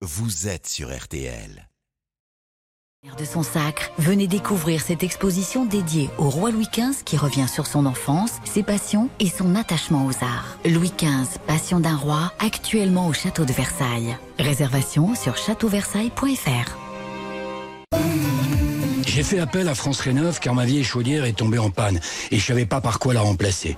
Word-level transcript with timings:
vous 0.00 0.46
êtes 0.46 0.68
sur 0.68 0.96
RTL. 0.96 1.68
De 3.18 3.24
son 3.24 3.42
sacre, 3.42 3.90
venez 3.98 4.28
découvrir 4.28 4.80
cette 4.80 5.02
exposition 5.02 5.64
dédiée 5.64 6.08
au 6.18 6.30
roi 6.30 6.52
Louis 6.52 6.68
XV 6.72 7.02
qui 7.04 7.16
revient 7.16 7.48
sur 7.48 7.66
son 7.66 7.84
enfance, 7.84 8.34
ses 8.44 8.62
passions 8.62 9.08
et 9.18 9.28
son 9.28 9.56
attachement 9.56 10.06
aux 10.06 10.24
arts. 10.24 10.56
Louis 10.64 10.92
XV, 10.96 11.40
passion 11.48 11.80
d'un 11.80 11.96
roi, 11.96 12.32
actuellement 12.38 13.08
au 13.08 13.12
château 13.12 13.44
de 13.44 13.52
Versailles. 13.52 14.16
Réservation 14.38 15.16
sur 15.16 15.36
châteauversailles.fr. 15.36 16.76
J'ai 19.04 19.22
fait 19.24 19.40
appel 19.40 19.68
à 19.68 19.74
France 19.74 20.00
Rénov 20.00 20.38
car 20.38 20.54
ma 20.54 20.64
vieille 20.64 20.84
chaudière 20.84 21.24
est 21.24 21.38
tombée 21.38 21.58
en 21.58 21.70
panne 21.70 21.98
et 22.30 22.38
je 22.38 22.46
savais 22.46 22.66
pas 22.66 22.80
par 22.80 23.00
quoi 23.00 23.14
la 23.14 23.22
remplacer. 23.22 23.76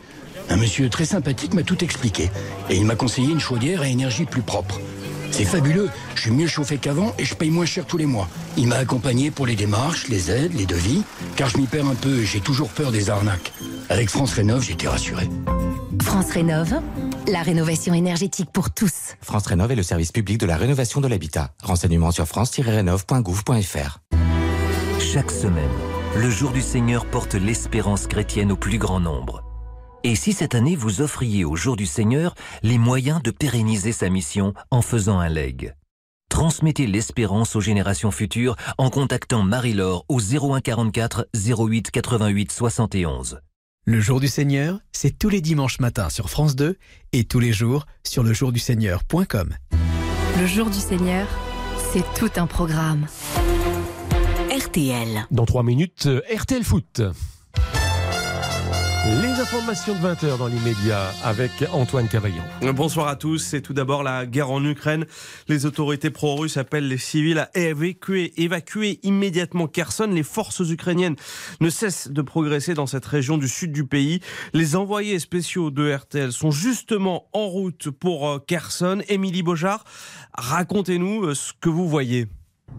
Un 0.51 0.57
monsieur 0.57 0.91
très 0.91 1.07
sympathique 1.07 1.55
m'a 1.55 1.63
tout 1.63 1.83
expliqué 1.83 2.31
et 2.69 2.77
il 2.77 2.85
m'a 2.85 2.97
conseillé 2.97 3.31
une 3.31 3.41
chaudière 3.41 3.81
à 3.81 3.89
énergie 3.89 4.27
plus 4.27 4.43
propre. 4.43 4.81
C'est 5.31 5.45
fabuleux, 5.45 5.89
je 6.15 6.23
suis 6.23 6.31
mieux 6.31 6.47
chauffé 6.47 6.79
qu'avant 6.79 7.15
et 7.19 7.25
je 7.25 7.35
paye 7.35 7.51
moins 7.51 7.67
cher 7.67 7.87
tous 7.87 7.97
les 7.97 8.07
mois. 8.07 8.29
Il 8.57 8.67
m'a 8.67 8.77
accompagné 8.77 9.31
pour 9.31 9.47
les 9.47 9.55
démarches, 9.55 10.09
les 10.09 10.31
aides, 10.31 10.55
les 10.55 10.67
devis, 10.67 11.03
car 11.37 11.49
je 11.49 11.59
m'y 11.59 11.67
perds 11.67 11.87
un 11.87 11.95
peu 11.95 12.19
et 12.19 12.27
j'ai 12.27 12.41
toujours 12.41 12.69
peur 12.69 12.93
des 12.93 13.11
arnaques. 13.11 13.53
Avec 13.89 14.11
France 14.11 14.33
Rénov, 14.33 14.63
j'étais 14.63 14.89
rassuré. 14.89 15.29
France 16.03 16.31
Rénov, 16.31 16.75
la 17.29 17.43
rénovation 17.43 17.95
énergétique 17.95 18.51
pour 18.53 18.71
tous. 18.71 19.17
France 19.21 19.47
Rénov 19.47 19.73
est 19.73 19.77
le 19.77 19.83
service 19.83 20.13
public 20.13 20.39
de 20.39 20.47
la 20.47 20.57
rénovation 20.57 21.01
de 21.01 21.09
l'habitat. 21.09 21.51
Renseignements 21.63 22.11
sur 22.11 22.27
france-rénov.gouv.fr. 22.27 23.99
Chaque 25.01 25.31
semaine, 25.31 25.71
le 26.17 26.31
jour 26.31 26.51
du 26.51 26.61
Seigneur 26.61 27.07
porte 27.07 27.35
l'espérance 27.35 28.07
chrétienne 28.07 28.53
au 28.53 28.57
plus 28.57 28.79
grand 28.79 29.01
nombre. 29.01 29.50
Et 30.03 30.15
si 30.15 30.33
cette 30.33 30.55
année 30.55 30.77
vous 30.77 31.03
offriez 31.03 31.45
au 31.45 31.57
jour 31.57 31.77
du 31.77 31.85
Seigneur 31.85 32.35
les 32.63 32.79
moyens 32.79 33.23
de 33.23 33.31
pérenniser 33.31 33.93
sa 33.93 34.09
mission 34.09 34.55
en 34.71 34.81
faisant 34.81 35.19
un 35.19 35.29
leg 35.29 35.75
Transmettez 36.31 36.87
l'espérance 36.87 37.55
aux 37.55 37.61
générations 37.61 38.11
futures 38.11 38.57
en 38.79 38.89
contactant 38.89 39.43
Marie-Laure 39.43 40.07
au 40.09 40.21
01 40.21 40.61
44 40.61 41.29
08 41.35 41.91
88 41.91 42.53
71. 42.53 43.41
Le 43.85 44.01
jour 44.01 44.21
du 44.21 44.29
Seigneur, 44.29 44.79
c'est 44.93 45.19
tous 45.19 45.29
les 45.29 45.41
dimanches 45.41 45.81
matins 45.81 46.09
sur 46.09 46.31
France 46.31 46.57
2 46.57 46.79
et 47.13 47.25
tous 47.25 47.41
les 47.41 47.53
jours 47.53 47.85
sur 48.07 48.23
lejourduseigneur.com. 48.23 49.55
Le 50.39 50.47
jour 50.47 50.71
du 50.71 50.79
Seigneur, 50.79 51.27
c'est 51.93 52.05
tout 52.15 52.31
un 52.37 52.47
programme. 52.47 53.07
RTL. 54.51 55.27
Dans 55.31 55.47
3 55.47 55.63
minutes, 55.63 56.07
euh, 56.07 56.23
RTL 56.35 56.63
Foot. 56.65 57.03
Les 59.07 59.41
informations 59.41 59.95
de 59.95 59.99
20h 60.01 60.37
dans 60.37 60.47
l'immédiat 60.47 61.11
avec 61.25 61.51
Antoine 61.73 62.07
Cavaillon. 62.07 62.43
Bonsoir 62.75 63.09
à 63.09 63.17
tous. 63.17 63.39
C'est 63.39 63.63
tout 63.63 63.73
d'abord 63.73 64.03
la 64.03 64.27
guerre 64.27 64.51
en 64.51 64.63
Ukraine. 64.63 65.07
Les 65.49 65.65
autorités 65.65 66.11
pro-russes 66.11 66.59
appellent 66.59 66.87
les 66.87 66.99
civils 66.99 67.39
à 67.39 67.51
évacuer, 67.55 69.01
immédiatement 69.03 69.69
Kherson. 69.69 70.11
Les 70.13 70.23
forces 70.23 70.61
ukrainiennes 70.61 71.17
ne 71.61 71.71
cessent 71.71 72.11
de 72.11 72.21
progresser 72.21 72.75
dans 72.75 72.87
cette 72.87 73.07
région 73.07 73.39
du 73.39 73.49
sud 73.49 73.73
du 73.73 73.87
pays. 73.87 74.21
Les 74.53 74.77
envoyés 74.77 75.19
spéciaux 75.19 75.71
de 75.71 75.91
RTL 75.91 76.31
sont 76.31 76.51
justement 76.51 77.25
en 77.33 77.47
route 77.47 77.89
pour 77.89 78.29
euh, 78.29 78.39
Kherson. 78.39 79.01
Émilie 79.09 79.43
Beaujard, 79.43 79.85
racontez-nous 80.35 81.25
euh, 81.25 81.35
ce 81.35 81.55
que 81.59 81.71
vous 81.71 81.89
voyez. 81.89 82.27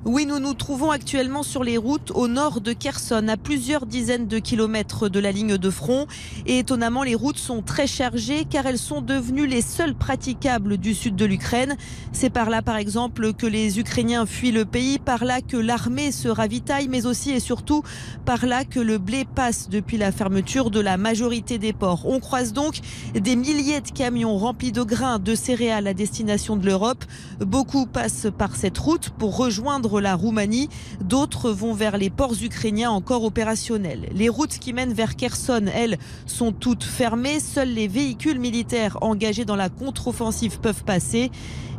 Oui, 0.03 0.25
nous 0.25 0.39
nous 0.39 0.56
trouvons 0.56 0.89
actuellement 0.89 1.44
sur 1.44 1.64
les 1.64 1.78
routes 1.78 2.09
au 2.16 2.28
nord 2.28 2.59
de 2.59 2.73
Kherson, 2.73 3.28
à 3.28 3.38
plusieurs 3.38 3.86
dizaines 3.86 4.25
de 4.25 4.39
kilomètres 4.39 5.09
de 5.09 5.20
la 5.20 5.31
ligne 5.31 5.59
de 5.59 5.70
front. 5.70 6.08
Et 6.47 6.58
étonnamment, 6.58 7.03
les 7.03 7.14
routes 7.14 7.38
sont 7.38 7.61
très 7.61 7.86
chargées 7.86 8.45
car 8.50 8.66
elles 8.66 8.80
sont 8.80 9.02
devenues 9.02 9.45
les 9.45 9.62
seules 9.62 9.94
praticables 9.94 10.78
du 10.78 10.95
sud 10.95 11.16
de 11.16 11.25
l'Ukraine. 11.25 11.78
C'est 12.14 12.31
par 12.31 12.50
là, 12.50 12.64
par 12.64 12.78
exemple, 12.78 13.31
que 13.34 13.45
les 13.45 13.78
Ukrainiens 13.78 14.25
fuient 14.25 14.52
le 14.52 14.66
pays, 14.66 14.97
par 14.97 15.23
là 15.23 15.39
que 15.39 15.56
l'armée 15.56 16.12
se 16.12 16.30
ravitaille, 16.30 16.88
mais 16.88 17.06
aussi 17.06 17.30
et 17.30 17.39
surtout 17.39 17.84
par 18.25 18.47
là 18.47 18.66
que 18.66 18.80
le 18.80 18.97
blé 18.97 19.23
passe 19.36 19.69
depuis 19.69 19.97
la 19.97 20.12
fermeture 20.12 20.72
de 20.72 20.80
la 20.80 20.97
majorité 20.97 21.59
des 21.59 21.74
ports. 21.74 22.07
On 22.07 22.19
croise 22.19 22.53
donc 22.53 22.80
des 23.13 23.35
milliers 23.35 23.81
de 23.81 23.91
camions 23.91 24.35
remplis 24.35 24.72
de 24.72 24.81
grains, 24.81 25.19
de 25.19 25.35
céréales 25.35 25.85
à 25.85 25.94
destination 25.94 26.56
de 26.56 26.66
l'Europe. 26.66 27.06
Beaucoup 27.40 27.85
passent 27.85 28.30
par 28.35 28.56
cette 28.56 28.80
route 28.80 29.12
pour 29.12 29.38
rejoindre 29.38 29.81
la 29.90 30.16
Roumanie. 30.16 30.69
D'autres 31.02 31.52
vont 31.52 31.74
vers 31.74 31.97
les 31.97 32.09
ports 32.09 32.36
ukrainiens 32.42 32.92
encore 32.92 33.24
opérationnels. 33.24 34.09
Les 34.14 34.30
routes 34.30 34.59
qui 34.59 34.74
mènent 34.74 34.94
vers 34.94 35.16
Kherson, 35.16 35.66
elles, 35.74 35.97
sont 36.25 36.52
toutes 36.52 36.84
fermées. 36.84 37.40
Seuls 37.40 37.69
les 37.69 37.88
véhicules 37.88 38.40
militaires 38.40 38.97
engagés 39.02 39.46
dans 39.46 39.56
la 39.56 39.69
contre-offensive 39.69 40.59
peuvent 40.59 40.84
passer. 40.84 41.31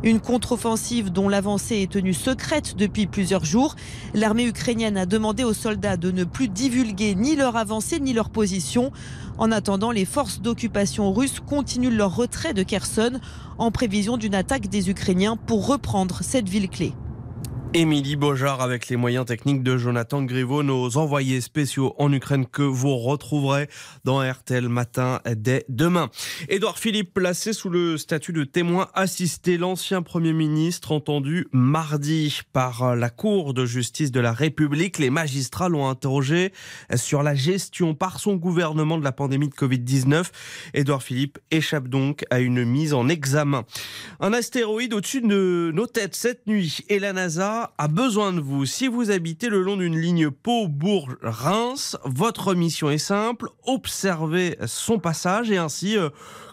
Une 0.03 0.19
contre-offensive 0.19 1.13
dont 1.13 1.29
l'avancée 1.29 1.77
est 1.77 1.91
tenue 1.93 2.13
secrète 2.13 2.75
depuis 2.75 3.07
plusieurs 3.07 3.45
jours. 3.45 3.75
L'armée 4.13 4.45
ukrainienne 4.45 4.97
a 4.97 5.05
demandé 5.05 5.45
aux 5.45 5.53
soldats 5.53 5.95
de 5.95 6.11
ne 6.11 6.25
plus 6.25 6.49
divulguer 6.49 7.15
ni 7.15 7.37
leur 7.37 7.55
avancée 7.55 8.01
ni 8.01 8.11
leur 8.11 8.29
position. 8.29 8.91
En 9.37 9.49
attendant, 9.51 9.91
les 9.91 10.03
forces 10.03 10.41
d'occupation 10.41 11.13
russes 11.13 11.39
continuent 11.39 11.95
leur 11.95 12.15
retrait 12.15 12.53
de 12.53 12.63
Kherson 12.63 13.19
en 13.57 13.71
prévision 13.71 14.17
d'une 14.17 14.35
attaque 14.35 14.67
des 14.67 14.89
Ukrainiens 14.89 15.37
pour 15.37 15.67
reprendre 15.67 16.19
cette 16.21 16.49
ville 16.49 16.69
clé. 16.69 16.93
Émilie 17.75 18.15
Beaujard 18.15 18.61
avec 18.61 18.87
les 18.89 18.97
moyens 18.97 19.25
techniques 19.25 19.63
de 19.63 19.77
Jonathan 19.77 20.21
Griveaux, 20.21 20.61
nos 20.61 20.95
envoyés 20.97 21.41
spéciaux 21.41 21.95
en 21.97 22.13
Ukraine 22.13 22.45
que 22.45 22.61
vous 22.61 22.95
retrouverez 22.97 23.67
dans 24.03 24.21
RTL 24.21 24.69
Matin 24.69 25.21
dès 25.35 25.65
demain. 25.69 26.11
Édouard 26.49 26.77
Philippe 26.77 27.15
placé 27.15 27.51
sous 27.51 27.71
le 27.71 27.97
statut 27.97 28.31
de 28.31 28.43
témoin 28.43 28.89
assisté, 28.93 29.57
l'ancien 29.57 30.03
Premier 30.03 30.33
ministre 30.33 30.91
entendu 30.91 31.47
mardi 31.51 32.41
par 32.53 32.95
la 32.95 33.09
Cour 33.09 33.55
de 33.55 33.65
justice 33.65 34.11
de 34.11 34.19
la 34.19 34.33
République. 34.33 34.99
Les 34.99 35.09
magistrats 35.09 35.67
l'ont 35.67 35.89
interrogé 35.89 36.53
sur 36.95 37.23
la 37.23 37.33
gestion 37.33 37.95
par 37.95 38.19
son 38.19 38.35
gouvernement 38.35 38.99
de 38.99 39.03
la 39.03 39.11
pandémie 39.11 39.49
de 39.49 39.55
Covid-19. 39.55 40.25
Édouard 40.75 41.01
Philippe 41.01 41.39
échappe 41.49 41.87
donc 41.87 42.23
à 42.29 42.39
une 42.39 42.65
mise 42.65 42.93
en 42.93 43.09
examen. 43.09 43.63
Un 44.19 44.31
astéroïde 44.31 44.93
au-dessus 44.93 45.21
de 45.21 45.71
nos 45.73 45.87
têtes 45.87 46.15
cette 46.15 46.45
nuit 46.45 46.85
et 46.89 46.99
la 46.99 47.13
NASA 47.13 47.62
a 47.77 47.87
besoin 47.87 48.33
de 48.33 48.39
vous. 48.39 48.65
Si 48.65 48.87
vous 48.87 49.11
habitez 49.11 49.49
le 49.49 49.61
long 49.61 49.77
d'une 49.77 49.97
ligne 49.97 50.29
Pau-Bourg-Reims, 50.29 51.97
votre 52.03 52.53
mission 52.53 52.89
est 52.89 52.97
simple, 52.97 53.49
observer 53.65 54.57
son 54.65 54.99
passage 54.99 55.51
et 55.51 55.57
ainsi 55.57 55.97
euh, 55.97 56.09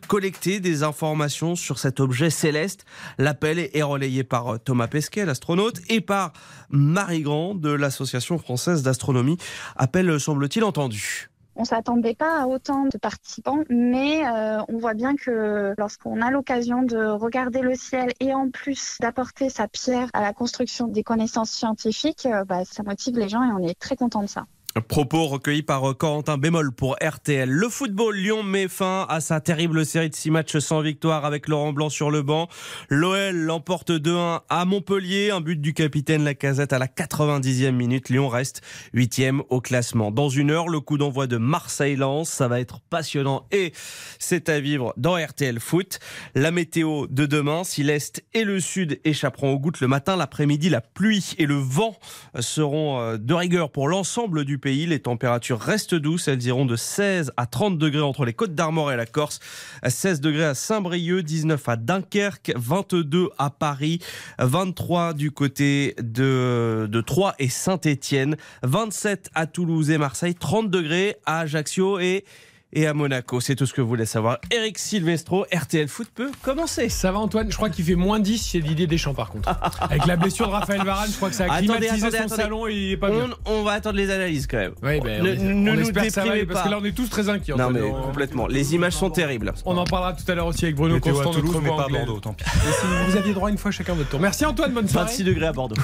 collecter 0.09 0.61
des 0.61 0.83
informations 0.83 1.57
sur 1.57 1.79
cet 1.79 2.01
objet 2.01 2.31
céleste. 2.31 2.85
L'appel 3.19 3.59
est 3.59 3.83
relayé 3.83 4.25
par 4.25 4.55
euh, 4.55 4.59
Thomas 4.59 4.89
Pesquet, 4.89 5.25
l'astronaute, 5.25 5.81
et 5.89 6.01
par 6.01 6.33
Marie 6.69 7.23
Grand 7.23 7.55
de 7.55 7.71
l'Association 7.71 8.39
française 8.39 8.83
d'astronomie. 8.83 9.39
Appel, 9.77 10.21
semble-t-il, 10.21 10.65
entendu. 10.65 11.30
On 11.61 11.65
s'attendait 11.65 12.15
pas 12.15 12.41
à 12.41 12.47
autant 12.47 12.87
de 12.87 12.97
participants, 12.97 13.59
mais 13.69 14.27
euh, 14.27 14.63
on 14.71 14.79
voit 14.79 14.95
bien 14.95 15.15
que 15.15 15.75
lorsqu'on 15.77 16.23
a 16.23 16.31
l'occasion 16.31 16.83
de 16.83 16.97
regarder 16.97 17.61
le 17.61 17.75
ciel 17.75 18.13
et 18.19 18.33
en 18.33 18.49
plus 18.49 18.97
d'apporter 18.99 19.51
sa 19.51 19.69
pierre 19.69 20.09
à 20.15 20.23
la 20.23 20.33
construction 20.33 20.87
des 20.87 21.03
connaissances 21.03 21.51
scientifiques, 21.51 22.25
euh, 22.25 22.47
bah, 22.47 22.65
ça 22.65 22.83
motive 22.83 23.19
les 23.19 23.29
gens 23.29 23.45
et 23.45 23.53
on 23.53 23.59
est 23.59 23.79
très 23.79 23.95
content 23.95 24.23
de 24.23 24.27
ça. 24.27 24.47
Propos 24.79 25.27
recueillis 25.27 25.65
par 25.65 25.91
euh, 25.91 25.95
Corentin 25.95 26.39
Bémol 26.39 26.71
pour 26.71 26.97
RTL. 27.03 27.51
Le 27.51 27.69
football, 27.69 28.15
Lyon 28.15 28.45
met 28.45 28.69
fin 28.69 29.05
à 29.09 29.21
sa 29.21 29.41
terrible 29.41 29.85
série 29.85 30.11
de 30.11 30.15
6 30.15 30.31
matchs 30.31 30.59
sans 30.59 30.81
victoire 30.81 31.25
avec 31.25 31.49
Laurent 31.49 31.73
Blanc 31.73 31.89
sur 31.89 32.09
le 32.13 32.23
banc. 32.23 32.49
L'OL 32.89 33.35
l'emporte 33.35 33.91
2-1 33.91 34.43
à 34.49 34.65
Montpellier. 34.65 35.33
Un 35.33 35.41
but 35.41 35.61
du 35.61 35.75
capitaine 35.75 36.23
Lacazette 36.23 36.73
à 36.73 36.79
la 36.79 36.87
90e 36.87 37.73
minute. 37.73 38.11
Lyon 38.11 38.29
reste 38.29 38.63
8e 38.95 39.41
au 39.49 39.61
classement. 39.61 40.13
Dans 40.13 40.29
une 40.29 40.53
heure, 40.53 40.69
le 40.69 40.79
coup 40.79 40.99
d'envoi 40.99 41.27
de 41.27 41.37
Marseille-Lens. 41.37 42.29
Ça 42.29 42.47
va 42.47 42.61
être 42.61 42.79
passionnant 42.79 43.49
et 43.51 43.73
c'est 44.21 44.49
à 44.49 44.61
vivre 44.61 44.95
dans 44.97 45.17
RTL 45.17 45.59
Foot. 45.59 45.99
La 46.37 46.53
météo 46.53 47.09
de 47.09 47.27
demain, 47.27 47.65
si 47.65 47.83
l'Est 47.83 48.25
et 48.35 48.45
le 48.45 48.61
Sud 48.61 49.01
échapperont 49.03 49.53
aux 49.53 49.59
gouttes 49.59 49.81
le 49.81 49.89
matin, 49.89 50.15
l'après-midi, 50.15 50.69
la 50.69 50.81
pluie 50.81 51.35
et 51.39 51.47
le 51.47 51.57
vent 51.57 51.97
seront 52.39 53.01
euh, 53.01 53.17
de 53.17 53.35
rigueur 53.35 53.73
pour 53.73 53.89
l'ensemble 53.89 54.45
du 54.45 54.60
pays. 54.61 54.87
Les 54.87 55.01
températures 55.01 55.59
restent 55.59 55.97
douces. 55.97 56.29
Elles 56.29 56.45
iront 56.45 56.67
de 56.67 56.77
16 56.77 57.33
à 57.37 57.47
30 57.47 57.79
degrés 57.79 58.03
entre 58.03 58.25
les 58.25 58.33
Côtes 58.33 58.55
d'Armor 58.55 58.93
et 58.93 58.97
la 58.97 59.07
Corse. 59.07 59.41
16 59.87 60.21
degrés 60.21 60.45
à 60.45 60.55
Saint-Brieuc, 60.55 61.23
19 61.23 61.69
à 61.69 61.77
Dunkerque, 61.77 62.53
22 62.55 63.31
à 63.39 63.51
Paris, 63.51 63.99
23 64.39 65.15
du 65.15 65.33
côté 65.33 65.97
de, 65.99 66.87
de 66.89 67.01
Troyes 67.01 67.35
et 67.39 67.49
Saint-Étienne, 67.49 68.37
27 68.63 69.31
à 69.35 69.47
Toulouse 69.47 69.91
et 69.91 69.99
Marseille, 69.99 70.35
30 70.35 70.71
degrés 70.71 71.17
à 71.27 71.41
Ajaccio 71.41 71.99
et 71.99 72.25
et 72.73 72.87
à 72.87 72.95
Monaco. 72.95 73.41
C'est 73.41 73.57
tout 73.57 73.67
ce 73.67 73.75
que 73.75 73.81
vous 73.81 73.89
voulez 73.89 74.07
savoir. 74.07 74.39
Eric 74.51 74.79
Silvestro, 74.79 75.45
RTL 75.53 75.89
Foot 75.89 76.09
peut 76.15 76.31
commencer. 76.43 76.89
Ça 76.89 77.13
va 77.13 77.19
Antoine, 77.19 77.51
je 77.51 77.57
crois 77.57 77.71
qu'il 77.71 77.85
fait 77.85 77.95
moins 77.95 78.21
10 78.21 78.49
chez 78.51 78.61
Didier 78.61 78.87
Deschamps 78.87 79.15
par 79.15 79.31
contre. 79.31 79.49
Avec 79.81 80.07
la 80.07 80.17
blessure 80.17 80.47
de 80.47 80.53
Raphaël 80.53 80.83
Varane, 80.85 81.11
je 81.11 81.17
crois 81.17 81.31
que 81.31 81.35
ça 81.35 81.45
a 81.45 81.47
Attendez, 81.55 81.67
climatisé 81.67 82.07
attendez, 82.07 82.17
son 82.17 82.25
attendez. 82.25 82.43
salon 82.43 82.67
et 82.69 82.75
il 82.75 82.93
est 82.93 82.97
pas 82.97 83.11
bien. 83.11 83.31
On, 83.47 83.63
va 83.63 83.73
attendre 83.73 83.97
les 83.97 84.11
analyses 84.11 84.47
quand 84.47 84.57
même. 84.59 84.75
Oui, 84.83 85.01
ben, 85.01 85.23
Ne- 85.23 85.31
on, 85.39 85.45
ne 85.55 85.71
on 85.71 85.75
nous 85.75 85.81
espère 85.83 86.05
que 86.05 86.11
ça 86.11 86.21
va 86.25 86.31
aller, 86.31 86.41
déprimez 86.41 86.47
parce 86.55 86.61
pas. 86.61 86.69
que 86.69 86.75
là 86.75 86.79
on 86.81 86.85
est 86.85 86.93
tous 86.93 87.09
très 87.09 87.29
inquiets. 87.29 87.55
Non 87.57 87.71
mais 87.71 87.83
on, 87.83 88.03
complètement. 88.03 88.47
Les 88.47 88.75
images 88.75 88.95
sont 88.95 89.11
terribles. 89.11 89.53
on 89.65 89.77
en 89.77 89.85
parlera 89.85 90.13
tout 90.13 90.31
à 90.31 90.35
l'heure 90.35 90.47
aussi 90.47 90.65
avec 90.65 90.77
Bruno 90.77 90.95
Météo 90.95 91.15
Constant, 91.15 91.31
à 91.31 91.35
Toulouse, 91.35 91.55
notre 91.55 91.63
mais 91.65 91.77
pas 91.77 91.85
à. 91.85 91.89
Bordeaux, 91.89 92.21
tant 92.21 92.33
pis. 92.33 92.45
Et 92.45 92.73
si 92.73 93.11
vous 93.11 93.17
aviez 93.17 93.33
droit 93.35 93.51
une 93.51 93.59
fois 93.59 93.71
chacun 93.71 93.95
votre 93.95 94.09
tour. 94.11 94.21
Merci 94.21 94.45
Antoine, 94.47 94.73
bonne 94.73 94.89
soirée. 94.89 95.07
26 95.09 95.25
degrés 95.25 95.47
à 95.47 95.53
Bordeaux. 95.53 95.77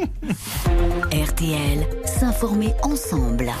RTL, 1.12 1.86
s'informer 2.04 2.72
ensemble. 2.82 3.52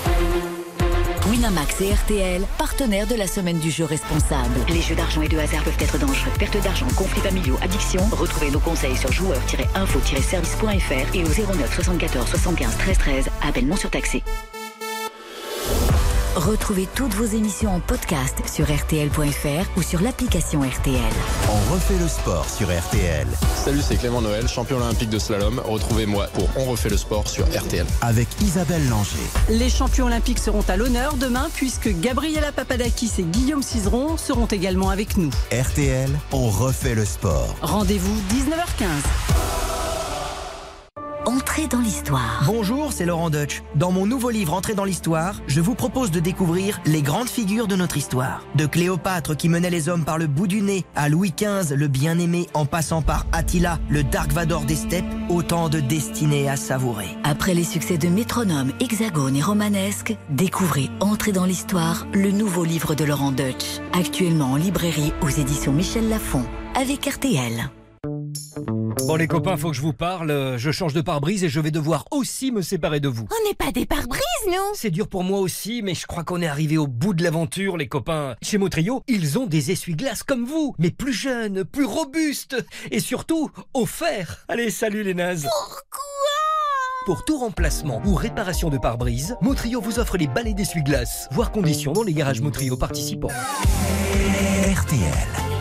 Winamax 1.34 1.80
et 1.80 1.92
RTL, 1.92 2.46
partenaires 2.58 3.08
de 3.08 3.16
la 3.16 3.26
semaine 3.26 3.58
du 3.58 3.68
jeu 3.68 3.84
responsable. 3.84 4.54
Les 4.68 4.80
jeux 4.80 4.94
d'argent 4.94 5.20
et 5.20 5.26
de 5.26 5.36
hasard 5.36 5.64
peuvent 5.64 5.76
être 5.80 5.98
dangereux. 5.98 6.30
Perte 6.38 6.62
d'argent, 6.62 6.86
conflits 6.96 7.22
familiaux, 7.22 7.56
addiction. 7.60 8.02
Retrouvez 8.12 8.52
nos 8.52 8.60
conseils 8.60 8.96
sur 8.96 9.10
joueurs-info-service.fr 9.10 11.12
et 11.12 11.24
au 11.24 11.28
09 11.28 11.74
74 11.74 12.28
75 12.28 12.78
13 12.78 12.98
13. 12.98 13.30
Appel 13.42 13.66
non 13.66 13.74
surtaxé. 13.74 14.22
Retrouvez 16.36 16.88
toutes 16.96 17.14
vos 17.14 17.24
émissions 17.26 17.72
en 17.76 17.78
podcast 17.80 18.36
sur 18.52 18.64
RTL.fr 18.66 19.78
ou 19.78 19.82
sur 19.82 20.00
l'application 20.02 20.62
RTL. 20.62 20.98
On 21.48 21.72
refait 21.72 21.96
le 21.98 22.08
sport 22.08 22.48
sur 22.48 22.66
RTL 22.76 23.26
Salut, 23.54 23.80
c'est 23.82 23.96
Clément 23.96 24.20
Noël, 24.20 24.48
champion 24.48 24.78
olympique 24.78 25.10
de 25.10 25.18
slalom. 25.20 25.60
Retrouvez-moi 25.64 26.26
pour 26.34 26.48
On 26.56 26.64
refait 26.64 26.88
le 26.88 26.96
sport 26.96 27.28
sur 27.28 27.44
RTL. 27.46 27.86
avec 28.00 28.26
Isabelle 28.40 28.88
Langer. 28.88 29.16
Les 29.48 29.70
champions 29.70 30.06
olympiques 30.06 30.40
seront 30.40 30.64
à 30.68 30.76
l'honneur 30.76 31.14
demain 31.16 31.48
puisque 31.54 31.88
Gabriela 32.00 32.50
Papadakis 32.50 33.12
et 33.18 33.22
Guillaume 33.22 33.62
Cizeron 33.62 34.16
seront 34.16 34.46
également 34.46 34.90
avec 34.90 35.16
nous. 35.16 35.30
RTL, 35.52 36.10
on 36.32 36.48
refait 36.48 36.96
le 36.96 37.04
sport. 37.04 37.54
Rendez-vous 37.62 38.16
19h15. 38.32 39.63
Entrez 41.54 41.68
dans 41.68 41.82
l'histoire. 41.82 42.42
Bonjour, 42.46 42.92
c'est 42.92 43.06
Laurent 43.06 43.30
Deutsch. 43.30 43.62
Dans 43.76 43.92
mon 43.92 44.06
nouveau 44.06 44.30
livre 44.30 44.54
Entrée 44.54 44.74
dans 44.74 44.82
l'histoire, 44.82 45.40
je 45.46 45.60
vous 45.60 45.76
propose 45.76 46.10
de 46.10 46.18
découvrir 46.18 46.80
les 46.84 47.00
grandes 47.00 47.28
figures 47.28 47.68
de 47.68 47.76
notre 47.76 47.96
histoire. 47.96 48.44
De 48.56 48.66
Cléopâtre 48.66 49.36
qui 49.36 49.48
menait 49.48 49.70
les 49.70 49.88
hommes 49.88 50.04
par 50.04 50.18
le 50.18 50.26
bout 50.26 50.48
du 50.48 50.62
nez, 50.62 50.84
à 50.96 51.08
Louis 51.08 51.32
XV, 51.32 51.76
le 51.76 51.86
bien-aimé, 51.86 52.48
en 52.54 52.66
passant 52.66 53.02
par 53.02 53.24
Attila, 53.30 53.78
le 53.88 54.02
Dark 54.02 54.32
Vador 54.32 54.64
des 54.64 54.74
steppes, 54.74 55.04
autant 55.28 55.68
de 55.68 55.78
destinées 55.78 56.50
à 56.50 56.56
savourer. 56.56 57.06
Après 57.22 57.54
les 57.54 57.62
succès 57.62 57.98
de 57.98 58.08
Métronome, 58.08 58.72
Hexagone 58.80 59.36
et 59.36 59.42
Romanesque, 59.42 60.16
découvrez 60.30 60.90
Entrer 60.98 61.30
dans 61.30 61.44
l'histoire, 61.44 62.04
le 62.14 62.32
nouveau 62.32 62.64
livre 62.64 62.96
de 62.96 63.04
Laurent 63.04 63.30
Deutsch. 63.30 63.78
Actuellement 63.92 64.54
en 64.54 64.56
librairie 64.56 65.12
aux 65.22 65.28
éditions 65.28 65.72
Michel 65.72 66.08
Lafon, 66.08 66.42
avec 66.74 67.06
RTL. 67.06 67.70
Bon 69.06 69.16
les 69.16 69.28
copains, 69.28 69.56
faut 69.56 69.70
que 69.70 69.76
je 69.76 69.82
vous 69.82 69.92
parle. 69.92 70.56
Je 70.56 70.70
change 70.70 70.94
de 70.94 71.00
pare-brise 71.00 71.44
et 71.44 71.48
je 71.48 71.60
vais 71.60 71.70
devoir 71.70 72.06
aussi 72.10 72.50
me 72.50 72.62
séparer 72.62 73.00
de 73.00 73.08
vous. 73.08 73.26
On 73.30 73.48
n'est 73.48 73.54
pas 73.54 73.70
des 73.70 73.86
pare-brises, 73.86 74.20
nous 74.46 74.74
C'est 74.74 74.90
dur 74.90 75.08
pour 75.08 75.24
moi 75.24 75.40
aussi, 75.40 75.82
mais 75.82 75.94
je 75.94 76.06
crois 76.06 76.24
qu'on 76.24 76.40
est 76.40 76.46
arrivé 76.46 76.78
au 76.78 76.86
bout 76.86 77.12
de 77.12 77.22
l'aventure, 77.22 77.76
les 77.76 77.88
copains. 77.88 78.36
Chez 78.42 78.56
Motrio, 78.58 79.02
ils 79.08 79.38
ont 79.38 79.46
des 79.46 79.70
essuie-glaces 79.72 80.22
comme 80.22 80.44
vous, 80.44 80.74
mais 80.78 80.90
plus 80.90 81.12
jeunes, 81.12 81.64
plus 81.64 81.84
robustes 81.84 82.56
et 82.90 83.00
surtout 83.00 83.50
offerts. 83.74 84.44
Allez, 84.48 84.70
salut 84.70 85.02
les 85.02 85.14
nazes. 85.14 85.42
Pourquoi? 85.42 86.00
Pour 87.04 87.24
tout 87.26 87.36
remplacement 87.36 88.00
ou 88.06 88.14
réparation 88.14 88.70
de 88.70 88.78
pare-brise, 88.78 89.36
Motrio 89.42 89.80
vous 89.80 89.98
offre 89.98 90.16
les 90.16 90.26
balais 90.26 90.54
d'essuie-glaces. 90.54 91.28
Voir 91.30 91.52
conditions 91.52 91.92
dans 91.92 92.02
les 92.02 92.14
garages 92.14 92.40
Motrio 92.40 92.76
participants. 92.76 93.28
RTL. 94.72 95.53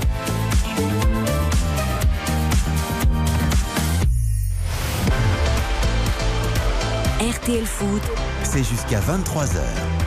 RTL 7.44 7.66
Foot, 7.66 8.02
C'est 8.44 8.64
jusqu'à 8.64 9.02
23h. 9.02 9.60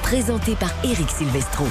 présenté 0.03 0.55
par 0.55 0.71
Eric 0.85 1.11
Silvestro. 1.11 1.67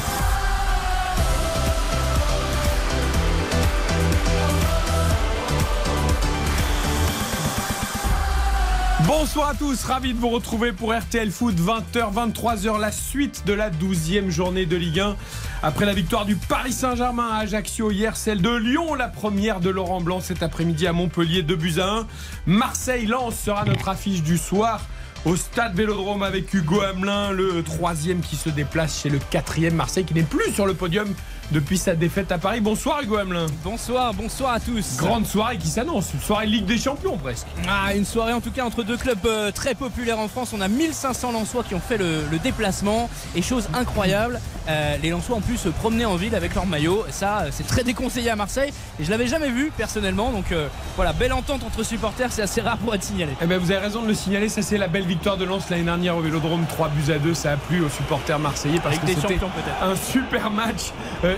Bonsoir 9.08 9.50
à 9.50 9.56
tous, 9.56 9.84
ravi 9.86 10.14
de 10.14 10.20
vous 10.20 10.30
retrouver 10.30 10.72
pour 10.72 10.94
RTL 10.94 11.32
Foot 11.32 11.56
20h 11.56 12.14
23h 12.14 12.80
la 12.80 12.92
suite 12.92 13.44
de 13.48 13.54
la 13.54 13.72
12e 13.72 14.30
journée 14.30 14.68
de 14.68 14.76
Ligue 14.76 15.00
1 15.00 15.16
après 15.64 15.86
la 15.86 15.94
victoire 15.94 16.26
du 16.26 16.36
Paris 16.36 16.74
Saint-Germain 16.74 17.30
à 17.32 17.38
Ajaccio 17.40 17.90
hier, 17.90 18.16
celle 18.18 18.44
de 18.44 18.56
Lyon 18.56 18.94
la 18.94 19.08
première 19.08 19.62
de 19.62 19.72
Laurent 19.72 20.02
Blanc 20.02 20.20
cet 20.20 20.44
après-midi 20.44 20.86
à 20.86 20.94
Montpellier 20.94 21.42
2 21.42 21.56
buts 21.56 21.80
à 21.80 21.88
1. 21.88 22.08
Marseille 22.46 23.08
Lens 23.08 23.36
sera 23.36 23.66
notre 23.66 23.90
affiche 23.90 24.22
du 24.22 24.38
soir 24.38 24.82
au 25.26 25.36
stade 25.36 25.76
Vélodrome 25.76 26.24
avec 26.24 26.54
Hugo 26.54 26.82
Hamelin, 26.82 27.32
le 27.32 27.64
troisième 27.64 28.22
qui 28.22 28.36
se 28.36 28.50
déplace 28.50 29.02
chez 29.02 29.10
le 29.10 29.20
quatrième 29.32 29.74
Marseille 29.74 30.06
qui 30.06 30.14
n'est 30.14 30.24
plus 30.24 30.52
sur 30.54 30.68
le 30.68 30.76
podium 30.76 31.14
depuis 31.52 31.78
sa 31.78 31.96
défaite 31.96 32.32
à 32.32 32.38
Paris. 32.38 32.62
Bonsoir 32.62 33.02
Hugo 33.02 33.18
Hamelin. 33.18 33.46
Bonsoir, 33.64 34.14
bonsoir 34.14 34.54
à 34.54 34.60
tous. 34.60 34.98
Grande 34.98 35.26
soirée 35.26 35.58
qui 35.58 35.68
s'annonce, 35.68 36.14
une 36.14 36.20
soirée 36.20 36.46
Ligue 36.48 36.66
des 36.66 36.78
Champions 36.78 37.18
presque. 37.18 37.48
Ah, 37.68 37.94
une 37.96 38.06
soirée 38.06 38.34
en 38.34 38.42
tout 38.42 38.52
cas 38.52 38.64
entre 38.66 38.84
deux 38.84 38.98
clubs 38.98 39.26
euh, 39.26 39.52
très 39.52 39.76
populaires 39.76 40.20
en 40.20 40.28
France. 40.28 40.54
On 40.54 40.62
a 40.62 40.68
1500 40.68 41.32
Lensois 41.32 41.64
qui 41.64 41.76
ont 41.76 41.80
fait 41.80 41.98
le, 41.98 42.24
le 42.30 42.40
déplacement. 42.40 43.10
Et 43.36 43.42
chose 43.42 43.68
incroyable, 43.74 44.40
euh, 44.68 44.98
les 45.02 45.10
Lensois 45.10 45.38
ont 45.38 45.42
pu 45.42 45.58
se 45.58 45.70
promener 45.70 46.06
en 46.06 46.16
ville 46.16 46.36
avec 46.36 46.56
leur 46.56 46.66
maillot. 46.66 47.06
Ça, 47.10 47.42
euh, 47.42 47.50
c'est 47.52 47.68
très 47.68 47.84
déconseillé 47.84 48.30
à 48.30 48.36
Marseille. 48.36 48.74
Et 49.00 49.04
je 49.04 49.12
l'avais 49.12 49.28
jamais 49.28 49.50
vu 49.50 49.72
personnellement. 49.76 50.32
Donc 50.32 50.52
euh, 50.52 50.68
voilà, 50.96 51.14
belle 51.14 51.34
entente 51.34 51.64
entre 51.64 51.84
supporters, 51.84 52.32
c'est 52.32 52.42
assez 52.42 52.62
rare 52.62 52.78
pour 52.78 52.96
être 52.96 53.04
signalé. 53.04 53.34
Eh 53.42 53.46
ben, 53.46 53.58
vous 53.60 53.72
avez 53.72 53.82
raison 53.82 54.02
de 54.02 54.08
le 54.08 54.14
signaler, 54.14 54.50
ça 54.50 54.62
c'est 54.62 54.78
la 54.78 54.88
belle 54.88 55.06
victoire 55.06 55.38
de 55.38 55.46
Lens 55.46 55.70
l'année 55.70 55.84
dernière 55.84 56.18
au 56.18 56.22
Vélodrome, 56.22 56.66
3 56.68 56.90
buts 56.90 57.12
à 57.12 57.20
2, 57.20 57.34
ça 57.34 57.54
a 57.54 57.58
plu 57.58 57.84
aux 57.84 57.90
supporters 57.90 58.40
marseillais 58.40 58.80
parce 58.80 58.98
Avec 58.98 59.16
que 59.16 59.22
c'était 59.22 59.40
un 59.82 59.96
super 59.96 60.50
match, 60.50 60.92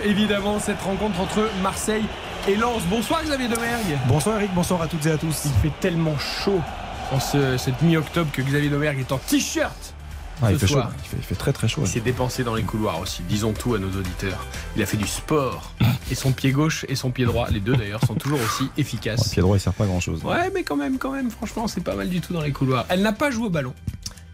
évidemment, 0.06 0.60
cette 0.60 0.82
rencontre 0.82 1.20
entre 1.20 1.50
Marseille 1.62 2.06
et 2.48 2.56
Lens. 2.56 2.82
Bonsoir 2.90 3.24
Xavier 3.24 3.48
Domergue. 3.48 3.98
Bonsoir 4.08 4.38
Eric, 4.40 4.54
bonsoir 4.54 4.82
à 4.82 4.88
toutes 4.88 5.06
et 5.06 5.12
à 5.12 5.18
tous. 5.18 5.44
Il 5.46 5.52
fait 5.62 5.74
tellement 5.80 6.18
chaud 6.18 6.62
en 7.12 7.20
ce- 7.20 7.58
cette 7.58 7.82
mi-octobre 7.82 8.30
que 8.32 8.42
Xavier 8.42 8.70
Domergue 8.70 9.00
est 9.00 9.12
en 9.12 9.18
t-shirt. 9.18 9.94
Ah, 10.42 10.52
il, 10.52 10.56
ce 10.56 10.60
fait 10.60 10.68
chaud. 10.68 10.74
soir. 10.76 10.92
Il, 11.04 11.08
fait, 11.10 11.18
il 11.18 11.24
fait 11.24 11.36
très 11.36 11.52
très 11.52 11.68
chaud. 11.68 11.82
Il 11.84 11.88
s'est 11.88 12.00
dépensé 12.00 12.44
dans 12.44 12.54
les 12.54 12.62
couloirs 12.62 13.00
aussi, 13.00 13.24
disons 13.28 13.54
tout 13.54 13.74
à 13.74 13.80
nos 13.80 13.88
auditeurs. 13.90 14.46
Il 14.76 14.84
a 14.84 14.86
fait 14.86 14.98
du 14.98 15.08
sport. 15.08 15.72
Et 16.12 16.16
son 16.16 16.32
pied 16.32 16.52
gauche 16.52 16.86
et 16.90 16.96
son 16.96 17.10
pied 17.10 17.26
droit, 17.26 17.50
les 17.50 17.60
deux 17.60 17.76
d'ailleurs, 17.76 18.02
sont 18.06 18.14
toujours 18.14 18.40
aussi 18.40 18.70
efficaces. 18.78 19.26
Le 19.26 19.32
pied 19.34 19.42
droit 19.42 19.58
il 19.58 19.60
sert 19.60 19.74
pas 19.74 19.86
à 19.86 19.88
grand 19.88 20.00
chose. 20.00 20.24
Ouais, 20.24 20.52
mais 20.54 20.64
quand 20.64 20.76
même, 20.76 21.00
quand 21.00 21.12
même, 21.12 21.32
franchement, 21.32 21.68
c'est 21.68 21.82
pas 21.84 21.96
mal 21.96 22.08
du 22.10 22.22
tout 22.22 22.34
dans 22.34 22.42
les 22.42 22.52
couloirs. 22.52 22.86
Elle 22.90 23.02
n'a 23.02 23.14
pas 23.14 23.32
joué 23.32 23.48
au 23.48 23.50
ballon, 23.50 23.74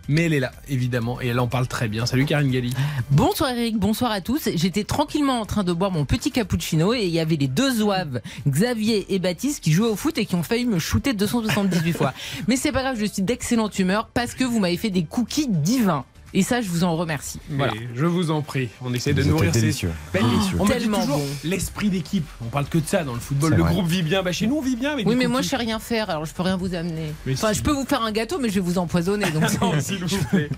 mais 0.07 0.23
elle 0.23 0.33
est 0.33 0.39
là, 0.39 0.51
évidemment, 0.69 1.21
et 1.21 1.27
elle 1.27 1.39
en 1.39 1.47
parle 1.47 1.67
très 1.67 1.87
bien. 1.87 2.05
Salut 2.05 2.25
Karine 2.25 2.51
Galli. 2.51 2.73
Bonsoir 3.11 3.51
Eric, 3.51 3.77
bonsoir 3.77 4.11
à 4.11 4.21
tous. 4.21 4.49
J'étais 4.55 4.83
tranquillement 4.83 5.39
en 5.39 5.45
train 5.45 5.63
de 5.63 5.73
boire 5.73 5.91
mon 5.91 6.05
petit 6.05 6.31
cappuccino 6.31 6.93
et 6.93 7.03
il 7.03 7.11
y 7.11 7.19
avait 7.19 7.35
les 7.35 7.47
deux 7.47 7.71
zouaves, 7.71 8.21
Xavier 8.47 9.13
et 9.13 9.19
Baptiste, 9.19 9.63
qui 9.63 9.71
jouaient 9.71 9.89
au 9.89 9.95
foot 9.95 10.17
et 10.17 10.25
qui 10.25 10.35
ont 10.35 10.43
failli 10.43 10.65
me 10.65 10.79
shooter 10.79 11.13
278 11.13 11.93
fois. 11.93 12.13
Mais 12.47 12.55
c'est 12.55 12.71
pas 12.71 12.81
grave, 12.81 12.97
je 12.99 13.05
suis 13.05 13.21
d'excellente 13.21 13.77
humeur 13.79 14.09
parce 14.13 14.33
que 14.33 14.43
vous 14.43 14.59
m'avez 14.59 14.77
fait 14.77 14.89
des 14.89 15.03
cookies 15.03 15.47
divins. 15.47 16.05
Et 16.35 16.41
ça, 16.41 16.61
je 16.61 16.67
vous 16.69 16.83
en 16.83 16.95
remercie. 16.95 17.39
Voilà. 17.49 17.73
Et 17.75 17.87
je 17.95 18.05
vous 18.05 18.31
en 18.31 18.41
prie, 18.41 18.69
on 18.81 18.91
essaie 18.93 19.13
de 19.13 19.21
nourrir 19.23 19.53
ces... 19.53 19.59
Ben, 19.61 20.23
Délicieux. 20.23 20.57
on 20.59 20.65
Tellement 20.65 21.05
bon. 21.05 21.21
l'esprit 21.43 21.89
d'équipe. 21.89 22.25
On 22.41 22.49
parle 22.49 22.65
que 22.65 22.79
de 22.79 22.87
ça 22.87 23.03
dans 23.03 23.13
le 23.13 23.19
football. 23.19 23.53
Le 23.53 23.61
vrai. 23.61 23.71
groupe 23.71 23.85
vit 23.87 24.01
bien. 24.01 24.23
Bah, 24.23 24.31
chez 24.31 24.47
nous, 24.47 24.57
on 24.57 24.61
vit 24.61 24.75
bien 24.75 24.93
avec 24.93 25.07
Oui, 25.07 25.15
mais 25.15 25.27
moi, 25.27 25.41
je 25.41 25.49
sais 25.49 25.57
rien 25.57 25.77
faire, 25.79 26.09
alors 26.09 26.25
je 26.25 26.33
peux 26.33 26.41
rien 26.41 26.57
vous 26.57 26.73
amener. 26.73 27.13
Mais 27.27 27.33
enfin, 27.33 27.53
si. 27.53 27.59
je 27.59 27.63
peux 27.63 27.71
vous 27.71 27.85
faire 27.85 28.01
un 28.01 28.11
gâteau, 28.11 28.39
mais 28.39 28.49
je 28.49 28.55
vais 28.55 28.59
vous 28.61 28.79
empoisonner. 28.79 29.29
Donc 29.29 29.43
Non, 29.61 29.73
s'il 29.79 30.03
vous 30.03 30.17
plaît. 30.31 30.49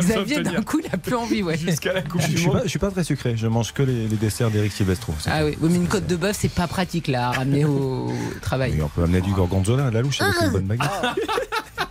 Xavier, 0.00 0.42
d'un 0.42 0.62
coup, 0.62 0.78
il 0.84 0.86
a 0.94 0.96
plus 0.96 1.16
envie, 1.16 1.42
ouais. 1.42 1.56
Jusqu'à 1.58 1.92
la 1.92 2.02
Coupe 2.02 2.20
Je, 2.22 2.28
du 2.28 2.36
suis 2.38 2.46
Monde. 2.46 2.58
pas, 2.58 2.62
je 2.64 2.68
suis 2.68 2.78
pas 2.78 2.90
très 2.92 3.02
sucré, 3.04 3.36
je 3.36 3.48
mange 3.48 3.72
que 3.72 3.82
les, 3.82 4.06
les 4.06 4.16
desserts 4.16 4.50
d'Eric 4.52 4.72
Silvestro. 4.72 5.12
Ah 5.26 5.44
oui, 5.44 5.56
oui, 5.60 5.68
mais 5.72 5.76
une 5.76 5.88
côte 5.88 6.06
de 6.06 6.14
bœuf, 6.16 6.36
c'est 6.38 6.48
pas 6.52 6.68
pratique 6.68 7.08
là, 7.08 7.28
à 7.28 7.32
ramener 7.32 7.64
au 7.64 8.12
travail. 8.42 8.74
Oui, 8.76 8.82
on 8.82 8.88
peut 8.88 9.02
amener 9.02 9.20
du 9.22 9.32
gorgonzola, 9.32 9.90
de 9.90 9.94
la 9.94 10.02
louche 10.02 10.20
avec 10.20 10.34
une 10.40 10.50
bonne 10.50 10.66
baguette. 10.66 10.88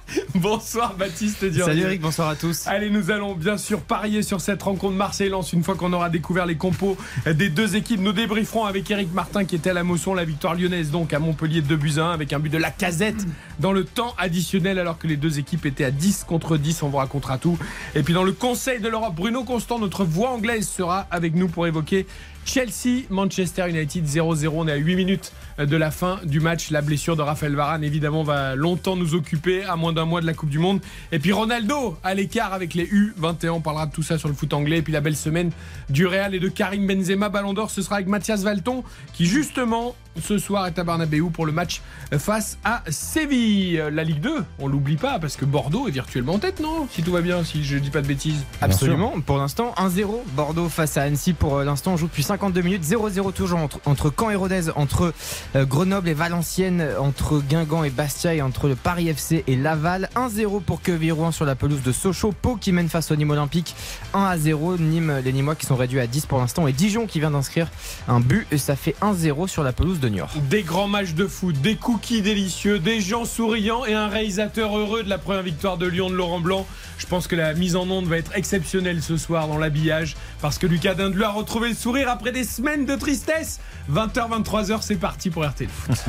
Bonsoir 0.35 0.95
Baptiste 0.95 1.45
Durier. 1.45 1.63
Salut 1.63 1.81
Eric, 1.81 2.01
bonsoir 2.01 2.29
à 2.29 2.35
tous. 2.35 2.67
Allez, 2.67 2.89
nous 2.89 3.11
allons 3.11 3.33
bien 3.33 3.57
sûr 3.57 3.81
parier 3.81 4.21
sur 4.21 4.41
cette 4.41 4.61
rencontre 4.61 4.95
Marseille-Lens 4.95 5.53
une 5.53 5.63
fois 5.63 5.75
qu'on 5.75 5.93
aura 5.93 6.09
découvert 6.09 6.45
les 6.45 6.55
compos 6.55 6.97
des 7.25 7.49
deux 7.49 7.75
équipes. 7.75 8.01
Nous 8.01 8.13
débrieferons 8.13 8.65
avec 8.65 8.89
Eric 8.91 9.13
Martin 9.13 9.45
qui 9.45 9.55
était 9.55 9.71
à 9.71 9.73
la 9.73 9.83
motion 9.83 10.13
la 10.13 10.25
victoire 10.25 10.55
lyonnaise 10.55 10.91
donc 10.91 11.13
à 11.13 11.19
Montpellier 11.19 11.61
2 11.61 11.75
buts 11.75 11.93
à 11.97 12.05
1 12.05 12.11
avec 12.11 12.33
un 12.33 12.39
but 12.39 12.49
de 12.49 12.57
la 12.57 12.71
casette 12.71 13.25
dans 13.59 13.71
le 13.71 13.83
temps 13.83 14.13
additionnel 14.17 14.79
alors 14.79 14.97
que 14.97 15.07
les 15.07 15.17
deux 15.17 15.39
équipes 15.39 15.65
étaient 15.65 15.85
à 15.85 15.91
10 15.91 16.25
contre 16.27 16.57
10. 16.57 16.83
On 16.83 16.89
vous 16.89 16.97
racontera 16.97 17.37
tout. 17.37 17.57
Et 17.95 18.03
puis 18.03 18.13
dans 18.13 18.23
le 18.23 18.31
Conseil 18.33 18.79
de 18.79 18.87
l'Europe, 18.87 19.15
Bruno 19.15 19.43
Constant, 19.43 19.79
notre 19.79 20.03
voix 20.03 20.31
anglaise, 20.31 20.67
sera 20.67 21.07
avec 21.11 21.35
nous 21.35 21.47
pour 21.47 21.67
évoquer 21.67 22.05
Chelsea, 22.45 23.03
Manchester 23.09 23.67
United 23.67 24.05
0-0. 24.05 24.47
On 24.53 24.67
est 24.67 24.71
à 24.71 24.75
8 24.75 24.95
minutes 24.95 25.33
de 25.57 25.75
la 25.75 25.91
fin 25.91 26.19
du 26.23 26.39
match. 26.39 26.69
La 26.69 26.81
blessure 26.81 27.15
de 27.15 27.21
Raphaël 27.21 27.55
Varane, 27.55 27.83
évidemment, 27.83 28.23
va 28.23 28.55
longtemps 28.55 28.95
nous 28.95 29.15
occuper, 29.15 29.63
à 29.63 29.75
moins 29.75 29.93
d'un 29.93 30.05
mois 30.05 30.21
de 30.21 30.25
la 30.25 30.33
Coupe 30.33 30.49
du 30.49 30.59
Monde. 30.59 30.79
Et 31.11 31.19
puis 31.19 31.31
Ronaldo 31.31 31.97
à 32.03 32.13
l'écart 32.13 32.53
avec 32.53 32.75
les 32.75 32.85
U21. 32.85 33.49
On 33.49 33.61
parlera 33.61 33.87
de 33.87 33.91
tout 33.91 34.03
ça 34.03 34.17
sur 34.17 34.29
le 34.29 34.35
foot 34.35 34.53
anglais. 34.53 34.77
Et 34.77 34.81
puis 34.81 34.93
la 34.93 35.01
belle 35.01 35.15
semaine 35.15 35.51
du 35.89 36.05
Real 36.05 36.35
et 36.35 36.39
de 36.39 36.47
Karim 36.47 36.85
Benzema. 36.87 37.29
Ballon 37.29 37.53
d'Or, 37.53 37.71
ce 37.71 37.81
sera 37.81 37.95
avec 37.95 38.07
Mathias 38.07 38.43
Valton, 38.43 38.83
qui 39.13 39.25
justement 39.25 39.95
ce 40.21 40.37
soir 40.37 40.67
est 40.67 40.77
à 40.79 40.83
Barnabéou 40.83 41.29
pour 41.29 41.45
le 41.45 41.51
match 41.51 41.81
face 42.17 42.57
à 42.63 42.83
Séville. 42.89 43.83
La 43.91 44.03
Ligue 44.03 44.21
2, 44.21 44.43
on 44.59 44.67
l'oublie 44.67 44.97
pas 44.97 45.19
parce 45.19 45.35
que 45.35 45.45
Bordeaux 45.45 45.87
est 45.87 45.91
virtuellement 45.91 46.33
en 46.33 46.39
tête, 46.39 46.59
non? 46.59 46.87
Si 46.91 47.03
tout 47.03 47.11
va 47.11 47.21
bien, 47.21 47.43
si 47.43 47.63
je 47.63 47.77
dis 47.77 47.89
pas 47.89 48.01
de 48.01 48.07
bêtises. 48.07 48.43
Absolument. 48.61 49.13
Pour 49.25 49.37
l'instant, 49.37 49.73
1-0 49.77 50.21
Bordeaux 50.35 50.69
face 50.69 50.97
à 50.97 51.03
Annecy. 51.03 51.33
Pour 51.33 51.57
euh, 51.57 51.63
l'instant, 51.63 51.93
on 51.93 51.97
joue 51.97 52.07
depuis 52.07 52.23
52 52.23 52.61
minutes. 52.61 52.83
0-0 52.83 53.33
toujours 53.33 53.59
entre, 53.59 53.79
entre 53.85 54.13
Caen 54.17 54.29
et 54.29 54.35
Rodez, 54.35 54.69
entre 54.75 55.13
euh, 55.55 55.65
Grenoble 55.65 56.09
et 56.09 56.13
Valenciennes, 56.13 56.87
entre 56.99 57.39
Guingamp 57.39 57.83
et 57.83 57.89
Bastia 57.89 58.33
et 58.33 58.41
entre 58.41 58.67
le 58.67 58.75
Paris 58.75 59.09
FC 59.09 59.43
et 59.47 59.55
Laval. 59.55 60.09
1-0 60.15 60.61
pour 60.61 60.81
Quevilly-Rouen 60.81 61.31
sur 61.31 61.45
la 61.45 61.55
pelouse 61.55 61.81
de 61.83 61.91
Sochaux. 61.91 62.33
Pau 62.33 62.55
qui 62.55 62.71
mène 62.71 62.89
face 62.89 63.11
au 63.11 63.15
Nîmes 63.15 63.31
Olympique. 63.31 63.75
1-0. 64.13 64.79
Nîmes, 64.79 65.21
les 65.23 65.33
Nîmois 65.33 65.55
qui 65.55 65.65
sont 65.65 65.75
réduits 65.75 65.99
à 65.99 66.07
10 66.07 66.25
pour 66.25 66.39
l'instant. 66.39 66.67
Et 66.67 66.73
Dijon 66.73 67.07
qui 67.07 67.19
vient 67.19 67.31
d'inscrire 67.31 67.69
un 68.07 68.19
but. 68.19 68.47
Et 68.51 68.57
ça 68.57 68.75
fait 68.75 68.95
1-0 69.01 69.47
sur 69.47 69.63
la 69.63 69.73
pelouse 69.73 69.99
de 69.99 70.04
Niort. 70.09 70.31
Des 70.49 70.63
grands 70.63 70.87
matchs 70.87 71.13
de 71.13 71.27
foot, 71.27 71.59
des 71.61 71.75
cookies 71.75 72.21
délicieux, 72.21 72.79
des 72.79 73.01
gens 73.01 73.25
souriants 73.25 73.85
et 73.85 73.93
un 73.93 74.07
réalisateur 74.07 74.77
heureux 74.77 75.03
de 75.03 75.09
la 75.09 75.17
première 75.17 75.43
victoire 75.43 75.77
de 75.77 75.85
Lyon 75.85 76.09
de 76.09 76.15
Laurent 76.15 76.39
Blanc. 76.39 76.65
Je 76.97 77.05
pense 77.05 77.27
que 77.27 77.35
la 77.35 77.53
mise 77.53 77.75
en 77.75 77.89
onde 77.89 78.05
va 78.05 78.17
être 78.17 78.31
exceptionnelle 78.35 79.01
ce 79.01 79.17
soir 79.17 79.47
dans 79.47 79.57
l'habillage 79.57 80.15
parce 80.41 80.57
que 80.57 80.67
Lucas 80.67 80.93
Dindeleu 80.95 81.25
a 81.25 81.29
retrouvé 81.29 81.69
le 81.69 81.75
sourire 81.75 82.09
après 82.09 82.31
des 82.31 82.43
semaines 82.43 82.85
de 82.85 82.95
tristesse. 82.95 83.59
20h, 83.91 84.43
23h, 84.43 84.77
c'est 84.81 84.95
parti 84.95 85.29
pour 85.29 85.45
RTL 85.45 85.69
Foot. 85.69 85.95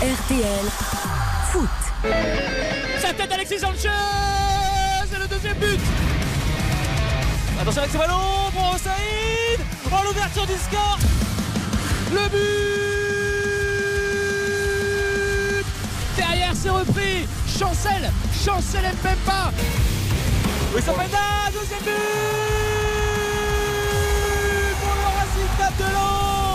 RTL 0.00 0.66
Foot. 1.50 1.68
Sa 3.00 3.12
tête 3.12 3.32
Alexis 3.32 3.58
Sanchez 3.58 3.88
C'est 5.10 5.18
le 5.18 5.26
deuxième 5.26 5.56
but 5.58 5.80
Attention 7.60 7.82
avec 7.82 7.92
ce 7.92 7.98
ballon 7.98 8.50
pour 8.54 8.78
Saïd 8.78 9.60
Oh 9.92 9.96
l'ouverture 10.06 10.46
du 10.46 10.54
score 10.54 10.98
Le 12.10 12.28
but 12.28 12.40
Derrière 16.16 16.52
c'est 16.54 16.70
repris. 16.70 17.28
Chancel 17.46 18.10
Chancel 18.44 18.84
Mpemba 18.84 19.52
Oui 20.74 20.82
ça 20.82 20.92
fait 20.92 21.08
deuxième 21.52 21.80
but 21.80 21.92
pour 24.80 24.94
le 24.94 25.08
Racing 25.18 25.50
de 25.78 25.84
Lens 25.94 26.49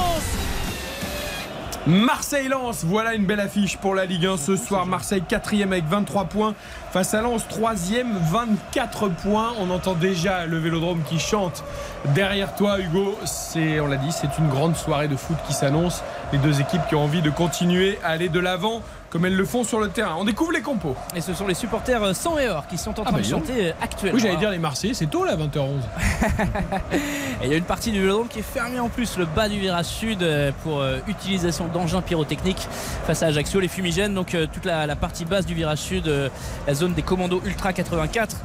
Marseille-Lens, 1.88 2.84
voilà 2.84 3.14
une 3.14 3.26
belle 3.26 3.40
affiche 3.40 3.78
pour 3.78 3.94
la 3.94 4.06
Ligue 4.06 4.26
1 4.26 4.38
ce 4.38 4.56
soir. 4.56 4.88
Marseille 4.88 5.22
4 5.22 5.62
avec 5.62 5.86
23 5.86 6.26
points. 6.26 6.56
Face 6.92 7.14
à 7.14 7.22
Lens, 7.22 7.48
3 7.48 7.74
24 7.76 9.10
points. 9.10 9.54
On 9.60 9.70
entend 9.70 9.94
déjà 9.94 10.48
le 10.48 10.58
vélodrome 10.58 11.04
qui 11.08 11.20
chante 11.20 11.64
derrière 12.16 12.56
toi, 12.56 12.80
Hugo. 12.80 13.16
C'est, 13.26 13.80
on 13.80 13.86
l'a 13.86 13.98
dit, 13.98 14.12
c'est 14.12 14.36
une 14.40 14.50
grande 14.50 14.76
soirée 14.76 15.08
de 15.08 15.16
foot 15.16 15.38
qui 15.46 15.54
s'annonce. 15.54 16.02
Les 16.34 16.40
deux 16.40 16.60
équipes 16.60 16.82
qui 16.90 16.96
ont 16.96 17.04
envie 17.04 17.22
de 17.22 17.30
continuer 17.30 18.00
à 18.04 18.10
aller 18.10 18.30
de 18.30 18.40
l'avant 18.40 18.82
comme 19.10 19.26
elles 19.26 19.36
le 19.36 19.46
font 19.46 19.64
sur 19.64 19.80
le 19.80 19.90
terrain. 19.90 20.16
On 20.20 20.26
découvre 20.26 20.52
les 20.52 20.62
compos. 20.62 20.96
Et 21.16 21.22
ce 21.22 21.34
sont 21.34 21.48
les 21.48 21.54
supporters 21.54 22.16
sans 22.16 22.38
et 22.38 22.50
or 22.50 22.68
qui 22.68 22.78
sont 22.78 22.92
en 23.00 23.04
train 23.04 23.12
bah, 23.12 23.20
de 23.20 23.24
chanter 23.26 23.68
euh, 23.68 23.72
actuellement. 23.82 24.18
Oui, 24.18 24.22
j'allais 24.22 24.38
dire 24.38 24.52
les 24.52 24.58
Marseillais, 24.58 24.94
c'est 24.94 25.08
tôt 25.08 25.24
là, 25.26 25.36
20h11. 25.36 25.68
Et 27.42 27.46
il 27.46 27.50
y 27.50 27.54
a 27.54 27.58
une 27.58 27.64
partie 27.64 27.92
du 27.92 28.00
vélodrome 28.02 28.28
qui 28.28 28.40
est 28.40 28.44
fermée 28.44 28.80
en 28.80 28.90
plus, 28.90 29.18
le 29.18 29.26
bas 29.26 29.50
du 29.50 29.60
virage 29.60 29.86
sud, 29.86 30.24
euh, 30.24 30.52
pour 30.64 30.80
euh, 30.82 31.00
utilisation 31.08 31.68
d'engins 31.68 32.02
pyrotechniques 32.02 32.68
face 33.06 33.24
à 33.24 33.28
Ajaccio, 33.28 33.60
les 33.60 33.68
fumigènes. 33.68 34.14
Donc 34.14 34.34
euh, 34.36 34.48
toute 34.52 34.66
la, 34.66 34.88
la 34.88 34.96
partie 34.96 35.26
basse 35.26 35.46
du 35.46 35.54
virage 35.54 35.80
sud, 35.80 36.08
euh, 36.08 36.30
la 36.68 36.74
zone 36.74 36.94
des 36.94 37.02
commandos 37.02 37.42
Ultra 37.46 37.74
84 37.74 38.36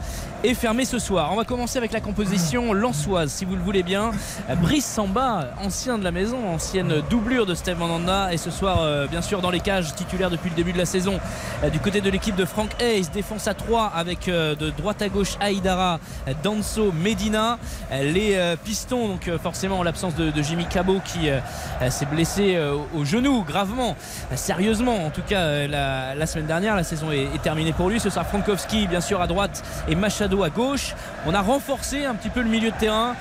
est 0.45 0.55
fermée 0.55 0.85
ce 0.85 0.99
soir. 0.99 1.31
On 1.33 1.37
va 1.37 1.45
commencer 1.45 1.79
avec 1.79 1.93
la 1.93 2.01
composition 2.01 2.73
lançoise, 2.73 3.31
si 3.31 3.45
vous 3.45 3.57
le 3.57 3.63
voulez 3.63 3.83
bien. 3.83 4.11
Euh, 4.49 4.55
Brice 4.55 4.87
Samba, 4.87 5.51
ancien 5.63 5.99
de 5.99 6.05
la 6.05 6.11
maison, 6.11 6.49
ancienne 6.49 7.03
doublure 7.11 7.47
de 7.47 7.55
Steve 7.55 7.79
Mandanda, 7.79 8.33
et 8.33 8.39
ce 8.39 8.51
soir, 8.51 8.79
euh, 8.81 9.07
bien 9.07 9.23
sûr, 9.23 9.43
dans 9.43 9.51
les 9.51 9.61
cages, 9.61 9.95
titulaire 9.95 10.31
depuis 10.31 10.51
le 10.51 10.57
début 10.61 10.73
de 10.75 10.79
la 10.79 10.85
saison. 10.85 11.19
Euh, 11.65 11.71
Du 11.71 11.81
côté 11.81 12.03
de 12.03 12.11
l'équipe 12.11 12.37
de 12.37 12.45
Frank 12.45 12.71
Hayes, 12.81 13.09
défense 13.15 13.49
à 13.49 13.55
3 13.55 13.93
avec 13.95 14.29
euh, 14.29 14.55
de 14.55 14.69
droite 14.69 15.01
à 15.01 15.09
gauche 15.09 15.37
Aïdara, 15.41 16.01
Danso, 16.43 16.93
Medina. 16.93 17.59
Euh, 17.93 18.13
Les 18.13 18.57
pistons, 18.63 19.09
donc 19.09 19.31
forcément 19.43 19.79
en 19.79 19.83
l'absence 19.83 20.15
de, 20.15 20.43
Jimmy 20.43 20.67
Cabot 20.67 21.01
qui 21.05 21.29
s'est 21.91 22.07
blessé 22.07 22.59
au 22.95 23.05
genou 23.05 23.45
gravement, 23.45 23.95
sérieusement 24.35 25.05
en 25.07 25.11
tout 25.11 25.23
cas 25.23 25.67
la, 25.67 26.27
semaine 26.27 26.47
dernière. 26.47 26.77
La 26.77 26.83
saison 26.83 27.11
est, 27.13 27.41
terminée 27.43 27.73
pour 27.73 27.89
lui. 27.89 28.01
Ce 28.01 28.11
sera 28.11 28.25
Frankowski 28.25 28.87
bien 28.87 29.01
sûr 29.01 29.21
à 29.21 29.27
droite 29.27 29.63
et 29.89 29.95
Machado 29.95 30.43
à 30.43 30.51
gauche. 30.51 30.95
On 31.27 31.35
a 31.35 31.41
renforcé 31.41 32.05
un 32.05 32.15
petit 32.15 32.31
peu 32.31 32.41
le 32.41 32.49
milieu 32.49 32.71
de 32.71 32.77
terrain 32.77 33.15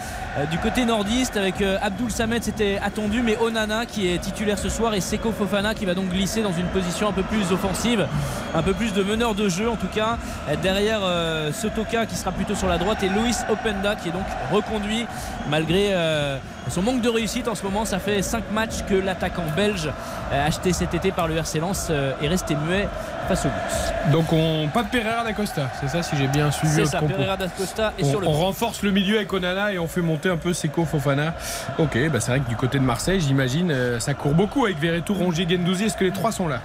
du 0.52 0.58
côté 0.58 0.86
nordiste 0.86 1.38
avec 1.38 1.62
Abdul 1.62 2.12
Samed 2.12 2.44
c'était 2.44 2.80
attendu 2.82 3.22
mais 3.22 3.38
Onana 3.38 3.86
qui 3.86 4.08
est 4.08 4.20
titulaire 4.20 4.58
ce 4.58 4.70
soir 4.70 4.94
et 4.94 5.02
Seko 5.02 5.32
Fofana 5.32 5.74
qui 5.74 5.86
va 5.86 5.94
donc 5.94 6.10
glisser 6.10 6.42
dans 6.42 6.54
une 6.54 6.68
position 6.68 7.10
un 7.10 7.12
peu 7.12 7.19
plus 7.22 7.52
offensive 7.52 8.08
un 8.56 8.62
peu 8.62 8.74
plus 8.74 8.94
de 8.94 9.04
meneur 9.04 9.36
de 9.36 9.48
jeu 9.50 9.70
en 9.70 9.76
tout 9.76 9.88
cas 9.94 10.18
derrière 10.64 11.00
euh, 11.04 11.52
Sotoka 11.54 12.06
qui 12.06 12.16
sera 12.16 12.32
plutôt 12.32 12.56
sur 12.56 12.68
la 12.68 12.78
droite 12.78 13.04
et 13.04 13.10
Luis 13.10 13.36
Openda 13.50 13.96
qui 13.96 14.10
est 14.10 14.12
donc 14.12 14.26
reconduit 14.52 15.06
malgré 15.50 15.90
euh, 15.92 16.38
son 16.70 16.82
manque 16.82 17.02
de 17.02 17.10
réussite 17.10 17.48
en 17.48 17.56
ce 17.56 17.64
moment 17.64 17.86
ça 17.86 18.00
fait 18.00 18.22
5 18.22 18.52
matchs 18.52 18.84
que 18.88 18.96
l'attaquant 18.96 19.44
belge 19.56 19.90
euh, 20.32 20.48
acheté 20.48 20.74
cet 20.74 20.94
été 20.94 21.12
par 21.12 21.28
le 21.28 21.36
RC 21.38 21.60
Lens 21.60 21.88
euh, 21.92 22.12
est 22.22 22.28
resté 22.28 22.56
muet 22.56 22.88
face 23.28 23.46
au 23.46 23.50
but 23.50 24.12
Donc 24.12 24.32
on 24.34 24.68
pas 24.74 24.84
de 24.84 24.90
Pereira 24.90 25.24
d'Acosta, 25.24 25.70
c'est 25.80 25.88
ça 25.90 26.02
si 26.02 26.16
j'ai 26.18 26.28
bien 26.28 26.50
suivi 26.52 26.74
c'est 26.74 26.86
ça. 26.86 27.00
Pereira 27.00 27.38
d'Acosta 27.38 27.94
est 28.00 28.04
on, 28.04 28.10
sur 28.10 28.20
le 28.22 28.28
on 28.28 28.32
banc. 28.32 28.46
renforce 28.48 28.82
le 28.82 28.92
milieu 28.92 29.18
avec 29.18 29.32
Onana 29.32 29.72
et 29.74 29.78
on 29.80 29.88
fait 29.88 30.02
monter 30.02 30.30
un 30.30 30.38
peu 30.38 30.54
Seko 30.54 30.86
Fofana. 30.86 31.34
Ok, 31.78 31.98
bah 32.12 32.20
c'est 32.20 32.32
vrai 32.32 32.40
que 32.40 32.50
du 32.50 32.56
côté 32.56 32.80
de 32.80 32.84
Marseille, 32.84 33.20
j'imagine, 33.22 33.74
ça 34.00 34.14
court 34.16 34.34
beaucoup 34.34 34.66
avec 34.66 34.80
Verretou, 34.80 35.14
Rongier, 35.14 35.48
Gendouzi. 35.50 35.86
Est-ce 35.86 35.98
que 35.98 36.06
les 36.06 36.12
trois 36.12 36.32
sont 36.32 36.48
là? 36.48 36.60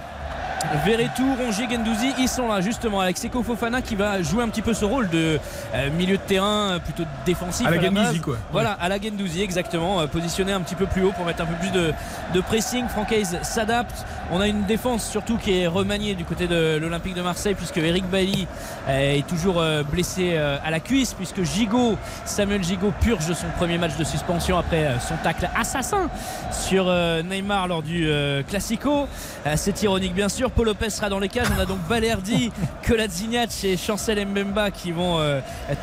Verretou, 0.85 1.35
Rongier, 1.35 1.67
Gendouzi, 1.69 2.13
ils 2.17 2.27
sont 2.27 2.47
là 2.47 2.61
justement 2.61 3.01
avec 3.01 3.17
Seko 3.17 3.43
Fofana 3.43 3.81
qui 3.81 3.95
va 3.95 4.21
jouer 4.21 4.43
un 4.43 4.49
petit 4.49 4.61
peu 4.61 4.73
ce 4.73 4.85
rôle 4.85 5.09
de 5.09 5.39
euh, 5.73 5.89
milieu 5.91 6.17
de 6.17 6.21
terrain 6.21 6.71
euh, 6.71 6.79
plutôt 6.79 7.03
défensif. 7.25 7.65
À 7.67 7.71
la 7.71 7.77
base. 7.77 7.91
Guendouzi, 7.91 8.19
quoi. 8.19 8.37
Voilà, 8.51 8.73
à 8.73 8.89
la 8.89 8.99
Gendouzi 8.99 9.41
exactement, 9.41 10.01
euh, 10.01 10.07
positionné 10.07 10.51
un 10.51 10.61
petit 10.61 10.75
peu 10.75 10.85
plus 10.85 11.03
haut 11.03 11.11
pour 11.11 11.25
mettre 11.25 11.41
un 11.41 11.45
peu 11.45 11.55
plus 11.55 11.71
de, 11.71 11.93
de 12.33 12.41
pressing. 12.41 12.87
Francaise 12.87 13.37
s'adapte. 13.41 14.05
On 14.31 14.41
a 14.41 14.47
une 14.47 14.63
défense 14.63 15.07
surtout 15.07 15.37
qui 15.37 15.59
est 15.59 15.67
remaniée 15.67 16.15
du 16.15 16.25
côté 16.25 16.47
de 16.47 16.77
l'Olympique 16.77 17.13
de 17.13 17.21
Marseille 17.21 17.53
puisque 17.53 17.77
Eric 17.77 18.09
Bailly 18.09 18.47
euh, 18.87 19.17
est 19.17 19.27
toujours 19.27 19.59
euh, 19.59 19.83
blessé 19.83 20.31
euh, 20.33 20.57
à 20.65 20.71
la 20.71 20.79
cuisse 20.79 21.13
puisque 21.13 21.43
Gigot, 21.43 21.95
Samuel 22.25 22.63
Gigot 22.63 22.91
purge 23.01 23.31
son 23.33 23.47
premier 23.57 23.77
match 23.77 23.95
de 23.97 24.03
suspension 24.03 24.57
après 24.57 24.95
son 25.07 25.15
tacle 25.23 25.47
assassin 25.55 26.09
sur 26.51 26.85
Neymar 27.23 27.67
lors 27.67 27.83
du 27.83 28.09
Classico. 28.47 29.07
C'est 29.55 29.83
ironique 29.83 30.15
bien 30.15 30.29
sûr. 30.29 30.49
Paul 30.49 30.65
Lopez 30.65 30.89
sera 30.89 31.09
dans 31.09 31.19
les 31.19 31.29
cages. 31.29 31.47
On 31.55 31.61
a 31.61 31.65
donc 31.65 31.79
Balerdi, 31.87 32.51
Kolasinac 32.87 33.49
et 33.63 33.77
Chancel 33.77 34.25
Mbemba 34.25 34.71
qui 34.71 34.91
vont 34.91 35.19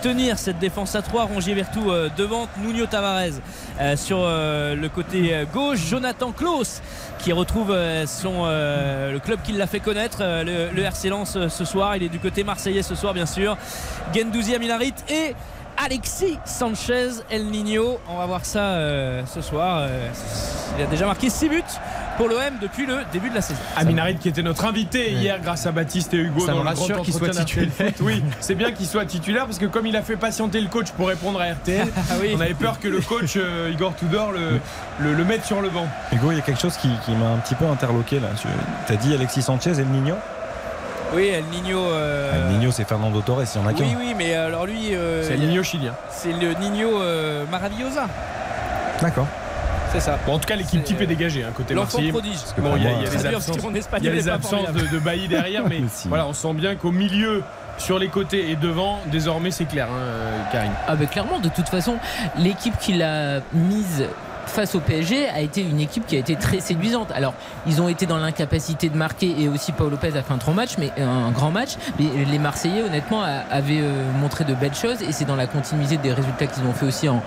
tenir 0.03 0.39
cette 0.39 0.59
défense 0.59 0.95
à 0.95 1.03
3. 1.03 1.25
Rongier 1.25 1.55
Vertou 1.55 1.91
euh, 1.91 2.09
devant, 2.17 2.49
Nuno 2.59 2.87
Tavares 2.87 3.41
sur 3.97 4.19
le 4.19 4.89
côté 4.89 5.45
gauche. 5.53 5.79
Jonathan 5.89 6.33
Klaus 6.33 6.81
qui 7.23 7.33
retrouve 7.33 7.71
euh, 7.71 8.05
euh, 8.45 9.13
le 9.13 9.19
club 9.19 9.41
qui 9.43 9.53
l'a 9.53 9.67
fait 9.67 9.81
connaître, 9.81 10.19
euh, 10.21 10.43
le, 10.43 10.75
le 10.75 10.83
RC 10.83 11.09
Lens 11.09 11.37
euh, 11.37 11.49
ce 11.49 11.65
soir. 11.65 11.97
Il 11.97 12.03
est 12.03 12.09
du 12.09 12.19
côté 12.19 12.45
marseillais 12.45 12.83
ce 12.83 12.95
soir 12.95 13.15
bien 13.15 13.27
sûr. 13.27 13.57
Gendouzi 14.15 14.55
Aminarit 14.55 14.95
et 15.09 15.35
Alexis 15.85 16.39
Sanchez 16.45 17.09
El 17.31 17.47
Nino. 17.47 17.99
On 18.09 18.17
va 18.19 18.27
voir 18.27 18.45
ça 18.45 18.61
euh, 18.61 19.23
ce 19.27 19.41
soir. 19.41 19.79
Euh, 19.81 20.09
il 20.79 20.85
a 20.85 20.87
déjà 20.87 21.07
marqué 21.07 21.29
6 21.29 21.49
buts 21.49 21.63
pour 22.17 22.29
l'OM 22.29 22.39
depuis 22.61 22.87
le 22.87 22.99
début 23.13 23.31
de 23.31 23.35
la 23.35 23.41
saison. 23.43 23.59
Aminarit 23.77 24.17
qui 24.17 24.29
était 24.29 24.43
notre 24.43 24.65
invité 24.65 25.11
hier 25.11 25.41
grâce 25.41 25.67
à 25.67 25.73
Baptiste 25.73 26.15
et 26.15 26.19
Hugo 26.19 26.47
Ça 26.47 26.53
dans 26.53 26.63
me 26.63 26.69
rassure 26.69 27.03
qu'il 27.03 27.13
soit 27.13 27.31
titulaire. 27.31 27.71
Oui, 28.01 28.23
c'est 28.41 28.55
bien 28.55 28.71
qu'il 28.71 28.87
soit 28.87 29.07
titulaire 29.07 29.47
parce 29.47 29.59
que 29.59 29.67
comme 29.67 29.87
il 29.87 29.97
a 29.97 30.03
fait 30.03 30.17
patienter 30.17 30.61
le 30.61 30.69
coach 30.69 30.91
pour 30.93 31.09
répondre 31.09 31.41
à 31.41 31.47
RTL, 31.53 31.89
Ah 32.11 32.15
oui. 32.21 32.33
on 32.37 32.41
avait 32.41 32.55
peur 32.55 32.79
que 32.79 32.87
le 32.89 33.01
coach 33.01 33.33
euh, 33.37 33.71
Igor 33.73 33.95
Tudor 33.97 34.31
le, 34.33 34.61
le, 35.01 35.15
le 35.15 35.25
mette 35.25 35.45
sur 35.45 35.61
le 35.61 35.69
banc. 35.71 35.87
Hugo, 36.13 36.31
il 36.31 36.37
y 36.37 36.41
a 36.41 36.43
quelque 36.43 36.61
chose 36.61 36.77
qui, 36.77 36.89
qui 37.05 37.11
m'a 37.13 37.31
un 37.31 37.39
petit 37.39 37.55
peu 37.57 37.67
interloqué 37.67 38.21
là. 38.21 38.29
Tu 38.87 38.93
as 38.93 38.97
dit 38.97 39.15
Alexis 39.15 39.43
Sanchez 39.43 39.73
et 39.73 39.75
le 39.77 39.85
Nino 39.87 40.15
Oui, 41.15 41.29
El 41.29 41.45
Nino. 41.47 41.79
euh, 41.79 42.49
Le 42.51 42.57
Nino, 42.59 42.71
c'est 42.71 42.85
Fernando 42.89 43.21
Torres, 43.21 43.43
il 43.43 43.61
y 43.61 43.65
en 43.65 43.67
a 43.67 43.73
qu'un. 43.73 43.85
oui, 43.85 43.95
oui, 43.99 44.15
mais 44.17 44.35
alors 44.35 44.67
lui. 44.67 44.95
euh, 44.95 45.23
C'est 45.27 45.37
le 45.37 45.47
Nino 45.47 45.63
chilien. 45.63 45.93
C'est 46.11 46.33
le 46.33 46.53
Nino 46.55 47.01
euh, 47.03 47.45
Maravillosa. 47.51 48.07
D'accord. 49.01 49.27
C'est 49.93 50.01
ça. 50.01 50.19
Bon, 50.25 50.35
en 50.35 50.39
tout 50.39 50.47
cas, 50.47 50.57
l'équipe 50.57 50.83
type 50.85 51.03
est 51.03 51.07
dégagée, 51.07 51.45
hein, 51.45 51.51
côté 51.55 51.75
l'enfant 51.75 51.99
Marseillais. 51.99 52.13
prodige. 52.13 52.39
Parce 52.39 52.53
que 52.55 52.61
bon, 52.63 52.77
il 52.77 52.83
y 52.83 52.87
a, 52.87 52.93
il 52.93 53.03
y 53.03 53.05
a 53.05 53.09
Très 53.09 53.17
les 53.19 53.23
bien, 53.29 53.37
absences, 53.37 53.57
il 53.99 54.05
y 54.05 54.09
a 54.09 54.13
les 54.13 54.29
absences 54.31 54.73
de, 54.73 54.87
de 54.87 54.99
Bailly 54.99 55.29
derrière, 55.29 55.65
mais 55.69 55.83
Si. 55.93 56.09
voilà, 56.09 56.27
on 56.27 56.33
sent 56.33 56.55
bien 56.55 56.77
qu'au 56.77 56.93
milieu, 56.93 57.43
sur 57.77 57.99
les 57.99 58.09
côtés 58.09 58.51
et 58.51 58.57
devant, 58.57 59.01
désormais, 59.09 59.51
c'est 59.51 59.67
clair, 59.67 59.89
hein, 59.91 59.99
euh, 60.01 60.39
Karim. 60.51 60.73
Ah 60.89 60.97
bah 60.97 61.05
clairement, 61.05 61.41
de 61.41 61.51
toute 61.51 61.69
façon, 61.69 61.97
l'équipe 62.39 62.79
qui 62.79 62.95
l'a 62.95 63.41
mise 63.53 64.05
face 64.53 64.75
au 64.75 64.81
PSG 64.81 65.29
a 65.29 65.41
été 65.41 65.63
une 65.63 65.81
équipe 65.81 66.07
qui 66.07 66.15
a 66.17 66.19
été 66.19 66.37
très 66.37 66.61
séduisante. 66.61 67.11
Alors, 67.13 67.33
ils 67.67 67.81
ont 67.81 67.89
été 67.89 68.05
dans 68.07 68.19
l'incapacité 68.19 68.91
de 68.91 68.97
marquer 68.97 69.35
et 69.39 69.49
aussi 69.49 69.73
Paul 69.73 69.91
Lopez 69.91 70.09
a 70.17 70.23
fait 70.23 70.33
un 70.33 70.37
grand 70.37 70.53
match, 70.53 70.73
mais 70.79 70.93
un 71.01 71.31
grand 71.31 71.51
match. 71.51 71.71
Mais 71.99 72.07
les 72.31 72.39
Marseillais, 72.39 72.83
honnêtement, 72.83 73.23
avaient 73.23 73.81
euh, 73.81 74.13
montré 74.21 74.45
de 74.45 74.55
belles 74.55 74.75
choses 74.75 75.01
et 75.03 75.13
c'est 75.13 75.25
dans 75.25 75.37
la 75.37 75.47
continuité 75.47 75.97
des 75.97 76.13
résultats 76.13 76.47
qu'ils 76.47 76.65
ont 76.65 76.73
fait 76.75 76.87
aussi 76.87 77.09
en, 77.09 77.23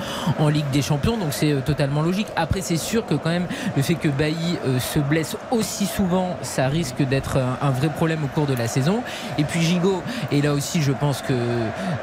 Ligue 0.48 0.70
des 0.72 0.84
Champions. 0.84 1.18
Donc 1.18 1.30
c'est 1.32 1.52
euh, 1.52 1.62
totalement 1.62 2.04
logique. 2.04 2.28
Après, 2.36 2.62
c'est 2.62 2.78
sûr 2.78 3.06
que 3.06 3.16
quand 3.16 3.32
même 3.32 3.48
le 3.76 3.82
fait 3.82 3.96
que 3.96 4.08
Bailly 4.08 4.58
euh, 4.68 4.80
se 4.80 5.00
blesse 5.00 5.36
aussi 5.50 5.88
souvent, 5.88 6.38
ça 6.44 6.68
risque 6.68 7.02
d'être 7.02 7.38
un, 7.38 7.58
un 7.62 7.72
vrai 7.72 7.90
problème 7.90 8.24
au 8.24 8.28
cours 8.28 8.46
de 8.46 8.54
la 8.54 8.68
saison. 8.68 9.02
Et 9.40 9.44
puis 9.44 9.62
Gigot, 9.62 10.04
et 10.32 10.42
là 10.44 10.54
aussi, 10.54 10.84
je 10.84 10.92
pense 10.92 11.24
que 11.24 11.34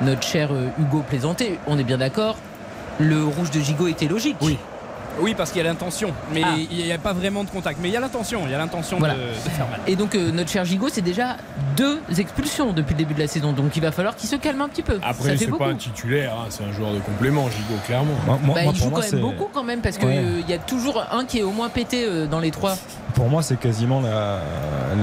notre 0.01 0.25
cher 0.25 0.51
Hugo 0.81 1.05
plaisantait. 1.09 1.61
On 1.69 1.79
est 1.79 1.85
bien 1.85 1.99
d'accord. 1.99 2.37
Le 2.99 3.25
rouge 3.25 3.51
de 3.53 3.61
Gigot 3.61 3.87
était 3.87 4.09
logique. 4.09 4.37
Oui. 4.43 4.59
Oui, 5.21 5.35
parce 5.37 5.51
qu'il 5.53 5.63
y 5.63 5.65
a 5.65 5.69
l'intention, 5.69 6.11
mais 6.33 6.43
Ah. 6.45 6.55
il 6.71 6.85
n'y 6.85 6.93
a 6.93 6.99
pas 6.99 7.13
vraiment 7.13 7.45
de 7.45 7.51
contact. 7.51 7.79
Mais 7.83 7.89
il 7.89 7.93
y 7.93 7.97
a 7.97 8.01
l'intention, 8.01 8.41
il 8.47 8.51
y 8.51 8.55
a 8.55 8.59
l'intention 8.59 8.99
Voilà. 8.99 9.15
de, 9.15 9.21
de 9.21 9.51
faire 9.51 9.69
mal. 9.69 9.81
Et 9.87 9.95
donc 9.97 10.15
euh, 10.15 10.31
notre 10.33 10.51
cher 10.51 10.65
Gigot, 10.65 10.89
c'est 10.91 11.01
déjà 11.03 11.37
deux 11.77 12.01
expulsions 12.19 12.73
depuis 12.73 12.95
le 12.95 12.99
début 12.99 13.15
de 13.15 13.21
la 13.21 13.27
saison. 13.27 13.53
Donc 13.53 13.77
il 13.77 13.83
va 13.83 13.93
falloir 13.93 14.17
qu'il 14.17 14.29
se 14.29 14.37
calme 14.37 14.61
un 14.63 14.69
petit 14.69 14.83
peu. 14.83 14.99
Après, 15.03 15.37
c'est 15.37 15.47
pas 15.47 15.67
un 15.69 15.75
titulaire, 15.75 16.33
hein, 16.35 16.47
c'est 16.49 16.65
un 16.65 16.73
joueur 16.73 16.93
de 16.93 16.99
complément, 17.01 17.49
Gigot, 17.49 17.81
clairement. 17.87 18.15
Bah, 18.27 18.63
il 18.65 18.75
joue 18.77 18.91
quand 18.91 19.01
même 19.01 19.21
beaucoup 19.21 19.49
quand 19.53 19.65
même 19.65 19.81
parce 19.81 19.99
qu'il 19.99 20.09
Ouais. 20.09 20.25
y 20.49 20.53
a 20.55 20.59
toujours 20.59 21.05
un 21.13 21.25
qui 21.25 21.39
est 21.41 21.43
au 21.43 21.53
moins 21.53 21.69
pété 21.69 22.05
euh, 22.07 22.27
dans 22.27 22.41
les 22.41 22.51
trois. 22.51 22.75
Pour 23.15 23.29
moi, 23.29 23.43
c'est 23.43 23.59
quasiment 23.59 24.01
la, 24.01 24.41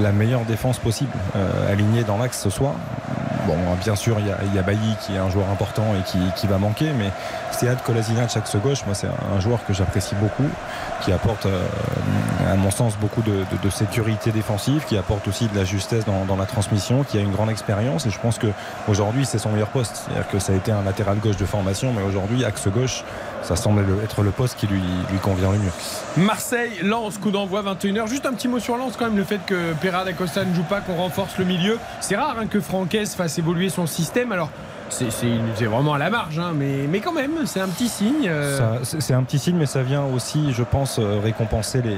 la 0.02 0.12
meilleure 0.12 0.44
défense 0.46 0.78
possible, 0.80 1.12
euh, 1.36 1.72
alignée 1.72 2.04
dans 2.04 2.18
l'axe 2.18 2.42
ce 2.42 2.50
soir. 2.50 2.74
Bon, 3.50 3.56
bien 3.84 3.96
sûr, 3.96 4.18
il 4.20 4.28
y 4.54 4.60
a, 4.60 4.62
Bailly 4.62 4.96
qui 5.02 5.16
est 5.16 5.18
un 5.18 5.32
joueur 5.32 5.50
important 5.50 5.96
et 5.96 6.04
qui, 6.36 6.46
va 6.46 6.60
manquer, 6.60 6.92
mais 6.96 7.10
Sead 7.50 7.82
Kolasinac, 7.82 8.38
axe 8.38 8.56
gauche, 8.58 8.86
moi, 8.86 8.94
c'est 8.94 9.08
un, 9.08 9.40
joueur 9.40 9.66
que 9.66 9.74
j'apprécie 9.74 10.14
beaucoup, 10.14 10.48
qui 11.02 11.12
apporte, 11.12 11.48
euh, 11.48 11.66
à 12.48 12.56
mon 12.56 12.70
sens, 12.70 12.96
beaucoup 12.98 13.24
de, 13.24 13.70
sécurité 13.72 14.30
défensive, 14.32 14.86
qui 14.86 14.98
apporte 14.98 15.28
aussi 15.28 15.48
de 15.48 15.56
la 15.58 15.66
justesse 15.66 16.06
dans, 16.06 16.36
la 16.36 16.46
transmission, 16.46 17.04
qui 17.04 17.18
a 17.18 17.22
une 17.22 17.32
grande 17.32 17.50
expérience, 17.50 18.06
et 18.06 18.12
je 18.12 18.20
pense 18.20 18.38
qu'aujourd'hui, 18.38 19.26
c'est 19.26 19.40
son 19.40 19.50
meilleur 19.50 19.70
poste. 19.70 19.96
C'est-à-dire 19.96 20.30
que 20.30 20.38
ça 20.38 20.54
a 20.54 20.56
été 20.56 20.72
un 20.72 20.84
latéral 20.84 21.18
gauche 21.18 21.38
de 21.38 21.46
formation, 21.46 21.92
mais 21.92 22.04
aujourd'hui, 22.04 22.46
axe 22.46 22.68
gauche, 22.68 23.04
ça 23.42 23.56
semble 23.56 23.82
le- 23.82 24.04
être 24.04 24.22
le 24.22 24.30
poste 24.30 24.60
qui 24.60 24.68
lui, 24.68 24.82
convient 25.24 25.52
le 25.52 25.58
mieux. 25.58 25.72
Marseille, 26.18 26.80
Lens, 26.84 27.18
coup 27.18 27.32
d'envoi 27.32 27.64
21h. 27.64 28.08
Juste 28.08 28.28
un 28.28 28.34
petit 28.34 28.48
mot 28.48 28.60
sur 28.60 28.78
Lens 28.78 28.94
quand 28.96 29.06
même, 29.06 29.18
le 29.18 29.24
fait 29.24 29.40
que 29.46 29.74
Perra 29.82 30.06
d'Acosta 30.06 30.46
ne 30.46 30.54
joue 30.54 30.64
pas, 30.64 30.82
qu'on 30.82 30.96
renforce 30.96 31.38
le 31.40 31.46
milieu. 31.46 31.80
C'est 32.00 32.16
rare 32.16 32.36
hein, 32.40 32.46
que 32.46 32.60
Francaise 32.60 33.16
fasse 33.16 33.39
évoluer 33.40 33.70
son 33.70 33.88
système. 33.88 34.32
Alors, 34.32 34.52
c'est 34.90 35.66
vraiment 35.66 35.94
à 35.94 35.98
la 35.98 36.10
marge, 36.10 36.40
hein, 36.40 36.52
mais, 36.56 36.88
mais 36.90 37.00
quand 37.00 37.14
même, 37.14 37.46
c'est 37.46 37.60
un 37.62 37.68
petit 37.68 37.88
signe. 37.90 38.28
euh, 38.28 38.80
C'est 38.84 39.14
un 39.14 39.24
petit 39.24 39.40
signe, 39.40 39.56
mais 39.58 39.66
ça 39.66 39.82
vient 39.84 40.04
aussi, 40.04 40.52
je 40.54 40.64
pense, 40.64 40.98
euh, 41.00 41.20
récompenser 41.24 41.82
les, 41.82 41.96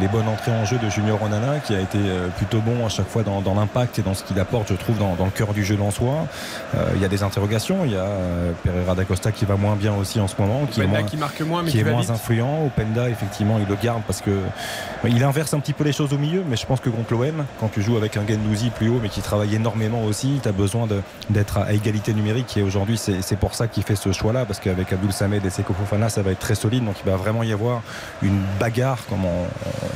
les 0.00 0.08
bonnes 0.08 0.28
entrées 0.28 0.52
en 0.52 0.64
jeu 0.64 0.78
de 0.78 0.88
Junior 0.90 1.22
Onana, 1.22 1.58
qui 1.60 1.74
a 1.74 1.80
été 1.80 1.98
euh, 1.98 2.28
plutôt 2.36 2.60
bon 2.60 2.84
à 2.84 2.88
chaque 2.88 3.08
fois 3.08 3.22
dans, 3.22 3.40
dans 3.40 3.54
l'impact 3.54 3.98
et 3.98 4.02
dans 4.02 4.14
ce 4.14 4.24
qu'il 4.24 4.38
apporte, 4.40 4.68
je 4.70 4.74
trouve, 4.74 4.98
dans, 4.98 5.14
dans 5.14 5.24
le 5.26 5.30
cœur 5.30 5.52
du 5.54 5.64
jeu 5.64 5.76
lensois. 5.76 6.26
Euh, 6.74 6.84
Il 6.96 7.02
y 7.02 7.04
a 7.04 7.08
des 7.08 7.22
interrogations. 7.22 7.84
Il 7.84 7.92
y 7.92 7.96
a 7.96 8.06
Pereira 8.62 8.94
d'Acosta 8.94 9.32
qui 9.32 9.44
va 9.44 9.56
moins 9.56 9.76
bien 9.76 9.94
aussi 9.94 10.20
en 10.20 10.28
ce 10.28 10.34
moment, 10.38 10.66
qui 10.66 10.80
est 10.80 10.86
moins, 10.86 11.02
qui 11.02 11.16
marque 11.16 11.40
moins, 11.42 11.62
mais 11.62 11.70
qui 11.70 11.76
qui 11.76 11.80
est 11.80 11.84
va 11.84 11.92
moins 11.92 12.10
influent. 12.10 12.66
Openda, 12.66 13.08
effectivement, 13.08 13.58
il 13.60 13.66
le 13.68 13.76
garde 13.80 14.02
parce 14.06 14.20
que 14.20 14.30
il 15.06 15.22
inverse 15.22 15.54
un 15.54 15.60
petit 15.60 15.72
peu 15.72 15.84
les 15.84 15.92
choses 15.92 16.12
au 16.12 16.18
milieu, 16.18 16.42
mais 16.48 16.56
je 16.56 16.66
pense 16.66 16.80
que 16.80 16.90
contre 16.90 17.12
l'OM, 17.12 17.44
quand 17.60 17.68
tu 17.68 17.82
joues 17.82 17.96
avec 17.96 18.16
un 18.16 18.26
Gendouzi 18.26 18.70
plus 18.70 18.88
haut, 18.88 18.98
mais 19.02 19.08
qui 19.08 19.20
travaille 19.20 19.54
énormément 19.54 20.02
aussi, 20.04 20.40
tu 20.42 20.48
as 20.48 20.52
besoin 20.52 20.86
d'être 21.30 21.58
à 21.58 21.72
égalité 21.72 22.12
numérique. 22.12 22.23
Et 22.56 22.62
aujourd'hui, 22.62 22.96
c'est 22.96 23.36
pour 23.36 23.54
ça 23.54 23.68
qu'il 23.68 23.82
fait 23.82 23.96
ce 23.96 24.10
choix-là, 24.12 24.44
parce 24.46 24.58
qu'avec 24.58 24.92
Abdul 24.92 25.12
Samed 25.12 25.44
et 25.44 25.50
Seko 25.50 25.74
Fofana, 25.74 26.08
ça 26.08 26.22
va 26.22 26.30
être 26.30 26.38
très 26.38 26.54
solide. 26.54 26.84
Donc 26.84 26.96
il 27.04 27.10
va 27.10 27.16
vraiment 27.16 27.42
y 27.42 27.52
avoir 27.52 27.82
une 28.22 28.40
bagarre, 28.58 28.98
comme 29.08 29.24
on, 29.24 29.46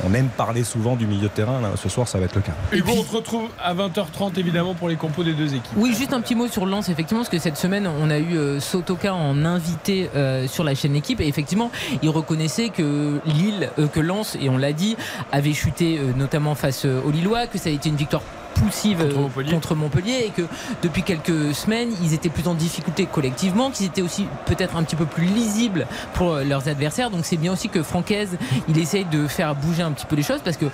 on 0.07 0.13
aime 0.13 0.27
parler 0.29 0.63
souvent 0.63 0.95
du 0.95 1.07
milieu 1.07 1.23
de 1.23 1.27
terrain. 1.27 1.59
Là, 1.61 1.71
ce 1.75 1.89
soir, 1.89 2.07
ça 2.07 2.19
va 2.19 2.25
être 2.25 2.35
le 2.35 2.41
cas. 2.41 2.51
Hugo, 2.71 2.91
on 2.97 3.03
se 3.03 3.15
retrouve 3.15 3.49
à 3.61 3.73
20h30 3.73 4.37
évidemment 4.37 4.75
pour 4.75 4.89
les 4.89 4.95
compos 4.95 5.23
des 5.23 5.33
deux 5.33 5.53
équipes. 5.55 5.73
Oui, 5.75 5.93
juste 5.95 6.13
un 6.13 6.21
petit 6.21 6.35
mot 6.35 6.47
sur 6.47 6.65
Lens, 6.65 6.89
effectivement, 6.89 7.21
parce 7.21 7.29
que 7.29 7.39
cette 7.39 7.57
semaine, 7.57 7.87
on 7.87 8.09
a 8.09 8.19
eu 8.19 8.37
euh, 8.37 8.59
Sotoka 8.59 9.13
en 9.13 9.43
invité 9.45 10.09
euh, 10.15 10.47
sur 10.47 10.63
la 10.63 10.75
chaîne 10.75 10.95
équipe, 10.95 11.21
et 11.21 11.27
effectivement, 11.27 11.71
il 12.03 12.09
reconnaissait 12.09 12.69
que 12.69 13.19
Lille, 13.25 13.69
euh, 13.79 13.87
que 13.87 13.99
Lens, 13.99 14.37
et 14.39 14.49
on 14.49 14.57
l'a 14.57 14.73
dit, 14.73 14.95
avait 15.31 15.53
chuté 15.53 15.97
euh, 15.97 16.11
notamment 16.15 16.55
face 16.55 16.85
aux 16.85 17.11
Lillois, 17.11 17.47
que 17.47 17.57
ça 17.57 17.69
a 17.69 17.71
été 17.71 17.89
une 17.89 17.95
victoire 17.95 18.21
poussive 18.59 19.01
euh, 19.01 19.43
contre 19.49 19.75
Montpellier. 19.75 20.25
et 20.25 20.29
que 20.29 20.43
depuis 20.81 21.03
quelques 21.03 21.53
semaines 21.53 21.89
ils 22.01 22.13
étaient 22.13 22.29
plus 22.29 22.47
en 22.47 22.53
difficulté 22.53 23.05
collectivement 23.05 23.71
qu'ils 23.71 23.87
étaient 23.87 24.01
aussi 24.01 24.25
peut-être 24.45 24.75
un 24.75 24.83
petit 24.83 24.95
peu 24.95 25.05
plus 25.05 25.25
lisibles 25.25 25.87
pour 26.13 26.33
euh, 26.33 26.43
leurs 26.43 26.67
adversaires 26.67 27.09
donc 27.09 27.25
c'est 27.25 27.37
bien 27.37 27.53
aussi 27.53 27.69
que 27.69 27.83
Francaise 27.83 28.37
il 28.67 28.77
essaye 28.77 29.05
de 29.05 29.27
faire 29.27 29.55
bouger 29.55 29.83
un 29.83 29.91
petit 29.91 30.05
peu 30.05 30.15
les 30.15 30.23
choses 30.23 30.41
parce 30.43 30.57
que 30.57 30.65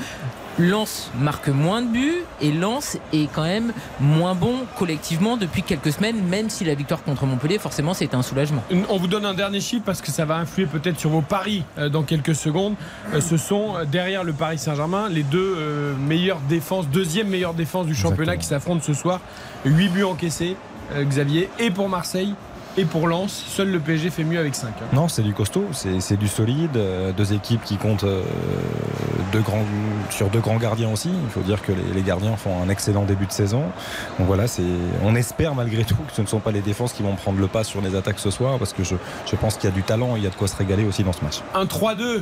Lens 0.57 1.11
marque 1.19 1.49
moins 1.49 1.81
de 1.81 1.87
buts 1.87 2.23
et 2.39 2.51
Lens 2.51 2.97
est 3.11 3.27
quand 3.31 3.43
même 3.43 3.73
moins 3.99 4.35
bon 4.35 4.55
collectivement 4.77 5.35
depuis 5.35 5.63
quelques 5.63 5.91
semaines, 5.91 6.23
même 6.23 6.49
si 6.49 6.63
la 6.63 6.75
victoire 6.75 7.03
contre 7.03 7.25
Montpellier, 7.25 7.59
forcément, 7.59 7.93
c'est 7.93 8.13
un 8.13 8.21
soulagement. 8.21 8.63
On 8.89 8.97
vous 8.97 9.07
donne 9.07 9.25
un 9.25 9.33
dernier 9.33 9.59
chiffre 9.59 9.83
parce 9.85 10.01
que 10.01 10.11
ça 10.11 10.23
va 10.23 10.37
influer 10.37 10.65
peut-être 10.65 10.99
sur 10.99 11.09
vos 11.09 11.21
paris 11.21 11.63
euh, 11.77 11.89
dans 11.89 12.03
quelques 12.03 12.35
secondes. 12.35 12.75
Euh, 13.13 13.19
ce 13.19 13.35
sont 13.37 13.75
euh, 13.75 13.85
derrière 13.85 14.23
le 14.23 14.31
Paris 14.31 14.57
Saint-Germain 14.57 15.09
les 15.09 15.23
deux 15.23 15.57
meilleures 15.99 16.39
défenses, 16.41 16.87
deuxième 16.87 17.27
meilleure 17.27 17.53
défense 17.53 17.85
du 17.85 17.95
championnat 17.95 18.37
qui 18.37 18.45
s'affrontent 18.45 18.83
ce 18.83 18.93
soir. 18.93 19.19
8 19.65 19.89
buts 19.89 20.03
encaissés, 20.03 20.55
Xavier, 20.95 21.49
et 21.59 21.71
pour 21.71 21.89
Marseille 21.89 22.33
et 22.77 22.85
pour 22.85 23.07
Lens. 23.07 23.43
Seul 23.47 23.69
le 23.71 23.79
PSG 23.79 24.09
fait 24.09 24.23
mieux 24.23 24.39
avec 24.39 24.53
hein. 24.55 24.69
5. 24.79 24.93
Non, 24.93 25.07
c'est 25.07 25.21
du 25.23 25.33
costaud, 25.33 25.65
c'est 25.71 25.99
c'est 25.99 26.17
du 26.17 26.27
solide. 26.27 26.75
euh, 26.77 27.11
Deux 27.13 27.33
équipes 27.33 27.63
qui 27.63 27.77
comptent 27.77 28.03
euh, 28.03 28.21
deux 29.31 29.39
grands, 29.41 29.63
sur 30.09 30.29
deux 30.29 30.39
grands 30.39 30.57
gardiens 30.57 30.89
aussi. 30.91 31.09
Il 31.09 31.29
faut 31.29 31.41
dire 31.41 31.61
que 31.61 31.71
les, 31.71 31.93
les 31.93 32.01
gardiens 32.01 32.35
font 32.35 32.61
un 32.61 32.69
excellent 32.69 33.03
début 33.05 33.25
de 33.25 33.31
saison. 33.31 33.63
Donc 34.19 34.27
voilà, 34.27 34.47
c'est, 34.47 34.63
on 35.03 35.15
espère 35.15 35.55
malgré 35.55 35.83
tout 35.83 35.95
que 35.95 36.13
ce 36.13 36.21
ne 36.21 36.27
sont 36.27 36.39
pas 36.39 36.51
les 36.51 36.61
défenses 36.61 36.93
qui 36.93 37.03
vont 37.03 37.15
prendre 37.15 37.39
le 37.39 37.47
pas 37.47 37.63
sur 37.63 37.81
les 37.81 37.95
attaques 37.95 38.19
ce 38.19 38.29
soir, 38.31 38.57
parce 38.59 38.73
que 38.73 38.83
je, 38.83 38.95
je 39.29 39.35
pense 39.35 39.55
qu'il 39.55 39.69
y 39.69 39.73
a 39.73 39.75
du 39.75 39.83
talent, 39.83 40.15
et 40.15 40.19
il 40.19 40.23
y 40.23 40.27
a 40.27 40.29
de 40.29 40.35
quoi 40.35 40.47
se 40.47 40.55
régaler 40.55 40.85
aussi 40.85 41.03
dans 41.03 41.13
ce 41.13 41.23
match. 41.23 41.41
Un 41.53 41.65
3-2 41.65 42.21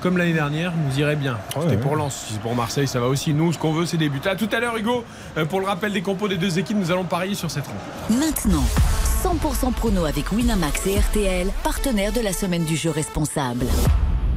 comme 0.00 0.18
l'année 0.18 0.32
dernière, 0.32 0.72
nous 0.76 0.98
irait 0.98 1.14
bien. 1.14 1.38
C'était 1.54 1.66
ouais. 1.66 1.76
pour 1.76 1.94
Lens, 1.94 2.24
si 2.26 2.32
c'est 2.32 2.40
pour 2.42 2.56
Marseille, 2.56 2.88
ça 2.88 2.98
va 2.98 3.06
aussi. 3.06 3.32
Nous, 3.32 3.52
ce 3.52 3.58
qu'on 3.58 3.72
veut, 3.72 3.86
c'est 3.86 3.98
des 3.98 4.08
buts. 4.08 4.20
À 4.24 4.34
tout 4.34 4.48
à 4.52 4.58
l'heure, 4.58 4.76
Hugo. 4.76 5.04
Euh, 5.38 5.44
Pour 5.44 5.60
le 5.60 5.66
rappel 5.66 5.92
des 5.92 6.02
compos 6.02 6.26
des 6.26 6.38
deux 6.38 6.58
équipes, 6.58 6.76
nous 6.76 6.90
allons 6.90 7.04
parier 7.04 7.36
sur 7.36 7.52
cette 7.52 7.68
rencontre. 7.68 7.84
Maintenant, 8.26 8.64
100% 9.22 9.72
prono 9.72 10.04
avec 10.04 10.32
Winamax 10.32 10.86
et 10.88 10.98
RTL, 10.98 11.46
partenaires 11.62 12.12
de 12.12 12.20
la 12.20 12.32
semaine 12.32 12.64
du 12.64 12.76
jeu 12.76 12.90
responsable. 12.90 13.66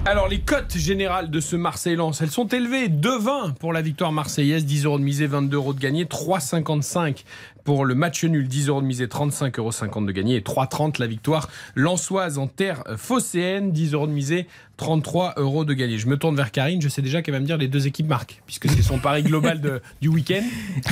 Alors, 0.07 0.27
les 0.27 0.39
cotes 0.39 0.77
générales 0.77 1.31
de 1.31 1.39
ce 1.39 1.55
Marseille-Lens, 1.55 2.21
elles 2.21 2.29
sont 2.29 2.47
élevées. 2.47 2.89
2,20 2.89 3.55
pour 3.55 3.73
la 3.73 3.81
victoire 3.81 4.11
marseillaise, 4.11 4.63
10 4.63 4.85
euros 4.85 4.99
de 4.99 5.03
misée, 5.03 5.25
22 5.25 5.57
euros 5.57 5.73
de 5.73 5.79
gagné, 5.79 6.05
3,55 6.05 7.23
pour 7.63 7.85
le 7.85 7.95
match 7.95 8.23
nul, 8.23 8.47
10 8.47 8.67
euros 8.67 8.81
de 8.81 8.85
misée, 8.85 9.07
35,50 9.07 9.59
euros 9.59 10.01
de 10.05 10.11
gagné, 10.11 10.35
et 10.35 10.41
3,30 10.41 10.99
la 10.99 11.07
victoire 11.07 11.49
lensoise 11.73 12.37
en 12.37 12.45
terre 12.45 12.83
phocéenne, 12.97 13.71
10 13.71 13.93
euros 13.93 14.05
de 14.05 14.11
misée, 14.11 14.45
33 14.77 15.33
euros 15.37 15.65
de 15.65 15.73
gagné. 15.73 15.97
Je 15.97 16.05
me 16.05 16.17
tourne 16.17 16.35
vers 16.35 16.51
Karine, 16.51 16.83
je 16.83 16.87
sais 16.87 17.01
déjà 17.01 17.23
qu'elle 17.23 17.33
va 17.33 17.39
me 17.39 17.45
dire 17.47 17.57
les 17.57 17.67
deux 17.67 17.87
équipes 17.87 18.07
marquent, 18.07 18.43
puisque 18.45 18.69
c'est 18.69 18.83
son 18.83 18.99
pari 18.99 19.23
global 19.23 19.59
de- 19.59 19.81
du 20.01 20.09
week-end. 20.09 20.43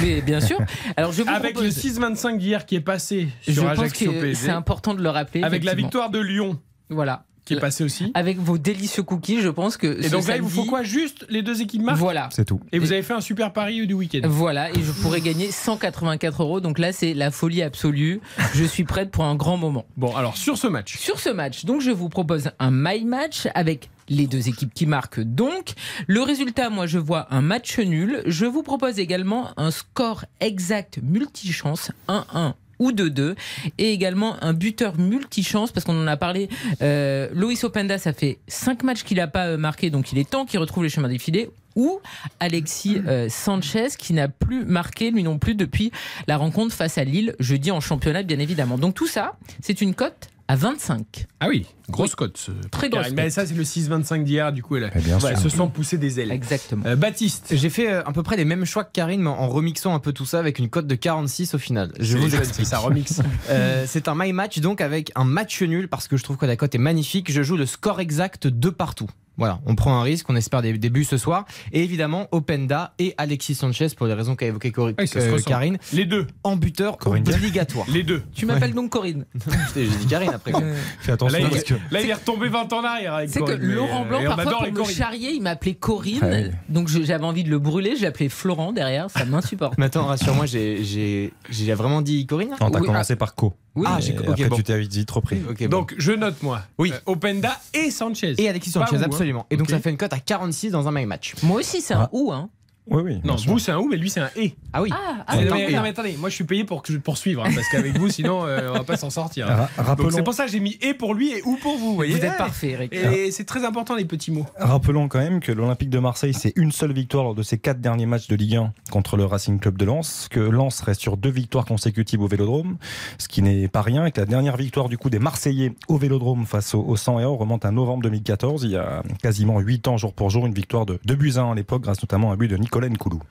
Mais 0.01 0.21
bien 0.21 0.39
sûr. 0.41 0.57
Alors, 0.97 1.11
je 1.11 1.21
vous 1.21 1.29
Avec 1.29 1.53
propose- 1.53 1.83
le 1.83 2.15
6-25 2.15 2.39
d'hier 2.39 2.65
qui 2.65 2.73
est 2.75 2.81
passé 2.81 3.27
Je 3.47 3.51
sur 3.51 3.63
pense 3.65 3.77
Ajaccio 3.79 4.11
c'est 4.33 4.49
important 4.49 4.95
de 4.95 5.03
le 5.03 5.09
rappeler. 5.09 5.43
Avec 5.43 5.63
la 5.63 5.75
victoire 5.75 6.09
de 6.09 6.17
Lyon. 6.19 6.59
Voilà. 6.89 7.25
Qui 7.45 7.55
est 7.55 7.59
passé 7.59 7.83
aussi. 7.83 8.11
Avec 8.13 8.37
vos 8.37 8.57
délicieux 8.57 9.03
cookies, 9.03 9.41
je 9.41 9.49
pense 9.49 9.77
que. 9.77 9.99
Et 9.99 10.03
ce 10.03 10.11
donc 10.11 10.27
là, 10.27 10.37
il 10.37 10.41
vous 10.41 10.49
faut 10.49 10.65
quoi? 10.65 10.83
Juste 10.83 11.25
les 11.29 11.41
deux 11.41 11.61
équipes 11.61 11.83
marquent 11.83 11.99
Voilà. 11.99 12.29
C'est 12.31 12.45
tout. 12.45 12.59
Et 12.71 12.79
vous 12.79 12.91
avez 12.91 13.03
fait 13.03 13.13
un 13.13 13.21
super 13.21 13.51
pari 13.51 13.85
du 13.85 13.93
week-end. 13.93 14.21
Voilà, 14.25 14.69
et 14.71 14.81
je 14.81 14.91
pourrais 14.91 15.21
gagner 15.21 15.51
184 15.51 16.41
euros. 16.41 16.59
Donc 16.61 16.79
là, 16.79 16.93
c'est 16.93 17.13
la 17.13 17.31
folie 17.31 17.61
absolue. 17.61 18.21
Je 18.53 18.63
suis 18.63 18.83
prête 18.83 19.11
pour 19.11 19.25
un 19.25 19.35
grand 19.35 19.57
moment. 19.57 19.85
Bon, 19.97 20.15
alors 20.15 20.37
sur 20.37 20.57
ce 20.57 20.67
match. 20.67 20.97
Sur 20.97 21.19
ce 21.19 21.29
match, 21.29 21.65
donc 21.65 21.81
je 21.81 21.91
vous 21.91 22.09
propose 22.09 22.51
un 22.59 22.71
my 22.71 23.03
match 23.03 23.47
avec 23.55 23.89
les 24.09 24.27
deux 24.27 24.49
équipes 24.49 24.73
qui 24.73 24.85
marquent 24.85 25.21
donc. 25.21 25.73
Le 26.07 26.21
résultat, 26.21 26.69
moi, 26.69 26.87
je 26.87 26.99
vois 26.99 27.27
un 27.33 27.41
match 27.41 27.79
nul. 27.79 28.21
Je 28.25 28.45
vous 28.45 28.63
propose 28.63 28.99
également 28.99 29.51
un 29.57 29.71
score 29.71 30.25
exact 30.39 30.99
multichance 31.01 31.91
1-1 32.07 32.53
ou 32.83 32.91
2-2 32.91 33.35
et 33.77 33.93
également 33.93 34.35
un 34.43 34.53
buteur 34.53 34.97
multichance 34.97 35.71
parce 35.71 35.85
qu'on 35.85 35.99
en 36.01 36.07
a 36.07 36.17
parlé 36.17 36.49
euh, 36.81 37.29
Loïs 37.33 37.63
Openda 37.63 37.97
ça 37.97 38.13
fait 38.13 38.39
5 38.47 38.83
matchs 38.83 39.03
qu'il 39.03 39.17
n'a 39.17 39.27
pas 39.27 39.47
euh, 39.47 39.57
marqué 39.57 39.89
donc 39.89 40.11
il 40.11 40.17
est 40.17 40.29
temps 40.29 40.45
qu'il 40.45 40.59
retrouve 40.59 40.83
les 40.83 40.89
chemins 40.89 41.09
défilés 41.09 41.49
ou 41.75 41.99
Alexis 42.39 43.01
euh, 43.07 43.29
Sanchez 43.29 43.87
qui 43.97 44.13
n'a 44.13 44.27
plus 44.27 44.65
marqué 44.65 45.11
lui 45.11 45.23
non 45.23 45.39
plus 45.39 45.55
depuis 45.55 45.91
la 46.27 46.37
rencontre 46.37 46.75
face 46.75 46.97
à 46.97 47.03
Lille 47.03 47.35
jeudi 47.39 47.71
en 47.71 47.79
championnat 47.79 48.23
bien 48.23 48.39
évidemment. 48.39 48.77
Donc 48.77 48.93
tout 48.93 49.07
ça 49.07 49.37
c'est 49.61 49.81
une 49.81 49.95
cote 49.95 50.29
à 50.47 50.55
25. 50.55 51.25
Ah 51.39 51.47
oui, 51.47 51.65
grosse 51.89 52.15
cote. 52.15 52.37
ce- 52.37 52.51
Très 52.71 52.89
grosse 52.89 53.09
cote. 53.11 53.29
ça, 53.29 53.45
c'est 53.45 53.53
le 53.53 53.63
6-25 53.63 54.23
d'hier. 54.23 54.51
Du 54.51 54.61
coup, 54.61 54.75
elle, 54.75 54.91
Eh 54.95 54.99
bien 54.99 55.17
elle 55.25 55.37
sûr. 55.37 55.49
se 55.49 55.49
sent 55.57 55.69
pousser 55.73 55.97
des 55.97 56.19
ailes. 56.19 56.31
Exactement. 56.31 56.83
Euh, 56.85 56.95
Baptiste. 56.95 57.47
J'ai 57.55 57.69
fait 57.69 57.91
euh, 57.91 58.03
à 58.05 58.11
peu 58.11 58.23
près 58.23 58.35
les 58.35 58.45
mêmes 58.45 58.65
choix 58.65 58.83
que 58.83 58.91
Karine, 58.91 59.21
mais 59.21 59.29
en 59.29 59.47
remixant 59.47 59.93
un 59.95 59.99
peu 59.99 60.11
tout 60.11 60.25
ça 60.25 60.39
avec 60.39 60.59
une 60.59 60.69
cote 60.69 60.85
de 60.87 60.95
46 60.95 61.53
au 61.55 61.57
final. 61.57 61.91
Je 61.99 62.17
C'est 62.17 62.17
vous 62.17 62.35
explique. 62.35 62.53
c'est 62.55 62.65
ça, 62.65 62.79
remix. 62.79 63.21
Euh, 63.49 63.85
c'est 63.87 64.07
un 64.07 64.15
my 64.15 64.31
match 64.33 64.59
donc 64.59 64.79
avec 64.81 65.11
un 65.15 65.23
match 65.25 65.61
nul 65.61 65.87
parce 65.87 66.07
que 66.07 66.17
je 66.17 66.23
trouve 66.23 66.37
que 66.37 66.45
la 66.45 66.55
cote 66.55 66.73
est 66.75 66.79
magnifique. 66.79 67.31
Je 67.31 67.41
joue 67.43 67.57
le 67.57 67.65
score 67.65 67.99
exact 67.99 68.47
de 68.47 68.69
partout. 68.69 69.09
Voilà, 69.37 69.59
on 69.65 69.75
prend 69.75 69.95
un 69.99 70.03
risque, 70.03 70.29
on 70.29 70.35
espère 70.35 70.61
des, 70.61 70.77
des 70.77 70.89
buts 70.89 71.03
ce 71.05 71.17
soir. 71.17 71.45
Et 71.71 71.83
évidemment, 71.83 72.27
Openda 72.31 72.93
et 72.99 73.15
Alexis 73.17 73.55
Sanchez, 73.55 73.87
pour 73.97 74.05
les 74.05 74.13
raisons 74.13 74.35
qu'a 74.35 74.45
évoqué 74.45 74.71
Cori- 74.71 74.93
se 75.07 75.17
euh. 75.17 75.37
Karine, 75.45 75.77
Les 75.91 76.05
deux. 76.05 76.27
en 76.43 76.55
buteur 76.55 76.97
Corinne 76.97 77.23
obligatoire. 77.27 77.85
Les 77.89 78.03
deux. 78.03 78.21
Tu 78.33 78.45
m'appelles 78.45 78.73
donc 78.73 78.91
Corinne. 78.91 79.25
Putain, 79.33 79.51
J'ai 79.75 79.87
dit 79.87 80.05
Karine 80.07 80.31
après. 80.33 80.51
Fais 80.99 81.13
attention 81.13 81.39
Là, 81.39 81.45
il, 81.45 81.49
parce 81.49 81.63
que. 81.63 81.73
là, 81.91 82.01
il 82.01 82.09
est 82.09 82.13
retombé 82.13 82.47
20 82.49 82.73
ans 82.73 82.79
en 82.79 82.83
arrière 82.83 83.13
avec 83.15 83.29
C'est 83.29 83.41
que 83.43 83.51
Laurent 83.51 84.03
euh, 84.05 84.09
Blanc, 84.09 84.23
parfois, 84.35 84.51
pour 84.53 84.63
les 84.65 84.71
me 84.71 84.77
Corinne. 84.77 84.95
charrier, 84.95 85.31
il 85.33 85.41
m'appelait 85.41 85.73
Corinne. 85.75 86.19
Ah. 86.53 86.57
Donc 86.69 86.87
je- 86.87 87.01
j'avais 87.03 87.25
envie 87.25 87.43
de 87.43 87.49
le 87.49 87.59
brûler, 87.59 87.95
je 87.97 88.03
l'appelais 88.03 88.29
Florent 88.29 88.71
derrière, 88.71 89.09
ça 89.09 89.25
m'insupporte. 89.25 89.77
Mais 89.77 89.85
attends, 89.85 90.05
rassure-moi, 90.05 90.45
j'ai- 90.45 90.83
j'ai 90.83 91.33
j'ai 91.49 91.73
vraiment 91.73 92.01
dit 92.01 92.25
Corinne 92.27 92.49
Non, 92.61 92.69
t'as 92.69 92.79
Oui, 92.79 92.85
commencé 92.85 93.15
par 93.15 93.33
Co. 93.35 93.53
Oui, 93.75 93.87
Ah, 93.89 93.97
Et 93.97 94.01
j'ai- 94.03 94.17
ok, 94.19 94.29
après, 94.29 94.49
bon. 94.49 94.55
tu 94.57 94.63
t'es 94.63 94.79
vite 94.79 95.09
repris. 95.11 95.41
Ok, 95.49 95.61
bon. 95.63 95.67
Donc, 95.69 95.95
je 95.97 96.11
note, 96.11 96.41
moi. 96.43 96.61
Oui. 96.77 96.91
Euh, 96.93 96.99
Openda 97.07 97.59
et 97.73 97.89
Sanchez. 97.89 98.35
Et 98.37 98.47
Alexis 98.47 98.71
Pas 98.71 98.81
Sanchez, 98.85 98.97
vous, 98.97 99.03
hein. 99.03 99.05
absolument. 99.07 99.45
Et 99.49 99.57
donc 99.57 99.69
ça 99.69 99.79
fait 99.79 99.89
une 99.89 99.97
cote 99.97 100.13
à 100.13 100.19
46 100.19 100.71
dans 100.71 100.87
un 100.87 100.91
my 100.91 101.05
match. 101.07 101.33
Moi 101.41 101.59
aussi, 101.59 101.81
c'est 101.81 101.93
un 101.95 102.01
Ah. 102.03 102.09
ou, 102.11 102.31
hein. 102.31 102.49
Oui, 102.87 103.01
oui. 103.03 103.21
Non, 103.23 103.35
vous, 103.47 103.59
c'est 103.59 103.71
un 103.71 103.79
ou, 103.79 103.87
mais 103.87 103.97
lui, 103.97 104.09
c'est 104.09 104.19
un 104.19 104.29
et. 104.35 104.55
Ah 104.73 104.81
oui. 104.81 104.89
Ah, 104.91 105.23
ah, 105.27 105.35
non, 105.37 105.55
mais, 105.55 105.69
et- 105.71 105.75
non, 105.75 105.81
mais 105.83 105.89
attendez, 105.89 106.17
moi 106.19 106.29
je 106.29 106.35
suis 106.35 106.43
payé 106.43 106.63
pour 106.65 106.81
que 106.81 106.91
hein, 106.93 107.49
parce 107.55 107.69
qu'avec 107.71 107.97
vous, 107.97 108.09
sinon, 108.09 108.45
euh, 108.45 108.71
on 108.71 108.73
va 108.73 108.83
pas 108.83 108.97
s'en 108.97 109.09
sortir. 109.09 109.47
Rappelons- 109.77 110.09
c'est 110.11 110.23
pour 110.23 110.33
ça 110.33 110.45
que 110.45 110.51
j'ai 110.51 110.59
mis 110.59 110.77
et 110.81 110.93
pour 110.93 111.13
lui 111.13 111.31
et 111.31 111.41
ou 111.45 111.55
pour 111.57 111.77
vous. 111.77 111.83
Vous, 111.83 111.95
voyez 111.95 112.13
Vous 112.15 112.25
êtes 112.25 112.37
parfait, 112.37 112.71
Eric. 112.71 112.93
Et 112.93 113.31
c'est 113.31 113.43
très 113.45 113.65
important 113.65 113.95
les 113.95 114.05
petits 114.05 114.31
mots. 114.31 114.45
Rappelons 114.57 115.07
quand 115.07 115.19
même 115.19 115.39
que 115.39 115.51
l'Olympique 115.51 115.89
de 115.89 115.99
Marseille, 115.99 116.33
c'est 116.33 116.53
une 116.55 116.71
seule 116.71 116.93
victoire 116.93 117.23
lors 117.23 117.35
de 117.35 117.43
ses 117.43 117.57
quatre 117.57 117.79
derniers 117.81 118.05
matchs 118.05 118.27
de 118.27 118.35
Ligue 118.35 118.55
1 118.55 118.73
contre 118.91 119.17
le 119.17 119.25
Racing 119.25 119.59
Club 119.59 119.77
de 119.77 119.85
Lens, 119.85 120.27
que 120.29 120.39
Lens 120.39 120.81
reste 120.81 121.01
sur 121.01 121.17
deux 121.17 121.29
victoires 121.29 121.65
consécutives 121.65 122.21
au 122.21 122.27
Vélodrome, 122.27 122.77
ce 123.17 123.27
qui 123.27 123.41
n'est 123.41 123.67
pas 123.67 123.81
rien, 123.81 124.05
et 124.05 124.11
que 124.11 124.19
la 124.21 124.25
dernière 124.25 124.57
victoire 124.57 124.89
du 124.89 124.97
coup 124.97 125.09
des 125.09 125.19
Marseillais 125.19 125.73
au 125.87 125.97
Vélodrome 125.97 126.45
face 126.45 126.73
au, 126.73 126.81
au 126.81 126.95
100 126.95 127.19
et 127.19 127.25
or 127.25 127.37
remonte 127.37 127.65
à 127.65 127.71
novembre 127.71 128.03
2014, 128.03 128.63
il 128.63 128.71
y 128.71 128.77
a 128.77 129.03
quasiment 129.21 129.59
8 129.59 129.87
ans 129.87 129.97
jour 129.97 130.13
pour 130.13 130.29
jour, 130.29 130.45
une 130.45 130.53
victoire 130.53 130.85
de 130.85 130.99
2 131.05 131.15
buts 131.15 131.33
à 131.35 131.41
1 131.41 131.51
à 131.51 131.55
l'époque, 131.55 131.81
grâce 131.83 132.01
notamment 132.01 132.31
à 132.31 132.33
un 132.33 132.37
but 132.37 132.47
de 132.47 132.57
Nicolas 132.57 132.72
Nkoulou. 132.81 133.21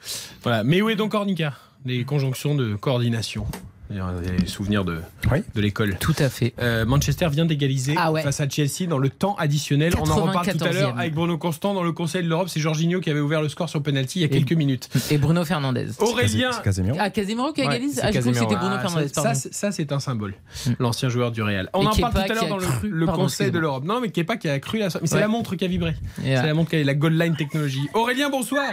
Voilà. 0.43 0.65
Mais 0.65 0.81
où 0.83 0.89
est 0.89 0.97
donc 0.97 1.15
Ornica? 1.15 1.55
Les 1.85 2.05
conjonctions 2.05 2.55
de 2.55 2.75
coordination. 2.77 3.47
Les 3.91 4.47
souvenirs 4.47 4.87
de, 4.87 5.01
Oui. 5.31 5.41
de 5.55 5.61
l'école. 5.61 5.97
Tout 6.01 6.15
à 6.19 6.31
fait. 6.31 6.55
Euh, 6.63 6.87
Manchester 6.87 7.29
vient 7.31 7.45
d'égaliser 7.45 7.93
Ah 7.99 8.11
ouais. 8.11 8.23
face 8.23 8.41
à 8.41 8.49
Chelsea 8.49 8.87
dans 8.89 8.97
le 8.97 9.11
temps 9.11 9.35
additionnel. 9.35 9.93
On 10.01 10.09
en 10.09 10.15
reparle 10.15 10.47
tout 10.47 10.65
à 10.65 10.73
l'heure 10.73 10.93
94e. 10.95 10.99
avec 10.99 11.13
Bruno 11.15 11.37
Constant 11.37 11.75
dans 11.75 11.83
le 11.83 11.93
Conseil 11.93 12.23
de 12.23 12.29
l'Europe. 12.29 12.49
C'est 12.49 12.59
Jorginho 12.61 13.01
qui 13.01 13.11
avait 13.11 13.21
ouvert 13.21 13.43
le 13.43 13.51
score 13.51 13.69
sur 13.69 13.83
penalty 13.83 14.21
il 14.21 14.23
y 14.23 14.25
a 14.25 14.29
Et- 14.29 14.31
quelques 14.31 14.55
minutes. 14.55 14.89
Et 15.11 15.19
Bruno 15.19 15.45
Fernandez. 15.45 15.89
Aurélien. 15.99 16.53
C'est 16.53 16.63
Casemiro. 16.63 16.97
Ah, 16.99 17.11
Casemiro 17.11 17.53
qui 17.53 17.61
Ouais, 17.61 17.67
égalise 17.67 17.97
c'est 17.97 18.01
Ah, 18.03 18.13
je 18.13 18.19
crois 18.21 18.33
que 18.33 18.39
c'était 18.39 18.55
Bruno 18.57 18.77
Ah, 18.79 18.81
Fernandez, 18.81 19.09
ça, 19.09 19.23
pardon. 19.23 19.39
ça, 19.39 19.49
ça, 19.53 19.73
c'est 19.73 19.93
un 19.93 20.01
symbole, 20.01 20.35
Mm. 20.67 20.71
l'ancien 20.79 21.09
joueur 21.11 21.31
du 21.31 21.43
Real. 21.43 21.69
On 21.75 21.83
Et 21.83 21.87
en 21.87 21.91
parle 21.91 22.13
tout 22.15 22.19
à 22.19 22.23
qui 22.23 22.29
l'heure 22.35 22.45
a 22.45 22.49
dans 22.49 22.57
le, 22.57 22.65
cru- 22.67 22.89
le 22.89 23.05
pardon, 23.07 23.23
Conseil 23.25 23.51
de 23.51 23.59
l'Europe. 23.59 23.85
Non, 23.85 24.01
mais 24.01 24.09
Kepa 24.09 24.39
qui 24.39 24.49
a 24.49 24.59
cru 24.59 24.79
la. 24.79 24.87
Mais 24.87 25.01
c'est 25.07 25.17
Ouais. 25.17 25.21
la 25.21 25.29
montre 25.29 25.55
qui 25.55 25.67
a 25.67 25.69
vibré. 25.69 25.95
C'est 26.23 26.33
la 26.47 26.55
montre 26.55 26.71
qui 26.71 26.77
a 26.77 26.85
la 26.85 26.95
Gold 26.95 27.21
Line 27.21 27.37
Technology. 27.37 27.81
Aurélien, 27.93 28.31
bonsoir. 28.31 28.73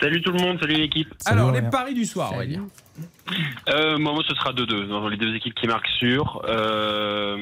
Salut 0.00 0.20
tout 0.22 0.32
le 0.32 0.40
monde, 0.42 0.58
salut 0.60 0.74
l'équipe. 0.74 1.08
Alors, 1.26 1.52
les 1.52 1.62
paris 1.70 1.94
du 1.94 2.04
soir, 2.04 2.32
Aurélien. 2.34 2.66
Euh, 3.68 3.96
moi, 3.98 4.12
moi, 4.12 4.22
ce 4.28 4.34
sera 4.34 4.52
2-2 4.52 4.88
dans 4.88 5.08
les 5.08 5.16
deux 5.16 5.34
équipes 5.34 5.54
qui 5.54 5.66
marquent 5.66 5.88
sûr. 5.98 6.42
Euh, 6.48 7.36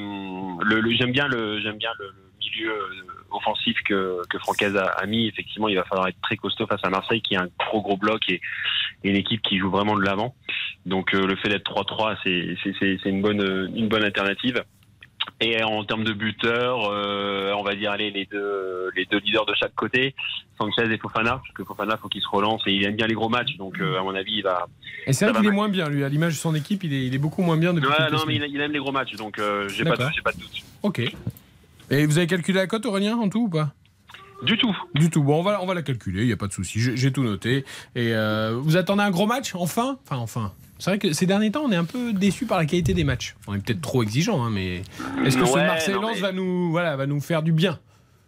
le, 0.62 0.80
le- 0.80 0.94
j'aime 0.94 1.12
bien 1.12 1.26
le, 1.28 1.60
j'aime 1.60 1.76
bien 1.78 1.90
le, 1.98 2.06
le 2.06 2.12
milieu 2.40 2.70
euh, 2.72 3.04
offensif 3.30 3.76
que, 3.84 4.20
que 4.28 4.38
Francaise 4.38 4.76
a, 4.76 4.86
a 4.86 5.06
mis. 5.06 5.26
Effectivement, 5.28 5.68
il 5.68 5.76
va 5.76 5.84
falloir 5.84 6.08
être 6.08 6.20
très 6.22 6.36
costaud 6.36 6.66
face 6.66 6.80
à 6.84 6.90
Marseille, 6.90 7.22
qui 7.22 7.34
est 7.34 7.38
un 7.38 7.48
gros 7.58 7.82
gros 7.82 7.96
bloc 7.96 8.22
et, 8.28 8.40
et 9.04 9.10
une 9.10 9.16
équipe 9.16 9.42
qui 9.42 9.58
joue 9.58 9.70
vraiment 9.70 9.96
de 9.96 10.02
l'avant. 10.04 10.34
Donc, 10.86 11.14
euh, 11.14 11.26
le 11.26 11.36
fait 11.36 11.48
d'être 11.48 11.70
3-3, 11.72 12.16
c'est, 12.22 12.56
c'est, 12.62 12.74
c'est, 12.78 12.98
c'est 13.02 13.08
une 13.08 13.22
bonne, 13.22 13.72
une 13.74 13.88
bonne 13.88 14.04
alternative. 14.04 14.62
Et 15.40 15.62
en 15.62 15.84
termes 15.84 16.04
de 16.04 16.12
buteurs, 16.12 16.88
euh, 16.90 17.52
on 17.56 17.62
va 17.62 17.74
dire 17.74 17.90
allez, 17.90 18.10
les 18.10 18.26
deux 18.26 18.90
les 18.94 19.04
deux 19.06 19.18
leaders 19.18 19.46
de 19.46 19.54
chaque 19.54 19.74
côté, 19.74 20.14
Sanchez 20.58 20.92
et 20.92 20.98
Fofana, 20.98 21.32
parce 21.32 21.52
que 21.54 21.64
Fofana 21.64 21.96
faut 21.96 22.08
qu'il 22.08 22.22
se 22.22 22.28
relance 22.28 22.62
et 22.66 22.72
il 22.72 22.84
aime 22.84 22.96
bien 22.96 23.06
les 23.06 23.14
gros 23.14 23.28
matchs, 23.28 23.56
donc 23.56 23.80
euh, 23.80 23.98
à 23.98 24.02
mon 24.02 24.14
avis 24.14 24.34
il 24.36 24.42
va. 24.42 24.66
Et 25.06 25.12
c'est 25.12 25.26
vrai 25.26 25.40
qu'il 25.40 25.48
est 25.48 25.52
moins 25.52 25.68
bien, 25.68 25.88
lui. 25.88 26.04
À 26.04 26.08
l'image 26.08 26.34
de 26.34 26.38
son 26.38 26.54
équipe, 26.54 26.84
il 26.84 26.92
est, 26.92 27.06
il 27.06 27.14
est 27.14 27.18
beaucoup 27.18 27.42
moins 27.42 27.56
bien 27.56 27.72
depuis 27.72 27.88
Ouais, 27.88 28.10
non 28.10 28.24
mais 28.26 28.36
il, 28.36 28.60
aime 28.60 28.72
les 28.72 28.78
gros 28.78 28.92
matchs, 28.92 29.16
donc 29.16 29.38
euh, 29.38 29.68
j'ai 29.68 29.84
pas 29.84 29.96
de, 29.96 30.04
j'ai 30.14 30.22
pas 30.22 30.32
de 30.32 30.38
doute. 30.38 30.62
Ok. 30.82 31.00
Et 31.90 32.06
vous 32.06 32.18
avez 32.18 32.26
calculé 32.26 32.58
la 32.58 32.66
cote, 32.66 32.86
Aurélien, 32.86 33.16
en 33.16 33.28
tout 33.28 33.40
ou 33.40 33.48
pas? 33.48 33.72
Du 34.42 34.58
tout. 34.58 34.76
Du 34.94 35.08
tout. 35.08 35.22
Bon, 35.22 35.38
on 35.38 35.42
va, 35.42 35.62
on 35.62 35.66
va 35.66 35.74
la 35.74 35.82
calculer, 35.82 36.22
il 36.22 36.26
n'y 36.26 36.32
a 36.32 36.36
pas 36.36 36.48
de 36.48 36.52
souci. 36.52 36.80
J'ai 36.80 36.96
j'ai 36.96 37.12
tout 37.12 37.22
noté. 37.22 37.64
Et 37.94 38.12
euh, 38.14 38.58
vous 38.60 38.76
attendez 38.76 39.02
un 39.02 39.10
gros 39.10 39.26
match, 39.26 39.54
enfin? 39.54 39.98
Enfin, 40.04 40.16
enfin. 40.16 40.52
C'est 40.82 40.90
vrai 40.90 40.98
que 40.98 41.12
ces 41.12 41.26
derniers 41.26 41.52
temps, 41.52 41.62
on 41.64 41.70
est 41.70 41.76
un 41.76 41.84
peu 41.84 42.12
déçu 42.12 42.44
par 42.44 42.58
la 42.58 42.66
qualité 42.66 42.92
des 42.92 43.04
matchs. 43.04 43.36
On 43.46 43.54
est 43.54 43.64
peut-être 43.64 43.80
trop 43.80 44.02
exigeant, 44.02 44.42
hein, 44.42 44.50
mais 44.50 44.78
est-ce 45.24 45.38
que 45.38 45.44
ce 45.44 45.52
Ouais, 45.54 45.64
Marseille-Lens 45.64 46.02
non, 46.02 46.10
mais- 46.12 46.20
va, 46.20 46.32
nous, 46.32 46.72
voilà, 46.72 46.96
va 46.96 47.06
nous 47.06 47.20
faire 47.20 47.44
du 47.44 47.52
bien? 47.52 47.78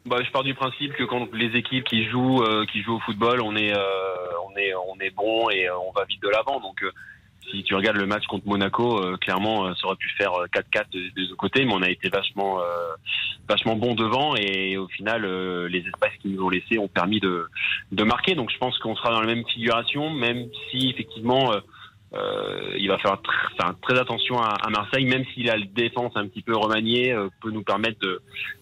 Bah, 0.06 0.18
je 0.24 0.30
pars 0.30 0.44
du 0.44 0.54
principe 0.54 0.92
que 0.92 1.02
quand 1.02 1.26
les 1.34 1.58
équipes 1.58 1.82
qui 1.82 2.08
jouent, 2.08 2.44
euh, 2.44 2.64
qui 2.72 2.80
jouent 2.82 2.94
au 2.94 3.00
football, 3.00 3.40
on 3.42 3.56
est, 3.56 3.76
euh, 3.76 3.82
on 4.48 4.56
est, 4.56 4.72
on 4.72 5.00
est 5.00 5.10
bon 5.10 5.50
et 5.50 5.66
euh, 5.68 5.76
on 5.78 5.90
va 5.98 6.04
vite 6.04 6.22
de 6.22 6.28
l'avant. 6.28 6.60
Donc, 6.60 6.80
euh, 6.84 6.92
si 7.50 7.64
tu 7.64 7.74
regardes 7.74 7.96
le 7.96 8.06
match 8.06 8.24
contre 8.26 8.46
Monaco, 8.46 9.02
clairement, 9.20 9.74
ça 9.74 9.88
aurait 9.88 9.96
pu 9.96 10.08
faire 10.16 10.32
euh, 10.34 10.46
4-4 10.46 10.90
de- 10.92 11.00
des 11.16 11.26
deux 11.26 11.34
côtés, 11.34 11.64
mais 11.64 11.72
on 11.74 11.82
a 11.82 11.90
été 11.90 12.08
vachement, 12.08 12.60
vachement 13.48 13.74
bon 13.74 13.96
devant 13.96 14.36
et 14.36 14.76
au 14.76 14.86
final, 14.86 15.26
les 15.66 15.80
espaces 15.80 16.12
qu'ils 16.22 16.36
nous 16.36 16.44
ont 16.44 16.50
laissés 16.50 16.78
ont 16.78 16.86
permis 16.86 17.18
de, 17.18 17.48
de 17.90 18.04
marquer. 18.04 18.36
Donc, 18.36 18.52
je 18.52 18.58
pense 18.58 18.78
qu'on 18.78 18.94
sera 18.94 19.10
dans 19.10 19.20
la 19.22 19.26
même 19.26 19.44
figuration, 19.52 20.08
même 20.10 20.46
si 20.70 20.90
effectivement. 20.90 21.50
Euh, 22.16 22.74
il 22.78 22.88
va 22.88 22.98
faire 22.98 23.14
tr- 23.14 23.56
faire 23.60 23.74
très 23.82 23.98
attention 23.98 24.38
à, 24.40 24.56
à 24.64 24.70
Marseille, 24.70 25.04
même 25.04 25.24
si 25.34 25.42
la 25.42 25.56
défense 25.74 26.12
un 26.16 26.26
petit 26.28 26.42
peu 26.42 26.56
remaniée 26.56 27.12
euh, 27.12 27.28
peut 27.42 27.50
nous 27.50 27.62
permettre 27.62 27.98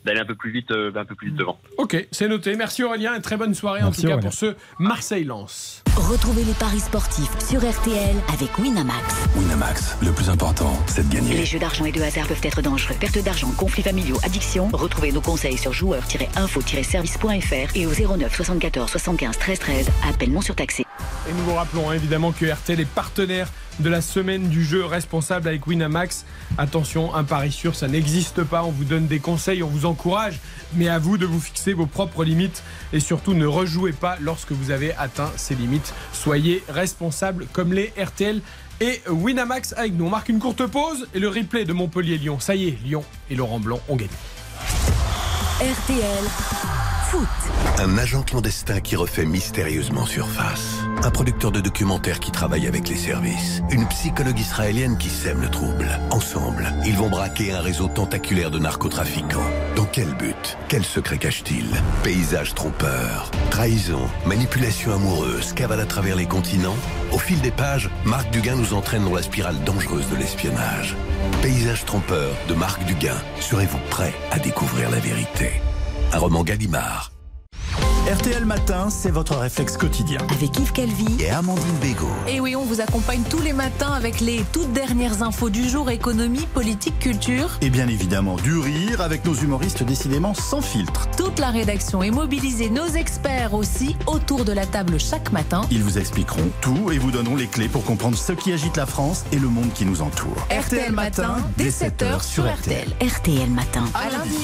d'aller 0.04 0.20
un 0.20 0.24
peu 0.24 0.34
plus 0.34 0.50
vite, 0.50 0.70
euh, 0.70 0.90
un 0.94 1.04
peu 1.04 1.14
plus 1.14 1.28
vite 1.28 1.36
devant. 1.36 1.58
Ok, 1.78 2.06
c'est 2.10 2.28
noté. 2.28 2.56
Merci 2.56 2.82
Aurélien 2.84 3.14
et 3.14 3.20
très 3.20 3.36
bonne 3.36 3.54
soirée 3.54 3.80
Merci, 3.82 4.06
en 4.06 4.10
tout 4.10 4.16
cas 4.16 4.22
pour 4.22 4.32
ce 4.32 4.54
Marseille-Lens. 4.78 5.82
Retrouvez 5.96 6.44
les 6.44 6.54
paris 6.54 6.80
sportifs 6.80 7.30
sur 7.38 7.58
RTL 7.60 8.16
avec 8.32 8.56
Winamax. 8.58 9.26
Winamax, 9.36 9.98
le 10.02 10.12
plus 10.12 10.30
important, 10.30 10.72
c'est 10.86 11.06
de 11.08 11.14
gagner. 11.14 11.34
Les 11.34 11.44
jeux 11.44 11.58
d'argent 11.58 11.84
et 11.84 11.92
de 11.92 12.00
hasard 12.00 12.26
peuvent 12.28 12.40
être 12.44 12.62
dangereux. 12.62 12.94
Perte 12.98 13.22
d'argent, 13.22 13.50
conflits 13.58 13.82
familiaux, 13.82 14.16
addiction. 14.24 14.68
Retrouvez 14.72 15.12
nos 15.12 15.20
conseils 15.20 15.58
sur 15.58 15.72
joueurs-info-service.fr 15.72 17.76
et 17.76 17.86
au 17.86 17.90
09 18.16 18.34
74 18.34 18.90
75 18.90 19.38
13 19.38 19.58
13. 19.58 19.90
Appel 20.08 20.32
non 20.32 20.40
surtaxé. 20.40 20.84
Et 21.28 21.32
nous 21.32 21.44
vous 21.44 21.54
rappelons 21.54 21.90
hein, 21.90 21.94
évidemment 21.94 22.32
que 22.32 22.46
RTL 22.46 22.80
est 22.80 22.84
partenaire 22.84 23.48
de 23.78 23.88
la 23.88 24.00
semaine 24.00 24.48
du 24.48 24.64
jeu 24.64 24.84
responsable 24.84 25.48
avec 25.48 25.66
Winamax. 25.66 26.24
Attention, 26.58 27.14
un 27.14 27.22
pari 27.22 27.52
sûr, 27.52 27.74
ça 27.76 27.86
n'existe 27.86 28.42
pas. 28.42 28.64
On 28.64 28.70
vous 28.70 28.84
donne 28.84 29.06
des 29.06 29.20
conseils, 29.20 29.62
on 29.62 29.68
vous 29.68 29.86
encourage, 29.86 30.40
mais 30.74 30.88
à 30.88 30.98
vous 30.98 31.18
de 31.18 31.26
vous 31.26 31.40
fixer 31.40 31.72
vos 31.74 31.86
propres 31.86 32.24
limites 32.24 32.62
et 32.92 32.98
surtout 32.98 33.34
ne 33.34 33.46
rejouez 33.46 33.92
pas 33.92 34.16
lorsque 34.20 34.52
vous 34.52 34.70
avez 34.70 34.94
atteint 34.94 35.30
ces 35.36 35.54
limites. 35.54 35.94
Soyez 36.12 36.62
responsables 36.68 37.46
comme 37.52 37.72
les 37.72 37.92
RTL 37.96 38.40
et 38.80 39.00
Winamax 39.08 39.74
avec 39.76 39.94
nous. 39.94 40.06
On 40.06 40.10
marque 40.10 40.28
une 40.28 40.40
courte 40.40 40.66
pause 40.66 41.06
et 41.14 41.20
le 41.20 41.28
replay 41.28 41.64
de 41.64 41.72
Montpellier-Lyon. 41.72 42.40
Ça 42.40 42.56
y 42.56 42.68
est, 42.68 42.78
Lyon 42.84 43.04
et 43.30 43.36
Laurent 43.36 43.60
Blanc 43.60 43.80
ont 43.88 43.96
gagné. 43.96 44.10
RTL 45.60 46.24
Foot. 47.10 47.61
Un 47.82 47.98
agent 47.98 48.22
clandestin 48.22 48.78
qui 48.78 48.94
refait 48.94 49.24
mystérieusement 49.24 50.06
surface. 50.06 50.84
Un 51.02 51.10
producteur 51.10 51.50
de 51.50 51.58
documentaires 51.58 52.20
qui 52.20 52.30
travaille 52.30 52.68
avec 52.68 52.88
les 52.88 52.96
services. 52.96 53.60
Une 53.72 53.88
psychologue 53.88 54.38
israélienne 54.38 54.96
qui 54.96 55.08
sème 55.08 55.40
le 55.40 55.48
trouble. 55.48 55.88
Ensemble, 56.10 56.72
ils 56.86 56.94
vont 56.94 57.10
braquer 57.10 57.52
un 57.52 57.60
réseau 57.60 57.88
tentaculaire 57.88 58.52
de 58.52 58.60
narcotrafiquants. 58.60 59.50
Dans 59.74 59.84
quel 59.86 60.14
but? 60.14 60.56
Quel 60.68 60.84
secret 60.84 61.18
cache-t-il? 61.18 61.66
Paysage 62.04 62.54
trompeur, 62.54 63.32
trahison, 63.50 64.08
manipulation 64.26 64.94
amoureuse, 64.94 65.52
cavale 65.52 65.80
à 65.80 65.86
travers 65.86 66.14
les 66.14 66.26
continents. 66.26 66.76
Au 67.10 67.18
fil 67.18 67.40
des 67.40 67.50
pages, 67.50 67.90
Marc 68.04 68.30
Duguin 68.30 68.54
nous 68.54 68.74
entraîne 68.74 69.04
dans 69.04 69.14
la 69.16 69.22
spirale 69.22 69.58
dangereuse 69.64 70.08
de 70.08 70.14
l'espionnage. 70.14 70.94
Paysage 71.42 71.84
trompeur 71.84 72.30
de 72.46 72.54
Marc 72.54 72.84
Duguin. 72.84 73.18
Serez-vous 73.40 73.80
prêt 73.90 74.14
à 74.30 74.38
découvrir 74.38 74.88
la 74.88 75.00
vérité? 75.00 75.60
Un 76.12 76.18
roman 76.18 76.44
Gallimard. 76.44 77.11
RTL 78.12 78.44
Matin, 78.44 78.90
c'est 78.90 79.10
votre 79.10 79.36
réflexe 79.36 79.76
quotidien. 79.76 80.18
Avec 80.30 80.58
Yves 80.58 80.72
Calvi 80.72 81.22
et 81.22 81.30
Amandine 81.30 81.76
Bégaud. 81.80 82.10
Et 82.28 82.40
oui, 82.40 82.56
on 82.56 82.64
vous 82.64 82.80
accompagne 82.80 83.22
tous 83.30 83.40
les 83.40 83.52
matins 83.52 83.92
avec 83.92 84.20
les 84.20 84.44
toutes 84.52 84.72
dernières 84.72 85.22
infos 85.22 85.50
du 85.50 85.68
jour, 85.68 85.88
économie, 85.88 86.46
politique, 86.52 86.98
culture. 86.98 87.50
Et 87.60 87.70
bien 87.70 87.88
évidemment, 87.88 88.36
du 88.36 88.58
rire 88.58 89.00
avec 89.00 89.24
nos 89.24 89.34
humoristes 89.34 89.82
décidément 89.84 90.34
sans 90.34 90.60
filtre. 90.60 91.08
Toute 91.16 91.38
la 91.38 91.50
rédaction 91.50 92.02
est 92.02 92.10
mobilisée, 92.10 92.70
nos 92.70 92.88
experts 92.88 93.54
aussi, 93.54 93.96
autour 94.06 94.44
de 94.44 94.52
la 94.52 94.66
table 94.66 94.98
chaque 94.98 95.32
matin. 95.32 95.62
Ils 95.70 95.82
vous 95.82 95.98
expliqueront 95.98 96.50
tout 96.60 96.90
et 96.90 96.98
vous 96.98 97.12
donneront 97.12 97.36
les 97.36 97.46
clés 97.46 97.68
pour 97.68 97.84
comprendre 97.84 98.18
ce 98.18 98.32
qui 98.32 98.52
agite 98.52 98.76
la 98.76 98.86
France 98.86 99.24
et 99.32 99.38
le 99.38 99.48
monde 99.48 99.72
qui 99.72 99.86
nous 99.86 100.02
entoure. 100.02 100.46
RTL 100.50 100.92
Matin, 100.92 101.36
dès 101.56 101.70
7h 101.70 102.22
sur 102.22 102.44
RTL. 102.44 102.88
RTL 103.00 103.48
Matin. 103.48 103.84
À 103.94 104.10
lundi. 104.10 104.38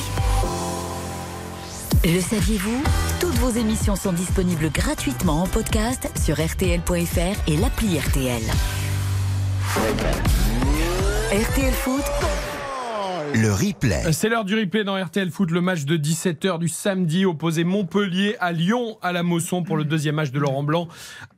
Le 2.04 2.20
saviez-vous 2.20 2.80
Toutes 3.20 3.34
vos 3.34 3.50
émissions 3.50 3.96
sont 3.96 4.12
disponibles 4.12 4.70
gratuitement 4.70 5.42
en 5.42 5.46
podcast 5.48 6.08
sur 6.16 6.36
rtl.fr 6.36 7.50
et 7.50 7.56
l'appli 7.56 7.98
RTL. 7.98 8.42
RTL 11.32 11.72
Foot, 11.72 12.04
le 13.34 13.52
replay. 13.52 14.12
C'est 14.12 14.28
l'heure 14.28 14.44
du 14.44 14.54
replay 14.54 14.84
dans 14.84 14.96
RTL 14.96 15.28
Foot, 15.30 15.50
le 15.50 15.60
match 15.60 15.86
de 15.86 15.96
17h 15.96 16.60
du 16.60 16.68
samedi 16.68 17.24
opposé 17.24 17.64
Montpellier 17.64 18.36
à 18.38 18.52
Lyon 18.52 18.96
à 19.02 19.10
la 19.10 19.24
Mosson 19.24 19.64
pour 19.64 19.76
le 19.76 19.84
deuxième 19.84 20.14
match 20.14 20.30
de 20.30 20.38
Laurent 20.38 20.62
Blanc. 20.62 20.86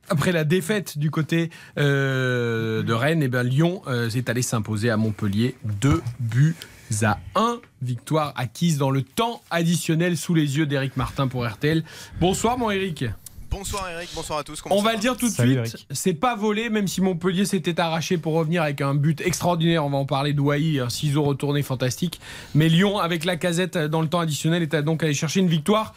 Après 0.09 0.31
la 0.31 0.43
défaite 0.43 0.99
du 0.99 1.09
côté 1.09 1.49
euh, 1.79 2.83
de 2.83 2.93
Rennes, 2.93 3.23
et 3.23 3.29
bien 3.29 3.41
Lyon 3.41 3.81
euh, 3.87 4.11
s'est 4.11 4.29
allé 4.29 4.43
s'imposer 4.43 4.91
à 4.91 4.97
Montpellier 4.97 5.55
2 5.81 6.03
buts 6.19 6.55
à 7.03 7.19
1. 7.35 7.59
Victoire 7.81 8.33
acquise 8.35 8.77
dans 8.77 8.91
le 8.91 9.01
temps 9.01 9.41
additionnel 9.49 10.17
sous 10.17 10.33
les 10.33 10.57
yeux 10.57 10.65
d'Éric 10.65 10.97
Martin 10.97 11.27
pour 11.27 11.47
RTL. 11.47 11.83
Bonsoir 12.19 12.57
mon 12.57 12.69
Eric. 12.69 13.05
Bonsoir 13.49 13.89
Eric, 13.89 14.09
bonsoir 14.15 14.39
à 14.39 14.43
tous. 14.43 14.61
Comment 14.61 14.77
On 14.77 14.81
va 14.81 14.93
le 14.93 14.99
dire 14.99 15.17
tout 15.17 15.27
de 15.27 15.33
Salut, 15.33 15.65
suite, 15.65 15.85
c'est 15.91 16.13
pas 16.13 16.35
volé, 16.35 16.69
même 16.69 16.87
si 16.87 17.01
Montpellier 17.01 17.45
s'était 17.45 17.79
arraché 17.81 18.17
pour 18.17 18.33
revenir 18.33 18.63
avec 18.63 18.79
un 18.81 18.93
but 18.93 19.19
extraordinaire. 19.21 19.85
On 19.85 19.89
va 19.89 19.97
en 19.97 20.05
parler 20.05 20.33
d'Ouahi, 20.33 20.79
un 20.79 20.89
ciseau 20.89 21.23
retourné 21.23 21.61
fantastique. 21.61 22.21
Mais 22.55 22.69
Lyon, 22.69 22.97
avec 22.97 23.25
la 23.25 23.35
casette 23.35 23.77
dans 23.77 24.01
le 24.01 24.07
temps 24.07 24.21
additionnel, 24.21 24.63
est 24.63 24.75
donc 24.83 25.03
allé 25.03 25.13
chercher 25.13 25.41
une 25.41 25.49
victoire. 25.49 25.93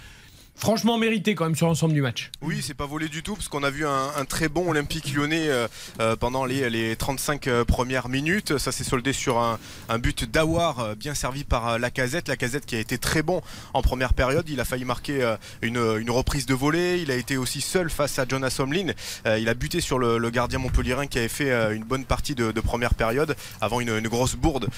Franchement 0.57 0.99
méritée 0.99 1.35
quand 1.35 1.45
même 1.45 1.57
sur 1.57 1.67
l'ensemble 1.67 1.95
du 1.95 2.01
match. 2.01 2.31
Oui, 2.41 2.61
c'est 2.63 2.75
pas 2.75 2.87
volé 2.87 3.09
du 3.09 3.23
tout 3.23 3.35
parce 3.35 3.49
qu'on 3.49 3.65
a 3.65 3.71
vu 3.71 3.85
un, 3.87 4.25
très 4.25 4.49
bon 4.49 4.71
Olympique 4.71 5.13
lyonnais 5.13 5.49
euh, 5.49 5.67
euh, 6.01 6.17
pendant 6.17 6.45
les, 6.45 6.71
les 6.71 6.95
35 6.97 7.49
euh, 7.49 7.65
premières 7.65 8.09
minutes. 8.09 8.57
Ça 8.59 8.71
s'est 8.71 8.85
soldé 8.85 9.13
sur 9.13 9.39
un, 9.39 9.59
un 9.89 9.99
but 9.99 10.25
d'Awar 10.25 10.95
bien 10.97 11.15
servi 11.15 11.43
par 11.45 11.79
la 11.79 11.91
casette. 11.91 12.29
La 12.29 12.37
casette 12.37 12.67
qui 12.67 12.77
a 12.77 12.79
été 12.79 12.99
très 12.99 13.23
bon 13.23 13.43
en 13.75 13.83
première 13.83 14.15
période. 14.15 14.49
Il 14.49 14.61
a 14.61 14.65
failli 14.65 14.85
marquer 14.85 15.35
une, 15.61 15.77
une 15.99 16.11
reprise 16.11 16.47
de 16.47 16.55
volée. 16.55 17.01
Il 17.03 17.11
a 17.11 17.17
été 17.17 17.37
aussi 17.37 17.61
seul 17.61 17.91
face 17.91 18.19
à 18.19 18.27
Jonas 18.27 18.57
Omlin. 18.61 18.93
Il 19.27 19.49
a 19.49 19.55
buté 19.55 19.81
sur 19.81 19.99
le, 19.99 20.31
gardien 20.31 20.59
montpellierin 20.59 21.07
qui 21.07 21.19
avait 21.19 21.29
fait 21.29 21.53
une 21.75 21.85
bonne 21.85 22.05
partie 22.05 22.35
de, 22.35 22.53
première 22.61 22.95
période 22.95 23.37
avant 23.61 23.81
une, 23.81 24.01
grosse 24.09 24.37
bourde 24.37 24.69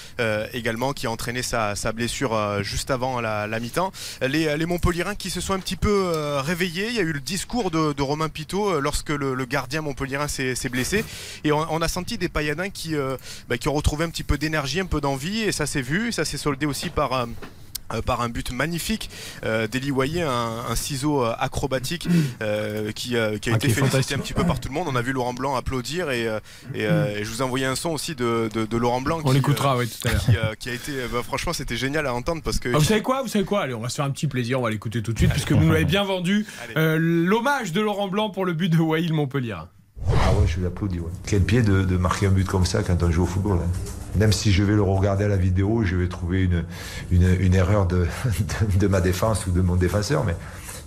également 0.52 0.92
qui 0.92 1.06
a 1.06 1.10
entraîné 1.10 1.42
sa, 1.42 1.76
sa 1.76 1.92
blessure 1.92 2.62
juste 2.62 2.90
avant 2.90 3.20
la, 3.20 3.46
la 3.46 3.60
mi-temps. 3.60 3.92
Les, 4.22 4.56
les 4.56 4.66
Montpellierins 4.66 5.14
qui 5.14 5.30
se 5.30 5.40
sont 5.40 5.52
un 5.52 5.60
petit 5.66 5.74
peu 5.74 6.12
euh, 6.14 6.40
réveillés. 6.40 6.86
Il 6.90 6.94
y 6.94 7.00
a 7.00 7.02
eu 7.02 7.12
le 7.12 7.18
discours 7.18 7.72
de, 7.72 8.00
Romain 8.00 8.28
Pitot 8.28 8.70
euh, 8.70 8.80
lorsque 8.80 9.10
le, 9.10 9.44
gardien 9.46 9.80
montpellierin 9.80 10.28
s'est 10.28 10.68
blessé. 10.68 11.04
Et 11.42 11.50
on, 11.50 11.66
on 11.72 11.82
a 11.82 11.88
senti 11.88 12.18
des 12.18 12.28
pailladins 12.28 12.70
qui, 12.70 12.94
euh, 12.94 13.16
bah, 13.48 13.58
qui 13.58 13.68
ont 13.68 13.72
retrouvé 13.72 14.04
un 14.04 14.10
petit 14.10 14.22
peu 14.22 14.38
d'énergie, 14.38 14.78
un 14.78 14.86
peu 14.86 15.00
d'envie. 15.00 15.40
Et 15.40 15.50
ça 15.50 15.66
s'est 15.66 15.82
vu. 15.82 16.12
Ça 16.12 16.24
s'est 16.24 16.38
soldé 16.38 16.66
aussi 16.66 16.88
par... 16.88 17.26
euh, 17.92 18.02
par 18.02 18.20
un 18.20 18.28
but 18.28 18.50
magnifique 18.52 19.10
euh, 19.44 19.66
d'Eli 19.66 19.92
un, 20.22 20.28
un 20.68 20.76
ciseau 20.76 21.24
euh, 21.24 21.34
acrobatique 21.38 22.08
euh, 22.42 22.92
qui, 22.92 23.16
euh, 23.16 23.38
qui 23.38 23.50
a 23.50 23.52
Ah, 23.54 23.56
été 23.56 23.68
félicité 23.68 24.14
un 24.14 24.18
petit 24.18 24.32
peu 24.34 24.44
par 24.44 24.60
tout 24.60 24.68
le 24.68 24.74
monde. 24.74 24.86
On 24.90 24.96
a 24.96 25.02
vu 25.02 25.12
Laurent 25.12 25.34
Blanc 25.34 25.56
applaudir 25.56 26.10
et, 26.10 26.24
et, 26.74 26.82
et 26.82 27.24
je 27.24 27.28
vous 27.30 27.40
ai 27.40 27.42
envoyé 27.42 27.66
un 27.66 27.76
son 27.76 27.90
aussi 27.90 28.14
de, 28.14 28.48
de, 28.52 28.66
de 28.66 28.76
Laurent 28.76 29.00
Blanc. 29.00 29.20
On 29.24 29.32
l'écoutera, 29.32 29.76
oui, 29.76 29.88
tout 29.88 30.08
à 30.08 30.12
l'heure. 30.12 30.20
Qui, 30.20 30.36
qui 30.58 30.68
a 30.70 30.72
été, 30.72 30.92
bah, 31.12 31.22
franchement, 31.22 31.52
c'était 31.52 31.76
génial 31.76 32.06
à 32.06 32.14
entendre 32.14 32.42
parce 32.42 32.58
que. 32.58 32.68
Ah, 32.74 32.78
vous 32.78 32.84
savez 32.84 33.02
quoi 33.02 33.22
Vous 33.22 33.28
savez 33.28 33.44
quoi? 33.44 33.62
Allez, 33.62 33.74
on 33.74 33.80
va 33.80 33.88
se 33.88 33.96
faire 33.96 34.04
un 34.04 34.10
petit 34.10 34.26
plaisir, 34.26 34.60
on 34.60 34.64
va 34.64 34.70
l'écouter 34.70 35.02
tout 35.02 35.12
de 35.12 35.18
suite, 35.18 35.30
puisque 35.32 35.52
vous 35.52 35.64
nous 35.64 35.72
l'avez 35.72 35.84
bien 35.84 36.04
vendu. 36.04 36.46
L'hommage 36.76 37.72
de 37.72 37.80
Laurent 37.80 38.08
Blanc 38.08 38.30
pour 38.30 38.44
le 38.44 38.52
but 38.52 38.68
de 38.68 38.78
Waïl 38.78 39.12
Montpellier. 39.12 39.56
Ah 40.08 40.32
ouais, 40.34 40.46
je 40.46 40.60
l'applaudis. 40.60 41.00
Ouais. 41.00 41.10
Quel 41.26 41.42
pied 41.42 41.62
de, 41.62 41.96
marquer 41.96 42.26
un 42.26 42.30
but 42.30 42.46
comme 42.46 42.66
ça 42.66 42.82
quand 42.82 43.02
on 43.02 43.10
joue 43.10 43.24
au 43.24 43.26
football. 43.26 43.58
hein. 43.62 43.70
Même 44.18 44.32
si 44.32 44.52
je 44.52 44.62
vais 44.62 44.74
le 44.74 44.82
regarder 44.82 45.24
à 45.24 45.28
la 45.28 45.36
vidéo, 45.36 45.82
je 45.84 45.94
vais 45.96 46.08
trouver 46.08 46.42
une, 46.42 46.64
une, 47.10 47.54
erreur 47.54 47.86
de, 47.86 48.06
de, 48.78 48.86
ma 48.86 49.00
défense 49.00 49.46
ou 49.46 49.50
de 49.50 49.60
mon 49.60 49.76
défenseur, 49.76 50.24
mais 50.24 50.34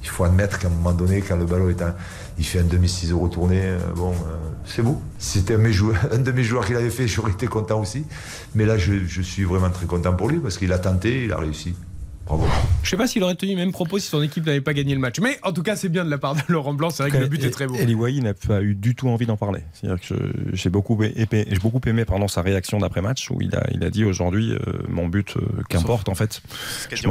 il 0.02 0.10
faut 0.10 0.24
admettre 0.24 0.58
qu'à 0.58 0.68
un 0.68 0.72
moment 0.72 0.94
donné, 0.94 1.22
quand 1.22 1.36
le 1.36 1.46
ballon 1.46 1.70
est 1.70 1.84
il 2.38 2.46
fait 2.46 2.60
un 2.60 2.64
demi-ciseau 2.64 3.20
retourné, 3.20 3.62
euh, 3.62 3.80
bon, 3.96 4.12
euh, 4.12 4.36
c'est 4.66 4.82
beau. 4.82 5.02
Si 5.20 5.40
c'était 5.40 5.56
un, 5.56 5.58
de 5.60 6.32
mes 6.32 6.44
joueurs- 6.44 6.66
qui 6.66 6.74
l'avait 6.74 6.90
fait, 6.90 7.08
j'aurais 7.08 7.32
été 7.32 7.48
content 7.48 7.82
aussi. 7.82 8.06
Mais 8.56 8.66
là, 8.66 8.78
je 8.78 9.22
suis 9.22 9.44
vraiment 9.44 9.70
très 9.70 9.86
content 9.86 10.14
pour 10.14 10.30
lui 10.30 10.40
parce 10.40 10.58
qu'il 10.58 10.72
a 10.74 10.80
tenté, 10.80 11.26
il 11.26 11.32
a 11.34 11.38
réussi. 11.38 11.76
Bravo. 12.30 12.46
Je 12.84 12.90
sais 12.92 12.96
pas 12.98 13.08
s'il 13.08 13.22
aurait 13.24 13.36
tenu 13.36 13.52
le 13.52 13.58
même 13.58 13.72
propos 13.72 14.00
si 14.00 14.08
son 14.08 14.22
équipe 14.22 14.46
n'avait 14.46 14.62
pas 14.62 14.74
gagné 14.74 14.94
le 14.94 15.00
match. 15.00 15.20
Mais 15.20 15.38
en 15.44 15.52
tout 15.52 15.64
cas, 15.64 15.76
c'est 15.76 15.90
bien 15.90 16.06
de 16.06 16.10
la 16.10 16.18
part 16.18 16.36
de 16.36 16.42
Laurent 16.48 16.74
Blanc. 16.74 16.90
C'est 16.92 17.04
vrai 17.04 17.12
que 17.12 17.18
le 17.18 17.28
but 17.28 17.44
est 17.44 17.50
très 17.50 17.68
beau. 17.68 17.76
Eli 17.76 17.94
Wahi 17.96 18.22
n'a 18.22 18.34
pas 18.34 18.62
eu 18.62 18.74
du 18.76 18.96
tout 18.96 19.10
envie 19.10 19.26
d'en 19.26 19.36
parler. 19.36 19.62
C'est-à-dire 19.74 20.00
que 20.08 20.14
j'ai 20.54 20.70
beaucoup, 20.70 20.96
aimé- 21.04 21.46
j'ai 21.50 21.60
beaucoup 21.60 21.82
aimé 21.88 22.06
pardon, 22.06 22.28
sa 22.28 22.42
réaction 22.42 22.78
d'après-match 22.80 23.30
où 23.32 23.42
il 23.42 23.56
a, 23.56 23.68
il 23.74 23.84
a 23.84 23.90
dit 23.90 24.06
aujourd'hui 24.06 24.54
euh, 24.54 24.60
mon 24.88 25.08
but, 25.08 25.36
euh, 25.38 25.42
qu'importe 25.70 26.08
en 26.08 26.16
fait. 26.16 26.42
Je 26.94 27.08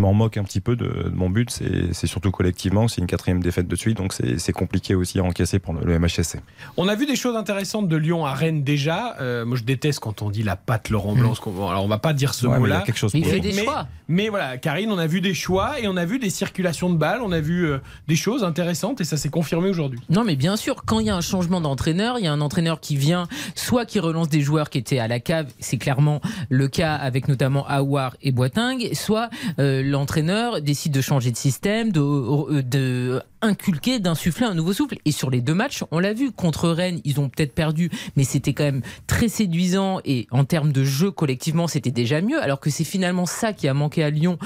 m'en- 0.00 0.14
moque 0.14 0.36
un 0.36 0.44
petit 0.44 0.60
peu 0.60 0.76
de, 0.76 0.84
de 0.86 1.10
mon 1.14 1.28
but. 1.28 1.50
C'est 1.50 2.06
surtout 2.06 2.30
collectivement. 2.30 2.86
C'est 2.88 3.00
une 3.00 3.06
quatrième 3.08 3.42
défaite 3.42 3.66
de 3.68 3.76
suite. 3.76 3.96
Donc 3.98 4.12
c'est 4.14 4.52
compliqué 4.52 4.94
aussi 4.94 5.18
à 5.18 5.24
encaisser 5.24 5.58
pour 5.58 5.74
le, 5.74 5.84
le 5.84 5.98
MHSC. 5.98 6.38
On 6.76 6.86
a 6.88 6.94
vu 6.94 7.06
des 7.06 7.16
choses 7.16 7.36
intéressantes 7.36 7.88
de 7.88 7.96
Lyon 7.96 8.24
à 8.24 8.32
Rennes 8.34 8.62
déjà. 8.62 9.16
Euh, 9.20 9.44
moi, 9.44 9.56
je 9.56 9.64
déteste 9.64 9.98
quand 10.00 10.22
on 10.22 10.30
dit 10.30 10.42
la 10.44 10.54
patte 10.56 10.88
Laurent 10.90 11.14
Blanc. 11.14 11.28
parce 11.28 11.40
qu'on- 11.40 11.68
Alors, 11.68 11.84
on 11.84 11.88
va 11.88 11.98
pas 11.98 12.12
dire 12.12 12.32
ce 12.34 12.46
Ouais, 12.46 12.56
il 12.56 12.60
mot-là. 12.60 12.84
il 12.86 13.24
fait 13.24 13.32
mais, 13.34 13.40
des 13.40 13.52
choix. 13.64 13.86
mais 14.08 14.28
voilà, 14.28 14.51
Karine, 14.56 14.90
on 14.90 14.98
a 14.98 15.06
vu 15.06 15.20
des 15.20 15.34
choix 15.34 15.80
et 15.80 15.88
on 15.88 15.96
a 15.96 16.04
vu 16.04 16.18
des 16.18 16.30
circulations 16.30 16.90
de 16.90 16.96
balles. 16.96 17.20
On 17.22 17.32
a 17.32 17.40
vu 17.40 17.66
euh, 17.66 17.78
des 18.08 18.16
choses 18.16 18.44
intéressantes 18.44 19.00
et 19.00 19.04
ça 19.04 19.16
s'est 19.16 19.28
confirmé 19.28 19.68
aujourd'hui. 19.68 20.00
Non, 20.10 20.24
mais 20.24 20.36
bien 20.36 20.56
sûr, 20.56 20.84
quand 20.84 21.00
il 21.00 21.06
y 21.06 21.10
a 21.10 21.16
un 21.16 21.20
changement 21.20 21.60
d'entraîneur, 21.60 22.18
il 22.18 22.24
y 22.24 22.28
a 22.28 22.32
un 22.32 22.40
entraîneur 22.40 22.80
qui 22.80 22.96
vient, 22.96 23.26
soit 23.54 23.84
qui 23.84 24.00
relance 24.00 24.28
des 24.28 24.40
joueurs 24.40 24.70
qui 24.70 24.78
étaient 24.78 24.98
à 24.98 25.08
la 25.08 25.20
cave, 25.20 25.46
c'est 25.60 25.78
clairement 25.78 26.20
le 26.48 26.68
cas 26.68 26.94
avec 26.94 27.28
notamment 27.28 27.66
Aouar 27.68 28.16
et 28.22 28.32
Boiting, 28.32 28.94
soit 28.94 29.30
euh, 29.58 29.82
l'entraîneur 29.82 30.60
décide 30.60 30.92
de 30.92 31.00
changer 31.00 31.30
de 31.30 31.36
système, 31.36 31.92
de, 31.92 32.00
euh, 32.00 32.62
de 32.62 33.22
inculquer, 33.42 33.98
d'insuffler 33.98 34.46
un 34.46 34.54
nouveau 34.54 34.72
souffle. 34.72 34.96
Et 35.04 35.12
sur 35.12 35.30
les 35.30 35.40
deux 35.40 35.54
matchs, 35.54 35.84
on 35.90 35.98
l'a 35.98 36.12
vu, 36.12 36.32
contre 36.32 36.70
Rennes, 36.70 37.00
ils 37.04 37.20
ont 37.20 37.28
peut-être 37.28 37.54
perdu, 37.54 37.90
mais 38.16 38.24
c'était 38.24 38.54
quand 38.54 38.64
même 38.64 38.82
très 39.06 39.28
séduisant 39.28 40.00
et 40.04 40.26
en 40.30 40.44
termes 40.44 40.72
de 40.72 40.84
jeu 40.84 41.10
collectivement, 41.10 41.66
c'était 41.66 41.90
déjà 41.90 42.20
mieux, 42.20 42.40
alors 42.42 42.60
que 42.60 42.70
c'est 42.70 42.84
finalement 42.84 43.26
ça 43.26 43.52
qui 43.52 43.68
a 43.68 43.74
manqué 43.74 44.02
à 44.02 44.10
Lyon 44.10 44.38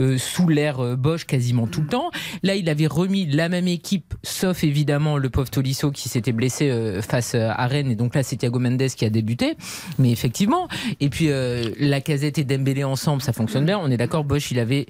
euh, 0.00 0.18
sous 0.18 0.48
l'ère 0.48 0.80
euh, 0.80 0.96
Bosch 0.96 1.24
quasiment 1.24 1.66
tout 1.66 1.82
le 1.82 1.88
temps. 1.88 2.10
Là, 2.42 2.54
il 2.54 2.68
avait 2.68 2.86
remis 2.86 3.26
la 3.26 3.48
même 3.48 3.68
équipe, 3.68 4.14
sauf 4.22 4.64
évidemment 4.64 5.18
le 5.18 5.28
pauvre 5.28 5.50
Tolisso 5.50 5.90
qui 5.90 6.08
s'était 6.08 6.32
blessé 6.32 6.70
euh, 6.70 7.02
face 7.02 7.34
euh, 7.34 7.50
à 7.50 7.66
Rennes, 7.66 7.90
et 7.90 7.96
donc 7.96 8.14
là, 8.14 8.22
c'est 8.22 8.36
Thiago 8.36 8.58
Mendes 8.58 8.88
qui 8.96 9.04
a 9.04 9.10
débuté. 9.10 9.56
Mais 9.98 10.10
effectivement, 10.10 10.68
et 11.00 11.08
puis 11.08 11.28
la 11.78 12.00
casette 12.00 12.38
et 12.38 12.44
Dembélé 12.44 12.84
ensemble, 12.84 13.22
ça 13.22 13.32
fonctionne 13.32 13.64
bien. 13.64 13.78
On 13.78 13.90
est 13.90 13.96
d'accord, 13.96 14.24
Bosch, 14.24 14.50
il 14.50 14.58
avait 14.58 14.86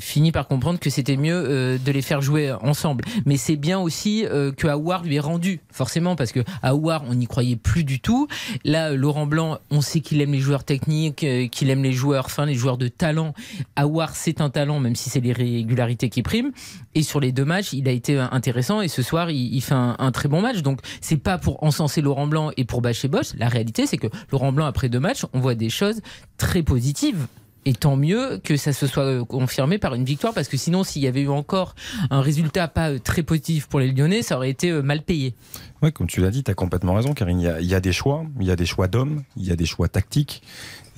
fini 0.00 0.30
par 0.32 0.46
comprendre 0.46 0.78
que 0.78 0.90
c'était 0.90 1.16
mieux 1.16 1.34
euh, 1.34 1.78
de 1.78 1.92
les 1.92 2.02
faire 2.02 2.20
jouer 2.20 2.52
ensemble. 2.52 3.04
Mais 3.26 3.36
c'est 3.36 3.56
bien 3.56 3.78
aussi 3.78 4.24
euh, 4.26 4.52
que 4.52 4.68
Aouar 4.68 5.02
lui 5.02 5.16
est 5.16 5.20
rendu, 5.20 5.60
forcément, 5.72 6.14
parce 6.14 6.32
que 6.32 6.40
Aouar, 6.62 7.04
on 7.08 7.14
n'y 7.14 7.26
croyait 7.26 7.56
plus 7.56 7.84
du 7.84 8.00
tout. 8.00 8.28
Là, 8.64 8.92
Laurent 8.92 9.26
Blanc, 9.26 9.58
on 9.70 9.80
sait 9.80 10.00
qu'il 10.00 10.20
aime 10.20 10.32
les 10.32 10.38
joueurs 10.38 10.64
techniques, 10.64 11.24
euh, 11.24 11.48
qu'il 11.48 11.70
aime 11.70 11.82
les 11.82 11.92
joueurs 11.92 12.30
fins, 12.30 12.46
les 12.46 12.54
joueurs 12.54 12.78
de 12.78 12.88
talent. 12.88 13.34
Aouar, 13.76 14.14
c'est 14.14 14.40
un 14.40 14.50
talent, 14.50 14.78
même 14.78 14.94
si 14.94 15.10
c'est 15.10 15.20
les 15.20 15.32
régularités 15.32 16.08
qui 16.08 16.22
priment. 16.22 16.52
Et 16.94 17.02
sur 17.02 17.18
les 17.18 17.32
deux 17.32 17.44
matchs, 17.44 17.72
il 17.72 17.88
a 17.88 17.92
été 17.92 18.18
intéressant. 18.18 18.80
Et 18.80 18.88
ce 18.88 19.02
soir, 19.02 19.30
il, 19.30 19.60
fait 19.60 19.74
un, 19.74 20.10
très 20.12 20.28
bon 20.28 20.40
match. 20.40 20.62
Donc, 20.62 20.80
c'est 21.00 21.16
pas 21.16 21.38
pour 21.38 21.62
encenser 21.62 22.00
Laurent 22.00 22.26
Blanc 22.26 22.50
et 22.56 22.64
pour 22.64 22.80
bâcher 22.80 23.08
Bosch. 23.08 23.34
La 23.36 23.48
réalité, 23.48 23.86
c'est 23.86 23.98
que 23.98 24.08
Laurent 24.30 24.52
Blanc, 24.52 24.66
après 24.66 24.88
deux 24.88 25.00
matchs, 25.00 25.24
on 25.32 25.40
voit 25.40 25.54
des 25.54 25.70
choses 25.70 26.00
très 26.36 26.62
positives. 26.62 27.26
Et 27.68 27.74
tant 27.74 27.96
mieux 27.96 28.40
que 28.42 28.56
ça 28.56 28.72
se 28.72 28.86
soit 28.86 29.04
euh, 29.04 29.24
confirmé 29.26 29.76
par 29.76 29.94
une 29.94 30.06
victoire, 30.06 30.32
parce 30.32 30.48
que 30.48 30.56
sinon, 30.56 30.84
s'il 30.84 31.02
y 31.02 31.06
avait 31.06 31.20
eu 31.20 31.28
encore 31.28 31.74
un 32.08 32.22
résultat 32.22 32.66
pas 32.66 32.92
euh, 32.92 32.98
très 32.98 33.22
positif 33.22 33.66
pour 33.66 33.78
les 33.78 33.92
Lyonnais, 33.92 34.22
ça 34.22 34.36
aurait 34.36 34.48
été 34.48 34.70
euh, 34.70 34.80
mal 34.80 35.02
payé. 35.02 35.34
Oui, 35.82 35.92
comme 35.92 36.06
tu 36.06 36.22
l'as 36.22 36.30
dit, 36.30 36.42
tu 36.42 36.50
as 36.50 36.54
complètement 36.54 36.94
raison, 36.94 37.12
Karine. 37.12 37.38
Il 37.38 37.44
y 37.44 37.48
a, 37.48 37.60
il 37.60 37.66
y 37.66 37.74
a 37.74 37.80
des 37.80 37.92
choix, 37.92 38.24
il 38.40 38.46
y 38.46 38.50
a 38.50 38.56
des 38.56 38.64
choix 38.64 38.88
d'hommes, 38.88 39.22
il 39.36 39.44
y 39.44 39.52
a 39.52 39.56
des 39.56 39.66
choix 39.66 39.86
tactiques. 39.86 40.42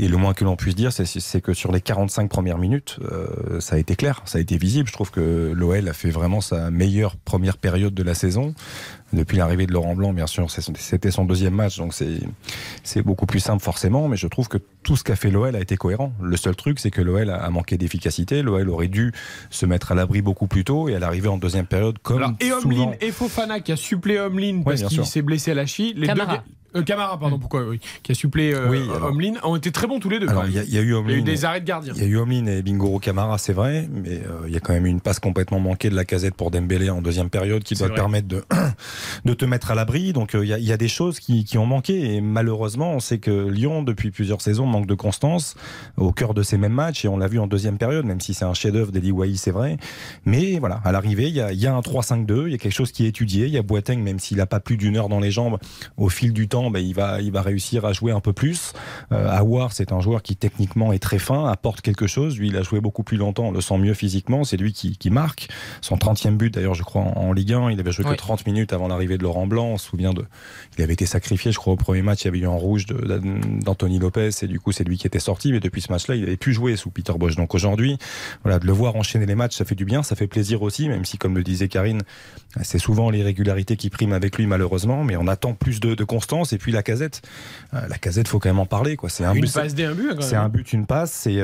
Et 0.02 0.08
le 0.08 0.16
moins 0.16 0.32
que 0.32 0.44
l'on 0.44 0.56
puisse 0.56 0.74
dire, 0.74 0.92
c'est- 0.94 1.40
que 1.42 1.52
sur 1.52 1.72
les 1.72 1.82
45 1.82 2.30
premières 2.30 2.56
minutes, 2.56 2.98
euh, 3.02 3.60
ça 3.60 3.76
a 3.76 3.78
été 3.78 3.96
clair, 3.96 4.22
ça 4.24 4.38
a 4.38 4.40
été 4.40 4.56
visible. 4.56 4.88
Je 4.88 4.94
trouve 4.94 5.10
que 5.10 5.52
l'OL 5.54 5.86
a 5.88 5.92
fait 5.92 6.08
vraiment 6.08 6.40
sa 6.40 6.70
meilleure 6.70 7.16
première 7.16 7.58
période 7.58 7.92
de 7.92 8.02
la 8.02 8.14
saison. 8.14 8.54
Depuis 9.12 9.36
l'arrivée 9.36 9.66
de 9.66 9.72
Laurent 9.72 9.94
Blanc, 9.94 10.12
bien 10.14 10.26
sûr, 10.26 10.48
c'était 10.50 11.10
son 11.10 11.24
deuxième 11.26 11.52
match, 11.54 11.76
donc 11.76 11.92
c'est 12.82 13.02
beaucoup 13.02 13.26
plus 13.26 13.40
simple 13.40 13.62
forcément. 13.62 14.08
Mais 14.08 14.16
je 14.16 14.26
trouve 14.26 14.48
que 14.48 14.56
tout 14.82 14.96
ce 14.96 15.04
qu'a 15.04 15.16
fait 15.16 15.30
l'OL 15.30 15.54
a 15.54 15.60
été 15.60 15.76
cohérent. 15.76 16.12
Le 16.22 16.36
seul 16.38 16.56
truc 16.56 16.78
c'est 16.78 16.90
que 16.90 17.02
l'OL 17.02 17.28
a 17.28 17.50
manqué 17.50 17.76
d'efficacité. 17.76 18.42
L'OL 18.42 18.70
aurait 18.70 18.88
dû 18.88 19.12
se 19.50 19.66
mettre 19.66 19.92
à 19.92 19.94
l'abri 19.94 20.22
beaucoup 20.22 20.46
plus 20.46 20.64
tôt 20.64 20.88
et 20.88 20.94
à 20.94 20.98
l'arrivée 20.98 21.28
en 21.28 21.36
deuxième 21.36 21.66
période, 21.66 21.98
comme 22.02 22.18
Alors, 22.18 22.32
et 22.40 22.48
souvent. 22.62 22.84
Omlin 22.86 22.92
et 23.00 23.10
Fofana 23.10 23.60
qui 23.60 23.72
a 23.72 23.76
suppléé 23.76 24.20
Omlin 24.20 24.62
parce 24.64 24.82
qu'il 24.84 25.04
s'est 25.04 25.22
blessé 25.22 25.50
à 25.50 25.54
la 25.54 25.66
cheville. 25.66 25.92
Les 25.96 26.06
Camara. 26.06 26.36
deux- 26.38 26.42
euh, 26.76 26.82
Camara, 26.82 27.18
pardon, 27.18 27.38
pourquoi 27.38 27.64
oui, 27.68 27.80
Qui 28.02 28.12
a 28.12 28.14
suppléé 28.14 28.54
euh, 28.54 28.68
Oui, 28.68 28.82
alors- 28.94 29.10
Omlin, 29.10 29.34
ont 29.42 29.56
été 29.56 29.70
très 29.72 29.86
bons 29.86 29.98
tous 30.00 30.08
les 30.08 30.18
deux. 30.18 30.28
Alors, 30.28 30.42
quand 30.42 30.48
il 30.48 30.54
y, 30.54 30.58
a- 30.58 30.60
même. 30.60 30.68
il 30.68 30.74
y 30.74 30.78
a 30.78 30.82
eu 30.82 30.94
Il 31.04 31.10
y 31.10 31.14
a 31.14 31.16
eu 31.18 31.22
des 31.22 31.44
arrêts 31.44 31.60
de 31.60 31.66
gardien. 31.66 31.92
Il 31.96 32.02
y 32.02 32.04
a 32.04 32.08
eu 32.08 32.16
Omlin 32.18 32.46
et 32.46 32.62
Bingoro 32.62 32.98
Camara, 32.98 33.38
c'est 33.38 33.52
vrai, 33.52 33.88
mais 33.92 34.20
euh, 34.26 34.46
il 34.46 34.52
y 34.52 34.56
a 34.56 34.60
quand 34.60 34.72
même 34.72 34.86
eu 34.86 34.90
une 34.90 35.00
passe 35.00 35.18
complètement 35.20 35.60
manquée 35.60 35.90
de 35.90 35.96
la 35.96 36.04
casette 36.04 36.34
pour 36.34 36.50
Dembélé 36.50 36.90
en 36.90 37.02
deuxième 37.02 37.30
période 37.30 37.62
qui 37.62 37.74
doit 37.74 37.88
te 37.88 37.94
permettre 37.94 38.28
de, 38.28 38.44
de 39.24 39.34
te 39.34 39.44
mettre 39.44 39.70
à 39.70 39.74
l'abri. 39.74 40.12
Donc 40.12 40.34
euh, 40.34 40.44
il 40.44 40.48
y, 40.48 40.52
a- 40.52 40.58
il 40.58 40.64
y 40.64 40.72
a 40.72 40.76
des 40.76 40.88
choses 40.88 41.20
qui, 41.20 41.44
qui 41.44 41.58
ont 41.58 41.66
manqué 41.66 42.14
et 42.14 42.20
malheureusement, 42.20 42.92
on 42.92 43.00
sait 43.00 43.18
que 43.18 43.48
Lyon, 43.48 43.82
depuis 43.82 44.10
plusieurs 44.10 44.40
saisons, 44.40 44.66
manque 44.66 44.86
de 44.86 44.94
constance 44.94 45.54
au 45.96 46.12
cœur 46.12 46.34
de 46.34 46.42
ces 46.42 46.56
mêmes 46.58 46.72
matchs 46.72 47.04
et 47.04 47.08
on 47.08 47.16
l'a 47.16 47.26
vu 47.28 47.38
en 47.38 47.46
deuxième 47.46 47.78
période, 47.78 48.04
même 48.04 48.20
si 48.20 48.34
c'est 48.34 48.44
un 48.44 48.54
chef-d'œuvre 48.54 48.92
d'Eli 48.92 49.10
Wahi, 49.12 49.36
c'est 49.36 49.50
vrai. 49.50 49.76
Mais 50.24 50.58
voilà, 50.58 50.80
à 50.84 50.92
l'arrivée, 50.92 51.28
il 51.28 51.34
y 51.34 51.40
a, 51.40 51.52
il 51.52 51.60
y 51.60 51.66
a 51.66 51.74
un 51.74 51.80
3-5-2, 51.80 52.46
il 52.46 52.52
y 52.52 52.54
a 52.54 52.58
quelque 52.58 52.72
chose 52.72 52.92
qui 52.92 53.04
est 53.04 53.08
étudié. 53.08 53.46
Il 53.46 53.52
y 53.52 53.58
a 53.58 53.62
Boateng, 53.62 53.98
même 54.02 54.18
s'il 54.18 54.36
n'a 54.38 54.46
pas 54.46 54.60
plus 54.60 54.76
d'une 54.76 54.96
heure 54.96 55.08
dans 55.08 55.20
les 55.20 55.30
jambes, 55.30 55.58
au 55.96 56.08
fil 56.08 56.32
du 56.32 56.48
temps, 56.48 56.59
ben, 56.68 56.80
il, 56.80 56.94
va, 56.94 57.20
il 57.20 57.30
va 57.30 57.42
réussir 57.42 57.84
à 57.84 57.92
jouer 57.92 58.10
un 58.10 58.18
peu 58.18 58.32
plus. 58.32 58.72
Euh, 59.12 59.30
Awar, 59.30 59.72
c'est 59.72 59.92
un 59.92 60.00
joueur 60.00 60.22
qui 60.22 60.34
techniquement 60.34 60.92
est 60.92 60.98
très 60.98 61.20
fin, 61.20 61.46
apporte 61.46 61.80
quelque 61.80 62.08
chose. 62.08 62.36
Lui, 62.36 62.48
il 62.48 62.56
a 62.56 62.62
joué 62.62 62.80
beaucoup 62.80 63.04
plus 63.04 63.16
longtemps, 63.16 63.44
on 63.46 63.52
le 63.52 63.60
sent 63.60 63.78
mieux 63.78 63.94
physiquement. 63.94 64.42
C'est 64.42 64.56
lui 64.56 64.72
qui, 64.72 64.96
qui 64.98 65.10
marque. 65.10 65.48
Son 65.80 65.94
30e 65.96 66.36
but, 66.36 66.52
d'ailleurs, 66.52 66.74
je 66.74 66.82
crois, 66.82 67.02
en, 67.02 67.28
en 67.28 67.32
Ligue 67.32 67.52
1. 67.52 67.70
Il 67.70 67.78
avait 67.78 67.92
joué 67.92 68.04
Oui. 68.04 68.10
que 68.12 68.16
30 68.16 68.44
minutes 68.46 68.72
avant 68.72 68.88
l'arrivée 68.88 69.16
de 69.16 69.22
Laurent 69.22 69.46
Blanc. 69.46 69.66
On 69.68 69.78
se 69.78 69.86
souvient 69.88 70.12
de. 70.12 70.24
Il 70.76 70.82
avait 70.82 70.94
été 70.94 71.06
sacrifié, 71.06 71.52
je 71.52 71.58
crois, 71.58 71.72
au 71.74 71.76
premier 71.76 72.02
match. 72.02 72.22
Il 72.22 72.24
y 72.24 72.28
avait 72.28 72.38
eu 72.40 72.46
un 72.46 72.50
rouge 72.50 72.86
d'Anthony 72.86 73.98
Lopez 73.98 74.30
et 74.42 74.46
du 74.46 74.60
coup, 74.60 74.72
c'est 74.72 74.84
lui 74.84 74.98
qui 74.98 75.06
était 75.06 75.18
sorti. 75.20 75.52
Mais 75.52 75.60
depuis 75.60 75.80
ce 75.80 75.92
match-là, 75.92 76.14
il 76.16 76.24
avait 76.24 76.36
pu 76.36 76.52
jouer 76.52 76.76
sous 76.76 76.90
Peter 76.90 77.12
Bosch. 77.16 77.36
Donc 77.36 77.54
aujourd'hui, 77.54 77.98
voilà, 78.42 78.58
de 78.58 78.66
le 78.66 78.72
voir 78.72 78.96
enchaîner 78.96 79.26
les 79.26 79.34
matchs, 79.34 79.56
ça 79.56 79.64
fait 79.64 79.74
du 79.74 79.84
bien, 79.84 80.02
ça 80.02 80.16
fait 80.16 80.26
plaisir 80.26 80.62
aussi, 80.62 80.88
même 80.88 81.04
si, 81.04 81.18
comme 81.18 81.36
le 81.36 81.42
disait 81.42 81.68
Karine, 81.68 82.02
c'est 82.62 82.78
souvent 82.78 83.10
l'irrégularité 83.10 83.76
qui 83.76 83.90
prime 83.90 84.12
avec 84.12 84.36
lui, 84.36 84.46
malheureusement. 84.46 85.04
Mais 85.04 85.16
on 85.16 85.26
attend 85.26 85.54
plus 85.54 85.80
de, 85.80 85.94
de 85.94 86.04
constance. 86.04 86.49
Et 86.52 86.58
puis 86.58 86.72
la 86.72 86.82
casette, 86.82 87.22
euh, 87.74 87.86
la 87.88 87.98
casette, 87.98 88.28
faut 88.28 88.38
quand 88.38 88.48
même 88.48 88.58
en 88.58 88.66
parler. 88.66 88.96
quoi. 88.96 89.08
C'est 89.08 89.24
un 89.24 89.34
Une 89.34 89.42
but. 89.42 89.52
passe 89.52 89.74
un 89.84 89.94
but, 89.94 90.14
quand 90.16 90.22
C'est 90.22 90.36
un 90.36 90.48
but, 90.48 90.72
une 90.72 90.86
passe. 90.86 91.12
C'est. 91.12 91.40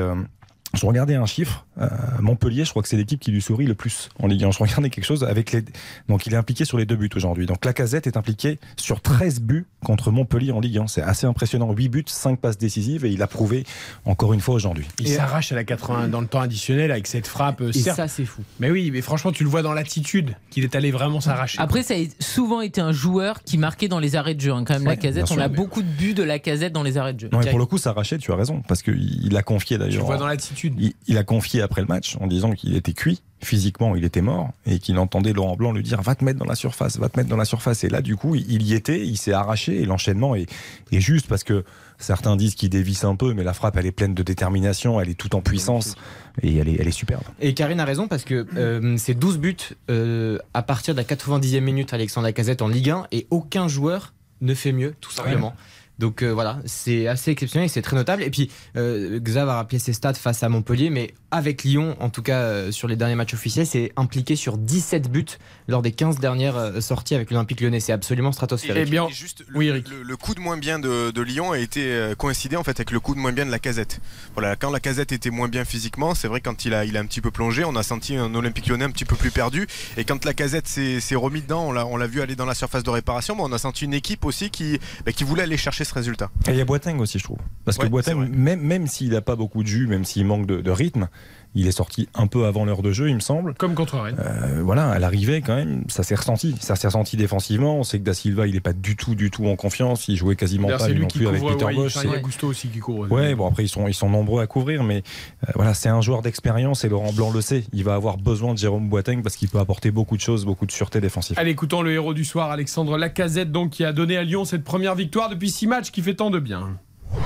Je 0.73 0.85
regardais 0.85 1.15
un 1.15 1.25
chiffre. 1.25 1.65
euh, 1.79 1.87
Montpellier, 2.19 2.65
je 2.65 2.71
crois 2.71 2.81
que 2.83 2.89
c'est 2.89 2.97
l'équipe 2.97 3.19
qui 3.19 3.31
lui 3.31 3.41
sourit 3.41 3.65
le 3.65 3.73
plus 3.75 4.09
en 4.21 4.27
Ligue 4.27 4.43
1. 4.43 4.51
Je 4.51 4.59
regardais 4.59 4.89
quelque 4.89 5.05
chose 5.05 5.23
avec 5.23 5.51
les. 5.51 5.63
Donc 6.09 6.25
il 6.27 6.33
est 6.33 6.37
impliqué 6.37 6.65
sur 6.65 6.77
les 6.77 6.85
deux 6.85 6.95
buts 6.95 7.09
aujourd'hui. 7.15 7.45
Donc 7.45 7.63
la 7.65 7.73
casette 7.73 8.05
est 8.07 8.17
impliqué 8.17 8.59
sur 8.75 9.01
13 9.01 9.41
buts 9.41 9.65
contre 9.85 10.11
Montpellier 10.11 10.51
en 10.51 10.59
Ligue 10.59 10.79
1. 10.79 10.87
C'est 10.87 11.01
assez 11.01 11.25
impressionnant. 11.25 11.71
8 11.71 11.89
buts, 11.89 12.03
5 12.07 12.39
passes 12.39 12.57
décisives 12.57 13.05
et 13.05 13.09
il 13.11 13.21
a 13.21 13.27
prouvé 13.27 13.65
encore 14.05 14.33
une 14.33 14.39
fois 14.41 14.55
aujourd'hui. 14.55 14.87
Il 14.99 15.07
s'arrache 15.07 15.51
à 15.51 15.55
la 15.55 15.63
80 15.63 16.07
dans 16.09 16.21
le 16.21 16.27
temps 16.27 16.41
additionnel 16.41 16.91
avec 16.91 17.07
cette 17.07 17.27
frappe. 17.27 17.61
euh, 17.61 17.69
Et 17.69 17.73
certes- 17.79 17.97
ça, 17.97 18.07
c'est 18.07 18.25
fou. 18.25 18.41
Mais 18.59 18.69
oui, 18.71 18.91
mais 18.91 19.01
franchement, 19.01 19.31
tu 19.31 19.43
le 19.43 19.49
vois 19.49 19.61
dans 19.61 19.73
l'attitude 19.73 20.35
qu'il 20.49 20.63
est 20.63 20.75
allé 20.75 20.91
vraiment 20.91 21.21
s'arracher. 21.21 21.59
Après, 21.59 21.83
ça 21.83 21.93
a 21.93 21.97
souvent 22.19 22.61
été 22.61 22.81
un 22.81 22.91
joueur 22.91 23.41
qui 23.43 23.57
marquait 23.57 23.87
dans 23.87 23.99
les 23.99 24.15
arrêts 24.15 24.35
de 24.35 24.41
jeu. 24.41 24.51
hein. 24.51 24.63
Quand 24.65 24.73
même, 24.73 24.83
Ouais, 24.83 24.89
la 24.89 24.95
casette, 24.97 25.23
on 25.23 25.33
sûr, 25.35 25.41
a 25.41 25.47
mais- 25.47 25.55
beaucoup 25.55 25.81
de 25.81 25.87
buts 25.87 26.13
de 26.13 26.23
la 26.23 26.39
casette 26.39 26.73
dans 26.73 26.83
les 26.83 26.97
arrêts 26.97 27.13
de 27.13 27.19
jeu. 27.21 27.29
Non, 27.31 27.39
mais 27.39 27.49
pour 27.49 27.59
le 27.59 27.65
coup, 27.65 27.77
s'arracher, 27.77 28.17
tu 28.17 28.31
as 28.31 28.35
raison. 28.35 28.61
Parce 28.67 28.81
qu'il 28.81 29.25
il 29.25 29.35
a 29.37 29.43
confié 29.43 29.77
tu 29.77 29.83
le 29.83 29.89
d'ailleurs. 29.89 30.05
vois 30.05 30.17
dans 30.17 30.27
l'attitude. 30.27 30.56
Il, 30.63 30.93
il 31.07 31.17
a 31.17 31.23
confié 31.23 31.61
après 31.61 31.81
le 31.81 31.87
match 31.87 32.17
en 32.19 32.27
disant 32.27 32.51
qu'il 32.51 32.75
était 32.75 32.93
cuit, 32.93 33.21
physiquement 33.41 33.95
il 33.95 34.03
était 34.03 34.21
mort, 34.21 34.51
et 34.65 34.79
qu'il 34.79 34.97
entendait 34.97 35.33
Laurent 35.33 35.55
Blanc 35.55 35.71
lui 35.71 35.83
dire 35.83 36.01
va 36.01 36.15
te 36.15 36.23
mettre 36.23 36.39
dans 36.39 36.45
la 36.45 36.55
surface, 36.55 36.97
va 36.97 37.09
te 37.09 37.17
mettre 37.17 37.29
dans 37.29 37.37
la 37.37 37.45
surface. 37.45 37.83
Et 37.83 37.89
là, 37.89 38.01
du 38.01 38.15
coup, 38.15 38.35
il, 38.35 38.63
y 38.63 38.73
était, 38.73 39.05
il 39.05 39.17
s'est 39.17 39.33
arraché, 39.33 39.81
et 39.81 39.85
l'enchaînement 39.85 40.35
est, 40.35 40.49
est 40.91 40.99
juste 40.99 41.27
parce 41.27 41.43
que 41.43 41.63
certains 41.99 42.35
disent 42.35 42.55
qu'il 42.55 42.69
dévisse 42.69 43.03
un 43.03 43.15
peu, 43.15 43.33
mais 43.33 43.43
la 43.43 43.53
frappe, 43.53 43.77
elle 43.77 43.85
est 43.85 43.91
pleine 43.91 44.13
de 44.13 44.23
détermination, 44.23 44.99
elle 44.99 45.09
est 45.09 45.15
toute 45.15 45.35
en 45.35 45.41
puissance, 45.41 45.95
et 46.41 46.57
elle 46.57 46.67
est, 46.67 46.77
elle 46.79 46.87
est 46.87 46.91
superbe. 46.91 47.23
Et 47.39 47.53
Karine 47.53 47.79
a 47.79 47.85
raison 47.85 48.07
parce 48.07 48.23
que 48.23 48.45
euh, 48.55 48.95
c'est 48.97 49.15
12 49.15 49.37
buts 49.39 49.57
euh, 49.89 50.37
à 50.53 50.61
partir 50.61 50.93
de 50.93 50.99
la 50.99 51.05
90e 51.05 51.61
minute 51.61 51.93
Alexandre 51.93 52.27
Lacazette 52.27 52.61
en 52.61 52.67
Ligue 52.67 52.89
1 52.89 53.07
et 53.11 53.27
aucun 53.29 53.67
joueur 53.67 54.13
ne 54.41 54.53
fait 54.53 54.71
mieux, 54.71 54.95
tout 55.01 55.11
simplement. 55.11 55.55
Donc 55.99 56.21
euh, 56.21 56.31
voilà, 56.33 56.59
c'est 56.65 57.07
assez 57.07 57.31
exceptionnel 57.31 57.65
et 57.65 57.69
c'est 57.69 57.81
très 57.81 57.95
notable. 57.95 58.21
Et 58.23 58.29
puis, 58.29 58.51
euh, 58.75 59.19
Xav 59.19 59.49
a 59.49 59.55
rappelé 59.55 59.79
ses 59.79 59.93
stats 59.93 60.13
face 60.13 60.43
à 60.43 60.49
Montpellier, 60.49 60.89
mais 60.89 61.13
avec 61.31 61.63
Lyon, 61.63 61.95
en 61.99 62.09
tout 62.09 62.21
cas 62.21 62.39
euh, 62.41 62.71
sur 62.71 62.87
les 62.87 62.95
derniers 62.95 63.15
matchs 63.15 63.33
officiels, 63.33 63.65
c'est 63.65 63.91
impliqué 63.95 64.35
sur 64.35 64.57
17 64.57 65.09
buts 65.11 65.25
lors 65.67 65.81
des 65.81 65.91
15 65.91 66.19
dernières 66.19 66.55
euh, 66.55 66.81
sorties 66.81 67.15
avec 67.15 67.31
l'Olympique 67.31 67.61
lyonnais. 67.61 67.79
C'est 67.79 67.93
absolument 67.93 68.31
stratosphérique. 68.31 68.83
Eh 68.87 68.89
bien, 68.89 69.07
juste 69.09 69.43
le, 69.47 69.59
le- 69.59 70.03
le 70.03 70.17
coup 70.17 70.35
de 70.35 70.39
moins 70.39 70.57
bien 70.57 70.77
de, 70.79 71.11
de 71.11 71.21
Lyon 71.21 71.51
a 71.51 71.57
été 71.59 71.81
euh, 71.91 72.15
coïncidé 72.15 72.55
en 72.55 72.63
fait 72.63 72.79
avec 72.79 72.91
le 72.91 72.99
coup 72.99 73.15
de 73.15 73.19
moins 73.19 73.31
bien 73.31 73.45
de 73.45 73.51
la 73.51 73.59
casette. 73.59 73.99
Voilà, 74.33 74.55
quand 74.55 74.69
la 74.71 74.79
casette 74.79 75.11
était 75.11 75.31
moins 75.31 75.47
bien 75.47 75.65
physiquement, 75.65 76.13
c'est 76.15 76.27
vrai 76.27 76.41
quand 76.41 76.63
il 76.65 76.73
a, 76.73 76.85
il 76.85 76.95
a 76.95 76.99
un 76.99 77.05
petit 77.05 77.21
peu 77.21 77.31
plongé, 77.31 77.63
on 77.65 77.75
a 77.75 77.83
senti 77.83 78.15
un 78.15 78.33
Olympique 78.35 78.67
lyonnais 78.67 78.85
un 78.85 78.91
petit 78.91 79.05
peu 79.05 79.15
plus 79.15 79.31
perdu. 79.31 79.67
Et 79.97 80.03
quand 80.05 80.23
la 80.25 80.33
casette 80.33 80.67
s'est 80.67 81.15
remis 81.15 81.41
dedans, 81.41 81.65
on 81.67 81.71
l'a, 81.71 81.85
on 81.87 81.97
l'a 81.97 82.07
vu 82.07 82.21
aller 82.21 82.35
dans 82.35 82.45
la 82.45 82.53
surface 82.55 82.83
de 82.83 82.89
réparation, 82.91 83.35
mais 83.35 83.41
on 83.43 83.51
a 83.51 83.57
senti 83.57 83.85
une 83.85 83.93
équipe 83.95 84.25
aussi 84.25 84.49
qui, 84.51 84.79
bah, 85.05 85.11
qui 85.11 85.23
voulait 85.23 85.43
aller 85.43 85.57
chercher 85.57 85.83
ce 85.87 85.93
résultat. 85.93 86.29
Et 86.47 86.51
il 86.51 86.57
y 86.57 86.61
a 86.61 86.65
Boateng 86.65 86.99
aussi, 86.99 87.17
je 87.19 87.23
trouve. 87.23 87.37
Parce 87.65 87.77
Ouais, 87.77 87.85
que 87.85 87.89
Boateng, 87.89 88.15
même, 88.29 88.61
même 88.61 88.87
s'il 88.87 89.11
n'a 89.11 89.21
pas 89.21 89.35
beaucoup 89.35 89.63
de 89.63 89.67
jus, 89.67 89.87
même 89.87 90.05
s'il 90.05 90.25
manque 90.25 90.45
de, 90.45 90.61
de 90.61 90.71
rythme, 90.71 91.07
il 91.55 91.67
est 91.67 91.71
sorti 91.71 92.07
un 92.13 92.27
peu 92.27 92.45
avant 92.45 92.65
l'heure 92.65 92.81
de 92.81 92.91
jeu, 92.91 93.09
il 93.09 93.15
me 93.15 93.19
semble. 93.19 93.53
Comme 93.55 93.73
contre 93.73 93.99
Rennes. 93.99 94.17
Euh, 94.19 94.61
voilà, 94.63 94.89
à 94.89 94.99
l'arrivée, 94.99 95.41
quand 95.41 95.55
même, 95.55 95.83
ça 95.87 96.03
s'est 96.03 96.15
ressenti. 96.15 96.55
Ça 96.59 96.75
s'est 96.75 96.87
ressenti 96.87 97.17
défensivement. 97.17 97.77
On 97.77 97.83
sait 97.83 97.99
que 97.99 98.03
Da 98.03 98.13
Silva, 98.13 98.47
il 98.47 98.53
n'est 98.53 98.59
pas 98.59 98.73
du 98.73 98.95
tout, 98.95 99.15
du 99.15 99.31
tout 99.31 99.45
en 99.47 99.55
confiance. 99.55 100.07
Il 100.07 100.15
jouait 100.15 100.35
quasiment 100.35 100.67
pas 100.67 100.87
lui 100.87 101.01
non 101.01 101.07
qui 101.07 101.19
plus 101.19 101.27
avec. 101.27 101.41
Peter 101.41 101.65
ouais, 101.65 101.75
Bosch. 101.75 101.97
enfin, 101.97 102.07
il 102.07 102.13
y 102.13 102.15
a 102.15 102.19
Gusto 102.19 102.47
aussi 102.47 102.67
qui 102.69 102.79
court. 102.79 103.09
Ouais, 103.09 103.35
bon 103.35 103.47
après 103.47 103.63
ils 103.63 103.69
sont 103.69 103.87
ils 103.87 103.93
sont 103.93 104.09
nombreux 104.09 104.41
à 104.41 104.47
couvrir, 104.47 104.83
mais 104.83 105.03
euh, 105.47 105.51
voilà 105.55 105.73
c'est 105.73 105.89
un 105.89 106.01
joueur 106.01 106.21
d'expérience 106.21 106.83
et 106.83 106.89
Laurent 106.89 107.13
Blanc 107.13 107.31
le 107.31 107.41
sait. 107.41 107.63
Il 107.73 107.83
va 107.83 107.95
avoir 107.95 108.17
besoin 108.17 108.53
de 108.53 108.59
Jérôme 108.59 108.89
Boateng 108.89 109.21
parce 109.21 109.35
qu'il 109.35 109.49
peut 109.49 109.59
apporter 109.59 109.91
beaucoup 109.91 110.15
de 110.15 110.21
choses, 110.21 110.45
beaucoup 110.45 110.65
de 110.65 110.71
sûreté 110.71 111.01
défensive. 111.01 111.37
Allez, 111.39 111.51
écoutons 111.51 111.81
le 111.81 111.91
héros 111.91 112.13
du 112.13 112.25
soir, 112.25 112.51
Alexandre 112.51 112.97
Lacazette, 112.97 113.51
donc, 113.51 113.71
qui 113.71 113.83
a 113.83 113.93
donné 113.93 114.17
à 114.17 114.23
Lyon 114.23 114.45
cette 114.45 114.63
première 114.63 114.95
victoire 114.95 115.29
depuis 115.29 115.49
six 115.49 115.67
matchs 115.67 115.91
qui 115.91 116.01
fait 116.01 116.15
tant 116.15 116.29
de 116.29 116.39
bien. 116.39 116.77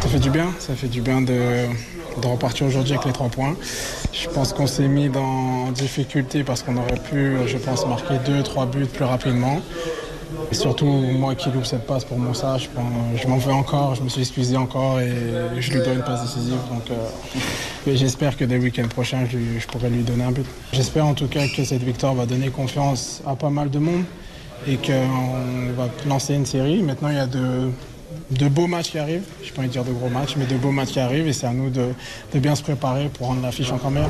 Ça 0.02 0.08
fait 0.08 0.20
du 0.20 0.30
bien, 0.30 0.48
ça 0.60 0.74
fait 0.76 0.88
du 0.88 1.02
bien 1.02 1.22
de, 1.22 1.68
repartir 2.24 2.68
aujourd'hui 2.68 2.94
avec 2.94 3.06
les 3.06 3.14
trois 3.14 3.30
points. 3.30 3.56
Je 4.14 4.28
pense 4.30 4.54
qu'on 4.54 4.68
s'est 4.68 4.88
mis 4.88 5.10
dans 5.10 5.72
difficulté 5.72 6.44
parce 6.44 6.64
qu'on 6.64 6.78
aurait 6.78 7.00
pu, 7.00 7.38
je 7.48 7.58
pense, 7.58 7.86
marquer 7.86 8.16
deux, 8.26 8.44
trois 8.44 8.66
buts 8.66 8.86
plus 8.86 9.06
rapidement. 9.06 9.60
Surtout, 10.52 10.86
moi 10.86 11.36
qui 11.36 11.50
loupe 11.50 11.66
cette 11.66 11.86
passe 11.86 12.04
pour 12.04 12.18
Moussa, 12.18 12.58
je, 12.58 12.68
je 13.22 13.28
m'en 13.28 13.38
veux 13.38 13.54
encore, 13.54 13.96
je 13.96 14.02
me 14.02 14.10
suis 14.10 14.22
excusé 14.22 14.58
encore 14.58 15.00
et 15.00 15.12
je 15.60 15.72
lui 15.72 15.80
donne 15.80 15.98
une 15.98 16.04
passe 16.04 16.24
décisive. 16.24 16.58
Donc, 16.70 16.90
euh, 16.90 17.96
j'espère 17.96 18.36
que 18.36 18.44
dès 18.44 18.58
le 18.58 18.64
week-end 18.64 18.88
prochain, 18.88 19.26
je 19.32 19.68
pourrai 19.68 19.90
lui 19.90 20.04
donner 20.04 20.24
un 20.24 20.32
but. 20.32 20.46
J'espère 20.74 21.06
en 21.06 21.14
tout 21.14 21.28
cas 21.28 21.48
que 21.48 21.64
cette 21.64 21.84
victoire 21.84 22.16
va 22.16 22.26
donner 22.26 22.50
confiance 22.50 23.22
à 23.26 23.36
pas 23.36 23.50
mal 23.50 23.70
de 23.70 23.80
monde 23.80 24.04
et 24.68 24.76
qu'on 24.78 25.74
va 25.78 25.90
lancer 26.08 26.34
une 26.34 26.46
série. 26.46 26.82
Maintenant, 26.84 27.10
il 27.10 27.16
y 27.16 27.20
a 27.20 27.28
de, 27.28 27.72
de 28.32 28.48
beaux 28.48 28.68
matchs 28.68 28.92
qui 28.92 28.98
arrivent. 28.98 29.24
Je 29.44 29.50
ne 29.50 29.54
pas 29.54 29.60
envie 29.60 29.68
de 29.68 29.74
dire 29.74 29.84
de 29.84 29.92
gros 29.92 30.10
matchs, 30.10 30.36
mais 30.38 30.46
de 30.46 30.56
beaux 30.56 30.72
matchs 30.72 30.92
qui 30.92 31.00
arrivent 31.00 31.28
et 31.28 31.34
c'est 31.34 31.48
à 31.48 31.54
nous 31.54 31.70
de, 31.70 31.90
de 32.34 32.40
bien 32.40 32.56
se 32.56 32.64
préparer 32.64 33.10
pour 33.10 33.28
rendre 33.28 33.42
l'affiche 33.42 33.72
encore 33.72 33.92
meilleure. 33.92 34.10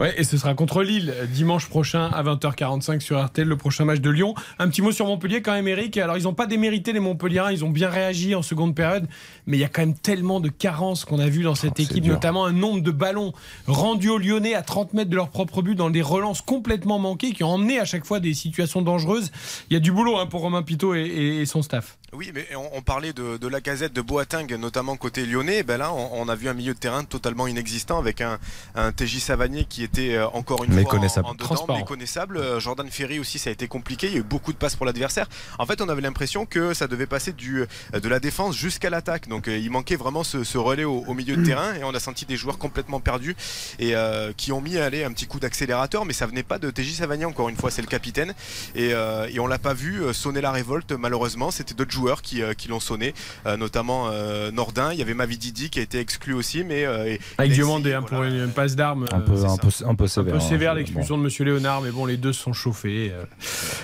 Ouais, 0.00 0.12
et 0.18 0.24
ce 0.24 0.36
sera 0.36 0.54
contre 0.54 0.82
Lille 0.82 1.14
dimanche 1.32 1.68
prochain 1.68 2.06
à 2.12 2.22
20h45 2.22 3.00
sur 3.00 3.24
RTL, 3.24 3.46
le 3.46 3.56
prochain 3.56 3.84
match 3.84 4.00
de 4.00 4.10
Lyon. 4.10 4.34
Un 4.58 4.68
petit 4.68 4.82
mot 4.82 4.92
sur 4.92 5.06
Montpellier 5.06 5.40
quand 5.40 5.52
même, 5.52 5.68
Eric. 5.68 5.96
Alors, 5.96 6.16
ils 6.18 6.24
n'ont 6.24 6.34
pas 6.34 6.46
démérité 6.46 6.92
les 6.92 7.00
Montpelliérains, 7.00 7.52
ils 7.52 7.64
ont 7.64 7.70
bien 7.70 7.88
réagi 7.88 8.34
en 8.34 8.42
seconde 8.42 8.74
période, 8.74 9.06
mais 9.46 9.56
il 9.56 9.60
y 9.60 9.64
a 9.64 9.68
quand 9.68 9.82
même 9.82 9.94
tellement 9.94 10.40
de 10.40 10.48
carences 10.48 11.04
qu'on 11.04 11.18
a 11.18 11.28
vu 11.28 11.42
dans 11.44 11.54
cette 11.54 11.80
équipe, 11.80 12.02
dur. 12.04 12.14
notamment 12.14 12.44
un 12.44 12.52
nombre 12.52 12.80
de 12.82 12.90
ballons 12.90 13.32
rendus 13.66 14.10
aux 14.10 14.18
Lyonnais 14.18 14.54
à 14.54 14.62
30 14.62 14.92
mètres 14.94 15.10
de 15.10 15.16
leur 15.16 15.30
propre 15.30 15.62
but 15.62 15.74
dans 15.74 15.90
des 15.90 16.02
relances 16.02 16.42
complètement 16.42 16.98
manquées 16.98 17.32
qui 17.32 17.44
ont 17.44 17.50
emmené 17.50 17.78
à 17.78 17.84
chaque 17.84 18.04
fois 18.04 18.20
des 18.20 18.34
situations 18.34 18.82
dangereuses. 18.82 19.30
Il 19.70 19.74
y 19.74 19.76
a 19.76 19.80
du 19.80 19.92
boulot 19.92 20.18
hein, 20.18 20.26
pour 20.26 20.42
Romain 20.42 20.62
Pitot 20.62 20.94
et, 20.94 21.00
et- 21.02 21.40
et 21.40 21.46
son 21.46 21.62
staff. 21.62 21.96
Oui, 22.16 22.30
mais 22.34 22.46
on, 22.54 22.68
on 22.78 22.82
parlait 22.82 23.12
de, 23.12 23.36
de 23.38 23.48
la 23.48 23.60
casette 23.60 23.92
de 23.92 24.00
Boateng, 24.00 24.46
notamment 24.56 24.96
côté 24.96 25.26
lyonnais. 25.26 25.64
Ben 25.64 25.78
là, 25.78 25.92
on, 25.92 26.10
on 26.12 26.28
a 26.28 26.34
vu 26.36 26.48
un 26.48 26.54
milieu 26.54 26.72
de 26.72 26.78
terrain 26.78 27.02
totalement 27.02 27.48
inexistant 27.48 27.98
avec 27.98 28.20
un, 28.20 28.38
un 28.76 28.92
TJ 28.92 29.18
Savanier 29.18 29.64
qui 29.64 29.82
était 29.82 30.14
euh, 30.14 30.28
encore 30.28 30.62
une 30.62 30.72
Méconnaissable. 30.74 31.24
fois 31.26 31.30
en, 31.30 31.32
en 31.32 31.34
dedans, 31.34 31.44
Transparent. 31.46 31.78
méconnaissable. 31.78 32.36
Euh, 32.36 32.60
Jordan 32.60 32.88
Ferry 32.88 33.18
aussi, 33.18 33.40
ça 33.40 33.50
a 33.50 33.52
été 33.52 33.66
compliqué. 33.66 34.06
Il 34.06 34.12
y 34.12 34.16
a 34.16 34.20
eu 34.20 34.22
beaucoup 34.22 34.52
de 34.52 34.58
passes 34.58 34.76
pour 34.76 34.86
l'adversaire. 34.86 35.28
En 35.58 35.66
fait, 35.66 35.80
on 35.80 35.88
avait 35.88 36.02
l'impression 36.02 36.46
que 36.46 36.72
ça 36.72 36.86
devait 36.86 37.06
passer 37.06 37.32
du, 37.32 37.62
euh, 37.62 38.00
de 38.00 38.08
la 38.08 38.20
défense 38.20 38.54
jusqu'à 38.56 38.90
l'attaque. 38.90 39.26
Donc, 39.28 39.48
il 39.48 39.70
manquait 39.72 39.96
vraiment 39.96 40.22
ce, 40.22 40.44
ce 40.44 40.56
relais 40.56 40.84
au, 40.84 41.00
au 41.08 41.14
milieu 41.14 41.36
de 41.36 41.44
terrain 41.44 41.74
et 41.74 41.82
on 41.82 41.94
a 41.94 42.00
senti 42.00 42.26
des 42.26 42.36
joueurs 42.36 42.58
complètement 42.58 43.00
perdus 43.00 43.34
et 43.80 43.96
euh, 43.96 44.32
qui 44.36 44.52
ont 44.52 44.60
mis 44.60 44.78
allez, 44.78 45.02
un 45.02 45.10
petit 45.12 45.26
coup 45.26 45.40
d'accélérateur, 45.40 46.04
mais 46.04 46.12
ça 46.12 46.26
venait 46.26 46.44
pas 46.44 46.60
de 46.60 46.70
TJ 46.70 46.92
Savanier. 46.94 47.24
Encore 47.24 47.48
une 47.48 47.56
fois, 47.56 47.72
c'est 47.72 47.82
le 47.82 47.88
capitaine 47.88 48.34
et, 48.76 48.94
euh, 48.94 49.26
et 49.32 49.40
on 49.40 49.48
l'a 49.48 49.58
pas 49.58 49.74
vu 49.74 50.00
sonner 50.14 50.40
la 50.40 50.52
révolte. 50.52 50.92
Malheureusement, 50.92 51.50
c'était 51.50 51.74
d'autres 51.74 51.90
joueurs 51.90 52.03
joueurs 52.04 52.20
qui, 52.22 52.42
euh, 52.42 52.52
qui 52.52 52.68
l'ont 52.68 52.80
sonné, 52.80 53.14
euh, 53.46 53.56
notamment 53.56 54.08
euh, 54.10 54.50
Nordin. 54.50 54.92
Il 54.92 54.98
y 54.98 55.02
avait 55.02 55.14
Mavididi 55.14 55.70
qui 55.70 55.78
a 55.78 55.82
été 55.82 55.98
exclu 56.00 56.34
aussi, 56.34 56.62
mais 56.64 56.84
euh, 56.84 57.16
Avec 57.38 57.50
il 57.50 57.52
a 57.52 57.54
Diomandé 57.54 57.90
essayé, 57.90 57.94
hein, 57.94 58.02
pour 58.02 58.22
une 58.24 58.48
passe 58.50 58.76
d'armes. 58.76 59.06
Un 59.10 59.20
peu, 59.20 59.32
un 59.44 59.56
peu, 59.56 59.68
un 59.86 59.94
peu 59.94 60.06
sévère. 60.06 60.34
Un 60.34 60.38
peu 60.38 60.44
hein, 60.44 60.48
sévère 60.48 60.74
l'expulsion 60.74 61.16
de 61.16 61.22
Monsieur 61.22 61.44
Léonard, 61.46 61.80
mais 61.80 61.90
bon, 61.90 62.04
les 62.04 62.16
deux 62.18 62.32
se 62.34 62.42
sont 62.42 62.52
chauffés. 62.52 63.10
euh. 63.14 63.24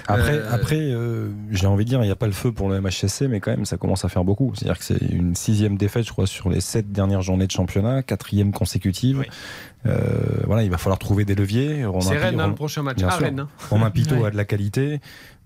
Après, 0.06 0.34
Euh, 0.34 0.52
après 0.54 0.76
euh, 0.80 1.28
j'ai 1.50 1.66
envie 1.66 1.84
de 1.84 1.90
dire, 1.90 2.02
il 2.02 2.06
n'y 2.06 2.12
a 2.12 2.16
pas 2.16 2.26
le 2.26 2.32
feu 2.32 2.52
pour 2.52 2.68
le 2.68 2.78
MHSC, 2.80 3.22
mais 3.22 3.40
quand 3.40 3.50
même, 3.52 3.64
ça 3.64 3.78
commence 3.78 4.04
à 4.04 4.08
faire 4.10 4.24
beaucoup. 4.24 4.52
C'est-à-dire 4.54 4.78
que 4.78 4.84
c'est 4.84 5.00
une 5.00 5.34
sixième 5.34 5.76
défaite, 5.78 6.04
je 6.06 6.12
crois, 6.12 6.26
sur 6.26 6.50
les 6.50 6.60
sept 6.60 6.92
dernières 6.92 7.22
journées 7.22 7.46
de 7.46 7.52
championnat, 7.52 8.02
quatrième 8.02 8.52
consécutive. 8.52 9.24
Euh, 9.86 9.96
voilà, 10.46 10.62
il 10.62 10.70
va 10.70 10.76
falloir 10.76 10.98
trouver 10.98 11.24
des 11.24 11.34
leviers. 11.34 11.86
C'est 12.00 12.18
Rennes, 12.18 12.38
hein, 12.38 12.48
le 12.48 12.54
prochain 12.54 12.82
match. 12.82 12.98
Sûr. 12.98 13.08
Rennes, 13.08 13.40
hein. 13.40 13.48
Romain 13.70 13.90
Pitot 13.90 14.16
Ouais. 14.16 14.26
a 14.26 14.30
de 14.30 14.36
la 14.36 14.44
qualité. 14.44 15.00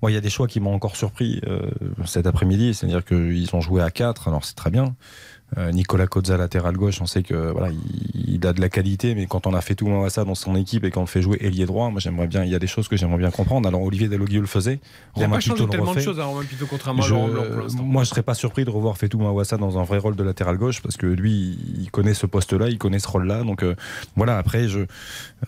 Moi, 0.05 0.11
il 0.11 0.15
y 0.17 0.19
a 0.19 0.21
des 0.21 0.29
choix 0.29 0.47
qui 0.47 0.61
m'ont 0.61 0.75
encore 0.75 0.97
surpris 0.97 1.41
euh, 1.47 1.71
cet 2.05 2.27
après-midi. 2.27 2.75
C'est-à-dire 2.75 3.03
qu'ils 3.03 3.49
ont 3.55 3.63
joué 3.63 3.81
à 3.81 3.91
4, 3.91 4.29
alors 4.29 4.45
c'est 4.45 4.55
très 4.55 4.69
bien. 4.69 4.95
Euh, 5.57 5.71
Nicolas 5.71 6.07
Cozza, 6.07 6.37
latéral 6.37 6.77
gauche, 6.77 7.01
on 7.01 7.07
sait 7.07 7.23
que 7.23 7.35
voilà, 7.53 7.69
il, 7.71 8.35
il 8.35 8.47
a 8.47 8.53
de 8.53 8.61
la 8.61 8.69
qualité, 8.69 9.15
mais 9.15 9.27
quand 9.27 9.47
on 9.47 9.55
a 9.55 9.61
fait 9.61 9.75
tout 9.75 9.89
ça 10.09 10.25
dans 10.25 10.35
son 10.35 10.57
équipe 10.57 10.85
et 10.85 10.91
qu'on 10.91 11.01
le 11.03 11.07
fait 11.07 11.23
jouer 11.23 11.39
ailier 11.41 11.65
droit, 11.67 11.91
moi 11.91 12.01
j'aimerais 12.01 12.27
bien. 12.27 12.45
Il 12.45 12.51
y 12.51 12.55
a 12.55 12.59
des 12.59 12.67
choses 12.67 12.89
que 12.89 12.97
j'aimerais 12.97 13.19
bien 13.19 13.31
comprendre. 13.31 13.69
Alors 13.69 13.83
Olivier 13.83 14.09
Deloguieu 14.09 14.41
le 14.41 14.47
faisait. 14.47 14.81
Il 15.17 15.23
n'a 15.23 15.29
pas 15.29 15.41
changé 15.41 15.63
le 15.65 15.69
tellement 15.71 15.95
de 15.95 16.01
choses 16.01 16.19
à 16.21 16.25
Romain 16.25 16.45
Pitot, 16.45 16.67
contrairement 16.69 17.03
à 17.03 17.07
Je- 17.07 17.15
Laurent 17.15 17.29
Blanc 17.29 17.43
pour 17.53 17.63
l'instant. 17.63 17.83
moi, 17.85 18.03
je 18.05 18.09
serais 18.09 18.23
pas 18.23 18.35
surpris 18.35 18.65
de 18.65 18.71
revoir 18.71 18.97
Fetou 18.99 19.19
Mawassa 19.19 19.57
dans 19.57 19.79
un 19.79 19.85
vrai 19.85 19.99
rôle 19.99 20.17
de 20.17 20.23
latéral 20.25 20.57
gauche 20.59 20.83
parce 20.83 20.97
que 20.97 21.07
lui, 21.07 21.57
il 21.79 21.91
connaît 21.91 22.15
ce 22.15 22.27
poste-là, 22.27 22.69
il 22.69 22.79
connaît 22.79 22.99
ce 22.99 23.09
rôle-là. 23.09 23.43
Donc 23.45 23.63
euh, 23.63 23.75
voilà. 24.17 24.39
Après, 24.39 24.69
je 24.69 24.81
euh, 24.81 24.87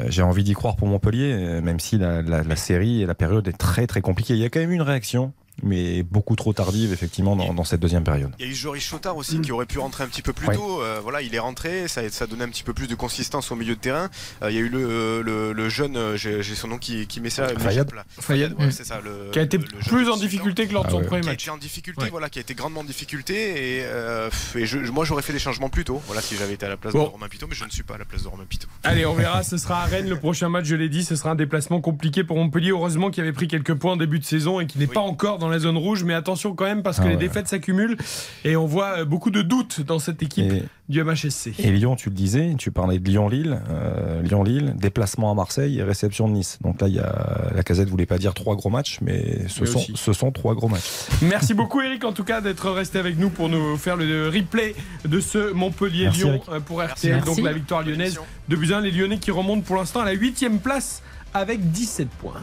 j'ai 0.09 0.23
envie 0.23 0.45
d'y 0.45 0.53
croire 0.55 0.77
pour 0.77 0.87
Montpellier, 0.89 1.33
euh, 1.35 1.61
même 1.63 1.81
si 1.81 1.99
la, 1.99 2.23
la- 2.23 2.43
la 2.43 2.57
série 2.57 3.03
et 3.03 3.07
la 3.07 3.15
période 3.15 3.47
est 3.49 3.53
très 3.59 3.87
très 3.87 4.01
compliquée. 4.01 4.35
Il 4.35 4.41
y 4.41 4.45
a 4.45 4.51
quand 4.51 4.61
même 4.61 4.73
une 4.73 4.83
réaction, 4.83 5.33
mais 5.63 6.03
beaucoup 6.03 6.37
trop 6.37 6.53
tardive 6.53 6.93
effectivement 6.93 7.37
dans, 7.37 7.53
dans 7.55 7.65
cette 7.65 7.81
deuxième 7.81 8.05
période. 8.05 8.31
Il 8.39 8.45
y 8.47 8.49
a 8.49 8.53
eu 8.53 8.55
Joris 8.55 8.85
Chotard 8.85 9.17
aussi 9.17 9.41
qui 9.41 9.53
aurait 9.53 9.67
pu 9.67 9.79
rentrer 9.79 10.05
un 10.05 10.09
petit 10.09 10.23
peu 10.23 10.33
plus 10.33 10.47
Ouais. 10.49 10.55
tôt. 10.55 10.83
Euh, 10.83 11.01
voilà, 11.03 11.23
il 11.23 11.35
est 11.35 11.39
rentré, 11.39 11.89
ça, 11.89 12.03
donné 12.27 12.45
un 12.45 12.49
petit 12.49 12.63
peu 12.63 12.73
plus 12.75 12.87
de 12.87 12.95
consistance 12.95 13.51
au 13.51 13.57
milieu 13.57 13.75
de 13.75 13.81
terrain. 13.81 14.09
Euh, 14.43 14.51
il 14.51 14.55
y 14.55 14.59
a 14.59 14.63
eu 14.63 14.69
le, 14.69 15.23
le, 15.23 15.53
le 15.53 15.69
jeune, 15.69 15.97
euh, 15.97 16.17
j'ai 16.17 16.43
son 16.43 16.69
nom 16.69 16.79
qui, 16.79 17.07
qui 17.07 17.21
met 17.21 17.31
ça. 17.31 17.49
Fayad. 17.59 17.91
Fayad, 18.21 18.53
ouais, 18.59 18.71
c'est 18.71 18.85
ça. 18.85 19.01
Le, 19.01 19.31
Qui 19.33 19.39
a 19.39 19.43
été 19.43 19.59
le- 19.59 19.65
le 19.65 19.81
jeune 19.81 19.95
plus 19.95 20.09
en 20.11 20.17
difficulté 20.17 20.67
que 20.67 20.75
lors 20.75 20.85
de 20.85 20.91
son 20.91 21.01
premier 21.03 21.21
Qui 21.23 21.29
a 21.29 21.31
match. 21.33 21.43
été 21.45 21.51
en 21.51 21.57
difficulté, 21.59 22.03
Ouais. 22.03 22.11
voilà, 22.11 22.29
qui 22.29 22.39
a 22.39 22.43
été 22.43 22.55
grandement 22.55 22.81
en 22.81 22.85
difficulté. 22.85 23.35
Et, 23.79 23.83
euh, 23.85 24.29
et 24.55 24.67
je- 24.67 24.79
moi, 24.91 25.05
j'aurais 25.05 25.23
fait 25.23 25.33
des 25.33 25.39
changements 25.39 25.69
plus 25.69 25.85
tôt. 25.85 26.01
Voilà, 26.07 26.21
si 26.23 26.37
j'avais 26.37 26.55
été 26.55 26.67
à 26.67 26.69
la 26.69 26.77
place 26.77 26.93
Bon. 26.93 27.05
de 27.05 27.09
Romain 27.09 27.29
Pitot, 27.29 27.47
mais 27.49 27.55
je 27.55 27.65
ne 27.65 27.71
suis 27.71 27.83
pas 27.83 27.95
à 27.95 27.99
la 27.99 28.05
place 28.05 28.23
de 28.23 28.29
Romain 28.29 28.45
Pitot. 28.49 28.69
Allez, 28.85 29.07
on 29.07 29.15
verra. 29.15 29.43
Ce 29.43 29.57
sera 29.57 29.83
à 29.83 29.87
Rennes 29.87 30.09
le 30.09 30.19
prochain 30.19 30.49
match. 30.49 30.67
Je 30.67 30.77
l'ai 30.77 30.89
dit, 30.89 31.03
ce 31.05 31.17
sera 31.17 31.31
un 31.31 31.35
déplacement 31.35 31.81
compliqué 31.81 32.25
pour 32.25 32.37
Montpellier. 32.37 32.71
Heureusement 32.71 33.11
qu'il 33.11 33.23
avait 33.23 33.33
pris 33.33 33.49
quelques 33.49 33.75
points 33.75 33.93
en 33.93 33.97
début 33.97 34.19
de 34.19 34.25
saison 34.25 34.61
et 34.61 34.67
qu'il 34.67 34.81
n'est 34.81 34.87
pas 34.87 35.01
encore 35.01 35.39
dans 35.39 35.46
la 35.49 35.59
zone 35.59 35.77
rouge. 35.77 36.05
Mais 36.05 36.15
attention 36.15 36.55
quand 36.55 36.65
même 36.65 36.83
parce 36.83 36.99
que 36.99 37.05
Ah 37.05 37.09
les 37.09 37.15
ouais. 37.15 37.21
défaites 37.21 37.49
s'accumulent 37.49 37.97
et 38.45 38.57
on 38.57 38.67
voit 38.67 38.99
euh, 39.01 39.05
beaucoup 39.05 39.31
de 39.31 39.43
doutes 39.43 39.81
dans 39.83 39.99
cette 39.99 40.23
équipe 40.23 40.53
Et- 40.53 40.63
du 40.89 41.03
MHSC. 41.03 41.53
Et 41.59 41.71
Lyon, 41.73 41.97
tu 41.97 42.11
le 42.11 42.15
disais, 42.15 42.55
tu 42.59 42.71
parlais 42.71 42.99
de 43.01 43.09
Lyon-Lille, 43.09 43.59
euh, 43.71 44.23
Lyon-Lille, 44.23 44.75
déplacement 44.77 45.33
à 45.33 45.35
Marseille 45.35 45.79
et 45.79 45.83
réception 45.83 46.29
de 46.29 46.35
Nice. 46.35 46.59
Donc 46.63 46.81
là, 46.81 46.87
il 46.89 46.95
y 46.95 47.01
a 47.01 47.51
la 47.55 47.63
Casette 47.65 47.89
voulait 47.89 48.07
pas 48.07 48.19
dire 48.19 48.35
trois 48.35 48.55
gros 48.55 48.71
matchs, 48.71 48.99
mais 49.03 49.49
ce, 49.49 49.63
Mais 49.63 49.67
sont, 49.67 49.79
aussi. 49.79 49.93
ce 49.97 50.13
sont 50.13 50.31
trois 50.31 50.55
gros 50.55 50.69
matchs. 50.69 50.89
Merci 51.23 51.55
beaucoup 51.55 51.81
Eric 51.81 52.05
en 52.05 52.13
tout 52.13 52.23
cas 52.25 52.41
d'être 52.41 52.71
resté 52.71 52.99
avec 52.99 53.19
nous 53.19 53.31
pour 53.31 53.49
nous 53.49 53.77
faire 53.77 53.97
le 53.97 54.29
replay 54.29 54.75
de 55.05 55.19
ce 55.21 55.53
Montpellier-Lyon 55.53 56.41
euh, 56.51 56.61
pour 56.61 56.83
RTL. 56.83 57.15
Merci. 57.17 57.27
Donc 57.27 57.45
la 57.45 57.53
victoire 57.53 57.83
lyonnaise 57.83 58.21
de 58.49 58.57
Buzyn, 58.57 58.81
les 58.81 58.91
Lyonnais 58.93 59.19
qui 59.19 59.31
remontent 59.33 59.63
pour 59.63 59.77
l'instant 59.77 60.01
à 60.01 60.05
la 60.05 60.13
8 60.13 60.47
place 60.63 61.03
avec 61.35 61.71
17 61.73 62.09
points. 62.09 62.41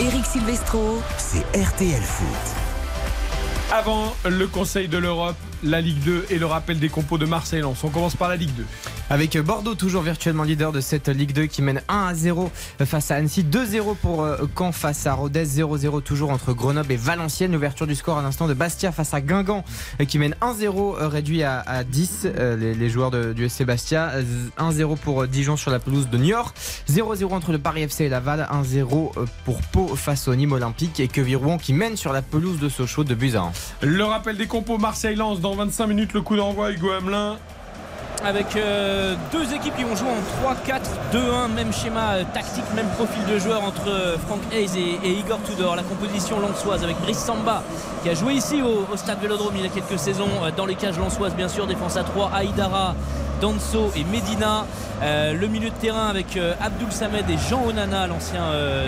Eric 0.00 0.24
Silvestro, 0.24 1.02
C'est 1.18 1.44
RTL 1.54 2.00
Foot. 2.00 2.56
Avant 3.70 4.16
le 4.24 4.46
Conseil 4.46 4.88
de 4.88 4.96
l'Europe, 4.96 5.36
la 5.62 5.80
Ligue 5.80 5.98
2 6.04 6.26
et 6.30 6.38
le 6.38 6.46
rappel 6.46 6.78
des 6.78 6.88
compos 6.88 7.18
de 7.18 7.26
Marseille-Lens. 7.26 7.82
On 7.84 7.88
commence 7.90 8.16
par 8.16 8.28
la 8.28 8.36
Ligue 8.36 8.54
2. 8.56 8.64
Avec 9.10 9.36
Bordeaux 9.38 9.74
toujours 9.74 10.02
virtuellement 10.02 10.42
leader 10.44 10.72
de 10.72 10.80
cette 10.80 11.08
Ligue 11.08 11.32
2 11.32 11.46
qui 11.46 11.62
mène 11.62 11.82
1 11.88 12.06
à 12.06 12.14
0 12.14 12.50
face 12.84 13.10
à 13.10 13.16
Annecy, 13.16 13.42
2-0 13.44 13.96
pour 13.96 14.22
euh, 14.22 14.36
Caen 14.56 14.72
face 14.72 15.06
à 15.06 15.14
Rodez, 15.14 15.44
0-0 15.44 16.02
toujours 16.02 16.30
entre 16.30 16.52
Grenoble 16.52 16.92
et 16.92 16.96
Valenciennes. 16.96 17.52
L'ouverture 17.52 17.86
du 17.86 17.94
score 17.94 18.18
à 18.18 18.22
l'instant 18.22 18.46
de 18.46 18.54
Bastia 18.54 18.92
face 18.92 19.12
à 19.14 19.20
Guingamp 19.20 19.64
euh, 20.00 20.04
qui 20.04 20.18
mène 20.18 20.34
1-0 20.40 20.96
euh, 21.00 21.08
réduit 21.08 21.42
à, 21.42 21.60
à 21.60 21.84
10 21.84 22.22
euh, 22.24 22.56
les, 22.56 22.74
les 22.74 22.88
joueurs 22.90 23.10
de- 23.10 23.32
du 23.32 23.48
SC 23.48 23.64
Bastia. 23.64 24.10
Euh, 24.14 24.22
1-0 24.58 24.96
pour 24.96 25.26
Dijon 25.26 25.56
sur 25.56 25.70
la 25.70 25.78
pelouse 25.78 26.08
de 26.08 26.18
Niort, 26.18 26.54
0-0 26.88 27.32
entre 27.32 27.52
le 27.52 27.58
Paris 27.58 27.82
FC 27.82 28.04
et 28.04 28.08
Laval, 28.08 28.48
1-0 28.52 29.12
euh, 29.18 29.24
pour 29.44 29.60
Pau 29.62 29.88
face 29.96 30.28
au 30.28 30.34
Nîmes 30.34 30.52
Olympique 30.52 31.00
et 31.00 31.08
Queville-Rouen 31.08 31.58
qui 31.58 31.72
mène 31.72 31.96
sur 31.96 32.12
la 32.12 32.22
pelouse 32.22 32.58
de 32.60 32.68
Sochaux 32.68 33.04
de 33.04 33.14
Buzyn. 33.14 33.50
Le 33.82 34.04
rappel 34.04 34.36
des 34.36 34.46
compos 34.46 34.78
Marseille-Lens 34.78 35.40
dans 35.40 35.49
25 35.54 35.86
minutes. 35.86 36.12
Le 36.12 36.22
coup 36.22 36.36
d'envoi 36.36 36.72
Hugo 36.72 36.90
Hamelin. 36.90 37.38
Avec 38.24 38.56
euh, 38.56 39.14
deux 39.32 39.52
équipes 39.54 39.76
qui 39.76 39.84
vont 39.84 39.96
jouer 39.96 40.08
en 40.08 40.50
3-4-2-1, 41.14 41.52
même 41.54 41.72
schéma 41.72 42.14
euh, 42.14 42.24
tactique, 42.32 42.64
même 42.74 42.88
profil 42.88 43.24
de 43.26 43.38
joueur 43.38 43.64
entre 43.64 43.88
euh, 43.88 44.16
Frank 44.26 44.40
Hayes 44.52 44.98
et, 45.02 45.10
Igor 45.10 45.40
Tudor. 45.42 45.76
La 45.76 45.82
composition 45.82 46.38
lançoise 46.40 46.84
avec 46.84 46.98
Brice 47.00 47.18
Samba 47.18 47.62
qui 48.02 48.10
a 48.10 48.14
joué 48.14 48.34
ici 48.34 48.62
au, 48.62 48.96
stade 48.96 49.20
Vélodrome 49.20 49.54
il 49.56 49.62
y 49.62 49.66
a 49.66 49.68
quelques 49.68 49.98
saisons 49.98 50.28
dans 50.56 50.66
les 50.66 50.74
cages 50.74 50.98
lançoises, 50.98 51.34
bien 51.34 51.48
sûr, 51.48 51.66
défense 51.66 51.96
à 51.96 52.04
3, 52.04 52.30
Aïdara. 52.34 52.94
Danso 53.40 53.90
et 53.96 54.04
Medina, 54.04 54.66
le 55.00 55.46
milieu 55.46 55.70
de 55.70 55.74
terrain 55.74 56.08
avec 56.08 56.38
Abdul 56.60 56.92
Samed 56.92 57.24
et 57.30 57.38
Jean 57.48 57.64
Onana, 57.66 58.06
l'ancien 58.06 58.42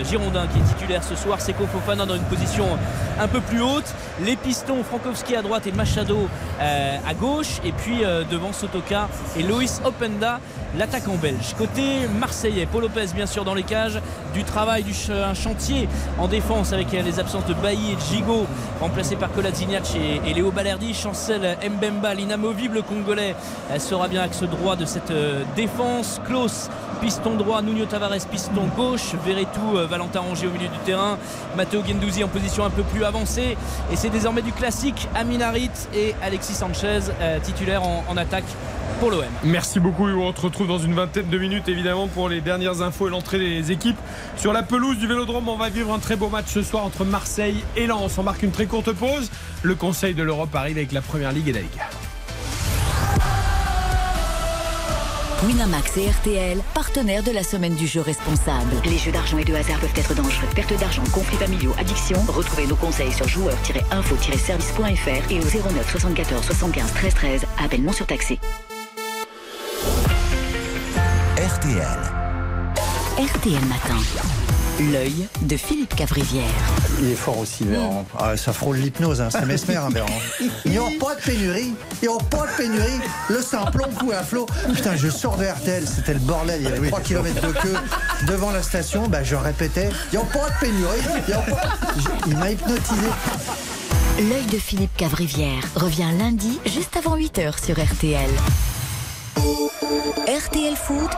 Girondin 0.07 0.45
qui 0.45 0.59
est 0.59 0.75
titulaire 0.75 1.03
ce 1.03 1.15
soir, 1.15 1.41
Seko 1.41 1.65
Fofana 1.65 2.05
dans 2.05 2.15
une 2.15 2.25
position 2.25 2.65
un 3.19 3.27
peu 3.27 3.41
plus 3.41 3.63
haute, 3.63 3.91
les 4.23 4.35
pistons 4.35 4.83
Frankowski 4.83 5.35
à 5.35 5.41
droite 5.41 5.65
et 5.65 5.71
Machado 5.71 6.27
à 6.59 7.13
gauche, 7.15 7.61
et 7.65 7.71
puis 7.71 8.03
devant 8.29 8.53
Sotoka 8.53 9.07
et 9.37 9.43
Loïs 9.43 9.81
Openda, 9.85 10.39
l'attaquant 10.77 11.15
belge. 11.15 11.53
Côté 11.57 12.07
marseillais, 12.19 12.65
Paul 12.65 12.83
Lopez 12.83 13.07
bien 13.13 13.25
sûr 13.25 13.45
dans 13.45 13.53
les 13.53 13.63
cages, 13.63 13.99
du 14.33 14.43
travail, 14.43 14.83
du 14.83 14.93
un 15.11 15.33
chantier 15.33 15.87
en 16.17 16.27
défense 16.27 16.73
avec 16.73 16.93
euh, 16.93 17.01
les 17.01 17.19
absences 17.19 17.45
de 17.45 17.53
Bailly 17.53 17.91
et 17.91 17.95
de 17.95 18.01
Gigot, 18.01 18.45
remplacés 18.79 19.15
par 19.15 19.31
Kolasinac 19.31 19.83
et, 19.95 20.29
et 20.29 20.33
Léo 20.33 20.51
Balerdi, 20.51 20.93
Chancel 20.93 21.57
Mbemba, 21.63 22.13
l'inamovible 22.13 22.83
congolais, 22.83 23.35
euh, 23.71 23.79
sera 23.79 24.07
bien 24.07 24.21
axe 24.21 24.43
droit 24.43 24.75
de 24.75 24.85
cette 24.85 25.11
euh, 25.11 25.43
défense. 25.55 26.21
Klaus, 26.25 26.69
piston 27.03 27.35
droit, 27.35 27.61
Nuno 27.61 27.85
Tavares, 27.85 28.25
piston 28.31 28.65
gauche, 28.77 29.13
Verretou, 29.25 29.75
euh, 29.75 29.85
Valentin 29.87 30.21
Rongier 30.21 30.47
au 30.47 30.51
milieu 30.51 30.69
du 30.69 30.77
terrain, 30.85 31.17
Matteo 31.57 31.83
Gendouzi 31.85 32.23
en 32.23 32.29
position 32.29 32.63
un 32.63 32.69
peu 32.69 32.83
plus 32.83 33.03
avancée. 33.03 33.57
Et 33.91 33.97
c'est 33.97 34.09
désormais 34.09 34.41
du 34.41 34.53
classique 34.53 35.09
Aminarit 35.13 35.69
et 35.93 36.15
Alexis 36.23 36.53
Sanchez, 36.53 37.01
euh, 37.19 37.39
titulaire 37.41 37.83
en, 37.83 38.15
attaque 38.15 38.45
pour 39.01 39.11
l'OM. 39.11 39.25
Merci 39.43 39.81
beaucoup. 39.81 40.07
On 40.07 40.31
te 40.31 40.39
retrouve 40.39 40.67
dans 40.67 40.77
une 40.77 40.93
vingtaine 40.93 41.27
de 41.27 41.37
minutes, 41.37 41.67
évidemment, 41.67 42.07
pour 42.07 42.29
les 42.29 42.39
dernières 42.39 42.81
infos 42.81 43.09
et 43.09 43.11
l'entrée 43.11 43.39
des 43.39 43.73
équipes. 43.73 43.99
Sur 44.37 44.53
la 44.53 44.63
pelouse 44.63 44.97
du 44.97 45.05
Vélodrome, 45.05 45.49
on 45.49 45.57
va 45.57 45.67
vivre 45.67 45.93
un 45.93 45.99
très 45.99 46.15
beau 46.15 46.29
match 46.29 46.47
ce 46.47 46.61
soir 46.61 46.85
entre 46.85 47.03
Marseille 47.03 47.65
et 47.75 47.85
Lens. 47.85 48.17
On 48.17 48.23
marque 48.23 48.43
une 48.43 48.51
très 48.51 48.65
courte 48.65 48.93
pause. 48.93 49.29
Le 49.61 49.75
Conseil 49.75 50.13
de 50.13 50.23
l'Europe 50.23 50.55
arrive 50.55 50.77
avec 50.77 50.93
la 50.93 51.01
Première 51.01 51.33
Ligue 51.33 51.49
et 51.49 51.53
la 51.53 51.61
Liga. 51.61 51.89
Winamax 55.45 55.97
et 55.97 56.09
RTL, 56.09 56.57
partenaires 56.73 57.23
de 57.23 57.31
la 57.31 57.43
semaine 57.43 57.75
du 57.75 57.85
jeu 57.85 58.01
responsable. 58.01 58.71
Les 58.85 58.97
jeux 58.97 59.11
d'argent 59.11 59.37
et 59.37 59.43
de 59.43 59.53
hasard 59.53 59.79
peuvent 59.79 59.93
être 59.95 60.15
dangereux. 60.15 60.47
Perte 60.55 60.73
d'argent, 60.79 61.03
conflits 61.11 61.37
familiaux, 61.37 61.73
addiction. 61.77 62.17
Retrouvez 62.29 62.65
nos 62.67 62.75
conseils 62.75 63.11
sur 63.11 63.27
joueurs-info-service.fr 63.27 65.31
et 65.31 65.39
au 65.39 65.43
09 65.43 65.91
74 65.91 66.45
75 66.45 66.93
13 66.93 67.13
13. 67.13 67.45
Appel 67.63 67.83
non 67.83 67.91
surtaxé. 67.91 68.39
RTL. 71.37 71.99
RTL 73.17 73.65
Matin. 73.65 73.97
L'œil 74.79 75.27
de 75.43 75.55
Philippe 75.55 75.95
Cavrivière. 75.95 76.43
Il 76.99 77.09
est 77.11 77.15
fort 77.15 77.37
aussi, 77.37 77.63
Véran. 77.63 78.05
Ah, 78.19 78.35
ça 78.35 78.53
frôle 78.53 78.77
l'hypnose, 78.77 79.21
hein. 79.21 79.29
c'est 79.31 79.45
mesmer, 79.45 79.75
hein, 79.75 79.89
Véran. 79.91 80.07
Il 80.65 80.71
n'y 80.71 80.79
aura 80.79 80.89
pas 80.99 81.15
de 81.15 81.21
pénurie. 81.21 81.73
Il 82.01 82.05
n'y 82.05 82.07
aura 82.07 82.23
pas 82.23 82.47
de 82.47 82.57
pénurie. 82.57 82.99
Le 83.29 83.41
samplon 83.41 83.85
coule 83.99 84.13
à 84.15 84.23
flot. 84.23 84.47
Putain, 84.73 84.95
je 84.95 85.09
sors 85.09 85.37
de 85.37 85.45
RTL, 85.45 85.85
c'était 85.87 86.13
le 86.15 86.19
bordel. 86.19 86.61
Il 86.61 86.69
y 86.69 86.71
avait 86.71 86.87
3 86.89 87.01
km 87.01 87.41
de 87.47 87.51
queue 87.53 87.75
devant 88.27 88.49
la 88.51 88.63
station. 88.63 89.07
Bah, 89.07 89.23
je 89.23 89.35
répétais, 89.35 89.89
il 90.11 90.17
n'y 90.17 90.23
aura 90.25 90.31
pas 90.31 90.49
de 90.49 90.59
pénurie. 90.59 91.01
Pas- 91.27 92.25
Il 92.27 92.37
m'a 92.37 92.51
hypnotisé. 92.51 93.07
L'œil 94.17 94.45
de 94.51 94.57
Philippe 94.57 94.95
Cavrivière 94.97 95.63
revient 95.75 96.09
lundi 96.17 96.59
juste 96.65 96.97
avant 96.97 97.15
8h 97.15 97.63
sur 97.63 97.75
RTL. 97.79 98.29
RTL 100.27 100.75
Foot. 100.75 101.09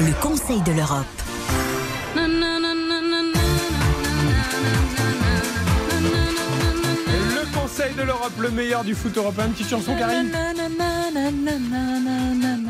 Le 0.00 0.14
Conseil 0.22 0.62
de 0.62 0.72
l'Europe. 0.72 1.04
Le 7.34 7.54
Conseil 7.54 7.94
de 7.94 8.02
l'Europe, 8.02 8.32
le 8.38 8.50
meilleur 8.50 8.82
du 8.82 8.94
foot 8.94 9.14
européen. 9.18 9.48
Une 9.48 9.52
petite 9.52 9.68
chanson, 9.68 9.94
Karine 9.98 10.30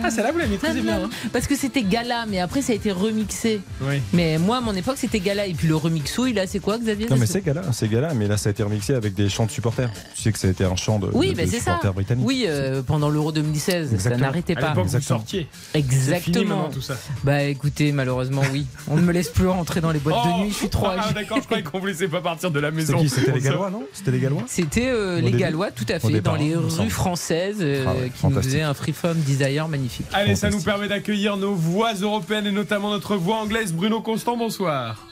Ah, 0.02 0.10
celle-là, 0.10 0.32
vous 0.32 0.38
la 0.38 0.46
maîtrisez 0.46 0.80
bien. 0.80 1.04
hein. 1.04 1.10
Parce 1.32 1.46
que 1.46 1.56
c'était 1.56 1.82
Gala, 1.82 2.26
mais 2.28 2.40
après 2.40 2.62
ça 2.62 2.72
a 2.72 2.76
été 2.76 2.90
remixé. 2.92 3.60
Oui. 3.82 4.00
Mais 4.12 4.38
moi, 4.38 4.58
à 4.58 4.60
mon 4.60 4.74
époque, 4.74 4.96
c'était 4.98 5.20
Gala. 5.20 5.46
Et 5.46 5.54
puis 5.54 5.68
le 5.68 5.76
remixouille, 5.76 6.32
là, 6.32 6.46
c'est 6.46 6.58
quoi, 6.60 6.78
Xavier 6.78 7.06
Non 7.08 7.16
mais 7.16 7.26
c'est 7.26 7.42
Gala, 7.44 7.62
c'est 7.72 7.88
Gala, 7.88 8.14
mais 8.14 8.26
là 8.28 8.36
ça 8.36 8.48
a 8.48 8.52
été 8.52 8.62
remixé 8.62 8.94
avec 8.94 9.14
des 9.14 9.28
chants 9.28 9.46
de 9.46 9.50
supporters. 9.50 9.90
Tu 10.14 10.22
sais 10.22 10.32
que 10.32 10.38
ça 10.38 10.48
a 10.48 10.50
été 10.50 10.64
un 10.64 10.76
chant 10.76 10.98
de, 10.98 11.08
Oui, 11.12 11.32
de- 11.32 11.36
mais 11.36 11.46
de 11.46 11.50
c'est 11.50 11.56
ça. 11.58 11.64
supporters 11.64 11.94
britanniques. 11.94 12.26
Oui, 12.26 12.44
euh, 12.46 12.82
pendant 12.82 13.08
l'Euro 13.10 13.32
2016, 13.32 13.92
Exactement. 13.92 14.14
ça 14.16 14.20
n'arrêtait 14.20 14.56
À 14.56 14.60
pas. 14.60 14.68
l'époque, 14.70 14.84
vous 14.86 14.96
Exactement. 14.96 15.18
sortiez. 15.20 15.48
Fini 15.72 15.84
Exactement. 15.84 16.56
maintenant, 16.56 16.70
tout 16.72 16.80
ça. 16.80 16.94
Bah 17.24 17.42
écoutez, 17.44 17.92
malheureusement, 17.92 18.42
oui. 18.52 18.66
On 18.88 18.96
ne 18.96 19.02
me 19.02 19.12
laisse 19.12 19.28
plus 19.28 19.46
rentrer 19.48 19.80
dans 19.80 19.92
les 19.92 19.98
boîtes 19.98 20.24
de 20.24 20.30
Oh, 20.34 20.42
nuit. 20.42 20.50
Je 20.50 20.54
suis 20.56 20.68
trop 20.68 20.86
Ah, 20.90 21.12
d'accord, 21.14 21.38
je 21.38 21.44
croyais 21.44 21.62
qu'on 21.62 21.78
vous 21.78 21.86
laissait 21.86 22.08
pas 22.08 22.20
partir 22.20 22.50
de 22.50 22.60
la 22.60 22.68
C'était 22.70 22.76
maison. 22.92 22.98
qui 22.98 23.08
C'était 23.08 23.32
les 23.32 23.40
Gallois, 23.40 23.70
non 23.70 23.82
C'était 23.92 24.10
les 24.10 24.18
Gallois 24.20 24.42
C'était 24.46 24.88
euh, 24.88 25.16
les 25.16 25.22
début 25.22 25.38
Gallois, 25.38 25.70
tout 25.70 25.86
à 25.88 25.98
fait, 25.98 26.08
départ, 26.10 26.34
dans 26.36 26.42
les 26.42 26.54
rues 26.56 26.90
françaises, 26.90 27.56
euh, 27.60 27.84
Ah 27.86 27.92
ouais, 27.94 28.10
qui 28.14 28.26
nous 28.26 28.40
faisaient 28.42 28.62
un 28.62 28.74
Freeform 28.74 29.18
Desire 29.20 29.68
magnifique. 29.68 29.89
Allez, 30.12 30.36
ça 30.36 30.50
nous 30.50 30.62
permet 30.62 30.88
d'accueillir 30.88 31.36
nos 31.36 31.54
voix 31.54 31.94
européennes 31.94 32.46
et 32.46 32.52
notamment 32.52 32.90
notre 32.90 33.16
voix 33.16 33.36
anglaise. 33.36 33.72
Bruno 33.72 34.00
Constant, 34.00 34.36
bonsoir. 34.36 35.06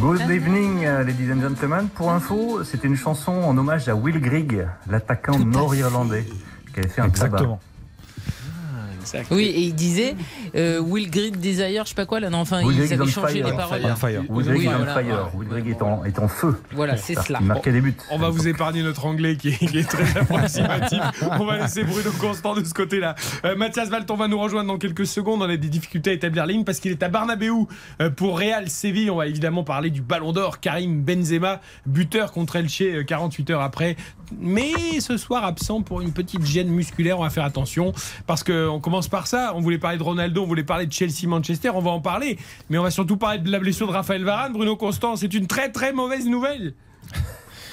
Good 0.00 0.22
evening, 0.30 0.80
uh, 0.80 1.04
ladies 1.04 1.32
and 1.32 1.40
gentlemen. 1.40 1.88
Pour 1.94 2.10
info, 2.10 2.64
c'était 2.64 2.88
une 2.88 2.96
chanson 2.96 3.32
en 3.32 3.56
hommage 3.56 3.88
à 3.88 3.94
Will 3.94 4.20
Grigg, 4.20 4.66
l'attaquant 4.90 5.38
nord-irlandais, 5.38 6.26
qui 6.72 6.80
avait 6.80 6.88
fait 6.88 7.00
un 7.00 7.08
tabac. 7.08 7.58
Oui, 9.30 9.44
et 9.44 9.60
il 9.60 9.74
disait 9.74 10.14
euh, 10.54 10.80
Will 10.80 11.10
Grid 11.10 11.38
Desire, 11.38 11.84
je 11.84 11.90
sais 11.90 11.94
pas 11.94 12.06
quoi 12.06 12.20
là, 12.20 12.30
non, 12.30 12.38
enfin, 12.38 12.62
Will 12.64 12.76
ils 12.76 12.92
avaient 12.92 13.02
on 13.02 13.06
changé 13.06 13.34
fire. 13.34 13.46
les 13.46 13.56
paroles. 13.56 13.80
On 13.84 13.96
fire. 13.96 14.22
Will 14.28 14.46
Grigg 14.46 14.58
Oui, 14.58 14.64
is 14.64 14.68
on 14.68 14.76
voilà. 14.76 14.94
fire. 14.94 15.30
Will 15.34 15.48
Grigg 15.48 15.68
est 15.68 15.82
en, 15.82 16.04
est 16.04 16.18
en 16.18 16.28
feu. 16.28 16.60
Voilà, 16.72 16.96
c'est 16.96 17.14
cela. 17.14 17.38
Il 17.40 17.46
marquait 17.46 17.72
des 17.72 17.80
buts. 17.80 17.96
On 18.10 18.18
va 18.18 18.28
vous 18.30 18.48
épargner 18.48 18.82
notre 18.82 19.04
anglais 19.06 19.36
qui 19.36 19.48
est, 19.50 19.66
qui 19.66 19.78
est 19.78 19.88
très 19.88 20.18
approximatif. 20.18 21.00
On 21.38 21.44
va 21.44 21.58
laisser 21.58 21.84
Bruno 21.84 22.10
Constant 22.20 22.54
de 22.54 22.64
ce 22.64 22.74
côté-là. 22.74 23.14
Euh, 23.44 23.56
Mathias 23.56 23.88
Valton 23.88 24.16
va 24.16 24.28
nous 24.28 24.38
rejoindre 24.38 24.68
dans 24.68 24.78
quelques 24.78 25.06
secondes. 25.06 25.42
On 25.42 25.48
a 25.48 25.56
des 25.56 25.68
difficultés 25.68 26.10
à 26.10 26.12
établir 26.12 26.46
ligne 26.46 26.64
parce 26.64 26.80
qu'il 26.80 26.92
est 26.92 27.02
à 27.02 27.08
Barnabéu 27.08 27.52
euh, 28.00 28.10
pour 28.10 28.38
Real 28.38 28.68
Séville. 28.68 29.10
On 29.10 29.16
va 29.16 29.26
évidemment 29.26 29.64
parler 29.64 29.90
du 29.90 30.02
Ballon 30.02 30.32
d'Or. 30.32 30.60
Karim 30.60 31.02
Benzema, 31.02 31.60
buteur 31.86 32.32
contre 32.32 32.56
Elche 32.56 32.82
euh, 32.82 33.04
48 33.04 33.50
heures 33.50 33.60
après. 33.62 33.96
Mais 34.38 35.00
ce 35.00 35.16
soir 35.16 35.44
absent 35.44 35.82
pour 35.82 36.00
une 36.00 36.12
petite 36.12 36.44
gêne 36.44 36.68
musculaire. 36.68 37.18
On 37.18 37.22
va 37.22 37.30
faire 37.30 37.44
attention 37.44 37.92
parce 38.26 38.42
qu'on 38.42 38.80
commence 38.80 39.08
par 39.08 39.26
ça. 39.26 39.52
On 39.54 39.60
voulait 39.60 39.78
parler 39.78 39.98
de 39.98 40.02
Ronaldo, 40.02 40.42
on 40.42 40.46
voulait 40.46 40.64
parler 40.64 40.86
de 40.86 40.92
Chelsea-Manchester. 40.92 41.70
On 41.74 41.80
va 41.80 41.90
en 41.90 42.00
parler. 42.00 42.38
Mais 42.70 42.78
on 42.78 42.82
va 42.82 42.90
surtout 42.90 43.16
parler 43.16 43.38
de 43.38 43.50
la 43.50 43.58
blessure 43.58 43.86
de 43.86 43.92
Raphaël 43.92 44.24
Varane. 44.24 44.52
Bruno 44.52 44.76
Constant, 44.76 45.16
c'est 45.16 45.32
une 45.34 45.46
très 45.46 45.70
très 45.70 45.92
mauvaise 45.92 46.26
nouvelle. 46.26 46.74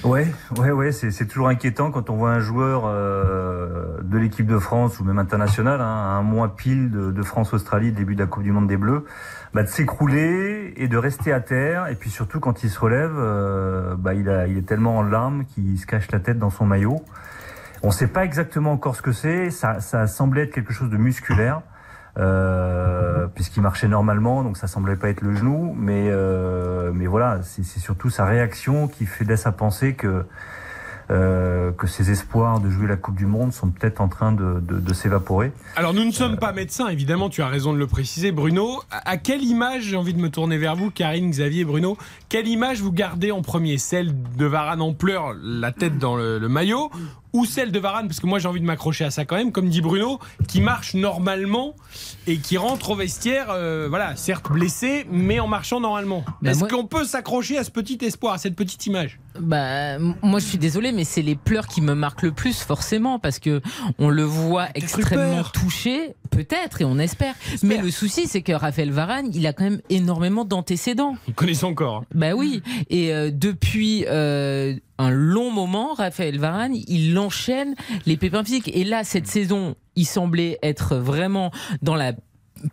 Ouais, 0.04 0.28
ouais, 0.58 0.72
ouais, 0.72 0.92
c'est 0.92 1.26
toujours 1.28 1.48
inquiétant 1.48 1.90
quand 1.90 2.10
on 2.10 2.18
voit 2.18 2.32
un 2.32 2.40
joueur 2.40 2.84
euh, 2.86 4.02
de 4.02 4.18
l'équipe 4.18 4.46
de 4.46 4.60
France 4.60 5.00
ou 5.00 5.06
même 5.06 5.18
international, 5.18 5.80
hein, 5.80 5.86
un 5.86 6.22
mois 6.24 6.58
pile 6.58 6.92
de, 6.92 7.10
de 7.10 7.24
France-Australie, 7.24 7.94
début 7.94 8.14
de 8.16 8.20
la 8.20 8.28
Coupe 8.28 8.44
du 8.44 8.52
Monde 8.52 8.68
des 8.68 8.76
Bleus, 8.76 9.06
bah, 9.54 9.64
de 9.64 9.70
s'écrouler 9.70 10.74
et 10.76 10.90
de 10.90 10.98
rester 10.98 11.32
à 11.32 11.40
terre. 11.40 11.88
Et 11.88 11.96
puis 11.96 12.10
surtout 12.10 12.42
quand 12.42 12.64
il 12.64 12.70
se 12.70 12.80
relève, 12.80 13.14
euh, 13.16 13.96
bah, 13.96 14.14
il, 14.14 14.28
a, 14.28 14.46
il 14.48 14.58
est 14.58 14.68
tellement 14.68 14.98
en 14.98 15.04
larmes 15.04 15.46
qu'il 15.46 15.80
se 15.80 15.86
cache 15.86 16.12
la 16.12 16.20
tête 16.20 16.38
dans 16.38 16.50
son 16.50 16.66
maillot. 16.66 17.02
On 17.82 17.88
ne 17.88 17.94
sait 17.94 18.08
pas 18.08 18.26
exactement 18.26 18.74
encore 18.74 18.98
ce 18.98 19.02
que 19.02 19.14
c'est. 19.14 19.52
Ça, 19.52 19.80
ça 19.80 20.08
semblait 20.08 20.44
être 20.44 20.54
quelque 20.54 20.74
chose 20.74 20.90
de 20.90 20.98
musculaire. 20.98 21.62
Euh, 22.20 23.26
puisqu'il 23.34 23.62
marchait 23.62 23.88
normalement, 23.88 24.44
donc 24.44 24.58
ça 24.58 24.68
semblait 24.68 24.96
pas 24.96 25.10
être 25.10 25.22
le 25.22 25.36
genou, 25.36 25.76
mais 25.76 26.10
euh, 26.10 26.92
mais 26.94 27.08
voilà, 27.08 27.40
c'est 27.42 27.64
surtout 27.64 28.12
sa 28.12 28.26
réaction 28.26 28.88
qui 28.88 29.08
fait 29.08 29.26
laisse 29.26 29.48
à 29.48 29.52
penser 29.52 29.96
que 29.96 30.24
euh, 31.10 31.72
que 31.72 31.88
ses 31.88 32.12
espoirs 32.12 32.60
de 32.60 32.70
jouer 32.70 32.88
la 32.88 32.98
Coupe 32.98 33.16
du 33.16 33.26
Monde 33.26 33.52
sont 33.52 33.70
peut-être 33.70 34.00
en 34.00 34.10
train 34.10 34.32
de, 34.32 34.94
s'évaporer. 34.94 35.52
Alors 35.76 35.94
nous 35.94 36.06
ne 36.06 36.12
sommes 36.12 36.38
pas 36.38 36.54
médecins, 36.54 36.88
évidemment, 36.88 37.30
tu 37.30 37.42
as 37.42 37.48
raison 37.48 37.74
de 37.74 37.80
le 37.80 37.88
préciser, 37.88 38.32
Bruno. 38.32 38.84
À 38.92 39.18
quelle 39.18 39.44
image, 39.44 39.82
j'ai 39.82 39.98
envie 39.98 40.14
de 40.14 40.20
me 40.20 40.30
tourner 40.30 40.60
vers 40.60 40.76
vous, 40.76 40.92
Karine, 40.92 41.32
Xavier, 41.32 41.66
Bruno, 41.66 41.98
quelle 42.30 42.48
image 42.48 42.82
vous 42.82 42.92
gardez 42.92 43.32
en 43.32 43.42
premier? 43.42 43.80
Celle 43.80 44.14
de 44.38 44.46
Varane 44.46 44.84
en 44.84 44.94
pleurs, 44.94 45.34
la 45.42 45.72
tête 45.72 45.98
dans 45.98 46.16
le 46.16 46.48
maillot, 46.48 46.92
ou 47.34 47.46
celle 47.46 47.72
de 47.72 47.80
Varane, 47.80 48.08
parce 48.08 48.20
que 48.20 48.28
moi 48.28 48.40
j'ai 48.40 48.48
envie 48.48 48.62
de 48.62 48.66
m'accrocher 48.66 49.04
à 49.06 49.12
ça 49.12 49.26
quand 49.26 49.36
même, 49.36 49.52
comme 49.52 49.68
dit 49.70 49.82
Bruno, 49.82 50.20
qui 50.48 50.62
marche 50.62 50.94
normalement 50.94 51.76
et 52.28 52.38
qui 52.38 52.58
rentre 52.58 52.92
au 52.92 52.96
vestiaire, 52.96 53.48
euh, 53.50 53.88
voilà, 53.90 54.16
certes 54.16 54.52
blessé, 54.52 55.06
mais 55.12 55.40
en 55.40 55.48
marchant 55.48 55.80
normalement. 55.80 56.24
Bah, 56.42 56.52
Est-ce 56.52 56.60
moi- 56.60 56.68
qu'on 56.70 56.86
peut 56.86 57.04
s'accrocher 57.06 57.58
à 57.58 57.64
ce 57.64 57.72
petit 57.72 57.98
espoir, 58.02 58.34
à 58.34 58.38
cette 58.38 58.56
petite 58.56 58.86
image? 58.86 59.20
Bah, 59.40 59.98
moi 60.00 60.40
je 60.40 60.46
suis 60.46 60.58
désolée, 60.60 60.92
mais 60.92 61.04
c'est 61.04 61.24
les 61.24 61.36
pleurs 61.36 61.68
qui 61.68 61.82
me 61.82 61.96
marquent 61.96 62.22
le 62.22 62.32
plus, 62.32 62.60
forcément, 62.62 63.18
parce 63.20 63.40
que 63.40 63.62
on 63.98 64.10
le 64.10 64.24
voit 64.24 64.68
extrêmement 64.76 65.44
touché, 65.44 66.14
peut-être, 66.30 66.82
et 66.82 66.86
on 66.86 67.00
espère. 67.00 67.34
Mais 67.64 67.78
le 67.78 67.90
souci, 67.92 68.28
c'est 68.28 68.42
que 68.44 68.52
Raphaël 68.54 68.92
Varane, 68.92 69.30
il 69.34 69.46
a 69.48 69.54
quand 69.54 69.64
même 69.64 69.82
énormément 69.90 70.46
d'antécédents. 70.46 71.16
Il 71.28 71.34
connaît 71.34 71.54
son 71.56 71.74
corps. 71.74 72.04
Bah 72.14 72.34
oui, 72.36 72.62
et 72.90 73.14
euh, 73.14 73.32
depuis 73.34 74.06
euh, 74.08 74.76
un 74.98 75.10
long 75.10 75.52
moment, 75.52 75.94
Raphaël 75.94 76.40
Varane, 76.40 76.76
il 76.88 77.18
enchaîne 77.18 77.76
les 78.06 78.18
pépins 78.18 78.44
physiques. 78.44 78.72
Et 78.74 78.84
là, 78.84 79.04
cette 79.04 79.28
saison, 79.28 79.76
il 79.96 80.06
semblait 80.06 80.60
être 80.62 80.96
vraiment 80.96 81.52
dans 81.82 81.96
la 81.96 82.14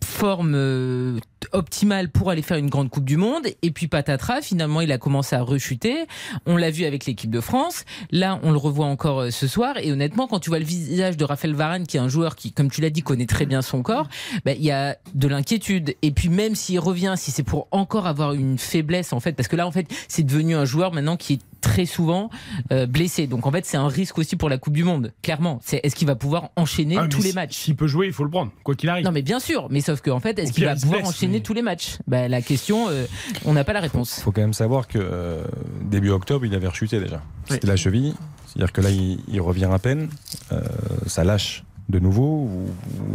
forme 0.03 0.53
euh, 0.55 1.19
optimale 1.51 2.09
pour 2.09 2.29
aller 2.29 2.41
faire 2.41 2.57
une 2.57 2.69
grande 2.69 2.89
Coupe 2.89 3.05
du 3.05 3.17
Monde. 3.17 3.47
Et 3.61 3.71
puis 3.71 3.87
patatras, 3.87 4.41
finalement, 4.41 4.81
il 4.81 4.91
a 4.91 4.97
commencé 4.97 5.35
à 5.35 5.41
rechuter. 5.41 6.05
On 6.45 6.57
l'a 6.57 6.71
vu 6.71 6.85
avec 6.85 7.05
l'équipe 7.05 7.29
de 7.29 7.41
France. 7.41 7.83
Là, 8.11 8.39
on 8.43 8.51
le 8.51 8.57
revoit 8.57 8.85
encore 8.85 9.21
euh, 9.21 9.29
ce 9.31 9.47
soir. 9.47 9.77
Et 9.81 9.91
honnêtement, 9.91 10.27
quand 10.27 10.39
tu 10.39 10.49
vois 10.49 10.59
le 10.59 10.65
visage 10.65 11.17
de 11.17 11.25
Raphaël 11.25 11.55
Varane, 11.55 11.85
qui 11.85 11.97
est 11.97 11.99
un 11.99 12.07
joueur 12.07 12.35
qui, 12.35 12.51
comme 12.51 12.69
tu 12.69 12.81
l'as 12.81 12.89
dit, 12.89 13.01
connaît 13.01 13.25
très 13.25 13.45
bien 13.45 13.61
son 13.61 13.81
corps, 13.81 14.07
bah, 14.45 14.53
il 14.53 14.63
y 14.63 14.71
a 14.71 14.97
de 15.13 15.27
l'inquiétude. 15.27 15.95
Et 16.01 16.11
puis 16.11 16.29
même 16.29 16.55
s'il 16.55 16.79
revient, 16.79 17.15
si 17.17 17.31
c'est 17.31 17.43
pour 17.43 17.67
encore 17.71 18.07
avoir 18.07 18.33
une 18.33 18.57
faiblesse, 18.57 19.13
en 19.13 19.19
fait, 19.19 19.33
parce 19.33 19.47
que 19.47 19.55
là, 19.55 19.67
en 19.67 19.71
fait, 19.71 19.87
c'est 20.07 20.23
devenu 20.23 20.55
un 20.55 20.65
joueur 20.65 20.93
maintenant 20.93 21.17
qui 21.17 21.33
est 21.33 21.39
très 21.61 21.85
souvent 21.85 22.29
euh, 22.71 22.85
blessé. 22.85 23.27
Donc 23.27 23.45
en 23.45 23.51
fait, 23.51 23.65
c'est 23.65 23.77
un 23.77 23.87
risque 23.87 24.17
aussi 24.17 24.35
pour 24.35 24.49
la 24.49 24.57
Coupe 24.57 24.73
du 24.73 24.83
Monde. 24.83 25.13
Clairement, 25.21 25.59
c'est 25.63 25.79
est-ce 25.83 25.95
qu'il 25.95 26.07
va 26.07 26.15
pouvoir 26.15 26.49
enchaîner 26.55 26.97
Ah, 26.99 27.07
tous 27.07 27.21
les 27.21 27.29
si- 27.29 27.35
matchs? 27.35 27.55
S'il 27.55 27.75
peut 27.75 27.87
jouer, 27.87 28.07
il 28.07 28.13
faut 28.13 28.23
le 28.23 28.29
prendre, 28.29 28.51
quoi 28.63 28.75
qu'il 28.75 28.89
arrive. 28.89 29.05
Non, 29.05 29.11
mais 29.11 29.21
bien 29.21 29.39
sûr. 29.39 29.67
Mais 29.69 29.81
sauf 29.81 30.01
qu'en 30.01 30.19
fait, 30.19 30.37
est-ce 30.39 30.51
qu'il 30.51 30.65
va 30.65 30.73
il 30.73 30.81
pouvoir 30.81 30.99
blesse, 31.01 31.09
enchaîner 31.09 31.33
mais- 31.37 31.39
tous 31.43 31.53
les 31.53 31.61
matchs? 31.61 31.97
Bah, 32.07 32.27
La 32.27 32.41
question, 32.41 32.89
euh, 32.89 33.05
on 33.45 33.53
n'a 33.53 33.63
pas 33.63 33.73
la 33.73 33.79
réponse. 33.79 34.19
faut 34.21 34.31
quand 34.31 34.41
même 34.41 34.53
savoir 34.53 34.87
que 34.87 34.97
euh, 34.99 35.43
début 35.83 36.09
octobre, 36.09 36.45
il 36.45 36.53
avait 36.55 36.67
rechuté 36.67 36.99
déjà. 36.99 37.21
C'était 37.47 37.67
la 37.67 37.75
cheville. 37.75 38.13
C'est-à-dire 38.47 38.73
que 38.73 38.81
là, 38.81 38.89
il, 38.89 39.19
il 39.29 39.39
revient 39.39 39.69
à 39.71 39.79
peine. 39.79 40.09
Euh, 40.51 40.61
ça 41.07 41.23
lâche 41.23 41.63
de 41.91 41.99
nouveau. 41.99 42.45
Vous, 42.45 42.67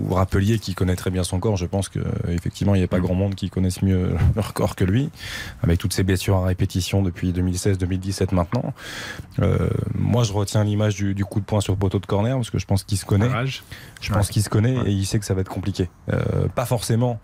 vous 0.06 0.14
rappeliez 0.14 0.58
qu'il 0.58 0.74
connaît 0.74 0.96
très 0.96 1.10
bien 1.10 1.24
son 1.24 1.40
corps. 1.40 1.56
Je 1.56 1.66
pense 1.66 1.88
qu'effectivement, 1.88 2.74
il 2.74 2.78
n'y 2.78 2.84
a 2.84 2.88
pas 2.88 3.00
grand 3.00 3.14
monde 3.14 3.34
qui 3.34 3.50
connaisse 3.50 3.82
mieux 3.82 4.14
leur 4.36 4.54
corps 4.54 4.76
que 4.76 4.84
lui, 4.84 5.10
avec 5.62 5.78
toutes 5.78 5.92
ces 5.92 6.04
blessures 6.04 6.36
à 6.36 6.44
répétition 6.44 7.02
depuis 7.02 7.32
2016-2017 7.32 8.34
maintenant. 8.34 8.72
Euh, 9.40 9.68
moi, 9.94 10.22
je 10.22 10.32
retiens 10.32 10.62
l'image 10.62 10.94
du, 10.94 11.14
du 11.14 11.24
coup 11.24 11.40
de 11.40 11.44
poing 11.44 11.60
sur 11.60 11.72
le 11.72 11.78
poteau 11.78 11.98
de 11.98 12.06
corner, 12.06 12.36
parce 12.36 12.50
que 12.50 12.58
je 12.58 12.66
pense 12.66 12.84
qu'il 12.84 12.98
se 12.98 13.04
connaît. 13.04 13.30
Je 14.00 14.12
pense 14.12 14.28
qu'il 14.28 14.42
se 14.42 14.48
connaît 14.48 14.76
et 14.86 14.90
il 14.90 15.06
sait 15.06 15.18
que 15.18 15.24
ça 15.24 15.34
va 15.34 15.40
être 15.40 15.48
compliqué. 15.48 15.88
Euh, 16.12 16.48
pas 16.54 16.66
forcément 16.66 17.18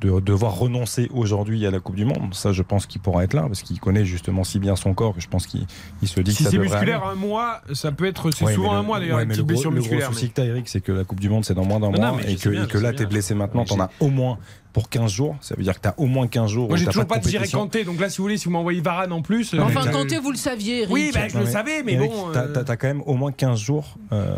de 0.00 0.20
devoir 0.20 0.56
renoncer 0.58 1.08
aujourd'hui 1.12 1.66
à 1.66 1.70
la 1.70 1.80
Coupe 1.80 1.96
du 1.96 2.04
Monde. 2.04 2.32
Ça, 2.34 2.52
je 2.52 2.62
pense 2.62 2.86
qu'il 2.86 3.00
pourra 3.00 3.24
être 3.24 3.34
là 3.34 3.42
parce 3.42 3.62
qu'il 3.62 3.78
connaît 3.80 4.04
justement 4.04 4.44
si 4.44 4.58
bien 4.58 4.76
son 4.76 4.94
corps 4.94 5.14
que 5.14 5.20
je 5.20 5.28
pense 5.28 5.46
qu'il 5.46 5.66
il 6.02 6.08
se 6.08 6.20
dit 6.20 6.32
Si 6.32 6.38
que 6.38 6.44
ça 6.44 6.50
c'est 6.50 6.58
musculaire 6.58 7.02
aller. 7.04 7.12
un 7.12 7.14
mois, 7.16 7.60
ça 7.72 7.92
peut 7.92 8.04
être. 8.06 8.30
C'est 8.30 8.44
Ouais, 8.44 8.54
souvent 8.54 8.74
un 8.74 8.82
mois 8.82 9.00
d'ailleurs, 9.00 9.18
ouais, 9.18 9.24
le 9.24 9.42
gros, 9.42 9.70
le 9.70 9.80
gros 9.80 9.94
mais- 9.96 10.00
souci 10.02 10.28
que 10.30 10.34
t'as, 10.34 10.44
Eric, 10.44 10.68
c'est 10.68 10.80
que 10.80 10.92
la 10.92 11.04
Coupe 11.04 11.20
du 11.20 11.28
Monde, 11.28 11.44
c'est 11.44 11.54
dans 11.54 11.64
moins 11.64 11.80
d'un 11.80 11.90
mois 11.90 12.12
non, 12.12 12.18
et 12.20 12.36
que, 12.36 12.48
bien, 12.48 12.64
et 12.64 12.66
que 12.68 12.78
là, 12.78 12.90
t'es 12.92 12.98
bien. 12.98 13.06
blessé 13.08 13.34
maintenant, 13.34 13.64
t'en 13.64 13.80
as 13.80 13.90
au 14.00 14.08
moins 14.08 14.38
pour 14.74 14.90
15 14.90 15.10
jours. 15.10 15.36
Ça 15.40 15.54
veut 15.56 15.62
dire 15.62 15.72
que 15.74 15.80
t'as 15.80 15.94
au 15.96 16.04
moins 16.06 16.26
15 16.26 16.50
jours. 16.50 16.68
Moi, 16.68 16.76
j'ai 16.76 16.84
toujours 16.84 17.06
pas 17.06 17.18
de 17.18 17.24
compétition. 17.24 17.60
Kanté, 17.60 17.84
donc 17.84 17.98
là, 18.00 18.10
si 18.10 18.18
vous 18.18 18.24
voulez, 18.24 18.36
si 18.36 18.44
vous 18.46 18.50
m'envoyez 18.50 18.80
Varane 18.82 19.12
en 19.12 19.22
plus. 19.22 19.54
euh, 19.54 19.60
Enfin, 19.62 19.90
Kanté, 19.90 20.18
vous 20.18 20.30
le 20.32 20.36
saviez, 20.36 20.82
Eric. 20.82 20.92
Oui, 20.92 21.10
bah, 21.14 21.28
je 21.28 21.38
le 21.38 21.44
Non, 21.44 21.50
savais, 21.50 21.82
mais 21.84 21.92
Eric, 21.94 22.10
bon. 22.10 22.30
T'as 22.32 22.40
euh, 22.42 22.52
t'as- 22.52 22.64
t'as 22.64 22.76
quand 22.76 22.88
même 22.88 23.02
au 23.06 23.14
moins 23.14 23.32
15 23.32 23.58
jours 23.58 23.96
euh, 24.12 24.34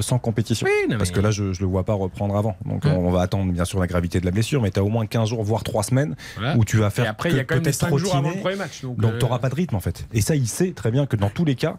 sans 0.00 0.18
compétition. 0.18 0.66
Oui, 0.66 0.88
non, 0.92 0.98
Parce 0.98 1.10
mais- 1.10 1.16
que 1.16 1.20
là, 1.20 1.30
je, 1.30 1.52
je 1.52 1.60
le 1.62 1.66
vois 1.66 1.84
pas 1.84 1.94
reprendre 1.94 2.36
avant. 2.36 2.54
Donc, 2.64 2.84
Hum. 2.84 2.92
on 2.92 3.10
va 3.10 3.22
attendre 3.22 3.50
bien 3.52 3.64
sûr 3.64 3.80
la 3.80 3.86
gravité 3.86 4.20
de 4.20 4.26
la 4.26 4.30
blessure, 4.30 4.60
mais 4.62 4.70
t'as 4.70 4.82
au 4.82 4.88
moins 4.88 5.06
15 5.06 5.30
jours, 5.30 5.42
voire 5.42 5.64
3 5.64 5.82
semaines 5.82 6.14
Voilà. 6.36 6.56
où 6.56 6.64
tu 6.64 6.76
vas 6.76 6.90
faire 6.90 7.06
Et 7.06 7.08
après, 7.08 7.30
il 7.30 7.36
y 7.36 7.40
a 7.40 7.44
que 7.44 7.48
quand 7.48 7.54
même 7.56 7.64
les 7.64 7.70
peut-être 7.70 7.80
5 7.90 7.96
jours 7.96 8.14
avant 8.14 8.28
le 8.30 8.36
premier 8.36 8.56
match. 8.56 8.82
Donc, 8.82 8.98
Donc, 8.98 9.12
euh, 9.12 9.18
tu 9.18 9.24
n'auras 9.24 9.38
pas 9.38 9.48
de 9.48 9.54
rythme 9.54 9.74
en 9.74 9.80
fait. 9.80 10.06
Et 10.12 10.20
ça, 10.20 10.36
il 10.36 10.46
sait 10.48 10.72
très 10.72 10.90
bien 10.90 11.06
que 11.06 11.16
dans 11.16 11.30
tous 11.30 11.46
les 11.46 11.54
cas, 11.54 11.76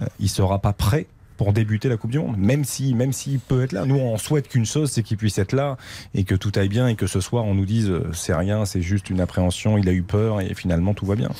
euh, 0.00 0.06
il 0.18 0.28
sera 0.30 0.58
pas 0.60 0.72
prêt 0.72 1.06
pour 1.40 1.54
débuter 1.54 1.88
la 1.88 1.96
Coupe 1.96 2.10
du 2.10 2.18
Monde. 2.18 2.36
Même 2.36 2.64
si, 2.66 2.92
même 2.94 3.14
s'il 3.14 3.40
peut 3.40 3.62
être 3.62 3.72
là. 3.72 3.86
Nous, 3.86 3.96
on 3.96 4.18
souhaite 4.18 4.46
qu'une 4.46 4.66
chose, 4.66 4.90
c'est 4.90 5.02
qu'il 5.02 5.16
puisse 5.16 5.38
être 5.38 5.54
là 5.54 5.78
et 6.12 6.24
que 6.24 6.34
tout 6.34 6.52
aille 6.54 6.68
bien 6.68 6.86
et 6.86 6.96
que 6.96 7.06
ce 7.06 7.22
soir, 7.22 7.46
on 7.46 7.54
nous 7.54 7.64
dise 7.64 7.88
euh, 7.88 8.10
c'est 8.12 8.34
rien, 8.34 8.66
c'est 8.66 8.82
juste 8.82 9.08
une 9.08 9.22
appréhension, 9.22 9.78
il 9.78 9.88
a 9.88 9.92
eu 9.92 10.02
peur 10.02 10.42
et 10.42 10.52
finalement 10.52 10.92
tout 10.92 11.06
va 11.06 11.14
bien. 11.14 11.30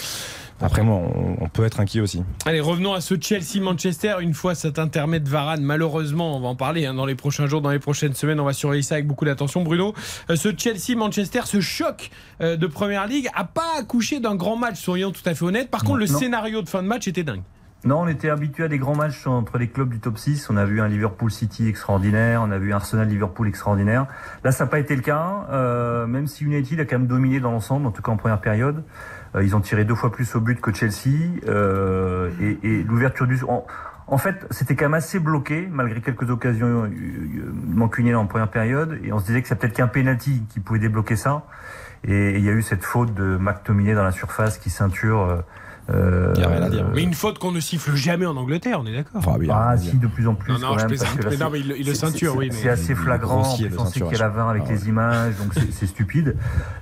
Après, 0.63 0.83
moi, 0.83 1.03
on, 1.39 1.49
peut 1.51 1.67
être 1.67 1.81
inquiet 1.81 2.01
aussi. 2.01 2.23
Allez, 2.47 2.61
revenons 2.61 2.95
à 2.95 3.03
ce 3.03 3.15
Chelsea-Manchester. 3.21 4.17
Une 4.21 4.33
fois 4.33 4.55
cet 4.55 4.79
intermède 4.79 5.29
Varane, 5.29 5.63
malheureusement, 5.63 6.35
on 6.35 6.41
va 6.41 6.49
en 6.49 6.57
parler 6.57 6.87
hein, 6.87 6.95
dans 6.95 7.07
les 7.07 7.15
prochains 7.15 7.47
jours, 7.47 7.61
dans 7.61 7.71
les 7.71 7.79
prochaines 7.79 8.15
semaines. 8.15 8.41
On 8.41 8.45
va 8.45 8.55
surveiller 8.55 8.83
ça 8.83 8.95
avec 8.95 9.07
beaucoup 9.07 9.27
d'attention. 9.27 9.63
Bruno, 9.63 9.95
euh, 10.31 10.37
ce 10.37 10.49
Chelsea-Manchester, 10.57 11.41
ce 11.45 11.61
choc 11.61 12.11
euh, 12.41 12.57
de 12.57 12.67
Première 12.67 13.07
Ligue, 13.07 13.29
a 13.35 13.45
pas 13.45 13.79
accouché 13.79 14.19
d'un 14.19 14.35
grand 14.35 14.57
match, 14.57 14.81
soyons 14.81 15.13
tout 15.13 15.23
à 15.27 15.35
fait 15.35 15.45
honnêtes. 15.45 15.71
Par 15.71 15.85
contre, 15.85 15.99
le 15.99 16.07
Non. 16.07 16.19
scénario 16.19 16.63
de 16.63 16.69
fin 16.71 16.83
de 16.83 16.89
match 16.89 17.07
était 17.07 17.23
dingue. 17.23 17.43
Non, 17.83 18.01
on 18.01 18.09
était 18.09 18.29
habitué 18.29 18.65
à 18.65 18.69
des 18.69 18.77
grands 18.77 18.95
matchs 18.95 19.27
entre 19.27 19.57
les 19.57 19.69
clubs 19.69 19.89
du 19.89 20.01
top 20.01 20.19
6. 20.19 20.51
On 20.51 20.59
a 20.59 20.67
vu 20.67 20.83
un 20.83 20.89
Liverpool 20.89 21.31
City 21.31 21.67
extraordinaire, 21.67 22.43
on 22.45 22.51
a 22.51 22.59
vu 22.59 22.75
un 22.75 22.77
Arsenal 22.77 23.09
Liverpool 23.09 23.49
extraordinaire. 23.49 24.07
Là, 24.45 24.53
ça 24.53 24.65
n'a 24.65 24.71
pas 24.71 24.79
été 24.79 24.95
le 24.95 25.01
cas, 25.01 25.47
euh, 25.51 26.07
même 26.07 26.27
si 26.27 26.45
United 26.45 26.79
a 26.79 26.85
quand 26.85 26.99
même 26.99 27.07
dominé 27.07 27.41
dans 27.41 27.53
l'ensemble, 27.53 27.87
en 27.87 27.91
tout 27.91 28.03
cas 28.03 28.13
en 28.13 28.19
première 28.19 28.43
période. 28.43 28.85
Euh, 29.35 29.43
ils 29.43 29.57
ont 29.57 29.61
tiré 29.61 29.87
deux 29.87 29.95
fois 29.95 30.13
plus 30.13 30.35
au 30.35 30.41
but 30.41 30.61
que 30.61 30.75
Chelsea. 30.75 31.41
Euh, 31.49 32.31
et, 32.39 32.59
et 32.63 32.83
l'ouverture 32.83 33.27
du... 33.27 33.43
En, 33.45 33.65
en 34.09 34.19
fait, 34.19 34.47
c'était 34.51 34.77
quand 34.77 34.87
même 34.87 34.95
assez 34.95 35.19
bloqué, 35.19 35.67
malgré 35.71 36.03
quelques 36.03 36.29
occasions 36.29 36.67
euh, 36.67 36.87
euh, 36.87 37.53
mancuniennes 37.65 38.17
en 38.17 38.27
première 38.27 38.51
période. 38.51 38.99
Et 39.05 39.11
on 39.11 39.19
se 39.19 39.25
disait 39.25 39.41
que 39.41 39.49
c'est 39.49 39.55
peut-être 39.55 39.75
qu'un 39.77 39.89
penalty 39.89 40.43
qui 40.51 40.61
pouvait 40.61 40.81
débloquer 40.81 41.17
ça. 41.17 41.45
Et 42.05 42.37
il 42.37 42.45
y 42.45 42.51
a 42.51 42.53
eu 42.53 42.61
cette 42.61 42.85
faute 42.85 43.15
de 43.15 43.39
McTominay 43.39 43.95
dans 43.95 44.05
la 44.05 44.13
surface 44.13 44.59
qui 44.59 44.69
ceinture... 44.69 45.43
Euh, 45.93 46.35
euh, 46.39 46.83
Mais 46.95 47.03
une 47.03 47.15
faute 47.15 47.39
qu'on 47.39 47.53
ne 47.53 47.61
siffle 47.61 47.95
jamais 47.95 48.27
en 48.27 48.37
Angleterre, 48.37 48.79
on 48.83 48.87
est 48.87 48.95
d'accord. 48.95 49.23
Ah, 49.51 49.77
si, 49.77 49.97
de 49.97 50.07
plus 50.07 50.27
en 50.29 50.35
plus. 50.35 50.53
Non, 50.53 50.59
non, 50.59 50.67
quand 50.69 50.75
je 50.75 50.79
même, 50.81 50.89
plaisante, 50.89 51.09
parce 51.09 51.19
que 51.19 51.23
là, 51.25 51.31
mais 51.31 51.37
non, 51.37 51.47
c'est- 51.47 51.53
mais 51.53 51.61
il 51.61 51.69
le- 51.69 51.81
il 51.81 51.87
le 51.87 51.95
c'est- 51.95 52.01
ceinture, 52.01 52.33
c'est- 52.33 52.39
oui, 52.39 52.49
mais- 52.51 52.57
C'est 52.57 52.69
assez 52.69 52.95
flagrant. 52.95 53.43
En 53.43 53.57
plus, 53.57 53.69
le 53.69 53.81
on 53.81 53.87
sait 53.87 54.01
qu'il 54.01 54.13
y 54.13 54.15
a 54.15 54.19
la. 54.19 54.29
20 54.29 54.49
avec 54.51 54.63
Ah 54.67 54.73
les 54.73 54.89
images, 54.89 55.35
donc 55.37 55.55
c'est- 55.55 55.87
stupide. 55.87 56.37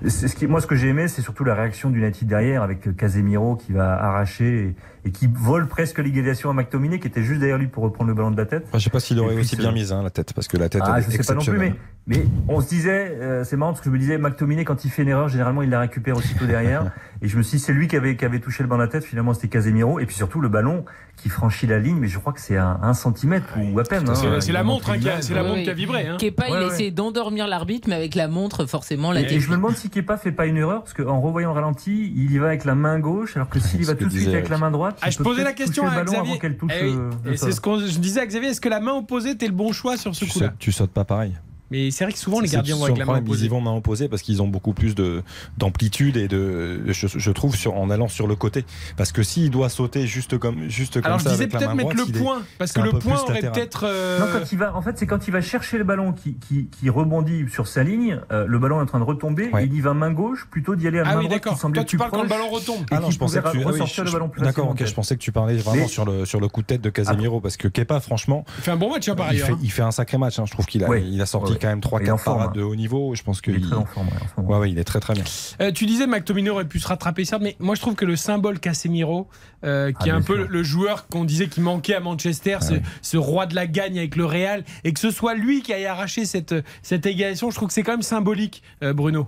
C'est 0.06 0.28
ce 0.28 0.36
qui, 0.36 0.46
moi, 0.46 0.60
ce 0.60 0.66
que 0.66 0.74
j'ai 0.76 0.88
aimé, 0.88 1.08
c'est 1.08 1.22
surtout 1.22 1.44
la 1.44 1.54
réaction 1.54 1.90
d'United 1.90 2.28
derrière, 2.28 2.62
avec 2.62 2.96
Casemiro 2.96 3.56
qui 3.56 3.72
va 3.72 3.94
arracher 4.02 4.58
et, 4.66 4.74
et 5.04 5.10
qui 5.10 5.28
vole 5.32 5.68
presque 5.68 5.98
l'égalisation 5.98 6.50
à 6.50 6.52
McTominay, 6.52 6.98
qui 6.98 7.06
était 7.08 7.22
juste 7.22 7.40
derrière 7.40 7.58
lui 7.58 7.66
pour 7.68 7.82
reprendre 7.84 8.08
le 8.08 8.14
ballon 8.14 8.30
de 8.30 8.36
la 8.36 8.46
tête. 8.46 8.64
Enfin, 8.68 8.78
je 8.78 8.84
sais 8.84 8.90
pas 8.90 9.00
s'il 9.00 9.18
aurait 9.20 9.34
puis, 9.34 9.40
aussi 9.44 9.56
bien 9.56 9.72
mise 9.72 9.92
hein, 9.92 10.02
la 10.02 10.10
tête, 10.10 10.32
parce 10.32 10.48
que 10.48 10.56
la 10.56 10.68
tête 10.68 10.82
Ah, 10.84 10.94
elle 10.98 11.04
je 11.04 11.08
est 11.08 11.22
sais 11.22 11.32
pas 11.32 11.38
non 11.38 11.44
plus, 11.44 11.72
mais, 12.06 12.24
on 12.48 12.62
se 12.62 12.68
disait, 12.68 13.18
euh, 13.20 13.44
c'est 13.44 13.56
marrant 13.58 13.72
parce 13.72 13.82
que 13.82 13.90
je 13.90 13.94
me 13.94 13.98
disais, 13.98 14.16
McTominay, 14.16 14.64
quand 14.64 14.84
il 14.86 14.90
fait 14.90 15.02
une 15.02 15.08
erreur, 15.10 15.28
généralement, 15.28 15.60
il 15.62 15.68
la 15.68 15.80
récupère 15.80 16.16
aussitôt 16.16 16.46
derrière. 16.46 16.90
et 17.22 17.28
je 17.28 17.36
me 17.36 17.42
suis 17.42 17.58
dit, 17.58 17.62
c'est 17.64 17.74
lui 17.74 17.86
qui 17.86 17.96
avait, 17.96 18.16
qui 18.16 18.24
avait 18.24 18.40
touché 18.40 18.62
le 18.62 18.68
ballon 18.68 18.80
de 18.80 18.86
la 18.86 18.90
tête, 18.92 19.04
finalement, 19.04 19.34
c'était 19.34 19.48
Casemiro. 19.48 20.00
Et 20.00 20.06
puis 20.06 20.14
surtout, 20.14 20.40
le 20.40 20.48
ballon 20.48 20.86
qui 21.16 21.28
franchit 21.28 21.66
la 21.66 21.78
ligne, 21.80 21.98
mais 21.98 22.06
je 22.08 22.18
crois 22.18 22.32
que 22.32 22.40
c'est 22.40 22.56
un, 22.56 22.78
un 22.82 22.94
centimètre 22.94 23.46
ou 23.58 23.78
à 23.78 23.82
peine. 23.82 24.04
C'est 24.14 24.26
hein. 24.26 24.38
la- 24.46 24.52
la 24.52 24.62
montre, 24.62 24.88
hein, 24.90 24.98
qui 24.98 25.06
a- 25.08 25.10
l'image. 25.12 25.24
c'est 25.24 25.34
la 25.34 25.42
montre 25.42 25.62
qui 25.62 25.70
a 25.70 25.74
vibré. 25.74 26.06
Hein. 26.06 26.16
Kepa, 26.18 26.44
il 26.48 26.52
Ouais, 26.52 26.56
a 26.58 26.60
ouais. 26.62 26.66
essayé 26.68 26.90
d'endormir 26.92 27.46
l'arbitre, 27.46 27.88
mais 27.90 27.96
avec 27.96 28.14
la 28.14 28.26
montre, 28.28 28.64
forcément, 28.66 29.12
la 29.12 29.20
Et, 29.20 29.34
et 29.34 29.40
je 29.40 29.50
me 29.50 29.56
demande 29.56 29.74
si 29.76 29.90
Kepa 29.90 30.16
fait 30.16 30.32
pas 30.32 30.46
une 30.46 30.56
erreur, 30.56 30.84
parce 30.84 30.94
qu'en 30.94 31.20
revoyant 31.20 31.50
le 31.50 31.56
ralenti, 31.56 32.10
il 32.16 32.32
y 32.32 32.38
va 32.38 32.46
avec 32.46 32.64
la 32.64 32.74
main 32.74 32.98
gauche, 33.00 33.36
alors 33.36 33.48
que 33.50 33.58
s'il 33.60 33.82
y 33.82 33.84
va 33.84 33.94
tout 33.94 34.06
de 34.06 34.10
suite 34.10 34.28
avec 34.28 34.48
la 34.48 34.56
main 34.58 34.70
droite, 34.70 34.87
Ah, 35.00 35.10
je 35.10 35.18
posais 35.18 35.44
la 35.44 35.52
question 35.52 35.86
à 35.86 36.02
Xavier. 36.04 36.40
Eh 36.42 36.84
oui, 36.84 36.96
euh, 37.26 37.36
c'est 37.36 37.52
ce 37.52 37.60
que 37.60 37.86
je 37.86 37.98
disais 37.98 38.20
à 38.20 38.26
Xavier. 38.26 38.50
Est-ce 38.50 38.60
que 38.60 38.68
la 38.68 38.80
main 38.80 38.92
opposée 38.92 39.30
était 39.30 39.46
le 39.46 39.52
bon 39.52 39.72
choix 39.72 39.96
sur 39.96 40.14
ce 40.14 40.24
coup-là 40.24 40.46
sautes, 40.48 40.58
tu 40.58 40.72
sautes 40.72 40.92
pas 40.92 41.04
pareil. 41.04 41.34
Mais 41.70 41.90
c'est 41.90 42.04
vrai 42.04 42.12
que 42.12 42.18
souvent 42.18 42.40
les 42.40 42.48
gardiens 42.48 42.76
vont 42.76 42.84
avec 42.84 42.96
la 42.96 43.04
main 43.04 43.12
problème, 43.14 43.24
Ils 43.26 43.28
y 43.28 43.32
opposée. 43.32 43.48
vont 43.48 43.60
main 43.60 43.74
opposée 43.76 44.08
parce 44.08 44.22
qu'ils 44.22 44.40
ont 44.42 44.48
beaucoup 44.48 44.72
plus 44.72 44.94
de 44.94 45.22
d'amplitude 45.58 46.16
et 46.16 46.28
de, 46.28 46.82
je, 46.92 47.06
je 47.06 47.30
trouve, 47.30 47.56
sur, 47.56 47.76
en 47.76 47.90
allant 47.90 48.08
sur 48.08 48.26
le 48.26 48.36
côté. 48.36 48.64
Parce 48.96 49.12
que 49.12 49.22
s'il 49.22 49.50
doit 49.50 49.68
sauter 49.68 50.06
juste 50.06 50.38
comme, 50.38 50.68
juste 50.68 50.94
comme 50.94 51.04
Alors 51.06 51.18
je 51.18 51.24
ça 51.24 51.30
disais 51.30 51.42
avec 51.44 51.52
la 51.54 51.58
peut-être 51.60 51.74
mettre 51.74 51.94
droite, 51.94 52.08
le 52.08 52.18
point, 52.20 52.42
parce 52.58 52.72
que 52.72 52.80
le 52.80 52.92
point 52.92 53.20
aurait 53.20 53.40
peut-être. 53.40 53.84
euh, 53.86 54.18
Non, 54.20 54.26
quand 54.32 54.52
il 54.52 54.58
va, 54.58 54.74
en 54.76 54.82
fait, 54.82 54.98
c'est 54.98 55.06
quand 55.06 55.26
il 55.28 55.30
va 55.30 55.40
chercher 55.40 55.78
le 55.78 55.84
ballon 55.84 56.12
qui, 56.12 56.34
qui, 56.34 56.66
qui 56.68 56.88
rebondit 56.90 57.44
sur 57.50 57.66
sa 57.66 57.82
ligne, 57.82 58.20
euh, 58.32 58.46
le 58.46 58.58
ballon 58.58 58.78
est 58.78 58.82
en 58.82 58.86
train 58.86 58.98
de 59.00 59.04
retomber, 59.04 59.50
Ouais. 59.52 59.64
et 59.64 59.66
il 59.66 59.74
y 59.74 59.80
va 59.80 59.94
main 59.94 60.12
gauche 60.12 60.46
plutôt 60.50 60.74
d'y 60.76 60.86
aller 60.88 60.98
à 61.00 61.02
Ah 61.06 61.14
main 61.14 61.18
oui, 61.20 61.26
droite 61.26 61.44
d'accord. 61.44 61.72
Toi, 61.72 61.84
tu 61.84 61.96
parles 61.96 62.10
quand 62.10 62.22
le 62.22 62.28
proche 62.28 62.38
ballon 62.38 62.50
retombe. 62.50 62.80
et 62.82 62.94
Ah 62.94 63.00
non, 63.00 63.10
je 63.10 63.18
pensais 63.18 63.38
que 63.40 63.50
tu 63.50 63.58
ah 63.58 63.58
oui, 63.58 63.64
ressortir 63.64 64.04
je- 64.04 64.08
le 64.10 64.12
ballon 64.12 64.26
je- 64.26 64.32
plus 64.32 64.42
D'accord, 64.42 64.70
ok, 64.70 64.84
je 64.84 64.94
pensais 64.94 65.16
que 65.16 65.20
tu 65.22 65.32
parlais 65.32 65.56
vraiment 65.56 65.88
sur 65.88 66.04
le 66.06 66.48
coup 66.48 66.62
de 66.62 66.66
tête 66.66 66.80
de 66.80 66.90
Casemiro 66.90 67.40
parce 67.40 67.56
que 67.56 67.68
Kepa, 67.68 68.00
franchement, 68.00 68.44
Il 68.58 68.64
fait 68.64 68.70
un 68.70 68.76
bon 68.76 68.90
match 68.90 69.08
hein, 69.08 69.14
par 69.14 69.26
il 69.32 69.42
ailleurs. 69.42 69.50
hein. 69.56 69.58
il 69.62 69.70
fait 69.70 69.82
un 69.82 69.90
sacré 69.90 70.18
match. 70.18 70.38
hein. 70.38 70.44
Je 70.46 70.52
trouve 70.52 70.66
qu'il 70.66 70.82
a 70.84 71.26
sorti. 71.26 71.57
Quand 71.58 71.68
même 71.68 71.80
3 71.80 72.00
Il 72.02 72.08
est 72.08 72.10
en 72.10 72.16
4 72.16 72.24
forme, 72.24 72.38
parades 72.38 72.50
hein. 72.56 72.58
de 72.58 72.62
haut 72.64 72.76
niveau. 72.76 73.14
Je 73.14 73.22
pense 73.22 73.40
que 73.40 73.50
Il 73.50 73.58
est 73.58 73.66
très 73.66 73.76
en 73.76 73.84
forme, 73.84 74.08
ouais, 74.08 74.44
ouais, 74.44 74.58
ouais, 74.58 74.70
il 74.70 74.78
est 74.78 74.84
très 74.84 75.00
très 75.00 75.14
bien. 75.14 75.24
Euh, 75.60 75.72
tu 75.72 75.86
disais 75.86 76.06
McTominay 76.06 76.50
aurait 76.50 76.64
pu 76.66 76.78
se 76.80 76.88
rattraper 76.88 77.24
certes, 77.24 77.42
mais 77.42 77.56
moi 77.58 77.74
je 77.74 77.80
trouve 77.80 77.94
que 77.94 78.04
le 78.04 78.16
symbole 78.16 78.58
Casemiro, 78.60 79.28
euh, 79.64 79.92
qui 79.92 80.08
Ah, 80.10 80.14
est 80.14 80.16
un 80.16 80.22
peu 80.22 80.36
sûr. 80.36 80.48
le, 80.48 80.62
joueur 80.62 81.06
qu'on 81.08 81.24
disait 81.24 81.48
qui 81.48 81.60
manquait 81.60 81.94
à 81.94 82.00
Manchester, 82.00 82.58
ce, 82.62 82.74
ce 83.02 83.16
roi 83.16 83.46
de 83.46 83.54
la 83.54 83.66
gagne 83.66 83.98
avec 83.98 84.16
le 84.16 84.24
Real, 84.24 84.64
et 84.84 84.92
que 84.92 85.00
ce 85.00 85.10
soit 85.10 85.34
lui 85.34 85.62
qui 85.62 85.72
aille 85.72 85.86
arracher 85.86 86.24
cette, 86.24 86.54
cette 86.82 87.06
égalisation, 87.06 87.50
je 87.50 87.56
trouve 87.56 87.68
que 87.68 87.74
c'est 87.74 87.82
quand 87.82 87.92
même 87.92 88.02
symbolique, 88.02 88.62
euh, 88.82 88.92
Bruno. 88.92 89.26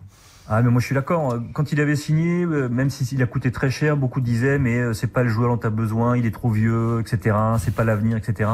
Ah 0.52 0.62
mais 0.62 0.70
moi 0.70 0.80
je 0.80 0.86
suis 0.86 0.94
d'accord. 0.96 1.38
Quand 1.52 1.70
il 1.70 1.80
avait 1.80 1.94
signé, 1.94 2.44
même 2.44 2.90
s'il 2.90 3.22
a 3.22 3.26
coûté 3.26 3.52
très 3.52 3.70
cher, 3.70 3.96
beaucoup 3.96 4.20
disaient 4.20 4.58
mais 4.58 4.92
c'est 4.94 5.06
pas 5.06 5.22
le 5.22 5.28
joueur 5.28 5.48
dont 5.50 5.58
tu 5.58 5.66
as 5.68 5.70
besoin, 5.70 6.16
il 6.16 6.26
est 6.26 6.32
trop 6.32 6.50
vieux, 6.50 7.00
etc. 7.00 7.36
C'est 7.60 7.72
pas 7.72 7.84
l'avenir, 7.84 8.16
etc. 8.16 8.50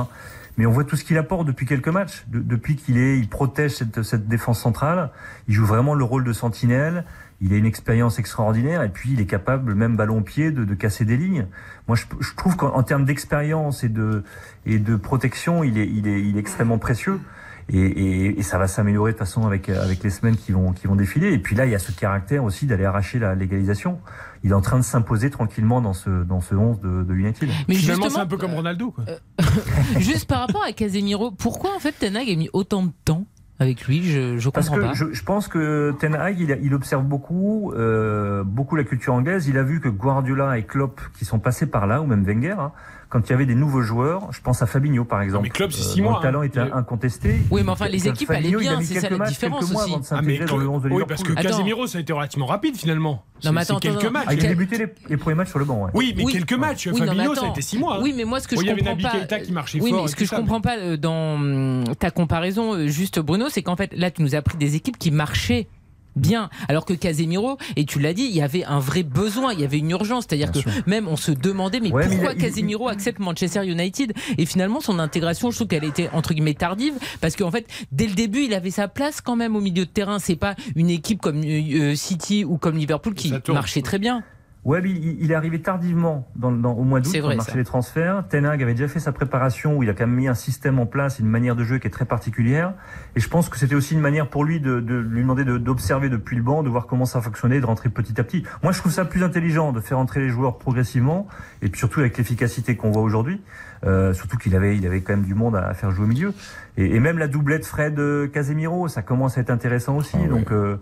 Mais 0.56 0.64
on 0.66 0.70
voit 0.70 0.84
tout 0.84 0.96
ce 0.96 1.04
qu'il 1.04 1.18
apporte 1.18 1.46
depuis 1.46 1.66
quelques 1.66 1.88
matchs. 1.88 2.24
De- 2.28 2.40
depuis 2.40 2.76
qu'il 2.76 2.96
est, 2.98 3.18
il 3.18 3.28
protège 3.28 3.72
cette, 3.72 4.02
cette 4.02 4.26
défense 4.26 4.60
centrale. 4.60 5.10
Il 5.48 5.54
joue 5.54 5.66
vraiment 5.66 5.94
le 5.94 6.04
rôle 6.04 6.24
de 6.24 6.32
sentinelle. 6.32 7.04
Il 7.42 7.52
a 7.52 7.56
une 7.56 7.66
expérience 7.66 8.18
extraordinaire 8.18 8.82
et 8.82 8.88
puis 8.88 9.10
il 9.12 9.20
est 9.20 9.26
capable, 9.26 9.74
même 9.74 9.96
ballon 9.96 10.22
pied, 10.22 10.50
de, 10.52 10.64
de 10.64 10.74
casser 10.74 11.04
des 11.04 11.18
lignes. 11.18 11.46
Moi, 11.86 11.96
je, 11.96 12.04
je 12.20 12.34
trouve 12.34 12.56
qu'en 12.56 12.68
en 12.74 12.82
termes 12.82 13.04
d'expérience 13.04 13.84
et 13.84 13.90
de 13.90 14.24
et 14.64 14.78
de 14.78 14.96
protection, 14.96 15.62
il 15.62 15.76
est, 15.76 15.86
il 15.86 16.08
est, 16.08 16.22
il 16.22 16.36
est 16.36 16.40
extrêmement 16.40 16.78
précieux. 16.78 17.20
Et, 17.68 17.80
et, 17.80 18.38
et 18.38 18.42
ça 18.42 18.58
va 18.58 18.68
s'améliorer 18.68 19.12
de 19.12 19.18
façon 19.18 19.44
avec 19.44 19.68
avec 19.68 20.02
les 20.04 20.08
semaines 20.10 20.36
qui 20.36 20.52
vont 20.52 20.72
qui 20.72 20.86
vont 20.86 20.94
défiler. 20.96 21.32
Et 21.32 21.38
puis 21.38 21.54
là, 21.56 21.66
il 21.66 21.72
y 21.72 21.74
a 21.74 21.78
ce 21.78 21.92
caractère 21.92 22.42
aussi 22.44 22.64
d'aller 22.66 22.84
arracher 22.86 23.18
la 23.18 23.34
légalisation. 23.34 23.98
Il 24.46 24.52
est 24.52 24.54
en 24.54 24.60
train 24.60 24.78
de 24.78 24.84
s'imposer 24.84 25.28
tranquillement 25.28 25.80
dans 25.80 25.92
ce 25.92 26.22
dans 26.22 26.40
ce 26.40 26.54
11 26.54 26.78
de, 26.80 27.02
de 27.02 27.14
United. 27.14 27.48
Mais 27.66 27.74
Finalement, 27.74 28.04
justement, 28.04 28.10
c'est 28.14 28.20
un 28.22 28.26
peu 28.26 28.36
comme 28.36 28.54
Ronaldo. 28.54 28.92
Quoi. 28.92 29.04
Juste 29.98 30.26
par 30.28 30.38
rapport 30.46 30.62
à 30.62 30.70
Casemiro, 30.70 31.32
pourquoi 31.32 31.74
en 31.74 31.80
fait 31.80 31.90
Ten 31.90 32.16
Hag 32.16 32.30
a 32.30 32.36
mis 32.36 32.48
autant 32.52 32.84
de 32.84 32.92
temps 33.04 33.24
avec 33.58 33.88
lui? 33.88 34.04
Je, 34.04 34.38
je 34.38 34.48
Parce 34.50 34.68
comprends 34.68 34.82
que 34.82 34.86
pas. 34.88 34.94
je, 34.94 35.12
je 35.12 35.22
pense 35.24 35.48
que 35.48 35.92
Ten 35.98 36.14
Hag, 36.14 36.38
il 36.62 36.74
observe 36.74 37.02
beaucoup, 37.02 37.72
euh, 37.72 38.44
beaucoup 38.44 38.76
la 38.76 38.84
culture 38.84 39.14
anglaise. 39.14 39.48
Il 39.48 39.58
a 39.58 39.64
vu 39.64 39.80
que 39.80 39.88
Guardiola 39.88 40.56
et 40.58 40.62
Klopp, 40.64 41.00
qui 41.18 41.24
sont 41.24 41.40
passés 41.40 41.66
par 41.66 41.88
là, 41.88 42.00
ou 42.00 42.06
même 42.06 42.22
Wenger, 42.22 42.54
hein, 42.56 42.70
quand 43.08 43.28
il 43.28 43.30
y 43.30 43.32
avait 43.34 43.46
des 43.46 43.54
nouveaux 43.54 43.82
joueurs, 43.82 44.32
je 44.32 44.40
pense 44.40 44.62
à 44.62 44.66
Fabinho 44.66 45.04
par 45.04 45.22
exemple. 45.22 45.44
mais 45.44 45.50
Klopp, 45.50 45.72
c'est 45.72 45.80
euh, 45.80 45.92
six 45.92 45.98
dont 45.98 46.04
mois, 46.10 46.16
Le 46.18 46.22
talent 46.22 46.40
hein. 46.40 46.44
était 46.44 46.60
Il 46.66 46.72
a- 46.72 46.76
incontesté. 46.76 47.36
Oui, 47.50 47.62
mais 47.64 47.70
enfin, 47.70 47.86
les 47.88 47.98
Fabinho, 47.98 48.14
équipes 48.14 48.30
allaient 48.30 48.56
bien, 48.56 48.80
c'est 48.82 49.00
ça 49.00 49.08
la 49.08 49.16
matchs, 49.18 49.28
différence 49.30 49.62
aussi. 49.64 49.74
avant 49.76 49.98
de 49.98 50.04
Ah, 50.10 50.20
mais 50.22 50.36
s'intégrer 50.38 50.44
dans 50.46 50.56
le 50.56 50.68
11 50.68 50.82
de 50.82 50.88
oui, 50.90 51.02
parce 51.06 51.22
que 51.22 51.32
Attends. 51.32 51.42
Casemiro, 51.42 51.86
ça 51.86 51.98
a 51.98 52.00
été 52.00 52.12
relativement 52.12 52.46
rapide 52.46 52.76
finalement. 52.76 53.24
C'est 53.40 53.52
mais 53.52 53.60
attends, 53.60 53.78
quelques 53.78 53.98
attends, 54.02 54.10
matchs. 54.12 54.24
Ah, 54.28 54.34
il 54.34 54.44
a 54.44 54.48
débuté 54.48 54.78
les, 54.78 54.86
les 55.10 55.16
premiers 55.18 55.36
matchs 55.36 55.50
sur 55.50 55.58
le 55.58 55.64
banc. 55.66 55.84
Ouais. 55.84 55.90
Oui, 55.94 56.14
mais 56.16 56.24
Oui. 56.24 56.32
quelques 56.32 56.54
matchs. 56.54 56.86
Non, 56.88 56.96
Fabinho, 56.96 57.34
ça 57.34 57.46
a 57.46 57.48
été 57.50 57.60
six 57.60 57.78
mois. 57.78 58.00
Oui, 58.02 58.14
mais 58.16 58.24
moi, 58.24 58.40
ce 58.40 58.48
que 58.48 58.56
je 58.56 58.62
il 58.62 58.66
y 58.66 58.70
avait 58.70 58.80
comprends 58.82 59.10
pas. 59.28 59.38
Qui 59.38 59.52
marchait 59.52 59.80
oui, 59.80 59.92
mais 59.92 60.08
ce 60.08 60.16
que 60.16 60.24
je 60.24 60.30
comprends 60.30 60.60
pas 60.60 60.78
euh, 60.78 60.96
dans 60.96 61.34
hum, 61.34 61.84
ta 61.98 62.10
comparaison, 62.10 62.74
euh, 62.74 62.86
juste 62.88 63.18
Bruno, 63.20 63.46
c'est 63.50 63.62
qu'en 63.62 63.76
fait, 63.76 63.92
là, 63.94 64.10
tu 64.10 64.22
nous 64.22 64.34
as 64.34 64.42
pris 64.42 64.56
des 64.56 64.74
équipes 64.74 64.98
qui 64.98 65.10
marchaient 65.10 65.68
bien, 66.16 66.50
alors 66.68 66.84
que 66.84 66.94
Casemiro, 66.94 67.58
et 67.76 67.84
tu 67.84 67.98
l'as 68.00 68.12
dit, 68.14 68.24
il 68.24 68.34
y 68.34 68.42
avait 68.42 68.64
un 68.64 68.78
vrai 68.80 69.02
besoin, 69.02 69.52
il 69.52 69.60
y 69.60 69.64
avait 69.64 69.78
une 69.78 69.90
urgence, 69.90 70.24
c'est-à-dire 70.28 70.50
que 70.52 70.58
même 70.88 71.06
on 71.08 71.16
se 71.16 71.30
demandait, 71.30 71.80
mais 71.80 71.92
Ouais, 71.92 72.08
pourquoi 72.08 72.32
il- 72.32 72.38
Casemiro 72.40 72.88
accepte 72.88 73.18
Manchester 73.20 73.64
United? 73.66 74.12
Et 74.38 74.46
finalement, 74.46 74.80
son 74.80 74.98
intégration, 74.98 75.50
je 75.50 75.56
trouve 75.56 75.68
qu'elle 75.68 75.84
était 75.84 76.08
entre 76.12 76.34
guillemets 76.34 76.54
tardive, 76.54 76.94
parce 77.20 77.36
qu'en 77.36 77.50
fait, 77.50 77.66
dès 77.92 78.06
le 78.06 78.14
début, 78.14 78.44
il 78.44 78.54
avait 78.54 78.70
sa 78.70 78.88
place 78.88 79.20
quand 79.20 79.36
même 79.36 79.54
au 79.56 79.60
milieu 79.60 79.84
de 79.84 79.90
terrain. 79.90 80.18
C'est 80.18 80.36
pas 80.36 80.54
une 80.74 80.90
équipe 80.90 81.20
comme 81.20 81.42
euh, 81.44 81.94
City 81.94 82.44
ou 82.44 82.56
comme 82.58 82.76
Liverpool 82.76 83.14
qui 83.14 83.32
marchait 83.48 83.82
très 83.82 83.98
bien. 83.98 84.22
Ouais, 84.66 84.82
il, 84.84 85.22
il 85.22 85.30
est 85.30 85.34
arrivé 85.36 85.62
tardivement 85.62 86.26
dans, 86.34 86.50
dans- 86.50 86.72
au 86.72 86.82
mois 86.82 86.98
d'août 86.98 87.10
vrai, 87.20 87.34
le 87.34 87.36
marché 87.36 87.52
ça. 87.52 87.56
des 87.56 87.62
transferts. 87.64 88.24
Ten 88.28 88.44
Hag 88.44 88.60
avait 88.62 88.74
déjà 88.74 88.88
fait 88.88 88.98
sa 88.98 89.12
préparation 89.12 89.76
où 89.76 89.84
il 89.84 89.88
a 89.88 89.92
quand 89.94 90.08
même 90.08 90.16
mis 90.16 90.26
un 90.26 90.34
système 90.34 90.80
en 90.80 90.86
place, 90.86 91.20
une 91.20 91.28
manière 91.28 91.54
de 91.54 91.62
jeu 91.62 91.78
qui 91.78 91.86
est 91.86 91.90
très 91.90 92.04
particulière. 92.04 92.74
Et 93.14 93.20
je 93.20 93.28
pense 93.28 93.48
que 93.48 93.58
c'était 93.58 93.76
aussi 93.76 93.94
une 93.94 94.00
manière 94.00 94.28
pour 94.28 94.44
lui 94.44 94.58
de, 94.58 94.80
de 94.80 94.96
lui 94.96 95.22
demander 95.22 95.44
de- 95.44 95.56
d'observer 95.58 96.08
depuis 96.08 96.34
le 96.36 96.42
banc, 96.42 96.64
de 96.64 96.68
voir 96.68 96.88
comment 96.88 97.04
ça 97.04 97.20
fonctionnait, 97.20 97.60
de 97.60 97.66
rentrer 97.66 97.90
petit 97.90 98.20
à 98.20 98.24
petit. 98.24 98.42
Moi, 98.64 98.72
je 98.72 98.80
trouve 98.80 98.90
ça 98.90 99.04
plus 99.04 99.22
intelligent 99.22 99.70
de 99.72 99.78
faire 99.80 100.00
entrer 100.00 100.18
les 100.18 100.30
joueurs 100.30 100.58
progressivement 100.58 101.28
et 101.62 101.68
puis 101.68 101.78
surtout 101.78 102.00
avec 102.00 102.18
l'efficacité 102.18 102.74
qu'on 102.74 102.90
voit 102.90 103.02
aujourd'hui. 103.02 103.40
Euh, 103.86 104.12
surtout 104.12 104.36
qu'il 104.36 104.54
avait, 104.56 104.76
il 104.76 104.84
avait 104.86 105.00
quand 105.00 105.14
même 105.14 105.24
du 105.24 105.34
monde 105.34 105.54
à, 105.56 105.66
à 105.68 105.74
faire 105.74 105.90
jouer 105.92 106.04
au 106.04 106.08
milieu. 106.08 106.32
Et, 106.76 106.96
et 106.96 107.00
même 107.00 107.18
la 107.18 107.28
doublette 107.28 107.64
Fred 107.64 107.98
euh, 107.98 108.26
Casemiro, 108.26 108.88
ça 108.88 109.02
commence 109.02 109.38
à 109.38 109.40
être 109.42 109.50
intéressant 109.50 109.96
aussi. 109.96 110.12
Ah 110.14 110.22
ouais. 110.22 110.28
donc 110.28 110.50
euh, 110.52 110.76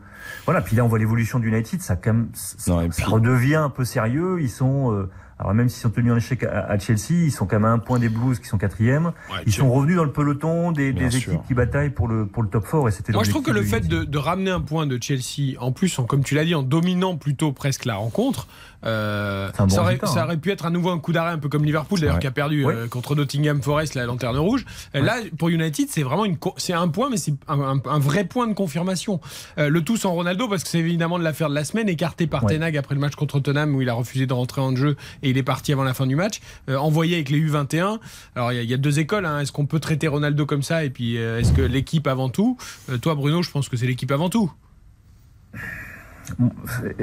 voilà. 0.47 0.61
Puis 0.63 0.75
là, 0.77 0.85
on 0.85 0.89
voit 0.89 0.99
l'évolution 0.99 1.39
du 1.39 1.49
United, 1.49 1.83
ça 1.83 1.97
quand 1.97 2.13
même, 2.15 2.29
ça, 2.33 2.73
Non, 2.73 2.81
et 2.83 2.91
ça 2.91 3.03
puis- 3.03 3.13
redevient 3.13 3.57
un 3.57 3.71
peu 3.71 3.85
sérieux. 3.85 4.39
Ils 4.41 4.49
sont, 4.51 4.93
euh, 4.93 5.11
alors 5.39 5.53
même 5.53 5.69
s'ils 5.69 5.83
sont 5.83 5.91
tenus 5.91 6.13
en 6.13 6.17
échec 6.17 6.45
à, 6.45 6.79
Chelsea, 6.79 7.11
ils 7.27 7.31
sont 7.33 7.45
quand 7.47 7.57
même 7.57 7.65
à 7.65 7.71
un 7.73 7.79
point 7.79 7.99
des 7.99 8.09
Blues 8.09 8.39
qui 8.39 8.47
sont 8.47 8.57
quatrième. 8.57 9.13
ils 9.47 9.53
sont 9.53 9.71
revenus 9.71 9.97
dans 9.97 10.05
le 10.05 10.13
peloton 10.13 10.71
des, 10.73 10.93
des 10.93 11.17
équipes 11.17 11.43
qui 11.47 11.55
bataillent 11.55 11.91
pour 11.91 12.07
le 12.09 12.25
pour 12.27 12.43
le 12.43 12.49
top 12.49 12.65
4 12.71 12.89
et 12.89 12.91
c'était. 12.93 13.13
Moi, 13.13 13.25
je 13.25 13.31
trouve 13.31 13.43
que 13.43 13.51
le 13.51 13.63
fait 13.63 13.81
de 13.81 13.99
de, 13.99 14.05
de 14.05 14.19
ramener 14.19 14.51
un 14.51 14.61
point 14.61 14.87
de 14.87 14.97
Chelsea, 15.01 15.59
en 15.61 15.73
plus, 15.73 15.99
en, 15.99 16.05
comme 16.05 16.23
tu 16.25 16.35
l'as 16.37 16.45
dit, 16.45 16.55
en 16.55 16.63
dominant 16.63 17.17
plutôt 17.17 17.53
presque 17.53 17.85
la 17.85 17.97
rencontre, 17.97 18.47
euh, 18.87 19.51
bon 19.59 19.69
ça, 19.69 19.81
aurait, 19.83 19.99
ça 20.05 20.21
hein. 20.21 20.25
aurait 20.25 20.37
pu 20.37 20.51
être 20.51 20.67
à 20.67 20.71
nouveau 20.71 20.91
un 20.91 20.99
coup 20.99 21.13
d'arrêt, 21.13 21.33
un 21.33 21.39
peu 21.39 21.49
comme 21.49 21.65
Liverpool, 21.65 22.01
d'ailleurs, 22.01 22.19
qui 22.19 22.27
a 22.27 22.31
perdu 22.31 22.67
euh, 22.67 22.87
contre 22.89 23.15
Nottingham 23.15 23.63
Forest 23.63 23.95
la 23.95 24.05
lanterne 24.07 24.37
rouge. 24.37 24.65
Euh, 24.95 25.01
Là, 25.03 25.17
pour 25.39 25.49
United, 25.49 25.89
c'est 25.91 26.03
vraiment 26.03 26.25
une, 26.25 26.37
c'est 26.57 26.73
un 26.73 26.89
point, 26.89 27.09
mais 27.11 27.17
c'est 27.17 27.35
un, 27.49 27.61
un- 27.61 27.83
un 27.85 27.99
vrai 27.99 28.25
point 28.25 28.47
de 28.47 28.55
confirmation. 28.55 29.21
Euh, 29.59 29.69
le 29.69 29.83
tout 29.83 29.97
sans 29.97 30.13
Ronaldo, 30.13 30.49
parce 30.49 30.63
que 30.65 30.69
c'est 30.69 30.79
évidemment 30.81 31.19
de 31.19 31.25
l'affaire 31.25 31.49
de 31.49 31.55
la 31.55 31.65
semaine, 31.65 31.89
écarté 31.89 32.27
par 32.27 32.45
Ouais. 32.45 32.53
Ten 32.53 32.63
Hag 32.63 32.77
après 32.77 32.95
le 32.95 33.01
match 33.01 33.15
contre 33.15 33.41
Tottenham 33.41 33.75
où 33.75 33.81
il 33.83 33.89
a 33.89 33.95
refusé 33.95 34.27
de 34.27 34.33
rentrer 34.33 34.61
en 34.61 34.75
jeu 34.77 34.97
et 35.23 35.31
il 35.31 35.39
est 35.39 35.43
parti 35.43 35.73
avant 35.73 35.85
la 35.85 35.95
fin 35.95 36.07
du 36.07 36.17
match. 36.17 36.41
Euh, 36.69 36.77
envoyé 36.77 37.15
avec 37.15 37.31
les 37.31 37.39
U21. 37.41 37.99
Alors 38.37 38.53
il 38.53 38.63
y, 38.63 38.67
y 38.67 38.75
a 38.75 38.77
deux 38.77 38.99
écoles. 38.99 39.25
hein. 39.27 39.41
Est-ce 39.41 39.53
qu'on 39.53 39.67
peut 39.67 39.81
traiter 39.81 40.09
Ronaldo 40.09 40.45
comme 40.47 40.63
ça? 40.63 40.85
Et 40.85 40.91
puis 40.91 41.17
euh, 41.19 41.41
est-ce 41.41 41.53
que 41.53 41.63
l'équipe 41.63 42.07
avant 42.07 42.29
tout? 42.29 42.57
Euh, 42.91 42.99
Toi, 42.99 43.15
Bruno, 43.15 43.43
je 43.43 43.51
pense 43.51 43.69
que 43.69 43.77
c'est 43.77 43.87
l'équipe 43.87 44.11
avant 44.13 44.29
tout. 44.29 44.53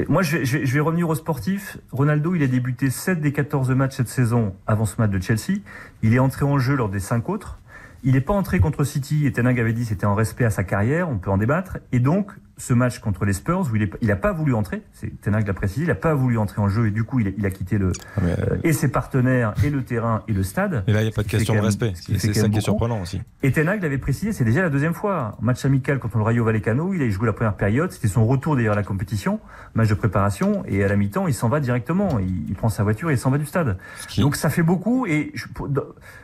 Moi, 0.07 0.21
je 0.21 0.57
vais, 0.57 0.79
revenir 0.79 1.09
au 1.09 1.15
sportif. 1.15 1.77
Ronaldo, 1.91 2.35
il 2.35 2.43
a 2.43 2.47
débuté 2.47 2.89
7 2.89 3.21
des 3.21 3.31
14 3.31 3.69
matchs 3.71 3.97
cette 3.97 4.07
saison 4.07 4.55
avant 4.67 4.85
ce 4.85 4.95
match 4.99 5.11
de 5.11 5.21
Chelsea. 5.21 5.59
Il 6.01 6.13
est 6.13 6.19
entré 6.19 6.45
en 6.45 6.57
jeu 6.57 6.75
lors 6.75 6.89
des 6.89 6.99
5 6.99 7.29
autres. 7.29 7.59
Il 8.03 8.13
n'est 8.13 8.21
pas 8.21 8.33
entré 8.33 8.59
contre 8.59 8.83
City, 8.83 9.27
et 9.27 9.31
Tenag 9.31 9.59
avait 9.59 9.73
dit 9.73 9.85
c'était 9.85 10.07
en 10.07 10.15
respect 10.15 10.45
à 10.45 10.49
sa 10.49 10.63
carrière, 10.63 11.07
on 11.07 11.19
peut 11.19 11.29
en 11.29 11.37
débattre. 11.37 11.77
Et 11.91 11.99
donc, 11.99 12.31
ce 12.61 12.73
match 12.75 12.99
contre 12.99 13.25
les 13.25 13.33
Spurs, 13.33 13.67
où 13.71 13.75
il 13.75 13.81
n'a 13.81 13.87
il 14.01 14.11
a 14.11 14.15
pas 14.15 14.31
voulu 14.31 14.53
entrer, 14.53 14.83
c'est 14.93 15.19
Tenag 15.19 15.47
l'a 15.47 15.53
précisé, 15.53 15.81
il 15.81 15.87
n'a 15.87 15.95
pas 15.95 16.13
voulu 16.13 16.37
entrer 16.37 16.61
en 16.61 16.69
jeu, 16.69 16.87
et 16.87 16.91
du 16.91 17.03
coup, 17.03 17.19
il 17.19 17.29
a, 17.29 17.31
il 17.35 17.45
a 17.45 17.49
quitté 17.49 17.79
le, 17.79 17.91
euh, 18.21 18.57
et 18.63 18.71
ses 18.71 18.89
partenaires, 18.89 19.55
et 19.63 19.71
le 19.71 19.83
terrain, 19.83 20.21
et 20.27 20.33
le 20.33 20.43
stade. 20.43 20.83
Et 20.85 20.93
là, 20.93 21.01
il 21.01 21.05
n'y 21.05 21.09
a 21.09 21.13
pas 21.13 21.23
de 21.23 21.27
question 21.27 21.55
de 21.55 21.59
respect. 21.59 21.93
C'est 21.95 22.33
ça 22.33 22.49
qui 22.49 22.57
est 22.59 22.61
surprenant 22.61 23.01
aussi. 23.01 23.19
Et 23.41 23.51
Tenag 23.51 23.81
l'avait 23.81 23.97
précisé, 23.97 24.31
c'est 24.31 24.43
déjà 24.43 24.61
la 24.61 24.69
deuxième 24.69 24.93
fois. 24.93 25.37
Match 25.41 25.65
amical 25.65 25.97
contre 25.97 26.17
le 26.17 26.23
Rayo 26.23 26.45
Vallecano, 26.45 26.93
il 26.93 27.01
a 27.01 27.09
joué 27.09 27.25
la 27.25 27.33
première 27.33 27.55
période, 27.55 27.91
c'était 27.91 28.07
son 28.07 28.27
retour 28.27 28.55
d'ailleurs 28.55 28.73
à 28.73 28.75
la 28.77 28.83
compétition, 28.83 29.39
match 29.73 29.89
de 29.89 29.95
préparation, 29.95 30.63
et 30.67 30.83
à 30.83 30.87
la 30.87 30.95
mi-temps, 30.95 31.27
il 31.27 31.33
s'en 31.33 31.49
va 31.49 31.59
directement. 31.59 32.19
Il, 32.19 32.47
il 32.47 32.53
prend 32.53 32.69
sa 32.69 32.83
voiture 32.83 33.09
et 33.09 33.13
il 33.13 33.17
s'en 33.17 33.31
va 33.31 33.39
du 33.39 33.47
stade. 33.47 33.77
Donc 34.19 34.35
ça 34.35 34.51
fait 34.51 34.63
beaucoup, 34.63 35.07
et 35.07 35.33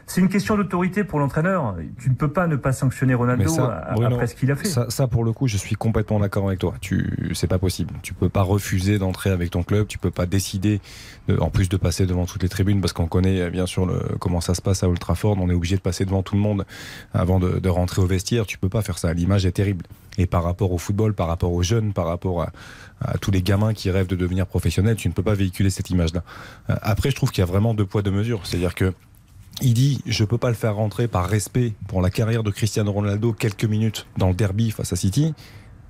c'est 0.06 0.22
une 0.22 0.30
question 0.30 0.56
d'autorité 0.56 1.04
pour 1.04 1.18
l'entraîneur. 1.18 1.76
Tu 1.98 2.12
ne 2.12 2.16
peux 2.16 2.32
pas 2.32 2.46
ne 2.46 2.58
pas 2.58 2.74
sanctionner 2.74 3.16
Ronaldo 3.16 3.48
ça, 3.48 3.88
Bruno, 3.96 4.14
après 4.16 4.28
ce 4.28 4.36
qu'il 4.36 4.52
a 4.52 4.56
fait. 4.56 4.68
Ça, 4.68 4.86
ça, 4.90 5.08
pour 5.08 5.24
le 5.24 5.34
coup, 5.34 5.48
je 5.48 5.58
suis 5.58 5.76
complètement 5.76 6.20
d'accord 6.20 6.27
avec 6.36 6.60
toi. 6.60 6.74
Tu, 6.82 7.32
c'est 7.34 7.48
pas 7.48 7.58
possible. 7.60 7.94
Tu 8.04 8.14
peux 8.14 8.30
pas 8.30 8.42
refuser 8.42 9.00
d'entrer 9.00 9.30
avec 9.30 9.52
ton 9.52 9.64
club. 9.64 9.88
Tu 9.88 9.98
peux 9.98 10.12
pas 10.12 10.26
décider, 10.26 10.82
de- 11.28 11.38
en 11.38 11.50
plus 11.50 11.70
de 11.70 11.78
passer 11.78 12.06
devant 12.06 12.26
toutes 12.26 12.44
les 12.44 12.50
tribunes, 12.50 12.82
parce 12.82 12.94
qu'on 12.94 13.08
connaît 13.08 13.40
euh, 13.42 13.50
bien 13.50 13.66
sûr 13.66 13.88
comment 14.20 14.42
ça 14.42 14.54
se 14.54 14.62
passe 14.62 14.84
à 14.84 14.90
Old 14.90 15.00
Trafford. 15.00 15.38
On 15.40 15.50
est 15.50 15.54
obligé 15.54 15.76
de 15.78 15.82
passer 15.82 16.04
devant 16.06 16.24
tout 16.24 16.36
le 16.36 16.42
monde 16.42 16.66
avant 17.14 17.40
de, 17.40 17.60
de 17.60 17.70
rentrer 17.70 18.02
au 18.02 18.06
vestiaire. 18.08 18.46
Tu 18.46 18.58
peux 18.58 18.70
pas 18.70 18.82
faire 18.82 18.98
ça. 18.98 19.14
L'image 19.14 19.46
est 19.46 19.52
terrible. 19.54 19.86
Et 20.18 20.26
par 20.26 20.44
rapport 20.44 20.72
au 20.72 20.78
football, 20.80 21.14
par 21.14 21.28
rapport 21.28 21.52
aux 21.54 21.62
jeunes, 21.64 21.94
par 21.94 22.08
rapport 22.08 22.42
à, 22.42 22.52
à 23.02 23.18
tous 23.20 23.30
les 23.32 23.44
gamins 23.44 23.74
qui 23.74 23.92
rêvent 23.92 24.08
de 24.08 24.16
devenir 24.16 24.48
professionnels, 24.48 24.96
tu 24.96 25.08
ne 25.08 25.14
peux 25.14 25.22
pas 25.24 25.36
véhiculer 25.36 25.70
cette 25.70 25.90
image-là. 25.92 26.24
Euh, 26.72 26.76
Après, 26.82 27.12
je 27.12 27.16
trouve 27.16 27.30
qu'il 27.32 27.42
y 27.42 27.44
a 27.44 27.46
vraiment 27.46 27.74
deux 27.76 27.86
poids 27.86 28.02
deux 28.02 28.12
mesures. 28.12 28.42
C'est-à-dire 28.44 28.74
que 28.76 28.94
il 29.62 29.74
dit 29.74 30.02
je 30.06 30.24
peux 30.24 30.38
pas 30.38 30.50
le 30.50 30.56
faire 30.56 30.76
rentrer 30.76 31.08
par 31.08 31.28
respect 31.28 31.74
pour 31.88 32.02
la 32.04 32.12
carrière 32.12 32.44
de 32.44 32.52
Cristiano 32.52 32.92
Ronaldo 32.92 33.34
quelques 33.34 33.66
minutes 33.66 34.06
dans 34.16 34.28
le 34.30 34.36
derby 34.36 34.70
face 34.70 34.94
à 34.94 34.96
City. 34.96 35.34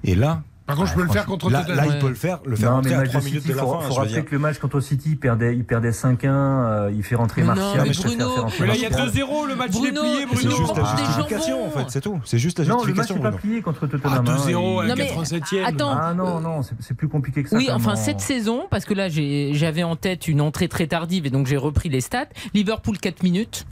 Et 0.04 0.16
là, 0.16 0.42
Par 0.66 0.76
contre, 0.76 0.90
je 0.90 0.96
peux 0.96 1.04
le 1.04 1.10
faire 1.10 1.26
contre 1.26 1.50
là, 1.50 1.66
là, 1.68 1.86
il 1.88 1.98
peut 2.00 2.10
le 2.10 2.14
faire, 2.14 2.40
le 2.46 2.56
faire 2.58 2.70
Non, 2.72 2.76
rentrer 2.78 2.92
mais 2.92 2.96
à 2.98 3.00
match 3.00 3.10
3 3.10 3.22
de 3.22 3.26
minutes 3.26 3.42
City, 3.42 3.52
de 3.54 3.58
la 3.58 3.64
faut, 3.64 3.72
fin. 3.74 3.80
faut 3.80 3.88
je 3.94 4.00
veux 4.00 4.06
rappeler 4.06 4.24
que 4.26 4.32
le 4.34 4.40
match 4.40 4.58
contre 4.60 4.80
City, 4.82 5.10
il 5.12 5.18
perdait, 5.18 5.56
il 5.56 5.64
perdait 5.64 5.92
5-1, 5.92 6.26
euh, 6.28 6.92
il 6.94 7.04
fait 7.04 7.16
rentrer 7.16 7.42
Mais 7.42 7.48
non, 7.48 7.56
Martial. 7.56 7.88
mais 7.88 7.94
je 7.94 8.02
préfère 8.02 8.18
Bruno, 8.18 8.34
faire 8.34 8.44
rentrer 8.44 8.58
Mais 8.62 8.68
là, 8.68 8.76
il 8.76 8.82
y 8.82 8.86
a 8.86 8.90
Martial. 8.90 9.10
2-0, 9.10 9.48
le 9.48 9.56
match 9.56 9.72
il 9.74 9.78
est 9.86 9.92
Bruno, 9.92 10.02
plié, 10.02 10.20
C'est 10.20 10.26
Bruno. 10.48 10.58
juste 10.58 10.78
la 10.78 10.96
justification 10.98 11.66
en 11.68 11.70
fait, 11.72 11.86
c'est 11.88 12.02
tout. 12.02 12.20
C'est 12.26 12.38
juste 12.38 12.60
la 12.60 12.66
Non, 12.66 12.72
le 12.72 12.78
match 12.80 12.86
justification. 13.08 13.16
n'est 13.16 13.22
pas 13.22 13.30
Bruno. 13.30 13.42
plié 13.42 13.62
contre 13.62 13.80
Ah, 13.84 13.88
Tottenham. 13.88 14.14
hein, 14.14 14.24
2-0 14.24 14.80
à 14.80 14.84
il- 14.84 14.88
la 14.90 14.96
Non, 14.96 15.02
mais, 15.02 15.08
87e. 15.08 15.66
attends. 15.66 15.98
Ah 16.00 16.14
non, 16.14 16.40
non, 16.42 16.62
c'est 16.64 16.76
c'est 16.82 16.94
plus 16.96 17.08
compliqué 17.08 17.44
que 17.44 17.50
ça. 17.50 17.56
Oui, 17.58 17.70
enfin 17.72 17.96
cette 17.96 18.20
saison, 18.20 18.68
parce 18.70 18.84
que 18.86 18.94
là 18.94 19.08
j'avais 19.10 19.84
en 19.84 19.96
tête 19.96 20.28
une 20.28 20.42
entrée 20.42 20.68
très 20.68 20.88
tardive 20.88 21.26
et 21.26 21.30
donc 21.30 21.48
j'ai 21.48 21.58
repris 21.58 21.88
les 21.90 22.02
stats. 22.02 22.28
Liverpool 22.54 22.98
4 23.00 23.24
minutes. 23.24 23.66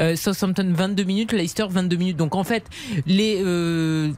Euh, 0.00 0.16
Southampton 0.16 0.72
22 0.74 1.04
minutes, 1.04 1.32
Leicester 1.32 1.64
22 1.68 1.96
minutes. 1.96 2.16
Donc 2.16 2.34
en 2.34 2.44
fait, 2.44 2.64
les 3.06 3.40
euh, 3.44 4.12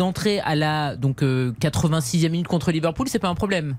entrées 0.00 0.40
à 0.40 0.54
la 0.54 0.96
donc 0.96 1.22
euh, 1.22 1.52
86e 1.60 2.30
minute 2.30 2.48
contre 2.48 2.70
Liverpool, 2.72 3.08
c'est 3.08 3.18
pas 3.18 3.28
un 3.28 3.34
problème. 3.34 3.76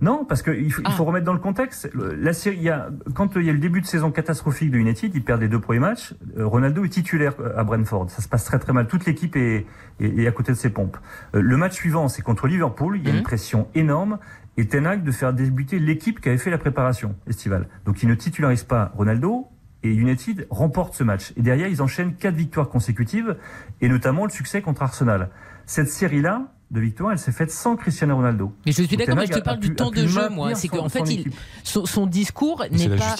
Non, 0.00 0.24
parce 0.24 0.42
qu'il 0.42 0.72
faut, 0.72 0.82
Ah. 0.84 0.90
faut 0.90 1.04
remettre 1.04 1.24
dans 1.26 1.32
le 1.32 1.38
contexte. 1.38 1.88
La 1.94 2.32
série, 2.32 2.56
il 2.56 2.62
y 2.64 2.70
a, 2.70 2.88
quand 3.14 3.36
il 3.36 3.44
y 3.44 3.50
a 3.50 3.52
le 3.52 3.60
début 3.60 3.80
de 3.80 3.86
saison 3.86 4.10
catastrophique 4.10 4.72
de 4.72 4.76
United, 4.78 5.12
ils 5.14 5.22
perdent 5.22 5.42
les 5.42 5.48
deux 5.48 5.60
premiers 5.60 5.78
matchs. 5.78 6.14
euh, 6.38 6.44
Ronaldo 6.44 6.84
est 6.84 6.88
titulaire 6.88 7.34
euh, 7.38 7.56
à 7.56 7.62
Brentford. 7.62 8.10
Ça 8.10 8.20
se 8.20 8.28
passe 8.28 8.44
très 8.44 8.58
très 8.58 8.72
mal. 8.72 8.88
Toute 8.88 9.06
l'équipe 9.06 9.36
est, 9.36 9.64
est, 10.00 10.18
est 10.18 10.26
à 10.26 10.32
côté 10.32 10.50
de 10.50 10.56
ses 10.56 10.70
pompes. 10.70 10.96
Euh, 11.36 11.40
Le 11.40 11.56
match 11.56 11.74
suivant, 11.74 12.08
c'est 12.08 12.22
contre 12.22 12.48
Liverpool. 12.48 12.96
Il 12.98 13.04
y 13.04 13.10
a 13.10 13.12
Mhm. 13.12 13.18
une 13.18 13.22
pression 13.22 13.68
énorme. 13.76 14.18
Et 14.56 14.66
Ten 14.66 14.86
Hag 14.88 15.04
de 15.04 15.12
faire 15.12 15.32
débuter 15.32 15.78
l'équipe 15.78 16.20
qui 16.20 16.28
avait 16.30 16.36
fait 16.38 16.50
la 16.50 16.58
préparation 16.58 17.14
estivale. 17.28 17.68
Donc 17.86 18.02
il 18.02 18.08
ne 18.08 18.14
titularise 18.16 18.64
pas 18.64 18.90
Ronaldo. 18.96 19.46
Et 19.84 19.92
United 19.92 20.46
remporte 20.50 20.94
ce 20.94 21.02
match. 21.04 21.32
Et 21.36 21.42
derrière, 21.42 21.68
ils 21.68 21.82
enchaînent 21.82 22.14
quatre 22.14 22.36
victoires 22.36 22.68
consécutives, 22.68 23.36
et 23.80 23.88
notamment 23.88 24.24
le 24.24 24.30
succès 24.30 24.62
contre 24.62 24.82
Arsenal. 24.82 25.30
Cette 25.66 25.88
série-là 25.88 26.42
de 26.70 26.80
victoires, 26.80 27.12
elle 27.12 27.18
s'est 27.18 27.32
faite 27.32 27.50
sans 27.50 27.76
Cristiano 27.76 28.16
Ronaldo. 28.16 28.50
Mais 28.64 28.72
je 28.72 28.82
suis 28.82 28.96
d'accord, 28.96 29.16
mais 29.16 29.26
je 29.26 29.32
te 29.32 29.40
parle 29.40 29.58
du 29.58 29.74
temps 29.74 29.90
de 29.90 30.06
jeu, 30.06 30.28
moi. 30.30 30.54
C'est 30.54 30.68
qu'en 30.68 30.88
fait, 30.88 31.00
son 31.00 31.04
il, 31.04 31.24
son, 31.64 31.84
son 31.84 32.06
discours 32.06 32.64
n'est 32.70 32.88
pas, 32.96 33.14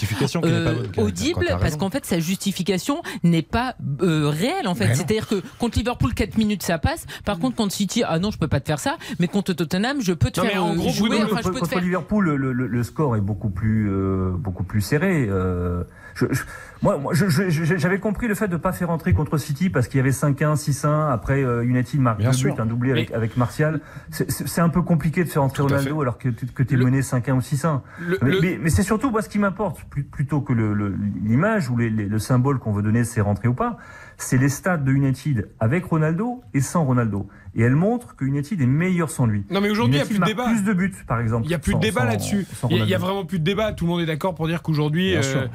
quand- 0.95 1.03
audible 1.03 1.45
parce 1.61 1.77
qu'en 1.77 1.91
fait, 1.91 2.07
sa 2.07 2.19
justification 2.19 3.03
n'est 3.25 3.43
pas 3.43 3.75
euh, 4.01 4.29
réelle. 4.29 4.67
En 4.69 4.75
fait, 4.75 4.95
c'est-à-dire 4.95 5.29
que 5.29 5.43
contre 5.59 5.77
Liverpool, 5.79 6.15
4 6.15 6.39
minutes, 6.39 6.63
ça 6.63 6.79
passe. 6.79 7.07
Par 7.27 7.39
contre, 7.39 7.57
contre 7.57 7.75
City, 7.75 8.03
ah 8.07 8.19
non, 8.19 8.31
je 8.31 8.39
peux 8.39 8.49
pas 8.49 8.61
te 8.61 8.67
faire 8.67 8.81
ça. 8.81 8.97
Mais 9.19 9.29
contre 9.29 9.53
Tottenham, 9.53 10.01
je 10.01 10.13
peux 10.15 10.31
te 10.31 10.41
Non, 10.41 10.47
mais 10.47 10.53
faire 10.53 10.65
en 10.65 10.73
euh, 10.73 10.77
gros, 10.77 10.91
jouer. 10.91 11.09
Bruno, 11.11 11.25
Enfin, 11.27 11.41
je 11.43 11.49
peux 11.49 11.55
te 11.55 11.59
contre 11.61 11.71
faire. 11.73 11.83
Liverpool, 11.83 12.31
le, 12.37 12.53
le- 12.53 12.67
le 12.67 12.83
score 12.83 13.17
est 13.17 13.21
beaucoup 13.21 13.51
plus, 13.51 13.91
euh, 13.91 14.31
beaucoup 14.31 14.65
plus 14.65 14.81
serré. 14.81 15.27
euh, 15.29 15.85
je- 16.15 16.27
je- 16.31 16.43
moi, 16.83 16.99
moi, 16.99 17.15
je- 17.15 17.29
je- 17.29 17.49
je- 17.51 17.77
j'avais 17.77 17.99
compris 18.01 18.27
le 18.29 18.35
fait 18.35 18.49
de 18.49 18.53
ne 18.55 18.59
pas 18.59 18.73
faire 18.73 18.91
entrer 18.91 19.13
contre 19.15 19.39
City 19.39 19.71
parce 19.71 19.87
qu'il 19.89 19.99
y 19.99 20.01
avait 20.01 20.13
5-1, 20.13 20.57
6-1. 20.57 21.09
Après, 21.09 21.43
euh, 21.45 21.63
United 21.65 22.01
marque 22.01 22.19
Bien 22.19 22.31
deux 22.31 22.37
sûr. 22.37 22.55
buts, 22.55 22.61
un 22.61 22.67
doublé 22.67 22.91
avec, 22.91 23.13
avec 23.13 23.37
Martial. 23.37 23.81
C'est- 24.11 24.61
un 24.61 24.69
peu 24.69 24.83
compliqué 24.83 25.25
de 25.25 25.29
faire 25.29 25.43
entrer 25.43 25.63
Ronaldo 25.63 26.01
alors 26.03 26.19
que, 26.19 26.29
tu- 26.29 26.47
que 26.47 26.63
tu 26.63 26.75
es 26.75 26.77
Le- 26.77 26.85
mené 26.85 27.03
5-1 27.03 27.35
ou 27.35 27.41
6-1. 27.41 27.83
Le- 28.01 28.19
Mais, 28.23 28.31
le- 28.31 28.41
mais- 28.41 28.59
mais 28.63 28.71
c'est 28.71 28.83
surtout 28.83 29.11
moi 29.11 29.23
ce 29.23 29.29
qui 29.29 29.39
m'importe, 29.39 29.83
plutôt 29.85 30.41
que 30.41 30.53
le- 30.53 30.75
le- 30.75 30.95
l'image 31.25 31.71
ou 31.71 31.77
les- 31.77 31.91
les- 31.91 32.07
le 32.07 32.19
symbole 32.19 32.59
qu'on 32.59 32.73
veut 32.73 32.83
donner, 32.83 33.05
c'est 33.05 33.21
rentrer 33.21 33.49
ou 33.49 33.55
pas. 33.55 33.79
C'est 34.19 34.39
les 34.39 34.49
stats 34.49 34.77
de 34.77 34.93
United 34.93 35.49
avec 35.59 35.85
Ronaldo 35.87 36.43
et 36.55 36.61
sans 36.61 36.85
Ronaldo. 36.85 37.29
Et 37.55 37.63
elle 37.63 37.77
montre 37.77 38.17
que 38.17 38.25
United 38.25 38.61
est 38.61 38.67
meilleur 38.67 39.11
sans 39.11 39.27
lui. 39.27 39.45
Non, 39.51 39.61
mais 39.61 39.69
aujourd'hui, 39.71 39.97
il 39.97 39.99
n'y 39.99 40.03
a 40.03 40.07
plus 40.07 40.19
de 40.19 40.25
débat. 40.25 40.45
plus 40.47 40.63
de 40.65 40.73
buts, 40.73 40.95
par 41.07 41.21
exemple. 41.21 41.45
Il 41.45 41.49
n'y 41.49 41.55
a 41.55 41.59
plus 41.59 41.75
de 41.75 41.81
débat 41.81 42.05
là-dessus. 42.05 42.47
Il 42.71 42.87
y 42.87 42.95
a- 42.95 42.99
vraiment 42.99 43.25
plus 43.25 43.39
de 43.41 43.45
débat. 43.45 43.73
Tout 43.73 43.85
le 43.85 43.91
monde 43.91 44.01
est 44.01 44.07
d'accord 44.07 44.35
pour 44.35 44.47
dire 44.49 44.63
qu'aujourd'hui, 44.63 45.15
euh, 45.17 45.47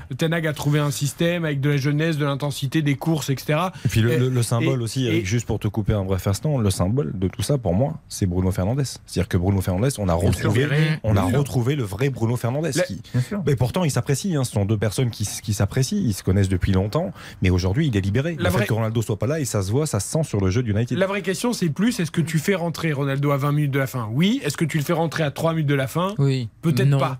a 0.47 0.53
trouvé 0.53 0.79
un 0.79 0.91
système 0.91 1.45
avec 1.45 1.59
de 1.61 1.69
la 1.71 1.77
jeunesse, 1.77 2.17
de 2.17 2.25
l'intensité, 2.25 2.81
des 2.81 2.95
courses, 2.95 3.29
etc. 3.29 3.59
Et 3.85 3.87
puis 3.89 4.01
le, 4.01 4.11
Et- 4.11 4.17
le- 4.19 4.29
le 4.29 4.43
symbole 4.43 4.79
et- 4.79 4.83
aussi, 4.83 5.05
et- 5.05 5.07
Eric, 5.07 5.25
juste 5.25 5.47
pour 5.47 5.59
te 5.59 5.67
couper 5.67 5.93
un 5.93 6.03
bref 6.03 6.27
instant, 6.27 6.57
le 6.59 6.69
symbole 6.69 7.11
de 7.17 7.27
tout 7.27 7.41
ça 7.41 7.57
pour 7.57 7.73
moi, 7.73 7.95
c'est 8.09 8.25
Bruno 8.25 8.51
Fernandez. 8.51 8.83
C'est-à-dire 8.85 9.27
que 9.27 9.37
Bruno 9.37 9.61
Fernandez, 9.61 9.89
on 9.97 10.07
a 10.09 10.13
retrouvé, 10.13 10.67
on 11.03 11.15
a 11.15 11.21
retrouvé 11.23 11.75
le 11.75 11.83
vrai 11.83 12.09
Bruno 12.09 12.35
Fernandez. 12.35 12.71
La- 12.75 12.83
qui- 12.83 13.01
Bien 13.13 13.21
sûr. 13.21 13.41
Mais 13.45 13.55
pourtant, 13.55 13.83
ils 13.83 13.91
s'apprécient. 13.91 14.39
hein. 14.39 14.43
Ce 14.43 14.51
sont 14.51 14.65
deux 14.65 14.77
personnes 14.77 15.09
qui 15.09 15.53
s'apprécient. 15.53 15.97
Ils 15.97 16.13
se 16.13 16.23
connaissent 16.23 16.49
depuis 16.49 16.71
longtemps. 16.71 17.11
Mais 17.41 17.49
aujourd'hui, 17.49 17.87
il 17.87 17.97
est 17.97 18.01
libéré. 18.01 18.35
La 18.37 18.43
le 18.45 18.49
vraie- 18.49 18.61
fait 18.61 18.67
que 18.67 18.73
Ronaldo 18.73 19.01
soit 19.01 19.17
pas 19.17 19.27
là, 19.27 19.39
et 19.39 19.45
ça 19.45 19.61
se 19.63 19.71
voit, 19.71 19.85
ça 19.87 19.99
se 19.99 20.09
sent 20.11 20.23
sur 20.23 20.39
le 20.43 20.49
jeu 20.49 20.61
d'United. 20.63 20.97
La 20.97 21.07
vraie 21.07 21.21
question, 21.21 21.53
c'est 21.53 21.69
plus 21.69 21.86
est-ce 21.87 22.11
que 22.11 22.21
tu 22.21 22.39
fais 22.39 22.55
rentrer 22.55 22.91
Ronaldo 22.93 23.31
à 23.31 23.37
20 23.37 23.51
minutes 23.51 23.71
de 23.71 23.79
la 23.79 23.87
fin? 23.87 24.09
Oui. 24.11 24.41
Est-ce 24.43 24.57
que 24.57 24.65
tu 24.65 24.77
le 24.77 24.83
fais 24.83 24.93
rentrer 24.93 25.23
à 25.23 25.31
3 25.31 25.53
minutes 25.53 25.67
de 25.67 25.73
la 25.75 25.87
fin? 25.87 26.13
Oui. 26.17 26.49
Peut-être 26.61 26.97
pas. 26.97 27.19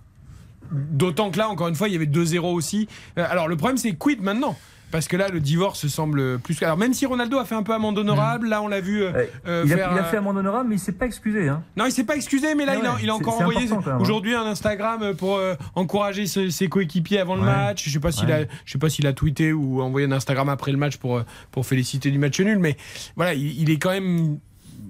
D'autant 0.72 1.32
que 1.32 1.38
là, 1.38 1.47
encore 1.49 1.68
une 1.70 1.76
fois, 1.76 1.88
il 1.88 1.93
y 1.93 1.95
avait 1.95 2.05
2-0 2.05 2.39
aussi. 2.53 2.88
Euh, 3.18 3.26
Alors, 3.30 3.47
le 3.47 3.55
problème, 3.55 3.78
c'est 3.78 3.93
quid 3.93 4.22
maintenant? 4.22 4.57
Parce 4.89 5.09
que 5.09 5.18
là, 5.18 5.28
le 5.28 5.41
divorce 5.41 5.86
semble 5.88 6.39
plus. 6.39 6.61
Alors, 6.63 6.78
même 6.78 6.93
si 6.93 7.05
Ronaldo 7.05 7.38
a 7.39 7.43
fait 7.43 7.55
un 7.55 7.63
peu 7.63 7.74
amende 7.74 7.97
honorable, 7.97 8.47
là, 8.47 8.61
on 8.61 8.70
l'a 8.70 8.80
vu 8.80 9.03
euh, 9.03 9.11
euh, 9.45 9.63
il, 9.65 9.74
a, 9.74 9.76
faire. 9.76 9.89
il 9.91 9.97
a 9.99 10.01
euh, 10.01 10.05
fait 10.05 10.15
amende 10.18 10.38
honorable, 10.38 10.70
mais 10.70 10.76
il 10.76 10.80
s'est 10.80 10.93
pas 10.93 11.05
excusé. 11.05 11.49
Hein. 11.49 11.61
Non, 11.76 11.86
il 11.86 11.91
s'est 11.91 12.05
pas 12.05 12.15
excusé, 12.15 12.55
mais 12.55 12.65
là, 12.65 12.74
Ah 12.76 12.80
il, 12.82 12.88
a, 12.88 12.95
il 13.03 13.11
encore 13.11 13.41
envoyé 13.41 13.68
aujourd'hui 13.99 14.34
un 14.34 14.45
Instagram 14.45 15.13
pour 15.15 15.36
euh, 15.38 15.55
encourager 15.76 16.26
ses, 16.26 16.51
ses 16.51 16.70
coéquipiers 16.70 17.20
avant 17.20 17.36
le 17.36 17.41
Ouais. 17.41 17.47
match. 17.47 17.84
Je 17.86 17.89
sais 17.89 17.99
pas 17.99 18.13
s'il 18.13 18.28
Ouais. 18.30 18.34
a, 18.34 18.45
je 18.63 18.72
sais 18.72 18.78
pas 18.80 18.88
s'il 18.89 19.05
a 19.07 19.11
tweeté 19.13 19.51
ou 19.51 19.82
envoyé 19.82 20.07
un 20.07 20.11
Instagram 20.13 20.47
après 20.47 20.72
le 20.72 20.78
match 20.78 20.95
pour 20.97 21.22
pour 21.51 21.65
féliciter 21.65 22.09
du 22.09 22.18
match 22.18 22.39
nul, 22.39 22.57
mais 22.57 22.78
voilà, 23.18 23.34
il, 23.34 23.59
il 23.61 23.70
est 23.70 23.80
quand 23.80 23.91
même, 23.91 24.39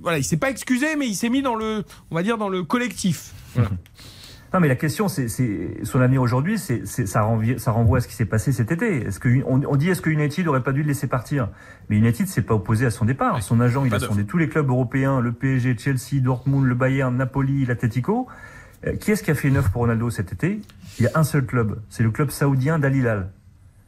voilà, 0.01 0.17
il 0.17 0.23
s'est 0.23 0.37
pas 0.37 0.49
excusé, 0.49 0.95
mais 0.95 1.07
il 1.07 1.15
s'est 1.15 1.29
mis 1.29 1.41
dans 1.41 1.55
le, 1.55 1.83
on 2.11 2.15
va 2.15 2.23
dire 2.23 2.37
dans 2.37 2.49
le 2.49 2.63
collectif. 2.63 3.33
Voilà. 3.53 3.69
Non, 4.53 4.61
mais 4.61 4.69
la 4.69 4.75
question, 4.75 5.09
c'est 5.09 5.27
son 5.83 5.99
avenir 5.99 6.21
aujourd'hui, 6.21 6.57
c'est 6.57 6.85
ça, 6.85 7.21
renvoie, 7.21 7.57
ça 7.57 7.71
renvoie 7.71 7.97
à 7.97 8.01
ce 8.01 8.07
qui 8.07 8.13
s'est 8.15 8.25
passé 8.25 8.53
cet 8.53 8.71
été. 8.71 9.05
Est-ce 9.05 9.19
que 9.19 9.43
on, 9.45 9.61
on 9.67 9.75
dit 9.75 9.89
est-ce 9.89 10.01
que 10.01 10.09
United 10.09 10.45
n'aurait 10.45 10.63
pas 10.63 10.71
dû 10.71 10.83
le 10.83 10.87
laisser 10.87 11.07
partir? 11.07 11.49
Mais 11.89 11.97
United 11.97 12.27
s'est 12.27 12.43
pas 12.43 12.53
opposé 12.53 12.85
à 12.85 12.89
son 12.89 13.03
départ. 13.03 13.43
Son 13.43 13.59
agent, 13.59 13.83
il 13.83 13.93
a 13.93 13.99
sondé 13.99 14.23
tous 14.25 14.37
les 14.37 14.47
clubs 14.47 14.69
européens, 14.69 15.19
le 15.19 15.33
PSG, 15.33 15.75
Chelsea, 15.77 16.21
Dortmund, 16.21 16.65
le 16.65 16.75
Bayern, 16.75 17.15
Napoli, 17.15 17.65
l'Atletico. 17.65 18.27
Euh, 18.85 18.95
qui 18.95 19.11
est-ce 19.11 19.21
qui 19.23 19.31
a 19.31 19.35
fait 19.35 19.49
une 19.49 19.57
offre 19.57 19.71
pour 19.71 19.81
Ronaldo 19.81 20.09
cet 20.09 20.31
été? 20.31 20.61
Il 20.99 21.03
y 21.03 21.07
a 21.07 21.11
un 21.15 21.23
seul 21.23 21.45
club, 21.45 21.81
c'est 21.89 22.03
le 22.03 22.11
club 22.11 22.29
saoudien 22.29 22.79
d'Al 22.79 22.95
Hilal. 22.95 23.29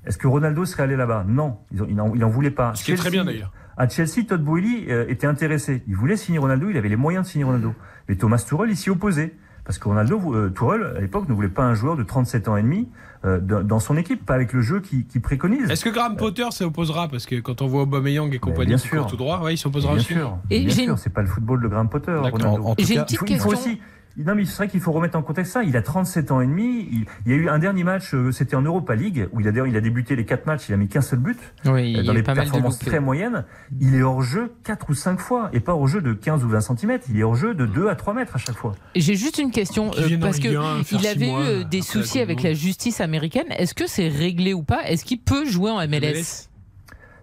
Est-ce 0.05 0.17
que 0.17 0.27
Ronaldo 0.27 0.65
serait 0.65 0.83
allé 0.83 0.95
là-bas? 0.95 1.25
Non, 1.27 1.57
il 1.71 1.95
n'en 1.95 2.29
voulait 2.29 2.51
pas. 2.51 2.73
Ce 2.75 2.83
qui 2.83 2.91
est 2.91 2.95
très 2.95 3.11
bien 3.11 3.23
d'ailleurs. 3.23 3.53
À 3.79 3.87
Chelsea, 3.89 4.23
Todd 4.27 4.43
Boehly 4.43 4.85
euh, 4.89 5.05
était 5.07 5.25
intéressé. 5.25 5.81
Il 5.87 5.95
voulait 5.95 6.17
signer 6.17 6.37
Ronaldo, 6.37 6.69
il 6.69 6.77
avait 6.77 6.89
les 6.89 6.95
moyens 6.97 7.25
de 7.25 7.31
signer 7.31 7.45
Ronaldo. 7.45 7.73
Mais 8.07 8.15
Thomas 8.15 8.37
Tuchel, 8.47 8.69
il 8.69 8.75
s'y 8.77 8.89
opposait. 8.91 9.33
Parce 9.63 9.77
que 9.79 9.87
Ronaldo, 9.87 10.19
euh, 10.35 10.49
Tuchel, 10.49 10.95
à 10.97 10.99
l'époque, 10.99 11.29
ne 11.29 11.33
voulait 11.33 11.47
pas 11.47 11.63
un 11.63 11.75
joueur 11.75 11.95
de 11.95 12.03
37 12.03 12.47
ans 12.49 12.57
et 12.57 12.61
demi 12.63 12.89
euh, 13.25 13.39
dans 13.39 13.79
son 13.79 13.97
équipe, 13.97 14.25
pas 14.25 14.33
avec 14.33 14.51
le 14.53 14.61
jeu 14.61 14.79
qu'il 14.79 15.05
qu'il 15.05 15.21
préconise. 15.21 15.69
Est-ce 15.69 15.83
que 15.85 15.89
Graham 15.89 16.15
Potter 16.17 16.45
s'opposera 16.51 17.07
parce 17.07 17.25
que 17.25 17.39
quand 17.39 17.61
on 17.61 17.67
voit 17.67 17.83
Aubameyang 17.83 18.33
et 18.33 18.39
compagnie 18.39 18.67
bien 18.67 18.77
qui 18.77 18.87
sûr. 18.87 19.05
tout 19.07 19.17
droit, 19.17 19.41
ouais, 19.41 19.53
il 19.53 19.57
s'opposera 19.57 19.93
Bien 19.93 20.01
aussi. 20.01 20.13
sûr, 20.13 20.37
Et 20.49 20.65
bien 20.65 20.73
sûr, 20.75 20.97
c'est 20.97 21.09
pas 21.13 21.21
le 21.21 21.27
football 21.27 21.61
de 21.61 21.67
Graham 21.67 21.87
Potter. 21.89 22.11
D'accord. 22.11 22.31
Ronaldo. 22.31 22.63
En- 22.63 22.71
en 22.71 22.75
tout 22.75 22.83
J'ai 22.85 22.95
cas, 22.95 22.99
une 23.01 23.05
petite 23.05 23.11
il 23.11 23.17
faut, 23.19 23.25
il 23.27 23.39
faut 23.39 23.49
question. 23.51 23.69
aussi, 23.71 23.81
Non, 24.17 24.35
mais 24.35 24.43
c'est 24.45 24.57
vrai 24.57 24.67
qu'il 24.67 24.81
faut 24.81 24.91
remettre 24.91 25.17
en 25.17 25.21
contexte 25.21 25.53
ça. 25.53 25.63
Il 25.63 25.77
a 25.77 25.81
37 25.81 26.31
ans 26.31 26.41
et 26.41 26.45
demi. 26.47 26.87
Il, 26.91 27.05
il 27.25 27.31
y 27.31 27.35
a 27.35 27.37
eu 27.37 27.47
un 27.47 27.57
dernier 27.59 27.83
match, 27.85 28.13
euh, 28.13 28.31
c'était 28.33 28.55
en 28.55 28.61
Europa 28.61 28.93
League, 28.95 29.29
où 29.31 29.39
il 29.39 29.47
a 29.47 29.51
d'ailleurs 29.51 29.67
il 29.67 29.77
a 29.77 29.81
débuté 29.81 30.15
les 30.17 30.25
quatre 30.25 30.45
matchs, 30.45 30.67
il 30.67 30.73
a 30.73 30.77
mis 30.77 30.89
qu'un 30.89 30.99
seul 31.01 31.19
but. 31.19 31.37
Oui, 31.65 31.95
euh, 31.95 32.01
il 32.01 32.05
dans 32.05 32.11
les 32.13 32.21
pas 32.23 32.33
mal 32.33 32.45
de 32.47 32.51
performances 32.51 32.79
très 32.79 32.99
moyennes. 32.99 33.45
Il 33.79 33.95
est 33.95 34.01
hors 34.01 34.21
jeu 34.21 34.51
4 34.65 34.89
ou 34.89 34.93
5 34.93 35.19
fois, 35.19 35.49
et 35.53 35.59
pas 35.61 35.73
hors 35.73 35.87
jeu 35.87 36.01
de 36.01 36.13
15 36.13 36.43
ou 36.43 36.49
20 36.49 36.59
cm. 36.61 36.99
Il 37.09 37.17
est 37.19 37.23
hors 37.23 37.35
jeu 37.35 37.53
de 37.53 37.65
2 37.65 37.87
à 37.87 37.95
3 37.95 38.13
mètres 38.13 38.35
à 38.35 38.39
chaque 38.39 38.57
fois. 38.57 38.75
J'ai 38.95 39.15
juste 39.15 39.37
une 39.37 39.51
question 39.51 39.91
euh, 39.97 40.17
parce 40.19 40.39
que 40.39 40.47
Ligue 40.49 40.57
un, 40.57 40.83
faire 40.83 40.99
il 40.99 40.99
six 40.99 41.07
avait 41.07 41.25
eu 41.27 41.29
mois, 41.29 41.41
euh, 41.41 41.63
des 41.63 41.81
soucis 41.81 42.19
avec 42.19 42.43
la 42.43 42.53
justice 42.53 42.99
américaine. 42.99 43.47
Est-ce 43.51 43.73
que 43.73 43.87
c'est 43.87 44.09
réglé 44.09 44.53
ou 44.53 44.63
pas? 44.63 44.83
Est-ce 44.85 45.05
qu'il 45.05 45.21
peut 45.21 45.45
jouer 45.45 45.71
en 45.71 45.79
MLS, 45.87 46.49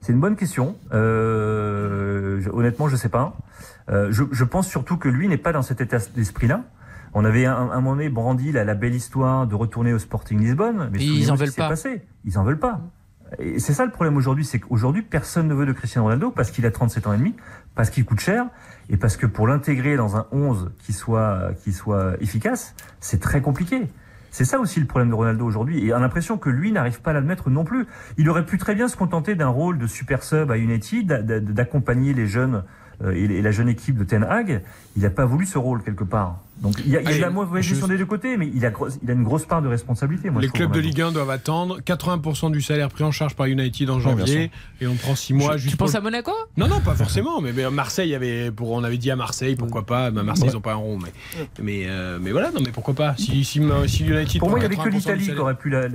C'est 0.01 0.13
une 0.13 0.21
bonne 0.21 0.37
question. 0.37 0.77
Euh, 0.95 2.41
je- 2.41 2.51
honnêtement, 2.51 2.89
je 2.89 2.97
sais 2.97 3.09
pas. 3.09 3.37
Euh, 3.91 4.09
je, 4.11 4.25
je 4.33 4.45
pense 4.45 4.67
surtout 4.69 4.97
que 4.97 5.09
lui 5.09 5.29
n'est 5.29 5.37
pas 5.37 5.53
dans 5.53 5.63
cet 5.63 5.81
état 5.81 5.99
d'esprit-là. 6.15 6.63
On 7.19 7.25
avait 7.25 7.47
un, 7.47 7.57
un 7.57 7.77
moment 7.81 7.97
donné 7.97 8.09
brandi 8.11 8.53
la, 8.53 8.63
la 8.65 8.75
belle 8.75 8.95
histoire 8.95 9.47
de 9.47 9.55
retourner 9.55 9.93
au 9.95 9.99
Sporting 9.99 10.39
Lisbonne, 10.39 10.91
mais 10.93 10.99
ils 10.99 11.31
en 11.33 11.35
veulent 11.35 11.49
s'est 11.49 11.61
pas. 11.63 11.69
Passé. 11.71 12.03
Ils 12.27 12.39
en 12.39 12.45
veulent 12.45 12.59
pas. 12.59 12.81
Et 13.39 13.59
c'est 13.59 13.73
ça 13.73 13.85
le 13.87 13.91
problème 13.91 14.17
aujourd'hui, 14.17 14.45
c'est 14.45 14.61
qu'aujourd'hui 14.61 15.03
personne 15.03 15.49
ne 15.49 15.55
veut 15.55 15.65
de 15.67 15.73
Cristiano 15.73 16.05
Ronaldo 16.05 16.31
parce 16.31 16.51
qu'il 16.51 16.65
a 16.67 16.71
37 16.71 17.07
ans 17.07 17.13
et 17.15 17.19
demi, 17.19 17.35
parce 17.75 17.89
qu'il 17.91 18.05
coûte 18.05 18.21
cher 18.21 18.45
et 18.91 18.97
parce 18.99 19.17
que 19.17 19.27
pour 19.27 19.49
l'intégrer 19.49 19.97
dans 19.97 20.17
un 20.17 20.27
11 20.31 20.71
qui 20.79 20.93
soit 20.93 21.51
qui 21.65 21.73
soit 21.73 22.13
efficace, 22.21 22.75
c'est 23.01 23.19
très 23.21 23.41
compliqué. 23.41 23.89
C'est 24.31 24.45
ça 24.45 24.61
aussi 24.61 24.79
le 24.81 24.87
problème 24.87 25.09
de 25.09 25.15
Ronaldo 25.15 25.47
aujourd'hui. 25.47 25.87
Et 25.87 25.93
on 25.95 25.97
a 25.97 26.01
l'impression 26.01 26.37
que 26.37 26.51
lui 26.51 26.71
n'arrive 26.71 27.01
pas 27.01 27.11
à 27.13 27.15
l'admettre 27.15 27.49
non 27.49 27.65
plus. 27.65 27.87
Il 28.19 28.29
aurait 28.29 28.45
pu 28.45 28.59
très 28.59 28.75
bien 28.75 28.87
se 28.89 28.97
contenter 28.97 29.35
d'un 29.35 29.49
rôle 29.49 29.79
de 29.79 29.87
super 29.87 30.23
sub 30.23 30.51
à 30.51 30.59
United, 30.59 31.07
d'a- 31.07 31.23
d'a- 31.23 31.41
d'accompagner 31.41 32.13
les 32.13 32.27
jeunes 32.27 32.63
et 33.13 33.25
et 33.25 33.43
la 33.43 33.51
jeune 33.51 33.69
équipe 33.69 33.97
de 33.99 34.05
Ten 34.05 34.25
Hag. 34.25 34.63
Il 34.97 35.03
n'a 35.03 35.11
pas 35.11 35.27
voulu 35.27 35.45
ce 35.47 35.59
rôle 35.59 35.83
quelque 35.83 36.05
part. 36.05 36.39
Donc 36.63 36.77
il 36.87 36.91
y 36.91 36.97
a, 36.97 37.03
il 37.03 37.11
y 37.11 37.13
a 37.13 37.19
la 37.19 37.29
mauvaise 37.31 37.63
je- 37.63 37.69
gestion 37.69 37.87
des 37.87 37.99
deux 37.99 38.07
côtés, 38.07 38.39
mais 38.39 38.51
il 38.55 38.65
a, 38.65 38.71
gros- 38.71 38.89
il 39.03 39.11
a 39.11 39.13
une 39.13 39.25
grosse 39.25 39.45
part 39.45 39.61
de 39.61 39.69
responsabilité. 39.69 40.31
Moi, 40.31 40.41
les 40.41 40.49
je 40.49 40.53
clubs 40.55 40.73
de. 40.73 40.81
Ligue 40.81 41.03
1 41.03 41.13
doivent 41.13 41.29
attendre 41.29 41.81
80% 41.81 42.51
du 42.51 42.63
salaire 42.63 42.89
pris 42.89 43.05
en 43.05 43.11
charge 43.11 43.35
par 43.37 43.45
United 43.47 43.91
en 43.91 44.01
janvier 44.01 44.51
et 44.81 44.87
on 44.87 44.95
prend 44.95 45.15
6 45.15 45.35
mois 45.35 45.57
Tu 45.57 45.63
juste 45.65 45.77
penses 45.77 45.95
à 45.95 46.01
Monaco? 46.01 46.33
Non, 46.57 46.67
non, 46.67 46.81
pas 46.81 46.95
forcément. 46.95 47.43
Mais, 47.43 47.53
mais 47.53 47.69
Marseille 47.71 48.15
avait, 48.15 48.51
pour, 48.51 48.71
on 48.71 48.83
avait 48.85 48.97
dit 48.97 49.11
à 49.11 49.17
Marseille, 49.17 49.55
pourquoi 49.57 49.85
pas. 49.85 50.11
Mais 50.11 50.23
Marseille, 50.23 50.49
ils 50.49 50.55
n'ont 50.55 50.63
pas 50.63 50.73
un 50.73 50.77
rond. 50.77 50.99
Mais, 50.99 51.13
mais, 51.63 51.85
euh, 51.89 52.19
mais 52.23 52.33
voilà, 52.33 52.51
non, 52.51 52.61
mais 52.65 52.73
pourquoi 52.73 52.95
pas. 52.95 53.15
Si, 53.19 53.45
si, 53.45 53.61
si 53.89 54.05
United. 54.07 54.39
Pour 54.39 54.49
moi, 54.49 54.59
il 54.59 54.63
n'y 54.63 54.67
avait 54.67 54.77
que 54.77 54.81
80% 54.81 54.91
du 54.91 54.97
l'Italie 54.97 55.27
qui 55.27 55.39
aurait 55.39 55.57
pu 55.57 55.69
la- 55.69 55.89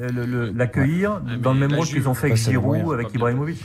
l'accueillir 0.53 1.21
dans 1.41 1.53
le 1.53 1.59
même 1.59 1.71
la 1.71 1.77
rôle 1.77 1.87
qu'ils 1.87 2.07
ont 2.07 2.13
fait 2.13 2.27
avec 2.31 2.43
bah, 2.45 2.51
Giroud, 2.51 2.93
avec. 2.93 3.13
Ibrahimovic. 3.13 3.57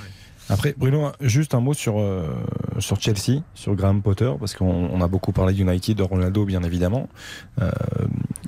Après, 0.49 0.74
Bruno, 0.76 1.11
juste 1.20 1.55
un 1.55 1.61
mot 1.61 1.74
sur, 1.74 1.99
euh, 1.99 2.28
sur 2.78 3.01
Chelsea, 3.01 3.42
sur 3.55 3.74
Graham 3.74 4.03
Potter, 4.03 4.32
parce 4.38 4.55
qu'on 4.55 4.66
on 4.92 5.01
a 5.01 5.09
beaucoup 5.09 5.32
parlé 5.32 5.53
d'United, 5.53 5.97
de 5.97 6.03
Ronaldo, 6.03 6.44
bien 6.44 6.62
évidemment. 6.62 7.09
Euh, 7.61 7.70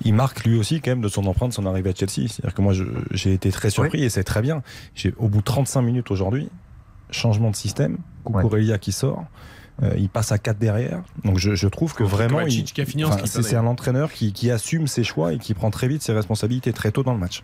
il 0.05 0.14
marque 0.14 0.44
lui 0.44 0.59
aussi, 0.59 0.80
quand 0.80 0.92
même, 0.92 1.01
de 1.01 1.09
son 1.09 1.26
empreinte, 1.26 1.53
son 1.53 1.66
arrivée 1.66 1.90
à 1.90 1.94
Chelsea. 1.94 2.28
C'est-à-dire 2.28 2.55
que 2.55 2.62
moi, 2.62 2.72
j'ai 3.11 3.32
été 3.32 3.51
très 3.51 3.70
surpris 3.70 4.05
et 4.05 4.11
c'est 4.11 4.24
très 4.24 4.42
bien. 4.42 4.62
J'ai, 4.94 5.12
au 5.18 5.28
bout 5.28 5.38
de 5.38 5.44
35 5.44 5.82
minutes 5.82 6.11
aujourd'hui, 6.11 6.49
changement 7.11 7.51
de 7.51 7.57
système, 7.57 7.99
Kukurelia 8.24 8.78
qui 8.78 8.92
sort. 8.92 9.24
euh, 9.82 9.94
il 9.96 10.09
passe 10.09 10.32
à 10.32 10.38
4 10.38 10.59
derrière. 10.59 11.03
Donc 11.24 11.38
je, 11.38 11.55
je 11.55 11.68
trouve 11.68 11.94
que 11.94 12.03
vraiment, 12.03 12.40
c'est, 13.26 13.57
un 13.57 13.66
entraîneur 13.66 14.12
qui, 14.12 14.32
qui 14.32 14.51
assume 14.51 14.86
ses 14.86 15.05
choix 15.05 15.32
et 15.32 15.38
qui 15.38 15.55
prend 15.55 15.70
très 15.70 15.88
vite 15.88 16.03
ses 16.03 16.12
responsabilités 16.12 16.72
très 16.72 16.90
tôt 16.90 17.03
dans 17.03 17.12
le 17.12 17.18
match. 17.18 17.42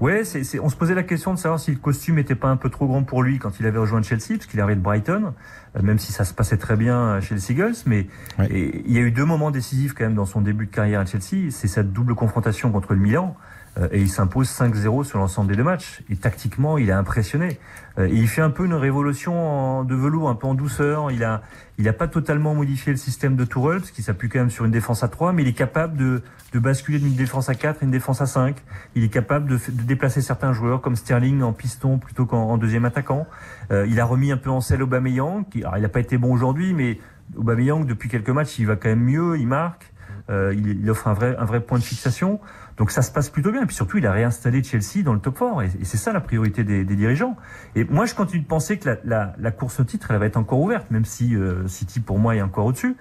Ouais, 0.00 0.24
c'est, 0.24 0.44
c'est- 0.44 0.58
on 0.60 0.68
se 0.68 0.76
posait 0.76 0.94
la 0.94 1.02
question 1.02 1.32
de 1.34 1.38
savoir 1.38 1.58
si 1.60 1.70
le 1.70 1.76
costume 1.78 2.18
était 2.18 2.34
pas 2.34 2.48
un 2.48 2.56
peu 2.56 2.68
trop 2.70 2.86
grand 2.86 3.02
pour 3.02 3.22
lui 3.22 3.38
quand 3.38 3.58
il 3.60 3.66
avait 3.66 3.78
rejoint 3.78 4.02
Chelsea, 4.02 4.34
parce 4.36 4.46
qu'il 4.46 4.60
arrivait 4.60 4.76
de 4.76 4.82
Brighton, 4.82 5.32
euh, 5.76 5.82
même 5.82 5.98
si 5.98 6.12
ça 6.12 6.24
se 6.24 6.34
passait 6.34 6.56
très 6.58 6.76
bien 6.76 6.98
euh, 6.98 7.20
chez 7.20 7.34
les 7.34 7.40
Seagulls. 7.40 7.74
Mais 7.86 8.06
et 8.50 8.82
il 8.84 8.92
y 8.92 8.98
a 8.98 9.00
eu 9.02 9.10
deux 9.10 9.24
moments 9.24 9.50
décisifs 9.50 9.94
quand 9.94 10.04
même 10.04 10.14
dans 10.14 10.26
son 10.26 10.40
début 10.40 10.66
de 10.66 10.70
carrière 10.70 11.00
à 11.00 11.04
Chelsea. 11.06 11.50
C'est 11.50 11.68
sa 11.68 11.82
double 11.82 12.14
confrontation 12.14 12.70
contre 12.72 12.92
le 12.94 13.00
Milan. 13.00 13.36
Euh, 13.78 13.88
Et 13.92 14.00
il 14.00 14.08
s'impose 14.08 14.48
5-0 14.48 15.04
sur 15.04 15.18
l'ensemble 15.18 15.48
des 15.50 15.56
deux 15.56 15.62
matchs. 15.64 16.02
Et 16.10 16.16
tactiquement, 16.16 16.78
il 16.78 16.90
a 16.90 16.98
impressionné. 16.98 17.58
Euh, 17.98 18.06
Et 18.06 18.14
il 18.14 18.28
fait 18.28 18.42
un 18.42 18.50
peu 18.50 18.64
une 18.66 18.74
révolution 18.74 19.34
en- 19.80 19.84
de 19.84 19.94
velours, 19.94 20.28
un 20.28 20.34
peu 20.34 20.46
en 20.46 20.54
douceur. 20.54 21.10
Il 21.10 21.24
a, 21.24 21.42
il 21.78 21.88
a 21.88 21.92
pas 21.92 22.08
totalement 22.08 22.54
modifié 22.54 22.92
le 22.92 22.98
système 22.98 23.36
de 23.36 23.44
Tourelle, 23.44 23.80
parce 23.80 23.90
qu'il 23.90 24.04
s'appuie 24.04 24.28
quand 24.28 24.38
même 24.38 24.50
sur 24.50 24.64
une 24.64 24.70
défense 24.70 25.02
à 25.02 25.08
3, 25.08 25.32
mais 25.32 25.42
il 25.42 25.48
est 25.48 25.52
capable 25.52 25.96
de, 25.96 26.22
de 26.52 26.58
basculer 26.58 26.98
d'une 26.98 27.14
défense 27.14 27.48
à 27.48 27.54
4 27.54 27.82
à 27.82 27.84
une 27.84 27.90
défense 27.90 28.20
à 28.20 28.26
5. 28.26 28.56
Il 28.94 29.04
est 29.04 29.08
capable 29.08 29.46
de, 29.48 29.56
de 29.56 29.82
déplacer 29.82 30.20
certains 30.22 30.52
joueurs, 30.52 30.80
comme 30.80 30.96
Sterling 30.96 31.42
en 31.42 31.52
piston 31.52 31.98
plutôt 31.98 32.26
qu'en 32.26 32.44
en 32.50 32.58
deuxième 32.58 32.84
attaquant. 32.84 33.26
Euh, 33.70 33.86
il 33.88 34.00
a 34.00 34.04
remis 34.04 34.32
un 34.32 34.36
peu 34.36 34.50
en 34.50 34.60
selle 34.60 34.82
Aubameyang, 34.82 35.44
qui, 35.50 35.62
alors 35.64 35.76
il 35.76 35.82
n'a 35.82 35.88
pas 35.88 36.00
été 36.00 36.16
bon 36.18 36.32
aujourd'hui, 36.32 36.72
mais 36.74 36.98
Aubameyang, 37.36 37.84
depuis 37.86 38.08
quelques 38.08 38.30
matchs, 38.30 38.58
il 38.58 38.66
va 38.66 38.76
quand 38.76 38.88
même 38.88 39.02
mieux, 39.04 39.36
il 39.38 39.46
marque. 39.48 39.92
Euh, 40.28 40.52
il, 40.56 40.80
il 40.80 40.90
offre 40.90 41.06
un 41.06 41.12
vrai, 41.14 41.36
un 41.38 41.44
vrai 41.44 41.60
point 41.60 41.78
de 41.78 41.84
fixation. 41.84 42.40
Donc 42.76 42.90
ça 42.90 43.00
se 43.00 43.10
passe 43.10 43.30
plutôt 43.30 43.52
bien. 43.52 43.62
Et 43.62 43.66
puis 43.66 43.74
surtout, 43.74 43.96
il 43.96 44.06
a 44.06 44.12
réinstallé 44.12 44.62
Chelsea 44.62 45.02
dans 45.02 45.14
le 45.14 45.18
top 45.20 45.38
4. 45.38 45.62
Et, 45.62 45.84
c'est 45.84 45.96
ça 45.96 46.12
la 46.12 46.20
priorité 46.20 46.62
des, 46.62 46.84
dirigeants. 46.84 47.34
Et 47.74 47.84
moi, 47.84 48.04
je 48.04 48.14
continue 48.14 48.42
de 48.42 48.46
penser 48.46 48.78
que 48.78 48.88
la, 48.90 48.96
la, 49.04 49.34
la 49.38 49.50
course 49.50 49.80
au 49.80 49.84
titre, 49.84 50.10
elle 50.10 50.18
va 50.18 50.26
être 50.26 50.36
encore 50.36 50.60
ouverte, 50.60 50.90
même 50.90 51.06
si 51.06 51.34
euh, 51.34 51.66
City, 51.68 52.00
pour 52.00 52.18
moi, 52.18 52.36
est 52.36 52.42
encore 52.42 52.66
au-dessus. 52.66 52.94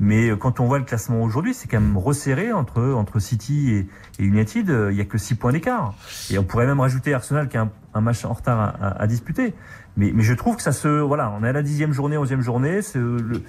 Mais 0.00 0.28
euh, 0.30 0.36
quand 0.36 0.60
on 0.60 0.66
voit 0.66 0.78
le 0.78 0.84
classement 0.84 1.22
aujourd'hui, 1.22 1.54
c'est 1.54 1.66
quand 1.66 1.80
même 1.80 1.96
resserré 1.96 2.52
entre, 2.52 2.82
entre 2.92 3.20
City 3.20 3.70
et, 3.72 3.88
et 4.22 4.26
United. 4.26 4.68
Euh, 4.68 4.92
Il 4.92 4.98
y 4.98 5.00
a 5.00 5.06
que 5.06 5.16
6 5.16 5.36
points 5.36 5.52
d'écart. 5.52 5.94
Et 6.30 6.38
on 6.38 6.44
pourrait 6.44 6.66
même 6.66 6.80
rajouter 6.80 7.14
Arsenal 7.14 7.48
qui 7.48 7.56
a 7.56 7.62
un, 7.62 7.70
un 7.94 8.00
match 8.02 8.24
en 8.26 8.34
retard 8.34 8.60
à, 8.60 8.68
à- 8.86 9.02
à 9.02 9.06
disputer. 9.06 9.54
Mais, 9.96 10.10
mais 10.14 10.22
je 10.22 10.32
trouve 10.34 10.56
que 10.56 10.62
ça 10.62 10.72
se... 10.72 10.88
Voilà, 10.88 11.30
on 11.38 11.44
est 11.44 11.48
à 11.48 11.52
la 11.52 11.62
dixième 11.62 11.92
journée, 11.92 12.16
onzième 12.18 12.40
journée. 12.42 12.80
c'est, 12.82 12.98
euh, 12.98 13.18
le- 13.18 13.42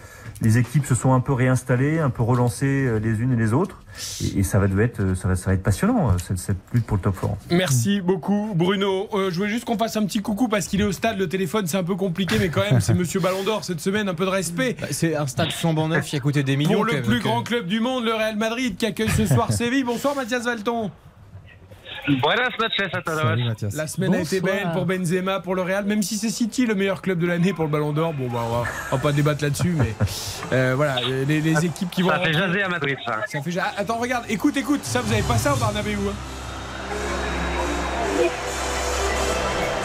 les 0.44 0.58
équipes 0.58 0.86
se 0.86 0.96
sont 0.96 1.14
un 1.14 1.20
peu 1.20 1.34
réinstallées, 1.34 2.00
un 2.00 2.10
peu 2.10 2.24
relancées 2.24 2.86
euh, 2.86 3.00
les 3.00 3.22
unes 3.22 3.34
et 3.34 3.36
les 3.36 3.54
autres. 3.54 3.80
Et, 4.22 4.40
et 4.40 4.44
ça, 4.44 4.60
va 4.60 4.68
devoir 4.68 4.86
être, 4.86 5.00
euh, 5.00 5.16
ça, 5.16 5.28
va, 5.28 5.36
ça 5.36 5.48
va 5.48 5.54
être 5.54 5.64
passionnant, 5.64 6.10
euh, 6.10 6.14
cette, 6.26 6.38
cette 6.38 6.58
lutte 6.74 6.86
pour 6.86 6.98
le 6.98 7.04
top 7.04 7.20
4. 7.20 7.34
Merci 7.52 8.02
beaucoup 8.02 8.54
Bruno. 8.56 9.08
Euh, 9.14 9.32
je 9.32 9.38
voulais 9.38 9.50
juste 9.50 9.66
qu'on 9.66 9.78
fasse 9.78 9.96
un 9.98 10.06
petit 10.06 10.22
coucou 10.22 10.48
parce 10.48 10.68
qu'il 10.68 10.82
est 10.82 10.86
au 10.86 10.92
stade. 10.92 11.18
Le 11.18 11.30
téléphone 11.30 11.68
c'est 11.68 11.78
un 11.78 11.84
peu 11.84 11.96
compliqué, 11.96 12.36
mais 12.40 12.50
quand 12.50 12.62
même 12.70 12.82
c'est 12.82 12.94
Monsieur 12.94 13.20
Ballon 13.20 13.44
d'Or 13.44 13.64
cette 13.64 13.80
semaine. 13.80 14.10
Un 14.10 14.14
peu 14.14 14.26
de 14.26 14.32
respect. 14.32 14.76
C'est 14.92 15.16
un 15.16 15.28
stade 15.28 15.52
flambant 15.52 15.88
neuf 15.88 16.06
qui 16.06 16.16
a 16.16 16.20
coûté 16.20 16.44
des 16.44 16.58
millions. 16.58 16.74
Pour 16.74 16.86
le 16.86 17.02
plus 17.02 17.20
grand 17.20 17.44
club 17.44 17.68
du 17.68 17.80
monde, 17.80 18.04
le 18.04 18.14
Real 18.14 18.36
Madrid, 18.36 18.76
qui 18.76 18.86
accueille 18.86 19.10
ce 19.10 19.26
soir 19.26 19.52
Séville. 19.54 19.84
Bonsoir 19.84 20.16
Mathias 20.16 20.44
Valton. 20.44 20.92
Buenas 22.08 22.50
noches 22.60 22.94
a 22.94 23.02
todos. 23.02 23.74
La 23.74 23.88
semaine 23.88 24.14
a 24.16 24.20
été 24.20 24.42
belle 24.42 24.72
pour 24.74 24.86
Benzema, 24.86 25.40
pour 25.40 25.56
le 25.56 25.62
Real, 25.62 25.86
même 25.86 26.02
si 26.04 26.18
c'est 26.18 26.30
City 26.30 26.66
le 26.66 26.76
meilleur 26.76 27.02
club 27.02 27.18
de 27.20 27.28
l'année 27.28 27.54
pour 27.54 27.64
le 27.64 27.72
Ballon 27.72 27.94
d'Or. 27.94 28.14
Bon, 28.14 28.28
bah, 28.28 28.42
on, 28.46 28.50
va, 28.50 28.64
on 28.92 28.96
va 28.98 29.02
pas 29.02 29.12
débattre 29.14 29.44
là-dessus, 29.44 29.74
mais 29.78 29.96
euh, 30.52 30.74
voilà, 30.76 30.98
les, 31.02 31.40
les 31.40 31.66
équipes 31.66 31.90
qui 31.90 32.02
vont. 32.02 32.10
Ça 32.10 32.20
fait 32.20 32.34
jaser 32.34 32.64
à 32.64 32.70
Madrid, 32.70 32.98
ça. 33.06 33.22
Ça 33.28 33.42
fait 33.42 33.58
Attends, 33.78 34.00
regarde, 34.00 34.26
écoute, 34.30 34.58
écoute, 34.58 34.82
ça 34.84 35.02
vous 35.02 35.14
avez 35.14 35.22
pas 35.22 35.38
ça 35.38 35.54
au 35.54 35.58
Barnabéu 35.58 35.96
hein 35.96 36.14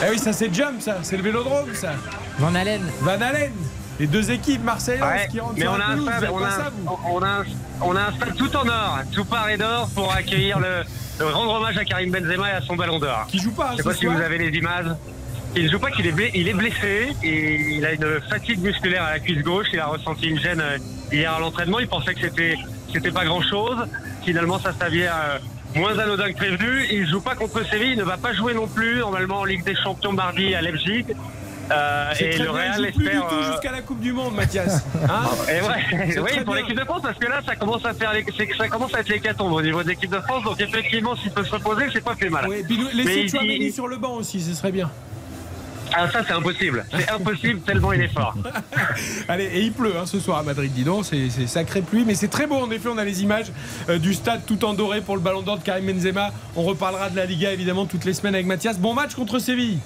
Eh 0.05 0.11
oui, 0.11 0.19
ça 0.19 0.33
c'est 0.33 0.53
Jump, 0.53 0.81
ça, 0.81 0.99
c'est 1.03 1.17
le 1.17 1.23
Vélodrome, 1.23 1.73
ça. 1.75 1.93
Van 2.39 2.55
Halen. 2.55 2.83
Van 3.01 3.21
Halen. 3.21 3.53
Les 4.01 4.07
deux 4.07 4.31
équipes 4.31 4.63
marseillaises 4.63 5.03
Ouais, 5.03 5.27
qui 5.29 5.41
rentrent 5.41 5.55
mais 5.55 5.63
sur 5.63 5.73
on 5.73 5.77
la 5.77 5.87
a, 5.87 5.91
un 5.91 5.97
pelouse, 5.97 6.09
stade, 6.09 6.29
a, 6.87 6.91
a 6.91 7.45
on 7.83 7.97
a 7.97 8.01
un 8.01 8.13
stade 8.13 8.37
tout 8.37 8.57
en 8.57 8.69
or, 8.69 8.99
tout 9.13 9.25
paré 9.25 9.57
d'or 9.57 9.89
pour 9.93 10.13
accueillir 10.13 10.61
le, 10.61 10.85
rendre 11.21 11.55
hommage 11.55 11.77
à 11.77 11.85
Karim 11.85 12.11
Benzema 12.11 12.51
et 12.51 12.53
à 12.53 12.61
son 12.61 12.77
ballon 12.77 12.99
d'or. 12.99 13.27
Qui 13.29 13.39
joue 13.39 13.53
pas, 13.53 13.73
Je 13.73 13.79
sais 13.79 13.83
pas 13.83 13.95
si 13.95 14.07
vous 14.07 14.21
avez 14.21 14.39
les 14.39 14.57
images. 14.57 14.87
Il 15.57 15.65
ne 15.65 15.71
joue 15.71 15.79
pas 15.79 15.91
qu'il 15.91 16.07
est, 16.07 16.31
il 16.35 16.47
est 16.47 16.55
blessé 16.55 17.09
et 17.23 17.55
il 17.77 17.85
a 17.85 17.93
une 17.93 18.21
fatigue 18.29 18.61
musculaire 18.61 19.05
à 19.05 19.13
la 19.13 19.19
cuisse 19.19 19.43
gauche. 19.43 19.69
Il 19.73 19.81
a 19.81 19.87
ressenti 19.87 20.27
une 20.29 20.39
gêne 20.39 20.61
euh, 20.61 20.79
hier 21.11 21.33
à 21.33 21.41
l'entraînement. 21.41 21.79
Il 21.79 21.89
pensait 21.89 22.15
que 22.15 22.21
c'était 22.21 22.57
c'était 22.93 23.11
pas 23.11 23.25
grand 23.25 23.43
chose. 23.43 23.79
Finalement, 24.25 24.59
ça 24.59 24.73
s'avère 24.79 25.15
euh, 25.17 25.39
moins 25.75 25.99
anodin 25.99 26.33
que 26.33 26.37
prévenu. 26.37 26.87
Il 26.91 27.09
joue 27.09 27.21
pas 27.21 27.35
contre 27.35 27.65
Séville. 27.67 27.93
Il 27.93 27.99
ne 27.99 28.05
va 28.05 28.17
pas 28.17 28.33
jouer 28.35 28.55
non 28.55 28.67
plus 28.67 28.99
normalement 28.99 29.41
en 29.41 29.45
Ligue 29.45 29.65
des 29.65 29.75
Champions 29.75 30.13
mardi 30.13 30.55
à 30.55 30.61
Leipzig. 30.61 31.07
Euh, 31.71 32.13
et 32.19 32.31
très 32.31 32.39
le 32.45 32.51
bien, 32.51 32.53
Real 32.53 32.75
joue 32.77 32.93
plus 32.99 33.05
du 33.11 33.17
tout 33.17 33.25
euh, 33.33 33.53
jusqu'à 33.53 33.73
la 33.73 33.83
Coupe 33.83 34.01
du 34.01 34.13
Monde, 34.13 34.35
Mathias. 34.35 34.83
Hein 35.09 35.23
et 35.49 35.61
ouais, 35.61 36.21
oui, 36.37 36.41
pour 36.45 36.55
l'équipe 36.55 36.77
de 36.79 36.85
France, 36.85 37.03
parce 37.03 37.19
que 37.19 37.27
là, 37.27 37.41
ça 37.45 37.57
commence 37.57 37.85
à 37.85 37.93
faire, 37.95 38.13
les- 38.13 38.25
ça 38.57 38.69
commence 38.69 38.95
à 38.95 39.01
être 39.01 39.09
l'hécatombe 39.09 39.53
au 39.53 39.63
niveau 39.63 39.83
de 39.83 39.89
l'équipe 39.89 40.11
de 40.11 40.21
France. 40.21 40.45
Donc 40.45 40.61
effectivement, 40.61 41.15
s'il 41.17 41.31
peut 41.31 41.45
se 41.45 41.51
reposer, 41.53 41.87
c'est 41.93 42.03
pas 42.05 42.15
plus 42.15 42.31
mal. 42.31 42.49
Ouais, 42.49 42.63
puis 42.67 42.79
laissez 42.95 43.29
Chouameni 43.29 43.67
il- 43.67 43.73
sur 43.73 43.87
le 43.89 43.97
banc 43.97 44.13
aussi, 44.15 44.41
ce 44.41 44.55
serait 44.55 44.73
bien. 44.73 44.91
Ah, 45.95 46.07
ça, 46.11 46.21
c'est 46.27 46.35
impossible. 46.35 46.85
C'est 46.95 47.11
impossible 47.11 47.61
tellement 47.61 47.95
il 47.95 48.03
est 48.03 48.13
fort. 48.13 48.35
Allez, 49.29 49.45
et 49.47 49.61
il 49.63 49.73
pleut 49.73 49.95
hein, 49.99 50.05
ce 50.05 50.21
soir 50.21 50.37
à 50.39 50.43
Madrid, 50.43 50.71
dis 50.73 50.85
donc, 50.85 51.07
c'est 51.07 51.31
c'est 51.31 51.47
sacré 51.47 51.81
pluie, 51.81 52.05
mais 52.07 52.15
c'est 52.15 52.29
très 52.29 52.47
beau 52.47 52.57
en 52.57 52.71
effet. 52.71 52.89
On 52.93 52.99
a 52.99 53.05
les 53.05 53.23
images 53.23 53.47
euh, 53.89 53.99
du 53.99 54.13
stade 54.13 54.43
tout 54.47 54.65
en 54.67 54.75
doré 54.75 55.01
pour 55.01 55.17
le 55.17 55.23
ballon 55.23 55.41
d'or 55.41 55.57
de 55.59 55.63
Karim 55.63 55.87
Benzema. 55.91 56.31
On 56.57 56.63
reparlera 56.63 57.09
de 57.09 57.17
la 57.17 57.25
Liga 57.25 57.53
évidemment 57.53 57.87
toutes 57.87 58.05
les 58.05 58.13
semaines 58.13 58.35
avec 58.35 58.47
Mathias. 58.47 58.79
Bon 58.79 58.93
match 58.93 59.15
contre 59.15 59.39
Séville. 59.39 59.79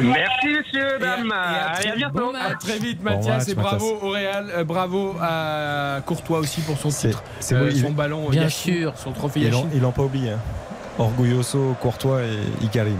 Merci, 0.00 0.46
messieurs, 0.48 0.98
dames. 1.00 1.26
Et 1.26 1.32
à, 1.32 1.40
Allez, 1.70 1.88
à 1.88 1.90
très, 1.90 1.96
bientôt. 1.96 2.32
à 2.34 2.54
très 2.54 2.78
vite, 2.78 3.02
Mathias, 3.02 3.48
et 3.48 3.54
bravo 3.54 3.98
au 4.02 4.10
Real, 4.10 4.46
euh, 4.54 4.64
bravo 4.64 5.14
à 5.20 6.00
Courtois 6.04 6.38
aussi 6.40 6.60
pour 6.60 6.76
son 6.78 6.88
titre, 6.90 7.22
c'est 7.40 7.54
euh, 7.54 7.70
son 7.74 7.92
ballon, 7.92 8.28
Bien 8.28 8.42
Yashin, 8.42 8.72
sûr. 8.72 8.92
son 8.96 9.12
trophée 9.12 9.40
Yashin. 9.40 9.66
ils 9.74 9.80
l'ont 9.80 9.92
pas 9.92 10.02
oublié. 10.02 10.30
hein. 10.32 10.38
Orgulloso, 10.98 11.74
Courtois 11.80 12.22
et 12.22 12.64
Ikarim. 12.64 12.96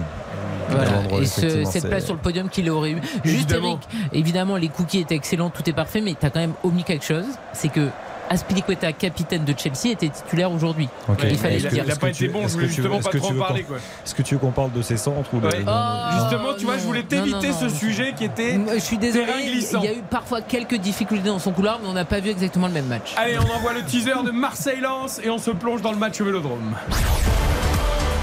Voilà. 0.68 0.90
Et 1.20 1.26
ce- 1.26 1.64
cette 1.64 1.88
place 1.88 2.04
sur 2.04 2.14
le 2.14 2.20
podium 2.20 2.48
qu'il 2.48 2.68
aurait 2.70 2.90
eu. 2.90 3.00
Juste 3.24 3.50
Évidemment. 3.50 3.78
Eric, 3.92 4.10
évidemment 4.12 4.56
les 4.56 4.68
cookies 4.68 4.98
étaient 5.00 5.14
excellents, 5.14 5.48
tout 5.50 5.68
est 5.68 5.72
parfait, 5.72 6.00
mais 6.00 6.14
tu 6.18 6.26
as 6.26 6.30
quand 6.30 6.40
même 6.40 6.54
omis 6.64 6.84
quelque 6.84 7.04
chose, 7.04 7.24
c'est 7.52 7.68
que 7.68 7.88
Aspilicueta, 8.28 8.92
capitaine 8.92 9.44
de 9.44 9.54
Chelsea, 9.56 9.92
était 9.92 10.08
titulaire 10.08 10.50
aujourd'hui. 10.50 10.88
Il 11.28 11.38
fallait 11.38 11.58
le 11.58 11.68
dire. 11.68 11.84
il 11.84 11.90
a 11.92 11.96
pas 11.96 12.08
été 12.08 12.28
bon, 12.28 12.46
je 12.48 12.54
voulais 12.54 12.66
que 12.68 12.72
tu 12.72 12.80
veux- 12.80 12.88
justement 12.90 13.00
pas 13.00 13.10
que 13.10 13.18
trop 13.18 13.26
tu 13.28 13.32
en 13.32 13.36
veux 13.36 13.40
parler. 13.40 13.66
Est-ce 14.04 14.14
que 14.14 14.22
tu 14.22 14.34
veux 14.34 14.40
qu'on 14.40 14.50
parle 14.50 14.72
de 14.72 14.82
ces 14.82 14.96
centres 14.96 15.32
ou 15.32 15.40
de... 15.40 15.46
Ouais. 15.46 15.52
Justement, 15.58 16.54
tu 16.58 16.64
vois, 16.64 16.78
je 16.78 16.82
voulais 16.84 17.02
t'éviter 17.02 17.52
ce 17.52 17.64
non. 17.64 17.70
sujet 17.70 18.14
qui 18.16 18.24
était 18.24 18.58
Je 18.74 18.78
suis 18.80 18.98
désolé, 18.98 19.26
terrain 19.26 19.38
il 19.40 19.84
y 19.84 19.88
a 19.88 19.92
eu 19.92 20.02
parfois 20.10 20.40
quelques 20.40 20.76
difficultés 20.76 21.28
dans 21.28 21.38
son 21.38 21.52
couloir, 21.52 21.78
mais 21.82 21.88
on 21.88 21.92
n'a 21.92 22.04
pas 22.04 22.20
vu 22.20 22.30
exactement 22.30 22.66
le 22.66 22.72
même 22.72 22.86
match. 22.86 23.14
Allez, 23.16 23.38
on 23.38 23.50
envoie 23.56 23.72
le 23.72 23.82
teaser 23.82 24.12
de 24.24 24.30
Marseille-Lens 24.30 25.20
et 25.22 25.30
on 25.30 25.38
se 25.38 25.50
plonge 25.50 25.82
dans 25.82 25.92
le 25.92 25.98
match 25.98 26.20
au 26.20 26.24
Vélodrome. 26.24 26.74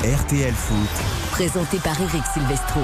RTL 0.04 0.54
Foot. 0.54 0.90
Présenté 1.32 1.78
par 1.78 2.00
Eric 2.02 2.24
Silvestro. 2.34 2.82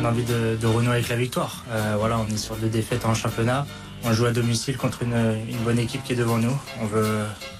On 0.00 0.04
a 0.06 0.08
envie 0.08 0.24
de, 0.24 0.66
renouer 0.66 0.94
avec 0.94 1.08
la 1.10 1.16
victoire. 1.16 1.64
Euh, 1.70 1.96
voilà, 1.98 2.18
on 2.18 2.26
est 2.32 2.38
sur 2.38 2.56
deux 2.56 2.68
défaites 2.68 3.04
en 3.04 3.12
championnat. 3.12 3.66
On 4.04 4.12
joue 4.14 4.24
à 4.24 4.30
domicile 4.30 4.78
contre 4.78 5.02
une, 5.02 5.36
bonne 5.64 5.78
équipe 5.78 6.02
qui 6.04 6.14
est 6.14 6.16
devant 6.16 6.38
nous. 6.38 6.56
On 6.80 6.86
veut, 6.86 7.18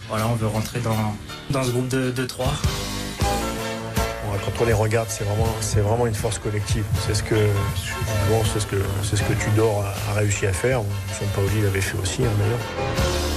voilà, 0.08 0.26
on 0.26 0.34
veut 0.34 0.46
rentrer 0.46 0.80
dans, 0.80 1.14
dans 1.50 1.62
ce 1.62 1.70
groupe 1.70 1.88
de, 1.88 2.10
de 2.10 2.24
trois. 2.24 2.54
Quand 4.44 4.62
on 4.62 4.64
les 4.64 4.72
regarde, 4.72 5.08
c'est 5.10 5.24
vraiment, 5.24 5.54
c'est 5.60 5.80
vraiment 5.80 6.06
une 6.06 6.14
force 6.14 6.38
collective. 6.38 6.84
C'est 7.06 7.14
ce 7.14 7.22
que, 7.22 7.34
bon, 8.30 8.42
c'est 8.50 8.60
ce 8.60 8.66
que, 8.66 8.76
c'est 9.02 9.16
ce 9.16 9.22
que 9.22 9.34
Tudor 9.34 9.84
a, 9.84 10.10
a 10.10 10.14
réussi 10.14 10.46
à 10.46 10.52
faire. 10.54 10.80
Son 11.18 11.26
Paoli 11.34 11.60
l'avait 11.60 11.82
fait 11.82 11.98
aussi, 11.98 12.22
hein, 12.24 12.30
d'ailleurs. 12.38 13.29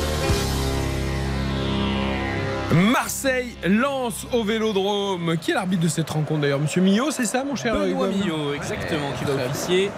Marseille 2.72 3.56
lance 3.68 4.26
au 4.34 4.44
Vélodrome. 4.44 5.38
Qui 5.40 5.52
est 5.52 5.54
l'arbitre 5.54 5.84
de 5.84 5.88
cette 5.88 6.10
rencontre 6.10 6.42
d'ailleurs? 6.42 6.60
Monsieur 6.60 6.82
Millot, 6.82 7.12
c'est 7.12 7.26
ça, 7.26 7.44
mon 7.44 7.56
cher 7.56 7.76
Benoît 7.76 8.08
Millot, 8.08 8.54
exactement, 8.56 9.12
qui 9.18 9.26
va 9.26 9.46
officier. 9.46 9.92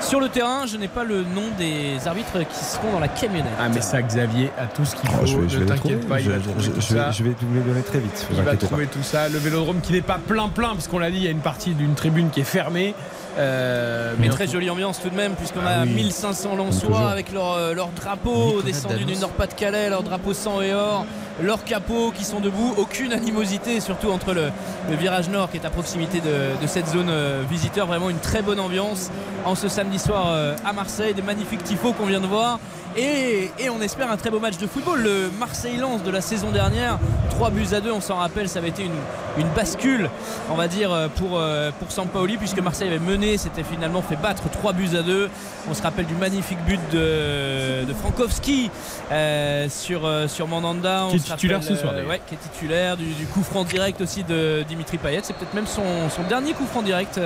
Sur 0.00 0.20
le 0.20 0.28
terrain, 0.28 0.64
je 0.66 0.76
n'ai 0.76 0.86
pas 0.86 1.02
le 1.02 1.22
nom 1.22 1.42
des 1.58 1.96
arbitres 2.06 2.38
qui 2.48 2.64
seront 2.64 2.92
dans 2.92 3.00
la 3.00 3.08
camionnette. 3.08 3.50
Ah, 3.60 3.68
mais 3.68 3.80
ça, 3.80 4.00
Xavier 4.00 4.50
a 4.56 4.66
tout 4.66 4.84
ce 4.84 4.94
qu'il 4.94 5.10
faut. 5.10 5.18
Oh, 5.22 5.26
je 5.26 5.36
vais, 5.38 5.48
je 5.48 5.58
ne 5.58 5.64
t'inquiète 5.64 6.06
pas, 6.08 6.20
il 6.20 6.24
Je, 6.26 6.30
va 6.30 6.36
je- 6.38 6.42
trouver 6.44 6.60
je- 6.62 6.70
tout 6.70 6.80
je 6.80 6.94
vais, 6.94 7.00
ça. 7.00 7.10
je 7.10 7.22
vais 7.24 7.30
vous 7.40 7.54
les 7.54 7.60
donner 7.60 7.82
très 7.82 7.98
vite. 7.98 8.26
Il 8.30 8.42
va 8.42 8.56
trouver 8.56 8.86
pas. 8.86 8.92
tout 8.92 9.02
ça. 9.02 9.28
Le 9.28 9.38
Vélodrome 9.38 9.80
qui 9.80 9.92
n'est 9.92 10.00
pas 10.00 10.18
plein-plein, 10.24 10.68
parce 10.70 10.86
qu'on 10.86 11.00
l'a 11.00 11.10
dit, 11.10 11.16
il 11.16 11.24
y 11.24 11.28
a 11.28 11.32
une 11.32 11.40
partie 11.40 11.74
d'une 11.74 11.94
tribune 11.94 12.30
qui 12.30 12.40
est 12.40 12.44
fermée. 12.44 12.94
Euh, 13.38 14.14
Mais 14.18 14.28
très 14.28 14.46
jolie 14.46 14.70
ambiance 14.70 15.00
tout 15.00 15.10
de 15.10 15.14
même, 15.14 15.34
puisqu'on 15.34 15.60
Ah 15.66 15.80
a 15.80 15.82
oui. 15.84 15.90
1500 15.90 16.50
toujours. 16.50 16.56
Lensois 16.66 17.10
avec 17.10 17.32
leur, 17.32 17.52
euh, 17.52 17.74
leur 17.74 17.88
drapeau 17.88 18.62
descendu 18.62 19.04
du 19.04 19.16
Nord-Pas-de-Calais, 19.16 19.90
leur 19.90 20.02
drapeau 20.02 20.34
sang 20.34 20.60
et 20.60 20.74
or, 20.74 21.04
leurs 21.40 21.62
capots 21.64 22.12
qui 22.16 22.24
sont 22.24 22.40
debout. 22.40 22.74
Aucune 22.76 23.12
animosité, 23.12 23.80
surtout 23.80 24.10
entre 24.10 24.32
le, 24.34 24.50
le 24.90 24.96
virage 24.96 25.28
nord 25.28 25.50
qui 25.50 25.56
est 25.58 25.66
à 25.66 25.70
proximité 25.70 26.20
de, 26.20 26.60
de 26.60 26.66
cette 26.66 26.88
zone 26.88 27.08
euh, 27.10 27.42
visiteur. 27.48 27.86
Vraiment 27.86 28.10
une 28.10 28.18
très 28.18 28.42
bonne 28.42 28.58
ambiance 28.60 29.10
en 29.44 29.54
ce 29.54 29.68
samedi 29.68 29.98
soir 29.98 30.26
euh, 30.28 30.56
à 30.64 30.72
Marseille. 30.72 31.14
Des 31.14 31.22
magnifiques 31.22 31.62
tifos 31.62 31.92
qu'on 31.92 32.06
vient 32.06 32.20
de 32.20 32.26
voir. 32.26 32.58
Et, 33.00 33.52
et 33.60 33.70
on 33.70 33.80
espère 33.80 34.10
un 34.10 34.16
très 34.16 34.28
beau 34.28 34.40
match 34.40 34.56
de 34.58 34.66
football. 34.66 35.00
Le 35.00 35.30
Marseille-Lens 35.38 36.02
de 36.02 36.10
la 36.10 36.20
saison 36.20 36.50
dernière, 36.50 36.98
3 37.30 37.50
buts 37.50 37.68
à 37.72 37.80
2, 37.80 37.92
on 37.92 38.00
s'en 38.00 38.16
rappelle, 38.16 38.48
ça 38.48 38.58
avait 38.58 38.70
été 38.70 38.82
une, 38.82 38.90
une 39.38 39.46
bascule, 39.50 40.10
on 40.50 40.56
va 40.56 40.66
dire, 40.66 40.92
euh, 40.92 41.06
pour, 41.06 41.38
euh, 41.38 41.70
pour 41.78 41.92
Sampaoli, 41.92 42.38
puisque 42.38 42.58
Marseille 42.58 42.88
avait 42.88 42.98
mené, 42.98 43.38
s'était 43.38 43.62
finalement 43.62 44.02
fait 44.02 44.16
battre 44.16 44.50
3 44.50 44.72
buts 44.72 44.96
à 44.98 45.02
2. 45.02 45.30
On 45.70 45.74
se 45.74 45.82
rappelle 45.82 46.06
du 46.06 46.14
magnifique 46.16 46.58
but 46.66 46.80
de, 46.90 47.84
de 47.84 47.94
Frankowski 47.94 48.68
euh, 49.12 49.68
sur, 49.68 50.00
sur 50.26 50.48
Mandanda. 50.48 51.04
On 51.06 51.10
Qui 51.10 51.16
est 51.18 51.20
titulaire 51.20 51.60
rappelle, 51.60 51.76
ce 51.76 51.80
soir, 51.80 51.92
euh, 51.94 52.04
ouais, 52.04 52.20
qui 52.26 52.34
est 52.34 52.38
titulaire, 52.52 52.96
du, 52.96 53.04
du 53.12 53.26
coup 53.26 53.44
franc 53.44 53.62
direct 53.62 54.00
aussi 54.00 54.24
de 54.24 54.64
Dimitri 54.66 54.98
Payet. 54.98 55.20
C'est 55.22 55.36
peut-être 55.36 55.54
même 55.54 55.68
son, 55.68 56.10
son 56.10 56.24
dernier 56.24 56.52
coup 56.52 56.66
franc 56.66 56.82
direct 56.82 57.20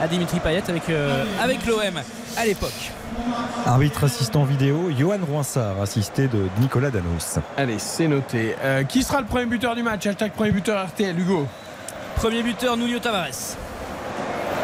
à 0.00 0.06
Dimitri 0.06 0.38
Payet 0.38 0.62
avec, 0.68 0.88
euh, 0.90 1.24
avec 1.42 1.66
l'OM 1.66 2.00
à 2.38 2.46
l'époque. 2.46 2.92
Arbitre 3.66 4.04
assistant 4.04 4.44
vidéo, 4.44 4.90
Johan 4.96 5.18
Roinsard, 5.28 5.80
assisté 5.82 6.28
de 6.28 6.48
Nicolas 6.60 6.90
Danos. 6.90 7.38
Allez, 7.56 7.78
c'est 7.78 8.06
noté. 8.06 8.54
Euh, 8.62 8.84
qui 8.84 9.02
sera 9.02 9.20
le 9.20 9.26
premier 9.26 9.46
buteur 9.46 9.74
du 9.74 9.82
match? 9.82 10.06
Hashtag 10.06 10.32
premier 10.32 10.52
buteur 10.52 10.86
RTL, 10.86 11.18
Hugo. 11.18 11.46
Premier 12.16 12.42
buteur, 12.42 12.76
Nuno 12.76 12.98
Tavares. 13.00 13.56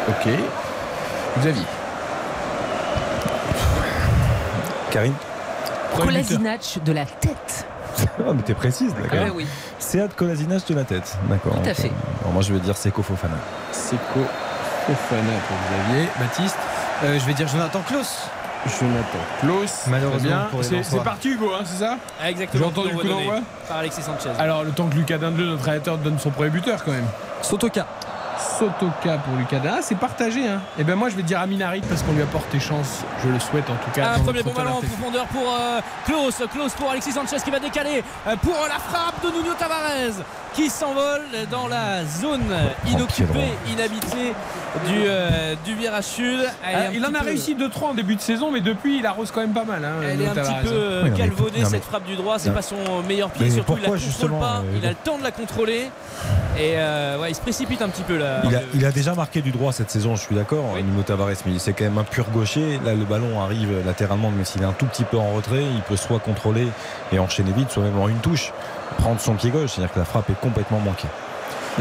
Ok. 0.07 0.29
Xavier. 1.39 1.63
Karine 4.89 5.13
Kolasinac 5.97 6.79
de 6.85 6.91
la 6.93 7.05
tête. 7.05 7.65
Ah, 8.19 8.33
mais 8.33 8.41
t'es 8.41 8.53
précise, 8.53 8.93
d'accord. 8.93 9.19
Ah 9.27 9.31
oui. 9.33 9.45
Sead 9.79 10.13
Kolasinac 10.15 10.65
de 10.67 10.75
la 10.75 10.83
tête, 10.83 11.17
d'accord. 11.29 11.61
Tout 11.61 11.69
à 11.69 11.73
fait. 11.73 11.91
Alors, 12.21 12.33
moi, 12.33 12.41
je 12.41 12.53
vais 12.53 12.59
dire 12.59 12.75
Seko 12.77 13.01
Fofana. 13.01 13.35
Seko 13.71 14.21
Fofana 14.87 15.33
pour 15.47 15.57
Xavier. 15.69 16.07
Baptiste. 16.19 16.57
Euh, 17.03 17.19
je 17.19 17.25
vais 17.25 17.33
dire 17.33 17.47
Jonathan 17.47 17.81
Klaus. 17.87 18.23
Jonathan 18.79 19.19
Klaus. 19.41 19.85
Malheureusement 19.87 20.47
C'est 20.81 21.03
parti, 21.03 21.29
Hugo, 21.29 21.51
hein, 21.53 21.63
c'est 21.65 21.83
ça 21.83 21.97
Ah, 22.21 22.31
exactement. 22.31 22.63
J'ai 22.63 22.69
entendu 22.69 22.93
le 22.93 22.99
coup 22.99 23.07
d'envoi 23.07 23.39
Par 23.67 23.77
Alexis 23.77 24.01
Sanchez. 24.01 24.29
Alors, 24.39 24.63
le 24.63 24.71
temps 24.71 24.87
que 24.87 24.95
Lucas 24.95 25.17
Dindeleu, 25.17 25.45
notre 25.47 25.65
rédacteur, 25.65 25.97
donne 25.97 26.17
son 26.17 26.31
premier 26.31 26.49
buteur 26.49 26.83
quand 26.83 26.91
même. 26.91 27.05
Sotoka. 27.41 27.85
Sotoka 28.59 29.17
pour 29.19 29.35
Lucas 29.37 29.57
Dindeleu. 29.59 29.75
Ah, 29.79 29.81
c'est 29.81 29.97
partagé. 29.97 30.47
Hein. 30.47 30.61
Et 30.79 30.83
ben 30.83 30.95
moi, 30.95 31.09
je 31.09 31.15
vais 31.15 31.23
dire 31.23 31.39
Aminarit 31.39 31.81
parce 31.81 32.01
qu'on 32.03 32.13
lui 32.13 32.21
a 32.21 32.25
porté 32.25 32.59
chance. 32.59 33.03
Je 33.23 33.29
le 33.29 33.39
souhaite 33.39 33.69
en 33.69 33.75
tout 33.75 33.91
cas. 33.93 34.13
Un 34.15 34.19
premier 34.19 34.43
bon 34.43 34.53
ballon 34.53 34.77
en 34.77 34.81
profondeur 34.81 35.25
pour 35.27 35.43
euh, 35.43 35.79
Klaus. 36.05 36.41
Klaus 36.51 36.73
pour 36.73 36.89
Alexis 36.91 37.11
Sanchez 37.11 37.37
qui 37.43 37.51
va 37.51 37.59
décaler 37.59 38.03
euh, 38.27 38.35
pour 38.37 38.57
la 38.67 38.79
frappe 38.79 39.23
de 39.23 39.29
Nuno 39.37 39.53
Tavares 39.57 40.23
qui 40.53 40.69
s'envole 40.69 41.21
dans 41.51 41.67
la 41.67 42.05
zone 42.05 42.43
inoccupée, 42.87 43.51
inhabitée 43.69 44.33
du, 44.87 45.03
euh, 45.05 45.53
du 45.65 45.75
virage 45.75 46.05
sud. 46.05 46.39
Ah, 46.63 46.91
il 46.93 47.05
en 47.05 47.13
a 47.13 47.19
peu- 47.19 47.25
réussi 47.25 47.55
2-3 47.55 47.87
en 47.89 47.93
début 47.93 48.15
de 48.15 48.21
saison, 48.21 48.51
mais 48.51 48.61
depuis, 48.61 48.99
il 48.99 49.05
arrose 49.05 49.31
quand 49.31 49.41
même 49.41 49.53
pas 49.53 49.65
mal. 49.65 49.83
Hein, 49.83 49.95
Elle 50.09 50.21
est 50.21 50.27
un 50.27 50.33
petit 50.33 50.53
peu 50.63 50.69
euh, 50.71 51.03
non, 51.09 51.15
mais 51.53 51.65
cette 51.65 51.83
frappe 51.83 52.05
du 52.05 52.15
droit, 52.15 52.39
c'est 52.39 52.53
pas 52.53 52.61
son 52.61 52.77
meilleur 53.05 53.29
pied, 53.31 53.47
Mais 53.47 53.51
surtout 53.51 53.75
il 53.77 53.83
la 53.83 53.89
contrôle 53.89 54.39
pas, 54.39 54.57
euh, 54.63 54.77
il 54.77 54.85
a 54.85 54.89
le 54.89 54.95
temps 54.95 55.17
de 55.17 55.23
la 55.23 55.31
contrôler 55.31 55.89
et 56.57 56.73
euh, 56.77 57.19
ouais, 57.19 57.31
il 57.31 57.35
se 57.35 57.41
précipite 57.41 57.81
un 57.81 57.89
petit 57.89 58.03
peu 58.03 58.17
là. 58.17 58.41
Il 58.45 58.55
a, 58.55 58.61
il 58.73 58.85
a 58.85 58.91
déjà 58.91 59.15
marqué 59.15 59.41
du 59.41 59.51
droit 59.51 59.71
cette 59.71 59.89
saison, 59.89 60.15
je 60.15 60.21
suis 60.21 60.35
d'accord, 60.35 60.75
Nuno 60.75 61.01
Tavares, 61.03 61.29
mais 61.45 61.57
c'est 61.57 61.73
quand 61.73 61.85
même 61.85 61.97
un 61.97 62.03
pur 62.03 62.29
gaucher. 62.31 62.79
Là, 62.85 62.93
le 62.93 63.05
ballon 63.05 63.41
arrive 63.41 63.83
latéralement, 63.85 64.31
mais 64.31 64.43
s'il 64.45 64.61
est 64.61 64.65
un 64.65 64.73
tout 64.73 64.85
petit 64.85 65.03
peu 65.03 65.17
en 65.17 65.31
retrait, 65.33 65.63
il 65.63 65.81
peut 65.81 65.95
soit 65.95 66.19
contrôler 66.19 66.67
et 67.11 67.19
enchaîner 67.19 67.51
vite, 67.51 67.71
soit 67.71 67.83
même 67.83 67.99
en 67.99 68.07
une 68.07 68.19
touche, 68.19 68.53
prendre 68.97 69.19
son 69.19 69.33
pied 69.35 69.49
gauche, 69.49 69.71
c'est-à-dire 69.71 69.93
que 69.93 69.99
la 69.99 70.05
frappe 70.05 70.29
est 70.29 70.39
complètement 70.39 70.79
manquée. 70.79 71.07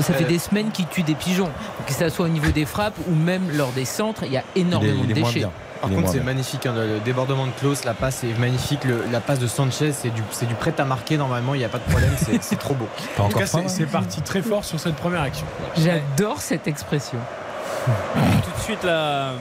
Ça 0.03 0.12
fait 0.14 0.24
Euh, 0.24 0.28
des 0.28 0.38
semaines 0.38 0.70
qu'il 0.70 0.86
tue 0.86 1.03
des 1.03 1.14
pigeons. 1.14 1.51
Que 1.86 1.92
ça 1.92 2.11
soit 2.11 2.26
au 2.26 2.28
niveau 2.28 2.51
des 2.51 2.64
frappes 2.66 2.97
ou 3.09 3.14
même 3.14 3.42
lors 3.57 3.72
des 3.72 3.84
centres, 3.84 4.24
il 4.24 4.32
y 4.32 4.36
a 4.36 4.45
énormément 4.57 5.03
il 5.05 5.11
est 5.11 5.14
de 5.14 5.20
déchets. 5.20 5.47
Par 5.80 5.90
contre, 5.90 6.09
c'est 6.09 6.20
magnifique. 6.20 6.64
hein, 6.66 6.74
le, 6.74 6.99
débordement 7.01 7.47
de 7.47 7.53
Klaus, 7.53 7.84
la 7.84 7.92
passe 7.95 8.24
est 8.24 8.38
magnifique. 8.38 8.84
Le- 8.84 9.05
la 9.12 9.20
passe 9.20 9.38
de 9.38 9.47
Sanchez, 9.47 9.92
c'est 9.92 10.11
du, 10.11 10.22
du 10.47 10.55
prêt 10.55 10.72
à 10.78 10.84
marquer 10.84 11.18
normalement. 11.18 11.55
Il 11.55 11.59
n'y 11.59 11.64
a 11.64 11.68
pas 11.68 11.78
de 11.78 11.84
problème. 11.84 12.11
C'est, 12.40 12.59
trop 12.59 12.74
beau. 12.74 12.88
En 13.18 13.28
tout 13.28 13.38
cas, 13.38 13.47
c'est 13.47 13.68
c'est 13.68 13.86
parti 13.86 14.22
très 14.22 14.40
fort 14.42 14.64
sur 14.64 14.80
cette 14.80 14.97
première 14.97 15.22
action. 15.22 15.47
J'adore 15.76 16.40
cette 16.40 16.66
expression. 16.66 17.18
tout 17.86 17.92
de 18.59 18.62
suite 18.62 18.82
la, 18.82 19.32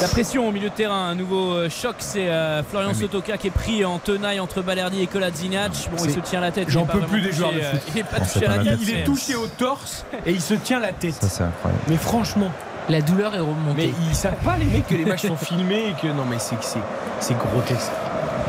la 0.00 0.08
pression 0.08 0.48
au 0.48 0.52
milieu 0.52 0.68
de 0.70 0.74
terrain. 0.74 1.08
Un 1.10 1.14
nouveau 1.14 1.52
euh, 1.52 1.68
choc, 1.70 1.96
c'est 1.98 2.28
euh, 2.28 2.62
Florian 2.62 2.94
Sotoka 2.94 3.36
qui 3.38 3.48
est 3.48 3.50
pris 3.50 3.84
en 3.84 3.98
tenaille 3.98 4.40
entre 4.40 4.62
Balerdi 4.62 5.02
et 5.02 5.06
Kolasinac. 5.06 5.72
Bon, 5.96 6.04
il 6.04 6.10
se 6.12 6.20
tient 6.20 6.40
la 6.40 6.50
tête. 6.50 6.64
il 6.68 6.72
J'en 6.72 6.84
peux 6.86 7.00
plus 7.00 7.20
des 7.20 7.28
touché, 7.28 7.38
joueurs 7.38 7.52
de 7.52 7.58
euh, 7.60 7.70
foot. 7.72 7.80
Il 7.94 7.98
est 8.00 8.04
pas 8.04 8.18
touché 8.18 8.30
c'est 8.34 8.44
à 8.46 8.48
pas 8.48 8.56
la 8.56 8.62
la 8.64 8.70
tête. 8.72 8.78
Il 8.82 8.90
est 8.90 8.94
mais- 8.94 9.04
touché 9.04 9.34
au 9.36 9.46
torse 9.46 10.04
et 10.26 10.32
il 10.32 10.40
se 10.40 10.54
tient 10.54 10.80
la 10.80 10.92
tête. 10.92 11.14
Ça, 11.14 11.28
c'est 11.28 11.42
incroyable. 11.44 11.82
Mais 11.88 11.96
franchement, 11.96 12.50
La 12.88 13.00
douleur 13.00 13.34
est 13.34 13.38
remontée. 13.40 13.74
mais 13.88 14.08
ils 14.08 14.14
savent 14.16 14.34
pas 14.44 14.56
les 14.56 14.64
mecs 14.66 14.88
que 14.88 14.94
les 14.94 15.04
matchs 15.04 15.26
sont 15.26 15.36
filmés 15.36 15.90
et 15.90 16.00
que 16.00 16.08
non 16.12 16.24
mais 16.28 16.38
c'est 16.38 16.56
que 16.56 16.64
c'est 16.64 16.80
c'est 17.20 17.36
grotesque. 17.38 17.90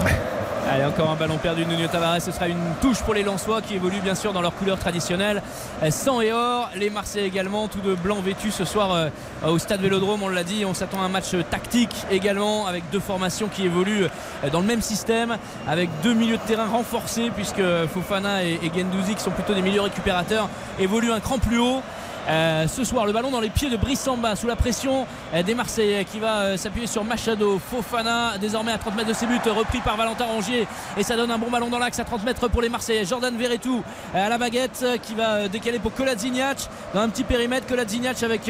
Allez, 0.71 0.85
encore 0.85 1.11
un 1.11 1.15
ballon 1.15 1.37
perdu 1.37 1.65
de 1.65 1.69
Nuno 1.69 1.87
Tavares. 1.87 2.21
Ce 2.21 2.31
sera 2.31 2.47
une 2.47 2.57
touche 2.81 3.01
pour 3.01 3.13
les 3.13 3.23
Lensois 3.23 3.61
qui 3.61 3.75
évoluent 3.75 3.99
bien 3.99 4.15
sûr 4.15 4.31
dans 4.31 4.41
leur 4.41 4.55
couleur 4.55 4.79
traditionnelle. 4.79 5.41
Euh, 5.83 5.91
Sang 5.91 6.21
et 6.21 6.31
or. 6.31 6.69
Les 6.75 6.89
Marseillais 6.89 7.27
également, 7.27 7.67
tout 7.67 7.81
de 7.81 7.95
blanc 7.95 8.21
vêtu 8.21 8.49
ce 8.49 8.63
soir 8.63 8.93
euh, 8.93 9.09
au 9.45 9.59
stade 9.59 9.81
Vélodrome. 9.81 10.23
On 10.23 10.29
l'a 10.29 10.43
dit, 10.45 10.63
on 10.65 10.73
s'attend 10.73 11.01
à 11.01 11.05
un 11.05 11.09
match 11.09 11.35
tactique 11.51 11.93
également 12.09 12.65
avec 12.65 12.89
deux 12.91 13.01
formations 13.01 13.49
qui 13.49 13.65
évoluent 13.65 14.05
euh, 14.05 14.49
dans 14.51 14.61
le 14.61 14.65
même 14.65 14.81
système 14.81 15.37
avec 15.67 15.89
deux 16.01 16.13
milieux 16.13 16.37
de 16.37 16.43
terrain 16.43 16.67
renforcés 16.67 17.29
puisque 17.35 17.61
Fofana 17.93 18.43
et, 18.43 18.59
et 18.63 18.71
Gendouzi 18.73 19.15
qui 19.15 19.21
sont 19.21 19.31
plutôt 19.31 19.53
des 19.53 19.61
milieux 19.61 19.81
récupérateurs 19.81 20.49
évoluent 20.79 21.11
un 21.11 21.19
cran 21.19 21.39
plus 21.39 21.59
haut. 21.59 21.81
Euh, 22.29 22.67
ce 22.67 22.85
soir, 22.85 23.05
le 23.05 23.11
ballon 23.11 23.31
dans 23.31 23.41
les 23.41 23.49
pieds 23.49 23.69
de 23.69 23.75
Brice 23.75 23.99
Samba 23.99 24.37
sous 24.37 24.47
la 24.47 24.55
pression 24.55 25.05
euh, 25.33 25.43
des 25.43 25.55
Marseillais 25.55 26.05
qui 26.05 26.19
va 26.19 26.39
euh, 26.39 26.57
s'appuyer 26.57 26.87
sur 26.87 27.03
Machado. 27.03 27.59
Fofana, 27.59 28.37
désormais 28.39 28.71
à 28.71 28.77
30 28.77 28.95
mètres 28.95 29.09
de 29.09 29.13
ses 29.13 29.25
buts, 29.25 29.39
repris 29.45 29.79
par 29.79 29.97
Valentin 29.97 30.25
Rongier. 30.25 30.65
Et 30.95 31.03
ça 31.03 31.17
donne 31.17 31.31
un 31.31 31.37
bon 31.37 31.51
ballon 31.51 31.69
dans 31.69 31.79
l'axe 31.79 31.99
à 31.99 32.05
30 32.05 32.23
mètres 32.23 32.47
pour 32.47 32.61
les 32.61 32.69
Marseillais. 32.69 33.03
Jordan 33.03 33.35
Verretou 33.35 33.83
à 34.13 34.29
la 34.29 34.37
baguette 34.37 34.85
qui 35.01 35.15
va 35.15 35.49
décaler 35.49 35.79
pour 35.79 35.93
Kolasinac 35.93 36.69
dans 36.93 37.01
un 37.01 37.09
petit 37.09 37.25
périmètre. 37.25 37.67
Kolasinac 37.67 38.23
avec 38.23 38.49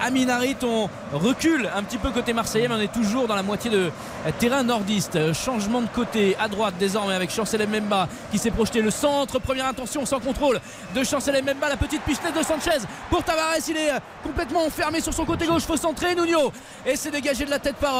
Amin 0.00 0.28
Harit. 0.28 0.56
On 0.62 0.88
recule 1.12 1.68
un 1.74 1.82
petit 1.82 1.98
peu 1.98 2.10
côté 2.10 2.32
Marseillais, 2.32 2.68
mais 2.68 2.74
on 2.76 2.80
est 2.80 2.92
toujours 2.92 3.26
dans 3.26 3.34
la 3.34 3.42
moitié 3.42 3.70
de 3.70 3.90
terrain 4.38 4.62
nordiste. 4.62 5.32
Changement 5.32 5.80
de 5.80 5.88
côté 5.88 6.36
à 6.40 6.48
droite 6.48 6.74
désormais 6.78 7.14
avec 7.14 7.30
Chancel 7.30 7.66
Mbemba 7.66 8.08
qui 8.30 8.38
s'est 8.38 8.50
projeté 8.50 8.80
le 8.80 8.90
centre. 8.90 9.38
Première 9.40 9.66
intention 9.66 10.06
sans 10.06 10.20
contrôle 10.20 10.60
de 10.94 11.02
Chancel 11.02 11.42
Mbemba. 11.42 11.68
La 11.68 11.76
petite 11.76 12.02
pistolette 12.02 12.38
de 12.38 12.44
Sanchez 12.44 12.86
pour 13.10 13.22
Tavares. 13.22 13.56
Il 13.68 13.76
est 13.76 13.92
complètement 14.22 14.64
enfermé 14.64 15.00
sur 15.00 15.12
son 15.12 15.24
côté 15.24 15.46
gauche. 15.46 15.62
Faut 15.62 15.76
centrer 15.76 16.14
Nuno. 16.14 16.52
Et 16.86 16.96
c'est 16.96 17.10
dégagé 17.10 17.44
de 17.44 17.50
la 17.50 17.58
tête 17.58 17.76
par 17.76 17.94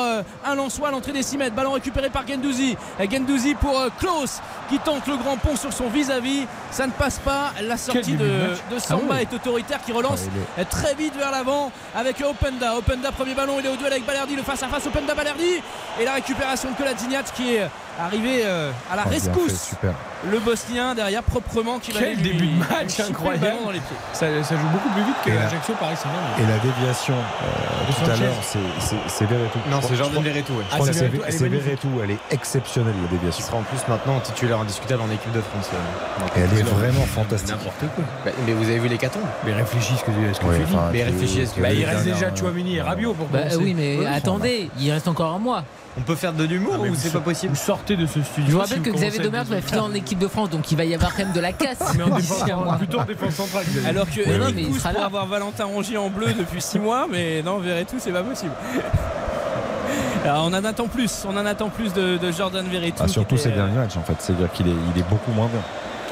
un 0.44 0.54
Lançois 0.54 0.88
à 0.88 0.90
l'entrée 0.90 1.12
des 1.12 1.22
6 1.22 1.38
mètres. 1.38 1.54
Ballon 1.54 1.72
récupéré 1.72 2.10
par 2.10 2.26
Gendouzi. 2.26 2.76
Gendouzi 3.10 3.54
pour 3.54 3.80
Klaus 3.98 4.40
qui 4.68 4.78
tente 4.78 5.06
le 5.06 5.16
grand 5.16 5.36
pont 5.36 5.56
sur 5.56 5.72
son 5.72 5.88
vis-à-vis. 5.88 6.46
Ça 6.70 6.86
ne 6.86 6.92
passe 6.92 7.18
pas. 7.18 7.52
La 7.62 7.76
sortie 7.76 8.14
de, 8.14 8.26
de, 8.70 8.78
Samba 8.78 9.02
Ah 9.08 9.12
ouais. 9.14 9.22
est 9.22 9.32
autoritaire 9.34 9.82
qui 9.82 9.92
relance 9.92 10.22
très 10.70 10.94
vite 10.94 11.14
vers 11.16 11.30
l'avant 11.30 11.70
avec 11.94 12.20
Openda. 12.20 12.76
Openda, 12.76 13.12
premier 13.12 13.34
ballon, 13.34 13.56
il 13.60 13.66
est 13.66 13.68
au 13.68 13.76
duel 13.76 13.92
avec 13.92 14.06
Balerdi, 14.06 14.36
le 14.36 14.42
face 14.42 14.62
à 14.62 14.68
face 14.68 14.86
Openda 14.86 15.14
Balerdi. 15.14 15.62
Et 16.00 16.04
la 16.04 16.14
récupération 16.14 16.70
de 16.70 16.76
Koladzinjac 16.76 17.26
qui 17.34 17.54
est 17.54 17.68
arrivé 18.00 18.42
euh, 18.44 18.70
à 18.90 18.96
la 18.96 19.02
Oh, 19.06 19.08
fait, 19.08 19.14
rescousse. 19.16 19.68
super. 19.70 19.92
Le 20.30 20.38
Bosnien 20.38 20.94
derrière 20.94 21.22
proprement 21.22 21.78
qui 21.80 21.90
va 21.90 22.00
Quel 22.00 22.14
lui 22.16 22.22
début 22.22 22.46
de 22.46 22.58
match 22.58 23.00
incroyable. 23.00 23.56
dans 23.64 23.70
les 23.72 23.80
pieds. 23.80 23.96
Ça, 24.12 24.26
ça 24.44 24.54
joue 24.56 24.68
beaucoup 24.68 24.88
plus 24.90 25.02
vite 25.02 25.16
que 25.24 25.30
Et 25.30 25.34
la- 25.34 25.46
Ajaccio 25.46 25.74
Paris 25.74 25.96
Saint-Germain. 25.96 26.38
Et 26.38 26.46
la 26.46 26.58
déviation 26.58 27.14
euh, 27.14 27.92
tout 28.04 28.10
à 28.10 28.16
l'heure, 28.16 28.34
c'est- 28.40 29.24
Verretou. 29.26 29.58
Non, 29.70 29.80
c'est 29.82 29.96
Jordan 29.96 30.22
Verretou, 30.22 30.52
ouais. 30.54 30.64
Ah, 30.72 30.76
c'est 30.84 30.92
c'est 30.92 31.48
Verretou, 31.48 31.88
elle 32.04 32.10
est 32.12 32.18
elle 32.30 32.34
exceptionnelle 32.36 32.94
la 33.02 33.08
Il 33.10 33.18
déviation. 33.18 33.44
sera 33.46 33.56
en 33.58 33.62
plus 33.62 33.80
maintenant 33.88 34.20
titulaire 34.20 34.58
indiscutable 34.60 35.02
en 35.02 35.10
équipe 35.10 35.32
de 35.32 35.40
France. 35.40 35.70
euh, 35.74 36.26
elle 36.36 36.58
est 36.58 36.62
vraiment 36.62 37.04
fantastique. 37.06 37.50
N'importe 37.50 37.80
quoi. 37.94 38.04
Bah, 38.24 38.30
mais 38.46 38.52
vous 38.52 38.64
avez 38.64 38.78
vu 38.78 38.88
les 38.88 38.98
cartons 38.98 39.20
Mais 39.44 39.52
réfléchis 39.54 39.94
ce 39.96 40.04
que, 40.04 40.12
ce 40.32 40.38
tu 40.40 40.46
dis. 40.46 40.74
enfin, 40.74 40.88
Mais 40.92 41.02
réfléchis 41.04 41.42
à 41.42 41.46
ce 41.46 41.54
que- 41.54 41.60
Bah, 41.60 41.72
il 41.72 41.84
reste 41.84 42.04
déjà 42.04 42.34
Chouamini 42.34 42.76
et 42.76 42.82
Rabiot 42.82 43.14
pour 43.14 43.26
Bah 43.26 43.38
commencer. 43.40 43.56
oui, 43.56 43.74
mais 43.76 44.06
attendez, 44.06 44.70
il 44.78 44.90
reste 44.92 45.08
encore 45.08 45.32
un 45.34 45.38
mois. 45.38 45.64
On 45.98 46.00
peut 46.00 46.14
faire 46.14 46.32
de 46.32 46.44
l'humour 46.44 46.78
mais 46.80 46.88
ou 46.88 46.94
vous 46.94 46.98
c'est 46.98 47.10
pas 47.12 47.20
possible 47.20 47.52
Vous 47.54 47.60
sortez 47.60 47.96
de 47.96 48.06
ce 48.06 48.22
studio. 48.22 48.46
Je 48.48 48.52
vous 48.52 48.58
si 48.58 48.62
rappelle 48.62 48.78
que 48.82 48.90
commencez 48.90 49.06
Xavier 49.08 49.24
Domergue 49.24 49.48
va 49.48 49.60
finir 49.60 49.84
en 49.84 49.92
équipe 49.92 50.18
de 50.18 50.26
France, 50.28 50.48
donc 50.48 50.70
il 50.72 50.78
va 50.78 50.84
y 50.86 50.94
avoir 50.94 51.12
quand 51.14 51.24
même 51.24 51.32
de 51.32 51.40
la 51.40 51.52
casse. 51.52 51.78
Mais 51.96 52.02
en 52.04 52.16
défense, 52.16 52.44
plutôt 52.78 53.00
en 53.00 53.04
défense 53.04 53.34
centrale. 53.34 53.64
Alors 53.86 54.06
que 54.10 54.20
Ouais, 54.26 54.38
non, 54.38 54.44
Eric 54.44 54.56
mais 54.56 54.62
il 54.62 54.68
pousse 54.68 54.78
sera 54.78 54.90
pour 54.90 55.00
là. 55.00 55.06
avoir 55.06 55.26
Valentin 55.26 55.64
Rongier 55.66 55.98
en 55.98 56.08
bleu 56.08 56.28
depuis 56.32 56.62
6 56.62 56.78
mois, 56.78 57.06
mais 57.10 57.42
non, 57.42 57.58
Verretou, 57.58 57.96
c'est 57.98 58.10
pas 58.12 58.22
possible. 58.22 58.52
Alors, 60.24 60.44
on 60.44 60.54
en 60.54 60.64
attend 60.64 60.86
plus, 60.86 61.24
on 61.28 61.36
en 61.36 61.44
attend 61.44 61.68
plus 61.68 61.92
de, 61.92 62.16
de 62.16 62.30
Jordan 62.32 62.64
Verretou. 62.68 63.02
Ah, 63.04 63.08
surtout 63.08 63.36
ces 63.36 63.50
derniers 63.50 63.76
matchs 63.76 63.96
en 63.96 64.02
fait, 64.02 64.14
c'est-à-dire 64.20 64.50
qu'il 64.52 64.68
est, 64.68 64.74
il 64.94 65.00
est 65.00 65.08
beaucoup 65.08 65.32
moins 65.32 65.48
bien. 65.48 65.60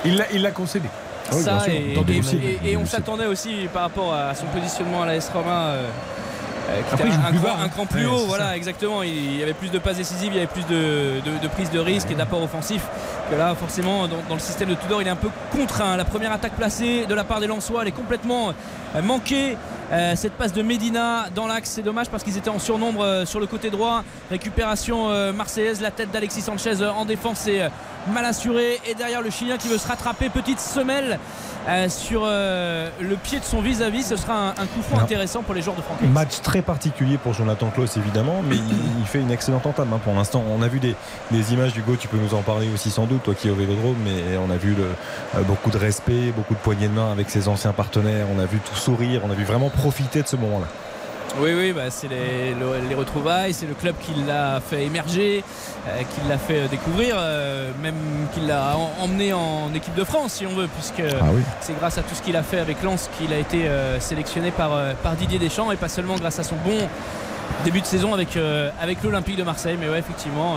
Il 0.04 0.16
l'a- 0.16 0.30
Il 0.32 0.42
l'a 0.42 0.50
concédé. 0.50 0.88
Ah 1.30 1.34
oui, 1.36 1.42
ça 1.44 1.58
et, 1.68 2.70
et- 2.72 2.76
on 2.76 2.84
s'attendait 2.86 3.26
aussi 3.26 3.68
par 3.72 3.82
rapport 3.82 4.12
à 4.12 4.34
son 4.34 4.46
positionnement 4.46 5.02
à 5.02 5.06
la 5.06 5.14
S 5.16 5.30
Roma 5.32 5.66
euh, 5.68 5.88
Après, 6.92 7.08
était 7.08 7.08
il 7.08 7.12
joue 7.12 7.26
un, 7.26 7.30
plus 7.30 7.38
cran, 7.38 7.48
bas, 7.48 7.56
hein. 7.60 7.64
un 7.64 7.68
cran 7.68 7.86
plus 7.86 8.06
Ouais, 8.06 8.12
haut 8.12 8.26
voilà 8.26 8.48
ça. 8.48 8.56
exactement. 8.56 9.02
Il 9.02 9.36
y 9.36 9.42
avait 9.42 9.54
plus 9.54 9.70
de 9.70 9.78
passes 9.78 9.96
décisives 9.96 10.30
il 10.32 10.36
y 10.36 10.38
avait 10.38 10.46
plus 10.46 10.64
de, 10.66 11.20
de, 11.20 11.38
de 11.42 11.48
prise 11.48 11.70
de 11.70 11.78
risque 11.78 12.10
et 12.10 12.14
d'apport 12.14 12.42
offensif 12.42 12.82
que 13.30 13.36
là 13.36 13.54
forcément 13.54 14.08
dans, 14.08 14.16
dans 14.28 14.34
le 14.34 14.40
système 14.40 14.68
de 14.68 14.74
Tudor 14.74 15.02
il 15.02 15.08
est 15.08 15.10
un 15.10 15.16
peu 15.16 15.28
contraint. 15.52 15.96
La 15.96 16.04
première 16.04 16.32
attaque 16.32 16.52
placée 16.52 17.06
de 17.06 17.14
la 17.14 17.24
part 17.24 17.40
des 17.40 17.46
Lensois 17.46 17.82
elle 17.82 17.88
est 17.88 17.92
complètement 17.92 18.52
euh, 18.96 19.02
manquée. 19.02 19.56
Euh, 19.92 20.14
cette 20.14 20.34
passe 20.34 20.52
de 20.52 20.62
Medina 20.62 21.26
dans 21.34 21.48
l'axe 21.48 21.70
c'est 21.70 21.82
dommage 21.82 22.08
parce 22.10 22.22
qu'ils 22.22 22.36
étaient 22.38 22.48
en 22.48 22.60
surnombre 22.60 23.02
euh, 23.02 23.24
sur 23.26 23.40
le 23.40 23.46
côté 23.46 23.70
droit. 23.70 24.04
Récupération 24.30 25.10
euh, 25.10 25.32
marseillaise 25.32 25.80
la 25.80 25.90
tête 25.90 26.10
d'Alexis 26.12 26.42
Sanchez 26.42 26.84
en 26.84 27.04
défense 27.04 27.40
c'est 27.40 27.68
mal 28.12 28.24
assuré. 28.24 28.80
Et 28.86 28.94
derrière 28.94 29.22
le 29.22 29.30
Chilien 29.30 29.56
qui 29.56 29.68
veut 29.68 29.78
se 29.78 29.88
rattraper 29.88 30.28
petite 30.28 30.60
semelle 30.60 31.18
euh, 31.68 31.88
sur 31.88 32.22
euh, 32.24 32.88
le 33.00 33.16
pied 33.16 33.38
de 33.38 33.44
son 33.44 33.60
vis-à-vis. 33.60 34.04
Ce 34.04 34.16
sera 34.16 34.34
un, 34.34 34.48
un 34.50 34.66
coup 34.66 34.82
franc 34.82 35.00
intéressant 35.00 35.42
pour 35.42 35.54
les 35.54 35.62
joueurs 35.62 35.76
de 35.76 35.82
Franck 35.82 36.00
Match 36.02 36.40
très 36.42 36.62
particulier 36.62 37.18
pour 37.18 37.34
Jonathan 37.34 37.68
Klaus 37.68 37.96
évidemment, 37.96 38.42
mais 38.42 38.56
il, 38.56 39.00
il 39.00 39.06
fait 39.06 39.20
une 39.20 39.30
excellente 39.30 39.66
entame 39.66 39.92
hein, 39.92 40.00
pour 40.02 40.14
l'instant. 40.14 40.42
On 40.50 40.62
a 40.62 40.68
vu 40.68 40.80
des, 40.80 40.94
des 41.30 41.52
images 41.52 41.76
Hugo, 41.76 41.96
tu 41.96 42.08
peux 42.08 42.16
nous 42.16 42.34
en 42.34 42.42
parler 42.42 42.68
aussi 42.72 42.90
sans 42.90 43.06
doute, 43.06 43.22
toi 43.22 43.34
qui 43.34 43.48
es 43.48 43.50
au 43.50 43.54
Vélodrome, 43.54 43.96
mais 44.04 44.36
on 44.38 44.50
a 44.50 44.56
vu 44.56 44.74
le, 44.74 44.84
euh, 45.38 45.42
beaucoup 45.42 45.70
de 45.70 45.78
respect, 45.78 46.32
beaucoup 46.34 46.54
de 46.54 46.58
poignées 46.60 46.88
de 46.88 46.94
main 46.94 47.12
avec 47.12 47.28
ses 47.30 47.48
anciens 47.48 47.72
partenaires, 47.72 48.26
on 48.34 48.38
a 48.40 48.46
vu 48.46 48.58
tout 48.58 48.76
sourire, 48.76 49.20
on 49.24 49.30
a 49.30 49.34
vu 49.34 49.44
vraiment 49.44 49.68
profiter 49.68 50.22
de 50.22 50.28
ce 50.28 50.36
moment-là. 50.36 50.66
Oui, 51.38 51.50
oui, 51.56 51.72
bah, 51.72 51.90
c'est 51.90 52.08
les, 52.08 52.54
le- 52.54 52.88
les 52.88 52.94
retrouvailles, 52.94 53.52
c'est 53.54 53.66
le 53.66 53.74
club 53.74 53.94
qui 54.00 54.12
l'a 54.26 54.60
fait 54.60 54.84
émerger, 54.84 55.44
euh, 55.88 55.98
qui 56.00 56.28
l'a 56.28 56.38
fait 56.38 56.68
découvrir, 56.68 57.14
euh, 57.18 57.70
même 57.82 57.94
qui 58.34 58.40
l'a 58.40 58.76
en- 58.76 59.04
emmené 59.04 59.32
en 59.32 59.72
équipe 59.74 59.94
de 59.94 60.04
France, 60.04 60.32
si 60.34 60.46
on 60.46 60.54
veut, 60.54 60.66
puisque 60.68 61.02
Ah 61.20 61.26
oui. 61.32 61.42
c'est 61.60 61.78
grâce 61.78 61.98
à 61.98 62.02
tout 62.02 62.14
ce 62.14 62.22
qu'il 62.22 62.36
a 62.36 62.42
fait 62.42 62.58
avec 62.58 62.82
Lens 62.82 63.08
qu'il 63.18 63.32
a 63.32 63.38
été 63.38 63.66
euh, 63.68 64.00
sélectionné 64.00 64.50
par, 64.50 64.72
euh, 64.74 64.92
par 65.02 65.14
Didier 65.14 65.38
Deschamps 65.38 65.70
et 65.72 65.76
pas 65.76 65.88
seulement 65.88 66.16
grâce 66.16 66.38
à 66.38 66.42
son 66.42 66.56
bon 66.56 66.76
début 67.64 67.80
de 67.80 67.86
saison 67.86 68.12
avec, 68.12 68.36
euh, 68.36 68.70
avec 68.80 69.02
l'Olympique 69.02 69.36
de 69.36 69.42
Marseille. 69.44 69.76
Mais 69.80 69.88
ouais, 69.88 69.98
effectivement. 70.00 70.56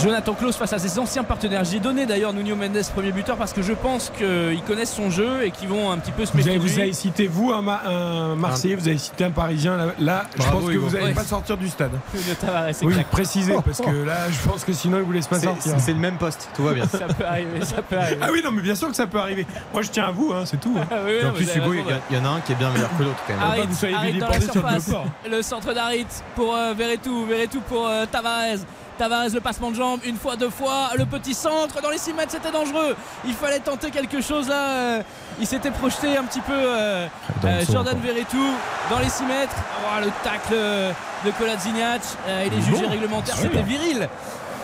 Jonathan 0.00 0.34
Klaus 0.34 0.56
face 0.56 0.72
à 0.72 0.78
ses 0.78 0.98
anciens 0.98 1.22
partenaires. 1.22 1.62
J'ai 1.64 1.78
donné 1.78 2.06
d'ailleurs 2.06 2.32
Nuno 2.32 2.56
Mendes 2.56 2.82
premier 2.94 3.12
buteur 3.12 3.36
parce 3.36 3.52
que 3.52 3.62
je 3.62 3.72
pense 3.72 4.10
qu'ils 4.16 4.60
connaissent 4.66 4.92
son 4.94 5.10
jeu 5.10 5.44
et 5.44 5.50
qu'ils 5.52 5.68
vont 5.68 5.90
un 5.92 5.98
petit 5.98 6.10
peu 6.10 6.24
se 6.24 6.32
Vous 6.32 6.38
méfier 6.38 6.58
vous 6.58 6.78
avez 6.80 6.92
cité, 6.92 7.28
vous, 7.28 7.52
un, 7.52 7.62
Ma- 7.62 7.82
un 7.86 8.34
Marseillais, 8.34 8.74
vous 8.74 8.88
avez 8.88 8.98
cité 8.98 9.24
un 9.24 9.30
Parisien. 9.30 9.76
Là, 9.76 9.86
là, 10.00 10.24
je 10.36 10.42
pense 10.42 10.64
que 10.64 10.70
Hugo. 10.72 10.86
vous 10.86 10.94
n'allez 10.94 11.06
Ouais. 11.06 11.12
pas 11.14 11.22
sortir 11.24 11.56
du 11.56 11.68
stade. 11.68 11.92
Tavares, 12.40 12.70
Oui, 12.82 12.94
précisez, 13.12 13.54
parce 13.64 13.80
que 13.80 13.90
là, 14.04 14.28
je 14.30 14.48
pense 14.48 14.64
que 14.64 14.72
sinon, 14.72 14.98
il 14.98 15.04
vous 15.04 15.12
laisse 15.12 15.26
pas 15.28 15.38
sortir. 15.38 15.74
C'est 15.78 15.92
le 15.92 15.98
même 15.98 16.16
poste, 16.16 16.48
tout 16.56 16.64
va 16.64 16.72
bien. 16.72 16.86
Ça 16.88 17.06
peut 17.06 17.24
arriver, 17.24 17.64
ça 17.64 17.82
peut 17.82 17.96
arriver. 17.98 18.18
Ah 18.22 18.28
oui, 18.32 18.40
non, 18.44 18.50
mais 18.50 18.62
bien 18.62 18.74
sûr 18.74 18.88
que 18.88 18.96
ça 18.96 19.06
peut 19.06 19.18
arriver. 19.18 19.46
Moi, 19.72 19.82
je 19.82 19.90
tiens 19.90 20.04
à 20.06 20.10
vous, 20.10 20.32
hein, 20.32 20.42
c'est 20.46 20.60
tout. 20.60 20.74
hein. 20.80 20.84
Ah 20.90 20.96
oui, 21.04 21.12
Et 21.20 21.22
non, 21.22 21.30
en 21.30 21.32
plus, 21.32 21.54
Hugo, 21.54 21.74
il 21.74 22.16
y 22.16 22.18
en 22.18 22.24
a 22.24 22.28
un 22.28 22.40
qui 22.40 22.52
est 22.52 22.56
bien 22.56 22.70
meilleur 22.70 22.90
que 22.98 23.02
l'autre 23.04 23.22
quand 23.26 23.34
même. 23.34 23.42
Ah, 23.44 23.50
Harit, 23.52 23.66
vous 23.68 23.76
soyez 23.76 23.94
Harit 23.94 24.18
dans 24.18 24.26
la 24.28 24.38
vilipendé 24.38 24.52
sur 24.52 24.62
le 24.62 24.68
surface. 24.68 24.88
sport. 24.88 25.06
Le 25.30 25.42
centre 25.42 25.72
d'Harit 25.74 26.06
pour 26.34 26.54
euh, 26.56 26.72
Verretou. 26.76 27.24
Verretou 27.26 27.60
pour 27.68 27.86
euh, 27.86 28.04
Tavares. 28.10 28.58
Tavares, 28.98 29.28
le 29.32 29.40
passement 29.40 29.70
de 29.70 29.76
jambe, 29.76 30.00
une 30.04 30.16
fois, 30.16 30.36
deux 30.36 30.50
fois. 30.50 30.90
Le 30.96 31.04
petit 31.06 31.34
centre 31.34 31.80
dans 31.82 31.90
les 31.90 31.98
6 31.98 32.12
mètres, 32.14 32.32
c'était 32.32 32.50
dangereux. 32.50 32.94
Il 33.24 33.34
fallait 33.34 33.60
tenter 33.60 33.90
quelque 33.90 34.20
chose 34.20 34.48
là. 34.48 34.68
euh, 34.70 35.02
il 35.40 35.46
s'était 35.46 35.70
projeté 35.70 36.16
un 36.16 36.24
petit 36.24 36.40
peu 36.40 36.52
euh, 36.52 37.06
euh, 37.44 37.62
Jordan. 37.70 37.96
Verretou 38.02 38.44
dans 38.90 38.98
les 38.98 39.08
6 39.08 39.24
mètres. 39.24 39.54
Oh, 39.84 40.00
le 40.04 40.10
tacle 40.22 40.54
de 40.54 41.30
Koladzinjac. 41.38 42.02
Euh, 42.28 42.44
il 42.46 42.58
est 42.58 42.62
jugé 42.62 42.82
bon. 42.84 42.90
réglementaire. 42.90 43.34
Ah 43.38 43.42
oui. 43.42 43.48
C'était 43.52 43.62
viril. 43.64 44.08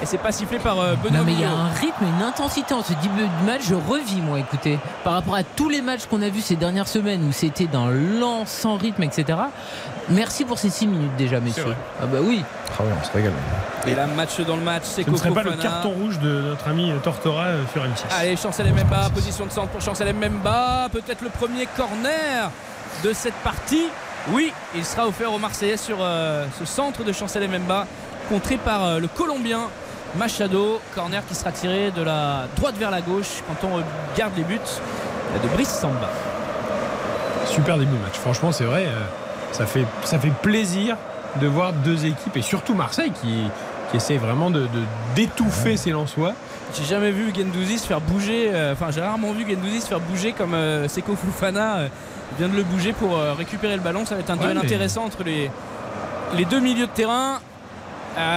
Et 0.01 0.07
c'est 0.07 0.18
pas 0.18 0.31
sifflé 0.31 0.59
par 0.61 0.76
Benoît 0.76 1.18
Non 1.18 1.24
mais 1.24 1.33
il 1.33 1.41
y 1.41 1.45
a 1.45 1.51
un 1.51 1.70
rythme 1.70 2.05
et 2.05 2.09
une 2.09 2.22
intensité 2.22 2.72
en 2.72 2.85
ce 2.85 2.93
début 3.03 3.22
de 3.22 3.47
match, 3.47 3.62
je 3.68 3.74
revis 3.74 4.20
moi 4.20 4.39
écoutez, 4.39 4.79
par 5.03 5.14
rapport 5.14 5.35
à 5.35 5.43
tous 5.43 5.68
les 5.68 5.83
matchs 5.83 6.07
qu'on 6.09 6.22
a 6.22 6.29
vus 6.29 6.41
ces 6.41 6.55
dernières 6.55 6.87
semaines 6.87 7.26
où 7.29 7.33
c'était 7.33 7.66
d'un 7.66 7.91
lent, 7.91 8.47
sans 8.47 8.76
rythme, 8.76 9.03
etc. 9.03 9.37
Merci 10.11 10.44
pour 10.44 10.59
ces 10.59 10.70
6 10.70 10.86
minutes 10.86 11.16
déjà 11.16 11.38
messieurs. 11.40 11.74
Ah 12.00 12.06
bah 12.06 12.18
oui. 12.22 12.42
Ah 12.78 12.82
ouais, 12.82 12.88
on 12.98 13.04
se 13.04 13.12
régale. 13.12 13.32
Et 13.86 13.94
là, 13.94 14.06
match 14.06 14.40
dans 14.40 14.56
le 14.56 14.62
match, 14.62 14.84
c'est 14.84 15.04
Ce 15.04 15.11
ne 15.11 15.16
serait 15.16 15.30
pas 15.30 15.42
le 15.42 15.52
carton 15.52 15.90
rouge 15.90 16.18
de 16.18 16.40
notre 16.40 16.68
ami 16.68 16.92
Tortora 17.02 17.46
euh, 17.46 17.62
sur 17.72 17.82
M6. 17.82 18.04
Allez, 18.18 18.36
Chancel 18.36 18.72
Mbemba, 18.72 19.11
position 19.14 19.46
de 19.46 19.50
centre 19.50 19.68
pour 19.68 19.80
Chancel 19.80 20.14
Mbemba. 20.14 20.88
Peut-être 20.92 21.22
le 21.22 21.28
premier 21.28 21.66
corner 21.66 22.50
de 23.04 23.12
cette 23.12 23.34
partie. 23.44 23.86
Oui, 24.32 24.52
il 24.74 24.84
sera 24.84 25.06
offert 25.06 25.32
aux 25.32 25.38
Marseillais 25.38 25.76
sur 25.76 25.98
euh, 26.00 26.46
ce 26.59 26.64
centre 26.64 27.04
de 27.04 27.12
Chancel 27.12 27.46
Mbemba, 27.48 27.86
contré 28.28 28.56
par 28.56 28.84
euh, 28.84 28.98
le 29.00 29.09
Colombien 29.09 29.68
Machado. 30.16 30.80
Corner 30.94 31.22
qui 31.26 31.34
sera 31.34 31.52
tiré 31.52 31.90
de 31.90 32.02
la 32.02 32.46
droite 32.56 32.76
vers 32.78 32.90
la 32.90 33.00
gauche 33.00 33.42
quand 33.46 33.66
on 33.68 33.82
regarde 34.14 34.32
les 34.36 34.44
buts 34.44 34.59
de 35.42 35.48
Brice 35.48 35.68
Samba. 35.68 36.09
Super 37.46 37.78
début 37.78 37.96
de 37.96 38.02
match. 38.02 38.14
Franchement, 38.14 38.52
c'est 38.52 38.64
vrai, 38.64 38.86
euh, 38.86 39.04
ça, 39.53 39.66
fait, 39.66 39.84
ça 40.05 40.18
fait 40.18 40.30
plaisir 40.42 40.96
de 41.40 41.46
voir 41.46 41.72
deux 41.72 42.07
équipes, 42.07 42.36
et 42.36 42.42
surtout 42.42 42.74
Marseille 42.74 43.12
qui, 43.12 43.44
qui 43.90 43.96
essaie 43.96 44.16
vraiment 44.16 44.51
de, 44.51 44.66
d'étouffer 45.14 45.76
ses 45.76 45.90
Lensois. 45.90 46.32
J'ai 46.74 46.84
jamais 46.84 47.11
vu 47.11 47.32
Gendouzi 47.34 47.78
se 47.78 47.86
faire 47.86 48.01
bouger, 48.01 48.51
euh, 48.53 48.72
enfin 48.74 48.86
j'ai 48.90 49.01
rarement 49.01 49.32
vu 49.32 49.46
Gendouzi 49.49 49.80
se 49.80 49.86
faire 49.86 50.01
bouger 50.01 50.32
comme 50.32 50.53
euh, 50.55 50.86
Seko 50.88 51.16
Fofana 51.16 51.76
euh, 51.78 51.88
vient 52.38 52.49
de 52.49 52.57
le 52.57 52.62
bouger 52.62 52.92
pour 52.92 53.18
récupérer 53.38 53.74
le 53.74 53.80
ballon. 53.82 54.05
Ça 54.05 54.14
va 54.16 54.20
être 54.20 54.30
un 54.30 54.36
Ouais, 54.36 54.44
duel 54.44 54.59
mais- 54.59 54.64
intéressant 54.66 55.05
entre 55.05 55.24
les, 55.24 55.51
les 56.36 56.44
deux 56.44 56.61
milieux 56.61 56.86
de 56.86 56.90
terrain. 56.92 57.40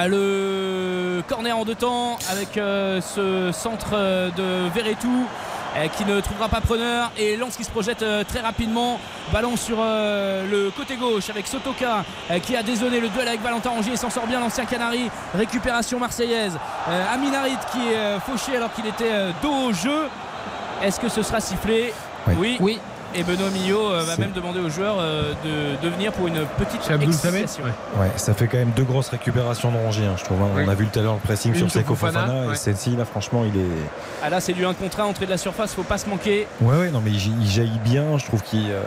Le 0.08 1.22
corner 1.28 1.58
en 1.58 1.66
deux 1.66 1.76
temps 1.76 2.18
avec 2.32 2.50
ce 2.56 3.50
centre 3.52 3.92
de 3.92 4.70
Verretou 4.74 5.26
qui 5.96 6.06
ne 6.06 6.20
trouvera 6.20 6.50
pas 6.50 6.62
preneur 6.62 7.12
et 7.18 7.38
Lance 7.38 7.56
qui 7.56 7.64
se 7.64 7.72
projette 7.72 8.02
euh, 8.02 8.24
très 8.24 8.40
rapidement. 8.40 9.00
Ballon 9.32 9.56
sur 9.56 9.78
euh, 9.80 10.46
le 10.50 10.72
côté 10.72 10.98
gauche 10.98 11.30
avec 11.30 11.48
Sotoka 11.48 12.04
euh, 12.30 12.40
qui 12.40 12.56
a 12.56 12.64
désonné 12.64 13.00
le 13.00 13.10
duel 13.10 13.28
avec 13.28 13.42
Valentin 13.42 13.70
Rongier. 13.70 13.96
S'en 13.96 14.10
sort 14.10 14.28
bien 14.28 14.40
l'ancien 14.40 14.66
Canari. 14.66 15.10
Récupération 15.34 16.00
marseillaise. 16.00 16.58
Aminarit 17.14 17.58
qui 17.72 17.80
est 17.80 18.20
fauché 18.20 18.58
alors 18.58 18.74
qu'il 18.74 18.86
était 18.88 19.32
dos 19.42 19.70
au 19.70 19.74
jeu. 19.74 20.08
Est-ce 20.84 21.00
que 21.00 21.10
ce 21.10 21.22
sera 21.22 21.40
sifflé? 21.40 21.94
Oui. 22.28 22.58
oui 22.60 22.80
et 23.16 23.24
Benoît 23.24 23.50
Millot 23.50 23.92
euh, 23.92 24.04
va 24.04 24.18
même 24.18 24.32
demander 24.32 24.60
aux 24.60 24.70
joueurs 24.70 24.98
euh, 25.00 25.34
de, 25.44 25.86
de 25.88 25.94
venir 25.94 26.12
pour 26.14 26.28
une 26.28 26.46
petite 26.58 26.82
excitation. 26.90 27.64
Ouais, 27.98 28.10
ça 28.16 28.34
fait 28.34 28.48
quand 28.48 28.58
même 28.58 28.72
deux 28.76 28.84
grosses 28.84 29.10
récupérations 29.10 29.72
de 29.72 29.78
Rongier, 29.78 30.06
hein, 30.06 30.16
je 30.18 30.24
trouve. 30.24 30.42
hein. 30.42 30.50
Oui. 30.56 30.64
On 30.66 30.70
a 30.70 30.76
vu 30.76 30.88
tout 30.88 31.00
à 31.00 31.04
l'heure 31.04 31.14
le 31.16 31.20
pressing 31.20 31.52
Une 31.54 31.58
sur 31.58 31.72
Seko 31.72 31.96
Fofana, 31.96 32.22
Fofana, 32.26 32.48
ouais. 32.48 32.54
et 32.54 32.58
celle-ci, 32.58 32.96
là, 32.96 33.06
franchement, 33.06 33.44
il 33.46 33.60
est. 33.60 33.66
Ah 34.24 34.30
là 34.30 34.40
c'est 34.40 34.54
du 34.54 34.66
1 34.66 34.74
contre 34.74 35.00
1 35.00 35.06
entrée 35.06 35.26
de 35.26 35.32
la 35.32 35.38
surface, 35.38 35.74
faut 35.74 35.84
pas 35.84 35.98
se 35.98 36.10
manquer. 36.10 36.48
Ouais, 36.62 36.78
ouais, 36.78 36.92
non, 36.92 37.02
mais 37.04 37.12
il, 37.12 37.42
il 37.42 37.50
jaillit 37.50 37.80
bien. 37.84 38.18
Je 38.18 38.26
trouve 38.26 38.42
qu'il, 38.44 38.70
euh, 38.72 38.82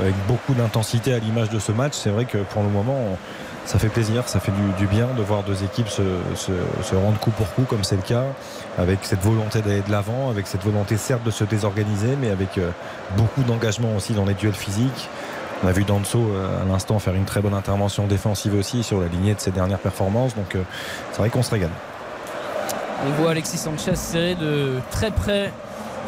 avec 0.00 0.14
beaucoup 0.26 0.54
d'intensité 0.54 1.12
à 1.14 1.18
l'image 1.18 1.50
de 1.50 1.58
ce 1.58 1.72
match, 1.72 1.92
c'est 1.94 2.10
vrai 2.10 2.24
que 2.24 2.38
pour 2.38 2.62
le 2.62 2.68
moment, 2.68 3.18
ça 3.66 3.78
fait 3.80 3.88
plaisir, 3.88 4.28
ça 4.28 4.38
fait 4.40 4.52
du, 4.78 4.86
bien 4.86 5.08
de 5.16 5.22
voir 5.22 5.42
deux 5.42 5.64
équipes 5.64 5.88
se, 5.88 6.02
se- 6.36 6.94
rendre 6.94 7.18
coup 7.18 7.30
pour 7.32 7.52
coup, 7.54 7.62
comme 7.68 7.82
c'est 7.84 7.96
le 7.96 8.02
cas, 8.02 8.22
avec 8.78 9.00
cette 9.02 9.20
volonté 9.20 9.60
d'aller 9.60 9.82
de 9.82 9.90
l'avant, 9.90 10.30
avec 10.30 10.46
cette 10.46 10.62
volonté 10.62 10.96
certes 10.96 11.24
de 11.24 11.32
se 11.32 11.42
désorganiser, 11.44 12.16
mais 12.20 12.30
avec 12.30 12.58
euh, 12.58 12.70
beaucoup 13.16 13.42
d'engagement 13.42 13.94
aussi 13.96 14.12
dans 14.12 14.24
les 14.24 14.34
duels 14.34 14.54
physiques. 14.54 15.08
On 15.64 15.68
a 15.68 15.72
vu 15.72 15.82
Danso 15.84 16.18
euh, 16.18 16.62
à 16.62 16.64
l'instant 16.64 16.98
faire 17.00 17.14
une 17.14 17.24
très 17.24 17.40
bonne 17.40 17.54
intervention 17.54 18.06
défensive 18.06 18.54
aussi 18.54 18.84
sur 18.84 19.00
la 19.00 19.08
lignée 19.08 19.34
de 19.34 19.40
ses 19.40 19.50
dernières 19.50 19.78
performances, 19.80 20.36
donc 20.36 20.54
euh, 20.54 20.62
c'est 21.10 21.18
vrai 21.18 21.30
qu'on 21.30 21.42
se 21.42 21.50
régale. 21.50 21.70
On 23.04 23.20
voit 23.20 23.32
Alexis 23.32 23.58
Sanchez 23.58 23.96
serré 23.96 24.36
de 24.36 24.74
très 24.92 25.10
près, 25.10 25.52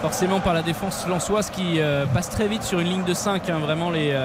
forcément 0.01 0.39
par 0.39 0.55
la 0.55 0.63
défense 0.63 1.07
lançoise 1.09 1.51
qui 1.51 1.81
passe 2.15 2.31
très 2.31 2.49
vite 2.49 2.63
sur 2.63 2.79
une 2.81 2.89
ligne 2.89 3.05
de 3.05 3.13
5. 3.13 3.47
Vraiment, 3.51 3.91
les, 3.91 4.17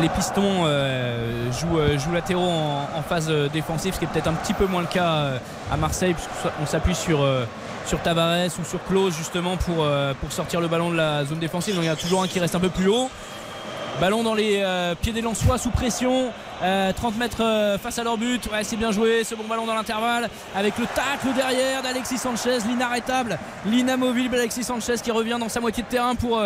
les 0.00 0.08
pistons 0.08 0.64
euh, 0.64 1.50
jouent, 1.52 1.78
euh, 1.78 1.98
jouent 1.98 2.12
latéraux 2.12 2.48
en, 2.48 3.02
phase 3.02 3.28
euh, 3.30 3.48
défensive, 3.48 3.94
ce 3.94 3.98
qui 3.98 4.04
est 4.04 4.08
peut-être 4.08 4.28
un 4.28 4.34
petit 4.34 4.54
peu 4.54 4.66
moins 4.66 4.82
le 4.82 4.86
cas 4.86 5.40
à 5.70 5.76
Marseille, 5.76 6.14
puisqu'on 6.14 6.66
s'appuie 6.66 6.94
sur. 6.94 7.26
Tavares 8.04 8.50
ou 8.60 8.64
sur 8.66 8.84
Klose 8.84 9.16
justement 9.16 9.56
pour, 9.56 9.86
sortir 10.28 10.60
le 10.60 10.68
ballon 10.68 10.90
de 10.90 10.96
la 10.96 11.24
zone 11.24 11.38
défensive. 11.38 11.74
Donc 11.74 11.84
il 11.84 11.86
y 11.86 11.90
a 11.90 11.96
toujours 11.96 12.22
un 12.22 12.28
qui 12.28 12.38
reste 12.38 12.54
un 12.54 12.60
peu 12.60 12.68
plus 12.68 12.88
haut. 12.88 13.08
Ballon 13.98 14.22
dans 14.22 14.34
les 14.34 14.62
pieds 15.00 15.14
des 15.14 15.22
Lensois 15.22 15.56
sous 15.56 15.70
pression. 15.70 16.30
Euh, 16.62 16.92
30 16.92 17.16
mètres 17.16 17.78
face 17.82 17.98
à 17.98 18.04
leur 18.04 18.18
but. 18.18 18.46
C'est 18.62 18.76
bien 18.76 18.92
joué. 18.92 19.24
Ce 19.24 19.34
bon 19.34 19.44
ballon 19.48 19.64
dans 19.64 19.74
l'intervalle. 19.74 20.28
Avec 20.54 20.76
le 20.76 20.84
tacle 20.84 21.34
derrière 21.34 21.82
d'Alexis 21.82 22.18
Sanchez. 22.18 22.58
L'inarrêtable, 22.68 23.38
l'inamovible 23.64 24.34
Alexis 24.34 24.64
Sanchez 24.64 24.96
qui 25.02 25.10
revient 25.10 25.38
dans 25.40 25.48
sa 25.48 25.60
moitié 25.60 25.82
de 25.82 25.88
terrain 25.88 26.14
pour 26.14 26.42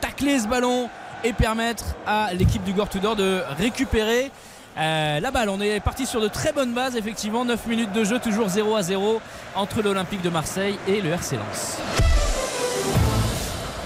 tacler 0.00 0.38
ce 0.38 0.48
ballon 0.48 0.88
et 1.26 1.32
permettre 1.32 1.84
à 2.06 2.32
l'équipe 2.34 2.62
du 2.62 2.72
Gore 2.72 2.88
Tudor 2.88 3.16
de 3.16 3.40
récupérer. 3.58 4.30
euh, 4.78 5.18
la 5.18 5.30
balle, 5.32 5.48
on 5.48 5.60
est 5.60 5.80
parti 5.80 6.06
sur 6.06 6.20
de 6.20 6.28
très 6.28 6.52
bonnes 6.52 6.72
bases, 6.72 6.94
effectivement. 6.96 7.44
9 7.44 7.66
minutes 7.66 7.92
de 7.92 8.04
jeu, 8.04 8.20
toujours 8.20 8.48
0 8.48 8.76
à 8.76 8.82
0 8.82 9.20
entre 9.56 9.82
l'Olympique 9.82 10.22
de 10.22 10.28
Marseille 10.30 10.78
et 10.86 11.00
le 11.00 11.10
RC 11.10 11.36
Lens. 11.36 11.78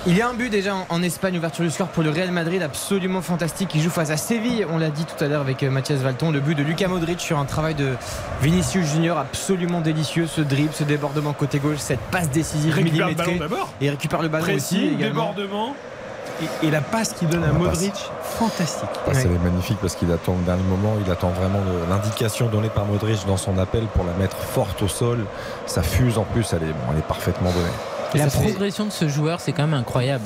Il 0.07 0.17
y 0.17 0.23
a 0.23 0.29
un 0.29 0.35
but 0.35 0.51
déjà 0.51 0.75
en, 0.89 1.03
Espagne, 1.03 1.37
ouverture 1.39 1.63
du 1.65 1.71
score 1.71 1.89
pour 1.89 2.03
le 2.03 2.11
Real 2.11 2.31
Madrid, 2.31 2.63
absolument 2.63 3.21
fantastique. 3.23 3.69
qui 3.69 3.81
joue 3.81 3.91
face 3.91 4.11
à 4.11 4.17
Séville, 4.17 4.67
on 4.71 4.79
l'a 4.79 4.89
dit 4.91 5.05
tout 5.05 5.23
à 5.23 5.29
l'heure 5.29 5.43
avec 5.43 5.63
euh, 5.63 5.71
Mathias 5.71 6.01
Valton. 6.01 6.31
Le 6.31 6.41
but 6.41 6.55
de 6.55 6.63
Lucas 6.63 6.89
Modric 6.89 7.21
sur 7.21 7.39
un 7.39 7.45
travail 7.47 7.75
de 7.75 7.95
Vinicius 8.43 8.87
Junior 8.87 9.17
absolument 9.19 9.81
délicieux. 9.81 10.27
Ce 10.27 10.41
dribble, 10.43 10.73
ce 10.75 10.85
débordement 10.85 11.33
côté 11.35 11.59
gauche, 11.59 11.79
cette 11.79 12.01
passe 12.11 12.31
décisive 12.31 12.73
Il 12.77 12.83
récupère 12.85 13.07
le 13.09 13.13
millimétrée. 13.15 13.39
ballon 13.39 13.39
d'abord. 13.51 13.73
Et 13.81 13.87
il 13.87 13.91
récupère 13.91 14.23
le 14.23 14.29
ballon 14.29 14.45
Précis, 14.45 14.77
aussi. 14.77 14.95
également. 14.95 15.33
débordement. 15.35 15.77
Et, 16.43 16.67
et 16.67 16.71
la 16.71 16.81
passe 16.81 17.13
qu'il 17.13 17.29
donne 17.29 17.45
à 17.45 17.53
Modric, 17.53 17.93
passe. 17.93 18.11
fantastique. 18.23 18.89
Passe, 19.05 19.19
elle 19.25 19.33
est 19.33 19.39
magnifique 19.39 19.79
parce 19.81 19.95
qu'il 19.95 20.11
attend 20.13 20.35
le 20.39 20.45
dernier 20.45 20.63
moment, 20.63 20.95
il 21.05 21.11
attend 21.11 21.29
vraiment 21.31 21.61
l'indication 21.89 22.49
donnée 22.49 22.71
par 22.71 22.87
Modric 22.87 23.27
dans 23.27 23.37
son 23.37 23.59
appel 23.59 23.85
pour 23.95 24.05
la 24.05 24.13
mettre 24.15 24.37
forte 24.39 24.83
au 24.83 24.89
sol. 24.89 25.27
Ça 25.67 25.83
fuse 25.83 26.19
en 26.19 26.25
plus, 26.25 26.47
elle 26.53 26.63
est, 26.63 26.73
bon, 26.73 26.93
elle 26.93 26.99
est 26.99 27.07
parfaitement 27.07 27.51
donnée. 27.51 28.25
La 28.25 28.27
progression 28.29 28.87
de 28.87 28.91
ce 28.91 29.09
joueur, 29.09 29.41
c'est 29.41 29.53
quand 29.53 29.63
même 29.67 29.75
incroyable. 29.75 30.25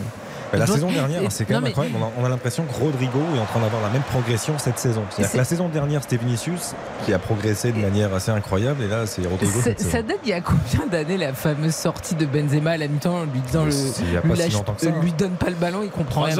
Mais 0.53 0.59
la 0.59 0.67
saison 0.67 0.91
dernière, 0.91 1.23
c'est 1.31 1.45
quand 1.45 1.55
même 1.55 1.63
mais- 1.65 1.69
incroyable. 1.71 1.97
On 2.01 2.05
a, 2.05 2.11
on 2.21 2.25
a 2.25 2.29
l'impression 2.29 2.65
que 2.65 2.73
Rodrigo 2.79 3.19
est 3.35 3.41
en 3.41 3.45
train 3.47 3.61
d'avoir 3.61 3.83
la 3.83 3.89
même 3.89 4.03
progression 4.03 4.55
cette 4.59 4.79
saison. 4.79 5.03
C'est-à-dire 5.11 5.27
C'est- 5.27 5.33
que 5.33 5.39
la 5.39 5.45
saison 5.45 5.69
dernière, 5.69 6.03
c'était 6.03 6.17
Vinicius 6.17 6.75
qui 7.05 7.13
a 7.13 7.19
progressé 7.19 7.73
de 7.73 7.79
manière 7.79 8.15
assez 8.15 8.31
incroyable, 8.31 8.83
et 8.83 8.89
là, 8.89 9.07
c'est 9.07 9.27
Rodrigo. 9.27 9.53
Ça, 9.59 9.63
cette 9.65 9.79
saison. 9.81 9.91
ça 9.91 10.03
date 10.03 10.19
il 10.25 10.31
y 10.31 10.33
a 10.33 10.41
combien 10.41 10.87
d'années 10.87 11.17
la 11.17 11.33
fameuse 11.33 11.75
sortie 11.75 12.15
de 12.15 12.27
Benzema 12.27 12.73
à 12.73 12.77
la 12.77 12.89
mi-temps 12.89 13.15
en 13.21 13.25
lui 13.25 13.41
disant 13.41 13.65
le, 13.65 13.71
lui 13.71 13.77
si 13.77 14.03
lâche- 14.43 14.53
longtemps 14.55 14.75
que 14.75 14.81
ça, 14.83 14.87
euh, 14.89 14.91
hein. 14.97 15.01
lui 15.03 15.13
donne 15.13 15.33
pas 15.33 15.49
le 15.51 15.57
ballon, 15.57 15.81
il 15.83 15.91
comprend 15.91 16.23
rien. 16.23 16.37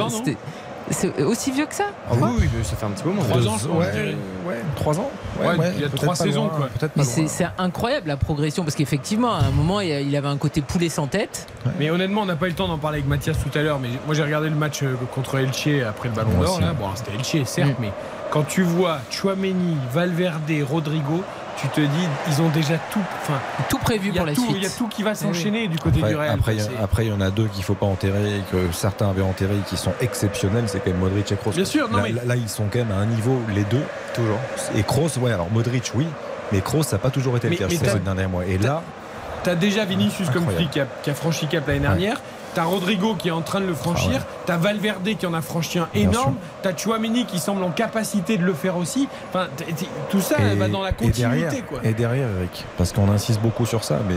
C'est 0.91 1.23
aussi 1.23 1.51
vieux 1.51 1.65
que 1.65 1.73
ça 1.73 1.85
Ah 2.09 2.13
oui, 2.21 2.29
oui, 2.39 2.49
mais 2.55 2.63
ça 2.63 2.75
fait 2.75 2.85
un 2.85 2.89
petit 2.91 3.03
moment. 3.07 3.23
Trois 3.23 3.47
ans, 3.47 3.57
je 3.57 3.67
ouais, 3.67 4.15
ouais, 4.47 4.61
trois 4.75 4.99
ans. 4.99 5.09
Ouais, 5.41 5.55
il 5.75 5.81
y 5.81 5.85
a 5.85 5.89
trois 5.89 6.15
saisons, 6.15 6.45
loin, 6.45 6.53
quoi. 6.55 6.67
Peut-être 6.67 6.91
pas 6.93 7.03
Mais 7.15 7.27
c'est 7.27 7.47
incroyable 7.57 8.07
la 8.07 8.17
progression 8.17 8.63
parce 8.63 8.75
qu'effectivement 8.75 9.33
à 9.33 9.39
un 9.45 9.51
moment 9.51 9.79
il 9.81 10.15
avait 10.15 10.27
un 10.27 10.37
côté 10.37 10.61
poulet 10.61 10.89
sans 10.89 11.07
tête. 11.07 11.47
Mais 11.79 11.89
honnêtement, 11.89 12.21
on 12.21 12.25
n'a 12.25 12.35
pas 12.35 12.45
eu 12.45 12.49
le 12.49 12.55
temps 12.55 12.67
d'en 12.67 12.77
parler 12.77 12.99
avec 12.99 13.09
Mathias 13.09 13.37
tout 13.39 13.57
à 13.57 13.61
l'heure. 13.63 13.79
Mais 13.79 13.89
moi, 14.05 14.13
j'ai 14.13 14.23
regardé 14.23 14.49
le 14.49 14.55
match 14.55 14.83
euh, 14.83 14.95
contre 15.13 15.35
Elche 15.39 15.67
après 15.89 16.09
le 16.09 16.15
Ballon 16.15 16.29
d'Or. 16.39 16.59
Bon, 16.79 16.89
c'était 16.93 17.13
Elche, 17.15 17.47
certes, 17.47 17.69
Mm. 17.71 17.81
mais 17.81 17.91
quand 18.29 18.43
tu 18.43 18.61
vois 18.61 18.99
Chouameni, 19.09 19.77
Valverde, 19.93 20.51
Rodrigo, 20.69 21.23
tu 21.57 21.67
te 21.69 21.79
dis, 21.81 22.07
ils 22.29 22.41
ont 22.41 22.49
déjà 22.49 22.75
tout. 22.91 22.99
Enfin, 23.21 23.39
Tout 23.69 23.77
prévu 23.79 24.11
pour 24.11 24.25
la 24.25 24.33
tout- 24.33 24.41
suite. 24.43 24.55
il 24.57 24.63
y 24.63 24.65
a 24.65 24.69
tout 24.69 24.87
qui 24.87 25.03
va 25.03 25.15
s'enchaîner 25.15 25.67
du 25.67 25.77
côté 25.79 25.99
Après, 25.99 26.09
du 26.11 26.15
Real. 26.15 26.29
après, 26.33 26.53
il 26.55 26.57
y 26.57 26.61
a- 26.61 26.65
C'est- 26.65 26.83
après, 26.83 27.05
il 27.05 27.09
y 27.11 27.13
en 27.13 27.21
a 27.21 27.29
deux 27.29 27.45
qu'il 27.47 27.59
ne 27.59 27.63
faut 27.65 27.73
pas 27.75 27.85
enterrer, 27.85 28.41
que 28.51 28.71
certains 28.73 29.09
avaient 29.09 29.21
enterré, 29.21 29.55
qui 29.67 29.77
sont 29.77 29.93
exceptionnels, 30.01 30.65
c'est 30.67 30.79
quand 30.79 30.91
même 30.91 30.99
Modric 30.99 31.31
et 31.31 31.35
Kroos. 31.35 31.51
Bien 31.51 31.65
sûr, 31.65 31.89
non, 31.89 31.97
là, 31.97 32.03
mais- 32.03 32.11
là, 32.11 32.21
là, 32.25 32.35
ils 32.35 32.49
sont 32.49 32.65
quand 32.71 32.79
même 32.79 32.91
à 32.91 32.95
un 32.95 33.05
niveau, 33.05 33.41
les 33.53 33.63
deux, 33.63 33.83
toujours. 34.13 34.39
Et 34.75 34.83
Kroos, 34.83 35.17
ouais, 35.19 35.31
alors 35.31 35.49
Modric, 35.51 35.91
oui, 35.95 36.05
mais 36.51 36.61
Kroos, 36.61 36.83
ça 36.83 36.97
n'a 36.97 37.01
pas 37.01 37.09
toujours 37.09 37.37
été 37.37 37.49
Mais- 37.49 37.55
le 37.57 37.67
cas, 37.67 37.89
ces 37.91 37.99
derniers 37.99 38.27
mois. 38.27 38.45
Et 38.45 38.57
là, 38.57 38.81
T'as 39.43 39.53
déjà 39.53 39.85
Vinicius, 39.85 40.27
comme 40.31 40.47
tu 40.47 40.55
dis, 40.63 40.67
qui 40.69 40.79
a, 40.79 40.87
qui 41.03 41.11
a 41.11 41.13
franchi 41.13 41.45
cap 41.45 41.67
l'année 41.67 41.79
dernière. 41.81 42.19
T'as 42.55 42.63
Rodrigo 42.63 43.13
qui 43.15 43.27
est 43.27 43.31
en 43.31 43.41
train 43.41 43.59
de 43.61 43.65
le 43.67 43.73
franchir. 43.75 44.11
Ah 44.15 44.17
ouais. 44.19 44.43
T'as 44.47 44.57
Valverde 44.57 45.07
qui 45.19 45.25
en 45.25 45.33
a 45.33 45.41
franchi 45.41 45.77
un 45.77 45.89
énorme. 45.93 46.35
T'as 46.63 46.75
Chouameni 46.75 47.25
qui 47.25 47.37
semble 47.37 47.63
en 47.63 47.69
capacité 47.71 48.37
de 48.37 48.43
le 48.45 48.53
faire 48.53 48.77
aussi. 48.77 49.07
Enfin, 49.29 49.47
t- 49.57 49.65
t- 49.65 49.87
tout 50.09 50.21
ça 50.21 50.37
et, 50.39 50.55
va 50.55 50.67
dans 50.69 50.81
la 50.81 50.89
et 50.89 50.93
continuité. 50.93 51.37
derrière, 51.41 51.65
quoi. 51.67 51.79
et 51.83 51.93
derrière, 51.93 52.27
Eric, 52.39 52.65
parce 52.77 52.91
qu'on 52.93 53.11
insiste 53.11 53.41
beaucoup 53.41 53.65
sur 53.65 53.83
ça, 53.83 53.99
mais 54.07 54.15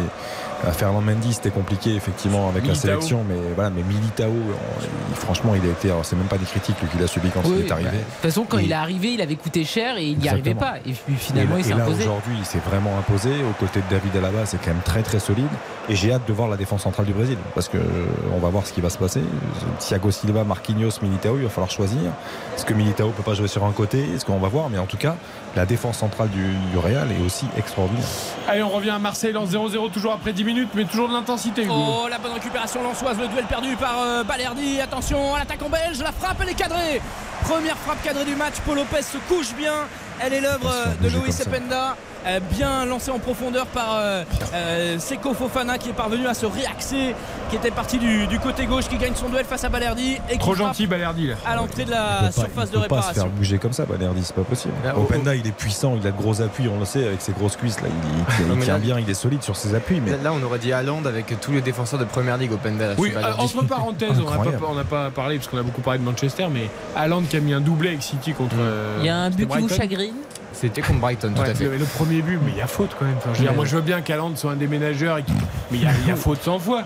Fernand 0.73 1.01
Mendy, 1.01 1.33
c'était 1.33 1.51
compliqué 1.51 1.95
effectivement 1.95 2.49
avec 2.49 2.65
Militao. 2.65 2.75
la 2.75 2.81
sélection, 2.95 3.25
mais 3.29 3.37
voilà, 3.55 3.71
mais 3.71 3.83
Militao, 3.83 4.29
on- 4.31 4.83
il- 5.11 5.17
franchement, 5.17 5.55
il 5.55 5.63
a 5.69 5.71
été, 5.73 5.91
alors 5.91 6.05
c'est 6.05 6.17
même 6.17 6.27
pas 6.27 6.37
des 6.39 6.45
critiques 6.47 6.77
qu'il 6.91 7.03
a 7.03 7.07
subi 7.07 7.29
quand 7.31 7.41
Oui, 7.45 7.57
il 7.61 7.65
est 7.65 7.69
bah, 7.69 7.75
arrivé. 7.77 7.91
De 7.91 7.97
toute 7.99 8.15
façon 8.23 8.45
quand 8.49 8.59
Et- 8.59 8.65
il 8.65 8.71
est 8.73 8.75
arrivé 8.75 9.13
il 9.13 9.21
avait 9.21 9.37
coûté 9.37 9.65
cher 9.65 9.97
et 9.99 10.05
il 10.07 10.19
n'y 10.19 10.29
arrivait 10.29 10.55
pas. 10.55 10.75
Et 10.87 10.93
puis 10.93 11.15
finalement 11.17 11.57
et, 11.57 11.61
il 11.61 11.65
s'est 11.65 11.71
et 11.71 11.75
là 11.75 11.85
imposé. 11.85 12.03
aujourd'hui, 12.03 12.35
il 12.39 12.45
s'est 12.45 12.59
vraiment 12.69 12.99
imposé. 12.99 13.31
Aux 13.49 13.53
côtés 13.65 13.81
de 13.81 13.85
David 13.95 14.17
Alaba, 14.17 14.47
c'est 14.47 14.59
quand 14.59 14.69
même 14.71 14.83
très 14.85 15.03
très 15.03 15.19
solide. 15.21 15.47
Et 15.89 15.95
j'ai 15.95 16.13
hâte 16.13 16.27
de 16.29 16.33
voir 16.33 16.49
la 16.49 16.57
défense 16.57 16.83
centrale 16.83 17.07
du 17.07 17.13
Brésil 17.15 17.39
parce 17.55 17.69
que 17.69 17.79
euh, 17.79 18.07
on 18.35 18.39
va 18.39 18.49
voir 18.51 18.67
ce 18.67 18.73
qui 18.73 18.81
va 18.81 18.91
se 18.91 18.99
passer. 18.99 19.23
Thiago 19.79 20.11
Silva, 20.11 20.45
Marquinhos, 20.45 20.91
Militao, 21.03 21.37
il 21.39 21.45
va 21.45 21.49
falloir 21.49 21.71
choisir. 21.71 21.99
Est-ce 22.57 22.65
que 22.67 22.75
Militao 22.75 23.11
peut 23.11 23.23
pas 23.23 23.35
jouer 23.35 23.49
sur 23.49 23.65
un 23.65 23.73
côté? 23.73 24.01
Est-ce 24.15 24.25
qu'on 24.27 24.39
va 24.39 24.49
voir? 24.49 24.69
Mais 24.71 24.79
en 24.79 24.87
tout 24.87 24.97
cas, 24.99 25.17
la 25.59 25.67
défense 25.67 25.99
centrale 25.99 26.29
du, 26.31 26.55
du 26.71 26.79
Real 26.79 27.11
est 27.11 27.21
aussi 27.21 27.45
extraordinaire. 27.57 28.07
Allez, 28.47 28.63
on 28.63 28.69
revient 28.69 28.91
à 28.91 29.01
Marseille 29.01 29.33
dans 29.33 29.45
0-0, 29.45 29.91
toujours 29.91 30.13
après 30.13 30.33
10 30.33 30.45
minutes, 30.45 30.69
mais 30.75 30.85
toujours 30.85 31.09
de 31.09 31.13
l'intensité. 31.13 31.67
Oh, 31.69 32.07
la 32.09 32.19
bonne 32.19 32.33
récupération 32.33 32.81
lançoise, 32.81 33.19
le 33.19 33.27
duel 33.27 33.45
perdu 33.47 33.75
par 33.75 34.01
euh, 34.01 34.23
Balerdi. 34.23 34.81
Attention 34.81 35.35
à 35.35 35.41
l'attaque 35.41 35.61
en 35.61 35.69
belge, 35.69 35.99
la 35.99 36.13
frappe, 36.13 36.37
elle 36.43 36.51
est 36.51 36.55
cadrée. 36.55 37.03
Première 37.43 37.77
frappe 37.77 38.01
cadrée 38.05 38.25
du 38.25 38.37
match. 38.37 38.55
Paul 38.65 38.77
Lopez 38.77 39.03
se 39.03 39.19
couche 39.29 39.53
bien. 39.55 39.75
Elle 40.21 40.35
est 40.35 40.41
l'œuvre 40.41 40.71
euh, 40.73 40.95
de 41.03 41.33
ça. 41.33 41.43
Cependa. 41.43 41.97
Euh, 42.27 42.41
bien 42.51 42.85
lancée 42.85 43.11
en 43.11 43.19
profondeur 43.19 43.67
par 43.67 43.97
euh, 43.97 44.25
euh, 44.53 44.99
Seko 44.99 45.35
Fofana 45.35 45.79
qui 45.79 45.91
est 45.91 45.95
parvenu 45.95 46.27
à 46.27 46.35
se 46.35 46.47
réaxer, 46.47 47.15
qui 47.49 47.57
était 47.57 47.71
parti 47.71 47.99
du, 47.99 48.27
du 48.27 48.39
côté 48.41 48.67
gauche, 48.67 48.89
qui 48.89 48.97
gagne 48.99 49.15
son 49.15 49.29
duel 49.29 49.45
face 49.45 49.65
à 49.65 49.69
Balerdi 49.69 50.19
et 50.29 50.33
qui 50.33 50.39
Trop 50.39 50.55
gentil, 50.55 50.87
Balerdi. 50.87 51.29
Là. 51.29 51.35
à 51.47 51.55
l'entrée 51.57 51.85
de 51.85 51.91
Il 51.91 51.93
la 51.93 52.21
pas- 52.27 52.33
surface 52.33 52.69
il 52.73 52.77
de 52.79 52.83
peut 52.83 52.89
pas 52.89 52.97
se 53.03 53.07
faire 53.07 53.09
réparation. 53.15 53.29
bouger 53.37 53.59
comme 53.59 53.73
ça, 53.73 53.85
Balerdi, 53.87 54.23
c'est 54.25 54.35
pas 54.35 54.43
possible. 54.43 54.75
Là, 54.85 54.97
au- 54.97 55.03
Openda, 55.03 55.35
il 55.37 55.47
est 55.47 55.53
puissant, 55.53 55.97
il 55.99 56.07
a 56.07 56.11
de 56.11 56.17
gros 56.17 56.43
appuis, 56.43 56.69
on 56.69 56.79
le 56.81 56.85
sait, 56.85 57.07
avec 57.07 57.21
ses 57.23 57.33
grosses 57.33 57.57
cuisses. 57.57 57.81
Là, 57.81 57.89
il, 57.89 58.45
il- 58.45 58.47
il 58.53 58.57
mais 58.57 58.65
tient 58.65 58.75
là- 58.75 58.79
bien, 58.81 58.99
il 58.99 59.09
est 59.09 59.15
solide 59.15 59.43
sur 59.43 59.57
ses 59.57 59.75
appuis. 59.75 60.01
Mais 60.05 60.11
Là, 60.23 60.33
on 60.33 60.43
aurait 60.43 60.59
dit 60.59 60.73
Haaland 60.73 61.05
avec 61.07 61.39
tous 61.41 61.53
les 61.53 61.61
défenseurs 61.63 62.01
de 62.01 62.05
première 62.05 62.37
ligue 62.37 62.53
au 62.53 62.57
Penda. 62.59 62.95
Oui, 62.99 63.13
entre 63.39 63.65
parenthèses, 63.65 64.19
on 64.21 64.29
n'a 64.31 64.37
pas, 64.59 64.67
on 64.69 64.75
n'a 64.75 64.85
pas 64.85 65.11
parlé 65.11 65.37
parce 65.37 65.47
qu'on 65.49 65.59
a 65.59 65.63
beaucoup 65.63 65.83
parlé 65.83 66.01
de 66.01 66.05
Manchester, 66.05 66.47
mais 66.53 66.69
Haaland 66.97 67.23
qui 67.23 67.37
a 67.37 67.41
mis 67.41 67.55
un 67.55 67.61
doublé 67.61 67.91
avec 67.91 68.03
City 68.03 68.33
contre. 68.33 68.57
Il 69.01 69.07
y 69.07 69.09
a 69.09 69.17
un 69.17 69.31
but 69.31 69.49
qui 69.49 69.59
vous 69.59 69.69
chagrine. 69.69 70.15
C'était 70.61 70.81
contre 70.81 70.99
Brighton, 71.01 71.33
tout 71.35 71.41
Ouais, 71.43 71.51
à 71.51 71.55
fait. 71.55 71.65
le, 71.65 71.77
le 71.77 71.85
premier 71.85 72.21
but, 72.21 72.39
mais 72.45 72.51
il 72.51 72.57
y 72.57 72.61
a 72.61 72.67
faute 72.67 72.91
quand 72.99 73.05
même. 73.05 73.15
Enfin, 73.19 73.31
je 73.33 73.39
veux 73.39 73.43
dire, 73.43 73.51
Ouais. 73.51 73.57
moi, 73.57 73.65
je 73.65 73.77
veux 73.77 73.83
bien 73.83 74.01
qu'Haaland 74.01 74.35
soit 74.35 74.51
un 74.53 74.57
déménageur, 74.57 75.19
et 75.19 75.23
qu'il- 75.23 75.35
mais 75.71 75.79
il 75.79 75.83
y, 75.85 75.87
a, 75.87 75.91
il 76.03 76.09
y 76.09 76.11
a 76.11 76.17
faute 76.17 76.43
100 76.43 76.59
fois. 76.59 76.83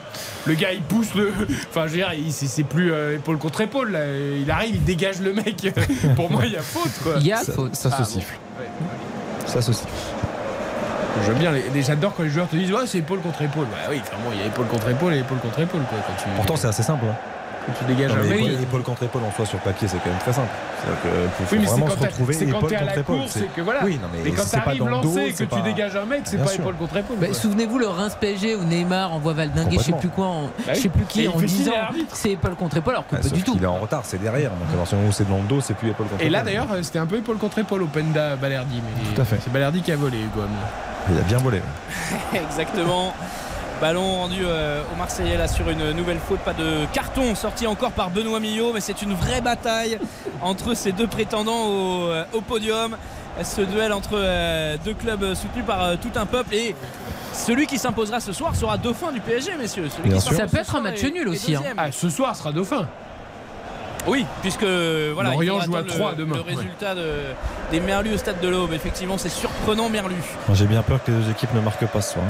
Le 0.47 0.53
gars, 0.55 0.73
il 0.73 0.82
pousse 0.82 1.15
le. 1.15 1.32
Enfin, 1.70 1.86
je 1.86 1.93
veux 1.93 1.97
dire, 1.97 2.12
c'est 2.31 2.65
plus 2.65 2.93
euh, 2.93 3.15
épaule 3.16 3.39
contre 3.39 3.62
épaule. 3.62 3.93
Là. 3.93 4.01
Il 4.40 4.51
arrive, 4.51 4.74
il 4.74 4.85
dégage 4.85 5.20
le 5.20 5.32
mec. 5.32 5.73
Pour 6.16 6.31
moi, 6.31 6.43
il 6.44 6.53
y 6.53 6.57
a 6.57 6.61
faute, 6.62 6.93
quoi. 7.03 7.15
Il 7.19 7.27
y 7.27 7.32
a 7.32 7.39
ça, 7.39 7.53
faute. 7.53 7.74
ça 7.74 7.90
se 7.90 7.97
Ah, 7.99 8.05
siffle. 8.05 8.35
Ouais. 8.61 8.66
Ça 9.47 9.62
se 9.62 9.73
siffle. 9.73 9.89
Je 11.24 11.31
veux 11.32 11.39
bien, 11.39 11.53
j'adore 11.82 12.15
quand 12.15 12.23
les 12.24 12.31
joueurs 12.31 12.49
te 12.49 12.57
disent 12.57 12.73
Ouais, 12.73 12.86
c'est 12.86 12.99
épaule 12.99 13.20
contre 13.20 13.43
épaule. 13.43 13.66
Bah 13.70 13.77
oui, 13.90 14.01
enfin, 14.03 14.16
bon, 14.24 14.31
il 14.35 14.40
y 14.40 14.43
a 14.43 14.47
épaule 14.47 14.66
contre 14.66 14.89
épaule 14.90 15.15
et 15.15 15.19
épaule 15.20 15.39
contre 15.39 15.61
épaule, 15.61 15.82
quoi. 15.89 15.99
Quand 16.07 16.15
tu, 16.23 16.28
Pourtant, 16.36 16.57
c'est 16.57 16.69
assez 16.69 16.82
simple. 16.82 17.05
hein. 17.11 17.15
Tu 17.78 17.84
dégages 17.84 18.10
Non, 18.10 18.16
un 18.18 18.22
mais 18.24 18.28
mec. 18.30 18.39
épaule, 18.40 18.62
épaule 18.62 18.82
contre 18.82 19.02
épaule 19.05 19.22
en 19.24 19.32
soi 19.32 19.47
sur 19.47 19.59
papier, 19.60 19.86
c'est 19.89 19.98
quand 19.98 20.10
même 20.10 20.18
très 20.18 20.32
simple. 20.32 20.48
C'est-à-dire 20.82 21.02
que 21.02 21.09
faut, 21.09 21.44
faut 21.44 21.55
Oui, 21.55 21.59
mais 21.60 21.66
c'est 21.66 21.70
vraiment 21.72 21.86
quand 21.86 21.93
se 21.93 21.98
t'as- 22.01 22.06
retrouver 22.09 22.34
c'est 22.34 22.47
quand 22.47 22.59
épaule 22.59 22.68
t'es 22.70 22.76
à 22.76 22.78
contre 22.80 22.94
la 22.94 23.01
épaule. 23.01 23.16
course 23.18 23.36
et 23.36 23.48
que 23.55 23.60
voilà. 23.60 23.80
Oui, 23.84 23.98
non, 24.02 24.09
mais, 24.12 24.18
Mais 24.24 24.30
quand 24.32 24.43
c'est 24.43 24.56
t'arrives 24.60 24.78
dans 24.80 24.86
le 24.86 24.90
dos, 24.93 25.02
lancé 25.09 25.20
et 25.20 25.30
que 25.30 25.36
c'est 25.39 25.47
tu 25.48 25.62
dégages 25.62 25.97
un 25.97 26.05
mec, 26.05 26.20
c'est 26.24 26.36
pas 26.39 26.47
sûr. 26.48 26.60
épaule 26.60 26.74
contre 26.74 26.97
épaule. 26.97 27.16
Bah. 27.20 27.26
Souvenez-vous 27.32 27.78
le 27.78 27.86
Reims 27.86 28.16
PSG 28.20 28.56
où 28.56 28.64
Neymar 28.64 29.12
envoie 29.12 29.32
Valdengue, 29.32 29.72
je 29.72 29.78
sais 29.78 29.93
plus 29.93 30.09
quoi, 30.09 30.26
en- 30.26 30.43
Bah 30.66 30.74
je 30.74 30.80
sais 30.80 30.89
plus 30.89 31.05
qui 31.05 31.22
il 31.24 31.28
en 31.28 31.39
disant 31.40 31.72
c'est 32.12 32.30
épaule 32.32 32.55
contre 32.56 32.76
épaule 32.78 32.94
alors 32.94 33.06
que 33.06 33.16
Ah, 33.16 33.22
pas 33.22 33.28
du 33.28 33.43
tout. 33.43 33.52
qu'il 33.55 33.62
est 33.62 33.66
en 33.66 33.78
retard, 33.78 34.02
c'est 34.05 34.20
derrière. 34.20 34.51
Donc 34.51 34.68
à 34.72 34.76
partir 34.76 34.97
du 34.98 35.02
moment 35.05 35.09
où 35.10 35.12
c'est 35.12 35.28
dans 35.28 35.36
le 35.39 35.43
dos, 35.44 35.60
c'est 35.60 35.74
plus 35.74 35.90
épaule 35.90 36.06
contre 36.09 36.22
Et 36.22 36.28
là 36.30 36.39
épaule. 36.40 36.52
d'ailleurs, 36.52 36.72
euh, 36.72 36.82
c'était 36.82 36.98
un 36.98 37.06
peu 37.06 37.16
épaule 37.18 37.39
contre 37.39 37.59
épaule 37.59 37.82
au 37.82 37.86
Penda 37.86 38.34
Balerdi. 38.36 38.82
Mais 38.84 39.14
Tout 39.14 39.20
à 39.20 39.24
fait. 39.24 39.39
C'est 39.43 39.52
Balerdi 39.52 39.82
qui 39.82 39.93
a 39.93 39.97
volé, 39.97 40.18
Hugo. 40.18 40.40
Il 41.10 41.18
a 41.18 41.22
bien 41.22 41.39
volé. 41.39 41.60
Exactement. 42.34 43.14
Ballon 43.83 44.19
rendu 44.19 44.43
euh, 44.45 44.81
au 44.93 44.97
Marseillais 44.97 45.37
là 45.37 45.49
sur 45.49 45.69
une 45.69 45.91
nouvelle 45.91 46.19
faute, 46.21 46.39
pas 46.39 46.53
de 46.53 46.87
carton 46.93 47.35
sorti 47.35 47.67
encore 47.67 47.91
par 47.91 48.11
Benoît 48.11 48.39
Millot, 48.39 48.73
mais 48.73 48.81
c'est 48.81 49.03
une 49.03 49.13
vraie 49.13 49.41
bataille 49.41 49.99
entre 50.41 50.75
ces 50.75 50.93
deux 50.93 51.09
prétendants 51.09 51.67
au, 51.67 52.07
euh, 52.07 52.25
au 52.33 52.41
podium. 52.43 52.97
ce 53.43 53.61
duel 53.63 53.93
entre 53.93 54.11
euh, 54.15 54.77
deux 54.85 54.95
clubs 54.95 55.35
soutenus 55.35 55.65
par 55.67 55.83
euh, 55.83 55.97
tout 56.01 56.17
un 56.17 56.27
peuple 56.27 56.55
et 56.55 56.77
celui 57.33 57.67
qui 57.67 57.77
s'imposera 57.77 58.21
ce 58.21 58.33
soir 58.33 58.55
sera 58.55 58.79
dauphin 58.79 59.11
du 59.11 59.21
PSG, 59.21 59.57
messieurs. 59.59 59.89
Celui 59.91 60.11
Bien 60.11 60.19
qui 60.19 60.23
sûr. 60.27 60.31
s'impose 60.37 60.51
Ça 60.51 60.57
peut 60.57 60.63
être 60.63 60.77
un 60.77 60.81
match 60.81 61.03
nul 61.03 61.27
aussi, 61.29 61.57
hein. 61.57 61.63
Ah, 61.77 61.91
ce 61.91 62.09
soir 62.09 62.37
sera 62.37 62.53
dauphin. 62.53 62.87
Oui, 64.07 64.25
puisque 64.43 64.63
voilà, 64.63 65.31
il 65.31 65.47
Lorient 65.47 65.61
joue 65.61 65.75
à 65.75 65.81
attendre 65.81 65.95
3 65.97 66.11
le, 66.13 66.17
demain, 66.19 66.37
le 66.37 66.43
ouais. 66.43 66.55
résultat 66.55 66.95
de- 66.95 67.11
des 67.73 67.81
Merlus 67.81 68.15
au 68.15 68.17
stade 68.17 68.41
de 68.41 68.47
l'Aube. 68.49 68.73
Effectivement, 68.75 69.19
c'est 69.19 69.29
surprenant 69.29 69.89
Merlus. 69.89 70.23
Moi, 70.47 70.57
J'ai 70.57 70.67
bien 70.67 70.83
peur 70.83 71.03
que 71.03 71.11
les 71.11 71.19
deux 71.19 71.31
équipes 71.33 71.53
ne 71.55 71.61
marquent 71.61 71.87
pas 71.87 72.01
ce 72.01 72.13
soir. 72.15 72.25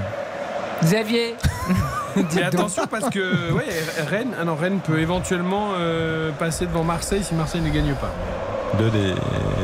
Xavier 0.82 1.34
Mais 2.34 2.42
attention 2.42 2.82
parce 2.90 3.08
que 3.08 3.52
ouais, 3.52 3.64
Rennes, 4.06 4.32
ah 4.38 4.44
non, 4.44 4.54
Rennes 4.54 4.80
peut 4.84 4.98
éventuellement 4.98 5.68
euh, 5.78 6.30
passer 6.32 6.66
devant 6.66 6.84
Marseille 6.84 7.22
si 7.24 7.34
Marseille 7.34 7.62
ne 7.62 7.70
gagne 7.70 7.94
pas. 7.94 8.10
Deux 8.78 8.90
des 8.90 9.14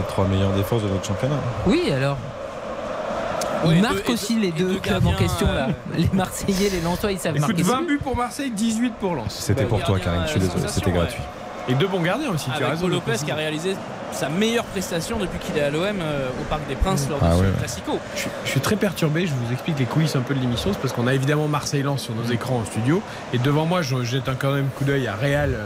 trois 0.08 0.26
meilleures 0.26 0.52
défenses 0.52 0.82
de 0.82 0.88
notre 0.88 1.04
championnat. 1.04 1.36
Oui, 1.66 1.90
alors. 1.94 2.16
Deux- 3.64 3.74
et 4.06 4.12
aussi 4.12 4.36
deux- 4.36 4.40
les 4.40 4.52
deux, 4.52 4.72
deux 4.74 4.78
clubs 4.80 5.04
en 5.06 5.12
question 5.14 5.46
là. 5.46 5.66
euh, 5.68 5.96
Les 5.96 6.08
Marseillais, 6.12 6.70
les 6.70 6.80
Lensois, 6.80 7.10
ils 7.12 7.18
savent 7.18 7.36
Écoute, 7.36 7.48
marquer. 7.58 7.62
20 7.64 7.82
buts 7.86 8.00
pour 8.02 8.16
Marseille, 8.16 8.50
18 8.50 8.94
pour 9.00 9.14
Lens. 9.16 9.34
C'était 9.40 9.64
Bah, 9.64 9.68
pour 9.70 9.82
toi, 9.82 9.98
Karine, 9.98 10.22
je 10.26 10.30
suis 10.30 10.38
euh, 10.40 10.44
désolé, 10.44 10.62
c'était 10.68 10.92
ouais. 10.92 11.08
Et 11.68 11.74
deux 11.74 11.86
bons 11.86 12.00
gardiens 12.02 12.30
aussi, 12.30 12.46
tu 12.46 12.50
as 12.52 12.54
Avec 12.56 12.68
raison. 12.70 12.80
Paul 12.82 12.90
de 12.90 12.94
Lopez 12.96 13.24
qui 13.24 13.30
a 13.30 13.34
réalisé 13.34 13.76
sa 14.12 14.28
meilleure 14.30 14.64
prestation 14.64 15.18
depuis 15.18 15.38
qu'il 15.38 15.56
est 15.58 15.62
à 15.62 15.70
l'OM 15.70 15.82
euh, 16.00 16.28
au 16.40 16.44
Parc 16.48 16.66
des 16.66 16.74
Princes 16.76 17.06
lors 17.10 17.18
de 17.20 17.24
Ah 17.26 17.34
ce 17.36 17.40
ouais. 17.42 17.48
Classico. 17.58 17.98
Je, 18.14 18.20
suis- 18.20 18.30
je 18.44 18.50
suis 18.50 18.60
très 18.60 18.76
perturbé, 18.76 19.26
je 19.26 19.32
vous 19.34 19.52
explique 19.52 19.78
les 19.78 19.84
coulisses 19.84 20.16
un 20.16 20.22
peu 20.22 20.34
de 20.34 20.40
l'émission, 20.40 20.70
c'est 20.72 20.78
parce 20.80 20.94
qu'on 20.94 21.06
a 21.06 21.12
évidemment 21.14 21.46
Marseille-Lens 21.46 22.00
sur 22.02 22.14
nos 22.14 22.24
écrans 22.24 22.60
au 22.60 22.64
studio, 22.64 23.02
et 23.34 23.38
devant 23.38 23.66
moi 23.66 23.82
je 23.82 24.02
jette 24.04 24.28
un, 24.30 24.34
quand 24.34 24.52
même 24.52 24.68
coup 24.76 24.84
d'œil 24.84 25.06
à 25.06 25.14
Real 25.14 25.52
euh, 25.54 25.64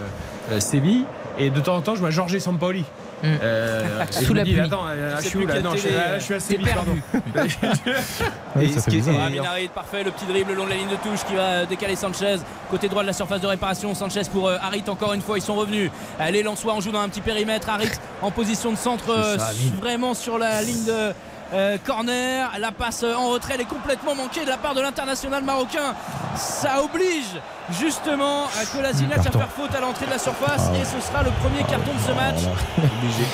euh, 0.51 0.61
Séville, 0.61 1.05
et 1.39 1.51
de 1.51 1.61
temps 1.61 1.77
en 1.77 1.83
temps 1.83 1.95
je 1.95 2.01
vois 2.01 2.11
Georges 2.11 2.37
Sampaoli. 2.39 2.85
Euh, 3.25 4.03
et 4.21 4.25
Sous 4.25 4.35
la 4.35 4.43
dis, 4.45 4.53
pluie. 4.53 4.61
attends, 4.63 4.87
euh, 4.89 5.17
je 5.23 5.29
suis 5.29 5.47
là 5.47 5.61
Non, 5.61 5.73
je 5.75 5.79
suis, 5.79 5.91
je 5.91 6.27
t'es 6.35 6.41
Séville, 6.41 6.67
perdu. 6.67 7.03
Et 8.61 8.69
ça 8.69 8.81
ce 8.81 8.85
fait 8.85 8.91
qui 8.91 8.97
est- 8.97 9.01
bizarre. 9.01 9.15
Ah, 9.27 9.31
Minarit, 9.31 9.69
parfait, 9.69 10.03
le 10.05 10.11
petit 10.11 10.27
dribble 10.27 10.51
le 10.51 10.57
long 10.57 10.65
de 10.65 10.71
la 10.71 10.77
ligne 10.77 10.89
de 10.89 10.97
touche 10.97 11.25
qui 11.29 11.35
va 11.35 11.65
décaler 11.65 11.97
Sanchez. 11.97 12.37
Côté 12.71 12.89
droit 12.89 13.03
de 13.03 13.07
la 13.07 13.13
surface 13.13 13.41
de 13.41 13.47
réparation, 13.47 13.95
Sanchez 13.95 14.23
pour 14.33 14.49
euh, 14.49 14.57
Harit 14.63 14.85
encore 14.89 15.13
une 15.15 15.23
fois, 15.23 15.39
ils 15.39 15.43
sont 15.43 15.55
revenus. 15.55 15.91
Euh, 16.21 16.31
Les 16.31 16.43
Lensois, 16.43 16.75
on 16.75 16.81
joue 16.81 16.91
dans 16.93 17.01
un 17.01 17.09
petit 17.09 17.21
périmètre. 17.21 17.69
Harit 17.69 17.91
en 18.23 18.31
position 18.31 18.73
de 18.73 18.77
centre, 18.77 19.11
euh, 19.11 19.39
ça, 19.39 19.51
vraiment 19.81 20.15
sur 20.15 20.39
la 20.39 20.63
ligne 20.63 20.85
de 20.85 21.13
euh, 21.55 21.77
corner. 21.85 22.51
La 22.59 22.73
passe 22.73 23.03
en 23.05 23.29
retrait, 23.31 23.55
elle 23.55 23.61
est 23.63 23.65
complètement 23.65 24.15
manquée 24.15 24.45
de 24.45 24.51
la 24.51 24.57
part 24.57 24.75
de 24.75 24.81
l'international 24.81 25.43
marocain. 25.45 25.95
Ça 26.37 26.83
oblige 26.83 27.41
justement 27.79 28.45
à 28.61 28.65
Kolasinac 28.67 29.19
à 29.19 29.31
faire 29.31 29.49
faute 29.49 29.75
à 29.75 29.81
l'entrée 29.81 30.07
de 30.07 30.11
la 30.13 30.19
surface 30.19 30.63
Ah 30.69 30.73
ouais. 30.73 30.79
et 30.81 30.85
ce 30.85 31.01
sera 31.07 31.23
le 31.23 31.31
premier 31.43 31.63
carton 31.65 31.93
de 31.93 32.01
ce 32.07 32.13
match. 32.13 32.41
Obligé. 32.79 33.25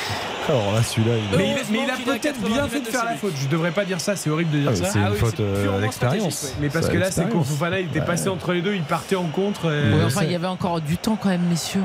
Alors 0.49 0.73
là, 0.73 0.83
celui-là, 0.83 1.15
il 1.31 1.39
Mais 1.39 1.57
mais 1.71 1.79
il 1.85 1.91
a 1.91 1.95
peut-être 1.97 2.23
90 2.41 2.53
bien 2.55 2.69
fait 2.69 2.81
de 2.81 2.87
faire 2.87 3.03
de 3.03 3.07
la 3.09 3.15
faute. 3.17 3.35
Je 3.39 3.49
devrais 3.49 3.71
pas 3.71 3.85
dire 3.85 4.01
ça, 4.01 4.17
c'est 4.17 4.31
horrible 4.31 4.51
de 4.51 4.59
dire 4.61 4.71
Ah, 4.73 4.77
ça. 4.77 4.85
c'est 4.87 4.99
une 4.99 5.05
Ah 5.05 5.11
oui, 5.13 5.19
faute 5.19 5.35
c'est 5.37 5.43
euh, 5.43 6.51
Mais 6.61 6.69
parce 6.71 6.89
que 6.89 6.97
là, 6.97 7.11
c'est. 7.11 7.31
Fofana, 7.31 7.81
il 7.81 7.87
était 7.89 8.01
Ouais. 8.01 8.07
passé 8.07 8.29
entre 8.31 8.53
les 8.55 8.63
deux, 8.63 8.75
il 8.75 8.83
partait 8.83 9.17
en 9.17 9.25
contre. 9.27 9.67
euh, 9.67 9.99
Ouais, 9.99 10.05
enfin, 10.07 10.23
il 10.25 10.33
y 10.33 10.35
avait 10.35 10.47
encore 10.47 10.81
du 10.81 10.97
temps 10.97 11.19
quand 11.21 11.29
même, 11.29 11.43
messieurs. 11.51 11.83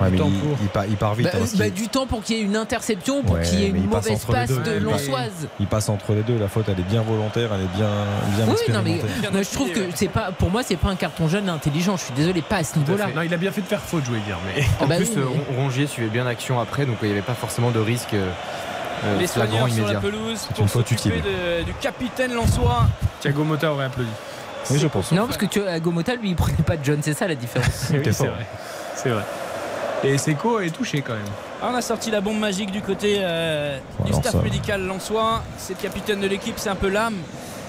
Ouais, 0.00 0.10
mais 0.10 0.18
temps 0.18 0.28
il, 0.28 0.38
pour. 0.40 0.58
il 0.60 0.68
part, 0.68 0.84
il 0.86 0.96
part 0.96 1.14
vite. 1.14 1.26
Bah, 1.32 1.38
hein, 1.42 1.46
bah, 1.56 1.70
du 1.70 1.88
temps 1.88 2.06
pour 2.06 2.22
qu'il 2.22 2.36
y 2.36 2.40
ait 2.40 2.42
une 2.42 2.56
interception, 2.56 3.22
pour 3.22 3.36
Ouais, 3.36 3.42
qu'il 3.42 3.60
y 3.60 3.64
ait 3.64 3.68
une 3.68 3.86
mauvaise 3.86 4.24
passe 4.24 4.48
deux. 4.50 4.60
de 4.62 4.78
Lonsoise. 4.78 5.48
Il 5.58 5.66
passe 5.66 5.88
entre 5.88 6.12
les 6.12 6.22
deux. 6.22 6.38
La 6.38 6.48
faute, 6.48 6.66
elle 6.68 6.78
est 6.78 6.82
bien 6.88 7.02
volontaire, 7.02 7.50
elle 7.54 7.62
est 7.62 7.76
bien, 7.76 7.88
bien 8.36 8.46
Oui, 8.46 8.72
non, 8.74 8.80
mais 8.84 9.00
moi, 9.32 9.42
je 9.42 9.50
trouve 9.50 9.70
que 9.70 9.80
c'est 9.94 10.08
pas, 10.08 10.32
pour 10.32 10.50
moi, 10.50 10.62
c'est 10.62 10.76
pas 10.76 10.88
un 10.88 10.96
carton 10.96 11.28
jaune 11.28 11.48
intelligent. 11.48 11.96
Je 11.96 12.02
suis 12.04 12.14
désolé, 12.14 12.42
pas 12.42 12.56
à 12.56 12.64
ce 12.64 12.78
niveau-là. 12.78 13.06
Non, 13.14 13.22
il 13.22 13.32
a 13.32 13.36
bien 13.38 13.50
fait 13.52 13.62
de 13.62 13.66
faire 13.66 13.80
faute, 13.80 14.02
je 14.04 14.08
voulais 14.10 14.20
dire. 14.20 14.36
Mais 14.54 14.64
Ah 14.80 14.84
En 14.84 14.86
bah 14.86 14.96
plus, 14.96 15.06
oui, 15.16 15.22
euh, 15.22 15.24
mais- 15.50 15.56
Rongier 15.56 15.86
suivait 15.86 16.08
bien 16.10 16.24
l'action 16.24 16.60
après, 16.60 16.84
donc 16.84 16.96
il 17.02 17.06
n'y 17.06 17.12
avait 17.12 17.22
pas 17.22 17.34
forcément 17.34 17.70
de 17.70 17.80
risque 17.80 18.12
euh, 18.14 18.28
euh, 19.06 19.18
Les 19.18 19.26
soigneurs 19.26 19.68
sur 19.70 19.86
la 19.86 20.00
pelouse 20.00 20.38
C'est 20.40 20.50
pour 20.54 20.62
une 20.62 20.68
faute 20.68 20.88
s'occuper 20.88 21.16
utile. 21.18 21.22
de- 21.60 21.64
du 21.64 21.72
capitaine 21.74 22.34
Lensois. 22.34 22.86
Thiago 23.20 23.44
Motta 23.44 23.72
aurait 23.72 23.86
applaudi. 23.86 24.10
Oui, 24.70 24.78
je 24.78 24.86
pense. 24.88 25.12
Non, 25.12 25.26
parce 25.26 25.38
que 25.38 25.66
à 25.68 25.78
Gomota, 25.80 26.16
lui, 26.16 26.30
il 26.30 26.36
prenait 26.36 26.54
pas 26.66 26.76
de 26.76 26.84
jaune, 26.84 26.98
c'est 27.00 27.14
ça 27.14 27.26
la 27.26 27.34
différence. 27.34 27.88
Oui, 27.92 28.00
c'est 28.04 28.26
vrai. 28.26 28.46
C'est 28.96 29.08
vrai. 29.10 29.22
Et 30.06 30.18
Seco 30.18 30.60
est 30.60 30.70
touché 30.70 31.02
quand 31.02 31.14
même. 31.14 31.22
Ah, 31.62 31.70
on 31.72 31.74
a 31.74 31.82
sorti 31.82 32.10
la 32.10 32.20
bombe 32.20 32.38
magique 32.38 32.70
du 32.70 32.80
côté 32.82 33.16
euh, 33.20 33.78
du 34.04 34.12
staff 34.12 34.32
ça- 34.32 34.42
médical 34.42 34.82
lensois. 34.86 35.42
C'est 35.58 35.76
le 35.76 35.82
capitaine 35.82 36.20
de 36.20 36.26
l'équipe, 36.26 36.54
c'est 36.58 36.68
un 36.70 36.74
peu 36.76 36.88
l'âme 36.88 37.16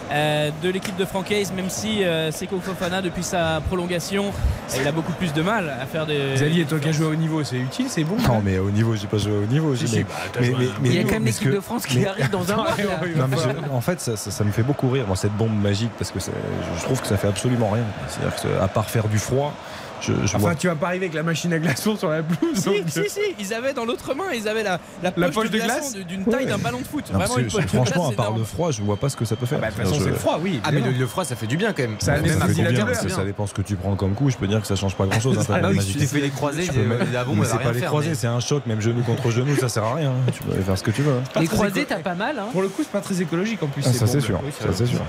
euh, 0.10 0.52
de 0.64 0.70
l'équipe 0.70 0.96
de 0.96 1.04
Francaise, 1.04 1.52
même 1.54 1.70
si 1.70 2.04
euh, 2.04 2.32
Seko 2.32 2.60
Fofana, 2.62 3.02
depuis 3.02 3.24
sa 3.24 3.62
prolongation, 3.68 4.28
euh, 4.28 4.78
il 4.82 4.88
a 4.88 4.92
beaucoup 4.94 5.12
plus 5.14 5.34
de 5.34 5.42
mal 5.42 5.70
à 5.82 5.86
faire 5.86 6.06
des. 6.06 6.36
Xavier, 6.36 6.64
toi 6.66 6.80
qui 6.80 6.88
as 6.88 6.92
joué 6.94 7.08
au 7.08 7.16
niveau, 7.16 7.44
c'est 7.44 7.58
utile, 7.58 7.88
c'est 7.90 8.06
bon 8.06 8.16
Non, 8.26 8.42
mais 8.44 8.58
au 8.58 8.70
niveau, 8.72 8.96
j'ai 8.96 9.08
pas 9.08 9.18
joué 9.18 9.34
au 9.34 9.46
niveau. 9.46 9.76
j'ai- 9.76 9.86
mais- 9.98 10.06
mais- 10.40 10.48
mais- 10.50 10.56
mais- 10.82 10.90
Il 10.90 10.96
y 10.96 11.00
a 11.00 11.04
quand 11.04 11.12
même 11.12 11.26
l'équipe 11.26 11.50
que- 11.50 11.56
de 11.56 11.60
France 11.60 11.86
qui 11.86 12.00
mais- 12.00 12.08
arrive 12.08 12.30
dans 12.30 12.50
un 12.52 12.56
mois. 12.58 12.68
là. 12.78 12.86
Non, 13.18 13.28
mais 13.30 13.36
je- 13.38 13.70
en 13.74 13.82
fait, 13.82 14.00
ça, 14.00 14.16
ça- 14.16 14.32
ça 14.32 14.44
me 14.46 14.52
fait 14.52 14.64
beaucoup 14.64 14.90
rire, 14.90 15.06
moi, 15.08 15.18
cette 15.18 15.36
bombe 15.36 15.60
magique, 15.62 15.92
parce 15.98 16.12
que 16.12 16.20
je 16.22 16.84
trouve 16.84 17.02
que 17.02 17.08
ça 17.08 17.18
fait 17.18 17.28
absolument 17.28 17.70
rien. 17.70 17.84
C'est-à-dire 18.08 18.64
à 18.64 18.68
part 18.70 18.90
faire 18.90 19.10
du 19.10 19.18
froid, 19.20 19.54
je, 20.02 20.14
je 20.26 20.38
vois 20.38 20.50
Enfin, 20.50 20.56
tu 20.56 20.68
vas 20.68 20.76
pas 20.76 20.88
arriver 20.88 21.06
avec 21.06 21.16
la 21.16 21.24
machine 21.24 21.52
à 21.54 21.60
glaçons 21.60 21.96
sur 21.96 22.10
la 22.10 22.24
pelouse. 22.24 22.56
Si, 22.56 22.66
donc, 22.66 22.76
si, 22.88 23.10
si, 23.10 23.20
ils 23.40 23.54
avaient 23.54 23.74
dans 23.74 23.86
l'autre 23.86 24.14
main, 24.14 24.26
ils 24.34 24.48
avaient 24.48 24.64
la, 24.64 24.80
la 25.04 25.12
poche, 25.12 25.22
La 25.24 25.30
poche 25.30 25.50
de, 25.50 25.58
glace 25.60 25.96
d'une 25.96 26.24
taille 26.26 26.46
Ouais. 26.46 26.52
d'un 26.52 26.58
ballon 26.58 26.80
de 26.82 26.86
foot. 26.88 27.06
Non, 27.12 27.20
Vraiment 27.20 27.38
une 27.40 27.48
poche 27.48 27.64
de 27.64 27.68
franchement, 27.70 28.04
glace 28.04 28.14
à 28.14 28.16
part 28.16 28.26
énorme. 28.28 28.40
le 28.40 28.46
froid, 28.46 28.72
je 28.72 28.82
vois 28.82 28.98
pas 28.98 29.10
ce 29.10 29.16
que 29.18 29.26
ça 29.26 29.36
peut 29.36 29.46
faire. 29.46 29.60
Bah, 29.60 29.68
de 29.70 29.74
toute 29.74 29.84
façon, 29.84 29.96
Je- 29.96 30.04
c'est 30.04 30.10
le 30.10 30.16
froid, 30.16 30.40
oui. 30.42 30.62
Ah, 30.64 30.72
mais 30.72 30.82
le, 30.82 30.92
le 30.92 31.08
froid, 31.08 31.26
ça 31.26 31.36
fait 31.36 31.48
du 31.48 31.58
bien 31.58 31.74
quand 31.74 31.84
même. 31.84 31.96
Ça 32.00 32.14
Même 32.14 32.26
fait 32.26 32.62
bien. 32.62 32.94
ça 33.10 33.26
dépend 33.26 33.48
ce 33.48 33.54
que 33.54 33.62
tu 33.62 33.76
prends 33.76 33.96
comme 33.96 34.14
coup. 34.14 34.30
Je 34.30 34.38
peux 34.38 34.48
dire 34.48 34.62
que 34.62 34.68
ça 34.68 34.76
change 34.76 34.96
pas 34.96 35.06
grand 35.06 35.20
chose. 35.20 35.38
Ah 35.50 35.60
oui, 35.70 35.82
si 35.82 35.96
tu 35.98 36.06
fais 36.08 36.20
les 36.22 36.30
croisés, 36.30 36.64
va 36.66 37.26
c'est 37.46 37.60
pas 37.64 37.72
les 37.72 37.82
croisés, 37.82 38.16
c'est 38.16 38.28
un 38.28 38.40
choc, 38.40 38.66
même 38.66 38.82
genou 38.82 39.02
contre 39.04 39.32
genou, 39.32 39.56
ça 39.56 39.70
sert 39.70 39.84
à 39.84 39.96
rien. 39.96 40.10
hein. 40.12 40.32
Tu 40.34 40.44
peux 40.44 40.54
faire 40.62 40.78
ce 40.78 40.84
que 40.84 40.92
tu 40.92 41.02
veux. 41.02 41.14
hein. 41.14 41.40
Les 41.40 41.48
croisés, 41.48 41.86
t'as 41.86 41.98
pas 42.00 42.16
mal. 42.16 42.38
Hein. 42.40 42.48
Pour 42.52 42.62
le 42.62 42.68
coup, 42.70 42.84
c'est 42.84 42.92
pas 42.92 43.02
très 43.02 43.22
écologique 43.22 43.62
en 43.64 43.68
plus. 43.68 43.84
Ah, 43.88 43.94
ça 43.94 44.08
c'est 44.08 44.22
sûr. 44.22 44.40
Ça 44.60 44.68
c'est 44.74 44.86
sûr. 44.86 45.02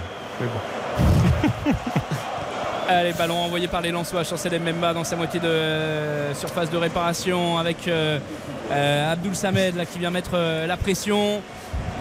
Allez, 2.88 3.12
ballon 3.12 3.36
envoyé 3.36 3.68
par 3.68 3.82
les 3.82 3.90
Lensois. 3.90 4.24
Chancel 4.24 4.58
Mbemba 4.60 4.94
dans 4.94 5.04
sa 5.04 5.14
moitié 5.16 5.38
de 5.40 5.46
euh, 5.46 6.34
surface 6.34 6.70
de 6.70 6.76
réparation 6.78 7.58
avec 7.58 7.86
euh, 7.86 8.18
euh, 8.72 9.12
Abdoul 9.12 9.34
Samed 9.36 9.76
là, 9.76 9.84
qui 9.84 9.98
vient 9.98 10.10
mettre 10.10 10.36
la 10.66 10.76
pression. 10.78 11.42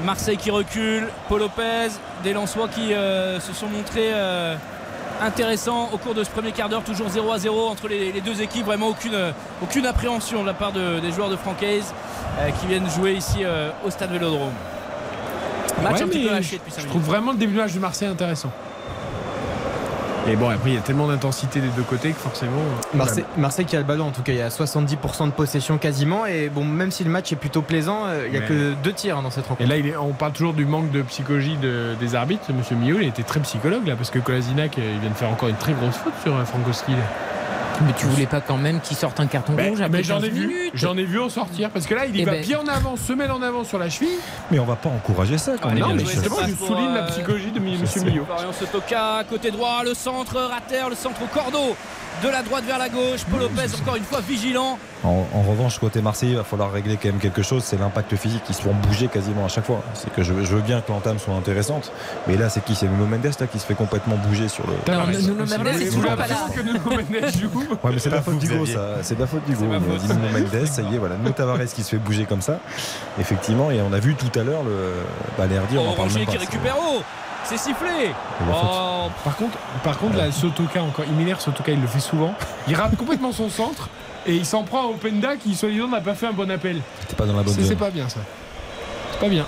Marseille 0.06 0.38
qui 0.38 0.50
recule. 0.50 1.08
Paul 1.28 1.40
Lopez. 1.42 1.90
Des 2.24 2.32
Lensois 2.34 2.68
qui 2.70 2.90
se 2.92 3.54
sont 3.54 3.68
montrés 3.68 4.12
intéressants 5.22 5.90
au 5.94 5.98
cours 5.98 6.14
de 6.14 6.24
ce 6.24 6.30
premier 6.30 6.52
quart 6.52 6.70
d'heure. 6.70 6.84
Toujours 6.84 7.10
0 7.10 7.32
à 7.34 7.38
0 7.40 7.68
entre 7.68 7.88
les, 7.90 8.12
les 8.14 8.22
deux 8.22 8.42
équipes. 8.42 8.66
Vraiment 8.66 8.88
aucune, 8.88 9.18
aucune 9.62 9.86
appréhension 9.86 10.42
de 10.42 10.48
la 10.48 10.54
part 10.54 10.72
de- 10.72 11.00
des 11.00 11.12
joueurs 11.12 11.30
de 11.30 11.36
Francaise 11.36 11.94
euh, 12.40 12.50
qui 12.62 12.66
viennent 12.68 12.90
jouer 12.90 13.14
ici 13.14 13.40
euh, 13.44 13.70
au 13.86 13.90
stade 13.92 14.12
Vélodrome. 14.12 14.54
Match 15.84 15.96
Ouais, 15.98 16.02
un 16.04 16.08
petit 16.08 16.24
mais 16.24 16.30
peu 16.30 16.36
haché 16.36 16.58
depuis 16.58 16.72
5 16.72 16.82
Je 16.82 16.86
minutes. 16.88 16.90
trouve 17.02 17.04
vraiment 17.16 17.32
le 17.34 17.38
début 17.38 17.54
de 17.54 17.60
match 17.60 17.74
de 17.74 17.80
Marseille 17.80 18.08
intéressant. 18.08 18.52
Et 20.30 20.36
bon, 20.36 20.50
après, 20.50 20.72
il 20.72 20.76
y 20.76 20.78
a 20.78 20.82
tellement 20.82 21.08
d'intensité 21.08 21.60
des 21.62 21.70
deux 21.70 21.84
côtés 21.84 22.12
que 22.12 22.20
forcément. 22.20 22.60
euh, 22.60 22.98
Marseille, 22.98 23.24
Marseille 23.38 23.66
qui 23.66 23.76
a 23.76 23.80
le 23.80 23.86
ballon 23.86 24.08
en 24.08 24.12
tout 24.12 24.24
cas, 24.24 24.34
il 24.34 24.38
y 24.38 24.42
a 24.42 24.50
70% 24.50 25.26
de 25.28 25.32
possession 25.32 25.78
quasiment 25.78 26.26
et 26.26 26.50
bon 26.50 26.66
même 26.66 26.92
si 26.92 27.04
le 27.06 27.10
match 27.10 27.32
est 27.32 27.36
plutôt 27.38 27.62
plaisant, 27.62 28.02
euh, 28.06 28.24
il 28.26 28.32
n'y 28.32 28.38
a 28.38 28.42
Mais- 28.42 28.46
que 28.48 28.74
deux 28.84 28.92
tirs 28.94 29.18
hein, 29.18 29.22
dans 29.24 29.30
cette 29.32 29.46
rencontre. 29.48 29.62
Et 29.62 29.68
là, 29.68 29.78
il 29.78 29.88
est- 29.88 29.96
on 29.96 30.12
parle 30.14 30.34
toujours 30.34 30.54
du 30.54 30.66
manque 30.66 30.92
de 30.92 31.02
psychologie 31.04 31.56
de- 31.58 31.96
des 32.00 32.16
arbitres. 32.16 32.52
Monsieur 32.54 32.76
Millot, 32.76 33.00
il 33.02 33.08
était 33.08 33.24
très 33.24 33.40
psychologue 33.40 33.88
là, 33.88 33.96
parce 33.96 34.10
que 34.10 34.20
Kolasinac, 34.20 34.78
euh, 34.78 34.92
il 34.96 35.00
vient 35.00 35.10
de 35.10 35.16
faire 35.16 35.30
encore 35.30 35.48
une 35.50 35.56
très 35.56 35.74
grosse 35.74 35.96
faute 35.96 36.14
sur 36.24 36.34
Frankowski. 36.46 36.92
Mais 37.86 37.94
tu 37.98 38.06
voulais 38.08 38.26
pas 38.26 38.42
quand 38.42 38.58
même 38.58 38.80
qu'il 38.82 38.98
sorte 38.98 39.20
un 39.20 39.28
carton 39.28 39.54
Mais, 39.56 39.70
rouge 39.70 39.80
mais 39.80 39.86
après 39.86 40.04
j'en 40.04 40.18
ai 40.20 40.30
15 40.30 40.38
vu, 40.38 40.72
j'en 40.74 40.98
ai 40.98 41.04
vu 41.04 41.20
en 41.20 41.30
sortir 41.30 41.70
parce 41.70 41.86
que 41.86 41.94
là, 41.94 42.06
il 42.06 42.16
y 42.16 42.22
Eh 42.22 42.26
va 42.26 42.32
ben- 42.32 42.42
pied 42.44 42.56
en 42.56 42.68
avant, 42.68 42.96
semelle 42.98 43.32
en 43.32 43.42
avant 43.42 43.64
sur 43.64 43.78
la 43.78 43.90
cheville. 43.90 44.18
Mais 44.52 44.58
on 44.60 44.66
va 44.66 44.76
pas 44.76 44.90
encourager 44.90 45.38
ça 45.38 45.54
quand 45.62 45.70
Ah, 45.70 45.74
même. 45.74 45.84
non, 45.84 45.94
mais 45.94 46.06
justement, 46.06 46.38
je 46.48 46.56
souligne 46.56 46.94
la 46.94 47.04
psychologie 47.04 47.52
de 47.52 47.58
M. 47.60 47.64
Millot. 48.06 48.26
Florian 48.26 48.52
Sotoka, 48.54 49.24
côté 49.30 49.52
droit, 49.52 49.84
le 49.84 49.94
centre, 49.94 50.36
rater, 50.40 50.90
le 50.90 50.96
centre 50.96 51.22
au 51.22 51.28
cordeau, 51.28 51.76
de 52.24 52.30
la 52.30 52.42
droite 52.44 52.64
vers 52.66 52.78
la 52.80 52.90
gauche. 52.90 53.24
Paul 53.30 53.42
Lopez, 53.42 53.74
encore 53.82 53.96
une 53.96 54.04
fois, 54.04 54.20
vigilant. 54.22 54.80
En, 55.04 55.26
en 55.34 55.42
revanche, 55.44 55.78
côté 55.80 56.02
Marseille, 56.02 56.32
il 56.32 56.38
va 56.38 56.44
falloir 56.44 56.72
régler 56.72 56.98
quand 56.98 57.10
même 57.10 57.20
quelque 57.20 57.44
chose, 57.44 57.64
c'est 57.64 57.78
l'impact 57.80 58.16
physique. 58.16 58.42
Ils 58.50 58.56
se 58.56 58.62
font 58.64 58.74
bouger 58.74 59.08
quasiment 59.08 59.46
à 59.46 59.48
chaque 59.48 59.66
fois. 59.66 59.84
C'est 59.94 60.12
que 60.12 60.24
je, 60.24 60.34
je 60.44 60.56
veux 60.56 60.62
bien 60.62 60.82
que 60.82 60.92
l'entame 60.92 61.20
soit 61.20 61.36
intéressante, 61.36 61.92
mais 62.28 62.36
là, 62.36 62.50
c'est 62.50 62.64
qui? 62.64 62.74
C'est 62.76 62.88
Nuno 62.88 63.06
Mendes 63.06 63.30
là, 63.40 63.48
qui 63.48 63.60
se 63.60 63.66
fait 63.66 63.76
complètement 63.76 64.16
bouger 64.16 64.48
sur 64.48 64.64
le. 64.66 64.74
Non. 64.92 65.06
Nuno 65.08 65.46
Mendes, 65.46 65.82
est 65.82 65.86
toujours 65.90 66.16
pas 66.16 66.28
là. 66.28 66.36
que 66.56 66.62
Nuno 66.62 66.80
Mendes 66.86 67.32
joue. 67.40 67.60
Ouais, 67.84 67.92
mais 67.94 68.00
c'est 68.00 68.10
de 68.10 68.16
la 68.16 68.22
pas 68.22 68.32
faute 68.32 68.34
vous, 68.42 68.48
d'Hugo, 68.48 68.66
ça. 68.66 68.80
C'est 69.04 69.16
de 69.16 69.20
la 69.22 69.28
faute 69.28 69.46
d'Hugo. 69.46 69.66
faute. 69.74 70.00
dit 70.02 70.08
Nuno 70.08 70.40
Mendes, 70.40 70.66
ça 70.68 70.82
y 70.82 70.96
est, 70.96 70.98
voilà. 70.98 71.16
Nuno 71.18 71.30
Tavares 71.32 71.60
qui 71.74 71.84
se 71.84 71.90
fait 71.90 71.98
bouger 71.98 72.26
comme 72.26 72.42
ça. 72.42 72.60
Effectivement, 73.20 73.70
et 73.72 73.82
on 73.82 73.94
a 73.94 74.00
vu 74.00 74.16
tout 74.16 74.38
à 74.40 74.44
l'heure 74.44 74.64
le. 74.64 74.94
Bah, 75.38 75.44
on 75.48 75.78
en 75.78 75.82
Oh, 75.82 75.94
parle 75.96 76.00
Rongier 76.00 76.18
même 76.20 76.26
pas. 76.26 76.32
qui 76.34 76.38
récupère 76.40 76.76
haut. 76.80 77.04
C'est 77.48 77.58
sifflé. 77.58 78.12
Oh, 78.50 79.10
Par 79.24 79.36
contre, 79.38 79.58
par 79.84 79.98
contre 79.98 80.18
là, 80.18 80.32
Sotoka, 80.32 80.82
encore, 80.84 81.06
Himmler, 81.06 81.36
Sotoka, 81.40 81.72
il 81.72 81.80
le 81.82 81.88
fait 81.88 82.00
souvent. 82.00 82.34
Il 82.68 82.76
rate 82.76 82.96
complètement 82.98 83.32
son 83.32 83.50
centre 83.50 83.90
et 84.26 84.36
il 84.36 84.46
s'en 84.46 84.64
prend 84.64 84.82
à 84.84 84.86
Openda 84.88 85.38
qui, 85.38 85.56
soi-disant, 85.56 85.88
n'a 85.88 86.02
pas 86.02 86.14
fait 86.14 86.28
un 86.28 86.34
bon 86.34 86.50
appel. 86.52 86.82
C'était 87.02 87.16
pas 87.16 87.26
dans 87.26 87.36
la 87.38 87.44
bonne 87.44 87.56
C'est 87.58 87.76
pas 87.78 87.90
bien 87.90 88.10
ça. 88.10 88.20
C'est 89.14 89.20
pas 89.20 89.30
bien. 89.30 89.46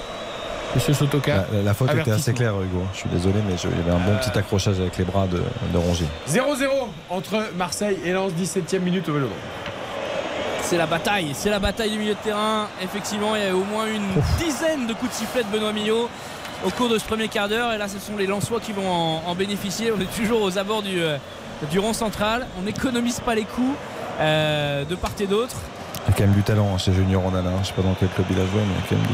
Monsieur 0.75 0.93
Sotoka. 0.93 1.35
La, 1.51 1.57
la- 1.57 1.63
la 1.63 1.73
faute 1.73 1.91
était 1.93 2.11
assez 2.11 2.31
claire, 2.33 2.53
Hugo. 2.61 2.83
Je 2.93 2.99
suis 2.99 3.09
désolé, 3.09 3.39
mais 3.47 3.57
je- 3.57 3.67
il 3.67 3.77
y 3.77 3.81
avait 3.81 3.91
un 3.91 4.05
bon 4.05 4.15
petit 4.17 4.37
accrochage 4.37 4.79
avec 4.79 4.97
les 4.97 5.03
bras 5.03 5.25
de, 5.27 5.41
de 5.73 5.77
Rongier. 5.77 6.05
0-0 6.27 6.69
entre 7.09 7.49
Marseille 7.57 7.97
et 8.05 8.13
Lens, 8.13 8.31
17ème 8.33 8.79
minute 8.83 9.09
au 9.09 9.13
Vélodrome. 9.13 9.35
C'est 10.61 10.77
la 10.77 10.85
bataille, 10.85 11.31
c'est 11.33 11.49
la 11.49 11.57
bataille 11.59 11.89
du 11.91 11.97
milieu 11.97 12.13
de 12.13 12.19
terrain. 12.19 12.67
Effectivement, 12.83 13.35
il 13.35 13.43
y 13.43 13.47
a 13.47 13.55
au 13.55 13.63
moins 13.63 13.87
une 13.87 14.05
dizaine 14.37 14.85
de 14.85 14.93
coups 14.93 15.09
de 15.09 15.15
sifflet 15.15 15.43
de 15.43 15.49
Benoît 15.49 15.73
Millot 15.73 16.07
au 16.65 16.69
cours 16.69 16.89
de 16.89 16.97
ce 16.97 17.05
premier 17.05 17.27
quart 17.27 17.47
d'heure. 17.49 17.73
Et 17.73 17.77
là, 17.77 17.87
ce 17.87 17.99
sont 17.99 18.17
les 18.17 18.27
Lensois 18.27 18.59
qui 18.59 18.71
vont 18.71 18.89
en, 18.89 19.23
en 19.27 19.35
bénéficier. 19.35 19.91
On 19.95 19.99
est 20.01 20.13
toujours 20.15 20.41
aux 20.41 20.57
abords 20.57 20.81
du, 20.81 21.01
euh, 21.01 21.17
du 21.71 21.79
rond 21.79 21.93
central. 21.93 22.47
On 22.59 22.63
n'économise 22.63 23.19
pas 23.19 23.35
les 23.35 23.43
coups 23.45 23.75
euh, 24.19 24.85
de 24.85 24.95
part 24.95 25.11
et 25.19 25.27
d'autre. 25.27 25.55
Il 26.07 26.11
y 26.11 26.13
a 26.13 26.17
quand 26.17 26.23
même 26.23 26.33
du 26.35 26.43
talent 26.43 26.71
hein, 26.73 26.77
chez 26.77 26.93
Junior 26.93 27.23
Onana. 27.25 27.51
Je 27.61 27.67
sais 27.67 27.73
pas 27.73 27.81
dans 27.81 27.93
quel 27.99 28.09
club 28.09 28.25
il 28.31 28.37
a 28.37 28.45
joué, 28.45 28.61
mais 28.61 28.73
il 28.73 28.81
y 28.81 28.83
a 28.83 28.87
quand 28.89 28.95
même 28.95 29.07
du 29.07 29.13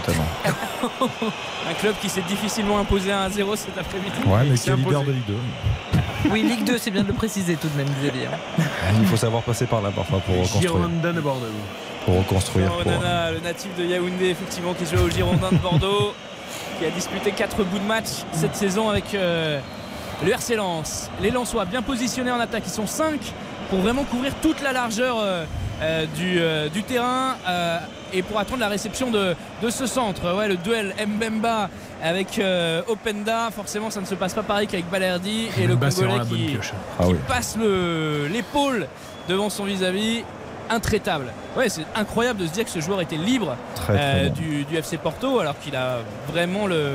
talent. 1.09 1.19
Un 1.69 1.73
club 1.73 1.95
qui 2.01 2.09
s'est 2.09 2.22
difficilement 2.22 2.80
imposé 2.80 3.11
à 3.11 3.27
1-0 3.27 3.55
cet 3.57 3.77
après-midi. 3.77 4.11
Ouais, 4.27 4.43
mais 4.49 4.55
qui 4.57 4.69
est 4.69 4.76
leader 4.76 5.03
de 5.03 5.11
Ligue 5.11 5.26
2. 5.27 5.34
Oui, 6.31 6.41
Ligue 6.43 6.63
2, 6.63 6.77
c'est 6.77 6.91
bien 6.91 7.03
de 7.03 7.07
le 7.09 7.13
préciser 7.13 7.55
tout 7.55 7.67
de 7.67 7.76
même, 7.77 7.88
disait 7.99 8.11
dire. 8.11 8.30
Il 8.99 9.05
faut 9.07 9.17
savoir 9.17 9.43
passer 9.43 9.65
par 9.65 9.81
là 9.81 9.89
parfois 9.95 10.19
pour 10.19 10.35
reconstruire. 10.35 10.61
Girondin 10.61 11.13
de 11.13 11.22
Bordeaux. 11.22 11.45
Pour 12.05 12.17
reconstruire. 12.19 12.67
Pour- 12.72 12.81
Onana, 12.81 13.31
le 13.31 13.39
natif 13.41 13.76
de 13.77 13.84
Yaoundé, 13.84 14.30
effectivement, 14.30 14.73
qui 14.73 14.85
joue 14.85 15.03
au 15.03 15.09
Girondin 15.09 15.49
de 15.51 15.57
Bordeaux, 15.57 16.13
qui 16.80 16.85
a 16.85 16.89
disputé 16.91 17.31
4 17.31 17.64
bouts 17.64 17.80
de 17.80 17.84
match 17.85 18.07
cette 18.34 18.56
saison 18.56 18.89
avec 18.89 19.14
euh, 19.14 19.60
le 20.23 20.31
RC 20.31 20.56
Lens. 20.56 21.10
Les 21.22 21.31
Lensois 21.31 21.65
bien 21.65 21.81
positionnés 21.81 22.31
en 22.31 22.39
attaque, 22.39 22.64
ils 22.65 22.72
sont 22.72 22.88
5 22.88 23.19
pour 23.69 23.80
vraiment 23.80 24.03
couvrir 24.03 24.34
toute 24.41 24.61
la 24.61 24.72
largeur 24.73 25.18
euh, 25.19 25.43
euh, 25.81 26.06
du, 26.15 26.39
euh, 26.39 26.69
du 26.69 26.84
terrain 26.84 27.35
euh, 27.47 27.80
et 28.14 28.22
pour 28.22 28.39
attendre 28.39 28.60
la 28.61 28.68
réception 28.69 29.10
de, 29.11 29.35
de 29.61 29.69
ce 29.69 29.85
centre. 29.88 30.35
Ouais, 30.35 30.47
le 30.47 30.56
duel 30.57 30.93
Mbemba 31.06 31.69
avec 32.03 32.39
euh, 32.39 32.81
Openda, 32.88 33.49
forcément 33.52 33.89
ça 33.89 33.99
ne 34.02 34.06
se 34.06 34.15
passe 34.15 34.34
pas 34.34 34.43
pareil 34.43 34.68
qu'avec 34.68 34.89
Balerdi 34.89 35.47
et 35.60 35.68
le 35.68 35.76
Congolais 35.76 36.19
qui. 36.30 36.57
Ah 36.99 37.03
qui 37.06 37.11
oui. 37.14 37.19
passe 37.27 37.57
le- 37.57 38.27
l'épaule 38.31 38.88
devant 39.27 39.49
son 39.49 39.64
vis-à-vis. 39.65 40.23
Intraitable. 40.70 41.32
Ouais, 41.56 41.70
c'est 41.70 41.86
incroyable 41.96 42.40
de 42.42 42.48
se 42.48 42.52
dire 42.52 42.66
que 42.66 42.72
ce 42.72 42.80
joueur 42.80 43.02
était 43.02 43.18
libre 43.18 43.56
Très, 43.76 43.94
très 43.94 44.26
euh, 44.26 44.30
du, 44.30 44.64
du 44.66 44.76
FC 44.78 44.98
Porto 44.98 45.40
alors 45.40 45.58
qu'il 45.60 45.76
a 45.76 45.98
vraiment 46.32 46.66
le, 46.68 46.92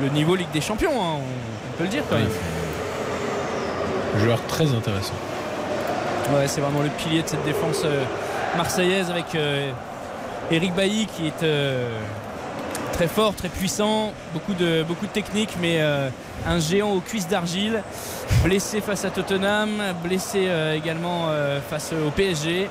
le 0.00 0.08
niveau 0.08 0.34
Ligue 0.34 0.50
des 0.52 0.60
Champions, 0.60 0.90
hein, 0.92 1.16
on, 1.16 1.18
on 1.18 1.76
peut 1.78 1.84
le 1.84 1.90
dire 1.90 2.02
quand 2.08 2.16
même. 2.16 2.28
Joueur 4.22 4.40
très 4.46 4.72
intéressant. 4.72 5.14
Ouais, 6.34 6.46
c'est 6.46 6.60
vraiment 6.60 6.80
le 6.82 6.88
pilier 6.88 7.22
de 7.22 7.28
cette 7.28 7.44
défense 7.44 7.82
euh, 7.84 8.02
marseillaise 8.56 9.10
avec 9.10 9.34
euh, 9.34 9.70
Eric 10.50 10.74
Bailly 10.74 11.06
qui 11.06 11.26
est 11.26 11.46
très 12.92 13.08
fort, 13.08 13.34
très 13.34 13.48
puissant, 13.48 14.12
beaucoup 14.32 14.54
de, 14.54 14.82
beaucoup 14.84 15.06
de 15.06 15.10
technique, 15.10 15.50
mais 15.60 15.80
un 16.46 16.58
géant 16.58 16.90
aux 16.90 17.00
cuisses 17.00 17.28
d'argile, 17.28 17.82
blessé 18.44 18.80
face 18.80 19.04
à 19.04 19.10
Tottenham, 19.10 19.70
blessé 20.02 20.46
euh, 20.48 20.74
également 20.74 21.26
euh, 21.28 21.60
face 21.60 21.92
au 21.92 22.10
PSG. 22.10 22.68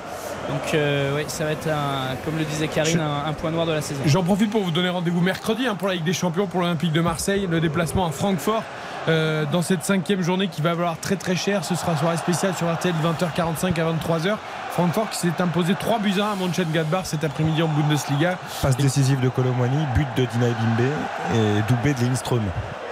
Donc 0.48 0.74
euh, 0.74 1.14
ouais, 1.14 1.24
ça 1.28 1.44
va 1.44 1.52
être, 1.52 1.68
un, 1.68 2.16
comme 2.24 2.36
le 2.36 2.44
disait 2.44 2.68
Karine, 2.68 3.00
un, 3.00 3.28
un 3.28 3.32
point 3.32 3.50
noir 3.50 3.64
de 3.66 3.72
la 3.72 3.80
saison. 3.80 4.00
J'en 4.06 4.22
profite 4.22 4.50
pour 4.50 4.62
vous 4.62 4.70
donner 4.70 4.90
rendez-vous 4.90 5.22
mercredi 5.22 5.66
hein, 5.66 5.74
pour 5.74 5.88
la 5.88 5.94
Ligue 5.94 6.04
des 6.04 6.12
Champions, 6.12 6.46
pour 6.46 6.60
l'Olympique 6.60 6.92
de 6.92 7.00
Marseille, 7.00 7.48
le 7.50 7.60
déplacement 7.60 8.06
à 8.06 8.10
Francfort. 8.10 8.62
euh, 9.08 9.44
dans 9.50 9.62
cette 9.62 9.84
cinquième 9.84 10.20
journée 10.22 10.48
qui 10.48 10.60
va 10.62 10.74
valoir 10.74 10.98
très 10.98 11.16
très 11.16 11.34
cher, 11.36 11.64
ce 11.64 11.74
sera 11.74 11.96
soirée 11.96 12.16
spéciale 12.18 12.54
sur 12.54 12.70
RTL 12.72 12.94
20h45 13.02 13.80
à 13.80 13.92
23h. 13.92 14.36
Francfort 14.72 15.08
qui 15.10 15.18
s'est 15.18 15.40
imposé 15.40 15.74
3 15.78 15.98
buts 16.00 16.14
à 16.20 16.30
1 16.30 16.32
à 16.32 16.34
Mönchengladbach 16.36 17.04
cet 17.06 17.24
après-midi 17.24 17.62
en 17.62 17.68
Bundesliga. 17.68 18.36
Passe 18.60 18.76
décisive 18.76 19.20
de 19.20 19.28
Colomwani, 19.30 19.78
but 19.94 20.06
de 20.16 20.26
Dina 20.30 20.46
Bimbe 20.48 20.88
et 21.34 21.72
doublé 21.72 21.94
de 21.94 22.00
Lindström. 22.04 22.42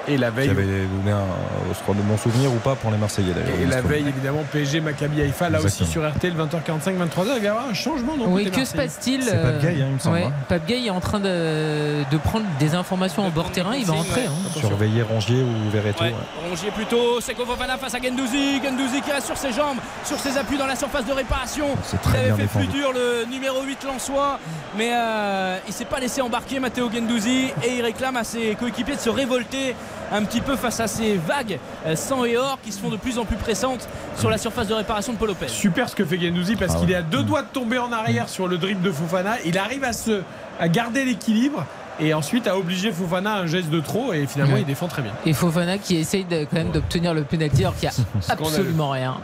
Et 0.09 0.17
la 0.17 0.31
Qui 0.31 0.37
veille, 0.37 0.51
avait 0.51 0.63
donné 0.65 1.13
un, 1.13 1.25
je 1.73 1.79
crois, 1.83 1.95
de 1.95 2.01
bons 2.03 2.17
souvenirs 2.17 2.51
ou 2.53 2.57
pas 2.57 2.75
pour 2.75 2.91
les 2.91 2.97
Marseillais 2.97 3.33
d'ailleurs. 3.33 3.61
et 3.61 3.67
la 3.67 3.81
veille 3.81 4.09
évidemment 4.09 4.43
PSG 4.51 4.81
Maccabi 4.81 5.21
Haïfa 5.23 5.49
là 5.49 5.61
aussi 5.61 5.87
sur 5.87 6.09
RTL 6.09 6.35
20h45 6.35 6.97
23h 6.97 7.23
il 7.25 7.27
va 7.27 7.39
y 7.39 7.47
avoir 7.47 7.69
un 7.69 7.75
changement 7.75 8.17
donc 8.17 8.27
Oui, 8.31 8.51
que 8.51 8.65
se 8.65 8.75
passe-t-il 8.75 9.23
C'est 9.23 9.41
Pape 9.41 9.61
Gay, 9.61 9.69
hein, 9.81 9.87
il 9.89 9.95
me 9.95 9.99
semble, 10.01 10.17
ouais, 10.17 10.25
hein. 10.25 10.33
Pape 10.49 10.67
Gay 10.67 10.83
est 10.87 10.91
en 10.91 11.01
train 11.01 11.21
de, 11.21 12.03
de 12.11 12.17
prendre 12.19 12.47
des 12.59 12.75
informations 12.75 13.25
en 13.25 13.31
bord 13.31 13.51
terrain, 13.53 13.77
il 13.77 13.85
va 13.85 13.95
entrer. 13.95 14.27
hein. 14.27 14.33
Surveiller 14.59 15.03
Rongier 15.03 15.43
ou 15.43 15.71
Verreto. 15.71 16.03
Ouais, 16.03 16.11
ouais. 16.11 16.49
Rongier 16.51 16.71
plutôt, 16.73 17.21
Seko 17.21 17.45
Fofana 17.47 17.79
face 17.79 17.95
à 17.95 17.99
Gendouzi, 18.03 18.61
Gendouzi 18.63 19.01
qui 19.03 19.13
reste 19.13 19.27
sur 19.27 19.37
ses 19.37 19.53
jambes, 19.53 19.79
sur 20.05 20.19
ses 20.19 20.37
appuis 20.37 20.59
dans 20.59 20.67
la 20.67 20.77
surface 20.77 21.07
de 21.07 21.13
réparation. 21.13 21.67
C'est 21.85 21.97
Il 21.97 22.01
très 22.01 22.19
avait 22.19 22.27
bien 22.27 22.37
fait 22.37 22.43
défendu. 22.43 22.67
plus 22.67 22.79
dur 22.79 22.93
le 22.93 23.25
numéro 23.31 23.63
8 23.63 23.85
Lançois, 23.85 24.39
mais 24.77 24.91
euh, 24.93 25.59
il 25.69 25.73
s'est 25.73 25.85
pas 25.85 26.01
laissé 26.01 26.21
embarquer 26.23 26.59
Matteo 26.59 26.91
Gendouzi 26.93 27.47
et 27.63 27.77
il 27.77 27.83
réclame 27.83 28.17
à 28.17 28.25
ses 28.25 28.55
coéquipiers 28.57 28.97
de 28.97 29.01
se 29.01 29.11
révolter 29.11 29.75
un 30.13 30.25
petit 30.25 30.41
peu 30.41 30.57
face 30.57 30.81
à 30.81 30.87
ces 30.87 31.17
vagues 31.17 31.59
euh, 31.87 31.97
sang 31.97 32.25
et 32.25 32.37
or 32.37 32.59
qui 32.63 32.73
se 32.73 32.79
font 32.79 32.91
de 32.91 32.97
plus 32.97 33.19
en 33.19 33.25
plus 33.25 33.37
pressantes 33.37 33.89
sur 34.19 34.31
la 34.31 34.39
surface 34.39 34.69
de 34.69 34.75
réparation 34.75 35.13
de 35.15 35.19
Paul 35.19 35.29
Lopez. 35.29 35.49
Super 35.49 35.89
ce 35.89 35.97
que 35.97 36.05
fait 36.05 36.21
Gendouzi 36.21 36.57
parce 36.57 36.73
Ah 36.75 36.79
qu'il 36.79 36.89
ouais. 36.89 36.95
est 36.95 36.99
à 36.99 37.03
deux 37.03 37.23
doigts 37.23 37.43
de 37.43 37.49
tomber 37.49 37.79
en 37.79 37.93
arrière 37.93 38.29
sur 38.29 38.47
le 38.49 38.59
dribble 38.59 38.83
de 38.83 38.93
Fofana. 38.93 39.37
Il 39.45 39.59
arrive 39.59 39.85
à, 39.85 39.93
se, 39.93 40.23
à 40.61 40.69
garder 40.69 41.05
l'équilibre 41.05 41.65
et 42.01 42.15
ensuite 42.15 42.47
à 42.47 42.57
obliger 42.57 42.93
Fofana 42.93 43.35
à 43.35 43.39
un 43.41 43.47
geste 43.47 43.71
de 43.71 43.81
trop 43.81 44.13
et 44.13 44.27
finalement 44.27 44.55
Ouais. 44.55 44.61
il 44.61 44.67
défend 44.67 44.89
très 44.89 45.03
bien. 45.03 45.13
Et 45.27 45.33
Fofana 45.33 45.79
qui 45.79 45.97
essaye 45.97 46.25
de- 46.25 46.45
quand 46.45 46.57
même 46.57 46.71
d'obtenir 46.71 47.15
le 47.15 47.23
penalty 47.25 47.63
alors 47.63 47.77
qu'il 47.77 47.89
n'y 47.89 47.95
a 47.95 48.23
absolument 48.33 48.91
rien. 48.91 49.17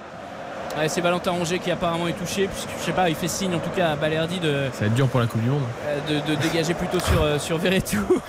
Ouais, 0.77 0.89
c'est 0.89 1.01
Valentin 1.01 1.33
Rongier 1.33 1.59
qui 1.59 1.71
apparemment 1.73 2.07
est 2.07 2.13
touché, 2.13 2.47
puisque 2.47 2.69
je 2.79 2.85
sais 2.85 2.93
pas, 2.93 3.09
il 3.09 3.17
fait 3.17 3.27
signe 3.27 3.53
en 3.55 3.59
tout 3.59 3.71
cas 3.75 3.93
à 3.93 3.97
Balerdi 3.97 4.39
de, 4.39 4.67
Ça 4.75 4.81
va 4.81 4.87
être 4.87 4.95
dur 4.95 5.09
pour 5.09 5.19
la 5.19 5.27
Coupe 5.27 5.43
du 5.43 5.49
Monde. 5.49 5.63
euh, 5.87 6.21
de, 6.21 6.35
de 6.35 6.41
dégager 6.41 6.75
plutôt 6.75 7.01
sur, 7.01 7.21
euh, 7.23 7.39
sur 7.39 7.59
Verretou. 7.59 7.99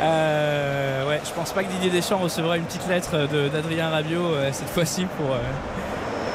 Euh, 0.00 1.08
ouais, 1.08 1.20
je 1.24 1.30
pense 1.32 1.52
pas 1.52 1.62
que 1.64 1.70
Didier 1.72 1.90
Deschamps 1.90 2.18
recevra 2.18 2.56
une 2.56 2.64
petite 2.64 2.86
lettre 2.88 3.26
de- 3.32 3.48
d'Adrien 3.48 3.88
Rabiot 3.90 4.20
euh, 4.34 4.50
cette 4.52 4.68
fois-ci 4.70 5.06
pour, 5.16 5.32
euh, 5.32 5.38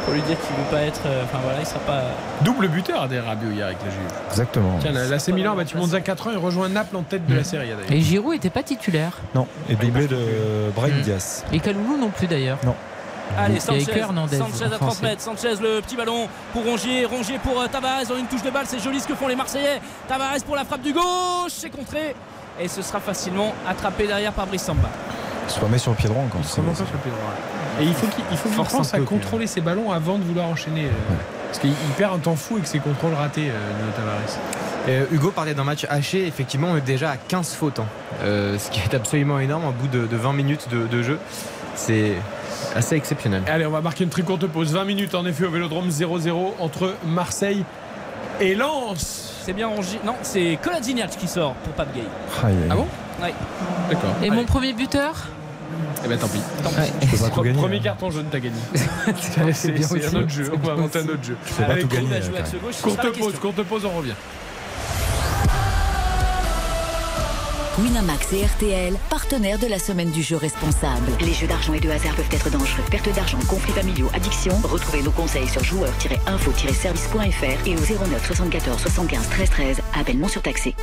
pour 0.06 0.14
lui 0.14 0.22
dire 0.24 0.38
qu'il 0.40 0.56
ne 0.58 0.64
veut 0.64 0.70
pas 0.72 0.82
être. 0.82 1.02
euh, 1.06 1.24
Enfin 1.24 1.40
voilà, 1.44 1.60
il 1.62 1.66
sera 1.66 1.80
pas. 1.80 2.02
Double 2.42 2.68
buteur 2.68 3.08
des 3.08 3.20
Rabiot 3.20 3.52
hier 3.52 3.68
avec 3.68 3.78
la 3.86 3.90
Juve. 3.90 4.02
Exactement. 4.32 4.78
Tiens, 4.82 4.92
la- 4.92 5.06
l'AC 5.08 5.30
Milan 5.30 5.54
a 5.54 5.56
battu 5.56 5.78
Monza 5.78 6.02
4 6.02 6.28
ans 6.28 6.32
et 6.32 6.36
rejoint 6.36 6.68
Naples 6.70 6.96
en 6.98 7.04
tête 7.04 7.26
de 7.26 7.36
la 7.36 7.44
série 7.44 7.68
d'ailleurs. 7.70 7.92
Et 7.92 8.02
Giroud 8.02 8.34
n'était 8.34 8.50
pas 8.50 8.64
titulaire. 8.64 9.14
Non, 9.34 9.48
et 9.70 9.76
doublé 9.76 10.08
de 10.08 10.18
Brahim 10.76 10.98
Mm. 10.98 11.02
Diaz. 11.02 11.46
Et 11.54 11.60
Kaloulou 11.60 11.98
non 11.98 12.10
plus 12.10 12.28
d'ailleurs. 12.28 12.58
Non. 12.66 12.76
Allez, 13.38 13.60
Sanchez, 13.62 13.86
Sanchez 13.86 14.66
à 14.66 14.70
30 14.70 14.78
français. 14.78 15.02
mètres. 15.06 15.22
Sanchez, 15.22 15.56
le 15.62 15.80
petit 15.82 15.96
ballon 15.96 16.28
pour 16.52 16.64
Rongier. 16.66 17.06
Rongier 17.06 17.40
pour 17.40 17.60
euh, 17.62 17.68
Tavares 17.68 18.06
dans 18.08 18.18
une 18.18 18.28
touche 18.28 18.44
de 18.44 18.52
balle. 18.52 18.66
C'est 18.68 18.80
joli 18.84 19.00
ce 19.00 19.08
que 19.08 19.16
font 19.16 19.28
les 19.28 19.36
Marseillais. 19.38 19.80
Tavares 20.08 20.36
pour 20.46 20.56
la 20.58 20.66
frappe 20.66 20.82
du 20.82 20.94
gauche. 20.94 21.02
C'est 21.50 21.70
contré. 21.72 22.14
Et 22.60 22.68
ce 22.68 22.82
sera 22.82 23.00
facilement 23.00 23.54
attrapé 23.68 24.08
derrière 24.08 24.32
par 24.34 24.46
Brice 24.48 24.64
Samba. 24.64 24.90
Il 25.48 25.52
se 25.52 25.60
remet 25.60 25.78
sur 25.78 25.92
le 25.92 25.98
pied 25.98 26.08
droit 26.10 26.24
encore. 26.24 26.40
Il 26.42 26.48
se 26.48 26.58
remonte 26.58 26.76
sur 26.76 26.86
le 26.86 26.98
pied 27.00 27.12
droit. 27.12 27.34
Et 27.82 27.84
il 27.86 27.94
faut 27.94 28.08
qu'il 28.08 28.24
il 28.32 28.38
faut 28.38 28.48
qu'il 28.50 28.56
Force 28.56 28.72
pense 28.74 28.94
à 28.94 28.98
peu, 28.98 29.04
contrôler 29.04 29.48
ses 29.48 29.62
ballons 29.62 29.92
avant 29.92 30.18
de 30.18 30.24
vouloir 30.24 30.46
enchaîner. 30.48 30.86
euh, 30.86 31.14
Parce 31.48 31.60
qu'il 31.60 31.72
il 31.72 31.94
perd 31.98 32.14
un 32.16 32.20
temps 32.20 32.36
fou 32.36 32.56
avec 32.56 32.68
ses 32.68 32.80
contrôles 32.80 33.14
ratés 33.16 33.50
euh, 33.50 33.92
Tavares. 33.96 34.40
Euh, 34.88 35.06
Hugo 35.12 35.32
parlait 35.32 35.54
d'un 35.54 35.64
match 35.64 35.86
haché. 35.90 36.28
Effectivement, 36.28 36.70
on 36.72 36.78
est 36.78 36.82
déjà 36.82 37.12
à 37.12 37.18
15 37.18 37.54
fautes. 37.56 37.80
hein. 37.80 37.86
Euh, 38.24 38.58
ce 38.60 38.70
qui 38.70 38.80
est 38.82 38.94
absolument 38.94 39.40
énorme 39.40 39.66
au 39.66 39.72
bout 39.72 39.88
de, 39.88 40.06
de 40.06 40.16
20 40.18 40.34
minutes 40.34 40.68
de, 40.72 40.86
de 40.88 41.04
jeu. 41.04 41.20
C'est 41.76 42.14
assez 42.76 42.96
exceptionnel. 42.96 43.42
Allez, 43.48 43.66
on 43.66 43.72
va 43.72 43.82
marquer 43.82 44.04
une 44.04 44.10
très 44.12 44.22
courte 44.22 44.46
pause. 44.46 44.72
20 44.74 44.86
minutes 44.86 45.16
en 45.16 45.26
effet 45.26 45.46
au 45.46 45.50
Vélodrome 45.52 45.90
0-0 45.90 46.32
entre 46.60 46.94
Marseille 47.06 47.66
et 48.40 48.54
Lens. 48.56 49.23
C'est 49.46 49.54
bien 49.54 49.68
Rongier. 49.68 50.00
Non, 50.06 50.16
c'est 50.22 50.58
Koladjinac 50.62 51.10
qui 51.18 51.28
sort 51.28 51.54
pour 51.56 51.74
Pape 51.74 51.94
Gay. 51.94 52.04
Ah 52.70 52.76
bon 52.76 52.88
Ouais. 53.22 53.34
D'accord. 53.90 54.16
Et 54.24 54.30
mon 54.30 54.46
premier 54.46 54.72
buteur 54.72 55.16
Eh 56.04 56.08
ben 56.08 56.18
tant 56.18 56.30
pis. 56.30 56.38
Ouais. 56.38 56.92
Tu 57.02 57.08
peux 57.08 57.18
pas 57.18 57.30
tout 57.30 57.42
gagner. 57.42 57.60
Premier 57.60 57.78
hein. 57.78 57.82
carton 57.84 58.10
jaune, 58.10 58.28
t'as 58.32 58.40
gagné. 58.40 58.56
c'est 59.54 60.16
un 60.16 60.20
autre 60.20 60.30
jeu. 60.30 60.50
On 60.54 60.66
va 60.66 60.74
inventer 60.74 61.00
un 61.00 61.10
autre 61.10 61.24
jeu. 61.24 61.36
Tu 61.46 61.54
peux 61.54 61.64
pas 61.64 61.72
Allez, 61.74 61.82
tout 61.82 61.88
gagner. 61.90 62.08
la 62.10 62.42
Courte 62.82 63.20
pause, 63.20 63.40
courte 63.40 63.64
pause, 63.64 63.86
on 63.86 63.98
revient. 63.98 64.16
Winamax 67.80 68.34
et 68.34 68.46
RTL, 68.46 68.94
partenaires 69.10 69.58
de 69.58 69.66
la 69.68 69.80
semaine 69.80 70.12
du 70.12 70.22
jeu 70.22 70.36
responsable. 70.38 71.08
Les 71.22 71.34
jeux 71.34 71.48
d'argent 71.48 71.74
et 71.74 71.80
de 71.80 71.90
hasard 71.90 72.16
peuvent 72.16 72.30
être 72.32 72.52
dangereux. 72.52 72.84
Perte 72.92 73.10
d'argent, 73.16 73.40
conflits 73.50 73.74
familiaux, 73.74 74.10
addiction. 74.14 74.54
Retrouvez 74.64 75.02
nos 75.02 75.10
conseils 75.12 75.48
sur 75.48 75.64
joueurs-info-service.fr 75.64 77.68
et 77.68 77.76
au 77.76 77.80
09 77.80 78.26
74 78.26 78.80
75 78.80 79.30
13 79.30 79.50
13. 79.50 79.82
Appel 80.00 80.20
non 80.20 80.28
surtaxé. 80.28 80.76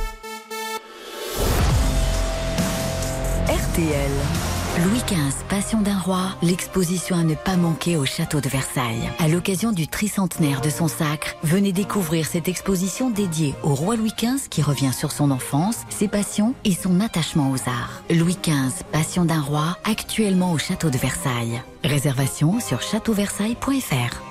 RTL. 3.47 4.50
Louis 4.79 5.01
XV, 5.05 5.43
Passion 5.49 5.81
d'un 5.81 5.97
roi, 5.97 6.29
l'exposition 6.41 7.17
à 7.17 7.23
ne 7.23 7.35
pas 7.35 7.57
manquer 7.57 7.97
au 7.97 8.05
château 8.05 8.39
de 8.39 8.47
Versailles. 8.47 9.09
À 9.19 9.27
l'occasion 9.27 9.73
du 9.73 9.87
tricentenaire 9.87 10.61
de 10.61 10.69
son 10.69 10.87
sacre, 10.87 11.35
venez 11.43 11.73
découvrir 11.73 12.25
cette 12.25 12.47
exposition 12.47 13.09
dédiée 13.09 13.53
au 13.63 13.75
roi 13.75 13.97
Louis 13.97 14.13
XV 14.17 14.47
qui 14.49 14.61
revient 14.61 14.93
sur 14.93 15.11
son 15.11 15.29
enfance, 15.29 15.81
ses 15.89 16.07
passions 16.07 16.55
et 16.63 16.73
son 16.73 17.01
attachement 17.01 17.51
aux 17.51 17.69
arts. 17.69 18.01
Louis 18.09 18.37
XV, 18.41 18.85
Passion 18.93 19.25
d'un 19.25 19.41
roi, 19.41 19.77
actuellement 19.83 20.53
au 20.53 20.57
château 20.57 20.89
de 20.89 20.97
Versailles. 20.97 21.61
Réservation 21.83 22.61
sur 22.61 22.81
châteauversailles.fr. 22.81 24.21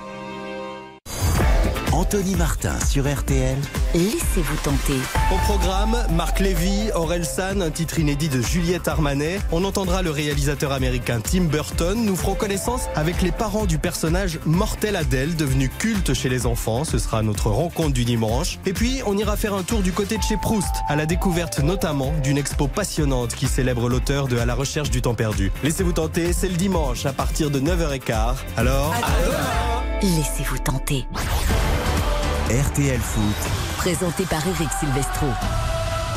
Anthony 2.01 2.35
Martin 2.35 2.81
sur 2.89 3.05
RTL. 3.07 3.59
Laissez-vous 3.93 4.57
tenter. 4.65 4.97
Au 5.35 5.37
programme, 5.45 5.99
Marc 6.17 6.41
Lévy, 6.41 6.91
Aurel 6.95 7.27
San, 7.27 7.61
un 7.61 7.71
titre 7.71 7.99
inédit 7.99 8.31
de 8.31 8.41
Juliette 8.41 8.89
Armanet. 8.89 9.39
On 9.53 9.65
entendra 9.65 10.01
le 10.01 10.11
réalisateur 10.11 10.73
américain 10.73 11.21
Tim 11.21 11.43
Burton. 11.43 12.03
Nous 12.03 12.17
ferons 12.17 12.37
connaissance 12.37 12.85
avec 12.95 13.21
les 13.21 13.33
parents 13.33 13.67
du 13.67 13.77
personnage 13.77 14.39
Mortel 14.47 14.97
Adèle, 14.97 15.37
devenu 15.37 15.69
culte 15.69 16.15
chez 16.15 16.31
les 16.31 16.47
enfants. 16.47 16.85
Ce 16.85 16.97
sera 16.97 17.21
notre 17.23 17.51
rencontre 17.51 17.93
du 17.93 18.07
dimanche. 18.07 18.59
Et 18.65 18.73
puis, 18.73 19.03
on 19.05 19.19
ira 19.19 19.37
faire 19.37 19.53
un 19.53 19.63
tour 19.63 19.83
du 19.83 19.93
côté 19.93 20.17
de 20.17 20.23
chez 20.23 20.39
Proust, 20.39 20.75
à 20.89 20.97
la 20.97 21.05
découverte 21.05 21.59
notamment 21.59 22.15
d'une 22.23 22.39
expo 22.39 22.67
passionnante 22.67 23.35
qui 23.35 23.47
célèbre 23.47 23.91
l'auteur 23.91 24.27
de 24.27 24.39
À 24.39 24.47
la 24.47 24.55
recherche 24.55 24.89
du 24.89 25.03
temps 25.03 25.15
perdu. 25.15 25.53
Laissez-vous 25.63 25.93
tenter, 25.93 26.33
c'est 26.33 26.49
le 26.49 26.57
dimanche 26.57 27.05
à 27.05 27.13
partir 27.13 27.51
de 27.51 27.61
9h15. 27.61 28.37
Alors, 28.57 28.95
Laissez-vous 30.03 30.57
tenter. 30.57 31.05
RTL 32.51 32.99
Foot. 32.99 33.51
Présenté 33.77 34.25
par 34.25 34.45
Eric 34.45 34.69
Silvestro. 34.73 35.27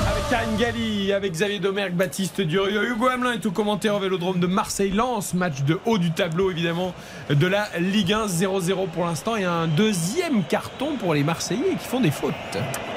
Avec 0.08 0.28
Karine 0.32 0.58
Galli, 0.58 1.14
avec 1.14 1.32
Xavier 1.32 1.60
Domergue, 1.60 1.94
Baptiste 1.94 2.42
Durieux, 2.42 2.90
Hugo 2.90 3.08
Hamelin 3.08 3.34
et 3.34 3.40
tout 3.40 3.52
commentaire 3.52 3.94
au 3.94 4.00
Vélodrome 4.00 4.40
de 4.40 4.48
Marseille-Lens. 4.48 5.36
Match 5.36 5.62
de 5.62 5.80
haut 5.86 6.00
du 6.00 6.10
tableau, 6.12 6.50
évidemment, 6.50 6.96
de 7.30 7.46
la 7.46 7.68
Ligue 7.78 8.14
1, 8.14 8.26
0-0 8.26 8.90
pour 8.90 9.06
l'instant. 9.06 9.36
Et 9.36 9.44
un 9.44 9.68
deuxième 9.68 10.44
carton 10.44 10.96
pour 10.98 11.14
les 11.14 11.24
Marseillais 11.24 11.76
qui 11.80 11.88
font 11.88 12.00
des 12.00 12.10
fautes. 12.10 12.34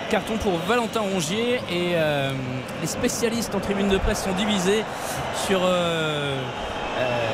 Carton 0.08 0.38
pour 0.38 0.56
Valentin 0.66 1.00
Rongier 1.00 1.56
et 1.70 1.92
euh, 1.92 2.32
les 2.80 2.86
spécialistes 2.86 3.54
en 3.54 3.60
tribune 3.60 3.90
de 3.90 3.98
presse 3.98 4.24
sont 4.24 4.32
divisés 4.32 4.82
sur, 5.46 5.60
euh, 5.62 6.38
euh, 6.98 7.30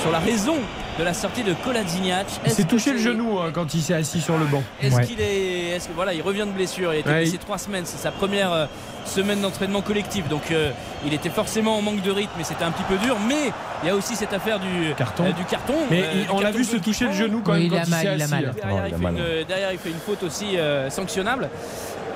sur 0.00 0.10
la 0.10 0.18
raison 0.18 0.56
de 0.98 1.04
la 1.04 1.12
sortie 1.14 1.42
de 1.42 1.52
Koladiniac. 1.52 2.26
Il 2.46 2.52
s'est 2.52 2.64
touché 2.64 2.92
le 2.92 2.98
genou 2.98 3.38
hein, 3.38 3.50
quand 3.52 3.74
il 3.74 3.82
s'est 3.82 3.94
assis 3.94 4.20
sur 4.20 4.38
le 4.38 4.46
banc. 4.46 4.62
Est-ce 4.82 5.00
qu'il 5.02 5.20
est, 5.20 5.76
est-ce 5.76 5.88
que 5.88 5.92
voilà, 5.94 6.14
il 6.14 6.22
revient 6.22 6.46
de 6.46 6.52
blessure. 6.52 6.92
Il 6.92 6.96
a 6.96 7.00
été 7.00 7.08
Ouais, 7.10 7.20
blessé 7.22 7.38
trois 7.38 7.58
semaines. 7.58 7.84
C'est 7.84 7.98
sa 7.98 8.10
première 8.10 8.52
euh, 8.52 8.66
semaine 9.04 9.40
d'entraînement 9.40 9.82
collectif. 9.82 10.26
Donc 10.28 10.50
euh, 10.50 10.70
il 11.04 11.12
était 11.12 11.28
forcément 11.28 11.76
en 11.78 11.82
manque 11.82 12.00
de 12.02 12.10
rythme 12.10 12.40
et 12.40 12.44
c'était 12.44 12.64
un 12.64 12.70
petit 12.70 12.84
peu 12.84 12.96
dur. 12.96 13.16
Mais 13.28 13.52
il 13.82 13.88
y 13.88 13.90
a 13.90 13.94
aussi 13.94 14.16
cette 14.16 14.32
affaire 14.32 14.58
du 14.58 14.94
Carton. 14.96 15.24
euh, 15.24 15.32
du 15.32 15.44
carton. 15.44 15.74
Mais 15.90 16.02
euh, 16.02 16.10
il- 16.14 16.22
du 16.22 16.30
on 16.30 16.40
l'a 16.40 16.50
vu 16.50 16.64
se 16.64 16.76
toucher 16.76 17.06
le 17.06 17.12
genou 17.12 17.42
quand 17.44 17.52
Oui, 17.52 17.58
même 17.58 17.66
il 17.66 17.70
quand 17.70 17.76
a 17.76 17.82
il 17.84 17.90
mal, 17.90 18.00
s'est 18.00 18.14
il 18.16 18.22
a 18.22 18.24
assis. 18.24 18.34
mal. 18.34 18.44
là. 18.46 18.50
Derrière, 18.52 18.86
il 18.88 18.94
fait 18.94 19.00
mal, 19.02 19.14
une, 19.16 19.44
derrière, 19.46 19.72
il 19.72 19.78
fait 19.78 19.90
une 19.90 19.98
faute 20.04 20.22
aussi 20.22 20.56
euh, 20.56 20.88
sanctionnable. 20.88 21.50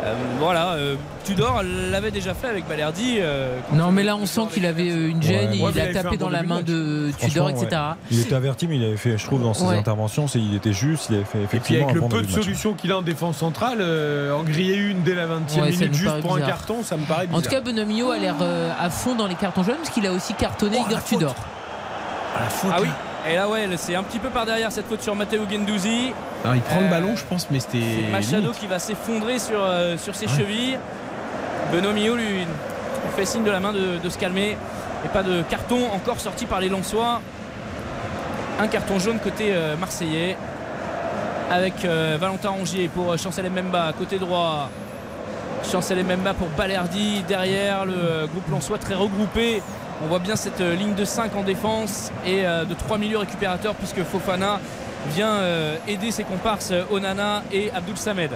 Euh, 0.03 0.15
voilà, 0.39 0.73
euh, 0.73 0.95
Tudor 1.25 1.63
l'avait 1.91 2.11
déjà 2.11 2.33
fait 2.33 2.47
avec 2.49 2.67
Balerdi. 2.67 3.17
euh, 3.21 3.59
Non, 3.73 3.93
mais 3.93 4.03
là, 4.03 4.17
on 4.17 4.25
sent 4.25 4.43
qu'il 4.53 4.65
avait 4.65 4.87
une 4.89 5.21
gêne, 5.23 5.51
Ouais, 5.51 5.57
il 5.57 5.63
ouais, 5.63 5.71
mais 5.75 5.83
il 5.93 5.97
a 5.99 6.03
tapé 6.03 6.17
dans 6.17 6.31
la 6.31 6.43
main 6.43 6.63
de 6.63 7.11
Tudor, 7.19 7.51
etc. 7.51 7.67
ouais. 7.71 7.79
Il 8.11 8.21
était 8.21 8.35
averti, 8.35 8.67
mais 8.67 8.77
il 8.77 8.85
avait 8.85 8.97
fait, 8.97 9.19
je 9.19 9.25
trouve, 9.27 9.43
dans 9.43 9.53
ses 9.53 9.65
Ouais. 9.65 9.77
interventions, 9.77 10.27
c'est- 10.27 10.39
il 10.39 10.55
était 10.55 10.73
juste, 10.73 11.09
il 11.11 11.17
avait 11.17 11.25
fait 11.25 11.39
Et 11.43 11.47
puis 11.47 11.57
effectivement 11.59 11.89
avec 11.89 12.03
un 12.03 12.07
le 12.07 12.09
peu 12.09 12.23
de 12.23 12.31
solutions 12.31 12.73
qu'il 12.73 12.93
a 12.93 12.99
en 12.99 13.03
défense 13.03 13.37
centrale, 13.37 13.79
euh, 13.83 14.33
en 14.33 14.43
griller 14.43 14.77
une 14.77 15.03
dès 15.03 15.15
la 15.15 15.27
20e 15.27 15.65
Ouais, 15.65 15.73
ça 15.73 15.79
minute 15.81 15.95
juste 15.95 16.21
pour 16.23 16.35
un 16.37 16.41
carton, 16.41 16.83
ça 16.83 16.97
me 16.97 17.05
paraît 17.05 17.27
bizarre. 17.27 17.39
En 17.41 17.43
tout 17.43 17.51
cas, 17.51 17.61
Bonomio 17.61 18.11
a 18.11 18.17
l'air 18.19 18.37
euh, 18.41 18.73
à 18.81 18.89
fond 18.89 19.15
dans 19.15 19.27
les 19.27 19.35
cartons 19.35 19.65
jaunes 19.65 19.77
parce 19.77 19.91
qu'il 19.91 20.07
a 20.07 20.13
aussi 20.13 20.33
cartonné 20.33 20.79
Oh, 20.81 20.85
la 20.85 20.89
Igor 20.93 21.01
faute. 21.01 21.19
Tudor. 21.19 21.35
Ah 22.73 22.77
oui, 22.81 22.89
et 23.29 23.35
là 23.37 23.49
ouais, 23.49 23.69
c'est 23.77 23.95
un 23.95 24.03
petit 24.03 24.19
peu 24.19 24.29
par 24.31 24.47
derrière 24.47 24.71
cette 24.73 24.87
faute 24.87 25.03
sur 25.03 25.15
Matteo 25.15 25.43
Gendouzi. 25.51 26.13
Alors, 26.45 26.57
il 26.57 26.63
prend 26.63 26.81
le 26.81 26.87
Euh, 26.87 26.91
ballon, 26.91 27.17
je 27.17 27.25
pense, 27.25 27.49
mais 27.51 27.61
c'était. 27.61 27.81
C'est 28.07 28.11
Machado 28.11 28.43
limite. 28.43 28.59
qui 28.59 28.67
va 28.67 28.79
s'effondrer 28.79 29.39
sur, 29.39 29.63
euh, 29.63 29.97
sur 29.99 30.15
ses 30.15 30.27
chevilles. 30.29 30.79
Benoît 31.73 31.93
Millot 31.93 32.17
lui, 32.17 32.47
fait 33.17 33.25
signe 33.27 33.45
de 33.45 33.51
la 33.51 33.61
main 33.61 33.73
de, 33.73 33.99
de 34.03 34.09
se 34.09 34.19
calmer. 34.19 34.57
Et 35.05 35.09
pas 35.09 35.23
de 35.23 35.43
carton 35.43 35.79
encore 35.95 36.19
sorti 36.21 36.47
par 36.47 36.61
les 36.61 36.69
Lensois. 36.69 37.21
Un 38.59 38.69
carton 38.69 38.99
jaune 38.99 39.19
côté 39.19 39.51
euh, 39.51 39.77
marseillais. 39.77 40.37
Avec 41.51 41.85
Valentin 41.85 42.51
Rongier 42.51 42.87
pour 42.89 43.19
Chancel 43.19 43.51
Mbemba 43.51 43.93
côté 43.99 44.21
droit. 44.21 44.71
Chancel 45.69 46.05
Mbemba 46.05 46.33
pour 46.33 46.47
Balerdi 46.51 47.25
derrière 47.27 47.85
le 47.85 48.27
groupe 48.29 48.49
Lensois 48.51 48.79
très 48.79 48.95
regroupé. 48.95 49.61
On 50.03 50.07
voit 50.07 50.19
bien 50.19 50.37
cette 50.37 50.61
euh, 50.61 50.75
ligne 50.75 50.95
de 50.95 51.05
5 51.05 51.37
en 51.37 51.43
défense 51.43 52.11
et 52.27 52.47
euh, 52.47 52.65
de 52.65 52.75
3 52.75 52.99
milieux 52.99 53.19
récupérateurs 53.19 53.75
puisque 53.75 54.03
Fofana 54.03 54.61
vient 55.15 55.35
euh, 55.35 55.77
aider 55.87 56.11
ses 56.11 56.25
comparses 56.25 56.73
Onana 56.91 57.43
et 57.53 57.71
Abdul 57.71 57.97
Samed. 57.97 58.31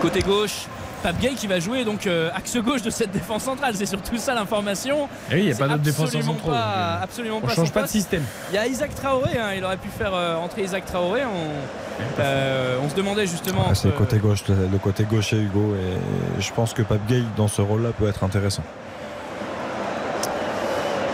Côté 0.00 0.20
gauche, 0.20 0.66
Pape 1.02 1.18
Gay 1.18 1.30
qui 1.30 1.48
va 1.48 1.58
jouer 1.58 1.84
donc 1.84 2.06
euh, 2.06 2.30
axe 2.34 2.56
gauche 2.58 2.82
de 2.82 2.90
cette 2.90 3.10
défense 3.12 3.42
centrale. 3.42 3.74
C'est 3.74 3.86
surtout 3.86 4.16
ça 4.18 4.34
l'information. 4.34 5.08
Eh 5.30 5.34
oui, 5.34 5.40
il 5.40 5.46
n'y 5.46 5.52
a 5.52 5.56
pas 5.56 5.68
d'autre 5.68 6.22
donc, 6.22 6.38
euh, 6.46 7.02
absolument 7.02 7.40
on 7.42 7.46
pas 7.46 7.54
change 7.54 7.72
pas 7.72 7.82
de 7.82 7.88
système. 7.88 8.22
Il 8.50 8.54
y 8.54 8.58
a 8.58 8.66
Isaac 8.66 8.94
Traoré, 8.94 9.36
hein, 9.36 9.50
il 9.56 9.64
aurait 9.64 9.76
pu 9.76 9.88
faire 9.88 10.14
euh, 10.14 10.36
entrer 10.36 10.62
Isaac 10.62 10.84
Traoré. 10.86 11.22
On, 11.24 12.00
euh, 12.20 12.78
on 12.82 12.88
se 12.88 12.94
demandait 12.94 13.26
justement. 13.26 13.66
Ah, 13.68 13.74
c'est 13.74 13.88
le 13.88 13.94
côté 13.94 14.18
gauche, 14.18 14.44
le, 14.48 14.78
côté 14.78 15.04
gaucher 15.04 15.38
Hugo, 15.38 15.74
et 15.74 16.40
je 16.40 16.52
pense 16.52 16.72
que 16.72 16.82
Pape 16.82 17.06
Gay 17.08 17.22
dans 17.36 17.48
ce 17.48 17.62
rôle-là 17.62 17.90
peut 17.98 18.08
être 18.08 18.22
intéressant. 18.22 18.62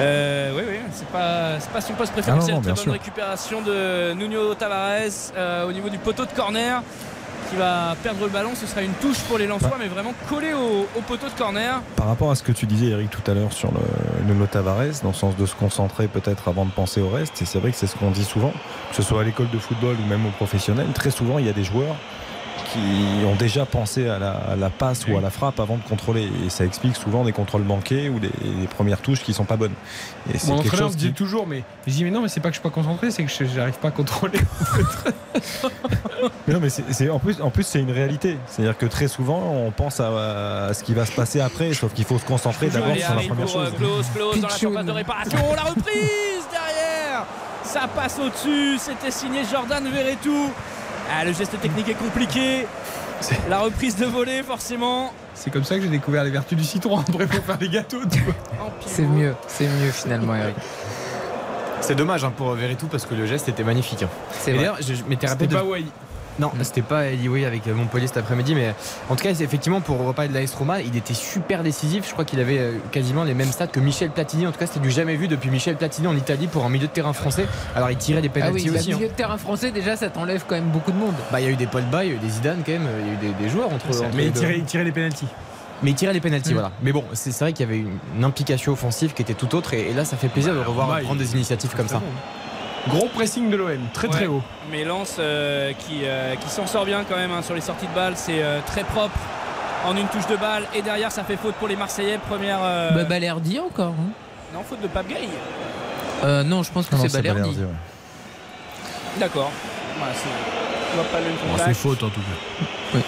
Euh, 0.00 0.52
oui, 0.56 0.62
oui, 0.68 0.76
c'est 0.92 1.08
pas, 1.08 1.58
c'est 1.58 1.70
pas 1.70 1.80
son 1.80 1.94
poste 1.94 2.12
préférentiel. 2.12 2.56
Ah 2.56 2.60
non, 2.60 2.62
non, 2.62 2.62
Très 2.62 2.72
bonne 2.74 2.82
sûr. 2.84 2.92
récupération 2.92 3.62
de 3.62 4.12
Nuno 4.14 4.54
Tavares 4.54 5.32
euh, 5.36 5.68
au 5.68 5.72
niveau 5.72 5.88
du 5.88 5.98
poteau 5.98 6.24
de 6.24 6.30
corner 6.30 6.82
qui 7.50 7.56
va 7.56 7.96
perdre 8.02 8.20
le 8.24 8.30
ballon. 8.30 8.50
Ce 8.54 8.66
sera 8.66 8.82
une 8.82 8.92
touche 8.92 9.18
pour 9.20 9.38
les 9.38 9.46
Lensois, 9.46 9.76
mais 9.78 9.86
vraiment 9.88 10.12
collé 10.28 10.52
au, 10.52 10.86
au 10.96 11.00
poteau 11.00 11.26
de 11.26 11.32
corner. 11.32 11.80
Par 11.96 12.06
rapport 12.06 12.30
à 12.30 12.34
ce 12.34 12.42
que 12.42 12.52
tu 12.52 12.66
disais 12.66 12.88
Eric 12.88 13.10
tout 13.10 13.28
à 13.28 13.34
l'heure 13.34 13.52
sur 13.52 13.70
le 13.72 14.24
Nuno 14.32 14.46
Tavares, 14.46 15.00
dans 15.02 15.08
le 15.08 15.14
sens 15.14 15.34
de 15.36 15.46
se 15.46 15.54
concentrer 15.54 16.08
peut-être 16.08 16.46
avant 16.48 16.66
de 16.66 16.70
penser 16.70 17.00
au 17.00 17.08
reste, 17.08 17.40
et 17.40 17.46
c'est 17.46 17.58
vrai 17.58 17.70
que 17.72 17.76
c'est 17.78 17.86
ce 17.86 17.96
qu'on 17.96 18.10
dit 18.10 18.24
souvent, 18.24 18.52
que 18.90 18.96
ce 18.96 19.02
soit 19.02 19.22
à 19.22 19.24
l'école 19.24 19.48
de 19.50 19.58
football 19.58 19.96
ou 20.04 20.06
même 20.06 20.26
au 20.26 20.30
professionnel, 20.30 20.86
très 20.94 21.10
souvent 21.10 21.38
il 21.38 21.46
y 21.46 21.48
a 21.48 21.52
des 21.54 21.64
joueurs 21.64 21.96
qui 22.72 23.24
ont 23.24 23.34
déjà 23.34 23.66
pensé 23.66 24.08
à 24.08 24.18
la, 24.18 24.32
à 24.32 24.56
la 24.56 24.70
passe 24.70 25.06
ou 25.06 25.16
à 25.16 25.20
la 25.20 25.30
frappe 25.30 25.60
avant 25.60 25.76
de 25.76 25.82
contrôler. 25.82 26.28
Et 26.44 26.50
ça 26.50 26.64
explique 26.64 26.96
souvent 26.96 27.24
des 27.24 27.32
contrôles 27.32 27.62
manqués 27.62 28.08
ou 28.08 28.18
des, 28.18 28.28
des 28.28 28.66
premières 28.66 29.00
touches 29.00 29.22
qui 29.22 29.32
sont 29.32 29.44
pas 29.44 29.56
bonnes. 29.56 29.74
Et 30.32 30.38
c'est 30.38 30.48
Mon 30.48 30.56
quelque 30.56 30.66
entraîneur 30.68 30.88
chose 30.88 30.96
me 30.96 31.00
dit 31.00 31.08
qui... 31.08 31.14
toujours, 31.14 31.46
mais 31.46 31.64
je 31.86 31.92
dis, 31.92 32.04
mais 32.04 32.10
non, 32.10 32.22
mais 32.22 32.28
c'est 32.28 32.40
pas 32.40 32.50
que 32.50 32.54
je 32.54 32.60
suis 32.60 32.68
pas 32.68 32.74
concentré, 32.74 33.10
c'est 33.10 33.24
que 33.24 33.30
je 33.30 33.44
j'arrive 33.44 33.78
pas 33.78 33.88
à 33.88 33.92
contrôler. 33.92 34.40
Mais 36.46 36.54
non, 36.54 36.60
mais 36.60 36.68
c'est, 36.70 37.08
en 37.10 37.18
plus, 37.18 37.40
en 37.40 37.50
plus 37.50 37.62
c'est 37.64 37.80
une 37.80 37.90
réalité. 37.90 38.38
C'est-à-dire 38.46 38.76
que 38.76 38.86
très 38.86 39.08
souvent, 39.08 39.40
on 39.54 39.70
pense 39.70 40.00
à, 40.00 40.66
à 40.66 40.74
ce 40.74 40.82
qui 40.82 40.94
va 40.94 41.06
se 41.06 41.12
passer 41.12 41.40
après, 41.40 41.72
sauf 41.74 41.92
qu'il 41.92 42.04
faut 42.04 42.18
se 42.18 42.24
concentrer 42.24 42.68
d'abord 42.68 42.96
sur 42.96 43.14
la 43.14 43.22
première 43.22 43.46
pour 43.46 43.60
euh, 43.60 43.66
chose. 43.66 43.74
Klose, 43.76 44.06
Klose 44.14 44.40
dans 44.40 44.48
la 44.48 44.54
surface 44.54 44.86
de 44.86 44.92
réparation. 44.92 45.38
La 45.54 45.62
reprise 45.62 46.46
derrière. 46.50 47.24
Ça 47.62 47.86
passe 47.94 48.18
au-dessus. 48.18 48.78
C'était 48.78 49.10
signé 49.10 49.42
Jordan 49.50 49.86
Verretou. 49.92 50.50
Ah, 51.10 51.24
le 51.24 51.32
geste 51.32 51.58
technique 51.60 51.88
est 51.88 51.94
compliqué. 51.94 52.66
La 53.48 53.60
reprise 53.60 53.96
de 53.96 54.04
volée, 54.06 54.42
forcément. 54.42 55.12
C'est 55.34 55.50
comme 55.50 55.64
ça 55.64 55.76
que 55.76 55.82
j'ai 55.82 55.88
découvert 55.88 56.22
les 56.24 56.30
vertus 56.30 56.56
du 56.56 56.64
citron. 56.64 56.98
Après, 57.00 57.26
faut 57.26 57.42
faire 57.42 57.58
des 57.58 57.68
gâteaux. 57.68 57.98
C'est 58.86 59.02
mieux, 59.02 59.34
c'est 59.46 59.66
mieux 59.66 59.90
finalement, 59.90 60.34
Eric. 60.34 60.54
C'est 61.80 61.94
dommage 61.94 62.24
hein, 62.24 62.32
pour 62.36 62.52
Veretout 62.52 62.86
parce 62.88 63.06
que 63.06 63.14
le 63.14 63.24
geste 63.26 63.48
était 63.48 63.64
magnifique. 63.64 64.02
hein. 64.02 64.08
C'est 64.32 64.50
vrai. 64.52 64.60
D'ailleurs, 64.60 64.76
je, 64.80 64.94
je 64.94 65.04
m'étais 65.04 65.26
rappelé 65.26 65.46
C'était 65.48 65.56
de- 65.56 65.66
pas 65.66 65.66
Wai. 65.66 65.84
Non, 66.38 66.52
c'était 66.62 66.82
pas 66.82 67.06
Eliway 67.06 67.44
avec 67.44 67.66
euh, 67.66 67.74
Montpellier 67.74 68.06
cet 68.06 68.16
après-midi, 68.18 68.54
mais 68.54 68.74
en 69.08 69.16
tout 69.16 69.24
cas, 69.24 69.34
c'est 69.34 69.42
effectivement, 69.44 69.80
pour 69.80 69.98
reparler 70.04 70.28
de 70.28 70.34
l'AS 70.38 70.54
Roma, 70.54 70.80
il 70.80 70.96
était 70.96 71.14
super 71.14 71.62
décisif. 71.62 72.06
Je 72.06 72.12
crois 72.12 72.24
qu'il 72.24 72.38
avait 72.40 72.58
euh, 72.58 72.72
quasiment 72.92 73.24
les 73.24 73.34
mêmes 73.34 73.50
stats 73.50 73.66
que 73.66 73.80
Michel 73.80 74.10
Platini. 74.10 74.46
En 74.46 74.52
tout 74.52 74.58
cas, 74.58 74.66
c'était 74.66 74.80
du 74.80 74.90
jamais 74.90 75.16
vu 75.16 75.26
depuis 75.28 75.50
Michel 75.50 75.76
Platini 75.76 76.06
en 76.06 76.16
Italie 76.16 76.46
pour 76.46 76.64
un 76.64 76.68
milieu 76.68 76.86
de 76.86 76.92
terrain 76.92 77.12
français. 77.12 77.46
Alors, 77.74 77.90
il 77.90 77.96
tirait 77.96 78.20
des 78.22 78.28
Ah 78.28 78.50
oui, 78.50 78.62
pénalties 78.62 78.66
le 78.68 78.74
aussi. 78.78 78.92
hein. 78.92 78.96
milieu 78.96 79.08
de 79.08 79.14
terrain 79.14 79.36
français, 79.38 79.70
déjà, 79.72 79.96
ça 79.96 80.10
t'enlève 80.10 80.44
quand 80.46 80.54
même 80.54 80.68
beaucoup 80.70 80.92
de 80.92 80.98
monde. 80.98 81.14
Bah, 81.32 81.40
il 81.40 81.44
y 81.44 81.48
a 81.48 81.50
eu 81.50 81.56
des 81.56 81.66
Paul 81.66 81.82
Bay, 81.84 82.06
il 82.06 82.10
y 82.10 82.12
a 82.12 82.16
eu 82.16 82.18
des 82.18 82.28
Zidane 82.30 82.62
quand 82.64 82.72
même, 82.72 82.88
il 83.00 83.06
y 83.06 83.10
a 83.10 83.12
eu 83.14 83.16
des, 83.32 83.42
des 83.44 83.48
joueurs 83.50 83.72
entre. 83.72 83.88
entre 83.88 84.14
Mais 84.14 84.22
les 84.22 84.28
il 84.28 84.32
tirait, 84.32 84.58
il 84.58 84.64
tirait 84.64 84.84
les 84.84 84.92
pénalties. 84.92 85.26
Mais 85.82 85.90
il 85.90 85.94
tirait 85.94 86.12
les 86.12 86.20
pénalties, 86.20 86.50
Mm. 86.50 86.54
voilà. 86.54 86.72
Mais 86.82 86.92
bon, 86.92 87.04
c'est 87.12 87.36
vrai 87.38 87.52
qu'il 87.52 87.66
y 87.66 87.68
avait 87.68 87.78
une, 87.78 87.98
une 88.16 88.24
implication 88.24 88.72
offensive 88.72 89.12
qui 89.14 89.22
était 89.22 89.34
tout 89.34 89.54
autre, 89.54 89.74
et, 89.74 89.90
et 89.90 89.94
là, 89.94 90.04
ça 90.04 90.16
fait 90.16 90.28
plaisir 90.28 90.54
de 90.54 90.58
revoir 90.60 90.88
Bah, 90.88 90.96
il- 91.00 91.04
prendre 91.04 91.20
des 91.20 91.34
initiatives 91.34 91.74
comme 91.76 91.88
ça. 91.88 92.00
Gros 92.88 93.08
pressing 93.08 93.50
de 93.50 93.56
l'OM, 93.56 93.78
très 93.92 94.08
très 94.08 94.26
haut. 94.26 94.42
Mais 94.70 94.84
Lens 94.84 95.16
euh, 95.18 95.72
qui, 95.72 96.00
euh, 96.04 96.34
qui 96.36 96.48
s'en 96.48 96.66
sort 96.66 96.84
bien 96.84 97.04
quand 97.08 97.16
même 97.16 97.32
hein, 97.32 97.42
sur 97.42 97.54
les 97.54 97.60
sorties 97.60 97.86
de 97.86 97.94
balles. 97.94 98.14
C'est 98.16 98.42
euh, 98.42 98.60
très 98.66 98.84
propre 98.84 99.18
en 99.86 99.96
une 99.96 100.06
touche 100.08 100.26
de 100.26 100.36
balle. 100.36 100.64
Et 100.74 100.82
derrière, 100.82 101.10
ça 101.12 101.24
fait 101.24 101.36
faute 101.36 101.54
pour 101.56 101.68
les 101.68 101.76
Marseillais. 101.76 102.18
Première. 102.28 102.58
euh, 102.62 102.90
Bah, 102.92 103.04
Balerdi 103.04 103.58
encore. 103.60 103.94
hein. 103.98 104.12
Non, 104.54 104.60
faute 104.68 104.80
de 104.80 104.86
Pape 104.88 105.08
Gay. 105.08 105.28
Euh, 106.24 106.42
non, 106.42 106.62
je 106.62 106.70
pense 106.72 106.86
que 106.86 106.96
c'est 106.96 107.12
Balerdi. 107.12 107.40
Balerdi, 107.40 107.60
ouais. 107.62 109.20
D'accord. 109.20 109.50
Voilà, 109.98 110.14
c'est- 111.66 111.74
faute 111.74 112.02
en 112.02 112.08
tout 112.08 112.20
cas. 112.20 112.98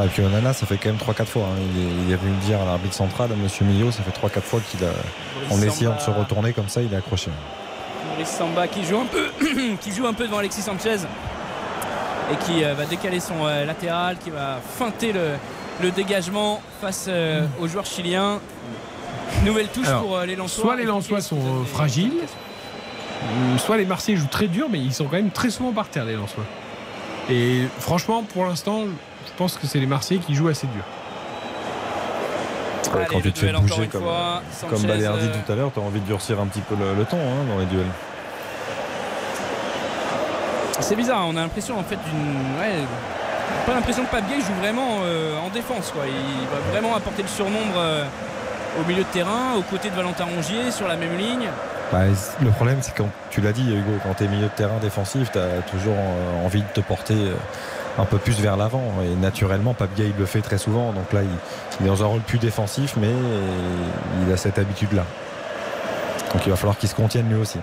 Ouais, 0.00 0.06
et 0.06 0.08
puis 0.08 0.22
Onana, 0.24 0.52
ça 0.52 0.66
fait 0.66 0.76
quand 0.76 0.88
même 0.88 0.98
3-4 0.98 1.26
fois. 1.28 1.42
hein. 1.44 1.60
Il, 1.76 1.82
est, 1.82 1.90
il 2.06 2.12
est 2.12 2.16
venu 2.16 2.32
dire 2.38 2.60
à 2.60 2.64
l'arbitre 2.64 2.94
central, 2.94 3.30
Monsieur 3.40 3.64
Millot, 3.64 3.92
ça 3.92 4.02
fait 4.02 4.10
3-4 4.10 4.40
fois 4.42 4.60
qu'il 4.70 4.84
a, 4.84 4.88
en 5.54 5.60
essayant 5.62 5.94
de 5.94 6.00
se 6.00 6.10
retourner 6.10 6.52
comme 6.52 6.68
ça, 6.68 6.80
il 6.82 6.92
a 6.94 6.98
accroché. 6.98 7.30
Samba 8.24 8.68
qui 8.68 8.84
joue 8.84 8.98
un 8.98 9.06
peu, 9.06 9.30
qui 9.80 9.92
joue 9.92 10.06
un 10.06 10.12
peu 10.12 10.26
devant 10.26 10.38
Alexis 10.38 10.62
Sanchez 10.62 10.98
et 12.32 12.36
qui 12.44 12.64
euh, 12.64 12.74
va 12.74 12.86
décaler 12.86 13.20
son 13.20 13.44
euh, 13.44 13.64
latéral, 13.64 14.16
qui 14.18 14.30
va 14.30 14.58
feinter 14.78 15.12
le, 15.12 15.32
le 15.82 15.90
dégagement 15.90 16.62
face 16.80 17.06
euh, 17.08 17.46
aux 17.60 17.66
joueurs 17.66 17.86
chiliens. 17.86 18.40
Nouvelle 19.44 19.68
touche 19.68 19.88
Alors, 19.88 20.02
pour 20.02 20.20
les 20.20 20.36
Lensois. 20.36 20.64
Soit 20.64 20.76
les 20.76 20.84
Lensois 20.84 21.20
sont 21.20 21.64
fragiles, 21.64 22.22
soit 23.58 23.76
les 23.76 23.84
Marseillais 23.84 24.16
jouent 24.16 24.26
très 24.28 24.46
dur, 24.46 24.68
mais 24.70 24.78
ils 24.78 24.94
sont 24.94 25.04
quand 25.04 25.16
même 25.16 25.30
très 25.30 25.50
souvent 25.50 25.72
par 25.72 25.88
terre, 25.88 26.04
les 26.04 26.14
Lensois. 26.14 26.44
Et 27.30 27.62
franchement, 27.80 28.22
pour 28.22 28.44
l'instant, 28.44 28.84
je 28.84 29.32
pense 29.36 29.56
que 29.56 29.66
c'est 29.66 29.80
les 29.80 29.86
Marseillais 29.86 30.20
qui 30.20 30.34
jouent 30.34 30.48
assez 30.48 30.66
dur. 30.68 30.84
Allez, 32.96 33.06
quand 33.10 33.20
tu 33.20 33.32
te 33.32 33.38
fais 33.38 33.52
bouger 33.52 33.88
comme, 33.88 34.02
fois. 34.02 34.42
comme 34.60 34.76
Sanchez, 34.76 34.86
Balerdi 34.86 35.26
euh, 35.26 35.32
tout 35.44 35.52
à 35.52 35.54
l'heure, 35.56 35.70
tu 35.72 35.80
as 35.80 35.82
envie 35.82 36.00
de 36.00 36.06
durcir 36.06 36.40
un 36.40 36.46
petit 36.46 36.60
peu 36.60 36.74
le, 36.74 36.94
le 36.94 37.04
ton 37.04 37.16
hein, 37.16 37.44
dans 37.48 37.58
les 37.58 37.66
duels. 37.66 37.86
C'est 40.80 40.96
bizarre, 40.96 41.26
on 41.28 41.36
a 41.36 41.40
l'impression 41.40 41.78
en 41.78 41.84
fait 41.84 41.96
d'une. 41.96 42.58
Ouais, 42.60 42.84
pas 43.66 43.74
l'impression 43.74 44.04
que 44.04 44.16
Gay 44.16 44.40
joue 44.40 44.54
vraiment 44.60 44.98
euh, 45.04 45.38
en 45.38 45.48
défense. 45.48 45.90
Quoi. 45.92 46.04
Il 46.06 46.46
va 46.48 46.60
vraiment 46.70 46.94
apporter 46.94 47.22
le 47.22 47.28
surnombre 47.28 47.74
euh, 47.76 48.04
au 48.80 48.86
milieu 48.86 49.02
de 49.02 49.08
terrain, 49.08 49.54
aux 49.56 49.62
côtés 49.62 49.90
de 49.90 49.94
Valentin 49.94 50.24
Rongier, 50.24 50.70
sur 50.70 50.88
la 50.88 50.96
même 50.96 51.16
ligne. 51.16 51.48
Bah, 51.92 52.00
le 52.42 52.50
problème, 52.50 52.78
c'est 52.80 52.94
quand 52.94 53.08
tu 53.30 53.40
l'as 53.40 53.52
dit, 53.52 53.62
Hugo, 53.72 53.92
quand 54.02 54.14
tu 54.14 54.24
es 54.24 54.28
milieu 54.28 54.46
de 54.46 54.48
terrain 54.48 54.78
défensif, 54.80 55.30
tu 55.32 55.38
as 55.38 55.62
toujours 55.70 55.96
envie 56.44 56.62
de 56.62 56.68
te 56.74 56.80
porter 56.80 57.14
euh, 57.14 57.34
un 57.98 58.04
peu 58.04 58.18
plus 58.18 58.40
vers 58.40 58.56
l'avant. 58.56 58.94
Et 59.04 59.14
naturellement, 59.16 59.74
Pape 59.74 59.90
il 59.98 60.12
le 60.18 60.26
fait 60.26 60.40
très 60.40 60.58
souvent. 60.58 60.92
Donc 60.92 61.12
là, 61.12 61.20
il, 61.22 61.86
est 61.86 61.88
dans 61.88 62.02
un 62.02 62.06
rôle 62.06 62.20
plus 62.20 62.38
défensif, 62.38 62.94
mais 62.96 63.10
il 64.26 64.32
a 64.32 64.36
cette 64.36 64.58
habitude-là. 64.58 65.04
Donc 66.32 66.44
il 66.46 66.50
va 66.50 66.56
falloir 66.56 66.76
qu'il 66.76 66.88
se 66.88 66.94
contienne 66.94 67.28
lui 67.28 67.36
aussi. 67.36 67.58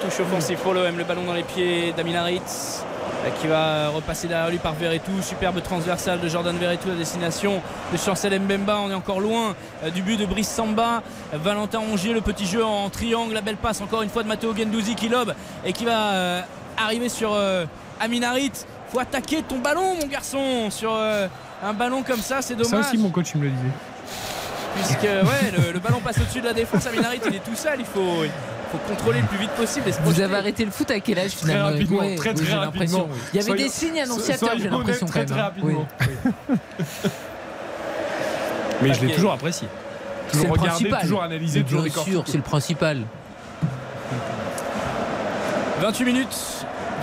Touche 0.00 0.20
offensive 0.20 0.58
pour 0.58 0.74
l'OM, 0.74 0.96
le 0.96 1.04
ballon 1.04 1.24
dans 1.24 1.34
les 1.34 1.42
pieds 1.42 1.92
d'Amin 1.96 2.14
Harit 2.14 2.40
euh, 2.40 3.30
qui 3.40 3.46
va 3.46 3.88
repasser 3.90 4.26
derrière 4.26 4.50
lui 4.50 4.58
par 4.58 4.74
Verretou. 4.74 5.22
Superbe 5.22 5.62
transversale 5.62 6.20
de 6.20 6.28
Jordan 6.28 6.56
Verretou 6.56 6.90
à 6.90 6.94
destination 6.94 7.62
de 7.92 7.96
Chancel 7.98 8.38
Mbemba. 8.40 8.78
On 8.78 8.90
est 8.90 8.94
encore 8.94 9.20
loin 9.20 9.54
euh, 9.82 9.90
du 9.90 10.02
but 10.02 10.18
de 10.18 10.26
Brice 10.26 10.48
Samba. 10.48 11.02
Valentin 11.32 11.78
Rongier, 11.78 12.12
le 12.12 12.22
petit 12.22 12.46
jeu 12.46 12.64
en 12.64 12.88
triangle. 12.90 13.34
La 13.34 13.42
belle 13.42 13.56
passe 13.56 13.80
encore 13.80 14.02
une 14.02 14.10
fois 14.10 14.22
de 14.22 14.28
Matteo 14.28 14.54
Gendouzi 14.54 14.94
qui 14.94 15.08
lobe 15.08 15.34
et 15.64 15.72
qui 15.72 15.84
va 15.84 16.12
euh, 16.12 16.40
arriver 16.76 17.08
sur 17.08 17.36
Amin 18.00 18.22
Harit. 18.22 18.52
Faut 18.94 19.00
attaquer 19.00 19.42
ton 19.42 19.58
ballon, 19.58 19.96
mon 20.00 20.06
garçon, 20.06 20.70
sur 20.70 20.94
euh, 20.94 21.26
un 21.64 21.72
ballon 21.72 22.04
comme 22.04 22.20
ça, 22.20 22.40
c'est 22.42 22.54
Ça 22.56 22.62
dommage. 22.70 22.86
aussi, 22.86 22.96
mon 22.98 23.10
coach 23.10 23.32
il 23.34 23.40
me 23.40 23.46
le 23.46 23.50
disait. 23.50 23.68
Puisque 24.76 25.02
ouais, 25.02 25.50
le, 25.66 25.72
le 25.72 25.78
ballon 25.80 25.98
passe 25.98 26.18
au-dessus 26.18 26.40
de 26.40 26.46
la 26.46 26.52
défense. 26.52 26.86
Amin 26.86 27.02
Harit, 27.02 27.20
il 27.28 27.34
est 27.34 27.44
tout 27.44 27.56
seul. 27.56 27.74
Il 27.80 27.84
faut, 27.86 28.22
il 28.22 28.30
faut 28.70 28.78
contrôler 28.88 29.20
le 29.20 29.26
plus 29.26 29.38
vite 29.38 29.50
possible. 29.50 29.88
et 29.88 29.92
se 29.92 30.00
Vous 30.02 30.20
avez 30.20 30.36
arrêté 30.36 30.64
le 30.64 30.70
foot 30.70 30.88
à 30.92 31.00
quel 31.00 31.18
âge 31.18 31.32
Très 31.34 31.40
finalement 31.46 31.70
rapidement, 31.70 31.98
Ouais, 31.98 32.14
très 32.14 32.30
oui, 32.30 32.36
très 32.46 32.54
l'impression, 32.54 32.98
rapidement. 32.98 33.14
oui. 33.16 33.28
Il 33.32 33.36
y 33.36 33.38
avait 33.40 33.46
Soyons- 33.48 33.64
des 33.64 33.68
signes 33.68 34.00
annonciateurs, 34.00 34.50
j'ai 34.58 34.68
l'impression 34.70 35.06
Très 35.06 35.24
très 35.24 35.34
Oui. 35.34 35.40
rapidement. 35.42 35.88
Mais 38.80 38.94
je 38.94 39.04
l'ai 39.06 39.14
toujours 39.14 39.32
apprécié. 39.32 39.66
C'est 40.28 40.32
Toujours 40.38 40.46
le 40.54 40.60
regardé, 40.60 40.68
principal. 40.84 41.00
toujours 41.02 41.22
analysé, 41.24 41.64
toujours 41.64 41.82
Bien 41.82 41.92
sûr, 42.04 42.22
c'est 42.26 42.36
le 42.36 42.42
principal. 42.44 43.02
28 45.80 46.04
minutes, 46.04 46.36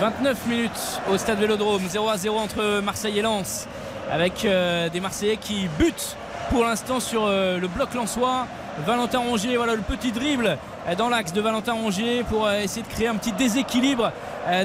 29 0.02 0.46
minutes 0.48 1.00
au 1.12 1.16
stade 1.16 1.38
Vélodrome, 1.38 1.82
0 1.88 2.08
à 2.08 2.16
0 2.16 2.36
entre 2.36 2.80
Marseille 2.80 3.20
et 3.20 3.22
Lens, 3.22 3.68
avec 4.10 4.44
euh, 4.44 4.88
des 4.88 4.98
Marseillais 4.98 5.36
qui 5.36 5.68
butent 5.78 6.16
pour 6.50 6.64
l'instant 6.64 6.98
sur 6.98 7.24
euh, 7.24 7.60
le 7.60 7.68
bloc 7.68 7.94
lensois. 7.94 8.48
Valentin 8.84 9.20
Rongier, 9.20 9.56
voilà 9.56 9.76
le 9.76 9.80
petit 9.82 10.10
dribble 10.10 10.58
euh, 10.88 10.94
dans 10.96 11.08
l'axe 11.08 11.32
de 11.32 11.40
Valentin 11.40 11.74
Rongier 11.74 12.24
pour 12.24 12.50
essayer 12.50 12.82
de 12.82 12.88
créer 12.88 13.06
un 13.06 13.14
petit 13.14 13.30
déséquilibre 13.30 14.10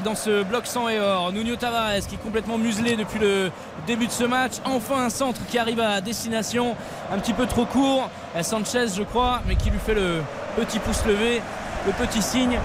dans 0.04 0.16
ce 0.16 0.42
bloc 0.42 0.66
sang 0.66 0.88
et 0.88 0.98
or. 0.98 1.30
Nuno 1.30 1.54
Tavares 1.54 2.04
qui 2.08 2.16
est 2.16 2.22
complètement 2.24 2.58
muselé 2.58 2.96
depuis 2.96 3.20
le 3.20 3.52
début 3.86 4.08
de 4.08 4.12
ce 4.12 4.24
match. 4.24 4.54
Enfin 4.64 5.04
un 5.04 5.10
centre 5.10 5.40
qui 5.48 5.56
arrive 5.56 5.78
à 5.78 6.00
destination, 6.00 6.74
un 7.12 7.18
petit 7.20 7.32
peu 7.32 7.46
trop 7.46 7.64
court. 7.64 8.10
Sanchez 8.42 8.88
je 8.96 9.04
crois, 9.04 9.40
mais 9.46 9.54
qui 9.54 9.70
lui 9.70 9.78
fait 9.78 9.94
le 9.94 10.20
petit 10.56 10.80
pouce 10.80 11.04
levé, 11.06 11.40
le 11.86 11.92
petit 11.92 12.22
signe 12.22 12.58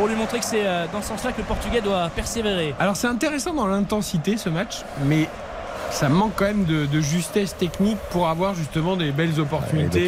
pour 0.00 0.08
lui 0.08 0.16
montrer 0.16 0.38
que 0.38 0.46
c'est 0.46 0.64
euh, 0.66 0.86
dans 0.90 1.02
ce 1.02 1.08
sens-là 1.08 1.32
que 1.32 1.38
le 1.38 1.44
Portugais 1.44 1.82
doit 1.82 2.08
persévérer. 2.08 2.74
Alors 2.80 2.96
c'est 2.96 3.06
intéressant 3.06 3.52
dans 3.52 3.66
l'intensité 3.66 4.38
ce 4.38 4.48
match, 4.48 4.78
mais 5.04 5.28
ça 5.90 6.08
manque 6.08 6.32
quand 6.36 6.46
même 6.46 6.64
de, 6.64 6.86
de 6.86 7.00
justesse 7.02 7.54
technique 7.54 7.98
pour 8.10 8.26
avoir 8.28 8.54
justement 8.54 8.96
des 8.96 9.10
belles 9.12 9.38
opportunités 9.38 10.06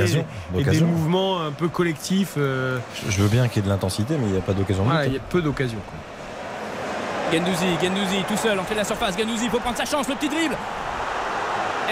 et, 0.56 0.64
des 0.64 0.81
mouvements 0.81 1.43
un 1.43 1.51
peu 1.51 1.69
collectifs. 1.69 2.36
euh, 2.39 2.78
Je- 3.06 3.20
veux 3.20 3.28
bien 3.28 3.48
qu'il 3.48 3.56
y 3.56 3.59
ait 3.59 3.69
de 3.69 3.73
l'intensité, 3.73 4.14
mais 4.19 4.28
il 4.28 4.32
n'y 4.32 4.39
a 4.39 4.40
pas 4.40 4.55
d'occasion. 4.55 4.85
de 4.85 4.89
voilà, 4.89 5.05
but. 5.05 5.10
il 5.10 5.14
y 5.14 5.19
a 5.19 5.23
peu 5.28 5.43
d'occasions. 5.43 5.78
quoi. 5.86 7.39
Gendouzi, 7.39 7.66
Gendouzi 7.82 8.23
tout 8.27 8.36
seul, 8.39 8.59
entrée 8.59 8.74
de 8.74 8.81
la 8.81 8.85
surface. 8.86 9.14
Gendouzi, 9.19 9.44
il 9.44 9.51
faut 9.51 9.60
prendre 9.60 9.77
sa 9.77 9.85
chance, 9.85 10.09
le 10.09 10.14
petit 10.14 10.31
dribble. 10.31 10.56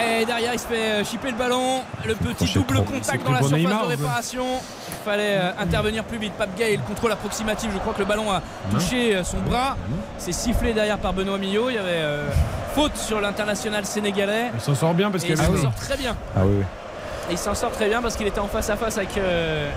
Et 0.01 0.25
derrière, 0.25 0.53
il 0.53 0.59
se 0.59 0.67
fait 0.67 0.75
euh, 0.75 1.05
chipper 1.05 1.31
le 1.31 1.37
ballon. 1.37 1.83
Le 2.07 2.15
petit 2.15 2.53
double 2.55 2.85
contact 2.85 3.25
dans 3.25 3.33
la 3.33 3.39
surface 3.39 3.59
Neymar, 3.59 3.85
de 3.85 3.89
réparation. 3.89 4.47
Il 4.89 5.05
fallait 5.05 5.37
euh, 5.37 5.53
intervenir 5.59 6.05
plus 6.05 6.19
vite. 6.19 6.33
Pape 6.35 6.57
Gay, 6.57 6.77
le 6.77 6.83
contrôle 6.83 7.13
approximatif. 7.13 7.71
Je 7.73 7.79
crois 7.79 7.93
que 7.93 8.01
le 8.01 8.05
ballon 8.05 8.31
a 8.31 8.43
touché 8.71 9.17
euh, 9.17 9.25
son 9.25 9.39
bras. 9.39 9.77
C'est 10.19 10.33
sifflé 10.33 10.73
derrière 10.73 10.99
par 10.99 11.13
Benoît 11.13 11.39
Millot. 11.39 11.71
Il 11.71 11.75
y 11.75 11.79
avait 11.79 11.89
euh, 11.91 12.29
faute 12.75 12.97
sur 12.97 13.21
l'international 13.21 13.85
sénégalais. 13.85 14.51
Il 14.55 14.61
s'en 14.61 14.75
sort 14.75 14.95
bien 14.95 15.11
parce 15.11 15.25
qu'il 15.25 15.37
s'en 15.37 15.57
sort 15.57 15.75
très 15.75 15.97
bien. 15.97 16.17
Ah 16.37 16.41
oui. 16.45 16.63
Et 17.29 17.33
il 17.33 17.39
s'en 17.39 17.55
sort 17.55 17.73
très 17.73 17.89
bien 17.89 18.03
parce 18.03 18.17
qu'il 18.17 18.27
était 18.27 18.41
en 18.41 18.49
face 18.49 18.71
à 18.71 18.77
face 18.77 18.99
avec, 18.99 19.17
euh, 19.17 19.71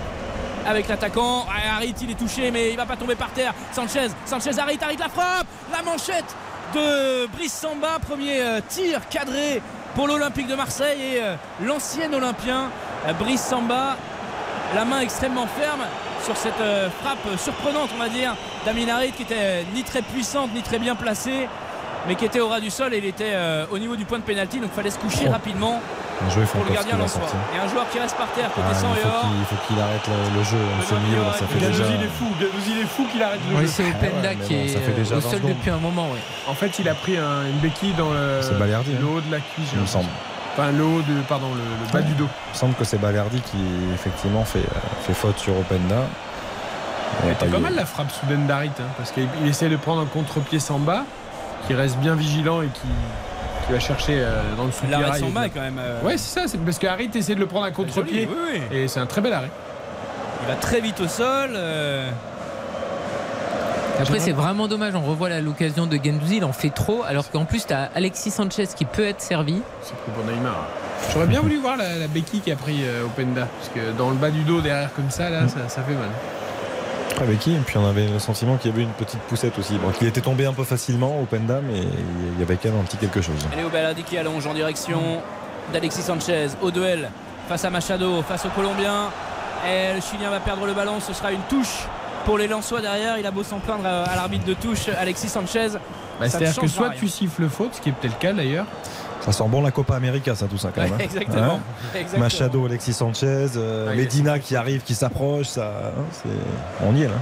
avec 0.66 0.88
l'attaquant. 0.88 1.46
Ah, 1.48 1.76
Harit, 1.76 1.94
il 2.02 2.10
est 2.10 2.18
touché, 2.18 2.50
mais 2.50 2.70
il 2.70 2.76
va 2.76 2.86
pas 2.86 2.96
tomber 2.96 3.14
par 3.14 3.30
terre. 3.30 3.54
Sanchez, 3.72 4.08
Sanchez, 4.26 4.58
Harit, 4.58 4.78
Harit 4.82 4.96
la 4.96 5.08
frappe. 5.08 5.46
La 5.72 5.82
manchette 5.82 6.36
de 6.74 7.26
Brice 7.26 7.52
Samba. 7.52 7.98
Premier 8.00 8.42
tir 8.68 9.00
cadré 9.08 9.62
pour 9.94 10.08
l'Olympique 10.08 10.48
de 10.48 10.54
Marseille 10.54 11.00
et 11.00 11.22
euh, 11.22 11.36
l'ancien 11.62 12.12
Olympien 12.12 12.70
euh, 13.06 13.12
Brice 13.14 13.42
Samba. 13.42 13.96
La 14.74 14.84
main 14.84 15.00
extrêmement 15.00 15.46
ferme 15.46 15.82
sur 16.24 16.36
cette 16.36 16.60
euh, 16.60 16.88
frappe 17.02 17.38
surprenante, 17.38 17.90
on 17.94 17.98
va 17.98 18.08
dire, 18.08 18.34
d'Amin 18.64 18.88
Harit 18.88 19.12
qui 19.12 19.22
était 19.22 19.64
ni 19.74 19.82
très 19.84 20.02
puissante 20.02 20.50
ni 20.54 20.62
très 20.62 20.78
bien 20.78 20.94
placée. 20.96 21.48
Mais 22.06 22.16
qui 22.16 22.24
était 22.24 22.40
au 22.40 22.48
ras 22.48 22.60
du 22.60 22.70
sol 22.70 22.92
et 22.92 22.98
il 22.98 23.04
était 23.06 23.34
au 23.70 23.78
niveau 23.78 23.96
du 23.96 24.04
point 24.04 24.18
de 24.18 24.24
pénalty, 24.24 24.60
donc 24.60 24.68
il 24.74 24.76
fallait 24.76 24.90
se 24.90 24.98
coucher 24.98 25.24
Oh. 25.26 25.32
rapidement 25.32 25.80
Pour 26.18 26.64
le 26.64 26.72
gardien 26.72 26.96
va 26.96 27.08
sortir. 27.08 27.36
Et 27.54 27.58
un 27.58 27.68
joueur 27.68 27.88
qui 27.90 27.98
reste 27.98 28.16
par 28.16 28.28
terre 28.28 28.48
côté 28.54 28.66
Ah, 28.70 28.74
sang 28.74 28.88
il 28.94 28.98
et 28.98 29.02
faut 29.02 29.26
il 29.40 29.44
faut 29.46 29.66
qu'il 29.66 29.80
arrête 29.80 30.06
le, 30.08 30.38
le 30.38 30.44
jeu 30.44 30.56
dans 30.56 30.86
ce 30.86 30.94
milieu. 30.94 31.22
Là, 31.22 31.32
ça 31.38 31.46
fait 31.46 31.58
déjà. 31.58 31.84
il 31.88 32.02
est 32.02 32.08
fou. 32.08 32.26
Il 32.68 32.78
est 32.78 32.84
fou 32.86 33.04
qu'il 33.12 33.22
arrête 33.22 33.40
le 33.50 33.56
Oui, 33.56 33.62
jeu. 33.62 33.68
c'est 33.68 33.82
Openda 33.84 34.08
Ah 34.22 34.26
ouais, 34.28 34.36
mais 34.38 34.44
qui 34.46 34.54
est 34.54 34.68
fait 34.68 34.92
déjà 34.92 35.16
au 35.16 35.20
20 35.20 35.30
sol 35.30 35.40
depuis 35.42 35.70
un 35.70 35.76
moment. 35.78 36.06
ouais. 36.10 36.22
En 36.48 36.54
fait, 36.54 36.78
il 36.78 36.88
a 36.88 36.94
pris 36.94 37.16
un- 37.18 37.44
une 37.50 37.58
béquille 37.58 37.92
dans 37.94 38.10
le, 38.10 38.40
hein. 38.40 39.06
haut 39.06 39.20
de 39.20 39.30
la 39.30 39.38
cuisse. 39.40 39.68
Il 39.74 39.80
me 39.80 39.86
semble. 39.86 40.08
Enfin, 40.56 40.70
le 40.70 40.84
haut 40.84 41.02
de, 41.02 41.20
pardon, 41.28 41.48
le, 41.52 41.60
le 41.86 41.92
bas 41.92 42.00
du 42.00 42.14
dos. 42.14 42.28
Il 42.48 42.52
me 42.54 42.58
semble 42.58 42.74
que 42.74 42.84
c'est 42.84 42.98
Balerdi 42.98 43.40
qui 43.40 43.58
effectivement 43.92 44.44
fait, 44.44 44.60
euh, 44.60 44.80
fait 45.06 45.14
faute 45.14 45.38
sur 45.38 45.58
Openda. 45.58 46.06
Elle 47.22 47.28
Et 47.28 47.32
était 47.32 47.46
pas 47.46 47.58
mal 47.58 47.74
la 47.74 47.86
frappe 47.86 48.10
soudaine 48.12 48.46
d'Harit, 48.46 48.70
hein, 48.80 48.84
parce 48.96 49.10
qu'il 49.10 49.28
il 49.42 49.48
essaie 49.48 49.68
de 49.68 49.76
prendre 49.76 50.00
un 50.02 50.06
contre-pied 50.06 50.58
Samba, 50.60 51.02
qui 51.66 51.74
reste 51.74 51.96
bien 51.98 52.14
vigilant 52.14 52.62
et 52.62 52.66
qui, 52.68 52.86
qui 53.66 53.72
va 53.72 53.80
chercher 53.80 54.14
euh, 54.18 54.42
dans 54.56 54.64
le 54.66 54.72
sous 54.72 54.86
L'arrêt 54.88 55.18
de 55.20 55.24
Samba 55.24 55.48
quand 55.48 55.60
même. 55.60 55.78
euh, 55.78 56.02
Ouais, 56.02 56.16
c'est 56.18 56.40
ça, 56.40 56.46
c'est 56.46 56.58
parce 56.58 56.78
que 56.78 56.86
Harit 56.86 57.10
essaie 57.14 57.34
de 57.34 57.40
le 57.40 57.46
prendre 57.46 57.64
à 57.66 57.70
contre-pied. 57.70 58.28
oui, 58.30 58.60
oui. 58.70 58.76
Et 58.76 58.88
c'est 58.88 59.00
un 59.00 59.06
très 59.06 59.20
bel 59.20 59.32
arrêt. 59.32 59.50
Il 60.42 60.48
va 60.48 60.54
très 60.56 60.80
vite 60.80 61.00
au 61.00 61.08
sol. 61.08 61.50
euh, 61.54 62.10
Après, 64.00 64.18
c'est 64.18 64.32
vraiment 64.32 64.68
dommage. 64.68 64.94
On 64.94 65.00
revoit 65.02 65.28
l'occasion 65.40 65.86
de 65.86 65.96
Gendouzi. 65.96 66.36
Il 66.38 66.44
en 66.44 66.52
fait 66.52 66.70
trop. 66.70 67.02
Alors 67.06 67.30
qu'en 67.30 67.44
plus, 67.44 67.66
tu 67.66 67.72
as 67.72 67.90
Alexis 67.94 68.30
Sanchez 68.30 68.66
qui 68.76 68.84
peut 68.84 69.04
être 69.06 69.20
servi. 69.20 69.62
C'est 69.82 69.94
pour 70.12 70.24
Neymar. 70.24 70.66
J'aurais 71.12 71.26
bien 71.26 71.40
voulu 71.40 71.58
voir 71.58 71.76
la, 71.76 71.96
la 71.96 72.06
béquille 72.08 72.40
qui 72.40 72.50
a 72.50 72.56
pris 72.56 72.80
euh, 72.82 73.04
Openda, 73.04 73.46
parce 73.58 73.68
que 73.74 73.96
dans 73.96 74.10
le 74.10 74.16
bas 74.16 74.30
du 74.30 74.42
dos, 74.42 74.60
derrière 74.60 74.92
comme 74.94 75.10
ça, 75.10 75.28
là, 75.30 75.46
ça, 75.48 75.68
ça 75.68 75.82
fait 75.82 75.92
mal. 75.94 76.08
Avec 77.20 77.38
qui 77.38 77.54
Et 77.54 77.58
puis 77.58 77.78
on 77.78 77.86
avait 77.86 78.08
le 78.08 78.18
sentiment 78.18 78.56
qu'il 78.56 78.70
y 78.70 78.74
avait 78.74 78.82
une 78.82 78.90
petite 78.90 79.20
poussette 79.20 79.58
aussi. 79.58 79.74
Bon, 79.78 79.90
qu'il 79.90 80.06
était 80.06 80.20
tombé 80.20 80.46
un 80.46 80.52
peu 80.52 80.64
facilement, 80.64 81.20
Openda, 81.22 81.60
mais 81.60 81.78
il 81.78 82.40
y 82.40 82.42
avait 82.42 82.56
quand 82.56 82.70
même 82.70 82.80
un 82.80 82.84
petit 82.84 82.96
quelque 82.96 83.20
chose. 83.20 83.36
Léo 83.56 83.68
Baladi 83.68 84.02
qui 84.02 84.18
allonge 84.18 84.46
en 84.46 84.54
direction 84.54 85.00
d'Alexis 85.72 86.02
Sanchez 86.02 86.48
au 86.60 86.70
duel 86.70 87.10
face 87.48 87.64
à 87.64 87.70
Machado, 87.70 88.22
face 88.22 88.44
au 88.46 88.48
Colombien. 88.50 89.10
Et 89.66 89.94
le 89.94 90.00
Chilien 90.00 90.30
va 90.30 90.40
perdre 90.40 90.66
le 90.66 90.74
ballon. 90.74 91.00
Ce 91.00 91.12
sera 91.12 91.32
une 91.32 91.42
touche 91.48 91.86
pour 92.24 92.36
les 92.36 92.48
Lensois 92.48 92.80
derrière. 92.80 93.16
Il 93.18 93.26
a 93.26 93.30
beau 93.30 93.42
s'en 93.42 93.58
plaindre 93.58 93.86
à 93.86 94.16
l'arbitre 94.16 94.44
de 94.44 94.54
touche, 94.54 94.88
Alexis 94.98 95.28
Sanchez. 95.28 95.68
Bah, 96.20 96.28
C'est-à-dire 96.28 96.60
que 96.60 96.66
soit 96.66 96.88
rien. 96.90 96.98
tu 96.98 97.08
siffles 97.08 97.48
faute, 97.48 97.74
ce 97.74 97.80
qui 97.80 97.88
est 97.88 97.92
peut-être 97.92 98.14
le 98.14 98.20
cas 98.20 98.32
d'ailleurs. 98.32 98.66
Ça 99.24 99.32
sent 99.32 99.44
bon 99.48 99.62
la 99.62 99.70
Copa 99.70 99.96
América, 99.96 100.34
ça, 100.34 100.46
tout 100.46 100.58
ça, 100.58 100.68
quand 100.74 100.82
même. 100.82 100.92
hein. 100.92 100.96
Exactement. 101.00 101.42
Hein 101.54 101.60
Exactement. 101.94 102.24
Machado, 102.24 102.66
Alexis 102.66 102.92
Sanchez, 102.92 103.46
euh, 103.56 103.88
Ah, 103.90 103.94
Medina 103.94 104.38
qui 104.38 104.54
arrive, 104.54 104.82
qui 104.82 104.94
s'approche, 104.94 105.46
ça, 105.46 105.66
hein, 105.96 106.02
c'est... 106.12 106.86
on 106.86 106.94
y 106.94 107.02
est 107.04 107.08
là. 107.08 107.14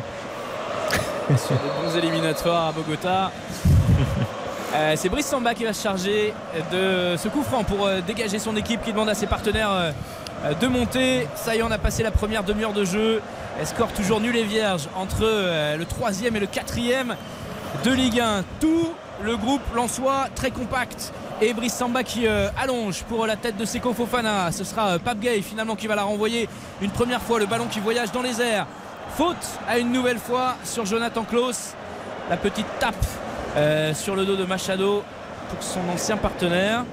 sur 1.37 1.55
de 1.55 1.61
bons 1.91 1.97
éliminatoires 1.97 2.69
à 2.69 2.73
Bogota. 2.73 3.31
Euh, 4.75 4.95
c'est 4.97 5.11
Brice 5.11 5.27
Samba 5.27 5.53
qui 5.53 5.65
va 5.65 5.75
se 5.75 5.83
charger 5.83 6.33
de 6.73 7.15
ce 7.19 7.29
coup 7.29 7.43
franc 7.43 7.63
pour 7.63 7.87
euh, 7.87 8.01
dégager 8.01 8.39
son 8.39 8.57
équipe 8.57 8.83
qui 8.83 8.93
demande 8.93 9.11
à 9.11 9.15
ses 9.15 9.27
partenaires 9.27 9.93
de 10.59 10.67
monter. 10.67 11.29
Ça 11.35 11.55
y 11.55 11.59
est, 11.59 11.63
on 11.63 11.71
a 11.71 11.77
passé 11.77 12.03
la 12.03 12.11
première 12.11 12.43
demi-heure 12.43 12.73
de 12.73 12.87
jeu. 12.87 13.21
Elle 13.61 13.67
score 13.67 13.89
toujours 13.93 14.19
nul 14.21 14.35
et 14.35 14.45
vierge 14.45 14.89
entre 14.97 15.25
euh, 15.25 15.77
le 15.77 15.85
troisième 15.85 16.37
et 16.37 16.41
le 16.41 16.47
quatrième 16.47 17.17
de 17.85 17.91
Ligue 17.91 18.21
1. 18.21 18.45
Tout 18.61 18.95
le 19.23 19.37
groupe 19.37 19.61
Lensois 19.77 20.29
très 20.35 20.51
compact. 20.51 21.13
Et 21.45 21.55
Brice 21.55 21.75
Samba 21.75 22.05
qui 22.05 22.29
euh, 22.29 22.51
allonge 22.57 23.03
pour 23.03 23.27
la 23.27 23.35
tête 23.35 23.57
de 23.57 23.65
Seko 23.65 23.93
Fofana. 23.93 24.53
Ce 24.53 24.63
sera 24.63 24.91
euh, 24.91 24.99
Pape 25.01 25.19
Gay 25.19 25.43
finalement 25.43 25.75
qui 25.75 25.89
va 25.89 25.97
la 25.97 26.05
renvoyer 26.05 26.49
une 26.81 26.93
première 26.93 27.21
fois. 27.21 27.41
Le 27.41 27.47
ballon 27.47 27.67
qui 27.67 27.81
voyage 27.81 28.13
dans 28.13 28.23
les 28.23 28.41
airs. 28.41 28.69
Faute 29.17 29.59
à 29.69 29.81
une 29.81 29.91
nouvelle 29.91 30.21
fois 30.21 30.55
sur 30.63 30.87
Jonathan 30.87 31.25
Klaus. 31.25 31.75
La 32.31 32.37
petite 32.37 32.69
tape 32.79 32.95
euh, 33.57 33.93
sur 33.93 34.15
le 34.15 34.25
dos 34.25 34.37
de 34.37 34.45
Machado 34.45 35.03
pour 35.51 35.61
son 35.65 35.81
ancien 35.93 36.17
partenaire. 36.17 36.85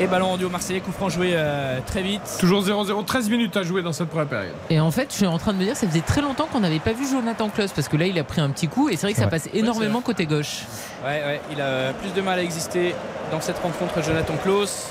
Et 0.00 0.06
ballon 0.06 0.26
rendu 0.28 0.44
au 0.44 0.48
Marseillais, 0.48 0.80
coup 0.80 0.90
franc 0.90 1.08
joué 1.08 1.32
euh, 1.34 1.78
très 1.86 2.02
vite. 2.02 2.22
Toujours 2.40 2.62
0-0, 2.64 3.04
13 3.04 3.28
minutes 3.30 3.56
à 3.56 3.62
jouer 3.62 3.82
dans 3.82 3.92
cette 3.92 4.08
première 4.08 4.26
période. 4.26 4.54
Et 4.70 4.80
en 4.80 4.90
fait, 4.90 5.08
je 5.10 5.16
suis 5.16 5.26
en 5.26 5.38
train 5.38 5.52
de 5.52 5.58
me 5.58 5.64
dire, 5.64 5.76
ça 5.76 5.86
faisait 5.86 6.00
très 6.00 6.22
longtemps 6.22 6.48
qu'on 6.50 6.60
n'avait 6.60 6.80
pas 6.80 6.92
vu 6.92 7.06
Jonathan 7.08 7.48
Klaus 7.48 7.70
parce 7.72 7.88
que 7.88 7.96
là, 7.96 8.06
il 8.06 8.18
a 8.18 8.24
pris 8.24 8.40
un 8.40 8.50
petit 8.50 8.68
coup 8.68 8.88
et 8.88 8.96
c'est 8.96 9.06
vrai 9.06 9.12
que 9.12 9.18
ça 9.18 9.24
Ouais. 9.26 9.30
passe 9.30 9.48
énormément 9.52 10.00
côté 10.00 10.26
gauche. 10.26 10.62
Ouais, 11.04 11.22
ouais, 11.24 11.40
il 11.52 11.60
a 11.60 11.92
plus 11.92 12.12
de 12.12 12.20
mal 12.20 12.38
à 12.38 12.42
exister 12.42 12.94
dans 13.30 13.40
cette 13.40 13.58
rencontre, 13.58 14.02
Jonathan 14.02 14.34
Klaus. 14.42 14.86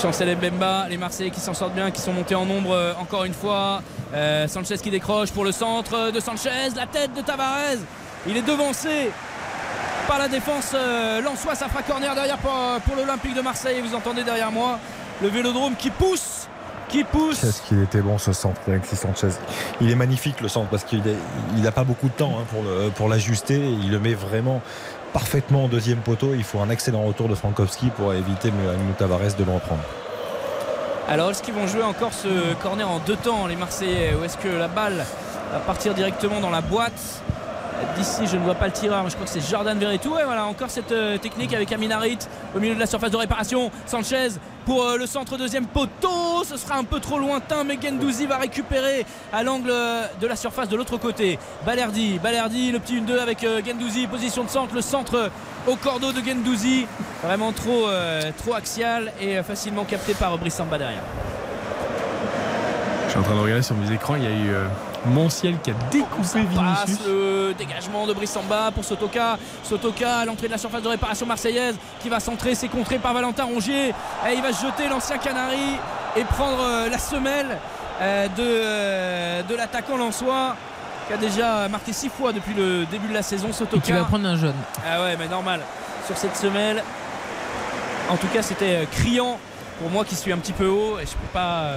Chancel 0.00 0.36
Mbemba, 0.36 0.86
les 0.88 0.96
Marseillais 0.98 1.30
qui 1.30 1.40
s'en 1.40 1.54
sortent 1.54 1.74
bien, 1.74 1.90
qui 1.90 2.00
sont 2.00 2.12
montés 2.12 2.34
en 2.34 2.46
nombre 2.46 2.72
euh, 2.72 2.92
encore 3.00 3.24
une 3.24 3.34
fois. 3.34 3.82
Euh, 4.14 4.46
Sanchez 4.48 4.76
qui 4.78 4.90
décroche 4.90 5.30
pour 5.30 5.44
le 5.44 5.52
centre 5.52 6.10
de 6.12 6.20
Sanchez, 6.20 6.50
la 6.76 6.86
tête 6.86 7.12
de 7.14 7.20
Tavares. 7.22 7.78
Il 8.26 8.36
est 8.36 8.42
devancé 8.42 9.10
par 10.10 10.18
la 10.18 10.26
défense 10.26 10.72
euh, 10.74 11.20
Lançois, 11.22 11.54
ça 11.54 11.68
fera 11.68 11.82
corner 11.84 12.12
derrière 12.16 12.38
pour, 12.38 12.50
pour 12.84 12.96
l'Olympique 12.96 13.32
de 13.32 13.42
Marseille. 13.42 13.78
Et 13.78 13.80
vous 13.80 13.94
entendez 13.94 14.24
derrière 14.24 14.50
moi 14.50 14.80
le 15.22 15.28
vélodrome 15.28 15.76
qui 15.76 15.90
pousse, 15.90 16.48
qui 16.88 17.04
pousse. 17.04 17.38
Qu'est-ce 17.42 17.62
qu'il 17.62 17.80
était 17.80 18.00
bon 18.00 18.18
ce 18.18 18.32
centre 18.32 18.60
Sanchez. 18.92 19.28
Il 19.80 19.88
est 19.88 19.94
magnifique 19.94 20.40
le 20.40 20.48
centre 20.48 20.68
parce 20.68 20.82
qu'il 20.82 21.00
n'a 21.58 21.70
pas 21.70 21.84
beaucoup 21.84 22.08
de 22.08 22.12
temps 22.14 22.32
hein, 22.40 22.44
pour, 22.52 22.64
le- 22.64 22.90
pour 22.90 23.08
l'ajuster. 23.08 23.54
Il 23.54 23.92
le 23.92 24.00
met 24.00 24.14
vraiment 24.14 24.60
parfaitement 25.12 25.66
au 25.66 25.68
deuxième 25.68 25.98
poteau. 25.98 26.32
Il 26.34 26.42
faut 26.42 26.58
un 26.58 26.70
excellent 26.70 27.02
retour 27.04 27.28
de 27.28 27.36
Frankowski 27.36 27.90
pour 27.90 28.12
éviter 28.12 28.50
Mou 28.50 28.92
Tavares 28.98 29.34
de 29.38 29.44
le 29.44 29.52
reprendre. 29.52 29.82
Alors 31.08 31.30
est-ce 31.30 31.40
qu'ils 31.44 31.54
vont 31.54 31.68
jouer 31.68 31.84
encore 31.84 32.12
ce 32.12 32.52
corner 32.62 32.90
en 32.90 32.98
deux 32.98 33.16
temps 33.16 33.46
les 33.46 33.54
Marseillais 33.56 34.16
ou 34.20 34.24
est-ce 34.24 34.36
que 34.38 34.48
la 34.48 34.66
balle 34.66 35.04
va 35.52 35.60
partir 35.60 35.94
directement 35.94 36.40
dans 36.40 36.50
la 36.50 36.62
boîte 36.62 37.22
D'ici 37.96 38.26
je 38.26 38.36
ne 38.36 38.42
vois 38.42 38.54
pas 38.54 38.66
le 38.66 38.72
tireur 38.72 39.02
mais 39.02 39.10
je 39.10 39.14
crois 39.14 39.26
que 39.26 39.32
c'est 39.32 39.48
Jordan 39.48 39.78
Verretou. 39.78 40.16
Et 40.18 40.24
voilà 40.24 40.44
encore 40.46 40.70
cette 40.70 40.92
euh, 40.92 41.18
technique 41.18 41.54
avec 41.54 41.72
Aminarit 41.72 42.18
au 42.54 42.60
milieu 42.60 42.74
de 42.74 42.80
la 42.80 42.86
surface 42.86 43.10
de 43.10 43.16
réparation. 43.16 43.70
Sanchez 43.86 44.28
pour 44.64 44.84
euh, 44.84 44.96
le 44.96 45.06
centre 45.06 45.36
deuxième 45.36 45.66
poteau. 45.66 46.44
Ce 46.44 46.56
sera 46.56 46.76
un 46.76 46.84
peu 46.84 47.00
trop 47.00 47.18
lointain 47.18 47.64
mais 47.64 47.78
Gendouzi 47.82 48.26
va 48.26 48.36
récupérer 48.36 49.04
à 49.32 49.42
l'angle 49.42 49.70
euh, 49.70 50.06
de 50.20 50.26
la 50.26 50.36
surface 50.36 50.68
de 50.68 50.76
l'autre 50.76 50.98
côté. 50.98 51.38
Balerdi, 51.64 52.18
Balerdi 52.18 52.72
le 52.72 52.78
petit 52.78 53.00
1-2 53.00 53.18
avec 53.18 53.46
Gendouzi 53.66 54.06
position 54.06 54.44
de 54.44 54.50
centre 54.50 54.74
le 54.74 54.82
centre 54.82 55.30
au 55.66 55.76
cordeau 55.76 56.12
de 56.12 56.20
Gendouzi. 56.20 56.86
Vraiment 57.22 57.52
trop, 57.52 57.86
trop 58.38 58.54
axial 58.54 59.12
et 59.20 59.42
facilement 59.42 59.84
capté 59.84 60.14
par 60.14 60.36
Brice 60.38 60.54
Samba 60.54 60.78
derrière. 60.78 61.02
Je 63.06 63.10
suis 63.10 63.18
en 63.18 63.22
train 63.22 63.34
de 63.34 63.40
regarder 63.40 63.62
sur 63.62 63.76
mes 63.76 63.92
écrans, 63.92 64.14
il 64.14 64.24
y 64.24 64.26
a 64.26 64.30
eu 64.30 64.54
Monciel 65.06 65.58
qui 65.60 65.70
a 65.70 65.74
découpé 65.90 66.16
passe 66.22 66.34
Vinicius. 66.86 66.98
le 67.06 67.54
dégagement 67.56 68.06
de 68.06 68.12
Brissamba 68.12 68.70
pour 68.74 68.84
Sotoka 68.84 69.38
Sotoka 69.64 70.18
à 70.18 70.24
l'entrée 70.26 70.46
de 70.46 70.52
la 70.52 70.58
surface 70.58 70.82
de 70.82 70.88
réparation 70.88 71.26
marseillaise 71.26 71.76
qui 72.00 72.08
va 72.08 72.20
centrer 72.20 72.54
c'est 72.54 72.68
contré 72.68 72.98
par 72.98 73.14
Valentin 73.14 73.44
Rongier 73.44 73.88
et 73.88 74.34
il 74.34 74.42
va 74.42 74.52
se 74.52 74.66
jeter 74.66 74.88
l'ancien 74.88 75.16
Canari 75.18 75.76
et 76.16 76.24
prendre 76.24 76.62
euh, 76.62 76.88
la 76.90 76.98
semelle 76.98 77.58
euh, 78.02 78.28
de, 78.28 78.32
euh, 78.38 79.42
de 79.42 79.54
l'attaquant 79.54 79.96
Lançois 79.96 80.54
qui 81.06 81.14
a 81.14 81.16
déjà 81.16 81.66
marqué 81.68 81.92
6 81.92 82.08
fois 82.10 82.32
depuis 82.32 82.54
le 82.54 82.84
début 82.86 83.08
de 83.08 83.14
la 83.14 83.22
saison 83.22 83.52
Sotoka 83.52 83.76
Et 83.78 83.80
qui 83.80 83.92
va 83.92 84.04
prendre 84.04 84.26
un 84.26 84.36
jaune. 84.36 84.54
ah 84.86 85.02
ouais 85.02 85.16
mais 85.18 85.28
normal 85.28 85.60
sur 86.06 86.16
cette 86.16 86.36
semelle 86.36 86.82
en 88.10 88.16
tout 88.16 88.28
cas 88.28 88.42
c'était 88.42 88.86
criant 88.92 89.38
pour 89.80 89.88
moi 89.90 90.04
qui 90.04 90.14
suis 90.14 90.32
un 90.32 90.38
petit 90.38 90.52
peu 90.52 90.66
haut 90.66 90.98
et 91.02 91.06
je 91.06 91.12
peux 91.12 91.32
pas 91.32 91.70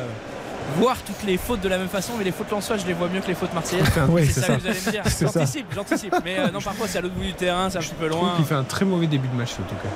voir 0.78 0.98
toutes 1.06 1.24
les 1.24 1.38
fautes 1.38 1.62
de 1.62 1.70
la 1.70 1.78
même 1.78 1.88
façon 1.88 2.14
mais 2.18 2.24
les 2.24 2.32
fautes 2.32 2.50
Lançois 2.52 2.78
je 2.78 2.86
les 2.86 2.94
vois 2.94 3.08
mieux 3.10 3.20
que 3.22 3.28
les 3.28 3.36
fautes 3.36 3.54
marseillaises 3.54 3.86
Oui, 4.10 4.26
c'est 4.28 4.42
ça, 4.42 4.48
ça. 4.48 4.56
que 4.56 4.62
vous 4.62 4.68
allez 4.68 4.80
me 4.86 4.92
dire 4.92 5.04
j'anticipe 5.22 5.68
j'anticipe 5.76 6.16
mais 6.26 6.40
euh, 6.40 6.52
non 6.52 6.60
parfois 6.62 6.88
c'est 6.88 6.98
à 6.98 7.02
l'autre 7.02 7.16
bout 7.16 7.24
du 7.24 7.34
terrain 7.34 7.70
c'est 7.70 7.78
un 7.78 7.82
petit 7.82 7.94
peu 7.94 8.08
loin 8.08 8.34
qu'il 8.38 8.46
fait 8.46 8.56
un 8.56 8.64
très 8.64 8.86
mauvais 8.86 9.08
début 9.08 9.28
de 9.28 9.36
match, 9.36 9.52
en 9.54 9.64
tout 9.68 9.76
cas. 9.76 9.90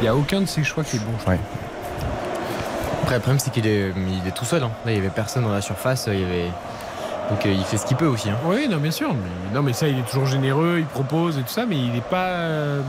Il 0.00 0.02
n'y 0.02 0.08
a 0.08 0.14
aucun 0.14 0.40
de 0.42 0.46
ses 0.46 0.62
choix 0.62 0.84
qui 0.84 0.96
est 0.96 1.00
bon. 1.00 1.12
je. 1.26 1.32
Après, 3.02 3.14
le 3.14 3.20
problème, 3.20 3.38
c'est 3.38 3.50
qu'il 3.50 3.66
est, 3.66 3.92
il 3.96 4.28
est 4.28 4.32
tout 4.34 4.44
seul. 4.44 4.62
hein. 4.62 4.70
Là, 4.84 4.90
il 4.92 4.94
n'y 4.94 4.98
avait 5.00 5.08
personne 5.14 5.44
dans 5.44 5.52
la 5.52 5.62
surface. 5.62 6.08
Il 6.12 6.20
y 6.20 6.24
avait... 6.24 6.50
Donc, 7.30 7.46
euh, 7.46 7.52
il 7.52 7.64
fait 7.64 7.76
ce 7.78 7.86
qu'il 7.86 7.96
peut 7.96 8.06
aussi. 8.06 8.28
hein. 8.30 8.36
Oui, 8.44 8.66
non, 8.68 8.76
bien 8.78 8.90
sûr. 8.90 9.12
Mais, 9.14 9.54
non, 9.54 9.62
mais 9.62 9.72
ça, 9.72 9.88
il 9.88 9.98
est 9.98 10.02
toujours 10.02 10.26
généreux, 10.26 10.76
il 10.80 10.84
propose 10.86 11.38
et 11.38 11.42
tout 11.42 11.48
ça, 11.52 11.64
mais 11.66 11.76
il 11.76 11.92
n'est 11.92 12.00
pas. 12.00 12.26
euh, 12.26 12.80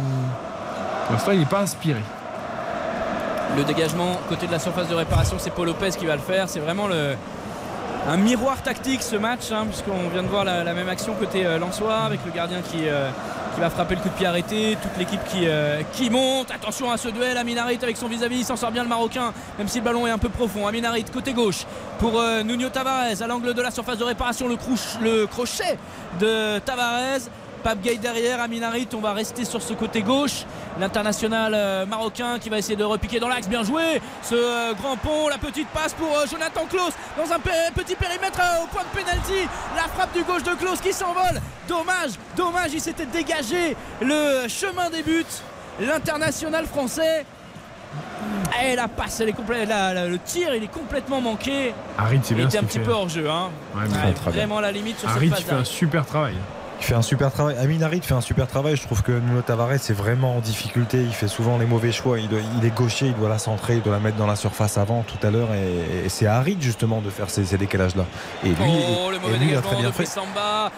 pour 1.05 1.13
l'instant, 1.13 1.31
il 1.31 1.39
n'est 1.39 1.45
pas 1.45 1.61
inspiré. 1.61 2.01
Le 3.55 3.63
dégagement 3.63 4.19
côté 4.29 4.47
de 4.47 4.51
la 4.51 4.59
surface 4.59 4.89
de 4.89 4.95
réparation 4.95 5.37
c'est 5.39 5.51
Paul 5.51 5.67
Lopez 5.67 5.91
qui 5.97 6.05
va 6.05 6.15
le 6.15 6.21
faire. 6.21 6.49
C'est 6.49 6.59
vraiment 6.59 6.87
un 8.07 8.17
miroir 8.17 8.61
tactique 8.63 9.03
ce 9.03 9.15
match 9.15 9.51
hein, 9.51 9.65
puisqu'on 9.67 10.09
vient 10.09 10.23
de 10.23 10.27
voir 10.27 10.45
la, 10.45 10.73
même 10.73 10.89
action 10.89 11.13
côté 11.13 11.45
euh, 11.45 11.59
Lensois 11.59 11.97
avec 11.97 12.19
le 12.25 12.31
gardien 12.31 12.61
qui, 12.61 12.87
euh, 12.87 13.09
qui 13.53 13.59
va 13.59 13.69
frapper 13.69 13.95
le 13.95 14.01
coup 14.01 14.09
de 14.09 14.13
pied 14.13 14.25
arrêté 14.27 14.77
toute 14.81 14.95
l'équipe 14.97 15.19
qui, 15.29 15.47
euh, 15.47 15.81
qui 15.91 16.09
monte. 16.09 16.51
Attention 16.51 16.91
à 16.91 16.97
ce 16.97 17.09
duel 17.09 17.37
Aminarit 17.37 17.79
avec 17.81 17.97
son 17.97 18.07
vis-à-vis 18.07 18.37
il 18.37 18.45
s'en 18.45 18.55
sort 18.55 18.71
bien 18.71 18.83
le 18.83 18.89
Marocain 18.89 19.33
même 19.57 19.67
si 19.67 19.79
le 19.79 19.83
ballon 19.83 20.07
est 20.07 20.11
un 20.11 20.17
peu 20.17 20.29
profond. 20.29 20.67
Aminarit 20.67 21.03
côté 21.05 21.33
gauche 21.33 21.65
pour 21.99 22.19
euh, 22.19 22.43
Nuno 22.43 22.69
Tavares 22.69 23.21
à 23.21 23.27
l'angle 23.27 23.53
de 23.53 23.61
la 23.61 23.71
surface 23.71 23.97
de 23.97 24.03
réparation 24.03 24.47
le 24.47 25.25
crochet 25.25 25.77
de 26.19 26.59
Tavares 26.59 27.29
Pape 27.67 27.81
Gay 27.81 27.97
derrière, 27.97 28.39
Aminarit, 28.39 28.87
on 28.95 29.01
va 29.01 29.11
rester 29.11 29.43
sur 29.43 29.61
ce 29.61 29.73
côté 29.73 30.01
gauche. 30.01 30.45
L'international 30.79 31.51
euh, 31.53 31.85
marocain 31.85 32.39
qui 32.39 32.47
va 32.49 32.57
essayer 32.59 32.77
de 32.77 32.83
repiquer 32.85 33.19
dans 33.19 33.27
l'axe, 33.27 33.49
bien 33.49 33.61
joué. 33.61 34.01
Ce 34.23 34.35
euh, 34.35 34.73
grand 34.81 34.95
pont, 34.95 35.27
la 35.27 35.37
petite 35.37 35.67
passe 35.71 35.93
pour 35.93 36.07
euh, 36.17 36.25
Jonathan 36.31 36.61
Klaus 36.69 36.93
dans 37.17 37.29
un 37.29 37.39
pe- 37.39 37.73
petit 37.75 37.95
périmètre 37.95 38.39
au 38.63 38.67
point 38.67 38.83
de 38.83 38.97
pénalty. 38.97 39.49
La 39.75 39.81
frappe 39.83 40.13
du 40.13 40.23
gauche 40.23 40.43
de 40.43 40.51
Klaus 40.53 40.79
qui 40.79 40.93
s'envole. 40.93 41.41
Dommage, 41.67 42.11
dommage, 42.37 42.71
il 42.73 42.79
s'était 42.79 43.05
dégagé 43.05 43.75
le 43.99 44.47
chemin 44.47 44.89
des 44.89 45.03
buts. 45.03 45.25
L'international 45.81 46.67
français. 46.67 47.25
Et 48.63 48.77
la 48.77 48.87
passe, 48.87 49.19
elle 49.19 49.27
est 49.27 49.33
complète, 49.33 49.67
le 49.67 50.17
tir, 50.19 50.55
il 50.55 50.63
est 50.63 50.71
complètement 50.71 51.19
manqué. 51.19 51.73
Harit, 51.97 52.21
il 52.31 52.39
était 52.39 52.59
un 52.59 52.63
petit 52.63 52.77
fait. 52.79 52.85
peu 52.85 52.91
hors 52.93 53.09
jeu. 53.09 53.29
Hein. 53.29 53.49
Ouais, 53.75 53.81
Ouais, 53.81 54.31
vraiment 54.31 54.61
la 54.61 54.71
limite 54.71 54.99
sur 54.99 55.09
Harit, 55.09 55.27
cette 55.35 55.39
passe. 55.39 55.43
fait 55.47 55.55
un 55.55 55.63
super 55.65 56.05
travail. 56.05 56.35
Il 56.79 56.85
fait 56.85 56.93
un 56.95 57.01
super 57.01 57.31
travail. 57.31 57.57
Amin 57.57 57.81
Harit 57.81 58.01
fait 58.01 58.13
un 58.13 58.21
super 58.21 58.47
travail. 58.47 58.75
Je 58.75 58.83
trouve 58.83 59.01
que 59.01 59.11
Nuno 59.11 59.41
Tavares 59.41 59.73
est 59.73 59.91
vraiment 59.91 60.37
en 60.37 60.39
difficulté. 60.39 61.01
Il 61.01 61.11
fait 61.13 61.27
souvent 61.27 61.57
les 61.57 61.65
mauvais 61.65 61.91
choix. 61.91 62.19
Il, 62.19 62.29
doit- 62.29 62.39
il 62.57 62.65
est 62.65 62.69
gaucher, 62.73 63.07
il 63.07 63.15
doit 63.15 63.29
la 63.29 63.39
centrer, 63.39 63.75
il 63.77 63.81
doit 63.81 63.93
la 63.93 63.99
mettre 63.99 64.17
dans 64.17 64.27
la 64.27 64.35
surface 64.35 64.77
avant 64.77 65.03
tout 65.03 65.17
à 65.25 65.31
l'heure. 65.31 65.49
Et, 65.53 66.05
et 66.05 66.09
c'est 66.09 66.27
Harit 66.27 66.57
justement 66.59 67.01
de 67.01 67.09
faire 67.09 67.29
ces, 67.29 67.45
ces 67.45 67.57
décalages-là. 67.57 68.05
Et 68.45 68.49
lui, 68.49 68.55
Oh, 68.59 69.09
le 69.09 69.17
et 69.17 69.19
mauvais 69.19 69.37
lui, 69.37 69.45
il 69.49 69.57
a 69.57 69.61
dégagement 69.61 69.69
très 69.71 69.79
bien 69.81 69.89
de 69.89 69.93
fait. 69.95 70.05
Samba. 70.05 70.71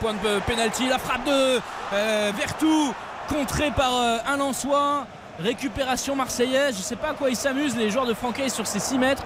point 0.00 0.14
de 0.14 0.40
pénalty. 0.46 0.88
La 0.88 0.98
frappe 0.98 1.24
de 1.26 1.60
euh, 1.92 2.32
Vertou, 2.38 2.94
contrée 3.28 3.70
par 3.76 3.90
euh, 3.96 4.16
un 4.32 4.36
Lançois. 4.36 5.04
Récupération 5.42 6.16
marseillaise. 6.16 6.76
Je 6.76 6.82
sais 6.82 6.96
pas 6.96 7.10
à 7.10 7.14
quoi 7.14 7.28
ils 7.30 7.36
s'amusent, 7.36 7.76
les 7.76 7.90
joueurs 7.90 8.06
de 8.06 8.14
Franquet, 8.14 8.48
sur 8.48 8.66
ces 8.66 8.78
6 8.80 8.98
mètres. 8.98 9.22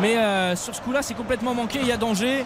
Mais 0.00 0.16
euh, 0.16 0.56
sur 0.56 0.74
ce 0.74 0.80
coup-là, 0.80 1.00
c'est 1.02 1.12
complètement 1.14 1.52
manqué. 1.54 1.78
Il 1.82 1.86
y 1.88 1.92
a 1.92 1.96
danger. 1.98 2.44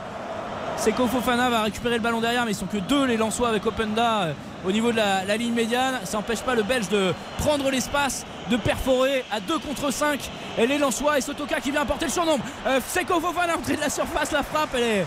Seko 0.77 1.07
Fofana 1.07 1.48
va 1.51 1.62
récupérer 1.62 1.97
le 1.97 2.01
ballon 2.01 2.20
derrière, 2.20 2.44
mais 2.44 2.53
ils 2.53 2.57
sont 2.57 2.66
que 2.66 2.77
deux 2.77 3.07
les 3.07 3.16
Lensois 3.16 3.48
avec 3.48 3.65
Openda 3.66 4.23
euh, 4.23 4.32
au 4.66 4.70
niveau 4.70 4.93
de 4.93 4.97
la, 4.97 5.24
la 5.24 5.36
ligne 5.36 5.55
médiane. 5.55 6.01
Ça 6.05 6.19
n'empêche 6.19 6.40
pas 6.43 6.55
le 6.55 6.62
Belge 6.62 6.89
de 6.89 7.15
prendre 7.39 7.70
l'espace, 7.70 8.24
de 8.51 8.57
perforer 8.57 9.24
à 9.32 9.40
2 9.40 9.59
contre 9.59 9.90
5. 9.90 10.31
Et 10.59 10.66
les 10.66 10.78
Lensois 10.78 11.19
et 11.19 11.20
Sotoka 11.23 11.61
qui 11.61 11.70
vient 11.70 11.82
apporter 11.82 12.05
le 12.05 12.11
surnombre. 12.11 12.44
Euh, 12.66 12.81
Seko 12.86 13.20
Fofana 13.20 13.55
à 13.55 13.57
l'entrée 13.57 13.77
de 13.77 13.81
la 13.81 13.90
surface, 13.90 14.32
la 14.32 14.43
frappe, 14.43 14.70
elle 14.74 14.82
est 14.82 15.07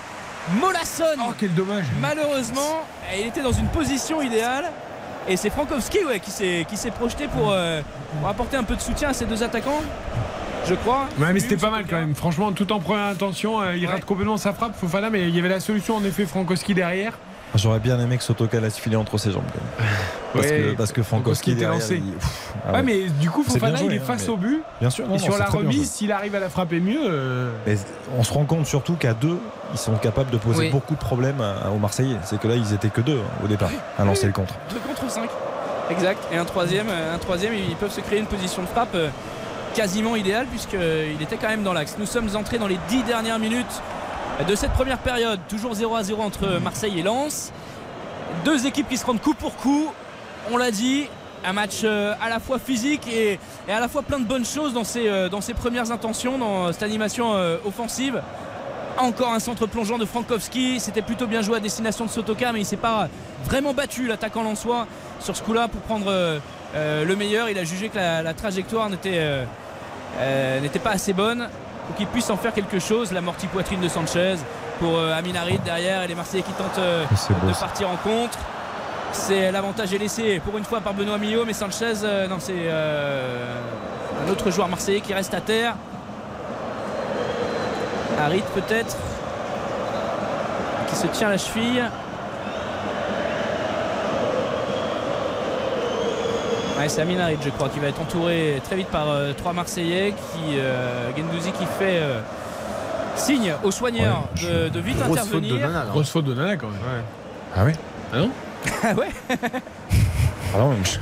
mollassonne. 0.60 1.20
Oh, 1.28 1.34
quel 1.38 1.54
dommage. 1.54 1.86
Malheureusement, 2.02 2.82
il 3.18 3.28
était 3.28 3.42
dans 3.42 3.52
une 3.52 3.68
position 3.68 4.22
idéale. 4.22 4.72
Et 5.28 5.38
c'est 5.38 5.50
Frankowski 5.52 6.04
ouais, 6.06 6.20
qui 6.20 6.32
s'est 6.32 6.66
qui 6.68 6.76
s'est 6.78 6.92
projeté 6.92 7.28
pour, 7.28 7.52
euh, 7.52 7.82
pour 8.20 8.28
apporter 8.28 8.58
un 8.58 8.64
peu 8.64 8.76
de 8.76 8.82
soutien 8.82 9.10
à 9.10 9.14
ces 9.14 9.26
deux 9.26 9.44
attaquants. 9.44 9.82
Je 10.70 10.76
crois. 10.76 11.08
Ouais, 11.20 11.34
mais 11.34 11.40
c'était 11.40 11.58
pas 11.58 11.72
mal 11.72 11.86
quand 11.90 11.98
même. 12.00 12.14
Franchement, 12.16 12.52
tout 12.52 12.72
en 12.72 12.80
première 12.80 13.06
intention, 13.08 13.60
euh, 13.62 13.76
il 13.76 13.86
rate 13.88 14.06
complètement 14.06 14.38
sa 14.38 14.54
frappe, 14.54 14.76
Fofana, 14.80 15.10
mais 15.10 15.28
il 15.28 15.36
y 15.36 15.40
avait 15.40 15.50
la 15.50 15.60
solution 15.60 15.96
en 15.96 16.04
effet, 16.04 16.26
Frankowski 16.26 16.74
derrière. 16.74 17.14
J'aurais 17.56 17.80
bien 17.80 18.00
aimé 18.00 18.16
que 18.18 18.24
Sotoka 18.24 18.60
laisse 18.60 18.78
filer 18.78 18.96
entre 18.96 19.18
ses 19.18 19.32
jambes. 19.32 19.42
quand 19.52 19.84
même. 19.84 19.90
Parce, 20.34 20.46
Ouais, 20.46 20.62
que, 20.62 20.78
parce 20.78 20.92
que 20.92 21.02
Frankowski 21.02 21.54
était 21.54 21.66
lancé. 21.66 21.96
il- 22.06 22.14
pff, 22.14 22.54
ah 22.64 22.68
ouais, 22.70 22.76
ouais. 22.78 22.84
mais 22.84 23.00
du 23.20 23.32
coup, 23.32 23.42
Fofana, 23.42 23.78
joué, 23.78 23.88
il 23.88 23.94
est 23.96 23.98
hein, 24.00 24.04
face 24.06 24.28
mais- 24.28 24.34
au 24.34 24.38
but. 24.38 24.62
Bien 24.80 24.92
sûr, 24.92 25.08
non, 25.08 25.16
et 25.16 25.18
non, 25.18 25.24
sur 25.24 25.38
la 25.40 25.46
remise, 25.46 25.90
s'il 25.90 26.12
arrive 26.12 26.36
à 26.36 26.40
la 26.40 26.50
frapper 26.50 26.80
mieux. 26.80 27.00
euh, 27.04 27.50
Mais 27.66 27.76
on 28.16 28.24
se 28.24 28.32
rend 28.32 28.46
compte 28.46 28.68
surtout 28.68 28.94
qu'à 28.94 29.16
deux, 29.16 29.40
ils 29.74 29.80
sont 29.80 29.96
capables 29.96 30.30
de 30.30 30.38
poser 30.38 30.60
Oui. 30.60 30.70
beaucoup 30.70 30.94
de 30.94 31.00
problèmes 31.00 31.42
aux 31.74 31.80
Marseillais. 31.80 32.18
C'est 32.24 32.40
que 32.40 32.48
là, 32.48 32.54
ils 32.56 32.72
étaient 32.76 32.90
que 32.90 33.02
deux 33.02 33.18
hein, 33.18 33.44
au 33.44 33.48
départ 33.48 33.72
à 33.98 34.06
lancer 34.06 34.28
le 34.28 34.34
contre. 34.34 34.54
2 34.70 34.76
contre 34.88 35.10
5. 35.12 35.28
Exact. 35.90 36.20
Et 36.32 36.38
un 36.38 36.46
troisième, 36.46 36.90
euh, 36.92 37.16
un 37.16 37.18
troisième, 37.18 37.54
ils 37.56 37.76
peuvent 37.76 37.92
se 37.92 38.02
créer 38.02 38.20
une 38.20 38.28
position 38.28 38.62
de 38.62 38.68
frappe 38.68 38.94
euh, 38.94 39.10
quasiment 39.74 40.16
idéale 40.16 40.48
puisqu'il 40.48 41.22
était 41.22 41.38
quand 41.38 41.50
même 41.50 41.64
dans 41.64 41.74
l'axe. 41.74 41.96
Nous 41.98 42.06
sommes 42.06 42.36
entrés 42.36 42.58
dans 42.58 42.68
les 42.68 42.80
10 42.90 43.04
dernières 43.04 43.40
minutes 43.40 43.82
de 44.48 44.56
cette 44.56 44.72
première 44.72 45.00
période. 45.00 45.40
Toujours 45.48 45.74
0 45.74 45.96
à 45.96 46.04
0 46.04 46.22
entre 46.22 46.60
Marseille 46.62 47.00
et 47.00 47.04
Lens. 47.04 47.52
Deux 48.46 48.66
équipes 48.66 48.88
qui 48.90 48.98
se 48.98 49.06
rendent 49.06 49.22
coup 49.22 49.34
pour 49.34 49.56
coup. 49.56 49.92
On 50.52 50.58
l'a 50.58 50.72
dit, 50.72 51.08
un 51.46 51.54
match 51.54 51.82
euh, 51.84 52.14
à 52.22 52.30
la 52.30 52.40
fois 52.40 52.60
physique 52.60 53.08
et, 53.08 53.40
à 53.70 53.80
la 53.80 53.88
fois 53.88 54.02
plein 54.02 54.20
de 54.20 54.26
bonnes 54.26 54.46
choses 54.46 54.74
dans 54.74 54.84
ses, 54.84 55.08
euh, 55.08 55.30
premières 55.58 55.92
intentions, 55.92 56.38
dans 56.38 56.72
cette 56.72 56.84
animation 56.84 57.34
euh, 57.34 57.58
offensive. 57.66 58.22
Encore 58.98 59.32
un 59.32 59.40
centre 59.40 59.66
plongeant 59.66 59.98
de 59.98 60.06
Frankowski. 60.06 60.80
C'était 60.80 61.02
plutôt 61.02 61.26
bien 61.28 61.42
joué 61.42 61.58
à 61.58 61.60
destination 61.60 62.06
de 62.06 62.10
Sotoka, 62.10 62.52
mais 62.52 62.62
il 62.62 62.66
s'est 62.66 62.76
pas 62.76 63.08
vraiment 63.46 63.74
battu 63.74 64.08
l'attaquant 64.08 64.44
Lançois 64.44 64.88
sur 65.20 65.36
ce 65.38 65.44
coup-là 65.44 65.68
pour 65.68 65.82
prendre 65.82 66.08
euh, 66.08 66.40
euh, 66.76 67.06
le 67.06 67.16
meilleur. 67.16 67.50
Il 67.50 67.58
a 67.58 67.64
jugé 67.64 67.90
que 67.90 67.98
la 67.98 68.34
trajectoire 68.34 68.90
n'était 68.90 69.46
euh, 70.18 70.60
n'était 70.60 70.80
pas 70.80 70.92
assez 70.92 71.14
bonne 71.14 71.48
pour 71.88 71.96
qu'il 71.96 72.08
puisse 72.08 72.30
en 72.30 72.38
faire 72.38 72.54
quelque 72.54 72.80
chose. 72.80 73.12
La 73.12 73.22
mortie 73.22 73.48
poitrine 73.48 73.82
de 73.82 73.88
Sanchez 73.88 74.36
pour 74.80 74.98
euh, 74.98 75.18
Amin 75.18 75.36
Harit 75.36 75.60
derrière 75.60 76.04
et 76.04 76.08
les 76.08 76.16
Marseillais 76.16 76.44
qui 76.44 76.52
tentent 76.54 76.78
euh, 76.80 77.06
beau, 77.42 77.48
de 77.48 77.54
ça. 77.54 77.66
partir 77.66 77.90
en 77.90 77.98
contre. 77.98 78.38
C'est 79.12 79.52
l'avantage 79.52 79.94
est 79.94 79.98
laissé 79.98 80.40
pour 80.40 80.58
une 80.58 80.64
fois 80.64 80.82
par 80.82 80.94
Benoît 80.94 81.18
Millot, 81.18 81.46
mais 81.46 81.54
Sanchez, 81.54 81.94
euh, 82.04 82.28
non, 82.28 82.38
c'est 82.40 82.70
un 82.70 84.32
autre 84.32 84.52
joueur 84.52 84.68
marseillais 84.68 85.02
qui 85.02 85.14
reste 85.14 85.34
à 85.34 85.42
terre. 85.42 85.76
Harit 88.20 88.44
peut-être 88.54 88.98
qui 90.90 90.96
se 90.96 91.08
tient 91.08 91.30
la 91.30 91.38
cheville. 91.38 91.84
Ouais, 96.80 96.88
c'est 96.88 97.02
Amin 97.02 97.20
Harit, 97.20 97.38
je 97.44 97.50
crois, 97.50 97.68
qui 97.70 97.80
va 97.80 97.88
être 97.88 98.00
entouré 98.00 98.62
très 98.64 98.78
vite 98.78 98.88
par 98.88 99.10
euh, 99.10 99.34
trois 99.34 99.52
Marseillais. 99.54 100.12
Qui, 100.14 100.58
euh, 100.58 101.10
Gendouzi 101.18 101.52
qui 101.52 101.66
fait 101.66 102.00
euh, 102.00 102.22
signe 103.16 103.54
aux 103.64 103.72
soigneurs 103.72 104.24
de, 104.42 104.70
de 104.70 104.80
vite 104.80 104.98
Grosse 104.98 105.20
faute 105.20 105.42
de 105.42 105.48
intervenir. 105.48 105.68
Nana. 105.68 105.86
Grosse 105.92 106.10
faute 106.10 106.26
de 106.26 106.34
Nana 106.34 106.56
quand 106.56 106.68
même. 106.70 106.80
Ah 107.56 107.64
oui 107.66 107.74
Ah 108.14 108.18
non 108.20 108.30
Ah 108.84 108.94
ouais 108.94 109.10
Ah 110.56 110.58
non, 110.58 110.70
mais 110.70 110.86
je... 110.86 111.00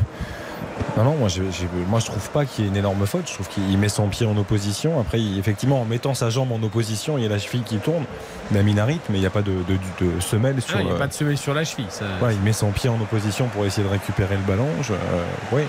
non, 0.97 1.03
non, 1.03 1.15
moi, 1.15 1.27
j'ai- 1.29 1.43
moi 1.87 1.99
je 1.99 2.05
trouve 2.07 2.29
pas 2.31 2.45
qu'il 2.45 2.63
y 2.63 2.67
ait 2.67 2.71
une 2.71 2.77
énorme 2.77 3.05
faute. 3.05 3.27
Je 3.27 3.33
trouve 3.33 3.47
qu'il 3.49 3.77
met 3.77 3.89
son 3.89 4.07
pied 4.07 4.25
en 4.25 4.35
opposition. 4.37 4.99
Après, 4.99 5.19
il- 5.19 5.37
effectivement, 5.37 5.81
en 5.81 5.85
mettant 5.85 6.13
sa 6.13 6.29
jambe 6.29 6.51
en 6.51 6.61
opposition, 6.63 7.17
il 7.17 7.23
y 7.23 7.25
a 7.25 7.29
la 7.29 7.37
cheville 7.39 7.63
qui 7.63 7.77
tourne. 7.77 8.05
D'aminarit, 8.51 8.99
mais 9.09 9.17
il 9.17 9.21
n'y 9.21 9.27
a 9.27 9.31
pas 9.31 9.41
de, 9.41 9.51
de- 9.51 10.05
de 10.05 10.19
semelle 10.21 10.61
sur 10.61 10.77
Ah, 10.77 10.79
Il 10.81 10.85
n'y 10.85 10.89
a 10.91 10.93
le- 10.93 10.99
pas 10.99 11.07
de 11.07 11.13
semelle 11.13 11.37
sur 11.37 11.53
la 11.53 11.63
cheville. 11.65 11.85
Ça... 11.89 12.05
Ouais, 12.21 12.33
il 12.33 12.41
met 12.41 12.53
son 12.53 12.71
pied 12.71 12.89
en 12.89 12.95
opposition 13.01 13.47
pour 13.47 13.65
essayer 13.65 13.85
de 13.87 13.91
récupérer 13.91 14.35
le 14.35 14.41
ballon. 14.43 14.67
Je- 14.81 14.93
euh, 14.93 14.97
oui, 15.51 15.61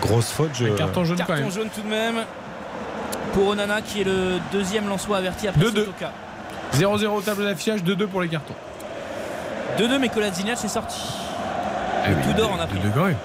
grosse 0.00 0.30
faute. 0.30 0.50
Je... 0.54 0.66
carton 0.68 1.04
jaune 1.04 1.16
quand 1.18 1.24
Carton 1.26 1.42
même. 1.44 1.50
jaune 1.52 1.68
tout 1.74 1.82
de 1.82 1.88
même 1.88 2.16
pour 3.32 3.48
Onana 3.48 3.80
qui 3.82 4.02
est 4.02 4.04
le 4.04 4.38
deuxième 4.52 4.88
Lançois 4.88 5.16
averti 5.18 5.48
après 5.48 5.60
2-2. 5.62 5.80
Sotoka. 5.86 6.12
0-0 6.74 7.06
au 7.16 7.20
tableau 7.22 7.44
d'affichage, 7.44 7.82
2-2 7.82 8.06
pour 8.06 8.20
les 8.20 8.28
cartons. 8.28 8.54
2-2 9.78 9.98
mais 9.98 10.08
Kolasinac 10.08 10.62
est 10.64 10.68
sorti. 10.68 11.00
Ah 12.04 12.10
le 12.10 12.16
oui, 12.16 12.22
tout 12.24 12.32
d'or 12.34 12.52
en 12.52 12.60
a 12.60 12.66
pris. 12.66 12.78
2-2 12.78 12.92
quand 12.94 13.04
même. 13.06 13.16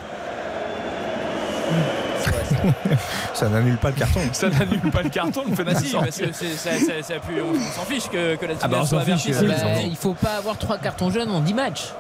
Ça 3.34 3.50
n'annule 3.50 3.78
pas 3.78 3.90
le 3.90 3.96
carton. 3.96 4.20
Ça 4.34 4.50
n'annule 4.50 4.80
pas 4.92 5.02
le 5.02 5.10
carton, 5.10 5.44
le 5.50 5.56
Bah 5.56 5.64
parce 5.74 5.82
que 5.82 6.32
ça- 6.34 6.72
ça- 6.78 7.02
ça 7.02 7.14
on, 7.40 7.56
on 7.56 7.60
s'en 7.80 7.86
fiche 7.86 8.08
que, 8.10 8.36
que 8.36 8.46
la 8.46 8.54
Ah 8.62 8.68
bah, 8.68 8.86
soit 8.86 9.02
fiche, 9.02 9.28
avertie. 9.30 9.48
bah, 9.48 9.56
il 9.84 9.96
faut 9.96 10.14
pas 10.14 10.34
avoir 10.38 10.58
trois 10.58 10.78
cartons 10.78 11.10
jaunes 11.10 11.32
en 11.32 11.40
10 11.40 11.54
matchs. 11.56 11.94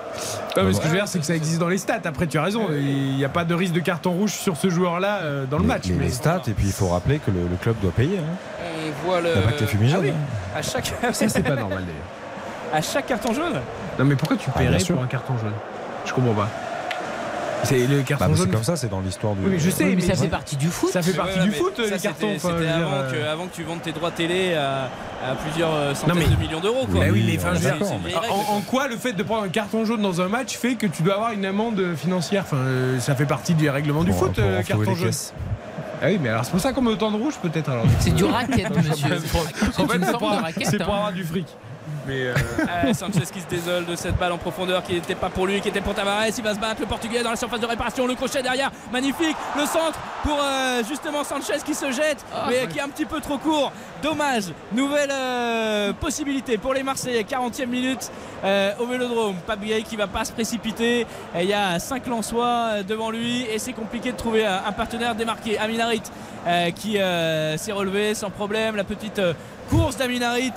Non, 0.58 0.64
mais 0.66 0.74
ce 0.74 0.78
que 0.80 0.86
je 0.86 0.90
veux 0.92 0.98
dire, 0.98 1.08
c'est 1.08 1.20
que 1.20 1.26
ça 1.26 1.36
existe 1.36 1.60
dans 1.60 1.70
les 1.70 1.78
stats. 1.80 2.02
Après, 2.06 2.28
tu 2.28 2.38
as 2.38 2.44
raison. 2.44 2.68
Il 2.72 3.16
n'y 3.16 3.26
a 3.26 3.30
pas 3.30 3.46
de 3.46 3.56
risque 3.56 3.74
de 3.74 3.80
carton 3.80 4.12
rouge 4.12 4.34
sur 4.34 4.56
ce 4.58 4.70
joueur-là 4.70 5.20
euh, 5.24 5.46
dans 5.46 5.58
le 5.58 5.64
Les- 5.64 5.68
match. 5.68 5.86
les, 5.88 5.94
mais 5.96 6.06
les 6.06 6.12
stats, 6.12 6.42
et 6.48 6.52
puis 6.52 6.68
il 6.68 6.74
faut 6.74 6.90
rappeler 6.90 7.18
que 7.20 7.32
le, 7.32 7.48
le 7.50 7.56
club 7.56 7.76
doit 7.82 7.92
payer. 7.92 8.20
hein. 8.20 8.60
On 9.04 9.08
voit 9.08 9.22
le. 9.22 9.30
Il 9.30 9.38
n'y 9.38 9.44
a 9.44 9.48
pas 9.48 9.52
que 9.54 9.62
les 9.62 9.68
fumigènes. 9.68 9.98
Ah 9.98 10.04
oui, 10.04 10.10
hein. 10.12 10.58
à 10.58 10.62
chaque. 10.62 10.86
ça, 11.14 11.30
c'est 11.30 11.42
pas 11.44 11.56
normal 11.56 11.80
d'ailleurs. 11.86 12.74
À 12.74 12.82
chaque 12.82 13.08
carton 13.08 13.34
jaune 13.34 13.60
Non, 14.00 14.06
mais 14.06 14.16
pourquoi 14.16 14.38
tu 14.38 14.50
Ah, 14.54 14.60
paierais 14.60 14.80
sûr. 14.80 14.96
pour 14.96 15.04
un 15.04 15.08
carton 15.08 15.34
jaune? 15.38 15.54
Je 16.06 16.14
comprends 16.14 16.34
pas. 16.34 16.50
C'est 17.64 17.86
le 17.88 17.98
Bah, 17.98 18.04
carton 18.08 18.26
c'est 18.32 18.38
jaune. 18.38 18.52
comme 18.52 18.64
ça, 18.64 18.76
c'est 18.76 18.90
dans 18.90 19.00
l'histoire 19.02 19.34
du. 19.36 19.44
Oui, 19.46 19.50
mais 19.54 19.60
je 19.60 19.70
sais, 19.70 19.84
Oui, 19.84 19.90
mais 19.92 19.96
mais 19.98 20.02
ça 20.02 20.16
fait 20.22 20.28
partie 20.28 20.56
du 20.58 20.68
foot. 20.68 20.90
Ça 20.92 21.02
fait 21.02 21.14
partie 21.14 21.40
ouais, 21.40 21.46
du 21.46 21.52
foot, 21.52 21.74
ça, 21.76 21.82
les 21.84 21.88
c'était- 21.90 22.00
cartons. 22.08 22.28
C'était 22.38 22.68
avant, 22.68 22.92
euh, 22.94 23.12
que, 23.12 23.26
avant 23.28 23.48
que 23.48 23.56
tu 23.56 23.64
vendes 23.64 23.82
tes 23.82 23.92
droits 23.92 24.12
télé 24.12 24.54
à, 24.56 24.86
à 25.26 25.36
plusieurs 25.36 25.74
euh, 25.74 25.94
centaines 25.94 26.16
mais- 26.18 26.26
de 26.28 26.36
millions 26.40 26.60
d'euros. 26.60 26.86
quoi. 26.88 27.02
Bah 27.02 27.06
oui, 27.12 27.24
mais 27.26 27.38
enfin, 27.38 27.54
en, 28.32 28.58
en 28.58 28.62
quoi 28.62 28.88
le 28.88 28.98
fait 28.98 29.14
de 29.14 29.24
prendre 29.24 29.44
un 29.44 29.50
carton 29.50 29.86
jaune 29.86 30.02
dans 30.02 30.22
un 30.22 30.28
match 30.28 30.58
fait 30.58 30.76
que 30.76 30.88
tu 30.88 31.04
dois 31.04 31.16
avoir 31.16 31.32
une 31.34 31.46
amende 31.46 31.96
financière? 31.96 32.44
Enfin, 32.46 32.58
euh, 32.58 33.00
ça 33.00 33.16
fait 33.16 33.26
partie 33.26 33.54
du 33.54 33.70
règlement 33.70 34.04
du 34.04 34.12
foot, 34.14 34.38
euh, 34.40 34.62
carton 34.64 34.96
jaune. 34.96 35.12
Ah 36.04 36.08
oui, 36.08 36.20
mais 36.20 36.30
alors 36.30 36.44
c'est 36.46 36.52
pour 36.52 36.60
ça 36.60 36.74
qu'on 36.74 36.82
met 36.82 36.90
autant 36.90 37.12
de 37.12 37.18
rouge 37.18 37.36
peut-être 37.42 37.70
alors. 37.70 37.86
C'est 38.00 38.16
du 38.16 38.24
racket, 38.24 38.76
monsieur. 38.76 39.06
En 39.06 39.10
fait, 39.20 39.30
pour, 39.30 39.46
c'est 39.78 40.14
pour 40.18 40.32
hein. 40.32 40.98
avoir 40.98 41.12
du 41.14 41.24
fric. 41.24 41.46
Mais 42.08 42.22
euh, 42.28 42.34
Ah, 42.68 42.94
Sanchez 42.94 43.22
qui 43.32 43.42
se 43.42 43.48
désole 43.48 43.86
de 43.86 43.96
cette 43.96 44.18
balle 44.18 44.32
en 44.32 44.38
profondeur 44.38 44.84
qui 44.84 44.94
n'était 44.94 45.16
pas 45.16 45.30
pour 45.30 45.46
lui, 45.48 45.62
qui 45.62 45.70
était 45.70 45.82
pour 45.82 45.94
Tavares. 45.94 46.26
Il 46.38 46.44
va 46.44 46.54
se 46.56 46.60
battre 46.60 46.82
le 46.82 46.88
Portugais 46.88 47.22
dans 47.24 47.30
la 47.32 47.36
surface 47.36 47.60
de 47.60 47.66
réparation. 47.66 48.08
Le 48.08 48.16
crochet 48.16 48.42
derrière, 48.42 48.72
magnifique. 48.92 49.36
Le 49.56 49.66
centre 49.66 50.00
pour 50.24 50.40
euh, 50.42 50.82
justement 50.88 51.24
Sanchez 51.24 51.60
qui 51.66 51.74
se 51.74 51.92
jette, 51.92 52.24
Ah, 52.34 52.46
mais 52.50 52.62
ouais. 52.62 52.68
qui 52.68 52.80
est 52.80 52.82
un 52.82 52.90
petit 52.90 53.06
peu 53.06 53.20
trop 53.20 53.38
court. 53.38 53.72
Dommage. 54.02 54.46
Nouvelle 54.72 55.12
euh, 55.12 55.94
possibilité 55.94 56.58
pour 56.58 56.74
les 56.74 56.82
Marseillais. 56.84 57.22
40e 57.24 57.68
minute 57.68 58.12
euh, 58.44 58.72
au 58.80 58.88
Vélodrome. 58.88 59.36
Pablier 59.46 59.84
qui 59.84 59.96
va 59.96 60.08
pas 60.08 60.26
se 60.26 60.32
précipiter. 60.32 61.02
Et 61.36 61.42
Il 61.44 61.50
y 61.50 61.54
a 61.54 61.78
5 61.80 62.08
Lensois 62.08 62.46
euh, 62.48 62.84
devant 62.84 63.12
lui 63.12 63.44
et 63.44 63.60
c'est 63.60 63.74
compliqué 63.74 64.12
de 64.12 64.18
trouver 64.18 64.46
un, 64.46 64.62
un 64.68 64.72
partenaire 64.72 65.14
démarqué. 65.16 65.58
Aminarit 65.60 66.02
euh, 66.48 66.72
qui 66.72 66.98
euh, 66.98 67.58
s'est 67.58 67.72
relevé 67.72 68.16
sans 68.16 68.32
problème. 68.32 68.76
La 68.76 68.84
petite 68.84 69.20
euh, 69.20 69.34
course 69.70 69.98
d'Aminarit 69.98 70.52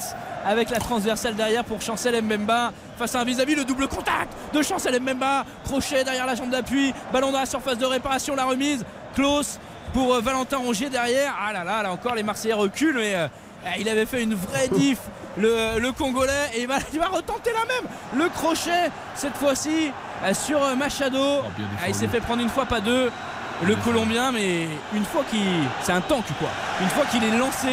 avec 0.46 0.70
la 0.70 0.78
transversale 0.78 1.34
derrière 1.34 1.64
pour 1.64 1.80
Chancel 1.80 2.20
Mbemba 2.22 2.72
face 2.98 3.14
à 3.14 3.20
un 3.20 3.24
vis-à-vis 3.24 3.54
le 3.54 3.64
double 3.64 3.88
contact 3.88 4.32
de 4.52 4.62
Chancel 4.62 5.00
Mbemba. 5.00 5.44
Crochet 5.64 6.04
derrière 6.04 6.26
la 6.26 6.34
jambe 6.34 6.50
d'appui 6.50 6.92
ballon 7.12 7.32
dans 7.32 7.40
la 7.40 7.46
surface 7.46 7.78
de 7.78 7.86
réparation 7.86 8.34
la 8.34 8.44
remise. 8.44 8.84
Close 9.14 9.58
pour 9.92 10.14
euh, 10.14 10.20
Valentin 10.20 10.58
Rongier 10.58 10.90
derrière. 10.90 11.34
Ah 11.40 11.52
là 11.52 11.64
là 11.64 11.82
là 11.82 11.92
encore 11.92 12.14
les 12.14 12.22
Marseillais 12.22 12.54
reculent 12.54 12.96
mais 12.96 13.14
euh, 13.14 13.28
il 13.78 13.88
avait 13.88 14.06
fait 14.06 14.22
une 14.22 14.34
vraie 14.34 14.68
diff 14.68 14.98
le, 15.36 15.78
le 15.80 15.92
Congolais. 15.92 16.50
Et 16.54 16.62
il 16.62 16.68
va, 16.68 16.76
il 16.92 16.98
va 16.98 17.06
retenter 17.06 17.50
la 17.52 17.64
même. 17.66 17.90
Le 18.24 18.28
crochet 18.28 18.90
cette 19.14 19.36
fois-ci 19.36 19.90
euh, 20.24 20.34
sur 20.34 20.60
Machado. 20.76 21.42
Ah, 21.82 21.88
il 21.88 21.94
s'est 21.94 22.08
fait 22.08 22.20
prendre 22.20 22.42
une 22.42 22.48
fois 22.50 22.66
pas 22.66 22.80
deux. 22.80 23.10
Le 23.62 23.76
Colombien 23.76 24.32
mais 24.32 24.66
une 24.92 25.04
fois 25.04 25.22
qu'il 25.30 25.40
c'est 25.80 25.92
un 25.92 26.00
tank 26.00 26.24
quoi. 26.40 26.48
Une 26.82 26.88
fois 26.88 27.04
qu'il 27.06 27.22
est 27.22 27.36
lancé 27.38 27.68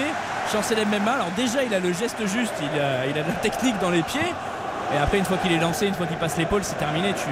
Chancel 0.52 0.86
Mbemba 0.86 1.12
alors 1.14 1.30
déjà 1.36 1.64
il 1.64 1.74
a 1.74 1.80
le 1.80 1.94
geste 1.94 2.18
juste 2.28 2.54
il 2.62 2.80
a, 2.80 3.06
il 3.06 3.18
a 3.18 3.24
de 3.24 3.28
la 3.28 3.34
technique 3.36 3.80
dans 3.80 3.90
les 3.90 4.04
pieds. 4.04 4.34
Et 4.94 4.98
après 4.98 5.18
une 5.20 5.26
fois 5.26 5.38
qu'il 5.38 5.52
est 5.54 5.60
lancé 5.60 5.88
une 5.88 5.94
fois 5.94 6.06
qu'il 6.08 6.18
passe 6.18 6.38
l'épaule 6.38 6.64
c'est 6.64 6.78
terminé 6.78 7.14
tu 7.14 7.30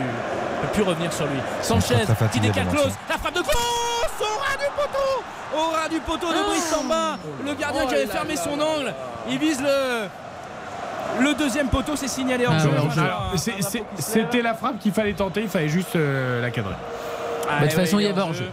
peux 0.61 0.67
plus 0.73 0.83
revenir 0.83 1.11
sur 1.11 1.25
lui. 1.25 1.39
Sanchez 1.61 1.95
qui 2.31 2.39
décale 2.39 2.67
close. 2.67 2.93
La 3.09 3.17
frappe 3.17 3.33
de 3.35 3.41
close 3.41 4.21
au 4.21 4.39
ras 4.39 4.57
du 4.57 4.69
poteau. 4.75 5.23
Au 5.57 5.71
ras 5.75 5.89
du 5.89 5.99
poteau 5.99 6.27
de 6.27 6.49
Brice 6.49 6.65
Samba. 6.69 7.17
Le 7.45 7.53
gardien 7.55 7.85
qui 7.87 7.95
avait 7.95 8.05
fermé 8.07 8.35
son 8.35 8.53
angle. 8.53 8.93
il 9.29 9.37
vise 9.37 9.61
le 9.61 10.07
le 11.21 11.33
deuxième 11.33 11.67
poteau 11.69 11.95
c'est 11.95 12.07
signalé 12.07 12.45
en 12.47 12.51
Ah, 12.53 12.59
jeu 12.59 13.37
se 13.37 13.79
C'était 13.97 14.41
la 14.43 14.53
frappe 14.53 14.77
qu'il 14.79 14.93
fallait 14.93 15.13
tenter, 15.13 15.41
il 15.41 15.49
fallait 15.49 15.67
juste 15.67 15.95
euh, 15.95 16.39
la 16.41 16.51
cadrer. 16.51 16.75
Ah, 16.77 17.47
Bah, 17.59 17.65
de 17.65 17.69
toute 17.69 17.77
ouais, 17.79 17.83
façon, 17.85 17.99
il 17.99 18.03
y 18.03 18.05
est 18.05 18.11
avait 18.11 18.21
en 18.21 18.25
hors-jeu. 18.27 18.45
jeu. 18.45 18.51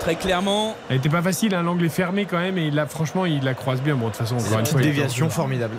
Très 0.00 0.16
clairement. 0.16 0.74
Elle 0.90 0.96
était 0.96 1.08
pas 1.08 1.22
facile, 1.22 1.54
hein, 1.54 1.62
l'angle 1.62 1.84
est 1.84 1.88
fermé 1.88 2.26
quand 2.26 2.38
même, 2.38 2.58
et 2.58 2.70
là, 2.70 2.86
franchement, 2.86 3.24
il 3.26 3.42
la 3.44 3.54
croise 3.54 3.80
bien. 3.80 3.94
Bon, 3.94 4.06
de 4.06 4.10
toute 4.10 4.16
façon, 4.18 4.36
encore 4.36 4.58
une 4.58 4.66
fois, 4.66 4.80
déviation 4.80 5.26
jeu. 5.26 5.30
formidable. 5.32 5.76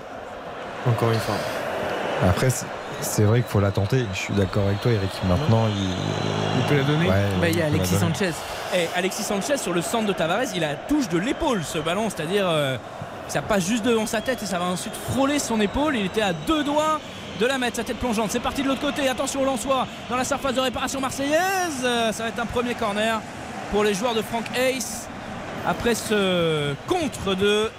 Encore 0.87 1.11
une 1.11 1.19
fois. 1.19 1.35
Après, 2.27 2.49
c'est- 2.49 3.23
vrai 3.23 3.41
qu'il 3.41 3.49
faut 3.51 3.59
la 3.59 3.71
tenter. 3.71 4.05
Je 4.13 4.17
suis 4.17 4.33
d'accord 4.33 4.63
avec 4.67 4.81
toi, 4.81 4.91
Eric. 4.91 5.09
Maintenant, 5.27 5.67
il. 5.67 5.83
Il 6.59 6.63
peut 6.67 6.77
la 6.77 6.83
donner 6.83 7.09
Ouais, 7.09 7.15
Bah, 7.41 7.49
il 7.49 7.57
y 7.57 7.61
a 7.61 7.65
Alexis. 7.65 7.95
Sanchez. 7.95 8.31
Et 8.73 8.87
Alexis 8.95 9.23
Sanchez 9.23 9.57
sur 9.57 9.73
le 9.73 9.81
centre 9.81 10.07
de 10.07 10.13
Tavares, 10.13 10.45
il 10.55 10.63
a 10.63 10.73
touche 10.75 11.07
de 11.09 11.17
l'épaule 11.19 11.63
ce 11.63 11.77
ballon, 11.77 12.09
c'est-à-dire 12.09 12.45
euh, 12.47 12.77
ça 13.27 13.41
passe 13.41 13.65
juste 13.67 13.85
devant 13.85 14.05
sa 14.07 14.21
tête 14.21 14.41
et 14.41 14.45
ça 14.45 14.57
va 14.59 14.65
ensuite 14.65 14.93
frôler 15.11 15.37
son 15.39 15.59
épaule. 15.61 15.95
Il 15.97 16.05
était 16.05 16.21
à 16.21 16.33
deux 16.33 16.63
doigts 16.63 16.99
de 17.39 17.45
la 17.45 17.57
mettre, 17.57 17.75
sa 17.75 17.83
tête 17.83 17.97
plongeante. 17.97 18.31
C'est 18.31 18.39
parti 18.39 18.63
de 18.63 18.69
l'autre 18.69 18.81
côté. 18.81 19.07
Attention 19.09 19.41
au 19.41 19.45
Lançois 19.45 19.85
dans 20.09 20.15
la 20.15 20.23
surface 20.23 20.55
de 20.55 20.61
réparation 20.61 20.99
marseillaise. 21.01 21.83
Euh, 21.83 22.11
Ça 22.11 22.23
va 22.23 22.29
être 22.29 22.39
un 22.39 22.45
premier 22.45 22.73
corner 22.75 23.19
pour 23.75 23.83
les 23.83 23.93
joueurs 23.93 24.15
de 24.15 24.21
Frank 24.21 24.45
Ace 24.57 25.05
après 25.67 25.95
ce 25.95 26.73
contre 26.87 27.35
de 27.35 27.69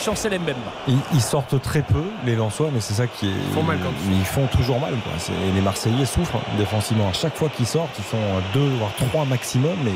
Chancel 0.00 0.38
Mbemba. 0.38 0.54
Ils, 0.86 0.98
ils 1.12 1.20
sortent 1.20 1.60
très 1.60 1.82
peu, 1.82 2.04
les 2.24 2.36
Lensois, 2.36 2.68
mais 2.72 2.80
c'est 2.80 2.94
ça 2.94 3.08
qui 3.08 3.26
est. 3.26 3.32
Ils 3.32 3.52
font 3.52 3.64
mal 3.64 3.80
quand 3.82 3.90
ils 4.08 4.18
ils 4.20 4.24
font 4.24 4.46
toujours 4.46 4.78
mal. 4.78 4.92
Quoi. 4.92 5.12
C'est- 5.18 5.32
Les 5.52 5.60
Marseillais 5.60 6.06
souffrent 6.06 6.38
défensivement. 6.56 7.08
À 7.08 7.12
chaque 7.12 7.36
fois 7.36 7.48
qu'ils 7.48 7.66
sortent, 7.66 7.90
ils 7.98 8.04
font 8.04 8.18
deux 8.54 8.68
voire 8.78 8.92
trois 9.10 9.24
maximum, 9.24 9.74
mais 9.82 9.90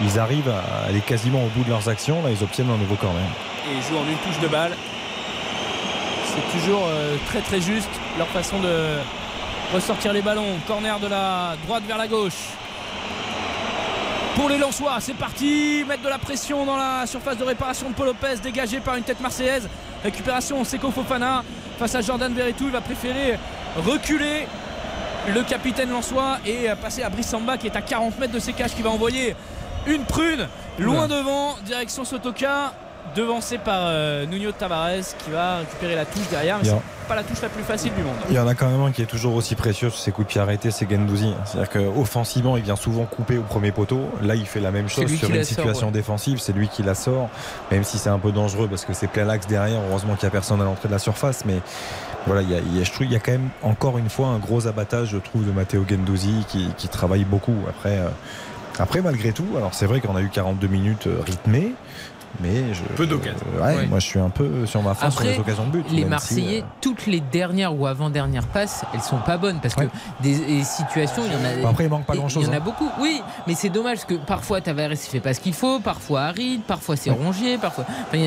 ils- 0.00 0.06
ils 0.06 0.18
arrivent 0.18 0.48
à 0.48 0.86
aller 0.88 1.00
quasiment 1.02 1.44
au 1.44 1.48
bout 1.48 1.64
de 1.64 1.68
leurs 1.68 1.86
actions. 1.90 2.22
Là, 2.22 2.30
ils 2.30 2.42
obtiennent 2.42 2.70
un 2.70 2.78
nouveau 2.78 2.94
corner. 2.94 3.20
et 3.70 3.76
ils 3.76 3.82
jouent 3.82 3.98
en 3.98 4.08
une 4.10 4.16
touche 4.32 4.40
de 4.40 4.48
balle. 4.48 4.72
C'est 6.34 6.58
toujours 6.58 6.84
euh, 6.88 7.16
très 7.26 7.40
très 7.42 7.60
juste 7.60 7.90
leur 8.16 8.28
façon 8.28 8.58
de 8.60 8.96
ressortir 9.74 10.14
les 10.14 10.22
ballons. 10.22 10.56
Corner 10.66 10.98
de 11.00 11.06
la 11.06 11.54
droite 11.66 11.82
vers 11.86 11.98
la 11.98 12.08
gauche. 12.08 12.48
Pour 14.36 14.48
les 14.48 14.58
Lensois, 14.58 14.96
c'est 15.00 15.14
parti. 15.14 15.84
Mettre 15.88 16.02
de 16.02 16.08
la 16.08 16.18
pression 16.18 16.66
dans 16.66 16.76
la 16.76 17.06
surface 17.06 17.38
de 17.38 17.44
réparation 17.44 17.90
de 17.90 17.94
Paul 17.94 18.06
Lopez, 18.06 18.36
dégagé 18.42 18.80
par 18.80 18.96
une 18.96 19.04
tête 19.04 19.20
marseillaise. 19.20 19.68
Récupération 20.02 20.64
Seko 20.64 20.90
Fofana 20.90 21.44
face 21.78 21.94
à 21.94 22.00
Jordan 22.00 22.34
Verretou. 22.34 22.64
Il 22.66 22.72
va 22.72 22.80
préférer 22.80 23.38
reculer 23.76 24.46
le 25.32 25.42
capitaine 25.42 25.90
Lensois 25.90 26.38
et 26.44 26.68
passer 26.82 27.02
à 27.02 27.10
Brice 27.10 27.28
Samba 27.28 27.56
qui 27.56 27.68
est 27.68 27.76
à 27.76 27.80
40 27.80 28.18
mètres 28.18 28.32
de 28.32 28.40
ses 28.40 28.52
cages 28.52 28.74
qui 28.74 28.82
va 28.82 28.90
envoyer 28.90 29.36
une 29.86 30.04
prune 30.04 30.48
loin 30.78 31.06
devant, 31.06 31.56
direction 31.64 32.04
Sotoka. 32.04 32.72
Devancé 33.14 33.58
par 33.58 33.80
euh, 33.86 34.26
Nuno 34.26 34.52
Tavares 34.52 35.16
qui 35.24 35.30
va 35.30 35.58
récupérer 35.58 35.94
la 35.94 36.04
touche 36.04 36.28
derrière. 36.30 36.58
Mais 36.62 36.68
c'est 36.68 37.08
pas 37.08 37.14
la 37.14 37.22
touche 37.22 37.42
la 37.42 37.48
plus 37.48 37.62
facile 37.62 37.92
du 37.94 38.02
monde. 38.02 38.14
Il 38.30 38.34
y 38.34 38.38
en 38.38 38.46
a 38.48 38.54
quand 38.54 38.68
même 38.68 38.80
un 38.80 38.90
qui 38.92 39.02
est 39.02 39.06
toujours 39.06 39.34
aussi 39.34 39.54
précieux 39.54 39.90
sur 39.90 39.98
ses 39.98 40.10
coups 40.10 40.26
de 40.28 40.32
pied 40.32 40.40
arrêtés, 40.40 40.70
c'est 40.70 40.88
Gendouzi. 40.90 41.32
C'est-à-dire 41.44 41.70
qu'offensivement, 41.70 42.56
il 42.56 42.62
vient 42.62 42.76
souvent 42.76 43.04
couper 43.04 43.38
au 43.38 43.42
premier 43.42 43.72
poteau. 43.72 44.00
Là, 44.22 44.34
il 44.34 44.46
fait 44.46 44.60
la 44.60 44.70
même 44.70 44.88
C'est 44.88 45.02
chose 45.02 45.18
sur 45.18 45.28
une 45.28 45.36
sort, 45.36 45.44
situation 45.44 45.86
ouais. 45.88 45.92
défensive. 45.92 46.38
C'est 46.40 46.52
lui 46.54 46.68
qui 46.68 46.82
la 46.82 46.94
sort, 46.94 47.28
même 47.70 47.84
si 47.84 47.98
c'est 47.98 48.10
un 48.10 48.18
peu 48.18 48.32
dangereux 48.32 48.68
parce 48.68 48.84
que 48.84 48.94
c'est 48.94 49.06
plein 49.08 49.24
l'axe 49.24 49.46
derrière. 49.46 49.80
Heureusement 49.90 50.14
qu'il 50.14 50.24
n'y 50.26 50.28
a 50.28 50.32
personne 50.32 50.60
à 50.60 50.64
l'entrée 50.64 50.88
de 50.88 50.92
la 50.94 50.98
surface. 50.98 51.44
Mais 51.44 51.60
voilà, 52.26 52.42
il 52.42 52.50
y, 52.50 52.54
a, 52.54 52.58
il 52.58 52.78
y 52.78 52.80
a- 52.80 52.84
je 52.84 52.90
trouve 52.92 53.06
il 53.06 53.12
y 53.12 53.16
a 53.16 53.20
quand 53.20 53.32
même 53.32 53.50
encore 53.62 53.98
une 53.98 54.08
fois 54.08 54.28
un 54.28 54.38
gros 54.38 54.66
abattage, 54.66 55.08
je 55.08 55.18
trouve, 55.18 55.46
de 55.46 55.52
Matteo 55.52 55.84
Gendouzi 55.88 56.44
qui, 56.48 56.68
qui 56.78 56.88
travaille 56.88 57.24
beaucoup. 57.24 57.54
Après, 57.68 57.98
euh, 57.98 58.08
après 58.78 59.02
malgré 59.02 59.32
tout, 59.32 59.46
alors 59.56 59.74
c'est 59.74 59.86
vrai 59.86 60.00
qu'on 60.00 60.16
a 60.16 60.22
eu 60.22 60.30
42 60.30 60.66
minutes 60.68 61.06
euh, 61.06 61.20
rythmées. 61.24 61.74
Mais 62.40 62.74
je, 62.74 62.82
Peu 62.96 63.06
d'occasions. 63.06 63.38
euh, 63.56 63.60
ouais, 63.66 63.76
Ouais. 63.76 63.86
moi 63.86 63.98
je 64.00 64.06
suis 64.06 64.18
un 64.18 64.30
peu 64.30 64.66
sur 64.66 64.82
ma 64.82 64.94
fin 64.94 65.10
sur 65.10 65.20
Après, 65.20 65.32
les 65.34 65.38
occasions 65.38 65.64
de 65.66 65.70
but. 65.70 65.86
les 65.90 66.02
si, 66.02 66.04
Marseillais, 66.04 66.60
euh, 66.62 66.66
toutes 66.80 67.06
les 67.06 67.20
dernières 67.20 67.78
ou 67.78 67.86
avant-dernières 67.86 68.46
passes, 68.46 68.84
elles 68.92 69.00
sont 69.02 69.18
pas 69.18 69.36
bonnes 69.38 69.60
parce 69.60 69.74
que 69.74 69.84
des, 70.20 70.36
des 70.38 70.64
situations, 70.64 71.22
il 71.26 71.32
y 71.32 71.36
en 71.36 71.44
a. 71.60 71.62
Bah 71.62 71.68
après, 71.70 71.84
il 71.84 71.90
manque 71.90 72.06
pas 72.06 72.14
grand-chose, 72.16 72.44
Il 72.44 72.46
y 72.46 72.50
en 72.50 72.54
a 72.54 72.56
hein. 72.56 72.62
beaucoup, 72.64 72.88
oui, 73.00 73.22
mais 73.46 73.54
c'est 73.54 73.68
dommage 73.68 73.98
parce 73.98 74.04
que 74.06 74.14
parfois 74.14 74.60
Tavares 74.60 74.92
il 74.92 74.96
fait 74.96 75.20
pas 75.20 75.34
ce 75.34 75.40
qu'il 75.40 75.54
faut, 75.54 75.78
parfois 75.80 76.22
Harid, 76.22 76.62
parfois 76.62 76.96
c'est 76.96 77.10
Rongier, 77.10 77.58
parfois. 77.58 77.84
enfin, 77.88 78.16
il 78.18 78.24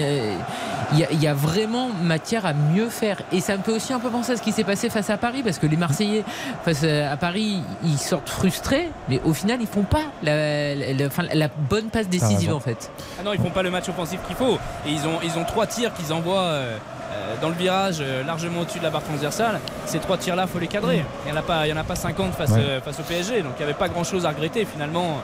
y 0.99 1.03
a- 1.03 1.11
y, 1.11 1.25
y 1.25 1.27
vraiment 1.34 1.89
matière 2.01 2.45
à 2.45 2.53
mieux 2.53 2.89
faire. 2.89 3.21
Et 3.34 3.41
ça 3.41 3.57
me 3.57 3.63
fait 3.63 3.71
aussi 3.73 3.91
un 3.93 3.99
peu 3.99 4.09
penser 4.09 4.31
à 4.34 4.38
ce 4.38 4.41
qui 4.41 4.51
s'est 4.53 4.63
passé 4.63 4.89
face 4.89 5.09
à 5.09 5.17
Paris 5.17 5.43
parce 5.43 5.59
que 5.59 5.67
les 5.67 5.75
Marseillais 5.77 6.23
face 6.63 6.84
à 6.84 7.17
Paris, 7.17 7.61
ils 7.84 7.97
sortent 7.97 8.29
frustrés, 8.29 8.89
mais 9.09 9.19
au 9.25 9.34
final 9.34 9.57
ils 9.61 9.67
font 9.67 9.84
pas 9.84 10.03
la, 10.23 10.73
la- 10.75 10.93
la- 10.93 11.05
enfin, 11.07 11.23
la 11.34 11.47
bonne 11.69 11.89
passe 11.89 12.07
décisive 12.07 12.53
en 12.53 12.59
fait. 12.61 12.89
Ah 13.19 13.23
non, 13.23 13.34
ils 13.34 13.39
font 13.39 13.49
pas 13.49 13.63
le 13.63 13.69
match 13.71 13.89
qu'il 14.06 14.36
faut. 14.36 14.57
Et 14.86 14.91
ils 14.91 15.07
ont, 15.07 15.19
ils 15.24 15.38
ont 15.38 15.44
trois 15.44 15.65
tirs 15.68 15.94
qu'ils 15.94 16.14
envoient 16.14 16.40
euh, 16.41 16.78
euh, 17.14 17.36
dans 17.41 17.49
le 17.49 17.56
virage, 17.56 17.98
euh, 18.02 18.24
largement 18.24 18.61
au-dessus 18.61 18.80
de 18.80 18.84
la 18.84 18.90
barre 18.90 19.03
transversale. 19.03 19.60
Ces 19.86 19.99
trois 19.99 20.18
tirs-là, 20.18 20.45
faut 20.48 20.60
les 20.60 20.68
cadrer. 20.68 21.03
Il 21.26 21.32
n'y 21.32 21.38
en, 21.38 21.40
a 21.40 21.44
pas- 21.44 21.65
il 21.65 21.69
y 21.69 21.74
en 21.74 21.78
a 21.78 21.84
pas 21.84 21.95
50 21.95 22.34
face, 22.34 22.52
Ouais. 22.52 22.60
euh, 22.61 22.82
face 22.82 22.99
au 22.99 23.03
PSG. 23.03 23.41
Donc 23.41 23.53
il 23.56 23.60
n'y 23.60 23.64
avait 23.64 23.74
pas 23.74 23.90
grand-chose 23.90 24.26
à 24.26 24.30
regretter 24.30 24.65
finalement 24.65 25.22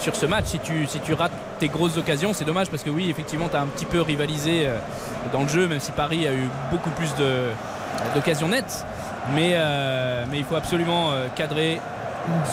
sur 0.00 0.14
ce 0.16 0.26
match. 0.26 0.46
Si 0.46 0.58
tu, 0.58 0.86
si 0.86 1.00
tu 1.00 1.14
rates 1.14 1.32
tes 1.58 1.68
grosses 1.68 1.96
occasions, 1.98 2.32
c'est 2.32 2.44
dommage 2.44 2.68
parce 2.68 2.82
que 2.82 2.90
oui, 2.90 3.08
effectivement, 3.10 3.48
tu 3.48 3.56
as 3.56 3.60
un 3.60 3.66
petit 3.66 3.84
peu 3.86 4.00
rivalisé 4.00 4.68
dans 5.32 5.42
le 5.42 5.48
jeu, 5.48 5.66
même 5.66 5.80
si 5.80 5.92
Paris 5.92 6.26
a 6.26 6.32
eu 6.32 6.48
beaucoup 6.70 6.90
plus 6.90 7.10
d'occasions 8.14 8.48
nettes. 8.48 8.84
Mais, 9.34 9.50
euh, 9.54 10.24
mais 10.30 10.38
il 10.38 10.44
faut 10.44 10.56
absolument 10.56 11.10
cadrer 11.36 11.80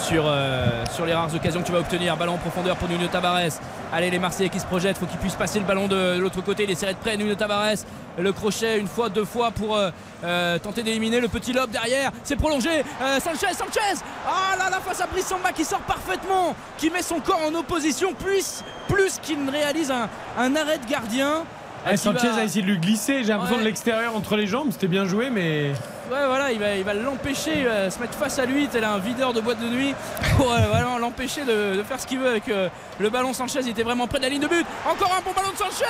sur, 0.07 0.23
euh, 0.26 0.84
sur 0.94 1.06
les 1.06 1.14
rares 1.14 1.34
occasions 1.34 1.61
que 1.61 1.65
tu 1.65 1.72
vas 1.72 1.80
obtenir. 1.80 2.15
Ballon 2.18 2.34
en 2.34 2.38
profondeur 2.38 2.76
pour 2.77 2.88
Nuno 2.88 3.07
Tavares. 3.07 3.60
Allez, 3.91 4.10
les 4.10 4.19
Marseillais 4.19 4.49
qui 4.49 4.60
se 4.60 4.65
projettent, 4.65 4.98
faut 4.98 5.06
qu'ils 5.06 5.19
puissent 5.19 5.35
passer 5.35 5.60
le 5.60 5.65
ballon 5.65 5.88
de 5.88 6.18
l'autre 6.19 6.41
côté. 6.41 6.64
Il 6.64 6.72
est 6.72 6.85
de 6.85 6.98
près, 6.98 7.18
Nuno 7.18 7.35
Tavares. 7.35 7.77
Le 8.18 8.31
crochet 8.31 8.80
une 8.80 8.88
fois, 8.88 9.10
deux 9.10 9.26
fois 9.26 9.52
pour 9.52 9.77
euh, 9.77 9.91
euh, 10.23 10.57
tenter 10.57 10.84
d'éliminer 10.84 11.19
le 11.19 11.27
petit 11.27 11.53
lobe 11.53 11.69
derrière. 11.69 12.11
C'est 12.23 12.35
prolongé. 12.35 12.84
Sanchez, 13.23 13.53
Sanchez. 13.53 14.02
Ah 14.27 14.57
là 14.57 14.69
là, 14.69 14.80
face 14.80 15.02
à 15.02 15.07
Brice 15.07 15.27
Samba 15.27 15.52
qui 15.52 15.64
sort 15.64 15.81
parfaitement, 15.81 16.56
qui 16.77 16.89
met 16.89 17.02
son 17.02 17.19
corps 17.19 17.41
en 17.48 17.53
opposition, 17.53 18.14
plus, 18.14 18.64
plus 18.88 19.19
qu'il 19.22 19.44
ne 19.44 19.52
réalise 19.52 19.91
un 19.91 20.56
arrêt 20.56 20.80
de 20.80 20.89
gardien. 20.89 21.44
Ah, 21.85 21.95
Sanchez 21.95 22.27
va- 22.27 22.41
a 22.41 22.43
essayé 22.43 22.61
de 22.63 22.67
lui 22.67 22.77
glisser, 22.79 23.23
j'ai 23.23 23.29
l'impression 23.29 23.55
Ouais. 23.55 23.61
de 23.61 23.67
l'extérieur 23.67 24.15
entre 24.15 24.35
les 24.35 24.47
jambes, 24.47 24.69
c'était 24.71 24.87
bien 24.87 25.05
joué, 25.05 25.29
mais. 25.29 25.71
Ouais, 26.11 26.25
voilà, 26.25 26.51
il 26.51 26.59
va, 26.59 26.75
il 26.75 26.83
va 26.83 26.93
l'empêcher, 26.93 27.65
euh, 27.65 27.89
se 27.89 27.99
mettre 27.99 28.13
face 28.17 28.39
à 28.39 28.45
lui, 28.45 28.67
tel 28.67 28.83
un 28.83 28.97
videur 28.97 29.33
de 29.33 29.41
boîte 29.41 29.59
de 29.59 29.67
nuit, 29.67 29.93
pour 30.37 30.51
euh, 30.51 30.57
vraiment 30.67 30.97
l'empêcher 30.97 31.41
de, 31.45 31.75
de 31.77 31.83
faire 31.83 31.99
ce 31.99 32.07
qu'il 32.07 32.19
veut 32.19 32.29
avec 32.29 32.47
euh, 32.49 32.69
le 32.99 33.09
ballon. 33.09 33.33
Sanchez, 33.33 33.59
il 33.61 33.69
était 33.69 33.83
vraiment 33.83 34.07
près 34.07 34.17
de 34.19 34.23
la 34.23 34.29
ligne 34.29 34.41
de 34.41 34.47
but. 34.47 34.65
Encore 34.89 35.13
un 35.17 35.21
bon 35.21 35.31
ballon 35.35 35.51
de 35.51 35.57
Sanchez 35.57 35.85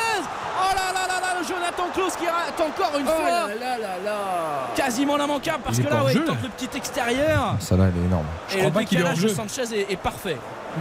Oh 0.60 0.74
là 0.76 0.92
là 0.94 1.08
là 1.08 1.20
là, 1.22 1.40
le 1.40 1.48
Jonathan 1.48 1.84
Klaus 1.94 2.16
qui 2.16 2.26
rate 2.28 2.60
encore 2.60 3.00
une 3.00 3.06
Oh 3.08 3.12
fois. 3.12 3.30
là 3.30 3.48
là 3.60 3.78
là 3.78 3.96
là. 4.04 4.18
Quasiment 4.76 5.18
l'immanquable 5.18 5.60
parce 5.64 5.78
Il 5.78 5.86
que 5.86 5.94
là, 5.94 6.04
ouais, 6.04 6.14
jeu, 6.14 6.22
il 6.24 6.26
tente 6.28 6.42
le 6.44 6.50
petit 6.50 6.76
extérieur. 6.78 7.56
Ça 7.60 7.78
là, 7.78 7.86
elle 7.94 8.02
est 8.02 8.06
énorme. 8.06 8.26
Je 8.50 8.56
et 8.56 8.58
crois 8.58 8.70
le 8.70 8.74
pas 8.74 8.84
qu'il 8.86 8.98
est 8.98 9.02
décalage 9.02 9.24
de. 9.24 9.28
Sanchez 9.30 9.62
est, 9.74 9.92
est 9.94 9.98
parfait. 9.98 10.38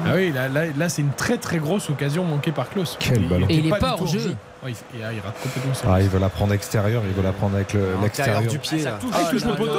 Ah 0.07 0.11
oui, 0.15 0.33
là, 0.33 0.49
là, 0.49 0.63
là, 0.77 0.89
c'est 0.89 1.03
une 1.03 1.13
très 1.13 1.37
très 1.39 1.59
grosse 1.59 1.89
occasion 1.91 2.25
manquée 2.25 2.53
par 2.53 2.69
Klaus. 2.71 2.97
Quel 2.99 3.23
Il- 3.23 3.29
ballon. 3.29 3.47
Et 3.49 3.55
il 3.57 3.67
est 3.67 3.79
pas 3.79 3.93
hors 3.93 4.07
jeu. 4.07 4.35
Ouais, 4.65 4.73
il, 4.95 5.01
et, 5.01 5.05
ah, 5.05 5.13
il 5.13 5.21
rate 5.21 5.35
complètement 5.43 5.75
ça. 5.75 5.87
Ah, 5.91 6.01
il 6.01 6.09
veut 6.09 6.19
la 6.19 6.29
prendre 6.31 6.53
extérieur, 6.53 7.03
il 7.07 7.13
veut 7.15 7.23
la 7.23 7.33
prendre 7.33 7.55
avec 7.57 7.73
le- 7.75 7.89
l'extérieur. 8.03 8.41
du 8.43 8.59
pied. 8.59 8.81
Ça 8.81 8.91
là. 8.93 8.99
touche, 9.01 9.11
Ah, 9.15 9.19
il 9.21 9.25
ça 9.25 9.31
touche 9.31 9.43
le 9.45 9.49
touche. 9.51 9.59
poteau. 9.59 9.79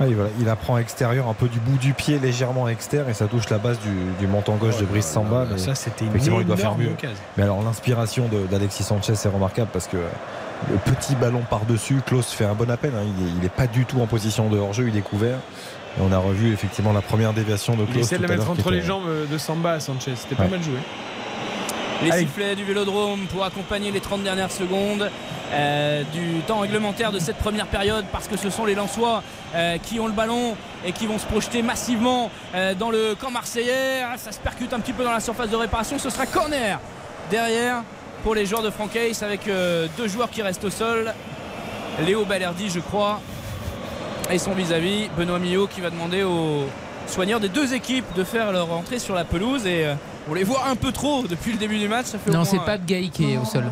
Ah, 0.00 0.06
il, 0.06 0.14
va- 0.14 0.24
il 0.38 0.44
la 0.46 0.56
prend 0.56 0.78
extérieur, 0.78 1.26
un 1.28 1.34
peu 1.34 1.48
du 1.48 1.58
bout 1.58 1.78
du 1.78 1.94
pied, 1.94 2.18
légèrement 2.18 2.68
externe, 2.68 3.08
et 3.08 3.14
ça 3.14 3.26
touche 3.26 3.48
la 3.50 3.58
base 3.58 3.78
du, 3.80 3.90
du 4.20 4.26
menton 4.26 4.56
gauche 4.56 4.76
de 4.78 4.84
Brice 4.84 5.06
Samba. 5.06 5.46
Mais 5.50 5.58
Ça, 5.58 5.74
c'était 5.74 6.04
une 6.04 6.10
effectivement, 6.10 6.40
il 6.40 6.46
doit 6.46 6.56
faire 6.56 6.66
énorme 6.66 6.82
mieux. 6.82 6.90
occasion. 6.92 7.16
Mais 7.36 7.42
alors, 7.44 7.62
l'inspiration 7.62 8.28
de- 8.28 8.46
d'Alexis 8.46 8.82
Sanchez 8.84 9.12
est 9.14 9.28
remarquable 9.28 9.70
parce 9.72 9.86
que 9.88 9.96
le 9.96 10.76
petit 10.92 11.14
ballon 11.14 11.42
par-dessus, 11.48 12.00
Klaus 12.06 12.30
fait 12.30 12.44
un 12.44 12.54
bon 12.54 12.70
appel. 12.70 12.92
hein. 12.94 13.04
Il 13.36 13.40
n'est 13.42 13.48
pas 13.48 13.66
du 13.66 13.84
tout 13.86 14.00
en 14.00 14.06
position 14.06 14.48
de 14.48 14.58
hors-jeu, 14.58 14.86
il 14.88 14.96
est 14.96 15.02
couvert. 15.02 15.38
Et 15.98 16.00
on 16.02 16.12
a 16.12 16.18
revu 16.18 16.52
effectivement 16.52 16.92
la 16.92 17.02
première 17.02 17.32
déviation 17.32 17.74
de 17.76 17.82
Il 17.82 17.86
Klaus. 17.92 18.04
essaie 18.06 18.16
de 18.18 18.22
la 18.22 18.28
mettre 18.28 18.50
entre 18.50 18.70
les 18.70 18.82
jambes 18.82 19.04
de 19.30 19.38
Samba 19.38 19.72
à 19.74 19.80
Sanchez, 19.80 20.12
c'était 20.16 20.34
pas 20.34 20.44
Ouais. 20.44 20.48
mal 20.50 20.62
joué. 20.62 20.78
Les 22.04 22.10
Allez. 22.10 22.22
sifflets 22.22 22.54
du 22.54 22.64
vélodrome 22.64 23.20
pour 23.32 23.44
accompagner 23.44 23.90
les 23.90 24.00
30 24.00 24.22
dernières 24.22 24.50
secondes 24.50 25.10
euh, 25.52 26.02
du 26.12 26.40
temps 26.46 26.58
réglementaire 26.58 27.12
de 27.12 27.18
cette 27.18 27.38
première 27.38 27.66
période 27.66 28.04
parce 28.12 28.28
que 28.28 28.36
ce 28.36 28.50
sont 28.50 28.66
les 28.66 28.74
Lensois 28.74 29.22
euh, 29.54 29.78
qui 29.78 29.98
ont 30.00 30.06
le 30.06 30.12
ballon 30.12 30.54
et 30.84 30.92
qui 30.92 31.06
vont 31.06 31.18
se 31.18 31.24
projeter 31.24 31.62
massivement 31.62 32.30
euh, 32.54 32.74
dans 32.74 32.90
le 32.90 33.14
camp 33.14 33.30
marseillais. 33.30 34.02
Ah, 34.04 34.18
Ça 34.18 34.32
se 34.32 34.38
percute 34.38 34.74
un 34.74 34.80
petit 34.80 34.92
peu 34.92 35.02
dans 35.02 35.12
la 35.12 35.20
surface 35.20 35.48
de 35.48 35.56
réparation. 35.56 35.98
Ce 35.98 36.10
sera 36.10 36.26
corner 36.26 36.78
derrière 37.30 37.82
pour 38.22 38.34
les 38.34 38.44
joueurs 38.44 38.62
de 38.62 38.70
Francaise 38.70 39.22
avec 39.22 39.48
deux 39.96 40.08
joueurs 40.08 40.30
qui 40.30 40.42
restent 40.42 40.64
au 40.64 40.70
sol. 40.70 41.12
Léo 42.06 42.24
Balerdi, 42.24 42.70
je 42.70 42.80
crois, 42.80 43.20
et 44.30 44.38
son 44.38 44.52
vis-à-vis, 44.52 45.08
Benoît 45.16 45.38
Millot, 45.38 45.66
qui 45.66 45.82
va 45.82 45.90
demander 45.90 46.22
aux 46.22 46.64
soigneurs 47.06 47.38
des 47.38 47.50
deux 47.50 47.74
équipes 47.74 48.06
de 48.16 48.24
faire 48.24 48.50
leur 48.50 48.72
entrée 48.72 48.98
sur 48.98 49.14
la 49.14 49.24
pelouse. 49.24 49.66
Et 49.66 49.86
on 50.28 50.34
les 50.34 50.44
voit 50.44 50.66
un 50.68 50.76
peu 50.76 50.90
trop 50.92 51.22
depuis 51.28 51.52
le 51.52 51.58
début 51.58 51.78
du 51.78 51.88
match. 51.88 52.06
Ça 52.06 52.18
fait 52.18 52.30
Non, 52.30 52.44
c'est 52.44 52.58
Pape 52.58 52.84
Gay 52.86 53.08
qui 53.12 53.32
est 53.32 53.36
au 53.36 53.44
sol. 53.44 53.64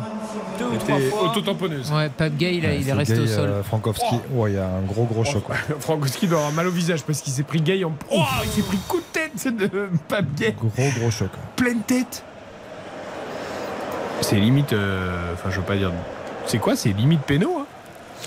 deux 0.59 0.65
ou 0.65 0.75
trois 0.77 0.99
fois. 0.99 1.23
auto-tamponneuse. 1.29 1.91
Ouais, 1.91 2.09
Pape 2.09 2.35
Gay, 2.37 2.55
il, 2.57 2.65
a- 2.65 2.69
Ouais, 2.69 2.79
il 2.81 2.87
est 2.89 2.93
resté 2.93 3.19
au 3.19 3.27
sol. 3.27 3.49
euh, 3.49 3.63
Frankowski, 3.63 4.15
ouais, 4.31 4.51
il 4.51 4.55
y 4.55 4.59
a 4.59 4.65
un 4.67 4.81
gros 4.81 5.05
gros 5.05 5.23
choc. 5.23 5.43
Frankowski 5.79 6.27
doit 6.27 6.39
avoir 6.39 6.53
mal 6.53 6.67
au 6.67 6.71
visage 6.71 7.03
parce 7.03 7.21
qu'il 7.21 7.33
s'est 7.33 7.43
pris 7.43 7.61
gay 7.61 7.83
en. 7.83 7.91
Oh, 8.11 8.21
il 8.43 8.49
s'est 8.49 8.61
pris 8.61 8.77
coup 8.87 8.97
de 8.97 9.05
tête 9.11 9.31
c'est 9.35 9.55
de 9.55 9.69
Pape 10.07 10.25
Gay. 10.35 10.55
Gros 10.59 10.89
gros 10.99 11.11
choc. 11.11 11.29
Pleine 11.55 11.81
tête. 11.81 12.23
C'est 14.21 14.35
limite. 14.37 14.73
euh, 14.73 15.33
Enfin, 15.33 15.49
je 15.49 15.57
veux 15.57 15.65
pas 15.65 15.75
dire. 15.75 15.91
C'est 16.45 16.59
quoi 16.59 16.75
C'est 16.75 16.89
limite 16.93 17.21
péno. 17.21 17.57
Hein 17.61 17.65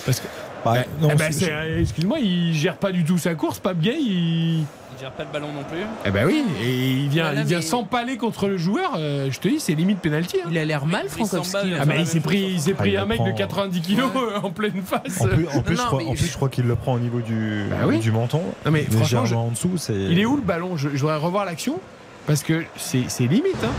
parce 0.04 0.20
que. 0.20 0.26
Bah, 0.64 0.74
Eh 0.78 1.02
non, 1.02 1.14
ben, 1.14 1.30
euh, 1.42 1.80
Excuse-moi, 1.80 2.18
il 2.18 2.52
gère 2.54 2.76
pas 2.76 2.90
du 2.90 3.04
tout 3.04 3.18
sa 3.18 3.34
course, 3.34 3.58
Pape 3.60 3.78
Gay. 3.78 3.96
Il... 4.00 4.64
Il 4.96 5.00
gère 5.02 5.10
pas 5.12 5.24
le 5.24 5.28
ballon 5.30 5.48
non 5.52 5.62
plus. 5.64 5.80
Eh 6.06 6.10
ben 6.10 6.26
oui, 6.26 6.42
et 6.62 6.90
il 6.90 7.08
vient, 7.08 7.24
Voilà, 7.24 7.40
il 7.42 7.46
vient 7.46 7.58
mais- 7.58 7.62
s'empaler 7.62 8.16
contre 8.16 8.48
le 8.48 8.56
joueur. 8.56 8.92
euh, 8.96 9.28
je 9.30 9.38
te 9.38 9.46
dis, 9.48 9.60
c'est 9.60 9.74
limite 9.74 9.98
pénalty. 10.00 10.38
hein. 10.42 10.48
Il 10.50 10.56
a 10.56 10.64
l'air 10.64 10.86
mal, 10.86 11.08
Frankowski. 11.08 11.74
Ah, 11.78 11.84
mais 11.84 12.00
il 12.00 12.06
s'est 12.06 12.20
pris, 12.20 12.38
il 12.54 12.60
s'est 12.60 12.72
Ah, 12.74 12.80
pris 12.80 12.90
il 12.92 12.96
un 12.96 13.04
mec 13.04 13.18
de 13.18 13.24
prend. 13.24 13.34
90 13.34 13.80
kilos 13.82 14.10
euh, 14.16 14.38
en 14.42 14.50
pleine 14.50 14.80
face. 14.82 15.20
En 15.20 15.26
plus, 15.26 15.46
en 15.48 15.60
plus, 15.62 15.76
Non, 15.76 15.82
je 15.82 15.86
crois, 15.86 15.98
mais- 16.02 16.08
en 16.10 16.14
plus, 16.14 16.26
je 16.30 16.36
crois 16.36 16.48
qu'il 16.48 16.66
le 16.66 16.76
prend 16.76 16.94
au 16.94 16.98
niveau 16.98 17.20
du, 17.20 17.66
Bah 17.70 17.76
oui. 17.86 17.98
du 17.98 18.10
menton. 18.10 18.42
Non, 18.64 18.70
mais 18.70 18.84
franchement, 18.84 19.26
je- 19.26 19.34
en 19.34 19.48
dessous. 19.48 19.72
C'est... 19.76 19.92
Il 19.94 20.18
est 20.18 20.24
où 20.24 20.36
le 20.36 20.42
ballon? 20.42 20.76
Je, 20.78 20.88
je 20.94 20.98
voudrais 20.98 21.16
revoir 21.18 21.44
l'action 21.44 21.78
parce 22.26 22.42
que 22.42 22.64
c'est 22.76 23.04
c'est 23.08 23.26
limite. 23.26 23.62
hein. 23.64 23.72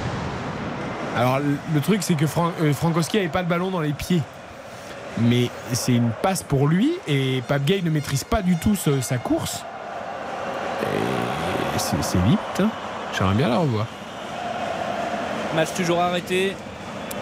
Alors 1.15 1.39
le, 1.39 1.56
le 1.73 1.81
truc 1.81 2.03
c'est 2.03 2.14
que 2.14 2.27
Fran- 2.27 2.52
euh, 2.61 2.73
Frankowski 2.73 3.18
avait 3.18 3.27
pas 3.27 3.41
le 3.41 3.48
ballon 3.48 3.72
dans 3.72 3.81
les 3.81 3.94
pieds. 3.94 4.22
Mais 5.19 5.49
c'est 5.73 5.94
une 5.95 6.11
passe 6.22 6.44
pour 6.44 6.68
lui 6.68 6.91
et 7.07 7.41
Pape 7.48 7.65
Gay 7.65 7.81
ne 7.84 7.89
maîtrise 7.89 8.23
pas 8.23 8.44
du 8.44 8.56
tout 8.56 8.76
ce- 8.76 9.02
sa 9.02 9.18
course. 9.18 9.64
C'est 11.77 12.17
limite. 12.17 12.39
hein. 12.59 12.69
J'aimerais 13.17 13.35
bien 13.35 13.49
la 13.49 13.57
revoir. 13.59 13.85
Match 15.55 15.69
toujours 15.75 16.01
arrêté 16.01 16.55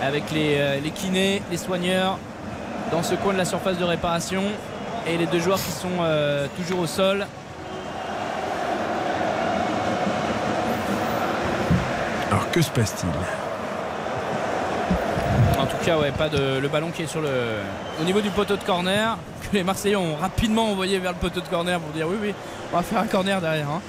avec 0.02 0.32
les, 0.32 0.56
euh, 0.58 0.80
les 0.82 0.92
kinés, 0.92 1.42
les 1.52 1.58
soigneurs 1.58 2.18
dans 2.92 3.04
ce 3.04 3.16
coin 3.16 3.34
de 3.34 3.38
la 3.38 3.46
surface 3.46 3.78
de 3.78 3.84
réparation 3.84 4.44
et 5.08 5.18
les 5.18 5.26
deux 5.28 5.40
joueurs 5.40 5.58
qui 5.58 5.72
sont 5.72 5.90
euh, 6.02 6.48
toujours 6.58 6.80
au 6.80 6.88
sol. 6.88 7.26
Alors 12.32 12.50
que 12.52 12.62
se 12.62 12.70
passe-t-il? 12.72 13.10
En 15.62 15.66
tout 15.66 15.78
cas, 15.86 15.98
ouais, 15.98 16.12
pas 16.12 16.30
de 16.30 16.60
le 16.60 16.68
ballon 16.68 16.92
qui 16.92 17.04
est 17.04 17.08
sur 17.08 17.22
le 17.22 17.30
au 18.02 18.04
niveau 18.04 18.22
du 18.22 18.30
poteau 18.30 18.56
de 18.58 18.64
corner 18.64 19.18
que 19.42 19.56
les 19.56 19.64
Marseillais 19.64 19.96
ont 19.96 20.16
rapidement 20.16 20.70
envoyé 20.72 21.00
vers 21.00 21.12
le 21.12 21.18
poteau 21.18 21.40
de 21.42 21.48
corner 21.48 21.80
pour 21.80 21.92
dire 21.94 22.08
oui 22.08 22.18
oui, 22.22 22.34
on 22.74 22.78
va 22.78 22.84
faire 22.84 23.00
un 23.00 23.08
corner 23.08 23.40
derrière. 23.42 23.70
hein. 23.70 23.82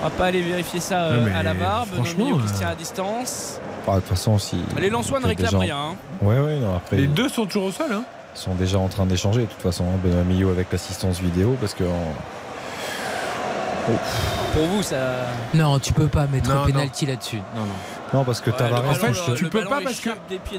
On 0.00 0.04
va 0.04 0.10
pas 0.10 0.26
aller 0.26 0.42
vérifier 0.42 0.80
ça 0.80 1.04
euh, 1.04 1.26
à 1.34 1.42
la 1.42 1.54
barre. 1.54 1.86
Benoît 1.86 2.04
franchement, 2.04 2.38
qui 2.38 2.48
se 2.48 2.54
euh, 2.54 2.58
tient 2.58 2.68
à 2.68 2.74
distance. 2.74 3.60
Ah, 3.88 3.94
de 3.96 4.00
toute 4.00 4.08
façon, 4.10 4.38
si. 4.38 4.56
Les 4.78 4.90
Lensois 4.90 5.20
ne 5.20 5.26
réclament 5.26 5.46
déjà- 5.46 5.58
rien. 5.58 5.76
hein. 5.76 5.94
Ouais, 6.22 6.38
ouais, 6.38 6.58
non, 6.58 6.76
après. 6.76 6.96
Les 6.96 7.06
deux 7.06 7.28
sont 7.28 7.46
toujours 7.46 7.64
au 7.64 7.72
sol. 7.72 7.86
Hein. 7.92 8.02
Ils 8.34 8.38
sont 8.38 8.54
déjà 8.54 8.78
en 8.78 8.88
train 8.88 9.06
d'échanger, 9.06 9.42
de 9.42 9.46
toute 9.46 9.62
façon, 9.62 9.84
hein, 9.84 9.98
Benoît 10.04 10.22
Millot 10.24 10.50
avec 10.50 10.70
l'assistance 10.70 11.20
vidéo, 11.20 11.56
parce 11.60 11.72
que. 11.74 11.84
Pour 14.52 14.64
vous, 14.66 14.82
ça. 14.82 14.96
Non, 15.54 15.78
tu 15.78 15.92
peux 15.92 16.08
pas 16.08 16.26
mettre 16.26 16.50
Non, 16.52 16.62
un 16.62 16.66
penalty 16.66 17.06
là-dessus. 17.06 17.36
Non, 17.54 17.62
non. 17.62 17.74
Non, 18.16 18.24
parce 18.24 18.40
que 18.40 18.50
Tavares, 18.50 18.88
En 18.88 18.94
fait, 18.94 19.08
touche- 19.12 19.34
tu 19.36 19.44
peux 19.50 19.64
pas 19.64 19.80
parce 19.82 20.00
que 20.00 20.08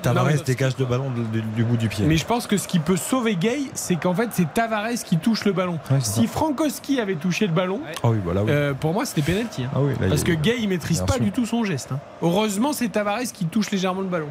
Tavares 0.01 0.27
dégage 0.45 0.73
le 0.77 0.85
ballon 0.85 1.09
du, 1.09 1.41
du 1.41 1.63
bout 1.63 1.75
du 1.77 1.89
pied. 1.89 2.05
Mais 2.05 2.17
je 2.17 2.25
pense 2.25 2.45
que 2.45 2.55
ce 2.57 2.67
qui 2.67 2.77
peut 2.79 2.97
sauver 2.97 3.35
Gay, 3.35 3.61
c'est 3.73 3.95
qu'en 3.95 4.13
fait, 4.13 4.29
c'est 4.31 4.53
Tavares 4.53 4.89
qui 5.03 5.17
touche 5.17 5.43
le 5.45 5.53
ballon. 5.53 5.79
si 5.99 6.27
Frankowski 6.27 6.99
avait 6.99 7.15
touché 7.15 7.47
le 7.47 7.53
ballon, 7.53 7.81
Ah 8.03 8.09
oui, 8.09 8.17
voilà. 8.23 8.43
oui. 8.43 8.51
euh, 8.51 8.73
pour 8.73 8.93
moi, 8.93 9.05
c'était 9.05 9.23
penalty. 9.23 9.63
hein. 9.63 9.69
Ah 9.75 9.79
oui, 9.81 9.93
là, 9.99 10.07
Parce 10.09 10.23
que 10.23 10.33
Gay, 10.33 10.57
il 10.59 10.69
maîtrise 10.69 11.01
pas 11.01 11.13
sûr. 11.13 11.23
du 11.23 11.31
tout 11.31 11.45
son 11.47 11.63
geste. 11.63 11.89
hein. 11.91 11.99
Heureusement, 12.21 12.73
c'est 12.73 12.89
Tavares 12.89 13.21
qui 13.33 13.45
touche 13.45 13.71
légèrement 13.71 14.01
le 14.01 14.07
ballon. 14.07 14.29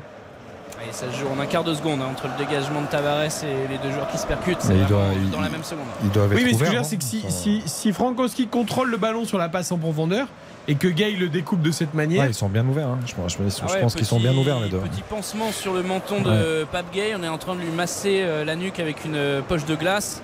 Et 0.88 0.92
ça 0.92 1.06
se 1.10 1.18
joue 1.18 1.26
en 1.36 1.40
un 1.40 1.46
quart 1.46 1.64
de 1.64 1.74
seconde 1.74 2.00
hein, 2.02 2.06
entre 2.10 2.28
le 2.28 2.44
dégagement 2.44 2.82
de 2.82 2.86
Tavares 2.86 3.22
et 3.24 3.68
les 3.72 3.78
deux 3.82 3.90
joueurs 3.92 4.08
qui 4.08 4.18
se 4.18 4.26
percutent. 4.26 4.58
C'est 4.60 4.74
Mais 4.74 4.80
il 4.80 4.84
vraiment 4.84 5.04
doit- 5.06 5.14
il- 5.20 5.30
dans 5.30 5.40
la 5.40 5.48
même 5.48 5.64
seconde. 5.64 5.86
Ils 6.04 6.10
doivent 6.10 6.32
être 6.32 6.38
Oui, 6.38 6.44
mais 6.44 6.52
ce 6.52 6.58
que 6.58 6.64
je 6.64 6.70
veux 6.70 6.76
dire, 6.76 6.84
c'est 6.84 6.96
que 6.98 7.02
si, 7.04 7.24
si, 7.28 7.62
si 7.64 7.92
Frankowski 7.92 8.46
contrôle 8.46 8.90
le 8.90 8.96
ballon 8.98 9.24
sur 9.24 9.38
la 9.38 9.48
passe 9.48 9.72
en 9.72 9.78
profondeur 9.78 10.28
et 10.68 10.74
que 10.74 10.88
Gay 10.88 11.12
le 11.12 11.28
découpe 11.28 11.62
de 11.62 11.70
cette 11.70 11.94
manière. 11.94 12.22
Ouais, 12.24 12.30
ils 12.30 12.34
sont 12.34 12.48
bien 12.48 12.66
ouverts. 12.66 12.88
hein. 12.88 12.98
Je, 13.06 13.14
pense- 13.14 13.32
je 13.32 13.38
Ah 13.40 13.66
je 13.68 13.72
ouais, 13.74 13.80
pense 13.80 13.94
qu'ils 13.94 14.06
sont 14.06 14.18
bien 14.18 14.36
ouverts 14.36 14.60
les 14.60 14.68
deux. 14.68 14.78
Petit 14.78 15.02
pansement 15.02 15.52
sur 15.52 15.72
le 15.74 15.82
menton 15.82 16.20
de 16.22 16.64
Pape 16.70 16.93
Gay. 16.93 17.14
On 17.18 17.22
est 17.22 17.28
en 17.28 17.38
train 17.38 17.55
de 17.55 17.60
lui 17.60 17.70
masser 17.70 18.20
euh, 18.22 18.44
la 18.44 18.56
nuque 18.56 18.80
avec 18.80 19.05
une 19.05 19.14
euh, 19.16 19.40
poche 19.43 19.64
de 19.64 19.74
glace. 19.76 20.20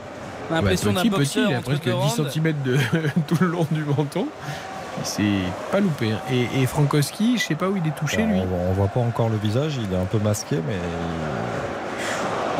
On 0.51 0.55
a 0.55 0.57
l'impression 0.57 0.93
Bah, 0.93 1.03
d'un 1.03 1.09
petit, 1.09 1.11
petit, 1.11 1.39
boxeur 1.39 1.51
il 1.51 1.55
a 1.55 1.61
presque 1.61 1.85
deux 1.85 1.91
10 1.93 1.97
rounds. 1.97 2.31
cm 2.31 2.55
de 2.65 2.77
tout 3.29 3.37
le 3.41 3.47
long 3.47 3.67
du 3.71 3.85
menton. 3.85 4.27
C'est 5.05 5.23
pas 5.71 5.81
loupé. 5.81 6.11
hein. 6.13 6.19
Et, 6.31 6.63
et 6.63 6.67
Frankowski, 6.67 7.39
je 7.39 7.43
sais 7.43 7.55
pas 7.55 7.69
où 7.69 7.77
il 7.77 7.87
est 7.87 7.95
touché 7.95 8.19
Alors, 8.19 8.29
lui. 8.31 8.41
on, 8.41 8.47
voit- 8.47 8.59
on 8.69 8.73
voit 8.73 8.89
pas 8.89 9.01
encore 9.01 9.29
le 9.31 9.37
visage, 9.39 9.75
il 9.79 9.93
est 9.95 9.99
un 9.99 10.05
peu 10.05 10.19
masqué, 10.19 10.57
mais. 10.67 10.75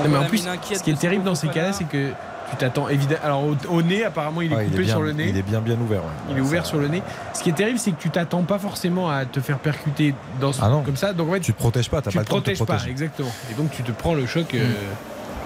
Non, 0.05 0.09
mais 0.11 0.19
en 0.19 0.25
plus, 0.29 0.39
ce 0.75 0.83
qui 0.83 0.91
est 0.91 0.99
terrible 0.99 1.25
dans 1.25 1.35
ces 1.35 1.49
cas-là, 1.49 1.73
c'est 1.73 1.85
que 1.85 2.09
tu 2.53 2.57
t'attends 2.59 2.89
évidemment. 2.89 3.21
Alors 3.25 3.45
au, 3.45 3.57
au 3.71 3.83
nez, 3.83 4.05
apparemment, 4.05 4.41
il 4.43 4.53
est 4.53 4.57
Ouais, 4.57 4.65
coupé 4.67 4.79
bien, 4.83 4.89
sur 4.93 5.03
le 5.03 5.13
nez. 5.13 5.27
Il 5.31 5.37
est 5.37 5.43
bien 5.43 5.61
bien 5.61 5.77
ouvert. 5.81 6.01
ouais. 6.03 6.11
Il 6.31 6.39
est 6.39 6.41
ouvert 6.41 6.65
sur 6.67 6.79
le 6.79 6.89
nez. 6.89 7.03
Ce 7.35 7.43
qui 7.43 7.51
est 7.51 7.55
terrible, 7.55 7.79
c'est 7.79 7.91
que 7.93 8.01
tu 8.01 8.11
t'attends 8.11 8.43
pas 8.43 8.59
forcément 8.59 9.11
à 9.11 9.25
te 9.25 9.41
faire 9.41 9.59
percuter 9.59 10.15
dans 10.41 10.53
ce- 10.53 10.61
Ah 10.63 10.69
non. 10.69 10.83
comme 10.83 10.97
ça. 10.97 11.13
Donc 11.13 11.29
en 11.29 11.33
fait, 11.33 11.41
Tu 11.41 11.53
te 11.53 11.59
protèges 11.59 11.91
pas, 11.91 12.01
t'as 12.03 12.11
tu 12.11 12.19
pas 12.19 12.25
te 12.25 12.29
le 12.29 12.41
temps 12.43 12.51
de 12.51 12.53
te 12.55 12.57
protèges 12.63 12.85
pas, 12.85 12.89
exactement. 12.91 13.33
Et 13.51 13.55
donc 13.55 13.71
tu 13.73 13.83
te 13.83 13.91
prends 13.93 14.15
le 14.15 14.27
choc. 14.27 14.55
euh, 14.55 14.65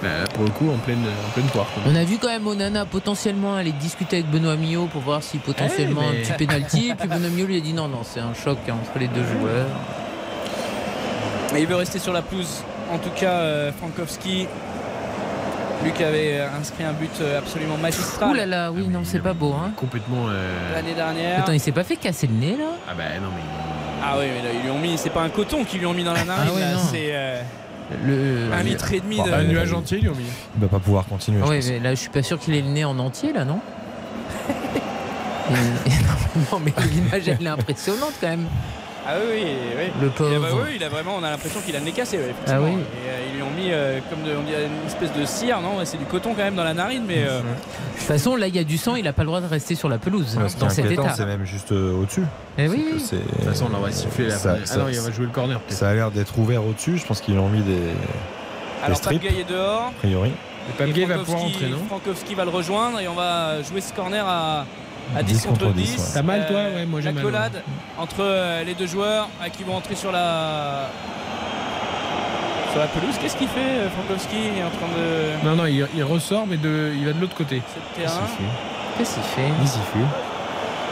bah, 0.03 0.09
pour 0.35 0.45
le 0.45 0.51
coup, 0.51 0.71
en 0.71 0.77
pleine, 0.77 0.99
en 1.27 1.31
pleine 1.33 1.47
poire. 1.47 1.67
quoi. 1.73 1.83
On 1.87 1.95
a 1.97 2.05
vu 2.05 2.19
quand 2.19 2.29
même 2.29 2.47
Onana 2.47 2.85
potentiellement 2.85 3.55
aller 3.57 3.73
discuter 3.73 4.17
avec 4.19 4.31
Benoît 4.31 4.57
Millot 4.57 4.87
pour 4.87 5.01
voir 5.01 5.23
si 5.23 5.39
potentiellement 5.39 6.03
Eh, 6.13 6.17
mais- 6.19 6.31
un 6.31 6.35
petit 6.35 6.47
penalty. 6.47 6.93
Puis 6.99 7.09
Benoît 7.09 7.31
Millot 7.31 7.47
lui 7.47 7.57
a 7.57 7.61
dit 7.61 7.73
non, 7.73 7.89
non, 7.89 8.01
c'est 8.05 8.21
un 8.21 8.35
choc 8.35 8.59
entre 8.69 8.99
les 8.99 9.09
deux 9.09 9.25
joueurs. 9.25 9.67
Mais 11.53 11.63
il 11.63 11.67
veut 11.67 11.77
rester 11.77 11.99
sur 11.99 12.13
la 12.13 12.23
pelouse. 12.23 12.63
En 12.93 12.99
tout 12.99 13.11
cas, 13.17 13.31
euh, 13.33 13.73
Frankowski. 13.73 14.47
Lui 15.85 15.93
qui 15.93 16.03
avait 16.05 16.39
euh, 16.41 16.49
inscrit 16.59 16.85
un 16.85 16.93
but 16.93 17.11
euh, 17.21 17.39
absolument 17.39 17.77
magistral 17.77 18.31
Ouh 18.31 18.35
là 18.35 18.47
là, 18.47 18.73
oui, 18.73 18.87
non, 18.89 19.01
c'est 19.05 19.21
pas 19.21 19.35
beau. 19.35 19.53
Hein. 19.53 19.73
Complètement. 19.77 20.27
euh, 20.29 20.75
l'année 20.75 20.95
dernière. 20.95 21.41
Attends, 21.41 21.53
il 21.53 21.61
s'est 21.61 21.73
pas 21.73 21.85
fait 21.85 21.97
casser 21.97 22.27
le 22.27 22.35
nez 22.35 22.57
là? 22.57 22.71
Ah 22.89 22.95
bah 22.97 23.05
non, 23.23 23.29
mais. 23.35 23.43
Ah 24.03 24.17
oui, 24.19 24.25
mais 24.35 24.43
là, 24.43 24.55
ils 24.55 24.63
lui 24.65 24.71
ont 24.71 24.79
mis. 24.79 24.97
C'est 24.99 25.11
pas 25.11 25.23
un 25.23 25.29
coton 25.29 25.65
qu'ils 25.65 25.81
lui 25.81 25.87
ont 25.87 25.93
mis 25.95 26.05
dans 26.05 26.13
la 26.13 26.25
narine. 26.25 26.49
Ah 26.51 26.55
ouais, 26.55 26.61
là, 26.61 26.73
non. 26.75 26.79
c'est 26.91 27.09
euh, 27.11 27.41
Le... 28.05 28.53
un 28.53 28.63
litre 28.63 28.93
et 28.93 29.01
demi 29.01 29.17
Bon, 29.17 29.25
de. 29.25 29.31
bah, 29.31 29.37
Un 29.39 29.45
nuage 29.45 29.73
entier, 29.73 29.99
ils 29.99 30.05
lui 30.05 30.11
ont 30.11 30.15
mis. 30.15 30.25
Il 30.57 30.61
va 30.63 30.69
pas 30.69 30.79
pouvoir 30.81 31.05
continuer. 31.07 31.41
Ah 31.45 31.49
ouais, 31.49 31.61
mais 31.69 31.79
là, 31.81 31.91
je 31.95 32.01
suis 32.01 32.11
pas 32.11 32.23
sûr 32.23 32.39
qu'il 32.39 32.55
ait 32.55 32.63
le 32.63 32.69
nez 32.69 32.85
en 32.85 32.99
entier 32.99 33.33
là, 33.33 33.45
non? 33.45 33.61
Et- 35.51 35.91
Non, 36.53 36.61
mais 36.65 36.73
l'image 36.93 37.29
elle 37.29 37.47
est 37.47 37.49
impressionnante 37.49 38.13
quand 38.21 38.29
même. 38.29 38.47
Ah 39.09 39.15
oui, 39.21 39.43
oui, 39.45 39.51
oui. 39.79 39.93
Le 40.01 40.07
Il 40.29 40.35
a, 40.35 40.39
bah 40.41 40.47
pauvre. 40.51 40.63
oui, 40.67 40.73
il 40.77 40.85
a 40.85 40.89
vraiment, 40.89 41.17
on 41.19 41.23
a 41.23 41.31
l'impression 41.31 41.61
qu'il 41.61 41.77
a 41.77 41.79
le 41.79 41.85
nez 41.85 41.93
cassé. 41.93 42.17
ouais. 42.19 42.35
Ah 42.49 42.61
oui. 42.61 42.71
Et 42.71 42.75
euh, 42.75 43.27
ils 43.31 43.37
lui 43.37 43.43
ont 43.43 43.51
mis 43.51 43.71
euh, 43.71 44.01
comme 44.11 44.23
de- 44.23 44.37
on 44.37 44.43
dirait 44.43 44.67
une 44.67 44.87
espèce 44.87 45.13
de 45.13 45.25
cire, 45.25 45.61
non 45.61 45.79
C'est 45.85 45.97
du 45.99 46.05
coton 46.07 46.31
quand 46.35 46.43
même 46.43 46.57
dans 46.57 46.65
la 46.65 46.75
narine, 46.75 47.05
mais. 47.07 47.19
euh, 47.27 47.39
De 47.41 47.45
toute 47.99 48.07
façon, 48.07 48.35
là, 48.37 48.49
il 48.49 48.57
y 48.57 48.59
a 48.59 48.65
du 48.65 48.77
sang, 48.79 48.97
il 48.97 49.07
a 49.07 49.13
pas 49.13 49.23
le 49.23 49.27
droit 49.29 49.41
de 49.41 49.47
rester 49.47 49.75
sur 49.75 49.89
la 49.89 49.99
pelouse 49.99 50.37
Ouais, 50.37 50.47
dans 50.59 50.69
cet 50.69 50.91
état. 50.91 51.15
c'est 51.15 51.25
même 51.27 51.45
juste 51.45 51.73
euh, 51.73 51.93
au-dessus. 52.01 52.25
Eh 52.59 52.67
C'est 52.67 52.73
oui, 52.73 52.85
De 52.95 52.99
toute 53.19 53.45
façon, 53.45 53.67
on 53.73 53.79
va 53.79 53.91
siffler 53.93 54.27
la 54.29 54.37
ça- 54.37 54.57
Ah 54.61 54.67
ça- 54.67 54.77
non, 54.79 54.89
il 54.89 54.99
va 55.01 55.11
jouer 55.13 55.27
le 55.27 55.33
corner 55.33 55.61
peut-être. 55.61 55.79
Ça 55.79 55.89
a 55.89 55.95
l'air 55.95 56.11
d'être 56.11 56.37
ouvert 56.39 56.65
au-dessus. 56.65 56.99
Je 56.99 57.07
pense 57.07 57.21
qu'ils 57.21 57.39
ont 57.39 57.49
mis 57.49 57.61
des, 57.63 57.79
Alors 58.85 59.01
Gay 59.01 59.41
est 59.41 59.49
dehors. 59.49 59.87
a 59.87 59.93
priori. 59.99 60.31
Et 60.81 60.83
Et 60.83 61.05
va 61.05 61.19
pouvoir 61.19 61.39
Frankowski- 61.43 61.47
entrer, 61.55 61.69
non? 61.69 61.79
Frankowski 61.89 62.35
va 62.35 62.45
le 62.45 62.51
rejoindre 62.51 62.99
et 63.01 63.07
on 63.07 63.15
va 63.15 63.63
jouer 63.63 63.81
ce 63.81 63.93
corner 63.93 64.27
à, 64.27 64.67
à 65.15 65.23
10, 65.23 65.33
10 65.33 65.47
contre 65.47 65.61
contre 65.61 65.75
10. 65.75 65.83
10, 65.83 65.99
ouais. 65.99 66.05
T'as 66.15 66.23
mal, 66.23 66.47
toi 66.47 66.57
Ouais, 66.75 66.87
moi, 66.87 67.01
j'ai 67.01 67.07
La 67.07 67.13
mal, 67.13 67.23
collade 67.25 67.63
entre 67.99 68.17
euh, 68.21 68.65
les 68.65 68.75
deux 68.75 68.87
joueurs 68.87 69.29
euh, 69.43 69.49
qui 69.49 69.63
vont 69.65 69.77
entrer 69.77 69.95
sur 69.95 70.11
la 70.13 70.89
sur 72.73 72.81
la 72.81 72.87
pelouse. 72.89 73.15
Qu'est-ce 73.21 73.37
qu'il 73.37 73.49
fait 73.49 73.61
euh, 73.61 73.89
Frankowski? 73.91 74.37
Il 74.55 74.59
est 74.59 74.65
en 74.65 74.71
train 74.71 74.89
de 74.89 75.47
Non, 75.49 75.57
non, 75.57 75.67
il, 75.67 75.87
il 75.95 76.05
ressort, 76.05 76.47
mais 76.47 76.57
de, 76.57 76.93
il 76.97 77.05
va 77.07 77.13
de 77.13 77.21
l'autre 77.21 77.35
côté. 77.37 77.63
c'est 77.73 78.03
le 78.03 78.07
terrain. 78.07 78.21
Qu'est-ce 78.99 79.15
qu'il 79.15 79.23
fait? 79.23 79.51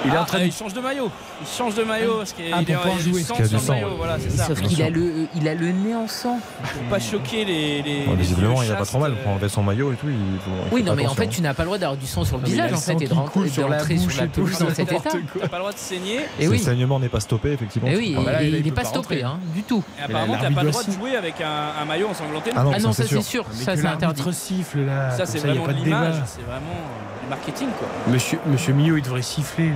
Il. 0.04 0.10
Il 0.10 0.12
est 0.14 0.16
Ah, 0.16 0.22
en 0.22 0.24
train 0.24 0.38
euh, 0.38 0.40
de. 0.42 0.46
il 0.46 0.52
change 0.52 0.72
de 0.74 0.80
maillot. 0.80 1.10
Il 1.40 1.46
change 1.46 1.74
de 1.74 1.82
maillot 1.84 2.14
parce 2.18 2.32
qu'il 2.32 2.44
Ah, 2.52 2.58
il 2.60 2.66
pour 2.66 2.74
est- 2.86 2.90
il 2.98 3.04
du 3.04 3.10
jouer. 3.10 3.22
sang 3.22 3.34
Parce 3.36 3.48
qu'il 3.48 3.56
y 3.56 3.56
a 3.56 3.60
du 3.60 3.66
sang, 3.66 3.72
maillot. 3.74 3.96
Voilà, 3.96 4.18
c'est 4.18 4.30
ça. 4.30 4.44
Sauf 4.46 4.60
qu'il 4.62 4.82
a 4.82 4.90
le, 4.90 5.26
il 5.34 5.48
a 5.48 5.54
le 5.54 5.72
nez 5.72 5.94
en 5.94 6.06
sang. 6.08 6.38
Pour 6.72 6.82
pas 6.90 6.98
choquer 7.00 7.44
les. 7.44 7.82
les 7.82 8.04
Bon, 8.04 8.10
les 8.12 8.16
visiblement, 8.18 8.62
il 8.62 8.70
a 8.70 8.74
pas 8.76 8.84
trop 8.84 8.98
mal 8.98 9.12
euh, 9.12 9.22
pour 9.22 9.32
enlever 9.32 9.48
son 9.48 9.62
maillot 9.62 9.92
et 9.92 9.96
tout. 9.96 10.06
il 10.08 10.38
faut- 10.40 10.50
il 10.70 10.74
Oui, 10.74 10.82
non, 10.82 10.94
mais 10.94 11.06
en 11.06 11.14
fait, 11.14 11.28
tu 11.28 11.40
n'as 11.42 11.54
pas 11.54 11.62
le 11.62 11.66
droit 11.68 11.78
d'avoir 11.78 11.96
du 11.98 12.06
sang 12.06 12.24
sur 12.24 12.36
le 12.36 12.42
Non, 12.42 12.48
mais 12.48 12.54
il 12.54 12.60
a 12.60 12.66
visage 12.66 12.78
en 12.78 12.82
fait 12.98 13.04
et 13.04 13.08
de 13.08 13.14
rentrer 13.14 13.48
sur 13.48 13.68
la 13.68 13.76
pelouse 13.78 14.58
dans 14.58 14.68
cet 14.74 14.92
état. 14.92 15.10
quoi. 15.10 15.20
T'as 15.40 15.48
pas 15.48 15.56
le 15.56 15.62
droit 15.62 15.72
de 15.72 15.78
saigner. 15.78 16.20
Et 16.38 16.48
oui. 16.48 16.58
le 16.58 16.62
saignement 16.64 17.00
n'est 17.00 17.08
pas 17.08 17.20
stoppé, 17.20 17.52
effectivement. 17.52 17.88
Et 17.88 17.92
tu 17.92 17.98
oui, 17.98 18.14
pas- 18.14 18.22
bah 18.24 18.42
il 18.42 18.54
il 18.54 18.64
n'est 18.64 18.70
pas 18.72 18.84
stoppé 18.84 19.22
hein, 19.22 19.38
du 19.54 19.62
tout. 19.62 19.82
Et 19.98 20.02
apparemment, 20.04 20.34
là, 20.34 20.40
t'as 20.42 20.50
pas 20.50 20.62
le 20.62 20.70
droit 20.70 20.82
de 20.84 20.92
jouer 20.92 21.16
avec 21.16 21.34
un, 21.40 21.84
maillot 21.84 22.08
ensanglanté. 22.08 22.50
Ah 22.54 22.62
non, 22.64 22.72
Ah 22.74 22.78
non, 22.80 22.92
ça, 22.92 23.04
c'est 23.04 23.22
sûr. 23.22 23.44
ça 23.52 23.76
c'est 23.76 23.86
interdit. 23.86 24.02
l'arbitre 24.02 24.32
siffle 24.32 24.80
là. 24.80 25.10
Ça, 25.16 25.26
c'est 25.26 25.38
il 25.38 25.46
vraiment 25.46 25.66
l'image. 25.68 26.14
C'est 26.26 26.42
vraiment 26.42 26.60
euh, 26.66 27.13
du 27.24 27.30
marketing, 27.30 27.68
quoi. 27.78 27.88
Monsieur, 28.12 28.38
Monsieur 28.46 28.72
Millot, 28.72 28.96
il 28.96 29.02
devrait 29.02 29.22
siffler 29.22 29.68
là. 29.68 29.74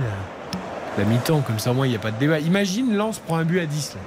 La 0.97 1.03
mi-temps, 1.05 1.41
comme 1.41 1.59
ça 1.59 1.71
au 1.71 1.73
moins 1.73 1.85
il 1.87 1.91
n'y 1.91 1.95
a 1.95 1.99
pas 1.99 2.11
de 2.11 2.17
débat. 2.17 2.39
Imagine 2.39 2.95
Lance 2.95 3.19
prend 3.19 3.37
un 3.37 3.45
but 3.45 3.59
à 3.59 3.65
10 3.65 3.95
là. 3.95 4.01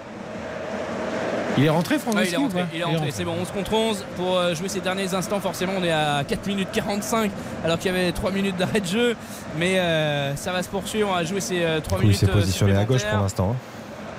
Il 1.59 1.65
est 1.65 1.69
rentré 1.71 1.97
Ouais, 1.97 2.01
Frankowski 2.01 2.29
il 2.31 2.35
est 2.35 2.37
rentré, 2.39 2.61
pas 2.63 2.67
il 2.75 2.81
est 2.81 2.85
rentré. 2.85 3.11
c'est 3.11 3.25
bon, 3.25 3.35
11 3.41 3.51
contre 3.51 3.73
11 3.75 4.05
pour 4.17 4.37
euh, 4.39 4.55
jouer 4.55 4.69
ces 4.69 4.81
derniers 4.81 5.13
instants. 5.15 5.39
Forcément, 5.39 5.73
on 5.79 5.85
est 5.85 5.93
à 5.93 6.25
4 6.27 6.47
minutes 6.47 6.69
45 6.73 7.31
alors 7.65 7.79
qu'il 7.79 7.93
y 7.93 7.95
avait 7.95 8.11
3 8.13 8.31
minutes 8.31 8.57
d'arrêt 8.57 8.81
de 8.81 8.87
jeu. 8.87 9.17
Mais 9.59 9.79
euh, 9.79 10.35
ça 10.37 10.53
va 10.53 10.63
se 10.63 10.69
poursuivre. 10.69 11.11
On 11.11 11.15
va 11.15 11.25
jouer 11.25 11.41
ces 11.41 11.63
euh, 11.63 11.81
3 11.81 11.99
Du 11.99 12.05
coup, 12.07 12.11
il 12.11 12.15
minutes. 12.15 12.21
s'est 12.21 12.31
euh, 12.31 12.33
positionné 12.33 12.77
à 12.77 12.85
gauche 12.85 13.05
pour 13.05 13.21
l'instant. 13.21 13.51
hein. 13.53 13.57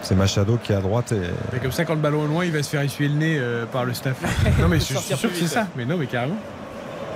C'est 0.03 0.15
Machado 0.15 0.59
qui 0.61 0.73
est 0.73 0.75
à 0.75 0.81
droite 0.81 1.11
et 1.13 1.55
Et 1.55 1.59
comme 1.59 1.71
ça, 1.71 1.85
quand 1.85 1.93
le 1.95 2.01
ballon 2.01 2.25
est 2.25 2.27
loin, 2.27 2.45
il 2.45 2.51
va 2.51 2.61
se 2.61 2.69
faire 2.69 2.81
essuyer 2.81 3.09
le 3.09 3.15
nez 3.15 3.37
euh, 3.39 3.65
par 3.65 3.85
le 3.85 3.93
staff. 3.95 4.17
non, 4.59 4.67
mais 4.67 4.77
je 4.79 4.83
suis 4.85 4.97
sûr 4.97 5.19
que 5.21 5.35
c'est 5.35 5.47
ça. 5.47 5.67
Mais 5.75 5.85
non, 5.85 5.97
mais 5.97 6.05
carrément. 6.07 6.35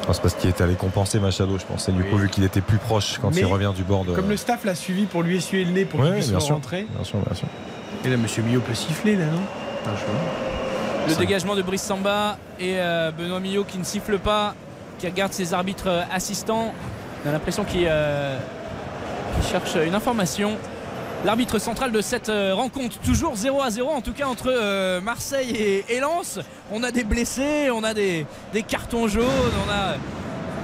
Oh, 0.10 0.14
c'est 0.14 0.22
parce 0.22 0.36
qu'il 0.36 0.50
est 0.50 0.62
allé 0.62 0.76
compenser 0.76 1.20
Machado, 1.20 1.58
je 1.60 1.66
pense. 1.66 1.90
Et 1.90 1.92
du 1.92 2.02
Oui. 2.04 2.10
coup, 2.10 2.18
vu 2.18 2.30
qu'il 2.30 2.44
était 2.46 2.62
plus 2.62 2.78
proche 2.78 3.18
quand 3.22 3.30
Mais 3.34 3.42
il 3.42 3.46
revient 3.46 3.72
du 3.76 3.84
bord 3.84 4.06
de. 4.06 4.14
Comme 4.14 4.30
le 4.30 4.38
staff 4.38 4.64
l'a 4.64 4.76
suivi 4.76 5.06
pour 5.06 5.22
lui 5.24 5.38
essuyer 5.38 5.66
le 5.66 5.72
nez 5.72 5.86
pour 5.86 6.02
qu'il 6.02 6.12
puisse 6.14 6.30
bien 6.30 6.40
sûr. 6.40 6.56
rentrer. 6.56 6.88
Bien 6.96 7.04
sûr, 7.04 7.20
bien 7.20 7.36
sûr. 7.36 7.48
Et 8.06 8.10
là, 8.10 8.16
Monsieur 8.18 8.42
Millot 8.44 8.62
peut 8.62 8.74
siffler 8.74 9.16
là, 9.16 9.26
non? 9.26 9.42
Le 11.08 11.14
Ça. 11.14 11.20
dégagement 11.20 11.56
de 11.56 11.62
Brice 11.62 11.82
Samba 11.84 12.38
et 12.60 12.76
euh, 12.78 13.12
Benoît 13.18 13.40
Millot 13.40 13.64
qui 13.64 13.78
ne 13.78 13.84
siffle 13.84 14.18
pas, 14.20 14.56
qui 15.00 15.08
regarde 15.08 15.32
ses 15.34 15.54
arbitres 15.54 15.88
euh, 15.88 16.02
assistants. 16.12 16.74
On 17.26 17.30
a 17.30 17.32
l'impression 17.32 17.64
qu'il 17.64 17.86
euh, 17.88 18.38
qu'il 19.36 19.50
cherche 19.50 19.76
une 19.86 19.96
information. 19.96 20.58
L'arbitre 21.26 21.58
central 21.58 21.92
de 21.92 22.00
cette 22.00 22.30
euh, 22.30 22.54
rencontre, 22.54 23.00
toujours 23.00 23.36
0 23.36 23.62
à 23.62 23.72
0 23.72 23.90
en 23.90 24.02
tout 24.02 24.14
cas 24.14 24.28
entre 24.28 24.50
euh, 24.50 25.02
Marseille 25.02 25.84
et, 25.90 26.00
Lens. 26.00 26.40
On 26.72 26.84
a 26.84 26.92
des 26.92 27.04
blessés, 27.04 27.72
on 27.72 27.84
a 27.84 27.94
des, 27.94 28.26
cartons 28.68 29.08
jaunes, 29.08 29.26
on 29.66 29.72
a 29.72 29.96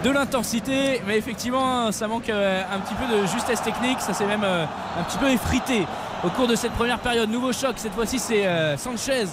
de 0.04 0.12
l'intensité, 0.12 1.02
mais 1.08 1.18
effectivement 1.18 1.92
ça 1.92 2.08
manque 2.08 2.30
euh, 2.30 2.62
un 2.72 2.80
petit 2.80 2.94
peu 2.94 3.18
de 3.18 3.26
justesse 3.26 3.64
technique, 3.64 4.00
ça 4.00 4.14
s'est 4.14 4.28
même 4.28 4.44
un 4.44 5.04
petit 5.04 5.18
peu 5.18 5.32
effrité 5.32 5.88
au 6.24 6.30
cours 6.30 6.48
de 6.48 6.56
cette 6.56 6.74
première 6.74 7.00
période. 7.00 7.30
Nouveau 7.32 7.52
choc, 7.52 7.74
cette 7.78 7.94
fois-ci 7.94 8.20
c'est 8.20 8.46
Sanchez 8.78 9.26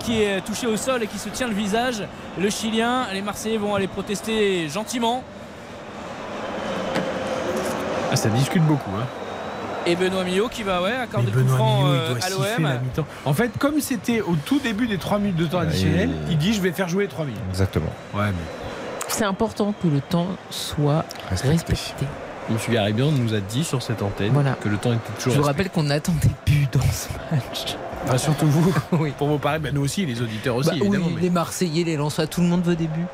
qui 0.00 0.22
est 0.22 0.40
touché 0.40 0.66
au 0.66 0.76
sol 0.76 1.04
et 1.04 1.06
qui 1.06 1.18
se 1.18 1.28
tient 1.28 1.46
le 1.46 1.54
visage. 1.54 2.02
Le 2.36 2.50
Chilien, 2.50 3.06
les 3.12 3.22
Marseillais 3.22 3.58
vont 3.58 3.76
aller 3.76 3.86
protester 3.86 4.68
gentiment. 4.68 5.22
Ah, 8.10 8.16
ça 8.16 8.28
discute 8.28 8.64
beaucoup. 8.64 8.90
Hein. 8.98 9.06
Et 9.88 9.96
Benoît 9.96 10.22
Millot 10.22 10.48
qui 10.48 10.62
va 10.62 10.82
ouais, 10.82 10.92
accorder 10.92 11.30
le 11.34 11.42
coup 11.42 11.48
franc 11.48 11.86
euh, 11.86 12.14
à 12.20 12.28
l'OM. 12.28 12.68
En 13.24 13.32
fait, 13.32 13.50
comme 13.58 13.80
c'était 13.80 14.20
au 14.20 14.36
tout 14.44 14.58
début 14.60 14.86
des 14.86 14.98
3 14.98 15.18
minutes 15.18 15.36
de 15.36 15.46
temps 15.46 15.58
Ouais, 15.60 15.64
additionnel, 15.66 16.10
il- 16.26 16.32
il 16.32 16.38
dit 16.38 16.52
je 16.52 16.60
vais 16.60 16.72
faire 16.72 16.88
jouer 16.88 17.04
les 17.04 17.08
3 17.08 17.24
minutes. 17.24 17.40
Exactement. 17.50 17.90
Ouais, 18.14 18.26
mais 18.26 18.32
C'est 19.08 19.24
important 19.24 19.72
que 19.82 19.88
le 19.88 20.00
temps 20.02 20.26
soit 20.50 21.04
Respecté. 21.30 21.52
respecté. 21.72 22.06
Monsieur 22.50 22.72
Garibian 22.74 23.10
nous 23.10 23.32
a 23.34 23.40
dit 23.40 23.64
sur 23.64 23.82
cette 23.82 24.02
antenne 24.02 24.32
Voilà. 24.32 24.52
que 24.62 24.68
le 24.68 24.76
temps 24.76 24.92
était 24.92 25.00
toujours. 25.16 25.32
Je 25.32 25.38
vous 25.38 25.46
rappelle 25.46 25.70
qu'on 25.70 25.88
attend 25.90 26.12
des 26.22 26.30
buts 26.52 26.68
dans 26.72 26.80
ce 26.82 27.08
match. 27.34 27.76
Ah, 28.10 28.18
surtout 28.18 28.46
vous. 28.46 28.74
Oui. 28.92 29.12
Pour 29.16 29.28
vos 29.28 29.38
pareils, 29.38 29.60
bah, 29.60 29.70
nous 29.72 29.82
aussi, 29.82 30.04
les 30.04 30.20
auditeurs 30.20 30.56
aussi, 30.56 30.68
Bah 30.70 30.86
oui, 30.86 30.98
mais- 31.14 31.20
les 31.22 31.30
Marseillais, 31.30 31.84
les 31.84 31.96
Lensois, 31.96 32.26
tout 32.26 32.42
le 32.42 32.46
monde 32.46 32.62
veut 32.62 32.76
des 32.76 32.86
buts. 32.86 33.06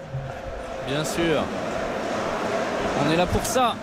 Bien 0.88 1.04
sûr. 1.04 1.42
On 3.06 3.12
est 3.12 3.16
là 3.16 3.26
pour 3.26 3.44
ça. 3.44 3.74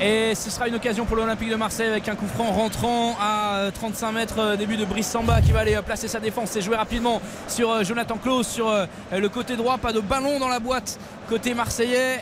Et 0.00 0.36
ce 0.36 0.48
sera 0.48 0.68
une 0.68 0.76
occasion 0.76 1.04
pour 1.06 1.16
l'Olympique 1.16 1.50
de 1.50 1.56
Marseille 1.56 1.88
avec 1.88 2.08
un 2.08 2.14
coup 2.14 2.28
franc 2.28 2.52
rentrant 2.52 3.16
à 3.20 3.56
euh, 3.56 3.70
35 3.72 4.12
mètres. 4.12 4.38
euh, 4.38 4.56
Début 4.56 4.76
de 4.76 4.84
Brice 4.84 5.08
Samba 5.08 5.40
qui 5.40 5.50
va 5.50 5.60
aller 5.60 5.74
euh, 5.74 5.82
placer 5.82 6.06
sa 6.06 6.20
défense 6.20 6.54
et 6.54 6.60
jouer 6.60 6.76
rapidement 6.76 7.20
sur 7.48 7.68
euh, 7.72 7.82
Jonathan 7.82 8.16
Klaus 8.16 8.46
sur 8.46 8.68
euh, 8.68 8.86
le 9.10 9.28
côté 9.28 9.56
droit. 9.56 9.76
Pas 9.76 9.92
de 9.92 9.98
ballon 9.98 10.38
dans 10.38 10.46
la 10.46 10.60
boîte 10.60 11.00
côté 11.28 11.52
marseillais. 11.52 12.20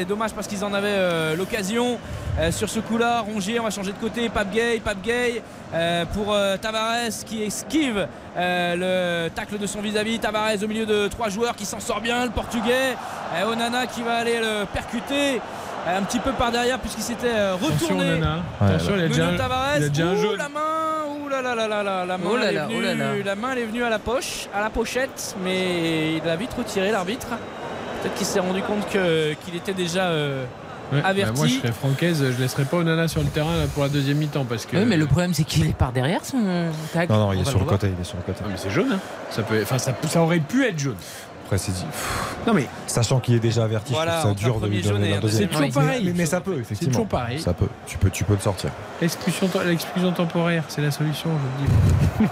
Et 0.00 0.04
dommage 0.04 0.32
parce 0.32 0.48
qu'ils 0.48 0.64
en 0.64 0.74
avaient 0.74 0.88
euh, 0.88 1.36
l'occasion. 1.36 1.98
euh, 2.40 2.50
sur 2.50 2.68
ce 2.68 2.80
coup-là. 2.80 3.20
Rongier, 3.20 3.60
on 3.60 3.64
va 3.64 3.70
changer 3.70 3.92
de 3.92 3.98
côté. 3.98 4.28
Pape 4.28 4.50
Gay, 4.50 4.80
Pape 4.84 5.00
Gay 5.02 5.42
euh, 5.74 6.04
pour 6.06 6.32
euh, 6.32 6.56
Tavares 6.56 7.24
qui 7.24 7.42
esquive 7.44 8.08
euh, 8.36 9.26
le 9.26 9.30
tacle 9.30 9.58
de 9.58 9.66
son 9.68 9.80
vis-à-vis. 9.80 10.18
Tavares 10.18 10.60
au 10.62 10.66
milieu 10.66 10.86
de 10.86 11.06
trois 11.06 11.28
joueurs 11.28 11.54
qui 11.54 11.66
s'en 11.66 11.78
sort 11.78 12.00
bien. 12.00 12.24
Le 12.24 12.30
portugais. 12.32 12.96
Euh, 13.36 13.52
Onana 13.52 13.86
qui 13.86 14.02
va 14.02 14.14
aller 14.16 14.40
le 14.40 14.64
percuter. 14.64 15.40
Euh, 15.86 15.98
Un 15.98 16.02
petit 16.02 16.18
peu 16.18 16.32
par 16.32 16.50
derrière 16.52 16.78
puisqu'il 16.78 17.02
s'était 17.02 17.26
euh, 17.28 17.54
Attention, 17.56 17.96
retourné. 17.96 18.20
Attention, 18.60 18.92
il 18.96 19.22
a 19.22 19.36
Tavares. 19.36 19.76
il 19.78 19.84
a 19.84 19.88
déjà 19.88 20.06
un 20.08 20.16
jaune. 20.16 20.36
la 20.36 20.48
main. 20.48 20.60
Là 21.30 21.40
là 21.56 21.66
là, 21.66 21.82
la 22.04 22.18
main, 22.18 22.24
Oh 22.30 22.36
là 22.36 22.42
elle 22.44 22.50
est 22.50 22.58
là, 22.58 22.66
oh 22.68 22.74
venue- 22.74 22.98
là. 22.98 23.24
la 23.24 23.34
main 23.36 23.48
elle 23.52 23.58
est 23.60 23.64
venue 23.64 23.82
à 23.82 23.88
la 23.90 23.98
poche, 23.98 24.48
à 24.54 24.60
la 24.60 24.68
pochette, 24.68 25.34
mais 25.42 26.16
il 26.22 26.28
a 26.28 26.36
vite 26.36 26.52
retiré 26.56 26.90
l'arbitre. 26.92 27.26
Peut-être 28.02 28.14
qu'il 28.14 28.26
s'est 28.26 28.38
rendu 28.38 28.60
compte 28.62 28.86
que- 28.90 29.32
qu'il 29.44 29.56
était 29.56 29.72
déjà 29.72 30.04
euh, 30.08 30.44
Ouais, 30.92 31.00
bah, 31.00 31.08
averti. 31.08 31.32
moi, 31.38 31.46
je 31.46 31.54
serais 31.54 31.72
francaise, 31.72 32.22
je 32.36 32.40
laisserais 32.42 32.64
pas 32.66 32.76
Onana 32.76 33.08
sur 33.08 33.22
le 33.22 33.28
terrain 33.28 33.56
là, 33.56 33.64
pour 33.72 33.82
la 33.82 33.88
deuxième 33.88 34.18
mi-temps 34.18 34.44
parce 34.44 34.66
que. 34.66 34.76
Oui, 34.76 34.84
mais 34.86 34.98
le 34.98 35.06
problème, 35.06 35.32
c'est 35.32 35.44
qu'il 35.44 35.66
est 35.66 35.72
par 35.74 35.90
derrière 35.90 36.22
son 36.22 36.38
tac. 36.92 37.08
Non, 37.08 37.16
non, 37.16 37.32
il 37.32 37.40
est 37.40 37.44
sur 37.46 37.58
le 37.58 37.64
côté. 37.64 37.90
Il 37.96 38.00
est 38.00 38.04
sur 38.04 38.18
le 38.18 38.22
côté. 38.24 38.40
Ah, 38.44 38.48
mais 38.50 38.58
c'est 38.58 38.70
jaune. 38.70 38.92
Hein. 38.92 38.98
Ça 39.30 39.42
peut, 39.42 39.58
enfin, 39.62 39.78
ça 39.78 39.94
aurait 40.20 40.38
pu 40.40 40.66
être 40.66 40.78
jaune. 40.78 40.96
Après, 41.52 41.58
c'est 41.58 41.72
dit. 41.72 41.84
Non 42.46 42.54
mais 42.54 42.66
Sachant 42.86 43.20
qu'il 43.20 43.34
est 43.34 43.38
déjà 43.40 43.64
averti, 43.64 43.92
Voilà, 43.92 44.12
je 44.12 44.18
trouve 44.20 44.30
entre 44.32 44.40
ça 44.40 44.46
dur 44.46 44.56
un 44.56 44.60
de 44.60 44.66
lui 44.68 44.80
donner 44.80 45.12
un 45.14 45.20
deuxième. 45.20 45.50
c'est 45.52 45.54
toujours 45.68 45.70
pareil. 45.74 46.02
Mais, 46.06 46.12
mais 46.16 46.24
ça 46.26 46.40
peut, 46.40 46.58
effectivement. 46.58 46.92
toujours 46.94 47.08
pareil. 47.08 47.38
Ça 47.40 47.52
peut. 47.52 47.68
Tu 47.86 47.98
peux, 47.98 48.08
tu 48.08 48.24
peux 48.24 48.32
le 48.32 48.40
sortir. 48.40 48.70
L'expulsion, 49.02 49.50
l'expulsion 49.66 50.12
temporaire, 50.12 50.64
c'est 50.68 50.80
la 50.80 50.90
solution, 50.90 51.28
je 52.18 52.24
le 52.24 52.28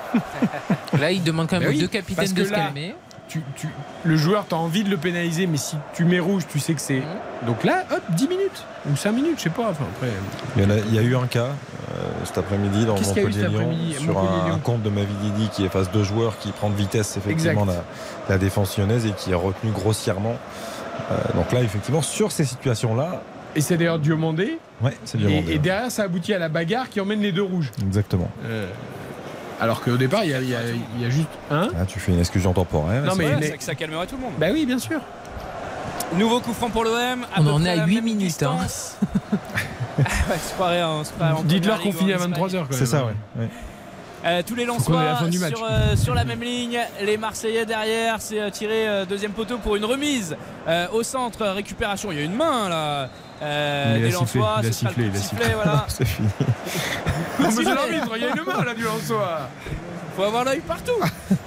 dis. 0.94 1.01
Là, 1.02 1.12
il 1.12 1.22
demande 1.22 1.48
quand 1.48 1.56
même 1.56 1.68
Mais 1.68 1.74
aux 1.74 1.76
oui, 1.76 1.80
deux 1.80 1.88
capitaines 1.88 2.32
de 2.32 2.44
se 2.47 2.51
là- 2.51 2.56
calmer. 2.60 2.94
Tu, 3.31 3.40
tu, 3.55 3.69
le 4.05 4.16
joueur, 4.16 4.44
tu 4.48 4.57
as 4.57 4.59
envie 4.59 4.82
de 4.82 4.90
le 4.90 4.97
pénaliser, 4.97 5.47
mais 5.47 5.57
si 5.57 5.77
tu 5.94 6.05
mets 6.05 6.19
rouge, 6.19 6.43
tu 6.51 6.59
sais 6.59 6.74
que 6.74 6.81
c'est. 6.81 7.01
Donc 7.47 7.62
là, 7.62 7.85
hop, 7.93 8.02
10 8.11 8.27
minutes 8.28 8.65
ou 8.90 8.97
5 8.97 9.12
minutes, 9.12 9.35
je 9.39 9.43
sais 9.44 9.51
pas. 9.51 9.70
Enfin, 9.70 9.85
après, 9.94 10.09
Il 10.57 10.62
y, 10.65 10.66
en 10.66 10.70
a, 10.70 10.78
il 10.78 10.94
y 10.94 10.98
a 10.98 11.02
eu 11.02 11.15
un 11.15 11.28
cas 11.28 11.47
euh, 11.47 12.09
cet 12.24 12.39
après-midi 12.39 12.86
dans 12.86 12.97
Montpellier-Lyon 13.01 13.70
sur 14.01 14.19
un, 14.19 14.59
compte 14.59 14.82
de 14.82 14.90
Mavididi 14.90 15.48
qui 15.52 15.65
efface 15.65 15.93
deux 15.93 16.02
joueurs 16.02 16.39
qui 16.39 16.51
prend 16.51 16.70
de 16.70 16.74
vitesse 16.74 17.16
effectivement 17.16 17.65
la, 17.65 17.85
la 18.28 18.36
défense 18.36 18.77
lyonnaise 18.77 19.07
et 19.07 19.12
qui 19.12 19.31
est 19.31 19.35
retenu 19.36 19.70
grossièrement. 19.70 20.36
Euh, 21.11 21.16
donc 21.36 21.52
là, 21.52 21.62
effectivement, 21.62 22.02
sur 22.02 22.32
ces 22.32 22.44
situations-là, 22.44 23.23
Et 23.55 23.61
c'est 23.61 23.77
d'ailleurs 23.77 24.01
Diomandé. 24.01 24.59
ouais, 24.82 24.97
c'est 25.05 25.20
Et, 25.20 25.24
bien 25.24 25.43
et 25.48 25.59
derrière, 25.59 25.90
ça 25.90 26.02
aboutit 26.02 26.35
à 26.35 26.39
la 26.39 26.48
bagarre 26.48 26.89
qui 26.89 27.01
emmène 27.01 27.20
les 27.20 27.32
deux 27.32 27.43
rouges. 27.43 27.70
Exactement. 27.81 28.31
Euh, 28.44 28.69
alors 29.61 29.81
qu'au 29.82 29.97
départ, 29.97 30.24
il 30.24 30.31
y 30.31 30.35
a, 30.35 30.41
y 30.41 30.51
y 30.51 31.11
juste 31.11 31.28
un. 31.51 31.66
Là, 31.66 31.85
tu 31.87 32.01
fais 32.01 32.12
une 32.12 32.20
exclusion 32.20 32.53
temporaire. 32.53 33.03
Non, 33.03 33.15
mais- 33.16 33.24
Voilà, 33.24 33.39
mais- 33.41 33.49
ça, 33.49 33.55
ça 33.61 33.74
calmerait 33.74 34.07
tout 34.07 34.16
le 34.16 34.23
monde. 34.23 34.32
Bah 34.39 34.47
oui, 34.53 34.66
bien 34.66 34.78
sûr. 34.78 35.01
Nouveau 36.16 36.41
coup 36.41 36.53
franc 36.53 36.70
pour 36.70 36.85
l'OM. 36.85 37.24
On 37.39 37.47
en 37.47 37.65
est 37.65 37.70
à 37.78 37.87
8 37.87 38.01
minutes. 38.03 38.43
hein. 38.43 38.57
ouais, 39.99 40.05
se 40.39 40.55
croirait 40.55 40.82
en- 40.82 41.05
se 41.05 41.12
croirait 41.12 41.35
en 41.35 41.43
Dites-leur 41.43 41.81
qu'on 41.81 41.93
finit 41.93 42.12
à 42.12 42.16
ligue 42.19 42.27
en 42.27 42.47
23h. 42.47 42.66
C'est 42.70 42.87
ça, 42.87 43.05
ouais. 43.05 43.12
ouais. 43.39 43.49
Euh, 44.23 44.43
tous 44.47 44.55
les 44.55 44.66
la 44.66 44.73
Lensois 44.73 45.49
sur, 45.49 45.65
euh, 45.65 45.97
sur 45.97 46.15
la 46.15 46.24
même 46.24 46.43
ligne, 46.43 46.78
les 47.03 47.16
Marseillais 47.16 47.65
derrière, 47.65 48.16
c'est 48.20 48.39
euh, 48.39 48.51
tiré 48.51 48.87
euh, 48.87 49.07
deuxième 49.07 49.32
poteau 49.32 49.57
pour 49.57 49.77
une 49.77 49.85
remise 49.87 50.37
euh, 50.69 50.87
au 50.93 51.03
centre, 51.03 51.47
récupération. 51.47 52.12
Il 52.12 52.19
y 52.19 52.20
a 52.20 52.24
une 52.24 52.35
main 52.35 52.69
là. 52.69 53.09
Euh, 53.43 53.97
Il 53.99 54.07
a 54.07 54.19
sifflé, 54.19 54.41
il 54.62 54.69
a 54.69 54.73
sifflé, 54.73 55.05
il 55.07 55.17
a 55.17 55.21
sifflé. 55.21 55.47
voilà. 55.55 55.87
c'est 55.89 56.05
fini. 56.05 56.29
Il 57.39 58.23
y 58.23 58.25
a 58.25 58.31
une 58.31 58.45
main 58.45 58.65
là 58.65 58.75
du 58.75 58.83
Lensois. 58.83 59.49
faut 60.17 60.23
avoir 60.25 60.45
l'œil 60.45 60.61
partout. 60.61 61.01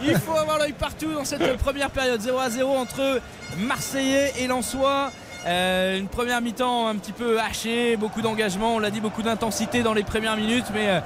Il 0.03 0.17
faut 0.17 0.35
avoir 0.35 0.57
l'œil 0.57 0.73
partout 0.73 1.13
dans 1.13 1.25
cette 1.25 1.57
première 1.57 1.91
période. 1.91 2.19
0 2.19 2.39
à 2.39 2.49
0 2.49 2.75
entre 2.75 3.21
Marseillais 3.57 4.33
et 4.39 4.47
Lensois. 4.47 5.11
Euh, 5.45 5.99
une 5.99 6.07
première 6.07 6.41
mi-temps 6.41 6.87
un 6.87 6.95
petit 6.95 7.11
peu 7.11 7.39
hachée, 7.39 7.97
beaucoup 7.97 8.21
d'engagement, 8.21 8.75
on 8.75 8.79
l'a 8.79 8.91
dit, 8.91 9.01
beaucoup 9.01 9.23
d'intensité 9.23 9.83
dans 9.83 9.93
les 9.93 10.03
premières 10.03 10.37
minutes, 10.37 10.65
mais 10.73 10.87
euh, 10.87 10.99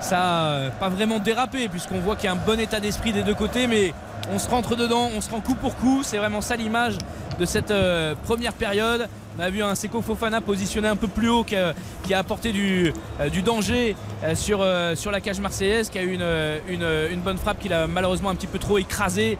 ça 0.00 0.16
n'a 0.16 0.70
pas 0.78 0.88
vraiment 0.88 1.18
dérapé 1.18 1.68
puisqu'on 1.68 1.98
voit 1.98 2.14
qu'il 2.14 2.26
y 2.26 2.28
a 2.28 2.32
un 2.32 2.36
bon 2.36 2.60
état 2.60 2.78
d'esprit 2.78 3.12
des 3.12 3.22
deux 3.22 3.34
côtés, 3.34 3.66
mais 3.66 3.92
on 4.32 4.38
se 4.38 4.48
rentre 4.48 4.76
dedans, 4.76 5.08
on 5.16 5.20
se 5.20 5.30
rend 5.30 5.40
coup 5.40 5.54
pour 5.54 5.76
coup. 5.76 6.02
C'est 6.04 6.18
vraiment 6.18 6.40
ça 6.40 6.56
l'image 6.56 6.98
de 7.38 7.44
cette 7.44 7.70
euh, 7.70 8.14
première 8.24 8.52
période. 8.52 9.08
On 9.38 9.42
a 9.42 9.50
vu 9.50 9.62
un 9.62 9.74
Seko 9.74 10.02
Fofana 10.02 10.40
positionné 10.40 10.88
un 10.88 10.96
peu 10.96 11.08
plus 11.08 11.28
haut 11.28 11.44
qui 11.44 11.56
a, 11.56 11.74
apporté 12.18 12.52
du, 12.52 12.92
euh, 13.20 13.30
danger 13.44 13.96
euh, 14.24 14.34
sur, 14.34 14.60
euh, 14.60 14.94
sur 14.94 15.10
la 15.10 15.20
cage 15.20 15.40
marseillaise, 15.40 15.88
qui 15.88 15.98
a 15.98 16.02
eu 16.02 16.12
une, 16.12 16.22
euh, 16.22 16.58
une, 16.68 16.82
euh, 16.82 17.12
une 17.12 17.20
bonne 17.20 17.38
frappe 17.38 17.60
qu'il 17.60 17.72
a 17.72 17.86
malheureusement 17.86 18.30
un 18.30 18.34
petit 18.34 18.46
peu 18.46 18.58
trop 18.58 18.78
écrasé. 18.78 19.38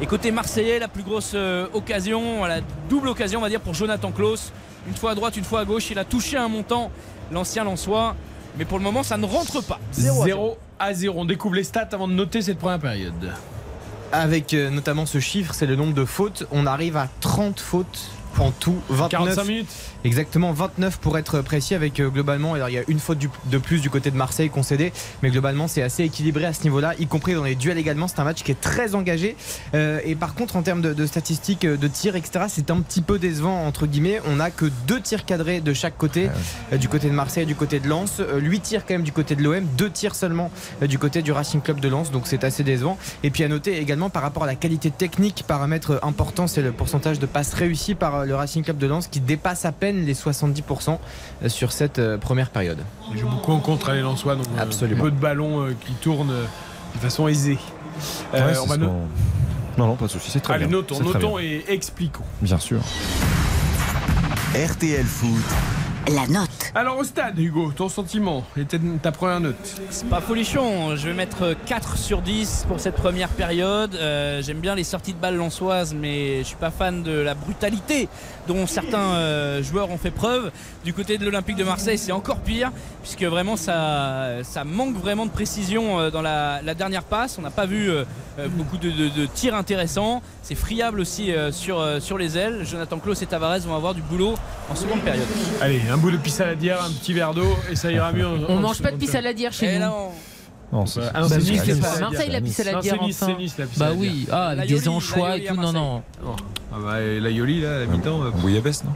Et 0.00 0.06
côté 0.06 0.30
marseillais, 0.30 0.78
la 0.78 0.88
plus 0.88 1.02
grosse 1.02 1.32
euh, 1.34 1.66
occasion, 1.72 2.44
la 2.44 2.60
double 2.90 3.08
occasion 3.08 3.38
on 3.38 3.42
va 3.42 3.48
dire 3.48 3.60
pour 3.60 3.74
Jonathan 3.74 4.12
Klaus. 4.12 4.52
Une 4.86 4.94
fois 4.94 5.12
à 5.12 5.14
droite, 5.14 5.36
une 5.36 5.44
fois 5.44 5.60
à 5.60 5.64
gauche, 5.64 5.90
il 5.90 5.98
a 5.98 6.04
touché 6.04 6.36
un 6.36 6.48
montant, 6.48 6.90
l'ancien 7.32 7.64
Lançois. 7.64 8.14
Mais 8.58 8.64
pour 8.64 8.78
le 8.78 8.84
moment, 8.84 9.02
ça 9.02 9.16
ne 9.16 9.26
rentre 9.26 9.62
pas. 9.62 9.80
0 9.92 10.22
à 10.22 10.26
0. 10.26 10.26
0 10.26 10.58
à 10.78 10.94
0. 10.94 11.20
On 11.20 11.24
découvre 11.24 11.54
les 11.54 11.64
stats 11.64 11.88
avant 11.92 12.08
de 12.08 12.12
noter 12.12 12.42
cette 12.42 12.58
première 12.58 12.78
période. 12.78 13.32
Avec 14.12 14.54
euh, 14.54 14.70
notamment 14.70 15.06
ce 15.06 15.18
chiffre, 15.18 15.54
c'est 15.54 15.66
le 15.66 15.76
nombre 15.76 15.94
de 15.94 16.04
fautes. 16.04 16.46
On 16.52 16.66
arrive 16.66 16.96
à 16.96 17.08
30 17.20 17.58
fautes 17.58 18.10
en 18.42 18.50
tout. 18.50 18.76
29, 18.90 19.08
45 19.10 19.44
minutes. 19.44 19.68
Exactement, 20.04 20.52
29 20.52 20.98
pour 20.98 21.18
être 21.18 21.40
précis 21.40 21.74
avec 21.74 21.98
euh, 22.00 22.08
globalement, 22.08 22.54
alors 22.54 22.68
il 22.68 22.74
y 22.74 22.78
a 22.78 22.82
une 22.88 22.98
faute 23.00 23.18
du- 23.18 23.30
de 23.46 23.58
plus 23.58 23.80
du 23.80 23.90
côté 23.90 24.10
de 24.10 24.16
Marseille 24.16 24.50
concédée, 24.50 24.92
mais 25.22 25.30
globalement 25.30 25.66
c'est 25.68 25.82
assez 25.82 26.04
équilibré 26.04 26.44
à 26.44 26.52
ce 26.52 26.62
niveau-là, 26.62 26.94
y 26.98 27.06
compris 27.06 27.34
dans 27.34 27.42
les 27.44 27.54
duels 27.54 27.78
également. 27.78 28.06
C'est 28.08 28.20
un 28.20 28.24
match 28.24 28.42
qui 28.42 28.52
est 28.52 28.60
très 28.60 28.94
engagé. 28.94 29.36
Euh, 29.74 30.00
et 30.04 30.14
par 30.14 30.34
contre, 30.34 30.56
en 30.56 30.62
termes 30.62 30.80
de, 30.80 30.92
de 30.94 31.06
statistiques 31.06 31.64
euh, 31.64 31.76
de 31.76 31.88
tirs, 31.88 32.16
etc., 32.16 32.44
c'est 32.48 32.70
un 32.70 32.80
petit 32.80 33.02
peu 33.02 33.18
décevant 33.18 33.66
entre 33.66 33.86
guillemets. 33.86 34.20
On 34.26 34.38
a 34.40 34.50
que 34.50 34.66
deux 34.86 35.00
tirs 35.00 35.24
cadrés 35.24 35.60
de 35.60 35.72
chaque 35.72 35.96
côté, 35.96 36.30
euh, 36.72 36.76
du 36.76 36.88
côté 36.88 37.08
de 37.08 37.14
Marseille 37.14 37.42
et 37.44 37.46
du 37.46 37.54
côté 37.56 37.80
de 37.80 37.88
Lens. 37.88 38.20
Euh, 38.20 38.38
8 38.40 38.60
tirs 38.60 38.86
quand 38.86 38.94
même 38.94 39.02
du 39.02 39.12
côté 39.12 39.34
de 39.34 39.42
l'OM, 39.42 39.64
deux 39.76 39.90
tirs 39.90 40.14
seulement 40.14 40.50
euh, 40.82 40.86
du 40.86 40.98
côté 40.98 41.22
du 41.22 41.32
Racing 41.32 41.60
Club 41.60 41.80
de 41.80 41.88
Lens, 41.88 42.10
donc 42.10 42.26
c'est 42.26 42.44
assez 42.44 42.62
décevant. 42.62 42.96
Et 43.22 43.30
puis 43.30 43.42
à 43.44 43.48
noter 43.48 43.78
également 43.80 44.10
par 44.10 44.22
rapport 44.22 44.44
à 44.44 44.46
la 44.46 44.54
qualité 44.54 44.90
technique, 44.90 45.44
paramètre 45.46 45.98
important, 46.02 46.46
c'est 46.46 46.62
le 46.62 46.72
pourcentage 46.72 47.18
de 47.18 47.26
passes 47.26 47.54
réussies 47.54 47.94
par 47.94 48.14
euh, 48.16 48.25
le 48.26 48.34
Racing 48.34 48.62
Club 48.64 48.76
de 48.78 48.86
Lens 48.86 49.06
qui 49.06 49.20
dépasse 49.20 49.64
à 49.64 49.72
peine 49.72 50.04
les 50.04 50.14
70% 50.14 50.98
euh, 51.44 51.48
sur 51.48 51.72
cette 51.72 51.98
euh, 51.98 52.18
première 52.18 52.50
période. 52.50 52.78
Il 53.12 53.18
joue 53.18 53.28
beaucoup 53.28 53.52
en 53.52 53.60
contre 53.60 53.88
à 53.90 53.94
les 53.94 54.00
Lensois, 54.02 54.34
donc 54.36 54.46
euh, 54.56 54.62
Absolument. 54.62 55.04
peu 55.04 55.10
de 55.10 55.16
ballons 55.16 55.66
qui 55.86 55.92
tournent 55.94 56.28
de 56.94 56.98
façon 57.00 57.28
aisée. 57.28 57.58
Ouais, 58.32 58.40
c'est 58.52 58.58
on 58.58 58.66
va 58.66 58.74
ce 58.74 58.80
no- 58.80 58.86
qu'on- 58.88 59.78
Non, 59.78 59.86
non, 59.88 59.96
pas 59.96 60.06
de 60.06 60.10
souci, 60.10 60.30
c'est 60.30 60.40
très 60.40 60.54
Allez, 60.54 60.66
bien. 60.66 60.76
notons, 60.76 60.96
très 60.96 61.04
notons 61.04 61.36
bien. 61.36 61.44
et 61.46 61.64
expliquons. 61.68 62.24
Bien 62.42 62.58
sûr. 62.58 62.80
RTL 64.54 65.04
Foot. 65.04 65.44
La 66.14 66.26
note. 66.28 66.70
Alors 66.74 66.98
au 66.98 67.04
stade, 67.04 67.36
Hugo, 67.38 67.72
ton 67.74 67.88
sentiment 67.88 68.44
et 68.56 68.64
ta- 68.64 68.78
ta 69.02 69.10
première 69.10 69.40
note. 69.40 69.56
C'est 69.90 70.08
pas 70.08 70.20
folichon, 70.20 70.94
je 70.94 71.08
vais 71.08 71.14
mettre 71.14 71.56
4 71.66 71.96
sur 71.98 72.22
10 72.22 72.64
pour 72.68 72.78
cette 72.78 72.94
première 72.94 73.28
période. 73.28 73.94
Euh, 73.96 74.40
J'aime 74.40 74.60
bien 74.60 74.76
les 74.76 74.84
sorties 74.84 75.14
de 75.14 75.18
balles 75.18 75.34
lançoises, 75.36 75.94
mais 75.94 76.38
je 76.38 76.44
suis 76.44 76.56
pas 76.56 76.70
fan 76.70 77.02
de 77.02 77.10
la 77.10 77.34
brutalité 77.34 78.08
dont 78.46 78.66
certains 78.66 79.14
euh, 79.14 79.62
joueurs 79.62 79.90
ont 79.90 79.98
fait 79.98 80.10
preuve. 80.10 80.50
Du 80.84 80.92
côté 80.92 81.18
de 81.18 81.24
l'Olympique 81.24 81.56
de 81.56 81.64
Marseille, 81.64 81.98
c'est 81.98 82.12
encore 82.12 82.38
pire, 82.40 82.70
puisque 83.02 83.22
vraiment 83.24 83.56
ça, 83.56 84.42
ça 84.42 84.64
manque 84.64 84.96
vraiment 84.96 85.26
de 85.26 85.30
précision 85.30 85.98
euh, 86.00 86.10
dans 86.10 86.22
la, 86.22 86.60
la 86.62 86.74
dernière 86.74 87.02
passe. 87.02 87.36
On 87.38 87.42
n'a 87.42 87.50
pas 87.50 87.66
vu 87.66 87.90
euh, 87.90 88.04
beaucoup 88.50 88.76
de, 88.76 88.90
de- 88.90 89.08
de 89.08 89.26
tirs 89.26 89.54
intéressants. 89.54 90.22
C'est 90.42 90.54
friable 90.54 91.00
aussi 91.00 91.32
euh, 91.32 91.50
sur, 91.52 91.80
euh, 91.80 92.00
sur 92.00 92.18
les 92.18 92.36
ailes. 92.38 92.64
Jonathan 92.64 92.98
Klaus 92.98 93.20
et 93.22 93.26
Tavares 93.26 93.58
vont 93.60 93.74
avoir 93.76 93.94
du 93.94 94.02
boulot 94.02 94.34
en 94.70 94.74
seconde 94.74 95.00
période. 95.00 95.26
Allez, 95.60 95.80
un 95.90 95.96
bout 95.96 96.10
de 96.10 96.16
pissaladière, 96.16 96.82
un 96.84 96.90
petit 96.90 97.12
verre 97.12 97.34
d'eau 97.34 97.56
et 97.70 97.76
ça 97.76 97.90
ira 97.90 98.12
mieux. 98.12 98.26
On 98.26 98.56
en 98.58 98.60
mange 98.60 98.80
pas 98.82 98.90
de 98.90 98.96
pissaladière 98.96 99.52
chez 99.52 99.74
Et 99.74 99.78
nous. 99.78 99.84
Non, 100.72 100.84
c'est 100.84 101.00
Bah, 101.00 101.38
Nice, 101.52 101.62
c'est 101.64 101.74
la 101.74 101.80
pas 101.80 101.88
à. 101.96 102.00
Marseille 102.00 102.30
la 102.30 102.40
la 102.72 102.80
Bah 103.76 103.90
oui, 103.96 104.26
ah, 104.32 104.48
avec 104.48 104.68
des 104.68 104.88
anchois 104.88 105.36
et 105.36 105.44
tout, 105.44 105.54
non, 105.54 105.72
non. 105.72 106.02
Ah 106.76 106.80
bah, 106.84 107.00
la 107.00 107.30
Yoli, 107.30 107.60
là, 107.62 107.76
à 107.76 107.78
la 107.80 107.86
mi-temps. 107.86 108.22
euh, 108.22 108.30
Bouillabaisse, 108.30 108.84
non 108.84 108.90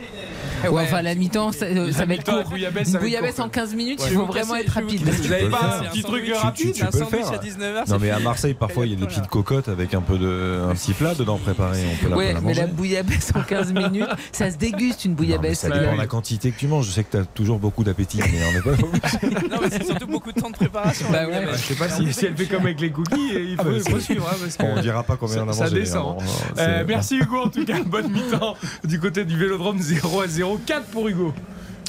Ouais, 0.71 0.83
enfin, 0.83 1.01
la 1.01 1.15
mi-temps, 1.15 1.53
ça, 1.53 1.65
euh, 1.65 1.91
ça 1.91 2.05
va 2.05 2.13
être 2.15 2.29
à 2.29 2.43
court. 2.43 2.51
Bouillabaisse, 2.51 2.93
bouillabaisse 2.93 3.37
court, 3.37 3.47
en 3.47 3.49
15 3.49 3.75
minutes, 3.75 4.01
Ouais. 4.01 4.09
il 4.11 4.15
faut 4.17 4.27
vraiment 4.27 4.57
être 4.57 4.69
rapide. 4.69 5.01
Vous 5.03 5.33
avez 5.33 5.45
Ouais, 5.45 5.51
pas 5.51 5.79
c'est 5.81 5.87
un 5.87 5.91
petit 5.91 6.03
truc 6.03 6.31
rapide 6.35 6.73
Tu- 6.75 6.81
tu 6.81 6.85
peux 6.87 7.05
faire. 7.07 7.33
à 7.33 7.39
19h. 7.39 7.89
Non, 7.89 7.97
mais 7.99 8.11
à 8.11 8.19
Marseille, 8.19 8.53
parfois, 8.53 8.85
il 8.85 8.93
y 8.93 8.95
a 8.95 8.99
des 8.99 9.07
petites 9.07 9.27
cocottes 9.29 9.69
avec 9.71 9.95
un 9.95 10.03
peu 10.03 10.19
de, 10.19 10.61
un 10.71 10.75
petit 10.75 10.93
plat 10.93 11.15
dedans 11.15 11.39
préparé. 11.39 11.79
On 11.91 12.05
peut 12.05 12.11
la, 12.11 12.17
Ouais, 12.19 12.33
la 12.35 12.41
mais 12.43 12.53
la 12.53 12.67
bouillabaisse 12.67 13.33
en 13.35 13.41
15 13.43 13.73
minutes, 13.73 14.05
ça 14.33 14.51
se 14.51 14.59
déguste 14.59 15.07
une 15.07 15.13
Non, 15.13 15.17
bouillabaisse. 15.17 15.61
ça 15.61 15.69
Ouais, 15.71 15.81
dépend 15.81 15.93
de 15.95 15.99
la 15.99 16.07
quantité 16.07 16.51
que 16.51 16.59
tu 16.59 16.67
manges. 16.67 16.87
Je 16.89 16.91
sais 16.91 17.05
que 17.05 17.13
tu 17.13 17.17
as 17.17 17.25
toujours 17.25 17.59
beaucoup 17.59 17.83
d'appétit, 17.83 18.19
mais 18.19 18.41
on 18.47 18.53
n'est 18.53 18.61
pas. 18.61 18.83
Non, 19.51 19.57
mais 19.63 19.71
c'est 19.71 19.85
surtout 19.87 20.07
beaucoup 20.07 20.31
de 20.33 20.39
temps 20.41 20.51
de 20.51 20.57
préparation. 20.57 21.07
Bah 21.11 21.27
ouais. 21.27 21.47
Je 21.53 21.57
sais 21.59 21.75
pas 21.75 21.89
si, 21.89 22.03
elle 22.27 22.37
fait 22.37 22.45
comme 22.47 22.63
avec 22.67 22.81
les 22.81 22.91
cookies, 22.91 23.15
il 23.35 23.57
faut, 23.57 23.63
Ah 23.63 23.65
bah, 23.65 23.71
il 23.77 23.91
faut 23.91 23.99
suivre. 24.01 24.29
hein, 24.31 24.47
On 24.61 24.77
ne 24.77 24.83
dira 24.83 25.03
pas 25.05 25.17
combien 25.17 25.45
on 25.45 25.49
a 25.49 25.53
Ça- 25.55 25.65
mangé. 25.65 25.75
ça 25.77 25.81
descend. 25.81 26.19
non, 26.19 26.25
Euh, 26.59 26.85
merci 26.87 27.17
Hugo 27.17 27.45
en 27.45 27.49
tout 27.49 27.65
cas, 27.65 27.70
bonne 27.87 28.11
mi-temps 28.11 28.57
du 28.85 29.01
côté 29.01 29.25
du 29.25 29.37
Vélodrome 29.37 29.79
0 29.81 30.21
à 30.21 30.29
0, 30.29 30.61
4 30.67 30.87
pour 30.87 31.09
Hugo. 31.09 31.35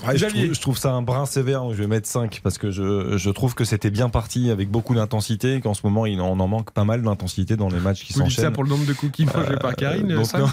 Ouais, 0.06 0.18
je, 0.18 0.26
trouve, 0.26 0.54
je, 0.54 0.62
trouve, 0.62 0.78
ça 0.78 0.92
un 0.92 1.02
brin 1.02 1.26
sévère, 1.26 1.62
donc 1.62 1.74
je 1.74 1.78
vais 1.78 1.88
mettre 1.88 2.08
5 2.08 2.42
parce 2.44 2.58
que 2.58 2.72
je, 2.72 3.18
je 3.18 3.30
trouve 3.30 3.54
que 3.54 3.66
c'était 3.66 3.92
bien 3.92 4.10
parti 4.10 4.50
avec 4.50 4.70
beaucoup 4.70 4.96
d'intensité 4.96 5.56
et 5.56 5.62
qu'en 5.62 5.74
ce 5.74 5.82
moment, 5.84 6.06
il 6.06 6.20
en, 6.22 6.40
en 6.40 6.48
manque 6.48 6.72
pas 6.72 6.84
mal 6.84 7.02
d'intensité 7.02 7.56
dans 7.56 7.70
les 7.70 7.80
matchs 7.80 8.04
qui 8.04 8.14
s'enchaînent. 8.14 8.46
ça 8.46 8.52
pour 8.52 8.64
le 8.64 8.70
nombre 8.70 8.86
de 8.86 8.94
cookies 8.94 9.26
mangés 9.26 9.58
par 9.62 9.76
Karine 9.76 10.08
donc, 10.08 10.26
5 10.26 10.44
ou... 10.44 10.50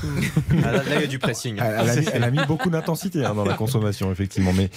ah, 0.64 0.72
là, 0.72 0.82
il 0.96 1.00
y 1.00 1.04
a 1.04 1.06
du 1.06 1.18
pressing. 1.18 1.56
Elle, 1.58 1.76
elle, 1.80 1.90
a, 1.90 1.96
mis, 1.96 2.06
elle 2.12 2.24
a, 2.24 2.30
mis, 2.30 2.46
beaucoup 2.46 2.70
d'intensité 2.70 3.24
hein, 3.24 3.34
dans 3.34 3.44
la 3.44 3.54
consommation, 3.54 4.12
effectivement. 4.12 4.52
Mais, 4.54 4.70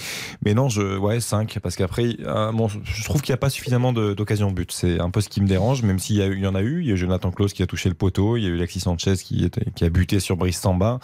mais 0.44 0.54
non, 0.54 0.68
je, 0.68 0.96
ouais, 0.96 1.20
5 1.20 1.58
parce 1.62 1.76
qu'après, 1.76 2.16
euh, 2.24 2.52
bon, 2.52 2.68
je 2.68 3.04
trouve 3.04 3.22
qu'il 3.22 3.32
n'y 3.32 3.36
a 3.36 3.38
pas 3.38 3.50
suffisamment 3.50 3.92
d'occasions 3.92 4.50
de, 4.50 4.54
but. 4.54 4.72
C'est 4.72 5.00
un 5.00 5.10
peu 5.10 5.20
ce 5.20 5.28
qui 5.28 5.40
me 5.40 5.46
dérange, 5.46 5.82
même 5.82 5.98
s'il 5.98 6.16
y, 6.16 6.40
y, 6.40 6.46
en 6.46 6.54
a 6.54 6.62
eu. 6.62 6.80
Il 6.82 6.88
y 6.88 6.92
a 6.92 6.96
Jonathan 6.96 7.30
Klaus 7.30 7.52
qui 7.52 7.62
a 7.62 7.66
touché 7.66 7.88
le 7.88 7.94
poteau, 7.94 8.36
il 8.36 8.44
y 8.44 8.46
a 8.46 8.48
eu 8.48 8.56
Alexis 8.56 8.80
Sanchez 8.80 9.14
qui, 9.22 9.44
était, 9.44 9.70
qui 9.74 9.84
a 9.84 9.90
buté 9.90 10.20
sur 10.20 10.36
Brice 10.36 10.58
Samba. 10.58 10.98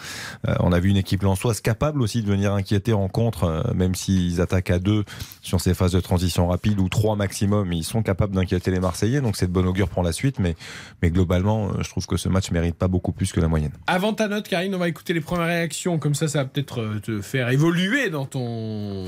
Euh, 0.47 0.55
on 0.59 0.71
a 0.71 0.79
vu 0.79 0.89
une 0.89 0.97
équipe 0.97 1.23
lançoise 1.23 1.61
capable 1.61 2.01
aussi 2.01 2.21
de 2.21 2.27
venir 2.27 2.53
inquiéter 2.53 2.93
en 2.93 3.07
contre, 3.07 3.43
euh, 3.43 3.58
même 3.73 3.95
s'ils 3.95 4.41
attaquent 4.41 4.71
à 4.71 4.79
deux 4.79 5.03
sur 5.41 5.61
ces 5.61 5.73
phases 5.73 5.91
de 5.91 5.99
transition 5.99 6.47
rapide 6.47 6.79
ou 6.79 6.89
trois 6.89 7.15
maximum, 7.15 7.73
ils 7.73 7.83
sont 7.83 8.01
capables 8.01 8.35
d'inquiéter 8.35 8.71
les 8.71 8.79
Marseillais, 8.79 9.21
donc 9.21 9.35
c'est 9.35 9.47
de 9.47 9.51
bon 9.51 9.65
augure 9.65 9.89
pour 9.89 10.03
la 10.03 10.11
suite. 10.11 10.39
Mais, 10.39 10.55
mais 11.01 11.09
globalement, 11.09 11.81
je 11.81 11.89
trouve 11.89 12.05
que 12.05 12.17
ce 12.17 12.29
match 12.29 12.51
mérite 12.51 12.75
pas 12.75 12.87
beaucoup 12.87 13.11
plus 13.11 13.31
que 13.31 13.39
la 13.39 13.47
moyenne. 13.47 13.71
Avant 13.87 14.13
ta 14.13 14.27
note, 14.27 14.47
Karine, 14.47 14.73
on 14.75 14.79
va 14.79 14.87
écouter 14.87 15.13
les 15.13 15.21
premières 15.21 15.47
réactions, 15.47 15.99
comme 15.99 16.15
ça, 16.15 16.27
ça 16.27 16.39
va 16.39 16.45
peut-être 16.45 16.99
te 17.01 17.21
faire 17.21 17.49
évoluer 17.49 18.09
dans 18.09 18.25
ton 18.25 19.05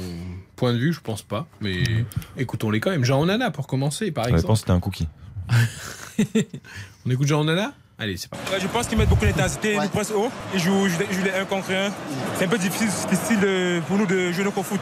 point 0.56 0.74
de 0.74 0.78
vue, 0.78 0.94
je 0.94 1.02
pense 1.02 1.22
pas, 1.22 1.48
mais 1.60 1.82
mmh. 1.82 2.42
écoutons-les 2.42 2.80
quand 2.80 2.92
même. 2.92 3.04
Jean 3.04 3.22
Onana 3.22 3.52
pour 3.52 3.68
commencer, 3.68 4.12
par 4.12 4.26
exemple. 4.26 4.42
Je 4.42 4.48
pense 4.48 4.60
que 4.60 4.68
c'était 4.68 4.72
un 4.72 4.80
cookie. 4.80 5.08
on 7.06 7.12
écoute 7.12 7.28
Jean 7.28 7.42
Onana? 7.42 7.74
Allez, 8.02 8.18
c'est 8.18 8.32
parti. 8.32 8.52
Ouais, 8.52 8.60
je 8.60 8.66
pense 8.66 8.88
qu'ils 8.88 8.98
mettent 8.98 9.10
beaucoup 9.10 9.26
d'intensité, 9.26 9.74
ils 9.74 9.80
nous 9.80 9.88
pressent 9.90 10.10
haut, 10.10 10.32
ils 10.56 10.60
jouent, 10.60 10.88
jouent 10.88 11.24
les 11.24 11.40
1 11.40 11.46
contre 11.46 11.72
1. 11.72 11.92
C'est 12.36 12.46
un 12.46 12.48
peu 12.48 12.58
difficile, 12.58 12.90
pour 13.88 13.96
nous 13.96 14.08
de 14.08 14.32
jouer 14.32 14.44
notre 14.44 14.64
foot. 14.64 14.80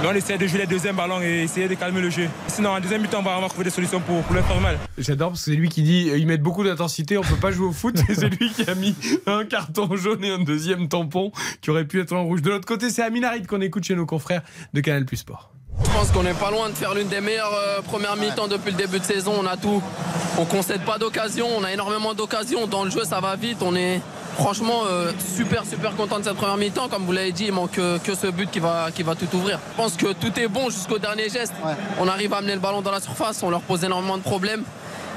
Mais 0.00 0.06
on 0.06 0.12
essaie 0.12 0.38
de 0.38 0.46
jouer 0.46 0.60
les 0.60 0.66
deuxièmes 0.68 0.94
ballons 0.94 1.20
et 1.20 1.42
essayer 1.42 1.66
de 1.66 1.74
calmer 1.74 2.00
le 2.00 2.10
jeu. 2.10 2.28
Sinon, 2.46 2.70
en 2.70 2.78
deuxième 2.78 3.02
mi-temps, 3.02 3.18
on 3.18 3.22
va 3.24 3.34
avoir 3.34 3.50
trouvé 3.50 3.64
des 3.64 3.70
solutions 3.70 3.98
pour, 3.98 4.22
pour 4.22 4.36
leur 4.36 4.46
faire 4.46 4.60
mal. 4.60 4.78
J'adore 4.98 5.30
parce 5.30 5.44
que 5.44 5.50
c'est 5.50 5.56
lui 5.56 5.68
qui 5.68 5.82
dit 5.82 6.12
ils 6.16 6.28
mettent 6.28 6.44
beaucoup 6.44 6.62
d'intensité, 6.62 7.18
on 7.18 7.22
peut 7.22 7.34
pas 7.34 7.50
jouer 7.50 7.66
au 7.66 7.72
foot. 7.72 7.98
Et 8.08 8.14
c'est 8.14 8.28
lui 8.28 8.52
qui 8.52 8.70
a 8.70 8.76
mis 8.76 8.94
un 9.26 9.44
carton 9.44 9.96
jaune 9.96 10.22
et 10.22 10.30
un 10.30 10.38
deuxième 10.38 10.88
tampon 10.88 11.32
qui 11.60 11.70
aurait 11.70 11.86
pu 11.86 12.00
être 12.00 12.12
en 12.12 12.22
rouge. 12.22 12.40
De 12.40 12.50
l'autre 12.50 12.66
côté, 12.66 12.90
c'est 12.90 13.02
Aminarit 13.02 13.42
qu'on 13.42 13.60
écoute 13.60 13.82
chez 13.82 13.96
nos 13.96 14.06
confrères 14.06 14.42
de 14.74 14.80
Canal 14.80 15.06
Plus 15.06 15.16
Sport. 15.16 15.50
Je 15.84 15.90
pense 15.90 16.10
qu'on 16.10 16.22
n'est 16.22 16.34
pas 16.34 16.50
loin 16.50 16.68
de 16.68 16.74
faire 16.74 16.94
l'une 16.94 17.08
des 17.08 17.20
meilleures 17.20 17.54
euh, 17.54 17.82
premières 17.82 18.16
mi-temps 18.16 18.48
depuis 18.48 18.70
le 18.70 18.76
début 18.76 18.98
de 18.98 19.04
saison. 19.04 19.32
On 19.38 19.46
a 19.46 19.56
tout. 19.56 19.82
On 20.38 20.44
concède 20.44 20.82
pas 20.82 20.98
d'occasion. 20.98 21.46
On 21.56 21.64
a 21.64 21.72
énormément 21.72 22.14
d'occasions. 22.14 22.66
Dans 22.66 22.84
le 22.84 22.90
jeu, 22.90 23.04
ça 23.04 23.20
va 23.20 23.36
vite. 23.36 23.58
On 23.62 23.74
est 23.74 24.00
franchement 24.36 24.82
euh, 24.86 25.12
super 25.36 25.64
super 25.66 25.96
content 25.96 26.18
de 26.18 26.24
cette 26.24 26.36
première 26.36 26.56
mi-temps. 26.56 26.88
Comme 26.88 27.04
vous 27.04 27.12
l'avez 27.12 27.32
dit, 27.32 27.46
il 27.46 27.52
manque 27.52 27.72
que, 27.72 27.98
que, 27.98 28.14
ce 28.14 28.28
but 28.28 28.50
qui 28.50 28.60
va, 28.60 28.90
qui 28.94 29.02
va 29.02 29.14
tout 29.14 29.28
ouvrir. 29.34 29.58
Je 29.72 29.76
pense 29.76 29.96
que 29.96 30.12
tout 30.12 30.38
est 30.38 30.48
bon 30.48 30.70
jusqu'au 30.70 30.98
dernier 30.98 31.28
geste. 31.28 31.54
Ouais. 31.64 31.74
On 31.98 32.08
arrive 32.08 32.32
à 32.34 32.38
amener 32.38 32.54
le 32.54 32.60
ballon 32.60 32.82
dans 32.82 32.92
la 32.92 33.00
surface. 33.00 33.42
On 33.42 33.50
leur 33.50 33.62
pose 33.62 33.84
énormément 33.84 34.16
de 34.16 34.22
problèmes 34.22 34.64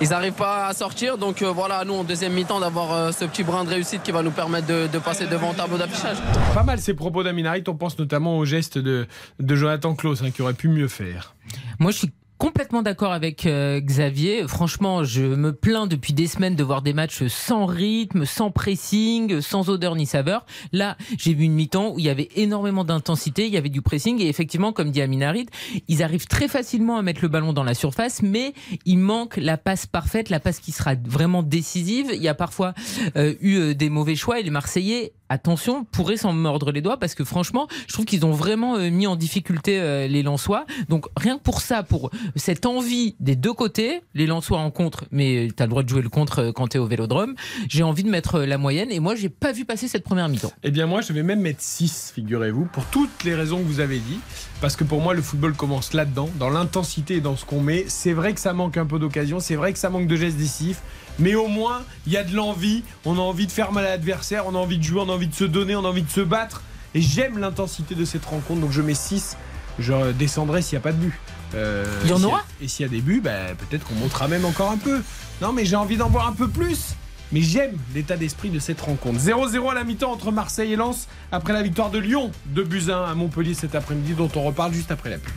ils 0.01 0.09
n'arrivent 0.09 0.33
pas 0.33 0.67
à 0.67 0.73
sortir. 0.73 1.17
Donc 1.17 1.41
euh, 1.41 1.51
voilà, 1.51 1.83
nous 1.85 1.93
en 1.93 2.03
deuxième 2.03 2.33
mi-temps 2.33 2.59
d'avoir 2.59 2.91
euh, 2.91 3.11
ce 3.11 3.25
petit 3.25 3.43
brin 3.43 3.63
de 3.63 3.69
réussite 3.69 4.03
qui 4.03 4.11
va 4.11 4.23
nous 4.23 4.31
permettre 4.31 4.67
de, 4.67 4.87
de 4.87 4.99
passer 4.99 5.27
devant 5.27 5.49
le 5.51 5.55
tableau 5.55 5.77
d'affichage. 5.77 6.17
Pas 6.53 6.63
mal 6.63 6.79
ces 6.79 6.93
propos 6.93 7.23
d'Aminarit. 7.23 7.63
On 7.67 7.75
pense 7.75 7.97
notamment 7.97 8.37
au 8.37 8.45
geste 8.45 8.77
de, 8.77 9.07
de 9.39 9.55
Jonathan 9.55 9.95
Klaus 9.95 10.21
hein, 10.21 10.31
qui 10.31 10.41
aurait 10.41 10.53
pu 10.53 10.67
mieux 10.67 10.87
faire. 10.87 11.35
Moi 11.79 11.91
je 11.91 11.97
suis 11.99 12.11
complètement 12.37 12.81
d'accord 12.81 13.13
avec 13.13 13.45
euh, 13.45 13.79
Xavier. 13.79 14.47
Franchement, 14.47 15.03
je 15.03 15.23
me 15.23 15.53
plains 15.53 15.87
depuis 15.87 16.13
des 16.13 16.27
semaines 16.27 16.55
de 16.55 16.63
voir 16.63 16.81
des 16.81 16.93
matchs 16.93 17.27
sans 17.27 17.65
rythme, 17.65 18.25
sans 18.25 18.51
pressing, 18.51 19.41
sans 19.41 19.69
odeur 19.69 19.95
ni 19.95 20.05
saveur. 20.05 20.45
Là, 20.71 20.97
j'ai 21.17 21.33
vu 21.33 21.45
une 21.45 21.53
mi-temps 21.53 21.93
où 21.93 21.99
il 21.99 22.05
y 22.05 22.09
avait 22.09 22.29
énormément 22.35 22.83
d'intensité, 22.83 23.47
il 23.47 23.53
y 23.53 23.57
avait 23.57 23.69
du 23.69 23.81
pressing 23.81 24.21
et 24.21 24.27
effectivement, 24.27 24.73
comme 24.73 24.91
dit 24.91 25.01
Aminarid, 25.01 25.49
ils 25.87 26.03
arrivent 26.03 26.27
très 26.27 26.47
facilement 26.47 26.97
à 26.97 27.01
mettre 27.01 27.21
le 27.21 27.27
ballon 27.27 27.53
dans 27.53 27.63
la 27.63 27.73
surface, 27.73 28.21
mais 28.21 28.53
il 28.85 28.99
manque 28.99 29.37
la 29.37 29.57
passe 29.57 29.85
parfaite, 29.85 30.29
la 30.29 30.39
passe 30.39 30.59
qui 30.59 30.71
sera 30.71 30.95
vraiment 30.95 31.43
décisive. 31.43 32.11
Il 32.13 32.21
y 32.21 32.27
a 32.27 32.35
parfois 32.35 32.73
euh, 33.15 33.33
eu 33.41 33.75
des 33.75 33.89
mauvais 33.89 34.15
choix 34.15 34.39
et 34.39 34.43
les 34.43 34.49
Marseillais 34.49 35.13
attention, 35.33 35.85
pourraient 35.85 36.17
s'en 36.17 36.33
mordre 36.33 36.71
les 36.71 36.81
doigts 36.81 36.97
parce 36.97 37.15
que 37.15 37.23
franchement, 37.23 37.67
je 37.87 37.93
trouve 37.93 38.05
qu'ils 38.05 38.25
ont 38.25 38.31
vraiment 38.31 38.75
euh, 38.75 38.89
mis 38.89 39.07
en 39.07 39.15
difficulté 39.15 39.79
euh, 39.79 40.07
les 40.07 40.23
Lensois. 40.23 40.65
Donc 40.89 41.05
rien 41.17 41.37
que 41.37 41.43
pour 41.43 41.61
ça, 41.61 41.83
pour 41.83 42.11
cette 42.35 42.65
envie 42.65 43.15
des 43.19 43.35
deux 43.35 43.53
côtés, 43.53 44.01
les 44.13 44.25
Lensois 44.25 44.59
en 44.59 44.71
contre, 44.71 45.05
mais 45.11 45.49
tu 45.55 45.61
as 45.61 45.65
le 45.65 45.69
droit 45.69 45.83
de 45.83 45.89
jouer 45.89 46.01
le 46.01 46.09
contre 46.09 46.51
quand 46.55 46.69
tu 46.69 46.77
es 46.77 46.79
au 46.79 46.85
Vélodrome, 46.85 47.35
j'ai 47.67 47.83
envie 47.83 48.03
de 48.03 48.09
mettre 48.09 48.39
la 48.39 48.57
moyenne 48.57 48.91
et 48.91 48.99
moi 48.99 49.15
j'ai 49.15 49.29
pas 49.29 49.51
vu 49.51 49.65
passer 49.65 49.87
cette 49.87 50.03
première 50.03 50.29
mi-temps. 50.29 50.53
Eh 50.63 50.71
bien 50.71 50.85
moi 50.85 51.01
je 51.01 51.11
vais 51.13 51.23
même 51.23 51.41
mettre 51.41 51.61
6, 51.61 52.13
figurez-vous, 52.15 52.65
pour 52.65 52.85
toutes 52.85 53.23
les 53.23 53.35
raisons 53.35 53.57
que 53.57 53.65
vous 53.65 53.79
avez 53.79 53.99
dit. 53.99 54.19
Parce 54.63 54.77
que 54.77 54.85
pour 54.85 55.01
moi, 55.01 55.13
le 55.13 55.21
football 55.21 55.53
commence 55.53 55.91
là-dedans, 55.91 56.29
dans 56.39 56.49
l'intensité 56.49 57.15
et 57.15 57.19
dans 57.19 57.35
ce 57.35 57.43
qu'on 57.43 57.59
met. 57.59 57.83
C'est 57.89 58.13
vrai 58.13 58.33
que 58.33 58.39
ça 58.39 58.53
manque 58.53 58.77
un 58.77 58.85
peu 58.85 58.97
d'occasion, 58.97 59.41
c'est 59.41 59.55
vrai 59.55 59.73
que 59.73 59.79
ça 59.79 59.89
manque 59.89 60.07
de 60.07 60.15
gestes 60.15 60.37
décisifs, 60.37 60.81
mais 61.19 61.35
au 61.35 61.47
moins, 61.47 61.83
il 62.05 62.13
y 62.13 62.17
a 62.17 62.23
de 62.23 62.35
l'envie. 62.35 62.83
On 63.05 63.17
a 63.17 63.21
envie 63.21 63.47
de 63.47 63.51
faire 63.51 63.71
mal 63.71 63.85
à 63.85 63.89
l'adversaire, 63.89 64.45
on 64.47 64.55
a 64.55 64.57
envie 64.57 64.77
de 64.77 64.83
jouer, 64.83 65.01
on 65.01 65.09
a 65.09 65.13
envie 65.13 65.27
de 65.27 65.35
se 65.35 65.43
donner, 65.43 65.75
on 65.75 65.85
a 65.85 65.89
envie 65.89 66.03
de 66.03 66.09
se 66.11 66.21
battre. 66.21 66.63
Et 66.95 67.01
j'aime 67.01 67.39
l'intensité 67.39 67.95
de 67.95 68.05
cette 68.05 68.25
rencontre, 68.25 68.61
donc 68.61 68.71
je 68.71 68.81
mets 68.81 68.93
6. 68.93 69.37
Je 69.79 70.11
descendrai 70.11 70.61
s'il 70.61 70.77
n'y 70.77 70.81
a 70.81 70.83
pas 70.83 70.91
de 70.91 70.97
but. 70.97 71.13
Euh, 71.55 71.85
il 72.03 72.09
y 72.09 72.13
en 72.13 72.23
aura 72.23 72.43
Et 72.61 72.67
s'il 72.67 72.85
y 72.85 72.89
a 72.89 72.91
des 72.91 73.01
buts, 73.01 73.21
bah, 73.23 73.53
peut-être 73.57 73.85
qu'on 73.85 73.95
montera 73.95 74.27
même 74.27 74.45
encore 74.45 74.71
un 74.71 74.77
peu. 74.77 75.01
Non, 75.41 75.53
mais 75.53 75.65
j'ai 75.65 75.75
envie 75.75 75.97
d'en 75.97 76.09
voir 76.09 76.27
un 76.27 76.33
peu 76.33 76.47
plus. 76.47 76.95
Mais 77.31 77.41
j'aime 77.41 77.77
l'état 77.95 78.15
d'esprit 78.15 78.49
de 78.49 78.59
cette 78.59 78.79
rencontre. 78.81 79.19
0-0 79.19 79.71
à 79.71 79.73
la 79.73 79.83
mi-temps 79.83 80.11
entre 80.11 80.31
Marseille 80.31 80.73
et 80.73 80.75
Lens 80.75 81.07
après 81.31 81.53
la 81.53 81.63
victoire 81.63 81.89
de 81.89 81.97
Lyon 81.97 82.31
de 82.45 82.61
Buzyn 82.61 83.03
à 83.05 83.15
Montpellier 83.15 83.55
cet 83.55 83.73
après-midi 83.73 84.13
dont 84.13 84.29
on 84.35 84.43
reparle 84.43 84.73
juste 84.73 84.91
après 84.91 85.09
la 85.09 85.17
pub. 85.17 85.33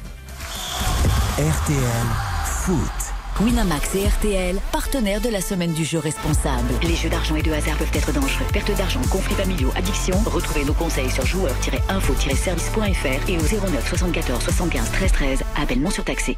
RTL 1.39 2.07
Foot. 2.45 3.16
Winamax 3.41 3.95
et 3.95 4.07
RTL, 4.07 4.59
partenaires 4.73 5.21
de 5.21 5.29
la 5.29 5.41
semaine 5.41 5.73
du 5.73 5.85
jeu 5.85 5.99
responsable. 5.99 6.69
Les 6.83 6.95
jeux 6.95 7.11
d'argent 7.11 7.37
et 7.37 7.43
de 7.43 7.53
hasard 7.53 7.77
peuvent 7.77 7.91
être 7.95 8.13
dangereux. 8.13 8.45
Perte 8.53 8.75
d'argent, 8.77 9.01
conflits 9.11 9.35
familiaux, 9.35 9.71
addiction. 9.77 10.17
Retrouvez 10.27 10.65
nos 10.65 10.73
conseils 10.73 11.11
sur 11.11 11.27
joueurs-info-service.fr 11.27 13.29
et 13.29 13.37
au 13.37 13.43
09 13.43 13.89
74 13.89 14.43
75 14.43 14.91
13 14.91 15.13
13. 15.13 15.43
Appel 15.61 15.81
non 15.81 15.91
surtaxé. 15.91 16.37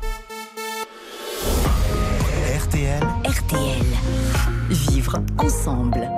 RTL. 2.56 3.02
RTL. 3.24 3.86
Vivre 4.70 5.18
ensemble. 5.38 6.08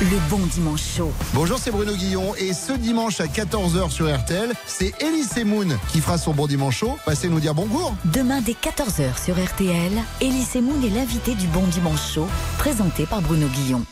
Le 0.00 0.28
bon 0.28 0.44
dimanche 0.44 0.82
chaud. 0.98 1.10
Bonjour, 1.32 1.58
c'est 1.58 1.70
Bruno 1.70 1.94
Guillon 1.94 2.34
et 2.34 2.52
ce 2.52 2.74
dimanche 2.74 3.18
à 3.20 3.24
14h 3.24 3.90
sur 3.90 4.14
RTL, 4.14 4.52
c'est 4.66 4.92
Elise 5.02 5.42
Moon 5.46 5.68
qui 5.90 6.02
fera 6.02 6.18
son 6.18 6.34
bon 6.34 6.46
dimanche 6.46 6.80
chaud. 6.80 6.98
Passez 7.06 7.30
nous 7.30 7.40
dire 7.40 7.54
bon 7.54 7.66
cours. 7.66 7.94
Demain 8.04 8.42
dès 8.42 8.52
14h 8.52 9.24
sur 9.24 9.42
RTL, 9.42 9.92
Elise 10.20 10.56
Moon 10.56 10.82
est 10.84 10.90
l'invité 10.90 11.34
du 11.34 11.46
bon 11.46 11.66
dimanche 11.68 12.12
chaud, 12.12 12.28
présenté 12.58 13.06
par 13.06 13.22
Bruno 13.22 13.46
Guillon. 13.48 13.82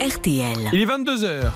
RTL. 0.00 0.70
Il 0.72 0.80
est 0.80 0.86
22h. 0.86 1.52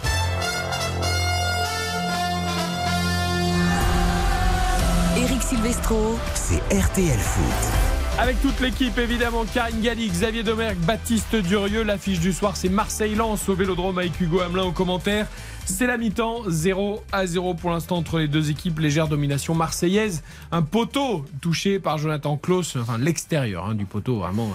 Eric 5.16 5.42
Silvestro. 5.42 6.16
C'est 6.34 6.62
RTL 6.72 7.18
Foot. 7.18 7.91
Avec 8.18 8.40
toute 8.42 8.60
l'équipe, 8.60 8.96
évidemment, 8.98 9.44
Karine 9.52 9.80
Galli, 9.80 10.08
Xavier 10.08 10.42
Domergue, 10.42 10.76
Baptiste 10.78 11.34
Durieux. 11.34 11.82
L'affiche 11.82 12.20
du 12.20 12.32
soir, 12.32 12.56
c'est 12.56 12.68
Marseille-Lens 12.68 13.48
au 13.48 13.54
Vélodrome 13.54 13.98
avec 13.98 14.20
Hugo 14.20 14.40
Hamelin 14.40 14.64
au 14.64 14.72
commentaire. 14.72 15.26
C'est 15.64 15.86
la 15.86 15.96
mi-temps, 15.96 16.42
0 16.48 17.04
à 17.12 17.26
0 17.26 17.54
pour 17.54 17.70
l'instant 17.70 17.96
entre 17.96 18.18
les 18.18 18.26
deux 18.26 18.50
équipes. 18.50 18.80
Légère 18.80 19.06
domination 19.06 19.54
marseillaise. 19.54 20.22
Un 20.50 20.62
poteau 20.62 21.24
touché 21.40 21.78
par 21.78 21.98
Jonathan 21.98 22.36
Klaus, 22.36 22.76
enfin 22.76 22.98
l'extérieur 22.98 23.66
hein, 23.66 23.74
du 23.74 23.84
poteau, 23.84 24.18
vraiment 24.18 24.50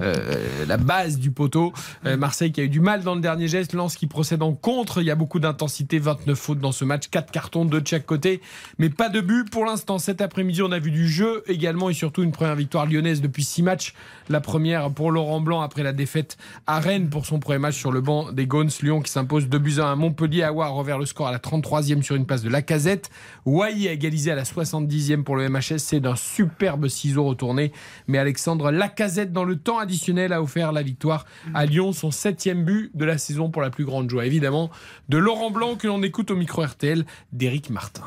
euh, 0.00 0.14
euh, 0.34 0.66
la 0.66 0.76
base 0.76 1.18
du 1.18 1.30
poteau. 1.30 1.72
Euh, 2.04 2.16
Marseille 2.16 2.50
qui 2.50 2.60
a 2.60 2.64
eu 2.64 2.68
du 2.68 2.80
mal 2.80 3.02
dans 3.02 3.14
le 3.14 3.20
dernier 3.20 3.46
geste. 3.46 3.74
Lens 3.74 3.94
qui 3.94 4.08
procède 4.08 4.42
en 4.42 4.52
contre. 4.52 5.00
Il 5.00 5.06
y 5.06 5.10
a 5.10 5.14
beaucoup 5.14 5.38
d'intensité, 5.38 5.98
29 5.98 6.36
fautes 6.36 6.60
dans 6.60 6.72
ce 6.72 6.84
match, 6.84 7.08
4 7.10 7.30
cartons 7.30 7.64
de 7.64 7.80
chaque 7.84 8.06
côté, 8.06 8.40
mais 8.78 8.90
pas 8.90 9.08
de 9.08 9.20
but 9.20 9.48
pour 9.50 9.64
l'instant. 9.64 9.98
Cet 9.98 10.20
après-midi, 10.20 10.62
on 10.62 10.72
a 10.72 10.78
vu 10.78 10.90
du 10.90 11.08
jeu 11.08 11.44
également 11.46 11.90
et 11.90 11.94
surtout 11.94 12.22
une 12.22 12.32
première 12.32 12.56
victoire 12.56 12.86
lyonnaise 12.86 13.20
depuis 13.20 13.44
6 13.44 13.62
matchs. 13.62 13.94
La 14.28 14.40
première 14.40 14.90
pour 14.90 15.12
Laurent 15.12 15.40
Blanc 15.40 15.60
après 15.60 15.82
la 15.82 15.92
défaite 15.92 16.36
à 16.66 16.80
Rennes 16.80 17.08
pour 17.08 17.26
son 17.26 17.38
premier 17.38 17.58
match 17.58 17.76
sur 17.76 17.92
le 17.92 18.00
banc 18.00 18.32
des 18.32 18.46
Gaunes. 18.46 18.70
Lyon 18.82 19.00
qui 19.00 19.10
s'impose 19.10 19.48
2 19.48 19.58
buts 19.58 19.80
à 19.80 19.94
Montpellier. 19.94 20.39
Awa 20.42 20.68
revers 20.68 20.98
le 20.98 21.06
score 21.06 21.28
à 21.28 21.32
la 21.32 21.38
33e 21.38 22.02
sur 22.02 22.16
une 22.16 22.26
passe 22.26 22.42
de 22.42 22.48
Lacazette. 22.48 23.10
Wai 23.46 23.88
a 23.88 23.92
égalisé 23.92 24.30
à 24.30 24.34
la 24.34 24.44
70e 24.44 25.22
pour 25.22 25.36
le 25.36 25.48
MHS. 25.48 25.78
C'est 25.78 26.00
d'un 26.00 26.16
superbe 26.16 26.88
ciseau 26.88 27.24
retourné. 27.24 27.72
Mais 28.06 28.18
Alexandre 28.18 28.70
Lacazette, 28.70 29.32
dans 29.32 29.44
le 29.44 29.56
temps 29.56 29.78
additionnel, 29.78 30.32
a 30.32 30.42
offert 30.42 30.72
la 30.72 30.82
victoire 30.82 31.26
à 31.54 31.66
Lyon, 31.66 31.92
son 31.92 32.10
septième 32.10 32.64
but 32.64 32.90
de 32.94 33.04
la 33.04 33.18
saison 33.18 33.50
pour 33.50 33.62
la 33.62 33.70
plus 33.70 33.84
grande 33.84 34.08
joie. 34.08 34.26
Évidemment, 34.26 34.70
de 35.08 35.18
Laurent 35.18 35.50
Blanc 35.50 35.76
que 35.76 35.86
l'on 35.86 36.02
écoute 36.02 36.30
au 36.30 36.36
micro 36.36 36.62
RTL 36.62 37.04
d'Éric 37.32 37.70
Martin. 37.70 38.02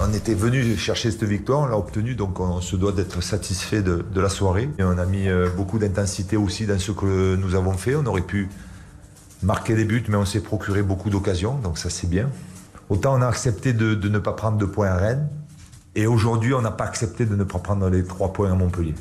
On 0.00 0.12
était 0.12 0.34
venu 0.34 0.76
chercher 0.76 1.10
cette 1.10 1.24
victoire, 1.24 1.60
on 1.60 1.66
l'a 1.66 1.78
obtenue, 1.78 2.14
donc 2.14 2.40
on 2.40 2.60
se 2.60 2.76
doit 2.76 2.92
d'être 2.92 3.22
satisfait 3.22 3.82
de, 3.82 4.04
de, 4.12 4.20
la 4.20 4.28
soirée. 4.28 4.68
Et 4.78 4.82
on 4.82 4.98
a 4.98 5.06
mis 5.06 5.26
beaucoup 5.56 5.78
d'intensité 5.78 6.36
aussi 6.36 6.66
dans 6.66 6.78
ce 6.78 6.92
que 6.92 7.36
nous 7.36 7.54
avons 7.54 7.72
fait. 7.72 7.94
On 7.94 8.04
aurait 8.06 8.20
pu 8.20 8.48
marqué 9.42 9.74
des 9.74 9.84
buts, 9.84 10.04
mais 10.08 10.16
on 10.16 10.24
s'est 10.24 10.40
procuré 10.40 10.82
beaucoup 10.82 11.10
d'occasions, 11.10 11.56
donc 11.58 11.78
ça 11.78 11.90
c'est 11.90 12.08
bien. 12.08 12.30
Autant 12.88 13.18
on 13.18 13.22
a 13.22 13.26
accepté 13.26 13.72
de, 13.72 13.94
ne 14.08 14.18
pas 14.18 14.32
prendre 14.32 14.58
de 14.58 14.64
points 14.64 14.88
à 14.88 14.96
Rennes, 14.96 15.28
et 15.94 16.06
aujourd'hui 16.06 16.54
on 16.54 16.62
n'a 16.62 16.70
pas 16.70 16.84
accepté 16.84 17.26
de 17.26 17.36
ne 17.36 17.44
pas 17.44 17.58
prendre 17.58 17.88
les 17.88 18.04
trois 18.04 18.32
points 18.32 18.50
à 18.50 18.54
Montpellier. 18.54 18.94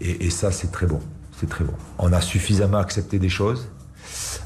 Et, 0.00 0.26
et 0.26 0.30
ça 0.30 0.52
c'est 0.52 0.72
très 0.72 0.86
bon, 0.86 1.00
c'est 1.38 1.48
très 1.48 1.64
bon. 1.64 1.74
On 1.98 2.12
a 2.12 2.20
suffisamment 2.20 2.78
accepté 2.78 3.18
des 3.18 3.28
choses. 3.28 3.68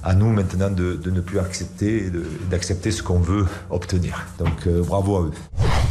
À 0.02 0.14
nous 0.14 0.30
maintenant 0.30 0.70
de, 0.70 0.98
ne 1.04 1.20
plus 1.20 1.38
accepter 1.38 2.10
d'accepter 2.50 2.90
ce 2.90 3.02
qu'on 3.02 3.18
veut 3.18 3.46
obtenir. 3.70 4.26
Donc 4.38 4.66
euh, 4.66 4.82
bravo 4.82 5.16
à 5.16 5.22
eux. 5.22 5.32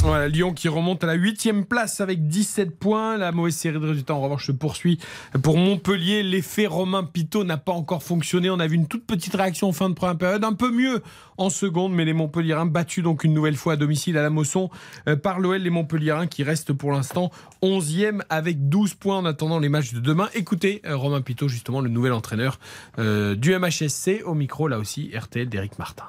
Voilà, 0.02 0.28
Lyon 0.28 0.54
qui 0.54 0.68
remonte 0.70 1.04
à 1.04 1.08
la 1.08 1.14
8 1.14 1.68
place 1.68 2.00
avec 2.02 2.28
17 2.28 2.80
points. 2.80 3.18
La 3.18 3.32
mauvaise 3.32 3.56
série 3.56 3.80
de 3.80 3.86
résultats, 3.86 4.16
en 4.16 4.22
revanche, 4.22 4.48
se 4.48 4.52
poursuit 4.52 5.00
pour 5.44 5.58
Montpellier. 5.58 6.24
L'effet 6.24 6.68
Romain 6.68 7.04
Pitot 7.04 7.44
n'a 7.44 7.58
pas 7.58 7.74
encore 7.74 8.02
fonctionné. 8.02 8.50
On 8.50 8.60
a 8.60 8.68
vu 8.68 8.76
une 8.76 8.88
toute 8.88 9.06
petite 9.06 9.36
réaction 9.36 9.70
en 9.70 9.74
fin 9.74 9.90
de 9.90 9.96
première 9.96 10.18
période, 10.18 10.44
un 10.44 10.54
peu 10.54 10.72
mieux 10.72 11.02
en 11.40 11.50
seconde, 11.50 11.94
mais 11.94 12.06
les 12.06 12.14
Montpelliérains 12.14 12.66
battus 12.66 13.04
donc 13.04 13.24
une 13.24 13.34
nouvelle 13.34 13.56
fois 13.56 13.74
à 13.74 13.76
domicile 13.78 14.18
à 14.18 14.22
la 14.22 14.30
Mosson 14.30 14.70
euh, 15.08 15.16
par 15.16 15.40
l'OL. 15.40 15.58
Les 15.58 15.70
Montpelliérains 15.70 16.28
qui 16.28 16.44
restent 16.44 16.74
pour 16.74 16.92
l'instant 16.92 17.32
11e 17.64 18.22
avec 18.30 18.70
12 18.70 18.94
points 18.96 19.18
en 19.18 19.26
attendant 19.26 19.58
les 19.58 19.70
matchs 19.70 19.94
de 19.94 20.00
demain. 20.00 20.28
Écoutez, 20.36 20.82
euh, 20.86 20.96
Romain 20.96 21.22
Pitot, 21.22 21.48
justement, 21.48 21.80
le 21.80 21.90
nouvel 21.90 22.12
entraîneur 22.12 22.60
euh, 23.00 23.36
du 23.36 23.58
MHSC, 23.58 24.22
au 24.26 24.36
micro, 24.36 24.68
là 24.68 24.78
aussi, 24.78 25.12
RTL 25.16 25.48
d'Éric 25.48 25.80
Martin. 25.80 26.04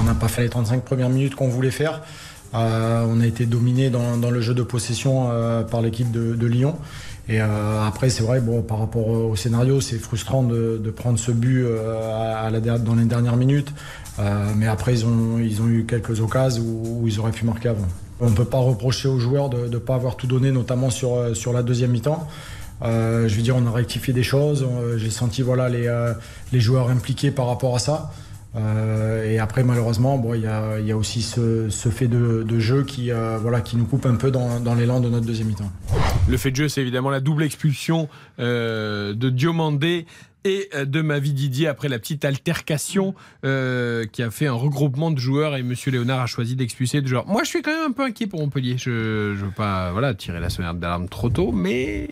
On 0.00 0.04
n'a 0.04 0.14
pas 0.14 0.28
fait 0.28 0.42
les 0.42 0.48
35 0.48 0.82
premières 0.82 1.10
minutes 1.10 1.34
qu'on 1.34 1.48
voulait 1.48 1.70
faire. 1.70 2.02
On 2.56 3.20
a 3.20 3.26
été 3.26 3.46
dominé 3.46 3.90
dans, 3.90 4.30
le 4.30 4.40
jeu 4.40 4.54
de 4.54 4.62
possession 4.62 5.28
par 5.68 5.82
l'équipe 5.82 6.12
de, 6.12 6.46
Lyon. 6.46 6.78
Et 7.28 7.40
après, 7.40 8.10
c'est 8.10 8.22
vrai, 8.22 8.40
bon, 8.40 8.62
par 8.62 8.78
rapport 8.78 9.08
au 9.08 9.34
scénario, 9.34 9.80
c'est 9.80 9.98
frustrant 9.98 10.44
de, 10.44 10.78
prendre 10.94 11.18
ce 11.18 11.32
but 11.32 11.66
dans 11.66 12.94
les 12.94 13.04
dernières 13.06 13.36
minutes. 13.36 13.72
Euh, 14.18 14.52
mais 14.56 14.66
après, 14.66 14.94
ils 14.94 15.06
ont, 15.06 15.38
ils 15.38 15.60
ont 15.60 15.68
eu 15.68 15.84
quelques 15.84 16.20
occasions 16.20 16.62
où, 16.64 17.04
ils 17.06 17.18
auraient 17.18 17.32
pu 17.32 17.44
marquer 17.44 17.70
avant. 17.70 17.86
On 18.20 18.30
ne 18.30 18.34
peut 18.34 18.44
pas 18.44 18.58
reprocher 18.58 19.08
aux 19.08 19.18
joueurs 19.18 19.48
de 19.48 19.66
ne 19.66 19.78
pas 19.78 19.96
avoir 19.96 20.16
tout 20.16 20.26
donné, 20.26 20.52
notamment 20.52 20.90
sur, 20.90 21.14
euh, 21.14 21.34
sur 21.34 21.52
la 21.52 21.62
deuxième 21.62 21.90
mi-temps. 21.90 22.28
Euh, 22.82 23.28
je 23.28 23.34
veux 23.34 23.42
dire, 23.42 23.56
on 23.56 23.66
a 23.66 23.70
rectifié 23.70 24.12
des 24.12 24.22
choses. 24.22 24.66
J'ai 24.96 25.10
senti 25.10 25.42
voilà, 25.42 25.68
les, 25.68 25.92
les 26.52 26.60
joueurs 26.60 26.90
impliqués 26.90 27.30
par 27.30 27.46
rapport 27.46 27.74
à 27.74 27.78
ça. 27.78 28.12
Et 29.26 29.38
après, 29.38 29.64
malheureusement, 29.64 30.22
il 30.34 30.42
y, 30.42 30.46
a, 30.46 30.78
y 30.78 30.92
a 30.92 30.96
aussi 30.96 31.22
ce, 31.22 31.70
ce 31.70 31.88
fait 31.88 32.08
de, 32.08 32.44
de 32.46 32.58
jeu 32.60 32.84
qui, 32.84 33.10
voilà, 33.40 33.60
qui 33.60 33.76
nous 33.76 33.84
coupe 33.84 34.06
un 34.06 34.16
peu 34.16 34.30
dans, 34.30 34.60
dans 34.60 34.74
l'élan 34.74 35.00
de 35.00 35.08
notre 35.08 35.24
deuxième 35.24 35.48
mi-temps. 35.48 35.70
Le 36.28 36.36
fait 36.36 36.50
de 36.50 36.56
jeu, 36.56 36.68
c'est 36.68 36.80
évidemment 36.80 37.10
la 37.10 37.20
double 37.20 37.44
expulsion 37.44 38.08
de 38.38 39.30
Diomandé 39.30 40.06
et 40.44 40.68
euh, 40.74 40.84
de 40.84 41.00
Mavi 41.02 41.32
Didier 41.32 41.68
après 41.68 41.88
la 41.88 41.98
petite 41.98 42.24
altercation 42.24 43.14
euh, 43.44 44.06
qui 44.06 44.22
a 44.22 44.30
fait 44.30 44.46
un 44.46 44.52
regroupement 44.52 45.10
de 45.10 45.18
joueurs 45.18 45.56
et 45.56 45.62
Monsieur 45.62 45.90
Léonard 45.90 46.20
a 46.20 46.26
choisi 46.26 46.56
d'expulser 46.56 47.00
de 47.00 47.06
joueurs. 47.06 47.26
Moi, 47.26 47.42
je 47.44 47.48
suis 47.48 47.62
quand 47.62 47.72
même 47.72 47.90
un 47.90 47.92
peu 47.92 48.04
inquiet 48.04 48.26
pour 48.26 48.40
Montpellier. 48.40 48.76
Je 48.78 49.30
ne 49.30 49.34
veux 49.34 49.50
pas 49.50 49.92
voilà, 49.92 50.14
tirer 50.14 50.40
la 50.40 50.50
sonnette 50.50 50.78
d'alarme 50.78 51.08
trop 51.08 51.30
tôt, 51.30 51.52
mais 51.52 52.08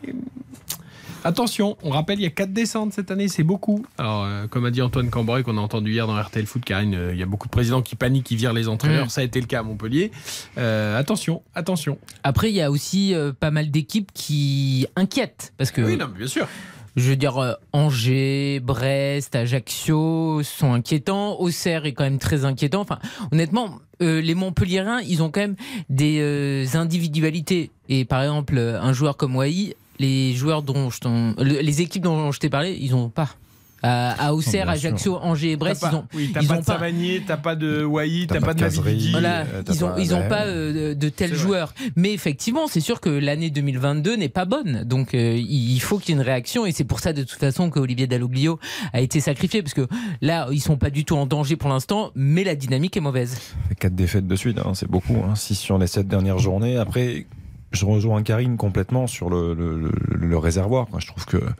Attention, 1.25 1.77
on 1.85 1.91
rappelle, 1.91 2.19
il 2.19 2.23
y 2.23 2.27
a 2.27 2.31
4 2.31 2.53
descentes 2.53 2.93
cette 2.93 3.13
année, 3.13 3.29
c'est 3.29 3.45
beaucoup. 3.45 3.87
Alors, 3.97 4.25
euh, 4.25 4.49
comme 4.49 4.65
a 4.65 4.73
dit 4.73 4.83
Antoine 4.83 5.09
Cambrai, 5.09 5.45
qu'on 5.45 5.57
a 5.57 5.61
entendu 5.61 5.93
hier 5.93 6.09
dans 6.09 6.21
RTL 6.21 6.47
Foot, 6.47 6.65
Karine, 6.65 6.95
euh, 6.95 7.13
il 7.13 7.21
y 7.21 7.23
a 7.23 7.27
beaucoup 7.27 7.47
de 7.47 7.53
présidents 7.53 7.81
qui 7.81 7.95
paniquent, 7.95 8.27
qui 8.27 8.35
virent 8.35 8.53
les 8.53 8.67
entraîneurs. 8.67 9.07
Mm. 9.07 9.11
Ça 9.11 9.21
a 9.21 9.25
été 9.25 9.41
le 9.41 9.47
cas 9.47 9.61
à 9.61 9.63
Montpellier. 9.63 10.11
Euh, 10.59 10.99
attention, 10.99 11.43
attention. 11.55 11.99
Après, 12.25 12.51
il 12.51 12.57
y 12.57 12.61
a 12.61 12.73
aussi 12.73 13.15
pas 13.39 13.53
mal 13.53 13.71
d'équipes 13.71 14.11
qui 14.13 14.87
inquiètent. 14.97 15.53
Parce 15.59 15.71
que. 15.71 15.83
Oui, 15.83 15.97
non, 15.97 16.09
mais 16.13 16.19
bien 16.19 16.27
sûr. 16.27 16.49
Je 16.95 17.09
veux 17.09 17.17
dire, 17.17 17.39
euh, 17.39 17.55
Angers, 17.73 18.61
Brest, 18.61 19.35
Ajaccio 19.35 20.43
sont 20.43 20.73
inquiétants. 20.75 21.41
Auxerre 21.41 21.87
est 21.87 21.93
quand 21.93 22.05
même 22.05 22.19
très 22.19 22.45
inquiétant. 22.45 22.81
Enfin, 22.81 22.99
honnêtement, 23.31 23.79
euh, 24.03 24.21
les 24.21 24.35
Montpelliérains, 24.35 25.01
ils 25.01 25.23
ont 25.23 25.31
quand 25.31 25.41
même 25.41 25.57
des 25.89 26.19
euh, 26.21 26.67
individualités. 26.75 27.71
Et 27.89 28.05
par 28.05 28.23
exemple, 28.23 28.59
un 28.59 28.93
joueur 28.93 29.17
comme 29.17 29.37
Wai, 29.37 29.75
les 29.99 30.35
joueurs 30.35 30.63
dont 30.63 30.91
les 31.39 31.81
équipes 31.81 32.03
dont 32.03 32.31
je 32.33 32.41
t'ai 32.41 32.51
parlé, 32.51 32.77
ils 32.81 32.95
ont 32.95 33.09
pas. 33.09 33.37
À, 33.83 34.29
à 34.29 34.33
Auxerre. 34.33 34.69
Ajaccio, 34.69 35.17
Angers 35.17 35.53
et 35.53 35.57
Brest, 35.57 35.83
ils 35.85 35.91
pas- 35.91 35.97
ont, 35.97 36.05
oui, 36.15 36.31
t'as 36.33 36.41
ils 36.41 36.49
pas 36.49 36.57
ont 36.57 36.61
de 36.61 36.65
Savanier, 36.65 37.23
t'as 37.27 37.37
pas 37.37 37.57
de 37.57 37.83
Wai, 37.85 38.27
t'as 38.29 38.39
pas 38.41 38.47
pas 38.47 38.55
de 38.55 38.59
de 38.59 38.65
Mavi 38.65 38.77
Cazerie. 38.77 38.97
Didi. 38.97 39.11
Voilà, 39.13 39.41
euh, 39.41 39.63
ils 39.69 39.85
ont, 39.85 39.89
pas- 39.89 40.01
ils 40.01 40.15
ont 40.15 40.19
ouais. 40.21 40.29
pas 40.29 40.45
euh, 40.47 40.95
de 40.95 41.09
tels 41.09 41.35
joueurs. 41.35 41.75
Mais 41.97 42.13
effectivement, 42.13 42.67
c'est 42.69 42.81
sûr 42.81 43.01
que 43.01 43.11
l'année 43.11 43.51
2022 43.51 44.17
n'est 44.17 44.29
pas 44.29 44.45
bonne. 44.45 44.85
Donc 44.85 45.15
euh, 45.15 45.37
il 45.37 45.79
faut 45.81 45.99
qu'il 45.99 46.15
y 46.15 46.19
ait 46.19 46.21
une 46.21 46.27
réaction. 46.27 46.65
Et 46.67 46.73
c'est 46.73 46.85
pour 46.85 47.01
ça 47.01 47.13
de 47.13 47.23
toute 47.23 47.39
façon 47.39 47.71
que 47.71 47.79
Olivier 47.81 48.07
Dalloglio 48.07 48.59
a 48.93 49.01
été 49.01 49.21
sacrifié. 49.21 49.63
Parce 49.63 49.75
que 49.75 49.87
là, 50.21 50.49
ils 50.53 50.61
sont 50.61 50.77
pas 50.77 50.91
du 50.91 51.05
tout 51.05 51.17
en 51.17 51.27
danger 51.27 51.57
pour 51.57 51.69
l'instant, 51.71 52.13
mais 52.15 52.45
la 52.45 52.55
dynamique 52.55 52.97
est 52.97 53.01
mauvaise. 53.01 53.37
quatre 53.81 53.95
défaites 53.95 54.27
de 54.27 54.37
suite, 54.37 54.59
hein, 54.65 54.73
c'est 54.75 54.89
beaucoup. 54.89 55.17
Hein, 55.29 55.35
6 55.35 55.55
sur 55.57 55.79
les 55.79 55.87
7 55.89 56.07
dernières 56.07 56.39
journées. 56.39 56.77
Après, 56.77 57.27
je 57.73 57.85
rejoins 57.85 58.23
Karine 58.23 58.57
complètement 58.57 59.07
sur 59.07 59.29
le, 59.31 59.55
le- 59.55 59.77
le- 59.79 59.93
le 60.27 60.39
réservoir. 60.39 60.87
quoi. 60.87 61.01
Je 61.01 61.07
trouve 61.09 61.25
que 61.27 61.39
euh, 61.39 61.51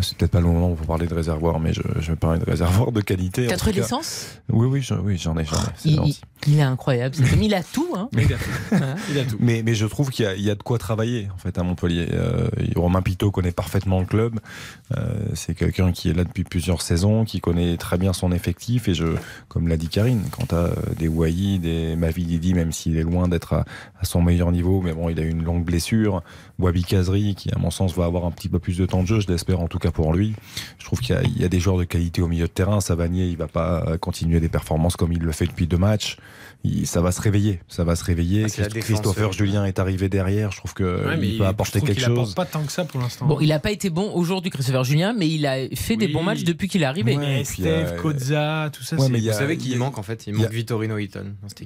c'est 0.00 0.16
peut-être 0.16 0.30
pas 0.32 0.40
le 0.40 0.46
moment 0.46 0.70
pour 0.74 0.86
parler 0.86 1.06
de 1.06 1.14
réservoir, 1.14 1.60
mais 1.60 1.72
je, 1.72 1.82
je 2.00 2.10
vais 2.12 2.16
parler 2.16 2.38
de 2.38 2.44
réservoir 2.44 2.92
de 2.92 3.00
qualité. 3.00 3.46
Quatre 3.46 3.70
l'essence 3.70 4.38
Oui, 4.50 4.66
oui, 4.66 4.82
je- 4.82 4.94
oui, 4.94 5.18
j'en 5.18 5.36
ai. 5.38 5.44
j'en 5.44 5.56
ai, 5.56 5.60
c'est 5.76 5.88
il, 5.90 5.96
gentil. 5.96 6.20
il- 6.46 6.52
il 6.52 6.58
est 6.58 6.62
incroyable. 6.62 7.16
Il 7.40 7.54
a 7.54 7.62
tout. 7.62 7.88
Hein. 7.96 8.08
Il 8.12 8.20
a 8.32 8.36
tout. 8.36 8.50
Il 9.10 9.18
a 9.18 9.24
tout. 9.24 9.36
Mais, 9.40 9.62
mais 9.64 9.74
je 9.74 9.86
trouve 9.86 10.10
qu'il 10.10 10.24
y, 10.26 10.28
a- 10.28 10.34
il 10.34 10.42
y 10.42 10.50
a 10.50 10.54
de 10.54 10.62
quoi 10.62 10.76
travailler 10.78 11.28
en 11.34 11.38
fait 11.38 11.56
à 11.58 11.62
Montpellier. 11.62 12.08
Euh, 12.12 12.48
Romain 12.76 13.00
Pitot 13.00 13.30
connaît 13.30 13.52
parfaitement 13.52 14.00
le 14.00 14.06
club. 14.06 14.40
Euh, 14.96 15.14
c'est 15.34 15.54
quelqu'un 15.54 15.92
qui 15.92 16.10
est 16.10 16.12
là 16.12 16.24
depuis 16.24 16.44
plusieurs 16.44 16.82
saisons, 16.82 17.24
qui 17.24 17.40
connaît 17.40 17.76
très 17.78 17.96
bien 17.96 18.12
son 18.12 18.30
effectif. 18.32 18.88
Et 18.88 18.94
je, 18.94 19.06
comme 19.48 19.68
l'a 19.68 19.76
dit 19.78 19.88
Karine, 19.88 20.22
quand 20.30 20.48
tu 20.48 20.54
as 20.54 20.70
des 20.98 21.08
Wai, 21.08 21.58
des 21.58 21.96
Mavididi, 21.96 22.52
même 22.52 22.72
s'il 22.72 22.98
est 22.98 23.02
loin 23.04 23.26
d'être 23.28 23.54
à, 23.54 23.64
à 24.00 24.04
son 24.04 24.20
meilleur 24.20 24.52
niveau, 24.52 24.82
mais 24.82 24.92
bon, 24.92 25.08
il 25.08 25.18
a 25.18 25.22
eu 25.22 25.30
une 25.30 25.44
longue 25.44 25.64
blessure. 25.64 26.22
Wabi 26.58 26.84
Kazri, 26.84 27.34
qui 27.34 27.50
à 27.54 27.58
mon 27.58 27.70
sens 27.70 27.94
va 27.96 28.04
avoir 28.04 28.26
un 28.26 28.30
petit 28.30 28.48
peu 28.50 28.58
plus 28.58 28.76
de 28.78 28.84
temps 28.86 29.02
de 29.02 29.06
jeu, 29.08 29.20
je 29.20 29.26
l'espère 29.28 29.53
en 29.60 29.68
tout 29.68 29.78
cas 29.78 29.90
pour 29.90 30.12
lui. 30.14 30.34
Je 30.78 30.84
trouve 30.84 31.00
qu'il 31.00 31.16
y, 31.36 31.44
a- 31.44 31.48
des 31.48 31.60
joueurs 31.60 31.78
de 31.78 31.84
qualité 31.84 32.22
au 32.22 32.28
milieu 32.28 32.46
de 32.46 32.52
terrain. 32.52 32.80
Savanier, 32.80 33.26
il 33.26 33.36
va 33.36 33.48
pas 33.48 33.96
continuer 33.98 34.40
des 34.40 34.48
performances 34.48 34.96
comme 34.96 35.12
il 35.12 35.20
le 35.22 35.32
fait 35.32 35.46
depuis 35.46 35.66
deux 35.66 35.78
matchs. 35.78 36.16
Il- 36.64 36.86
ça 36.86 37.00
va 37.02 37.12
se 37.12 37.20
réveiller, 37.20 37.60
ça 37.68 37.84
va 37.84 37.94
se 37.94 38.02
réveiller. 38.04 38.46
Ah, 38.58 38.64
Christopher 38.80 39.32
Julien 39.32 39.64
est 39.66 39.78
arrivé 39.78 40.08
derrière. 40.08 40.50
Je 40.50 40.56
trouve 40.58 40.72
que 40.74 41.06
Ouais, 41.06 41.18
il 41.22 41.38
peut 41.38 41.46
apporter 41.46 41.80
quelque 41.80 41.94
qu'il 41.98 42.04
apporte 42.04 42.26
chose. 42.28 42.34
pas 42.34 42.46
tant 42.46 42.62
que 42.64 42.72
ça 42.72 42.84
pour 42.84 43.00
l'instant. 43.00 43.26
Bon, 43.26 43.38
il 43.40 43.48
n'a 43.48 43.58
pas 43.58 43.70
été 43.70 43.90
bon 43.90 44.10
aujourd'hui, 44.14 44.50
Christopher 44.50 44.82
Julien, 44.84 45.12
mais 45.16 45.28
il 45.28 45.46
a 45.46 45.68
fait 45.74 45.96
des 45.96 46.08
bons 46.08 46.22
matchs 46.22 46.42
depuis 46.44 46.68
qu'il 46.68 46.82
est 46.82 46.86
arrivé. 46.86 47.12
Et 47.40 47.44
Steph, 47.44 47.64
euh, 47.66 48.00
Kozza, 48.00 48.70
tout 48.72 48.82
ça, 48.82 48.96
Ouais, 48.96 49.08
mais 49.10 49.18
il 49.18 49.24
Vous 49.24 49.30
a- 49.30 49.32
savez 49.34 49.54
il 49.54 49.58
qui 49.58 49.74
a- 49.74 49.78
manque 49.78 49.98
en 49.98 50.02
fait 50.02 50.26
Il 50.26 50.34
il 50.34 50.36
a- 50.36 50.38
manque 50.44 50.52
Vittorino 50.52 50.96
équipe. 50.98 51.18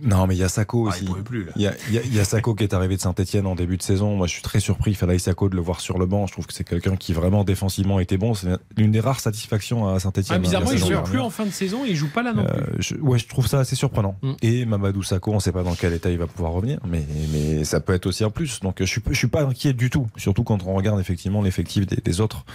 Non, 0.04 0.26
mais 0.26 0.34
il 0.34 0.38
y 0.38 0.42
a 0.44 0.48
Sako 0.48 0.88
Ah, 0.88 0.94
il 0.94 0.96
aussi. 0.96 1.04
pouvait 1.04 1.22
plus, 1.22 1.44
là. 1.44 1.52
Il 1.56 1.62
y, 1.62 1.66
a, 1.68 1.74
il 1.88 1.94
y 1.94 1.98
a- 1.98 2.02
il 2.04 2.14
y 2.14 2.18
a 2.20 2.24
Sako 2.24 2.54
qui 2.54 2.64
est 2.64 2.74
arrivé 2.74 2.96
de 2.96 3.00
Saint-Etienne 3.00 3.46
en 3.46 3.54
début 3.54 3.76
de 3.76 3.82
saison. 3.82 4.16
Moi, 4.16 4.26
je 4.26 4.32
suis 4.32 4.42
très 4.42 4.60
surpris, 4.60 4.94
Falaï 4.94 5.20
Sako, 5.20 5.48
de 5.48 5.56
le 5.56 5.62
voir 5.62 5.80
sur 5.80 5.98
le 5.98 6.06
banc. 6.06 6.26
Je 6.26 6.32
trouve 6.32 6.46
que 6.46 6.52
c'est 6.54 6.64
quelqu'un 6.64 6.96
qui 6.96 7.12
vraiment 7.12 7.44
défensivement 7.44 8.00
était 8.00 8.16
bon. 8.18 8.34
C'est 8.34 8.48
l'une 8.76 8.90
des 8.90 9.00
rares 9.00 9.20
satisfactions 9.20 9.86
à 9.88 10.00
Saint-Etienne. 10.00 10.24
Ah, 10.36 10.38
bizarrement, 10.38 10.72
il 10.72 10.78
joue 10.78 11.02
plus 11.04 11.20
en 11.20 11.30
fin 11.30 11.46
de 11.46 11.50
saison 11.50 11.84
et 11.86 11.90
il 11.90 11.96
joue 11.96 12.08
pas 12.10 12.22
là 12.22 12.32
non 12.32 12.44
plus. 12.44 12.60
Euh, 12.60 12.66
je, 12.80 12.94
ouais, 12.96 13.18
je 13.18 13.28
trouve 13.28 13.46
ça 13.46 13.60
assez 13.60 13.76
surprenant. 13.76 14.16
Mm. 14.22 14.32
Et 14.42 14.66
Mamadou 14.88 15.02
Sakho, 15.02 15.32
on 15.32 15.34
ne 15.34 15.40
sait 15.40 15.52
pas 15.52 15.62
dans 15.62 15.74
quel 15.74 15.92
état 15.92 16.08
il 16.08 16.16
va 16.16 16.26
pouvoir 16.26 16.52
revenir, 16.52 16.78
mais, 16.88 17.04
mais 17.30 17.62
ça 17.64 17.78
peut 17.80 17.92
être 17.92 18.06
aussi 18.06 18.24
en 18.24 18.30
plus. 18.30 18.60
Donc 18.60 18.76
je 18.80 18.84
suis, 18.84 19.02
je 19.10 19.14
suis 19.14 19.26
pas 19.26 19.42
inquiet 19.42 19.74
du 19.74 19.90
tout, 19.90 20.06
surtout 20.16 20.44
quand 20.44 20.64
on 20.64 20.72
regarde 20.72 20.98
effectivement 20.98 21.42
l'effectif 21.42 21.86
des, 21.86 21.96
des 21.96 22.20
autres 22.22 22.46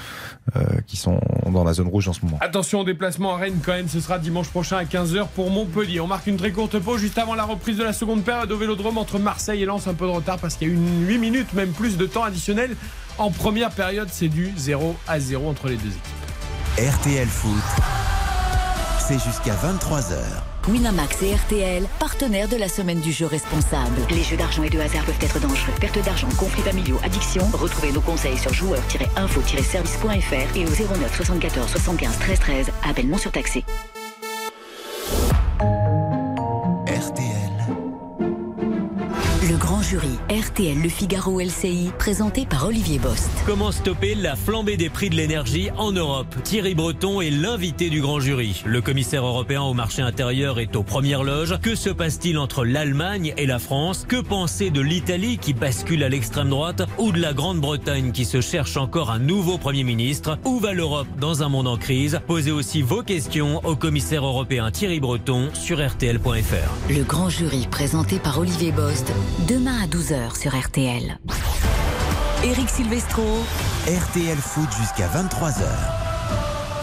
euh, 0.56 0.64
qui 0.88 0.98
sont 0.98 1.20
dans 1.52 1.64
la 1.64 1.74
zone 1.74 1.88
rouge 1.88 2.08
en 2.08 2.14
ce 2.14 2.26
moment. 2.26 2.40
Attention 2.42 2.80
au 2.80 2.84
déplacement 2.84 3.36
à 3.36 3.38
Rennes 3.38 3.60
quand 3.64 3.74
même, 3.74 3.88
ce 3.88 4.00
sera 4.00 4.18
dimanche 4.18 4.50
prochain 4.50 4.78
à 4.78 4.84
15h 4.84 5.28
pour 5.36 5.52
Montpellier. 5.52 6.00
On 6.00 6.08
marque 6.08 6.26
une 6.26 6.38
très 6.38 6.52
courte 6.52 6.80
pause 6.80 7.00
juste 7.00 7.20
avant 7.20 7.36
la 7.36 7.44
reprise 7.44 7.78
de 7.78 7.84
la 7.84 7.94
seconde 7.94 8.24
période 8.24 8.52
au 8.52 8.58
Vélodrome 8.58 8.98
entre 8.98 9.20
Marseille 9.20 9.62
et 9.62 9.66
Lens. 9.66 9.86
Un 9.88 9.94
peu 9.94 10.08
de 10.08 10.12
retard 10.12 10.40
parce 10.40 10.56
qu'il 10.56 10.70
y 10.70 10.72
a 10.72 10.74
eu 10.74 10.78
une 10.78 11.08
8 11.08 11.18
minutes, 11.20 11.54
même 11.54 11.72
plus 11.72 11.98
de 11.98 12.08
temps 12.08 12.24
additionnel. 12.24 12.76
En 13.20 13.30
première 13.30 13.70
période, 13.70 14.08
c'est 14.12 14.28
du 14.28 14.52
0 14.58 14.96
à 15.08 15.20
0 15.20 15.48
entre 15.48 15.68
les 15.68 15.76
deux 15.76 15.90
équipes. 15.90 16.96
RTL 16.96 17.28
Foot, 17.28 17.62
c'est 18.98 19.20
jusqu'à 19.20 19.54
23h. 19.54 20.53
Winamax 20.68 21.22
et 21.24 21.36
RTL, 21.36 21.88
partenaires 22.00 22.48
de 22.48 22.56
la 22.56 22.70
semaine 22.70 23.00
du 23.00 23.12
jeu 23.12 23.26
responsable. 23.26 23.96
Les 24.10 24.24
jeux 24.24 24.38
d'argent 24.38 24.64
et 24.64 24.70
de 24.70 24.80
hasard 24.80 25.04
peuvent 25.06 25.16
être 25.22 25.40
dangereux. 25.40 25.74
Perte 25.80 26.04
d'argent, 26.04 26.30
conflits 26.38 26.62
familiaux, 26.62 27.00
addiction. 27.04 27.46
Retrouvez 27.54 27.92
nos 27.92 28.02
conseils 28.02 28.38
sur 28.38 28.54
joueurs-info-service.fr 28.54 30.56
et 30.56 30.66
au 30.66 30.70
09 30.70 31.16
74 31.16 31.70
75 31.70 32.20
13 32.20 32.40
13. 32.40 32.68
Appel 32.84 33.10
non 33.10 33.18
surtaxé. 33.18 33.64
Jury, 39.84 40.18
RTL 40.30 40.82
Le 40.82 40.88
Figaro 40.88 41.40
LCI, 41.42 41.92
présenté 42.00 42.46
par 42.46 42.66
Olivier 42.66 43.00
Bost. 43.00 43.30
Comment 43.46 43.72
stopper 43.72 44.16
la 44.16 44.36
flambée 44.36 44.78
des 44.78 44.90
prix 44.90 45.10
de 45.10 45.16
l'énergie 45.16 45.70
en 45.78 45.92
Europe? 45.92 46.34
Thierry 46.44 46.74
Breton 46.74 47.20
est 47.20 47.30
l'invité 47.30 47.90
du 47.90 48.02
grand 48.02 48.22
jury. 48.22 48.64
Le 48.66 48.82
commissaire 48.82 49.26
européen 49.26 49.62
au 49.62 49.74
marché 49.74 50.02
intérieur 50.02 50.60
est 50.60 50.76
aux 50.78 50.84
premières 50.84 51.24
loges. 51.24 51.60
Que 51.62 51.76
se 51.76 51.90
passe-t-il 51.90 52.38
entre 52.38 52.64
l'Allemagne 52.64 53.34
et 53.36 53.46
la 53.46 53.60
France? 53.60 54.06
Que 54.08 54.22
penser 54.22 54.70
de 54.70 54.80
l'Italie 54.80 55.38
qui 55.38 55.54
bascule 55.54 56.04
à 56.04 56.10
l'extrême 56.10 56.50
droite 56.50 56.84
ou 56.98 57.12
de 57.12 57.20
la 57.20 57.34
Grande-Bretagne 57.34 58.14
qui 58.14 58.24
se 58.24 58.40
cherche 58.40 58.78
encore 58.78 59.12
un 59.12 59.20
nouveau 59.20 59.58
Premier 59.58 59.84
ministre? 59.84 60.40
Où 60.46 60.60
va 60.60 60.74
l'Europe 60.74 61.08
dans 61.20 61.44
un 61.44 61.50
monde 61.50 61.68
en 61.68 61.78
crise? 61.78 62.22
Posez 62.26 62.52
aussi 62.52 62.82
vos 62.82 63.04
questions 63.04 63.60
au 63.66 63.76
commissaire 63.76 64.26
européen 64.26 64.72
Thierry 64.72 65.02
Breton 65.02 65.50
sur 65.54 65.86
rtl.fr. 65.86 66.90
Le 66.90 67.04
grand 67.04 67.30
jury, 67.30 67.68
présenté 67.70 68.18
par 68.20 68.40
Olivier 68.40 68.72
Bost, 68.72 69.12
demain 69.50 69.73
à 69.82 69.88
12h 69.88 70.40
sur 70.40 70.56
RTL. 70.56 71.18
Eric 72.44 72.70
Silvestro. 72.70 73.24
RTL 73.88 74.38
Foot 74.38 74.70
jusqu'à 74.78 75.08
23h. 75.08 75.64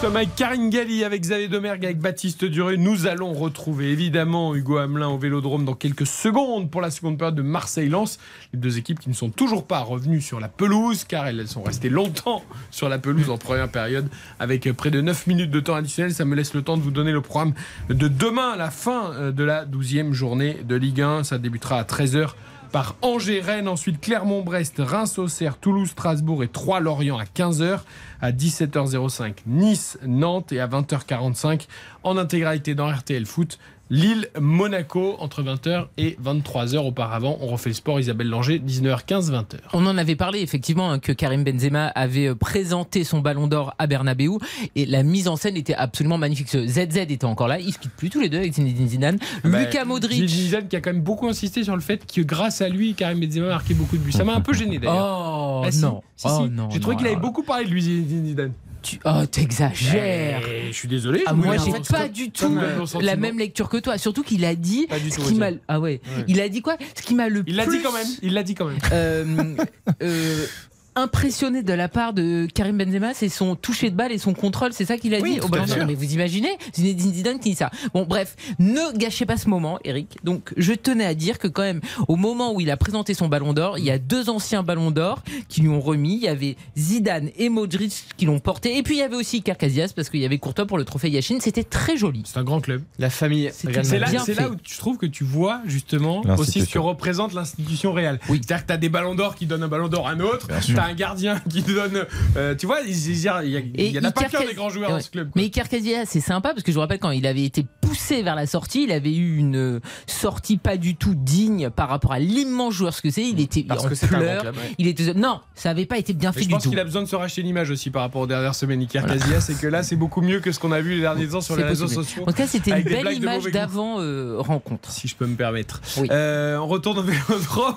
Comme 0.01 0.15
avec 0.15 0.35
Karine 0.35 0.69
Galli, 0.69 1.03
avec 1.03 1.21
Xavier 1.21 1.47
Domergue, 1.47 1.85
avec 1.85 1.99
Baptiste 1.99 2.43
Duré, 2.43 2.77
nous 2.77 3.05
allons 3.05 3.33
retrouver 3.33 3.91
évidemment 3.91 4.55
Hugo 4.55 4.77
Hamelin 4.77 5.07
au 5.07 5.17
Vélodrome 5.17 5.63
dans 5.63 5.75
quelques 5.75 6.07
secondes 6.07 6.71
pour 6.71 6.81
la 6.81 6.89
seconde 6.89 7.17
période 7.17 7.35
de 7.35 7.43
Marseille-Lens. 7.43 8.19
Les 8.51 8.59
deux 8.59 8.77
équipes 8.77 8.99
qui 8.99 9.09
ne 9.09 9.13
sont 9.13 9.29
toujours 9.29 9.67
pas 9.67 9.79
revenues 9.79 10.21
sur 10.21 10.39
la 10.39 10.49
pelouse 10.49 11.03
car 11.03 11.27
elles 11.27 11.47
sont 11.47 11.63
restées 11.63 11.89
longtemps 11.89 12.43
sur 12.71 12.89
la 12.89 12.97
pelouse 12.97 13.29
en 13.29 13.37
première 13.37 13.69
période 13.69 14.09
avec 14.39 14.69
près 14.73 14.89
de 14.89 15.01
9 15.01 15.27
minutes 15.27 15.51
de 15.51 15.59
temps 15.59 15.75
additionnel. 15.75 16.13
Ça 16.13 16.25
me 16.25 16.35
laisse 16.35 16.53
le 16.53 16.63
temps 16.63 16.77
de 16.77 16.81
vous 16.81 16.91
donner 16.91 17.11
le 17.11 17.21
programme 17.21 17.53
de 17.89 18.07
demain 18.07 18.51
à 18.53 18.57
la 18.57 18.71
fin 18.71 19.13
euh, 19.13 19.31
de 19.31 19.43
la 19.43 19.65
12e 19.65 20.13
journée 20.13 20.57
de 20.67 20.75
Ligue 20.75 21.01
1. 21.01 21.23
Ça 21.23 21.37
débutera 21.37 21.77
à 21.77 21.83
13h 21.83 22.31
par 22.71 22.95
Angers-Rennes, 23.01 23.67
ensuite 23.67 23.99
Clermont-Brest, 24.01 24.75
Reims-Auxerre, 24.79 25.57
Toulouse-Strasbourg 25.57 26.43
et 26.43 26.47
3-Lorient 26.47 27.17
à 27.17 27.25
15h, 27.25 27.81
à 28.21 28.31
17h05 28.31 29.33
Nice-Nantes 29.45 30.51
et 30.51 30.59
à 30.59 30.67
20h45 30.67 31.67
en 32.03 32.17
intégralité 32.17 32.75
dans 32.75 32.91
RTL 32.91 33.25
Foot. 33.25 33.59
Lille-Monaco 33.91 35.17
entre 35.19 35.43
20h 35.43 35.87
et 35.97 36.17
23h 36.23 36.77
auparavant. 36.77 37.37
On 37.41 37.47
refait 37.47 37.69
le 37.69 37.75
sport 37.75 37.99
Isabelle 37.99 38.29
Langer, 38.29 38.57
19h15, 38.59 39.29
20h. 39.31 39.57
On 39.73 39.85
en 39.85 39.97
avait 39.97 40.15
parlé 40.15 40.39
effectivement 40.39 40.89
hein, 40.91 40.99
que 40.99 41.11
Karim 41.11 41.43
Benzema 41.43 41.87
avait 41.87 42.27
euh, 42.27 42.35
présenté 42.35 43.03
son 43.03 43.19
ballon 43.19 43.47
d'or 43.47 43.73
à 43.79 43.87
Bernabeu 43.87 44.29
et 44.75 44.85
la 44.85 45.03
mise 45.03 45.27
en 45.27 45.35
scène 45.35 45.57
était 45.57 45.73
absolument 45.73 46.17
magnifique. 46.17 46.47
Ce 46.47 46.65
ZZ 46.65 46.97
était 46.97 47.25
encore 47.25 47.49
là, 47.49 47.59
ils 47.59 47.73
se 47.73 47.79
quittent 47.79 47.91
plus 47.97 48.09
tous 48.09 48.21
les 48.21 48.29
deux 48.29 48.37
avec 48.37 48.53
Zinedine 48.53 48.87
Zidane. 48.87 49.17
Bah, 49.43 49.59
Lucas 49.59 49.83
Modric. 49.83 50.13
Zinedine 50.13 50.45
Zidane 50.45 50.67
qui 50.69 50.75
a 50.77 50.81
quand 50.81 50.93
même 50.93 51.01
beaucoup 51.03 51.27
insisté 51.27 51.63
sur 51.65 51.75
le 51.75 51.81
fait 51.81 52.09
que 52.09 52.21
grâce 52.21 52.61
à 52.61 52.69
lui, 52.69 52.93
Karim 52.93 53.19
Benzema 53.19 53.47
a 53.47 53.49
marqué 53.49 53.73
beaucoup 53.73 53.97
de 53.97 54.03
buts. 54.03 54.13
Ça 54.13 54.23
m'a 54.23 54.33
un 54.35 54.41
peu 54.41 54.53
gêné 54.53 54.79
d'ailleurs. 54.79 55.27
Oh 55.51 55.63
Ah, 55.65 55.71
si, 55.71 55.81
non. 55.81 56.01
si, 56.15 56.27
Oh 56.29 56.43
si. 56.45 56.49
non, 56.51 56.69
J'ai 56.71 56.79
trouvé 56.79 56.95
qu'il 56.95 57.05
avait 57.07 57.15
beaucoup 57.17 57.43
parlé 57.43 57.65
de 57.65 57.69
lui, 57.69 57.81
Zinedine 57.81 58.25
Zidane. 58.25 58.53
Tu... 58.81 58.99
Oh, 59.05 59.25
t'exagères. 59.29 60.41
Eh, 60.47 60.67
je 60.67 60.73
suis 60.73 60.87
désolé. 60.87 61.23
Ah, 61.27 61.33
moi, 61.33 61.55
j'ai 61.57 61.71
pas 61.89 62.07
du 62.07 62.31
tout 62.31 62.57
la 62.99 63.15
même 63.15 63.37
lecture 63.37 63.69
que 63.69 63.77
toi. 63.77 63.97
Surtout 63.97 64.23
qu'il 64.23 64.43
a 64.45 64.55
dit. 64.55 64.87
Pas 64.87 64.99
du 64.99 65.11
ce 65.11 65.17
tout, 65.17 65.27
qui 65.27 65.35
m'a-. 65.35 65.51
Ah 65.67 65.79
ouais. 65.79 66.01
Ouais. 66.17 66.25
Il 66.27 66.41
a 66.41 66.49
dit 66.49 66.61
quoi? 66.61 66.77
Ce 66.95 67.01
qui 67.03 67.13
m'a 67.15 67.29
le 67.29 67.43
Il 67.45 67.55
l'a 67.55 67.65
plus 67.65 67.77
dit 67.77 67.83
quand 67.83 67.91
même. 67.91 68.07
Il 68.21 68.33
l'a 68.33 68.43
dit 68.43 68.55
quand 68.55 68.65
même. 68.65 68.79
euh, 68.91 69.55
euh, 70.01 70.45
impressionné 71.01 71.63
de 71.63 71.73
la 71.73 71.87
part 71.89 72.13
de 72.13 72.47
Karim 72.53 72.77
Benzema, 72.77 73.13
c'est 73.13 73.29
son 73.29 73.55
toucher 73.55 73.89
de 73.89 73.95
balle 73.95 74.11
et 74.11 74.17
son 74.17 74.33
contrôle, 74.33 74.73
c'est 74.73 74.85
ça 74.85 74.97
qu'il 74.97 75.13
a 75.15 75.19
Oui, 75.19 75.33
dit 75.35 75.39
au 75.41 75.47
ballon. 75.47 75.65
Mais 75.87 75.95
vous 75.95 76.13
imaginez 76.13 76.49
Zinedine 76.75 77.13
Zidane 77.13 77.39
qui 77.39 77.51
dit 77.51 77.55
ça. 77.55 77.69
Bon, 77.93 78.05
bref, 78.05 78.35
ne 78.59 78.97
gâchez 78.97 79.25
pas 79.25 79.37
ce 79.37 79.49
moment, 79.49 79.79
Eric. 79.83 80.17
Donc, 80.23 80.53
je 80.57 80.73
tenais 80.73 81.05
à 81.05 81.13
dire 81.13 81.39
que 81.39 81.47
quand 81.47 81.61
même, 81.63 81.81
au 82.07 82.15
moment 82.15 82.53
où 82.53 82.61
il 82.61 82.69
a 82.71 82.77
présenté 82.77 83.13
son 83.13 83.27
ballon 83.27 83.53
d'or, 83.53 83.77
il 83.77 83.85
y 83.85 83.91
a 83.91 83.97
deux 83.97 84.29
anciens 84.29 84.63
ballons 84.63 84.91
d'or 84.91 85.21
qui 85.49 85.61
lui 85.61 85.69
ont 85.69 85.81
remis. 85.81 86.15
Il 86.15 86.23
y 86.23 86.27
avait 86.27 86.55
Zidane 86.77 87.29
et 87.37 87.49
Modric 87.49 88.05
qui 88.17 88.25
l'ont 88.25 88.39
porté, 88.39 88.77
et 88.77 88.83
puis 88.83 88.95
il 88.95 88.99
y 88.99 89.03
avait 89.03 89.15
aussi 89.15 89.37
Iker 89.37 89.57
Casillas 89.57 89.93
parce 89.95 90.09
qu'il 90.09 90.19
y 90.19 90.25
avait 90.25 90.37
Courtois 90.37 90.65
pour 90.65 90.77
le 90.77 90.85
trophée 90.85 91.09
Yashin. 91.09 91.37
C'était 91.39 91.63
très 91.63 91.97
joli. 91.97 92.23
C'est 92.25 92.37
un 92.39 92.43
grand 92.43 92.61
club. 92.61 92.81
La 92.99 93.09
famille. 93.09 93.49
C'est 93.53 93.71
là, 93.71 94.07
là 94.11 94.49
où 94.49 94.55
tu 94.55 94.77
trouves 94.77 94.97
que 94.97 95.05
tu 95.05 95.23
vois 95.23 95.61
justement 95.65 96.19
aussi 96.21 96.27
ce 96.27 96.37
L'institution. 96.37 96.81
que 96.81 96.87
représente 96.87 97.33
l'institution 97.33 97.93
réelle. 97.93 98.19
C'est-à-dire 98.27 98.61
que 98.61 98.67
tu 98.67 98.73
as 98.73 98.77
des 98.77 98.89
ballons 98.89 99.15
d'or 99.15 99.35
qui 99.35 99.45
donnent 99.45 99.63
un 99.63 99.67
ballon 99.67 99.87
d'or 99.87 100.07
à 100.07 100.11
un 100.11 100.19
autre, 100.19 100.47
un 100.91 100.95
gardien 100.95 101.39
qui 101.49 101.61
donne. 101.61 102.05
euh, 102.37 102.55
tu 102.55 102.65
vois, 102.65 102.81
il 102.81 102.91
il 102.91 103.19
y, 103.19 103.27
a- 103.27 103.43
il 103.43 103.49
y, 103.51 103.57
a- 103.57 103.59
il 103.59 103.91
y 103.91 103.99
en 103.99 104.03
a 104.03 104.11
pas 104.11 104.25
qu'un 104.25 104.45
des 104.45 104.53
grands 104.53 104.69
joueurs 104.69 104.89
Ouais. 104.89 104.95
dans 104.97 105.01
ce 105.03 105.09
club. 105.09 105.29
Mais 105.35 105.43
Iker 105.43 105.67
Casillas, 105.69 106.05
c'est 106.05 106.19
sympa 106.21 106.49
parce 106.49 106.63
que 106.63 106.71
je 106.71 106.75
vous 106.75 106.81
rappelle 106.81 106.99
quand 106.99 107.11
il 107.11 107.25
avait 107.25 107.43
été 107.43 107.65
poussé 107.81 108.21
vers 108.23 108.35
la 108.35 108.45
sortie, 108.47 108.83
il 108.83 108.91
avait 108.91 109.13
eu 109.15 109.37
une 109.37 109.55
euh, 109.55 109.79
sortie 110.07 110.57
pas 110.57 110.77
du 110.77 110.95
tout 110.95 111.15
digne 111.15 111.69
par 111.69 111.89
rapport 111.89 112.11
à 112.13 112.19
l'immense 112.19 112.73
joueur 112.73 112.93
ce 112.93 113.01
que 113.01 113.09
c'est. 113.09 113.23
Il 113.23 113.39
était 113.39 113.63
Parce 113.63 113.85
en 113.85 113.89
que 113.89 113.95
c'est 113.95 114.07
pleurs. 114.07 114.41
club, 114.41 114.55
ouais. 114.55 114.71
Il 114.77 114.87
était 114.87 115.13
non, 115.13 115.39
ça 115.55 115.69
avait 115.71 115.85
pas 115.85 115.97
été 115.97 116.13
bien 116.13 116.29
Mais 116.31 116.35
fait 116.35 116.41
je 116.43 116.47
du 116.47 116.53
pense 116.53 116.63
tout. 116.63 116.69
qu'il 116.69 116.79
a 116.79 116.83
besoin 116.83 117.01
de 117.03 117.07
se 117.07 117.15
racheter 117.15 117.41
une 117.41 117.47
image 117.47 117.69
aussi 117.69 117.89
par 117.89 118.01
rapport 118.03 118.21
aux 118.21 118.27
dernières 118.27 118.55
semaines, 118.55 118.81
Iker 118.81 119.05
Casillas, 119.05 119.47
et 119.49 119.55
que 119.55 119.67
là 119.67 119.83
c'est 119.83 119.95
beaucoup 119.95 120.21
mieux 120.21 120.39
que 120.39 120.51
ce 120.51 120.59
qu'on 120.59 120.71
a 120.71 120.81
vu 120.81 120.95
les 120.95 121.01
derniers 121.01 121.27
temps 121.29 121.41
sur 121.41 121.55
C'est 121.55 121.61
les 121.61 121.67
réseaux 121.67 121.87
sociaux. 121.87 122.23
En 122.23 122.25
tout 122.27 122.33
cas, 122.33 122.47
c'était 122.47 122.71
une 122.71 122.83
belle 122.83 123.13
image 123.13 123.43
d'avant 123.45 123.99
euh, 123.99 124.35
rencontre. 124.39 124.89
Si 124.91 125.07
je 125.07 125.15
peux 125.15 125.25
me 125.25 125.35
permettre. 125.35 125.81
Euh, 126.11 126.57
on 126.57 126.67
retourne 126.67 126.99
au 126.99 127.03
vélodrome. 127.03 127.75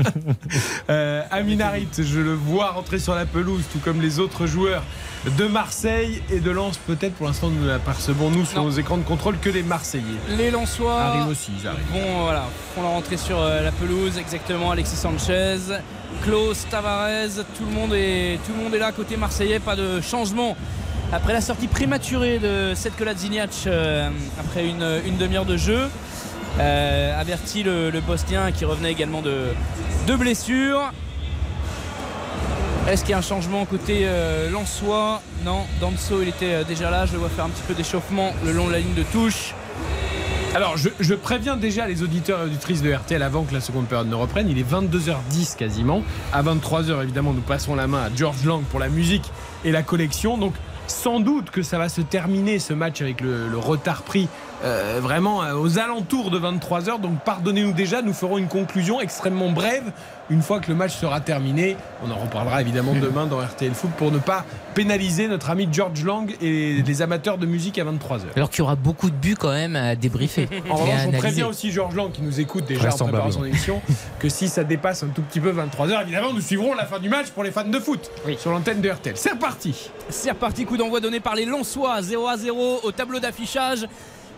euh, 0.90 1.22
Amin 1.30 1.60
Harit, 1.60 1.88
je 1.98 2.20
le 2.20 2.29
vois 2.30 2.70
rentrer 2.70 2.98
sur 2.98 3.14
la 3.14 3.26
pelouse, 3.26 3.62
tout 3.72 3.78
comme 3.78 4.00
les 4.00 4.18
autres 4.18 4.46
joueurs 4.46 4.82
de 5.38 5.46
Marseille 5.46 6.22
et 6.30 6.40
de 6.40 6.50
Lens. 6.50 6.78
Peut-être 6.78 7.14
pour 7.14 7.26
l'instant, 7.26 7.48
nous 7.50 7.66
n'apercevons 7.66 8.30
nous 8.30 8.44
sur 8.44 8.58
Non. 8.58 8.64
nos 8.66 8.70
écrans 8.72 8.96
de 8.96 9.02
contrôle 9.02 9.38
que 9.38 9.50
les 9.50 9.62
Marseillais. 9.62 10.04
Les 10.36 10.50
Lensois 10.50 10.98
Arrivent 11.00 11.28
aussi, 11.28 11.50
ils 11.60 11.66
arrivent. 11.66 11.80
Bon, 11.92 12.22
voilà, 12.24 12.44
font 12.74 12.82
leur 12.82 12.92
entrée 12.92 13.16
sur 13.16 13.38
euh, 13.38 13.62
la 13.62 13.72
pelouse, 13.72 14.16
exactement. 14.18 14.70
Alexis 14.70 14.96
Sanchez, 14.96 15.56
Klaus, 16.22 16.66
Tavares, 16.70 17.44
tout 17.56 17.64
le 17.66 17.72
monde 17.72 17.92
est, 17.94 18.38
tout 18.46 18.52
le 18.56 18.64
monde 18.64 18.74
est 18.74 18.78
là 18.78 18.92
côté 18.92 19.16
marseillais, 19.16 19.58
pas 19.58 19.76
de 19.76 20.00
changement. 20.00 20.56
Après 21.12 21.32
la 21.32 21.40
sortie 21.40 21.66
prématurée 21.66 22.38
de 22.38 22.72
Setko 22.74 23.04
Ladziniac 23.04 23.50
euh, 23.66 24.08
après 24.38 24.66
une, 24.66 24.86
une 25.04 25.16
demi-heure 25.16 25.44
de 25.44 25.56
jeu, 25.56 25.88
euh, 26.60 27.20
averti 27.20 27.62
le, 27.62 27.90
le 27.90 28.00
Bosnien 28.00 28.52
qui 28.52 28.64
revenait 28.64 28.92
également 28.92 29.20
de, 29.20 29.46
de 30.06 30.14
blessure. 30.16 30.92
Est-ce 32.90 33.02
qu'il 33.02 33.12
y 33.12 33.14
a 33.14 33.18
un 33.18 33.22
changement 33.22 33.64
côté 33.66 34.00
euh, 34.02 34.50
Lensois 34.50 35.22
Non, 35.44 35.60
Danso 35.80 36.22
il 36.22 36.28
était 36.28 36.54
euh, 36.54 36.64
déjà 36.64 36.90
là, 36.90 37.06
je 37.06 37.12
le 37.12 37.18
vois 37.18 37.28
faire 37.28 37.44
un 37.44 37.48
petit 37.48 37.62
peu 37.62 37.72
d'échauffement 37.72 38.32
le 38.44 38.50
long 38.50 38.66
de 38.66 38.72
la 38.72 38.80
ligne 38.80 38.94
de 38.94 39.04
touche. 39.04 39.54
Alors, 40.56 40.76
je, 40.76 40.88
je 40.98 41.14
préviens 41.14 41.56
déjà 41.56 41.86
les 41.86 42.02
auditeurs 42.02 42.40
et 42.40 42.46
auditrices 42.46 42.82
de 42.82 42.92
RTL 42.92 43.22
avant 43.22 43.44
que 43.44 43.54
la 43.54 43.60
seconde 43.60 43.86
période 43.86 44.08
ne 44.08 44.16
reprenne. 44.16 44.50
Il 44.50 44.58
est 44.58 44.68
22h10 44.68 45.56
quasiment. 45.56 46.02
À 46.32 46.42
23h, 46.42 47.00
évidemment, 47.04 47.32
nous 47.32 47.42
passons 47.42 47.76
la 47.76 47.86
main 47.86 48.02
à 48.02 48.10
George 48.12 48.44
Lang 48.44 48.64
pour 48.64 48.80
la 48.80 48.88
musique 48.88 49.30
et 49.64 49.70
la 49.70 49.84
collection. 49.84 50.36
Donc, 50.36 50.54
sans 50.88 51.20
doute 51.20 51.50
que 51.50 51.62
ça 51.62 51.78
va 51.78 51.88
se 51.88 52.00
terminer 52.00 52.58
ce 52.58 52.72
match 52.72 53.02
avec 53.02 53.20
le, 53.20 53.46
le 53.46 53.58
retard 53.58 54.02
pris 54.02 54.28
euh, 54.62 54.98
vraiment 55.00 55.42
euh, 55.42 55.54
aux 55.54 55.78
alentours 55.78 56.30
de 56.30 56.38
23h. 56.38 57.00
Donc, 57.00 57.20
pardonnez-nous 57.24 57.72
déjà. 57.72 58.02
Nous 58.02 58.12
ferons 58.12 58.38
une 58.38 58.48
conclusion 58.48 59.00
extrêmement 59.00 59.50
brève 59.50 59.92
une 60.28 60.42
fois 60.42 60.60
que 60.60 60.68
le 60.68 60.74
match 60.74 60.94
sera 60.94 61.20
terminé. 61.20 61.76
On 62.04 62.10
en 62.10 62.16
reparlera 62.16 62.60
évidemment 62.60 62.94
demain 63.00 63.26
dans 63.26 63.38
RTL 63.40 63.72
Foot 63.72 63.90
pour 63.96 64.12
ne 64.12 64.18
pas 64.18 64.44
pénaliser 64.74 65.28
notre 65.28 65.50
ami 65.50 65.68
George 65.72 66.04
Lang 66.04 66.30
et 66.40 66.82
les 66.82 67.02
amateurs 67.02 67.38
de 67.38 67.46
musique 67.46 67.78
à 67.78 67.84
23h. 67.84 68.20
Alors 68.36 68.50
qu'il 68.50 68.60
y 68.60 68.62
aura 68.62 68.76
beaucoup 68.76 69.10
de 69.10 69.16
buts 69.16 69.34
quand 69.38 69.52
même 69.52 69.76
à 69.76 69.96
débriefer. 69.96 70.48
En 70.70 70.76
revanche, 70.76 71.00
on 71.06 71.12
prévient 71.12 71.42
aussi 71.44 71.72
Georges 71.72 71.96
Lang 71.96 72.12
qui 72.12 72.22
nous 72.22 72.38
écoute 72.38 72.64
déjà 72.66 72.94
en 72.94 72.96
préparant 72.96 73.32
son 73.32 73.44
émission 73.44 73.80
que 74.18 74.28
si 74.28 74.48
ça 74.48 74.62
dépasse 74.62 75.02
un 75.02 75.08
tout 75.08 75.22
petit 75.22 75.40
peu 75.40 75.52
23h, 75.52 76.02
évidemment, 76.02 76.32
nous 76.32 76.40
suivrons 76.40 76.74
la 76.74 76.84
fin 76.84 76.98
du 76.98 77.08
match 77.08 77.28
pour 77.30 77.42
les 77.42 77.50
fans 77.50 77.64
de 77.64 77.78
foot 77.78 78.10
sur 78.38 78.52
l'antenne 78.52 78.80
de 78.80 78.88
RTL. 78.88 79.16
C'est 79.16 79.32
reparti 79.32 79.90
C'est 80.10 80.30
reparti, 80.30 80.64
coup 80.64 80.76
d'envoi 80.76 81.00
donné 81.00 81.18
par 81.18 81.34
les 81.34 81.44
Lensois, 81.44 82.00
0 82.02 82.28
à 82.28 82.36
0 82.36 82.80
au 82.84 82.92
tableau 82.92 83.18
d'affichage. 83.18 83.86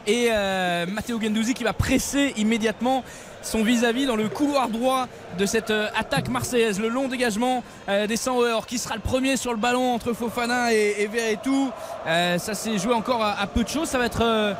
Et 0.06 0.28
euh, 0.30 0.86
Matteo 0.86 1.20
Gendouzi 1.20 1.54
qui 1.54 1.64
va 1.64 1.72
presser 1.72 2.32
immédiatement 2.36 3.04
son 3.42 3.62
vis-à-vis 3.62 4.06
dans 4.06 4.16
le 4.16 4.28
couloir 4.28 4.68
droit 4.68 5.06
de 5.38 5.46
cette 5.46 5.70
euh, 5.70 5.88
attaque 5.96 6.28
marseillaise. 6.28 6.80
Le 6.80 6.88
long 6.88 7.08
dégagement 7.08 7.62
euh, 7.88 8.06
des 8.06 8.16
Sauer 8.16 8.58
qui 8.66 8.78
sera 8.78 8.94
le 8.94 9.00
premier 9.00 9.36
sur 9.36 9.52
le 9.52 9.58
ballon 9.58 9.94
entre 9.94 10.12
Fofana 10.12 10.72
et, 10.72 10.96
et 10.98 11.06
Verretou. 11.06 11.70
Euh, 12.06 12.38
ça 12.38 12.54
s'est 12.54 12.78
joué 12.78 12.94
encore 12.94 13.22
à, 13.24 13.40
à 13.40 13.46
peu 13.46 13.64
de 13.64 13.68
choses. 13.68 13.88
Ça 13.88 13.98
va 13.98 14.06
être 14.06 14.22
euh, 14.22 14.54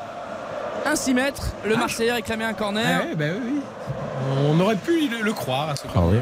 un 0.85 0.97
6 0.97 1.15
mètres. 1.15 1.53
Le 1.65 1.77
Marseillais 1.77 2.11
a 2.11 2.15
réclamé 2.17 2.45
un 2.45 2.55
corner. 2.55 3.05
Ouais, 3.07 3.15
bah 3.15 3.25
oui, 3.37 3.53
oui. 3.55 3.61
On 4.49 4.59
aurait 4.61 4.77
pu 4.77 5.09
le, 5.09 5.21
le 5.23 5.33
croire 5.33 5.71
à 5.71 5.77
ce 5.77 5.83
Ah 5.95 6.01
oui. 6.03 6.19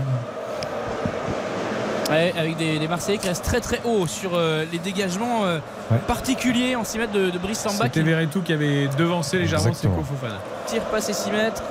Ouais, 2.10 2.34
avec 2.38 2.56
des, 2.56 2.78
des 2.78 2.88
Marseillais 2.88 3.18
qui 3.18 3.28
restent 3.28 3.44
très 3.44 3.60
très 3.60 3.80
haut 3.84 4.06
sur 4.06 4.32
euh, 4.34 4.64
les 4.72 4.78
dégagements 4.78 5.44
euh, 5.44 5.58
Ouais. 5.90 5.98
particuliers 6.06 6.76
en 6.76 6.84
6 6.84 6.98
mètres 6.98 7.12
de, 7.12 7.30
de 7.30 7.38
Brice 7.38 7.58
Samba 7.60 7.84
C'était 7.84 8.00
qui 8.00 8.06
Verretou 8.06 8.42
qui 8.42 8.52
avait 8.52 8.86
devancé 8.98 9.38
légèrement. 9.38 9.72
Seko 9.72 10.02
Fofana. 10.02 10.38
tire 10.66 10.82
passer 10.84 11.12
6 11.12 11.30
mètres. 11.30 11.62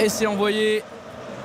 Et 0.00 0.08
c'est 0.08 0.26
envoyé 0.26 0.82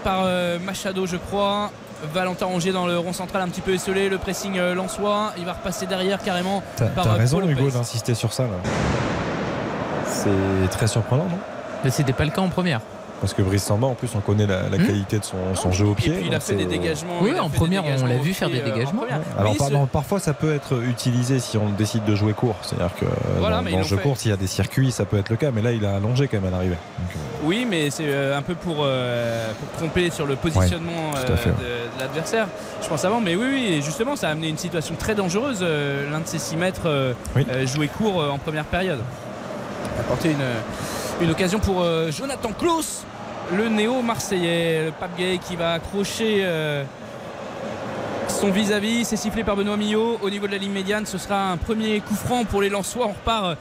par 0.04 0.22
euh, 0.24 0.58
Machado, 0.60 1.06
je 1.06 1.18
crois. 1.18 1.72
Valentin 2.14 2.46
Rongier 2.46 2.72
dans 2.72 2.86
le 2.88 2.98
rond 3.00 3.14
central, 3.14 3.42
un 3.42 3.48
petit 3.48 3.62
peu 3.62 3.74
esselé. 3.74 4.10
Le 4.10 4.18
pressing 4.18 4.58
euh, 4.60 4.76
Lensois. 4.76 5.34
Il 5.38 5.46
va 5.46 5.54
repasser 5.54 5.86
derrière 5.88 6.20
carrément 6.22 6.62
T'as 6.76 6.86
par 6.88 7.06
t'as 7.06 7.12
euh, 7.12 7.18
raison, 7.18 7.40
Paul 7.40 7.52
Hugo, 7.52 7.70
d'insister 7.70 8.14
sur 8.16 8.32
ça. 8.34 8.44
là. 8.44 8.50
C'est 10.08 10.70
très 10.70 10.88
surprenant, 10.88 11.26
non? 11.26 11.38
Mais 11.84 11.90
c'était 11.92 12.14
pas 12.14 12.26
le 12.26 12.32
cas 12.32 12.42
en 12.42 12.50
première. 12.50 12.82
Parce 13.26 13.34
que 13.34 13.42
Brice 13.42 13.64
Samba, 13.64 13.88
en 13.88 13.96
plus, 13.96 14.10
on 14.16 14.20
connaît 14.20 14.46
la, 14.46 14.70
la 14.70 14.78
qualité 14.78 15.18
de 15.18 15.24
son, 15.24 15.56
son 15.56 15.72
jeu 15.72 15.88
au 15.88 15.96
pied. 15.96 16.14
Et 16.14 16.18
puis 16.18 16.28
il 16.28 16.36
a 16.36 16.40
fait 16.40 16.54
des 16.54 16.64
c'est- 16.64 16.70
dégagements. 16.70 17.14
Oui, 17.22 17.32
en 17.40 17.50
première, 17.50 17.84
on 17.84 18.06
l'a 18.06 18.18
vu 18.18 18.34
faire 18.36 18.52
des 18.52 18.60
euh, 18.60 18.72
en 18.72 18.76
dégagements. 18.76 19.02
Alors 19.40 19.52
Oui, 19.54 19.58
pardon, 19.58 19.88
parfois 19.88 20.20
ça 20.20 20.34
peut 20.34 20.54
être 20.54 20.80
utilisé 20.84 21.40
si 21.40 21.58
on 21.58 21.70
décide 21.70 22.06
de 22.06 22.14
jouer 22.16 22.34
court. 22.34 22.56
C'est-à-dire 22.62 22.94
que 23.00 23.06
euh, 23.06 23.10
Voilà, 23.40 23.64
dans, 23.64 23.78
le 23.78 23.84
jeu 23.84 23.98
fait. 23.98 24.04
court, 24.04 24.18
s'il 24.18 24.30
y 24.30 24.34
a 24.34 24.38
des 24.38 24.46
circuits, 24.46 24.92
ça 24.92 25.06
peut 25.06 25.18
être 25.18 25.30
le 25.32 25.38
cas. 25.38 25.50
Mais 25.50 25.64
là, 25.64 25.72
il 25.72 25.84
a 25.88 25.96
allongé 25.96 26.28
quand 26.28 26.38
même 26.40 26.50
à 26.50 26.52
l'arrivée. 26.52 26.76
Euh, 26.76 27.18
Oui, 27.46 27.66
mais 27.68 27.90
c'est 27.90 28.06
euh, 28.06 28.38
un 28.38 28.44
peu 28.44 28.54
pour, 28.54 28.78
euh, 28.82 29.52
pour 29.60 29.80
tromper 29.80 30.12
sur 30.12 30.28
le 30.28 30.36
positionnement 30.36 30.92
Ouais, 31.14 31.20
euh, 31.32 31.36
fait, 31.38 31.50
de, 31.50 31.56
ouais. 31.56 31.60
de 31.96 32.00
l'adversaire. 32.02 32.48
Je 32.84 32.88
pense 32.88 33.04
avant, 33.06 33.22
mais 33.22 33.36
oui, 33.36 33.46
oui, 33.52 33.66
et 33.74 33.82
justement, 33.82 34.16
ça 34.16 34.28
a 34.30 34.32
amené 34.34 34.50
une 34.50 34.58
situation 34.60 34.94
très 35.00 35.16
dangereuse. 35.16 35.60
euh, 35.64 36.12
L'un 36.12 36.20
de 36.20 36.28
ces 36.28 36.38
6 36.38 36.58
mètres 36.58 36.82
euh, 36.86 37.14
euh, 37.38 37.66
joué 37.66 37.88
court 37.88 38.22
euh, 38.22 38.30
en 38.30 38.38
première 38.38 38.66
période. 38.66 39.00
Ça 39.96 40.02
a 40.02 40.02
apporté 40.02 40.30
une, 40.32 41.26
une 41.26 41.32
occasion 41.32 41.60
pour 41.60 41.82
euh, 41.82 42.12
Jonathan 42.12 42.50
Klaus, 42.58 43.04
le 43.54 43.70
néo-marseillais. 43.70 44.86
Le 44.86 44.92
Pape 44.92 45.18
Gay 45.18 45.40
qui 45.46 45.56
va 45.56 45.74
accrocher 45.74 46.40
euh, 46.44 46.84
son 48.28 48.52
vis-à-vis. 48.52 49.06
C'est 49.06 49.18
sifflé 49.18 49.44
par 49.44 49.56
Benoît 49.56 49.78
Millot. 49.78 50.18
Au 50.22 50.30
niveau 50.30 50.48
de 50.48 50.52
la 50.52 50.58
ligne 50.58 50.72
médiane, 50.72 51.06
ce 51.06 51.18
sera 51.18 51.52
un 51.52 51.58
premier 51.58 52.00
coup 52.00 52.16
franc 52.16 52.46
pour 52.46 52.62
les 52.62 52.70
Lensois. 52.70 53.06
On 53.08 53.10
repart 53.14 53.46
euh, 53.46 53.56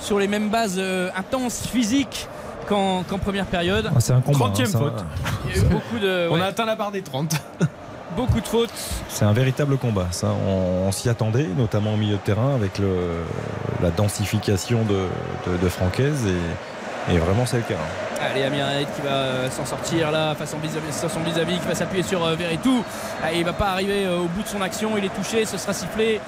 sur 0.00 0.18
les 0.18 0.28
mêmes 0.28 0.48
bases 0.50 0.76
euh, 0.78 1.10
intenses, 1.16 1.66
physiques 1.66 2.28
qu'en 2.68 3.02
qu'en 3.02 3.18
première 3.18 3.46
période. 3.46 3.90
ah, 3.94 4.00
c'est 4.00 4.12
un 4.12 4.20
combat. 4.20 4.46
30e 4.46 4.62
hein, 4.62 4.66
ça- 4.66 4.78
faute. 4.78 5.04
Il 5.46 5.56
y 5.56 5.58
a 5.60 5.62
eu 5.62 5.66
beaucoup 5.66 5.98
de, 5.98 6.28
On 6.30 6.40
a 6.40 6.46
atteint 6.46 6.64
la 6.64 6.76
barre 6.76 6.92
des 6.92 7.02
30. 7.02 7.34
beaucoup 8.16 8.40
de 8.40 8.46
fautes. 8.46 8.70
C'est 9.08 9.24
un 9.24 9.32
véritable 9.32 9.76
combat. 9.76 10.06
Ça, 10.12 10.28
on, 10.48 10.86
on 10.88 10.92
s'y 10.92 11.08
attendait, 11.08 11.46
notamment 11.56 11.94
au 11.94 11.96
milieu 11.96 12.14
de 12.16 12.20
terrain, 12.20 12.54
avec 12.54 12.78
le, 12.78 13.18
la 13.82 13.90
densification 13.90 14.84
de, 14.84 15.06
de, 15.50 15.56
de 15.62 15.68
Francaise. 15.68 16.24
Et, 17.10 17.14
et 17.14 17.18
vraiment, 17.18 17.44
c'est 17.44 17.56
le 17.58 17.62
cas. 17.64 17.74
Allez, 18.30 18.44
Amir 18.44 18.64
Haït 18.66 18.88
qui 18.96 19.02
va 19.02 19.10
euh, 19.10 19.50
s'en 19.50 19.66
sortir 19.66 20.10
là 20.10 20.34
face 20.34 20.50
à 20.50 21.08
son 21.08 21.20
vis-à-vis, 21.20 21.58
qui 21.58 21.66
va 21.68 21.74
s'appuyer 21.74 22.02
sur 22.02 22.24
euh, 22.24 22.34
Verretou. 22.36 22.82
Ah, 23.22 23.32
il 23.32 23.44
va 23.44 23.52
pas 23.52 23.68
arriver 23.70 24.06
euh, 24.06 24.18
au 24.20 24.28
bout 24.28 24.42
de 24.42 24.48
son 24.48 24.62
action, 24.62 24.96
il 24.96 25.04
est 25.04 25.14
touché, 25.14 25.44
ce 25.44 25.58
sera 25.58 25.72
sifflé. 25.72 26.20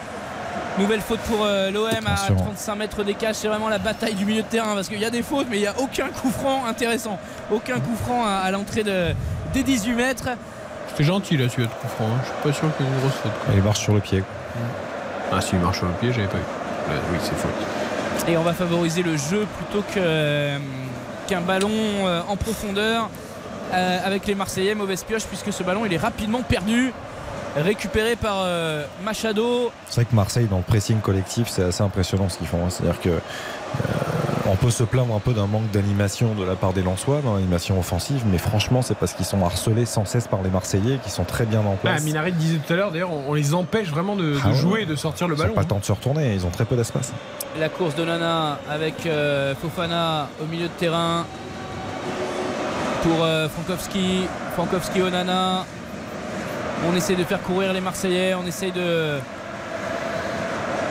Nouvelle 0.78 1.01
faute 1.01 1.20
pour 1.20 1.39
l'OM 1.73 1.86
à 2.06 2.12
Attention. 2.12 2.36
35 2.36 2.74
mètres 2.77 3.02
d'écart. 3.02 3.35
C'est 3.35 3.48
vraiment 3.48 3.70
la 3.70 3.78
bataille 3.78 4.12
du 4.12 4.27
milieu 4.27 4.43
de 4.43 4.47
terrain 4.47 4.74
parce 4.74 4.89
qu'il 4.89 5.01
y 5.01 5.06
a 5.06 5.10
des 5.10 5.23
fautes, 5.23 5.47
mais 5.48 5.56
il 5.56 5.60
n'y 5.60 5.66
a 5.66 5.74
aucun 5.78 6.09
coup 6.09 6.31
franc 6.31 6.66
intéressant. 6.66 7.18
Aucun 7.51 7.81
coup 7.81 7.97
franc 8.05 8.27
à, 8.27 8.40
à 8.44 8.51
l'entrée 8.51 8.82
de, 8.82 9.14
des 9.55 9.62
18 9.62 9.94
mètres. 9.94 10.28
C'était 10.90 11.05
gentil 11.05 11.39
là, 11.39 11.48
celui 11.48 11.62
de 11.62 11.68
coup 11.73 11.89
franc. 11.89 12.05
hein. 12.05 12.20
Je 12.23 12.27
suis 12.27 12.43
pas 12.43 12.52
sûr 12.52 12.77
qu'il 12.77 12.85
y 12.85 12.89
ait 12.90 12.93
une 12.93 12.98
grosse 13.01 13.14
faute. 13.23 13.32
Il 13.55 13.62
marche 13.62 13.81
sur 13.81 13.94
le 13.94 14.01
pied. 14.01 14.23
Ah, 15.32 15.40
si, 15.40 15.55
il 15.55 15.60
marche 15.60 15.78
sur 15.78 15.86
le 15.86 15.93
pied, 15.94 16.12
j'avais 16.12 16.28
pas 16.28 16.36
vu. 16.36 16.43
Là, 16.90 16.94
oui, 17.10 17.18
c'est 17.23 17.36
faute. 17.39 18.28
Et 18.28 18.36
on 18.36 18.43
va 18.43 18.52
favoriser 18.52 19.02
le 19.02 19.16
jeu 19.16 19.47
plutôt 19.56 19.82
que, 19.94 19.98
euh, 19.98 20.59
qu'un 21.27 21.40
ballon 21.40 21.70
euh, 21.70 22.23
en 22.28 22.36
profondeur 22.36 23.09
euh, 23.73 23.98
avec 24.05 24.27
les 24.27 24.35
Marseillais. 24.35 24.74
Mauvaise 24.74 25.05
pioche 25.05 25.24
puisque 25.24 25.53
ce 25.53 25.62
ballon 25.62 25.85
il 25.86 25.93
est 25.93 25.98
rapidement 25.98 26.43
perdu. 26.43 26.93
Récupéré 27.57 28.16
par 28.16 28.43
euh, 28.44 28.85
Machado. 29.03 29.73
C'est 29.89 30.03
vrai 30.03 30.05
que 30.05 30.15
Marseille, 30.15 30.44
dans 30.47 30.59
le 30.59 30.62
pressing 30.62 31.01
collectif, 31.01 31.48
c'est 31.48 31.62
assez 31.65 31.82
impressionnant 31.82 32.28
ce 32.28 32.36
qu'ils 32.36 32.47
font. 32.47 32.59
hein. 32.66 32.69
C'est-à-dire 32.69 33.01
que 33.01 33.19
on 34.48 34.56
peut 34.56 34.70
se 34.70 34.85
plaindre 34.85 35.14
un 35.14 35.18
peu 35.20 35.32
d'un 35.32 35.47
manque 35.47 35.70
d'animation 35.73 36.35
de 36.35 36.44
la 36.44 36.55
part 36.55 36.73
des 36.73 36.82
Lensois, 36.82 37.20
dans 37.24 37.35
l'animation 37.35 37.78
offensive, 37.78 38.23
mais 38.31 38.39
franchement, 38.39 38.82
c'est 38.82 38.94
parce 38.97 39.12
qu'ils 39.14 39.24
sont 39.27 39.44
harcelés 39.44 39.86
sans 39.86 40.05
cesse 40.05 40.28
par 40.28 40.43
les 40.43 40.51
Marseillais, 40.51 40.98
qui 41.02 41.10
sont 41.10 41.24
très 41.24 41.47
bien 41.47 41.60
en 41.60 41.73
Ah, 41.74 41.81
place. 41.82 42.02
Minaret 42.05 42.32
disait 42.32 42.59
tout 42.64 42.73
à 42.73 42.77
l'heure, 42.77 42.93
d'ailleurs, 42.93 43.10
on, 43.12 43.35
les 43.35 43.55
empêche 43.55 43.89
vraiment 43.89 44.14
de, 44.16 44.35
Ah 44.44 44.48
ouais. 44.48 44.55
jouer 44.55 44.82
et 44.82 44.86
de 44.86 44.94
sortir 44.94 45.27
le 45.28 45.35
Ils 45.35 45.39
n'ont 45.39 45.43
ballon. 45.44 45.55
pas 45.55 45.60
le 45.62 45.66
temps 45.66 45.78
de 45.78 45.85
se 45.85 45.93
retourner, 45.93 46.32
ils 46.35 46.47
ont 46.47 46.51
très 46.51 46.64
peu 46.64 46.77
d'espace. 46.77 47.12
La 47.59 47.68
course 47.68 47.94
de 47.94 48.05
Nana 48.05 48.59
avec 48.70 49.06
euh, 49.06 49.55
Fofana 49.55 50.28
au 50.43 50.47
milieu 50.47 50.68
de 50.68 50.73
terrain 50.78 51.24
pour 53.02 53.23
euh, 53.24 53.48
Frankowski. 53.48 54.23
Frankowski 54.55 55.02
au 55.02 55.10
Nana. 55.10 55.64
On 56.89 56.94
essaie 56.94 57.14
de 57.16 57.24
faire 57.24 57.40
courir 57.43 57.73
les 57.73 57.81
Marseillais. 57.81 58.35
On 58.35 58.47
essaie 58.47 58.70
de 58.70 59.14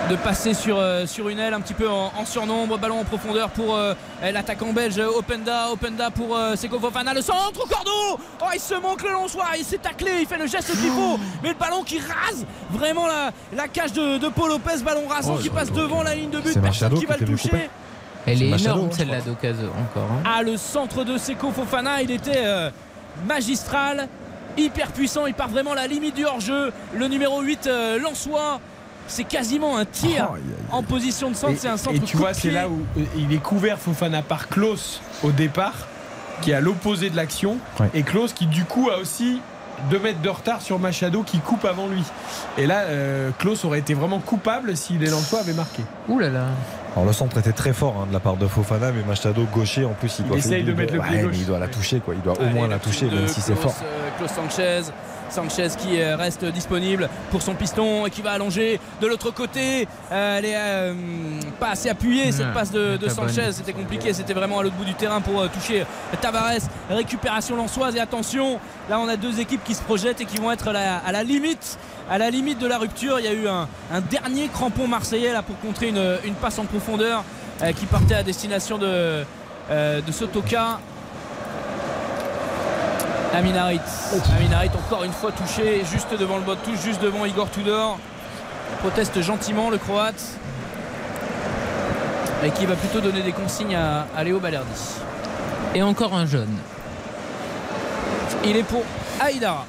de 0.10 0.16
passer 0.18 0.54
sur, 0.54 0.78
euh, 0.78 1.06
sur 1.08 1.30
une 1.30 1.40
aile 1.40 1.54
un 1.54 1.62
petit 1.62 1.74
peu 1.74 1.90
en, 1.90 2.12
en 2.18 2.26
surnombre, 2.26 2.78
ballon 2.78 3.00
en 3.00 3.04
profondeur 3.04 3.50
pour 3.50 3.76
euh, 3.76 3.94
l'attaquant 4.22 4.72
belge 4.72 5.00
Openda, 5.00 5.70
Openda 5.72 6.12
pour 6.12 6.36
euh, 6.36 6.56
Seko 6.56 6.80
Fofana, 6.80 7.14
le 7.14 7.22
centre 7.22 7.64
au 7.64 7.68
cordeau. 7.68 8.20
Oh 8.42 8.46
il 8.54 8.60
se 8.60 8.76
manque 8.76 9.02
le 9.04 9.12
Lonsoir, 9.14 9.54
il 9.58 9.66
s'est 9.66 9.78
taclé, 9.80 10.12
il 10.22 10.28
fait 10.28 10.38
le 10.38 10.46
geste 10.48 10.68
qu'il 10.72 10.92
faut, 10.92 11.18
mais 11.42 11.50
le 11.50 11.56
ballon 11.56 11.82
qui 11.84 12.00
rase 12.00 12.46
vraiment 12.70 13.08
la, 13.08 13.32
la 13.56 13.68
cage 13.68 13.94
de, 13.94 14.18
de 14.20 14.28
Paul 14.30 14.50
Lopez, 14.50 14.84
ballon 14.84 15.08
rasant 15.08 15.36
Oh, 15.38 15.42
qui 15.42 15.50
passe 15.50 15.72
devant 15.72 16.04
la 16.04 16.14
ligne 16.14 16.30
de 16.30 16.40
but, 16.40 16.60
personne 16.62 16.94
qui 16.94 17.06
va 17.06 17.18
le 17.18 17.26
toucher. 17.26 17.70
Elle 18.28 18.42
est 18.44 18.50
Machado, 18.50 18.76
énorme 18.80 18.92
celle-là 18.92 19.22
d'occasion 19.22 19.70
encore. 19.70 20.10
hein. 20.12 20.24
Ah, 20.26 20.44
le 20.44 20.58
centre 20.58 21.04
de 21.04 21.18
Seko 21.18 21.52
Fofana, 21.52 22.02
il 22.02 22.12
était 22.12 22.44
euh, 22.46 22.70
magistral, 23.28 24.08
hyper 24.58 24.92
puissant. 24.92 25.26
Il 25.26 25.34
part 25.34 25.50
vraiment 25.50 25.72
à 25.74 25.76
la 25.76 25.88
limite 25.88 26.16
du 26.16 26.26
hors-jeu. 26.26 26.72
Le 26.94 27.08
numéro 27.08 27.42
8, 27.42 27.68
euh, 27.68 28.00
Lançois, 28.00 28.60
c'est 29.08 29.24
quasiment 29.24 29.78
un 29.78 29.86
tir 29.86 30.30
en 30.72 30.84
position 30.84 31.30
de 31.30 31.36
centre. 31.36 31.54
Et, 31.54 31.58
C'est 31.58 31.68
un 31.70 31.78
centre 31.78 31.96
et 31.96 32.00
tu 32.00 32.18
coup 32.18 32.24
vois, 32.24 32.34
c'est 32.34 32.52
là 32.52 32.68
où 32.68 32.82
euh, 32.98 33.04
il 33.18 33.32
est 33.34 33.42
couvert 33.42 33.78
Fofana 33.78 34.22
par 34.22 34.48
Klaus 34.50 35.02
au 35.24 35.32
départ, 35.32 35.88
qui 36.42 36.52
est 36.52 36.56
à 36.56 36.62
l'opposé 36.62 37.10
de 37.10 37.16
l'action. 37.16 37.58
Ouais. 37.80 37.90
Et 37.94 38.04
Klaus 38.04 38.34
qui, 38.34 38.46
du 38.48 38.66
coup, 38.66 38.90
a 38.90 38.98
aussi 38.98 39.40
2 39.90 40.00
mètres 40.00 40.22
de 40.22 40.30
retard 40.30 40.62
sur 40.62 40.80
Machado 40.80 41.22
qui 41.24 41.40
coupe 41.40 41.66
avant 41.66 41.88
lui. 41.88 42.02
Et 42.58 42.66
là, 42.66 42.80
euh, 42.86 43.30
Klaus 43.38 43.66
aurait 43.66 43.80
été 43.80 43.94
vraiment 43.94 44.20
coupable 44.20 44.76
si 44.78 44.94
les 44.98 45.10
Lensois 45.10 45.40
avaient 45.42 45.54
marqué. 45.54 45.84
Ouh 46.08 46.18
là 46.20 46.30
là. 46.30 46.46
Alors 46.96 47.06
le 47.06 47.12
centre 47.14 47.38
était 47.38 47.52
très 47.52 47.74
fort 47.74 47.98
hein, 48.02 48.06
de 48.08 48.14
la 48.14 48.22
part 48.22 48.38
de 48.38 48.48
Fofana, 48.48 48.94
mais 48.94 49.04
Machado 49.04 49.44
gaucher 49.54 49.84
en 49.84 49.92
plus 49.92 50.16
il, 50.20 50.26
Il 50.26 50.28
doit 50.30 50.38
essaye 50.38 50.64
de 50.64 50.72
il 50.72 50.78
mettre 50.78 50.94
le 50.94 51.02
pied 51.02 51.18
ouais, 51.18 51.24
gauche. 51.24 51.32
mais 51.34 51.40
il 51.40 51.46
doit 51.46 51.60
la 51.60 51.68
toucher 51.68 52.00
quoi, 52.00 52.14
il 52.16 52.22
doit 52.22 52.40
au 52.40 52.42
Allez, 52.42 52.54
moins 52.54 52.70
la 52.70 52.80
toucher 52.80 53.08
même 53.08 53.28
si 53.28 53.42
c'est 53.42 53.54
fort. 53.54 53.76
euh, 53.84 54.10
Klaus 54.18 54.32
Sanchez. 54.32 54.82
Sanchez 55.30 55.68
qui 55.78 56.00
euh, 56.02 56.16
reste 56.16 56.46
disponible 56.46 57.10
pour 57.32 57.42
son 57.42 57.56
piston 57.56 58.06
et 58.06 58.10
qui 58.10 58.22
va 58.22 58.32
allonger 58.32 58.80
de 59.02 59.08
l'autre 59.08 59.32
côté. 59.32 59.88
Euh, 60.12 60.38
elle 60.38 60.46
est 60.46 60.56
euh, 60.56 60.94
pas 61.60 61.70
assez 61.72 61.90
appuyée 61.90 62.32
cette 62.32 62.46
Ouais, 62.48 62.54
passe 62.54 62.72
de, 62.72 62.98
Sanchez. 63.10 63.52
C'était 63.52 63.74
compliqué, 63.74 64.14
c'était 64.14 64.34
vraiment 64.34 64.60
à 64.60 64.64
l'autre 64.64 64.76
bout 64.76 64.86
du 64.86 64.94
terrain 64.94 65.22
pour 65.22 65.42
euh, 65.42 65.48
toucher 65.48 65.86
Tavares. 66.22 66.62
Récupération 66.90 67.56
lançoise 67.56 67.96
et 67.96 68.00
attention, 68.00 68.60
là 68.90 69.00
on 69.00 69.08
a 69.08 69.18
deux 69.18 69.40
équipes 69.40 69.64
qui 69.64 69.74
se 69.74 69.82
projettent 69.82 70.22
et 70.22 70.26
qui 70.26 70.38
vont 70.38 70.52
être 70.52 70.68
à 70.70 70.74
la, 70.74 70.98
à 70.98 71.12
la 71.12 71.24
limite. 71.24 71.78
À 72.10 72.18
la 72.20 72.30
limite 72.30 72.60
de 72.60 72.68
la 72.68 72.78
rupture, 72.78 73.20
il 73.20 73.26
y 73.26 73.28
a 73.28 73.34
eu 73.34 73.48
un, 73.48 73.68
un 73.92 74.02
dernier 74.02 74.48
crampon 74.48 74.88
marseillais 74.88 75.34
là 75.34 75.42
pour 75.42 75.60
contrer 75.60 75.90
une, 75.90 76.18
une 76.24 76.36
passe 76.36 76.60
en 76.60 76.66
profondeur 76.66 77.24
euh, 77.64 77.72
qui 77.72 77.88
partait 77.88 78.16
à 78.16 78.24
destination 78.24 78.78
de, 78.78 79.24
de 79.72 80.12
Sotoka. 80.12 80.80
Aminarit. 83.34 83.80
Aminarit 84.36 84.72
encore 84.88 85.04
une 85.04 85.14
fois 85.14 85.32
touché 85.32 85.84
juste 85.92 86.18
devant 86.18 86.38
le 86.38 86.44
bot 86.44 86.56
de 86.56 86.60
touche, 86.62 86.82
juste 86.82 87.02
devant 87.02 87.26
Igor 87.26 87.50
Tudor. 87.50 87.98
Proteste 88.80 89.22
gentiment 89.22 89.70
le 89.70 89.78
Croate. 89.78 90.22
Et 92.44 92.52
qui 92.52 92.66
va 92.66 92.76
plutôt 92.76 93.00
donner 93.02 93.22
des 93.22 93.32
consignes 93.32 93.76
à, 93.76 94.06
à 94.16 94.24
Léo 94.24 94.40
Balerdi. 94.40 94.70
Et 95.74 95.82
encore 95.82 96.14
un 96.14 96.26
jeune. 96.26 96.56
Il 98.46 98.56
est 98.56 98.64
pour 98.64 98.84
Aïdara. 99.20 99.66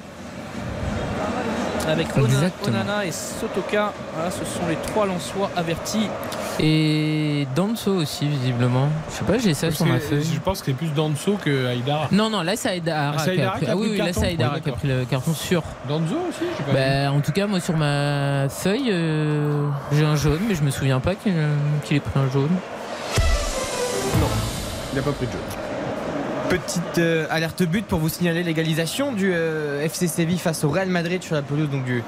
Avec. 1.89 2.09
Onana 2.17 3.07
et 3.07 3.13
Sotoka. 3.13 3.93
Voilà, 4.15 4.31
ce 4.31 4.45
sont 4.45 4.67
les 4.69 4.77
trois 4.77 5.07
Lensois 5.07 5.51
avertis. 5.57 6.11
Et 6.59 7.47
Danso 7.55 7.93
aussi, 7.93 8.27
visiblement. 8.27 8.89
Je 9.11 9.15
sais 9.17 9.25
pas, 9.25 9.39
j'ai 9.39 9.53
ça 9.55 9.71
sur 9.71 9.85
ma 9.87 9.99
feuille. 9.99 10.25
Je 10.35 10.41
pense 10.41 10.61
que 10.61 10.67
c'est 10.67 10.73
plus 10.73 10.89
Danso 10.89 11.37
que 11.43 11.67
Haïdara. 11.67 12.09
Non, 12.13 12.31
non, 12.31 12.43
là 12.43 12.57
c'est 12.57 12.71
Aïdara 12.71 13.15
Ah, 13.19 13.23
qui 13.23 13.29
a 13.29 13.33
Aïdara 13.33 13.57
pris. 13.57 13.67
Ah 13.69 13.77
oui, 13.77 13.89
oui, 13.93 13.99
là 13.99 14.13
c'est 14.13 14.27
Aïdara 14.27 14.61
qui 14.61 14.71
a 14.71 14.73
pris 14.73 14.89
le 14.89 15.05
carton 15.05 15.35
sûr. 15.35 15.63
Danzo 15.89 16.15
aussi 16.29 16.63
pas. 16.67 16.73
Bah, 16.73 17.13
en 17.13 17.21
tout 17.21 17.33
cas, 17.33 17.47
moi 17.47 17.61
sur 17.61 17.77
ma 17.77 18.49
feuille, 18.49 18.89
euh, 18.91 19.69
j'ai 19.93 20.05
un 20.05 20.17
jaune, 20.17 20.41
mais 20.49 20.55
je 20.55 20.63
me 20.63 20.71
souviens 20.71 21.01
pas 21.01 21.15
qu'il 21.15 21.35
qu'il 21.85 21.97
ait 21.99 22.01
pris 22.01 22.19
un 22.19 22.31
jaune. 22.33 22.51
Non, 24.21 24.29
il 24.93 24.97
n'a 24.97 25.03
pas 25.03 25.13
pris 25.13 25.27
de 25.27 25.33
jeu. 25.33 25.39
Petite 26.49 26.99
euh, 26.99 27.27
alerte 27.29 27.65
but 27.65 27.85
pour 27.85 27.99
vous 27.99 28.09
signaler 28.09 28.45
l'égalisation 28.45 29.13
du 29.13 29.33
euh, 29.35 29.83
FC 29.83 30.07
Séville 30.07 30.39
face 30.39 30.63
au 30.63 30.71
Real 30.71 30.89
Madrid 30.89 31.21
sur 31.23 31.35
la 31.35 31.43
pelouse 31.43 31.69
donc 31.69 31.85
du, 31.85 32.05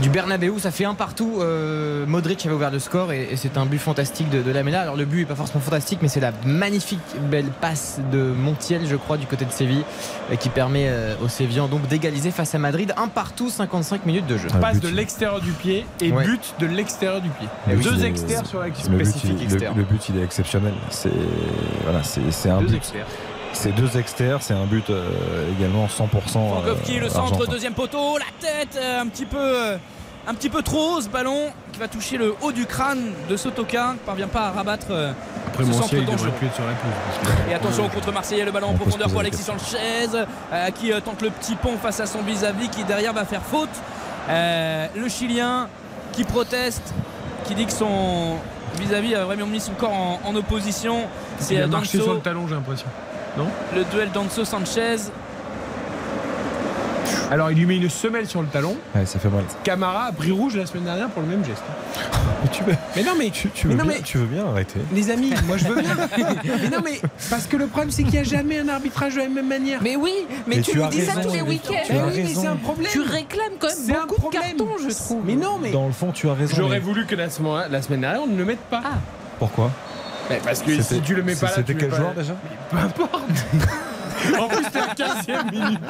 du 0.00 0.08
Bernabeu. 0.08 0.52
Ça 0.58 0.70
fait 0.70 0.84
un 0.84 0.94
partout. 0.94 1.38
Euh, 1.40 2.06
Modric 2.06 2.46
avait 2.46 2.54
ouvert 2.54 2.70
le 2.70 2.78
score 2.78 3.12
et, 3.12 3.28
et 3.32 3.36
c'est 3.36 3.56
un 3.56 3.66
but 3.66 3.78
fantastique 3.78 4.30
de, 4.30 4.40
de 4.40 4.50
Lamela. 4.52 4.82
Alors 4.82 4.96
le 4.96 5.04
but 5.04 5.22
est 5.22 5.26
pas 5.26 5.34
forcément 5.34 5.60
fantastique, 5.60 5.98
mais 6.00 6.06
c'est 6.08 6.20
la 6.20 6.30
magnifique 6.46 7.00
belle 7.28 7.46
passe 7.60 7.98
de 8.12 8.18
Montiel, 8.22 8.82
je 8.86 8.94
crois, 8.94 9.16
du 9.16 9.26
côté 9.26 9.44
de 9.44 9.50
Séville, 9.50 9.82
euh, 10.30 10.36
qui 10.36 10.48
permet 10.48 10.86
euh, 10.88 11.14
aux 11.24 11.28
Sévillans 11.28 11.66
donc 11.66 11.88
d'égaliser 11.88 12.30
face 12.30 12.54
à 12.54 12.58
Madrid. 12.58 12.94
Un 12.96 13.08
partout, 13.08 13.50
55 13.50 14.06
minutes 14.06 14.26
de 14.28 14.36
jeu. 14.38 14.48
Ah, 14.54 14.58
Passe 14.58 14.78
but. 14.78 14.90
de 14.90 14.94
l'extérieur 14.96 15.40
du 15.40 15.50
pied 15.50 15.84
et 16.00 16.12
Ouais. 16.12 16.24
but 16.24 16.54
de 16.60 16.66
l'extérieur 16.66 17.20
du 17.20 17.30
pied. 17.30 17.48
Deux 17.82 18.04
extérieurs 18.04 18.46
sur 18.46 18.60
la 18.60 18.66
le 18.66 18.72
but, 18.72 18.80
spécifique 18.84 19.38
il, 19.40 19.44
externe. 19.44 19.76
le 19.76 19.82
but, 19.84 20.08
il 20.08 20.18
est 20.20 20.24
exceptionnel. 20.24 20.74
C'est 20.90 21.10
voilà, 21.82 22.02
c'est 22.04 22.20
c'est 22.30 22.48
un 22.50 22.60
Deux 22.60 22.66
but. 22.68 22.92
C'est 23.52 23.72
deux 23.74 23.96
extérieurs, 23.98 24.42
c'est 24.42 24.54
un 24.54 24.64
but 24.64 24.88
euh, 24.90 25.08
également 25.58 25.86
100% 25.86 25.88
Frankowski, 25.88 26.98
euh, 26.98 27.00
le 27.02 27.08
centre, 27.08 27.32
argentin. 27.32 27.52
deuxième 27.52 27.74
poteau, 27.74 28.18
la 28.18 28.24
tête, 28.40 28.76
euh, 28.76 29.00
un 29.00 29.06
petit 29.06 29.26
peu, 29.26 29.38
euh, 29.38 29.76
un 30.26 30.34
petit 30.34 30.48
peu 30.48 30.62
trop 30.62 30.96
haut 30.96 31.00
ce 31.00 31.08
ballon 31.08 31.50
qui 31.72 31.78
va 31.78 31.88
toucher 31.88 32.16
le 32.16 32.34
haut 32.40 32.52
du 32.52 32.66
crâne 32.66 33.12
de 33.28 33.36
Sotoka, 33.36 33.92
qui 33.94 33.98
parvient 34.06 34.28
pas 34.28 34.48
à 34.48 34.50
rabattre 34.52 34.86
Après, 35.48 35.64
ce 35.64 35.68
mon 35.68 35.74
centre 35.74 35.88
ciel, 35.88 36.02
il 36.08 36.18
sur 36.18 36.64
la 36.64 37.50
Et 37.50 37.54
attention 37.54 37.86
au 37.86 37.88
contre 37.88 38.12
Marseillais, 38.12 38.44
le 38.44 38.52
ballon 38.52 38.68
en 38.68 38.74
profondeur 38.74 39.08
pour 39.10 39.20
Alexis 39.20 39.42
Sanchez 39.42 40.08
euh, 40.14 40.70
qui 40.70 40.92
euh, 40.92 41.00
tente 41.00 41.22
le 41.22 41.30
petit 41.30 41.54
pont 41.54 41.76
face 41.76 42.00
à 42.00 42.06
son 42.06 42.22
vis-à-vis 42.22 42.68
qui 42.68 42.84
derrière 42.84 43.12
va 43.12 43.24
faire 43.24 43.42
faute. 43.42 43.68
Euh, 44.28 44.86
le 44.96 45.08
Chilien 45.08 45.68
qui 46.12 46.24
proteste, 46.24 46.94
qui 47.44 47.54
dit 47.54 47.66
que 47.66 47.72
son 47.72 48.36
vis-à-vis 48.80 49.14
a 49.14 49.24
vraiment 49.24 49.46
mis 49.46 49.60
son 49.60 49.72
corps 49.72 49.92
en, 49.92 50.20
en 50.24 50.34
opposition. 50.36 51.00
C'est 51.38 51.54
Il 51.54 51.62
a 51.62 51.66
marché 51.66 52.00
sur 52.00 52.14
le 52.14 52.20
talon, 52.20 52.46
j'ai 52.48 52.54
l'impression. 52.54 52.86
Non 53.36 53.46
le 53.74 53.84
duel 53.84 54.10
Danso-Sanchez. 54.12 54.96
Alors, 57.30 57.50
il 57.50 57.56
lui 57.56 57.64
met 57.64 57.76
une 57.78 57.88
semelle 57.88 58.26
sur 58.26 58.42
le 58.42 58.48
talon. 58.48 58.76
Ouais, 58.94 59.06
ça 59.06 59.18
fait 59.18 59.30
mal. 59.30 59.44
Camara 59.64 60.04
a 60.06 60.12
pris 60.12 60.30
rouge 60.32 60.54
la 60.54 60.66
semaine 60.66 60.84
dernière 60.84 61.08
pour 61.08 61.22
le 61.22 61.28
même 61.28 61.42
geste. 61.42 61.62
Tu 62.52 62.62
veux, 62.64 62.74
Mais 62.94 63.02
non, 63.02 63.12
mais 63.18 63.30
tu, 63.30 63.48
tu 63.48 63.68
mais 63.68 63.72
veux 63.74 63.78
non, 63.78 63.84
bien, 63.86 63.94
mais- 63.96 64.02
tu 64.02 64.18
veux 64.18 64.26
bien 64.26 64.46
arrêter 64.46 64.80
Les 64.92 65.10
amis, 65.10 65.32
moi 65.46 65.56
je 65.56 65.64
veux 65.66 65.80
bien. 65.80 65.96
mais 66.60 66.68
non, 66.68 66.82
mais 66.84 67.00
parce 67.30 67.46
que 67.46 67.56
le 67.56 67.68
problème, 67.68 67.90
c'est 67.90 68.02
qu'il 68.02 68.12
n'y 68.12 68.18
a 68.18 68.24
jamais 68.24 68.58
un 68.58 68.68
arbitrage 68.68 69.14
de 69.14 69.20
la 69.20 69.28
même 69.28 69.48
manière. 69.48 69.80
Mais 69.82 69.96
oui, 69.96 70.12
mais, 70.46 70.56
Mais 70.56 70.62
tu, 70.62 70.72
tu 70.72 70.78
nous 70.78 70.84
as 70.84 70.88
dis 70.88 71.02
ça 71.06 71.20
tous 71.22 71.32
les 71.32 71.40
week-ends. 71.40 71.72
tu 71.86 71.92
as 71.96 72.06
oui, 72.06 72.12
mais 72.22 72.34
c'est 72.34 72.46
un 72.46 72.56
problème. 72.56 72.90
Tu 72.92 73.00
réclames 73.00 73.52
quand 73.58 73.68
C'est 73.70 73.92
même 73.92 74.02
un 74.02 74.06
beaucoup 74.06 74.14
de 74.30 74.36
problème. 74.36 74.42
cartons, 74.58 74.68
je 74.86 74.94
trouve. 74.94 75.22
Mais 75.24 75.34
non, 75.36 75.58
mais 75.62 75.70
Dans 75.70 75.86
le 75.86 75.92
fond, 75.92 76.12
tu 76.12 76.28
as 76.28 76.34
raison. 76.34 76.54
j'aurais 76.54 76.70
mais 76.76 76.80
voulu 76.80 77.06
que 77.06 77.14
la 77.14 77.30
semaine, 77.30 77.62
la 77.70 77.80
semaine 77.80 78.00
dernière, 78.02 78.20
on 78.22 78.26
ne 78.26 78.36
le 78.36 78.44
mette 78.44 78.60
pas. 78.60 78.82
Ah. 78.84 78.88
Pourquoi? 79.38 79.70
Mais 80.32 80.40
parce 80.44 80.62
que 80.62 80.72
si 80.74 80.82
C'était- 80.82 81.00
tu 81.02 81.14
le 81.14 81.22
mets 81.22 81.34
pas 81.36 81.46
là, 81.46 81.52
C'était 81.56 81.74
quel 81.74 81.88
pas 81.90 81.96
joueur 81.96 82.14
déjà 82.14 82.34
Peu 82.70 82.76
importe. 82.78 83.20
en 84.40 84.48
plus, 84.48 84.64
c'était 84.64 84.78
la 84.80 84.94
15e 84.94 85.50
minute. 85.50 85.80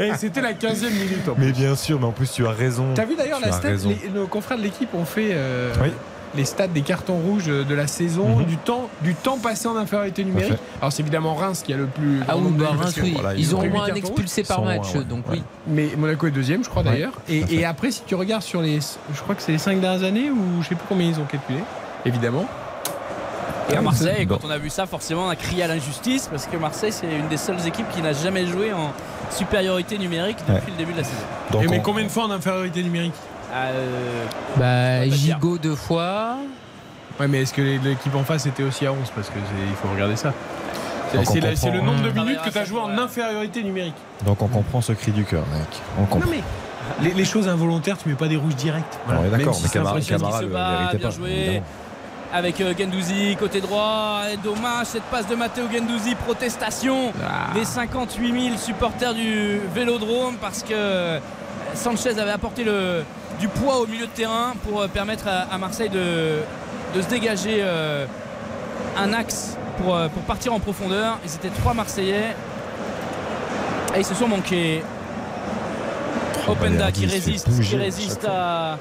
Et 0.00 0.10
c'était 0.16 0.40
la 0.40 0.52
15e 0.52 0.90
minute. 0.92 1.28
en 1.28 1.34
plus. 1.34 1.44
Mais 1.44 1.52
bien 1.52 1.74
sûr, 1.76 1.98
mais 2.00 2.06
en 2.06 2.12
plus, 2.12 2.30
tu 2.32 2.46
as 2.46 2.50
raison. 2.50 2.86
T'as 2.94 3.04
vu 3.04 3.14
d'ailleurs 3.16 3.40
la 3.40 3.52
stat 3.52 3.70
les- 3.70 4.10
Nos 4.14 4.26
confrères 4.26 4.58
de 4.58 4.62
l'équipe 4.62 4.92
ont 4.94 5.04
fait 5.04 5.30
euh, 5.32 5.72
Oui. 5.82 5.90
les 6.34 6.44
stats 6.44 6.66
des 6.68 6.82
cartons 6.82 7.16
rouges 7.18 7.46
de 7.46 7.74
la 7.74 7.86
saison, 7.86 8.38
Mhm. 8.40 8.44
du, 8.44 8.56
temps, 8.56 8.88
du 9.02 9.14
temps 9.14 9.38
passé 9.38 9.68
en 9.68 9.76
infériorité 9.76 10.24
numérique. 10.24 10.54
Alors 10.80 10.92
c'est 10.92 11.02
évidemment 11.02 11.34
Reims 11.34 11.62
qui 11.64 11.72
a 11.72 11.76
le 11.76 11.86
plus. 11.86 12.20
Ah 12.28 12.32
grand 12.32 12.42
oui, 12.42 12.52
bah, 12.58 12.70
Reims, 12.78 12.94
oui. 13.02 13.12
voilà, 13.14 13.34
ils 13.34 13.40
ils 13.40 13.54
ont 13.54 13.60
au 13.60 13.66
moins 13.68 13.84
un 13.84 13.94
expulsé 13.94 14.42
par 14.42 14.62
match, 14.62 14.94
ouais. 14.94 15.04
donc 15.04 15.28
Ouais. 15.28 15.36
oui. 15.36 15.42
Mais 15.68 15.90
Monaco 15.96 16.26
est 16.26 16.30
deuxième, 16.32 16.64
je 16.64 16.68
crois 16.68 16.82
Ouais, 16.82 16.90
d'ailleurs. 16.90 17.12
Et, 17.28 17.44
et 17.50 17.64
après, 17.64 17.90
si 17.90 18.02
tu 18.06 18.14
regardes 18.16 18.42
sur 18.42 18.60
les. 18.62 18.80
Je 18.80 19.20
crois 19.22 19.34
que 19.34 19.42
c'est 19.42 19.52
les 19.52 19.58
cinq 19.58 19.80
dernières 19.80 20.02
années 20.06 20.30
ou 20.30 20.62
je 20.62 20.68
sais 20.68 20.74
plus 20.74 20.86
combien 20.88 21.08
ils 21.08 21.18
ont 21.20 21.24
calculé, 21.24 21.60
évidemment. 22.04 22.46
Et 23.72 23.76
à 23.76 23.80
Marseille, 23.82 24.26
Bon. 24.26 24.36
quand 24.36 24.46
on 24.46 24.50
a 24.50 24.58
vu 24.58 24.70
ça, 24.70 24.86
forcément, 24.86 25.26
on 25.26 25.28
a 25.28 25.36
crié 25.36 25.64
à 25.64 25.66
l'injustice 25.68 26.28
parce 26.28 26.46
que 26.46 26.56
Marseille, 26.56 26.92
c'est 26.92 27.06
une 27.12 27.28
des 27.28 27.36
seules 27.36 27.66
équipes 27.66 27.88
qui 27.94 28.00
n'a 28.02 28.12
jamais 28.12 28.46
joué 28.46 28.72
en 28.72 28.92
supériorité 29.30 29.98
numérique 29.98 30.38
depuis 30.46 30.52
Ouais. 30.54 30.62
le 30.68 30.76
début 30.76 30.92
de 30.92 30.98
la 30.98 31.04
saison. 31.04 31.16
Donc, 31.50 31.64
et 31.64 31.68
mais 31.68 31.82
combien 31.82 32.04
de 32.04 32.08
fois 32.08 32.24
en 32.24 32.30
infériorité 32.30 32.82
numérique 32.82 33.14
Euh, 33.54 34.24
Bah. 34.56 35.08
Gigot 35.08 35.58
deux 35.58 35.74
fois. 35.76 36.36
Ouais, 37.18 37.28
mais 37.28 37.42
est-ce 37.42 37.54
que 37.54 37.62
l'équipe 37.62 38.14
en 38.14 38.24
face 38.24 38.44
était 38.46 38.62
aussi 38.62 38.86
à 38.86 38.92
11 38.92 39.10
Parce 39.14 39.28
que 39.30 39.38
il 39.38 39.74
faut 39.76 39.88
regarder 39.92 40.16
ça. 40.16 40.32
C'est- 41.12 41.70
le 41.70 41.80
nombre 41.80 42.02
de 42.02 42.10
minutes 42.10 42.42
que 42.44 42.50
tu 42.50 42.58
as 42.58 42.64
joué 42.64 42.80
en 42.80 42.90
infériorité 42.98 43.62
numérique. 43.62 43.94
donc 44.24 44.42
on 44.42 44.48
comprend 44.48 44.80
ce 44.80 44.92
cri 44.92 45.12
du 45.12 45.24
cœur, 45.24 45.44
mec. 45.52 45.66
On 45.98 46.18
Non 46.18 46.26
mais 46.28 46.40
les, 47.02 47.14
les 47.14 47.24
choses 47.24 47.48
involontaires, 47.48 47.96
tu 47.96 48.08
mets 48.08 48.14
pas 48.16 48.28
des 48.28 48.36
rouges 48.36 48.56
directs. 48.56 48.82
On 49.08 49.24
est 49.24 49.30
d'accord, 49.30 49.54
si 49.54 49.62
mais 49.64 49.68
Camara. 49.70 50.00
Camara 50.00 50.40
se 50.40 50.44
bat, 50.46 50.90
bien 50.92 51.00
pas. 51.08 51.10
joué. 51.14 51.30
évidemment. 51.32 51.66
Avec 52.32 52.60
euh, 52.60 52.74
Gendouzi 52.78 53.36
côté 53.36 53.60
droit. 53.60 54.22
Et 54.32 54.36
dommage 54.36 54.86
cette 54.86 55.04
passe 55.04 55.26
de 55.26 55.34
Matteo 55.34 55.64
Gendouzi, 55.72 56.14
protestation 56.14 57.12
Ah. 57.22 57.52
des 57.54 57.64
58 57.64 58.42
000 58.50 58.56
supporters 58.58 59.14
du 59.14 59.60
Vélodrome 59.74 60.36
parce 60.40 60.62
que 60.62 60.72
euh, 60.72 61.18
Sanchez 61.74 62.18
avait 62.18 62.30
apporté 62.30 62.64
le, 62.64 63.02
du 63.40 63.48
poids 63.48 63.78
au 63.80 63.86
milieu 63.86 64.06
de 64.06 64.10
terrain 64.12 64.54
pour 64.68 64.80
euh, 64.82 64.88
permettre 64.88 65.28
à, 65.28 65.52
à 65.54 65.58
Marseille 65.58 65.90
de, 65.90 66.40
de 66.94 67.02
se 67.02 67.08
dégager 67.08 67.58
euh, 67.60 68.06
un 68.98 69.12
axe 69.12 69.56
pour, 69.78 69.96
pour 70.14 70.22
partir 70.22 70.52
en 70.54 70.60
profondeur. 70.60 71.18
Et 71.24 71.28
c'était 71.28 71.50
trois 71.50 71.74
Marseillais. 71.74 72.34
Et 73.94 73.98
ils 74.00 74.04
se 74.04 74.14
sont 74.14 74.28
manqués. 74.28 74.82
Openda 76.48 76.92
qui 76.92 77.06
résiste, 77.06 77.48
qui 77.60 77.74
à 77.74 77.78
résiste 77.78 78.22
fois. 78.22 78.78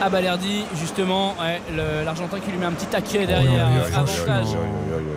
À, 0.00 0.08
Balerdi, 0.08 0.64
justement. 0.74 1.34
Ouais, 1.40 1.60
L'Argentin 2.04 2.40
qui 2.40 2.50
lui 2.50 2.58
met 2.58 2.66
un 2.66 2.72
petit 2.72 2.86
taquet 2.86 3.26
derrière. 3.26 3.68
Oh, 3.68 3.74
oui, 3.74 4.02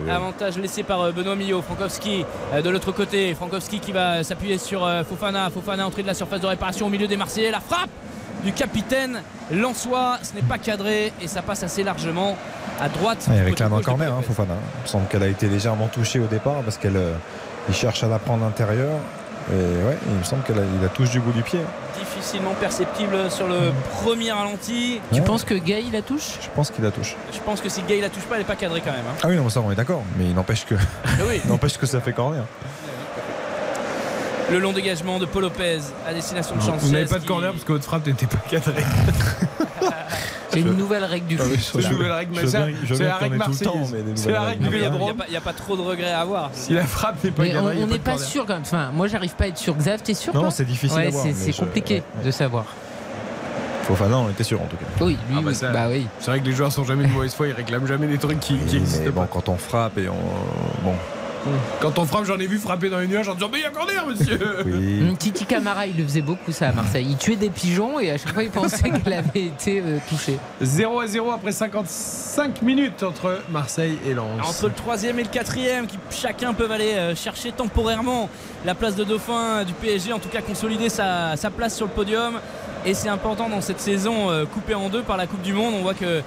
oui, 0.04 0.10
Avantage. 0.10 0.56
oui, 0.56 0.62
laissé 0.62 0.82
par 0.82 1.00
euh, 1.00 1.12
Benoît 1.12 1.36
Millot, 1.36 1.62
Frankowski 1.62 2.24
euh, 2.52 2.62
de 2.62 2.70
l'autre 2.70 2.92
côté, 2.92 3.34
Frankowski 3.34 3.80
qui 3.80 3.92
va 3.92 4.22
s'appuyer 4.24 4.58
sur 4.58 4.84
euh, 4.84 5.04
Fofana, 5.04 5.50
Fofana 5.50 5.86
entrée 5.86 6.02
de 6.02 6.06
la 6.06 6.14
surface 6.14 6.40
de 6.40 6.46
réparation 6.46 6.86
au 6.86 6.90
milieu 6.90 7.06
des 7.06 7.16
Marseillais, 7.16 7.50
la 7.50 7.60
frappe 7.60 7.90
du 8.44 8.52
capitaine 8.52 9.22
Lançois, 9.52 10.18
ce 10.22 10.34
n'est 10.34 10.42
pas 10.42 10.58
cadré 10.58 11.12
et 11.22 11.28
ça 11.28 11.42
passe 11.42 11.62
assez 11.62 11.82
largement 11.84 12.36
à 12.80 12.88
droite. 12.88 13.26
Ah, 13.28 13.34
il 13.36 13.42
réclame 13.42 13.72
un 13.72 13.82
corner, 13.82 14.12
hein. 14.12 14.22
Fofana. 14.22 14.54
Il 14.54 14.82
me 14.82 14.88
semble 14.88 15.06
qu'elle 15.06 15.22
a 15.22 15.28
été 15.28 15.46
légèrement 15.48 15.86
touchée 15.88 16.18
au 16.18 16.26
départ 16.26 16.62
parce 16.62 16.76
qu'elle 16.76 16.98
il 17.68 17.74
cherche 17.74 18.02
à 18.02 18.08
la 18.08 18.18
prendre 18.18 18.44
à 18.44 18.46
l'intérieur. 18.46 18.98
Et 19.50 19.54
ouais, 19.84 19.98
il 20.08 20.14
me 20.18 20.22
semble 20.22 20.42
qu'il 20.44 20.54
a, 20.58 20.88
touche 20.88 21.10
du 21.10 21.20
bout 21.20 21.32
du 21.32 21.42
pied. 21.42 21.58
Difficilement 21.98 22.52
perceptible 22.60 23.30
sur 23.30 23.48
le 23.48 23.72
premier 24.02 24.30
ralenti. 24.32 25.00
Tu 25.12 25.18
Ouais. 25.20 25.24
penses 25.26 25.44
que 25.44 25.54
Gay 25.54 25.84
la 25.92 26.02
touche? 26.02 26.38
Je 26.40 26.48
pense 26.54 26.70
qu'il 26.70 26.84
la 26.84 26.90
touche. 26.90 27.16
Je 27.32 27.38
pense 27.40 27.60
que 27.60 27.68
si 27.68 27.82
Gay 27.82 28.00
la 28.00 28.08
touche 28.08 28.22
pas, 28.24 28.36
elle 28.36 28.42
n'est 28.42 28.46
pas 28.46 28.54
cadrée 28.56 28.80
quand 28.84 28.92
même. 28.92 29.00
hein. 29.10 29.16
Ah 29.22 29.28
oui, 29.28 29.36
non, 29.36 29.48
ça 29.48 29.60
on 29.60 29.72
est 29.72 29.74
d'accord. 29.74 30.02
Mais 30.16 30.24
il 30.26 30.34
n'empêche 30.34 30.64
que, 30.64 30.74
Mais 30.74 31.24
oui. 31.28 31.40
il 31.44 31.50
n'empêche 31.50 31.76
que 31.78 31.86
ça 31.86 32.00
fait 32.00 32.12
corner. 32.12 32.44
Le 34.50 34.58
long 34.58 34.72
dégagement 34.72 35.18
de 35.18 35.24
Paul 35.26 35.42
Lopez 35.42 35.78
à 36.06 36.12
destination 36.12 36.54
de 36.54 36.60
Vous 36.60 36.66
Sanchez. 36.66 36.92
n'avez 36.92 37.06
pas 37.06 37.14
de 37.16 37.20
qui- 37.20 37.26
corner 37.26 37.52
parce 37.52 37.64
que 37.64 37.72
votre 37.72 37.84
frappe 37.84 38.06
n'était 38.06 38.26
pas 38.26 38.38
cadrée. 38.50 38.84
C'est 40.52 40.60
une 40.60 40.76
nouvelle 40.76 41.04
règle 41.04 41.26
du 41.26 41.38
Ah 41.40 41.44
foot. 41.44 41.58
C'est 41.60 41.82
une 41.88 41.92
nouvelle 41.96 42.12
règle, 42.12 42.34
veux 42.34 42.46
c'est 42.46 42.58
bien 42.98 43.06
la 43.08 43.16
règle 43.16 43.36
marseillaise. 43.36 43.94
C'est 44.16 44.30
la 44.32 44.40
règle 44.42 44.60
du 44.62 44.66
Il 44.68 44.70
n'y 44.80 44.84
a, 44.86 44.90
Vélodrome. 44.90 45.16
pas- 45.16 45.24
il 45.28 45.34
y 45.34 45.36
a 45.36 45.40
pas 45.40 45.52
trop 45.52 45.76
de 45.76 45.82
regrets 45.82 46.12
à 46.12 46.20
avoir. 46.20 46.50
Si 46.52 46.72
la 46.74 46.84
frappe 46.84 47.22
n'est 47.24 47.30
pas 47.30 47.42
on 47.42 47.86
n'est 47.86 47.98
pas 47.98 48.18
sûr 48.18 48.44
quand 48.46 48.54
même. 48.54 48.62
Enfin, 48.62 48.90
moi, 48.92 49.06
j'arrive 49.08 49.34
pas 49.34 49.44
à 49.44 49.48
être 49.48 49.58
sûr. 49.58 49.74
Xav, 49.76 50.02
t'es 50.02 50.14
sûr 50.14 50.34
Non, 50.34 50.50
c'est 50.50 50.64
difficile 50.64 50.98
Ouais, 50.98 51.06
à 51.06 51.10
voir, 51.10 51.26
c'est 51.34 51.52
compliqué 51.56 52.02
de 52.24 52.30
savoir. 52.30 52.64
Fofana, 53.84 54.16
on 54.18 54.30
était 54.30 54.44
sûr 54.44 54.60
en 54.62 54.66
tout 54.66 54.76
cas. 54.76 54.84
Oui, 55.00 55.18
lui, 55.28 55.36
Ah 55.38 55.40
bah 55.40 55.48
oui. 55.48 55.54
ça- 55.56 55.70
bah 55.72 55.86
oui. 55.90 56.06
C'est 56.20 56.30
vrai 56.30 56.40
que 56.40 56.44
les 56.46 56.52
joueurs 56.52 56.70
sont 56.70 56.84
jamais 56.84 57.04
de 57.04 57.08
mauvaise 57.12 57.34
foi, 57.34 57.48
ils 57.48 57.52
réclament 57.52 57.86
jamais 57.86 58.06
des 58.06 58.18
trucs 58.18 58.38
qui, 58.38 58.54
qui 58.58 58.74
Mais 58.76 58.80
existent 58.80 59.10
bon, 59.10 59.22
pas. 59.22 59.28
quand 59.30 59.48
on 59.48 59.56
frappe 59.56 59.98
et 59.98 60.08
on. 60.08 60.84
Bon, 60.84 60.94
Quand 61.80 61.98
on 61.98 62.04
frappe, 62.04 62.24
j'en 62.24 62.38
ai 62.38 62.46
vu 62.46 62.58
frapper 62.58 62.88
dans 62.88 62.98
les 62.98 63.06
nuages 63.06 63.28
en 63.28 63.34
disant 63.34 63.48
Mais 63.52 63.58
il 63.58 63.62
y 63.62 63.66
a 63.66 63.70
corner, 63.70 64.06
monsieur 64.06 64.38
oui. 64.66 65.00
Hum, 65.00 65.16
Titi 65.16 65.44
Camara, 65.44 65.86
il 65.86 65.96
le 65.96 66.04
faisait 66.04 66.22
beaucoup 66.22 66.52
ça 66.52 66.68
à 66.68 66.72
Marseille. 66.72 67.06
Il 67.08 67.16
tuait 67.16 67.36
des 67.36 67.50
pigeons 67.50 67.98
et 67.98 68.10
à 68.10 68.18
chaque 68.18 68.32
fois, 68.32 68.42
il 68.42 68.50
pensait 68.50 68.90
qu'elle 69.04 69.12
avait 69.12 69.46
été 69.46 69.80
euh, 69.80 69.98
touchée. 70.08 70.38
0 70.60 71.00
à 71.00 71.06
0 71.06 71.30
après 71.32 71.52
55 71.52 72.62
minutes 72.62 73.02
entre 73.02 73.40
Marseille 73.50 73.98
et 74.06 74.14
Lens. 74.14 74.40
Entre 74.48 74.66
le 74.68 74.74
troisième 74.74 75.18
et 75.18 75.24
le 75.24 75.28
quatrième, 75.28 75.86
qui 75.86 75.98
chacun 76.10 76.54
peuvent 76.54 76.72
aller 76.72 76.92
euh, 76.94 77.14
chercher 77.14 77.52
temporairement 77.52 78.28
la 78.64 78.74
place 78.74 78.94
de 78.94 79.04
dauphin 79.04 79.64
du 79.64 79.72
PSG, 79.72 80.12
en 80.12 80.18
tout 80.18 80.28
cas 80.28 80.42
consolider 80.42 80.88
sa, 80.88 81.36
sa 81.36 81.50
place 81.50 81.76
sur 81.76 81.86
le 81.86 81.92
podium. 81.92 82.34
Et 82.84 82.94
c'est 82.94 83.08
important 83.08 83.48
dans 83.48 83.60
cette 83.60 83.80
saison 83.80 84.30
euh, 84.30 84.44
coupée 84.44 84.74
en 84.74 84.88
deux 84.88 85.02
par 85.02 85.16
la 85.16 85.26
Coupe 85.28 85.42
du 85.42 85.52
Monde. 85.52 85.74
On 85.76 85.82
voit 85.82 85.94
que 85.94 86.04
euh, 86.04 86.20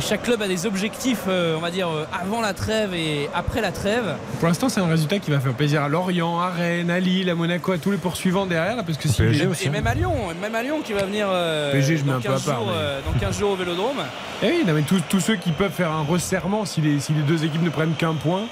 chaque 0.00 0.22
club 0.24 0.42
a 0.42 0.48
des 0.48 0.66
objectifs, 0.66 1.22
euh, 1.28 1.54
on 1.56 1.60
va 1.60 1.70
dire, 1.70 1.88
euh, 1.88 2.04
avant 2.20 2.40
la 2.40 2.52
trêve 2.54 2.92
et 2.94 3.28
après 3.34 3.60
la 3.60 3.70
trêve. 3.70 4.16
Pour 4.40 4.48
l'instant, 4.48 4.68
c'est 4.68 4.80
un 4.80 4.86
résultat 4.88 5.18
qui 5.20 5.30
va 5.30 5.38
faire 5.38 5.52
plaisir 5.54 5.82
à 5.82 5.88
Lorient, 5.88 6.40
à 6.40 6.50
Rennes, 6.50 6.90
à 6.90 6.98
Lille, 6.98 7.30
à 7.30 7.34
Monaco, 7.36 7.70
à 7.72 7.78
tous 7.78 7.92
les 7.92 7.96
poursuivants 7.96 8.46
derrière. 8.46 8.76
Là, 8.76 8.82
parce 8.82 8.98
que 8.98 9.08
si 9.08 9.16
PSG 9.16 9.44
les- 9.44 9.46
aussi. 9.46 9.66
Et 9.66 9.70
même 9.70 9.86
à 9.86 9.94
Lyon, 9.94 10.12
même 10.40 10.54
à 10.54 10.62
Lyon 10.62 10.80
qui 10.84 10.92
va 10.92 11.04
venir 11.04 11.28
euh, 11.30 11.70
PSG, 11.72 11.98
je 11.98 12.04
mets 12.04 12.10
dans, 12.12 12.18
un 12.18 12.20
peu 12.20 12.28
à 12.28 12.32
15 12.32 12.44
part, 12.44 12.58
jours, 12.58 12.66
mais- 12.68 12.72
euh, 12.76 13.00
dans 13.12 13.18
15 13.18 13.38
jours 13.38 13.50
au 13.52 13.56
Vélodrome. 13.56 13.96
Eh 14.42 14.48
oui, 14.48 14.64
non, 14.66 14.74
mais 14.74 14.82
tous, 14.82 15.00
tous 15.08 15.20
ceux 15.20 15.36
qui 15.36 15.50
peuvent 15.52 15.72
faire 15.72 15.90
un 15.90 16.02
resserrement 16.02 16.66
si 16.66 16.82
les, 16.82 17.00
si 17.00 17.12
les 17.14 17.22
deux 17.22 17.42
équipes 17.42 17.62
ne 17.62 17.70
prennent 17.70 17.94
qu'un 17.94 18.12
point. 18.12 18.42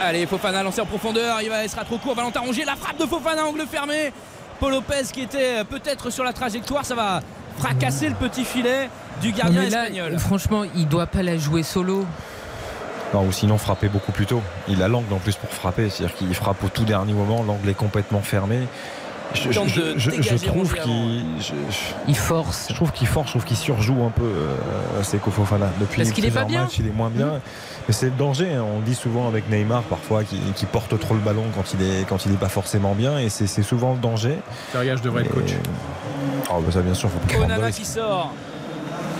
Allez, 0.00 0.26
Fofana 0.26 0.62
lancé 0.62 0.80
en 0.80 0.86
profondeur, 0.86 1.38
il, 1.42 1.48
va, 1.48 1.64
il 1.64 1.68
sera 1.68 1.82
trop 1.84 1.98
court. 1.98 2.14
Valentin 2.14 2.38
Rongier, 2.38 2.64
la 2.64 2.76
frappe 2.76 3.00
de 3.00 3.04
Fofana, 3.04 3.44
angle 3.44 3.64
fermé. 3.68 4.12
Paul 4.60 4.70
Lopez 4.72 5.02
qui 5.12 5.22
était 5.22 5.58
euh, 5.60 5.64
peut-être 5.64 6.10
sur 6.10 6.22
la 6.22 6.32
trajectoire, 6.32 6.84
ça 6.84 6.94
va 6.94 7.20
fracasser 7.58 8.08
le 8.08 8.14
petit 8.14 8.44
filet 8.44 8.88
du 9.20 9.30
Non, 9.30 9.36
gardien 9.36 9.60
mais 9.62 9.70
là, 9.70 9.82
espagnol. 9.88 10.18
franchement, 10.18 10.62
il 10.76 10.88
doit 10.88 11.06
pas 11.06 11.22
la 11.22 11.36
jouer 11.36 11.62
solo. 11.62 12.04
Non, 13.14 13.24
ou 13.26 13.32
sinon 13.32 13.56
frapper 13.58 13.88
beaucoup 13.88 14.12
plus 14.12 14.26
tôt. 14.26 14.42
Il 14.68 14.82
a 14.82 14.88
l'angle 14.88 15.12
en 15.14 15.18
plus 15.18 15.34
pour 15.36 15.48
frapper, 15.50 15.88
c'est-à-dire 15.90 16.14
qu'il 16.16 16.34
frappe 16.34 16.62
au 16.62 16.68
tout 16.68 16.84
dernier 16.84 17.14
moment, 17.14 17.42
l'angle 17.42 17.68
est 17.68 17.74
complètement 17.74 18.20
fermé. 18.20 18.58
Je, 19.34 19.50
trouve 19.50 19.66
qu'il 19.70 19.82
je, 19.98 20.10
je- 20.10 21.50
Il 22.08 22.16
force. 22.16 22.66
je 22.70 22.74
trouve 22.74 22.92
qu'il 22.92 23.06
force, 23.06 23.26
je 23.26 23.32
trouve 23.32 23.44
qu'il 23.44 23.58
surjoue 23.58 24.02
un 24.02 24.08
peu 24.10 24.24
euh, 24.24 25.02
Seko 25.02 25.30
Fofana. 25.30 25.70
Depuis 25.78 25.98
Parce 26.02 26.12
qu'il 26.14 26.24
est 26.24 26.30
pas 26.30 26.44
plusieurs 26.44 26.48
bien. 26.48 26.62
matchs, 26.62 26.78
il 26.78 26.86
est 26.86 26.96
moins 26.96 27.10
bien. 27.10 27.32
Mais 27.86 27.92
c'est 27.94 28.06
le 28.06 28.12
danger. 28.12 28.54
hein. 28.54 28.64
On 28.74 28.80
dit 28.80 28.94
souvent 28.94 29.28
avec 29.28 29.50
Neymar 29.50 29.82
parfois 29.82 30.24
qu'il 30.24 30.68
porte 30.68 30.98
trop 30.98 31.12
le 31.12 31.20
ballon 31.20 31.44
quand 31.54 31.74
il 31.74 31.82
est 31.82 32.08
quand 32.08 32.24
il 32.24 32.32
est 32.32 32.36
pas 32.38 32.48
forcément 32.48 32.94
bien, 32.94 33.18
et 33.18 33.28
c'est 33.28 33.46
souvent 33.62 33.92
le 33.92 33.98
danger. 33.98 34.36
Devrais 34.74 35.22
être 35.22 35.34
coach. 35.34 35.52
Oh, 36.50 36.60
bah 36.60 36.72
ça 36.72 36.80
bien 36.80 36.94
sûr, 36.94 37.10
faut 37.10 37.42
Onana 37.42 37.70
qui 37.70 37.84
sort. 37.84 38.32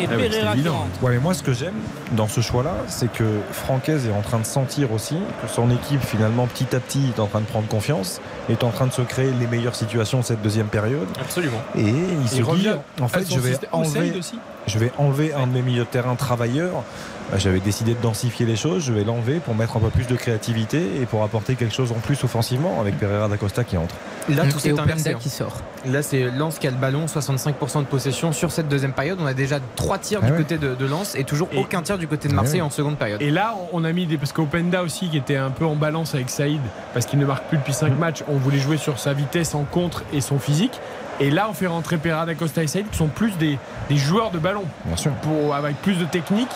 Et 0.01 0.07
Ah 0.11 0.15
oui, 0.17 0.23
c'est 0.23 0.29
Pereira 0.29 0.53
qui 0.53 0.59
évident. 0.61 0.75
rentre. 0.75 1.03
Ouais, 1.03 1.13
mais 1.13 1.19
moi, 1.19 1.35
ce 1.35 1.43
que 1.43 1.53
j'aime 1.53 1.75
dans 2.13 2.29
ce 2.29 2.41
choix-là, 2.41 2.75
c'est 2.87 3.11
que 3.13 3.25
Francaise 3.53 4.07
est 4.07 4.13
en 4.13 4.23
train 4.23 4.39
de 4.39 4.47
sentir 4.47 4.93
aussi 4.93 5.17
que 5.43 5.49
son 5.49 5.71
équipe, 5.71 6.01
finalement, 6.03 6.47
petit 6.47 6.75
à 6.75 6.81
petit, 6.81 7.13
est 7.17 7.21
en 7.21 7.27
train 7.27 7.41
de 7.41 7.47
prendre 7.47 7.67
confiance, 7.69 8.21
est 8.49 8.63
en 8.65 8.71
train 8.71 8.87
de 8.87 8.93
se 8.93 9.03
créer 9.03 9.31
les 9.39 9.47
meilleures 9.47 9.75
situations 9.75 10.21
de 10.21 10.25
cette 10.25 10.43
deuxième 10.43 10.69
période. 10.69 11.09
Absolument. 11.21 11.61
Et 11.77 11.83
il 11.83 12.29
se 12.29 12.37
dit, 12.37 12.69
en 13.01 13.09
fait, 13.09 13.31
je 13.33 13.41
vais 13.41 13.59
enlever. 13.73 14.13
Aussi. 14.19 14.39
Je 14.69 14.79
vais 14.79 14.93
enlever 14.99 15.33
un 15.35 15.47
de 15.47 15.53
mes 15.53 15.63
milieux 15.63 15.85
de 15.85 15.89
terrain 15.89 16.15
travailleurs. 16.15 16.83
Bah, 17.31 17.37
J'avais 17.37 17.61
décidé 17.61 17.93
de 17.95 18.01
densifier 18.01 18.47
les 18.47 18.57
choses, 18.57 18.83
je 18.85 18.93
vais 18.93 19.05
l'enlever 19.05 19.35
pour 19.41 19.55
mettre 19.55 19.77
un 19.77 19.81
peu 19.81 19.91
plus 19.91 20.07
de 20.07 20.17
créativité 20.17 20.81
et 21.03 21.05
pour 21.05 21.23
apporter 21.23 21.57
quelque 21.57 21.75
chose 21.75 21.93
en 21.93 21.97
plus 22.01 22.25
offensivement 22.25 22.81
avec 22.81 22.99
Pereira 22.99 23.29
d'Acosta 23.29 23.65
qui 23.65 23.77
entre. 23.77 23.95
Là, 24.31 24.47
Et 24.47 24.49
tout 24.49 24.59
s'est 24.59 24.73
Openda 24.73 24.93
inversé. 24.95 25.13
hein. 25.13 25.19
qui 25.21 25.29
sort. 25.29 25.53
Là, 25.85 26.03
c'est 26.03 26.31
Lens 26.31 26.59
qui 26.59 26.67
a 26.67 26.71
le 26.71 26.77
ballon, 26.79 27.05
65% 27.05 27.81
de 27.81 27.85
possession 27.85 28.33
sur 28.33 28.51
cette 28.51 28.69
deuxième 28.69 28.93
période. 28.95 29.19
On 29.21 29.27
a 29.27 29.35
déjà 29.35 29.59
trois 29.77 29.99
tirs 29.99 30.21
Ah 30.23 30.27
du 30.27 30.33
ouais. 30.33 30.39
côté 30.39 30.57
de, 30.57 30.75
de 30.75 30.87
Lens 30.87 31.15
et 31.17 31.25
toujours 31.25 31.49
Et- 31.53 31.59
aucun 31.59 31.83
tir 31.83 31.99
du 31.99 32.09
côté 32.09 32.29
de 32.29 32.33
Ah 32.33 32.37
Marseille 32.37 32.61
ouais. 32.63 32.67
en 32.67 32.71
seconde 32.71 32.97
période. 32.97 33.21
Et 33.21 33.31
là, 33.31 33.55
on 33.75 33.85
a 33.85 33.93
mis 33.93 34.07
des. 34.07 34.17
Parce 34.17 34.33
qu'Openda 34.33 34.83
aussi, 34.83 35.11
qui 35.11 35.19
était 35.19 35.37
un 35.37 35.51
peu 35.51 35.67
en 35.67 35.77
balance 35.77 36.15
avec 36.15 36.31
Saïd, 36.31 36.61
parce 36.95 37.05
qu'il 37.05 37.19
ne 37.19 37.27
marque 37.27 37.45
plus 37.49 37.59
depuis 37.59 37.75
5 37.75 37.99
matchs, 37.99 38.23
on 38.29 38.37
voulait 38.37 38.59
jouer 38.59 38.79
sur 38.79 38.99
sa 38.99 39.13
vitesse 39.13 39.55
en 39.55 39.65
contre 39.65 40.03
et 40.15 40.23
son 40.23 40.39
physique. 40.39 40.81
Et 41.21 41.31
là, 41.31 41.47
on 41.51 41.53
fait 41.53 41.67
rentrer 41.67 41.97
Pereira 41.99 42.27
da 42.27 42.35
Costa 42.35 42.63
et 42.63 42.67
Saïd, 42.67 42.89
qui 42.91 42.97
sont 42.99 43.09
plus 43.09 43.37
des, 43.39 43.59
des 43.89 43.97
joueurs 43.97 44.31
de 44.31 44.39
ballon. 44.39 44.65
Bien 44.85 44.97
sûr. 44.97 45.13
Pour, 45.23 45.55
avec 45.55 45.77
plus 45.83 45.99
de 45.99 46.05
technique. 46.05 46.49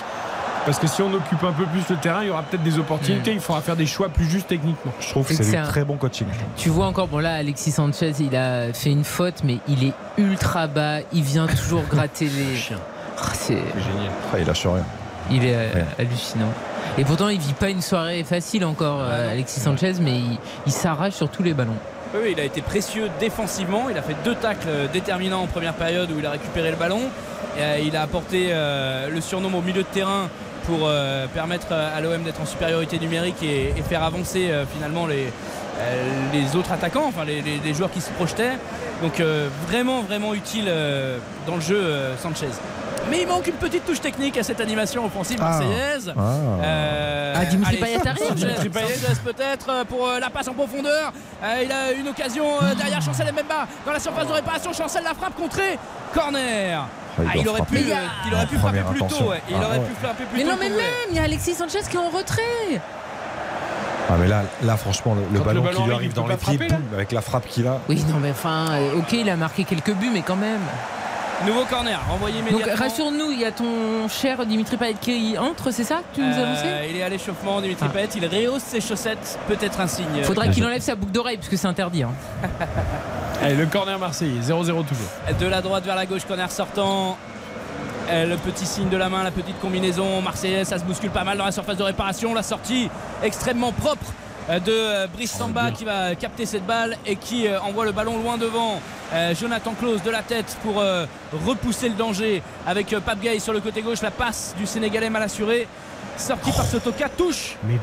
Parce 0.65 0.78
que 0.78 0.86
si 0.86 1.02
on 1.02 1.12
occupe 1.12 1.42
un 1.42 1.50
peu 1.52 1.65
plus 1.65 1.82
le 1.91 1.97
terrain, 1.97 2.23
il 2.23 2.28
y 2.28 2.31
aura 2.31 2.44
peut-être 2.44 2.62
des 2.62 2.78
opportunités. 2.78 3.32
Il 3.32 3.41
faudra 3.41 3.60
faire 3.62 3.74
des 3.74 3.86
choix 3.86 4.08
plus 4.08 4.26
justes 4.26 4.47
techniquement. 4.47 4.92
Je 5.00 5.08
trouve 5.08 5.26
que 5.26 5.34
c'est 5.34 5.57
un- 5.57 5.65
très 5.66 5.84
bon 5.84 5.97
coaching. 5.97 6.28
Tu 6.57 6.68
vois 6.68 6.86
encore, 6.86 7.08
bon 7.08 7.18
là, 7.18 7.34
Alexis 7.34 7.73
Sanchez, 7.73 8.12
il 8.20 8.36
a 8.36 8.73
fait 8.73 8.91
une 8.92 9.02
faute, 9.02 9.42
mais 9.42 9.58
il 9.66 9.82
est 9.89 9.92
ultra 10.18 10.68
bas. 10.68 10.99
Il 11.12 11.23
vient 11.24 11.49
toujours 11.49 11.82
gratter 11.91 12.26
les. 12.36 12.76
Ah, 13.18 13.31
c'est 13.34 13.55
génial. 13.57 14.12
Ah, 14.32 14.39
il 14.39 14.47
lâche 14.47 14.65
rien. 14.65 14.84
Il 15.32 15.44
est 15.44 15.55
euh, 15.57 15.82
hallucinant. 15.99 16.52
Et 16.97 17.05
pourtant, 17.05 17.28
il 17.28 17.41
vit 17.41 17.55
pas 17.55 17.70
une 17.70 17.82
soirée 17.82 18.23
facile 18.23 18.65
encore, 18.65 19.00
euh, 19.00 19.32
Alexis 19.32 19.58
Sanchez, 19.60 19.94
mais 20.00 20.18
il, 20.18 20.39
il 20.66 20.73
s'arrache 20.73 21.15
sur 21.15 21.28
tous 21.28 21.42
les 21.42 21.55
ballons. 21.55 21.74
Il 22.15 22.39
a 22.39 22.44
été 22.44 22.60
précieux 22.60 23.08
défensivement. 23.20 23.89
Il 23.89 23.97
a 23.97 24.02
fait 24.02 24.16
deux 24.24 24.34
tacles 24.34 24.68
déterminants 24.92 25.42
en 25.42 25.47
première 25.47 25.74
période 25.74 26.10
où 26.10 26.18
il 26.18 26.26
a 26.26 26.31
récupéré 26.31 26.70
le 26.70 26.76
ballon. 26.76 27.00
Euh, 27.58 27.78
il 27.84 27.97
a 27.97 28.02
apporté 28.02 28.49
euh, 28.50 29.08
le 29.08 29.20
surnom 29.20 29.52
au 29.55 29.60
milieu 29.60 29.82
de 29.82 29.89
terrain 29.89 30.28
pour 30.66 30.81
euh, 30.82 31.26
permettre 31.26 31.73
à 31.73 32.00
l'OM 32.00 32.23
d'être 32.23 32.41
en 32.41 32.47
supériorité 32.47 32.99
numérique 32.99 33.42
et, 33.42 33.74
faire 33.89 34.05
avancer 34.05 34.49
finalement 34.73 35.07
les, 35.07 36.57
autres 36.57 36.70
attaquants, 36.70 37.07
enfin 37.08 37.24
les, 37.24 37.74
joueurs 37.74 37.91
qui 37.91 38.00
se 38.00 38.10
projetaient. 38.10 38.58
Donc 39.02 39.20
vraiment, 39.66 40.02
vraiment 40.02 40.34
utile 40.34 40.70
dans 41.47 41.57
le 41.57 41.60
jeu 41.60 41.82
Sanchez. 42.23 42.47
Mais 43.10 43.22
il 43.22 43.26
manque 43.28 43.47
une 43.47 43.55
petite 43.55 43.84
touche 43.84 44.00
technique 44.00 44.39
à 44.39 44.42
cette 44.42 44.60
animation 44.60 45.05
offensive 45.05 45.39
Ah. 45.40 45.44
marseillaise. 45.50 46.12
Ah. 46.16 46.20
Euh, 46.62 47.34
Ah, 47.36 47.44
Dimitri 47.47 47.76
allez, 47.76 47.84
Payet 47.98 48.08
arrive. 48.08 48.34
Dimitri 48.34 48.68
Payet 48.68 48.94
peut-être 49.24 49.66
euh, 49.70 49.84
pour 49.84 50.08
euh, 50.08 50.18
la 50.20 50.31
passe 50.31 50.48
en 50.48 50.55
profondeur. 50.55 51.12
Euh, 51.42 51.62
il 51.64 51.72
a 51.72 51.92
une 51.92 52.08
occasion 52.08 52.44
euh, 52.62 52.74
derrière 52.74 53.00
Chancel 53.02 53.26
Mbemba 53.32 53.66
dans 53.84 53.92
la 53.92 53.98
surface 54.00 54.26
de 54.28 54.32
réparation. 54.32 54.72
Chancel 54.72 55.02
la 55.05 55.14
frappe 55.14 55.34
contrée. 55.34 55.78
Corner. 56.14 56.81
Ah, 57.18 57.22
il 57.24 57.28
Ah, 57.28 57.32
il 57.36 57.48
aurait 57.48 57.60
pu, 57.62 57.76
frapper. 57.76 57.92
euh, 57.92 57.97
il 58.28 58.34
aurait 58.34 58.47
pu 58.47 58.56
frapper 58.58 58.81
plus 58.90 59.00
tôt. 59.00 59.24
ouais. 59.31 59.42
Il 59.48 59.55
Ah, 59.60 59.66
aurait 59.66 59.78
ouais. 59.78 59.84
pu 59.84 59.94
frapper 60.02 60.24
plus 60.24 60.39
Mais 60.39 60.44
tôt. 60.44 60.50
non, 60.50 60.56
mais 60.60 60.68
même, 60.70 60.78
il 61.10 61.16
y 61.16 61.18
a 61.18 61.22
Alexis 61.24 61.55
Sanchez 61.55 61.81
qui 61.90 61.97
est 61.97 62.00
en 62.00 62.08
retrait. 62.10 62.81
Ah 64.10 64.14
mais 64.18 64.28
là, 64.28 64.42
là 64.62 64.76
franchement, 64.76 65.14
le, 65.14 65.22
le 65.22 65.26
Quand 65.40 65.52
le 65.52 65.60
ballon 65.60 65.72
qui 65.76 65.82
lui 65.84 65.92
arrive, 65.94 66.12
dans 66.12 66.26
les 66.26 66.36
pieds, 66.36 66.58
boum, 66.58 66.82
avec 66.94 67.12
la 67.12 67.20
frappe 67.22 67.47
qu'il 67.48 67.66
a. 67.66 67.78
Oui, 67.89 68.05
non, 68.08 68.18
mais 68.20 68.31
enfin, 68.31 68.66
euh, 68.72 68.98
ok, 68.98 69.12
il 69.12 69.28
a 69.31 69.36
marqué 69.36 69.64
quelques 69.64 69.92
buts, 69.94 70.10
mais 70.12 70.22
quand 70.22 70.36
même. 70.36 70.60
Nouveau 71.47 71.65
corner, 71.65 71.99
renvoyé 72.09 72.41
Donc 72.41 72.51
immédiatement. 72.51 72.85
rassure-nous, 72.85 73.31
il 73.33 73.41
y 73.41 73.45
a 73.45 73.51
ton 73.53 74.09
cher 74.09 74.45
Dimitri 74.47 74.77
Payet 74.77 74.95
qui 75.01 75.37
entre, 75.39 75.71
c'est 75.73 75.85
ça 75.85 75.97
que 75.97 76.17
tu 76.17 76.21
nous 76.21 76.33
Euh, 76.33 76.45
annonçais 76.45 76.91
il 76.91 76.97
est 76.97 77.03
à 77.03 77.09
l'échauffement, 77.09 77.61
Dimitri 77.61 77.87
Ah. 77.89 77.93
Payet. 77.93 78.09
Il 78.17 78.27
rehausse 78.27 78.62
ses 78.62 78.81
chaussettes. 78.81 79.39
Peut-être 79.49 79.81
un 79.81 79.87
signe. 79.89 80.23
Faudra 80.23 80.49
qu'il 80.49 80.65
enlève 80.65 80.83
sa 80.83 80.95
boucle 80.95 81.12
d'oreille, 81.12 81.37
parce 81.39 81.49
que 81.49 81.57
c'est 81.57 81.67
interdit. 81.67 82.03
hein. 82.05 82.12
Allez, 83.43 83.57
le 83.57 83.67
corner 83.67 83.99
marseillais, 83.99 84.41
0-0 84.41 84.85
toujours. 84.85 85.09
De 85.41 85.47
la 85.47 85.61
droite 85.62 85.85
vers 85.85 85.97
la 85.97 86.07
gauche, 86.07 86.25
corner 86.27 86.51
sortant. 86.51 87.17
Euh, 88.11 88.27
Le 88.27 88.37
petit 88.37 88.67
signe 88.67 88.89
de 88.89 88.97
la 88.97 89.09
main, 89.09 89.23
la 89.23 89.31
petite 89.31 89.59
combinaison 89.61 90.21
marseillaise, 90.21 90.69
ça 90.69 90.79
se 90.79 90.85
bouscule 90.85 91.11
pas 91.11 91.25
mal 91.25 91.39
dans 91.39 91.45
la 91.45 91.53
surface 91.53 91.77
de 91.77 91.83
réparation. 91.85 92.35
La 92.35 92.43
sortie 92.43 92.89
extrêmement 93.23 93.73
propre 93.73 94.07
euh, 94.07 94.22
de 94.49 94.73
euh, 94.73 95.07
Brice 95.07 95.33
Samba 95.33 95.71
qui 95.71 95.85
va 95.85 96.15
capter 96.15 96.47
cette 96.47 96.67
balle 96.67 96.97
et 97.07 97.17
qui 97.17 97.47
euh, 97.47 97.61
envoie 97.61 97.85
le 97.85 97.93
ballon 97.93 98.19
loin 98.19 98.39
devant. 98.39 98.81
Euh, 99.12 99.35
Jonathan 99.35 99.73
Klaus 99.79 100.03
de 100.03 100.11
la 100.11 100.23
tête 100.23 100.57
pour 100.62 100.81
euh, 100.81 101.05
repousser 101.47 101.89
le 101.89 101.95
danger 101.95 102.43
avec 102.67 102.93
euh, 102.93 103.01
Pape 103.01 103.21
Gay 103.21 103.39
sur 103.39 103.53
le 103.53 103.61
côté 103.61 103.83
gauche. 103.83 104.01
La 104.03 104.11
passe 104.11 104.55
du 104.59 104.67
Sénégalais 104.67 105.11
mal 105.11 105.23
assurée. 105.23 105.69
Sortie 106.17 106.53
par 106.53 106.65
Sotoka, 106.65 107.09
touche. 107.09 107.57
Mais 107.65 107.79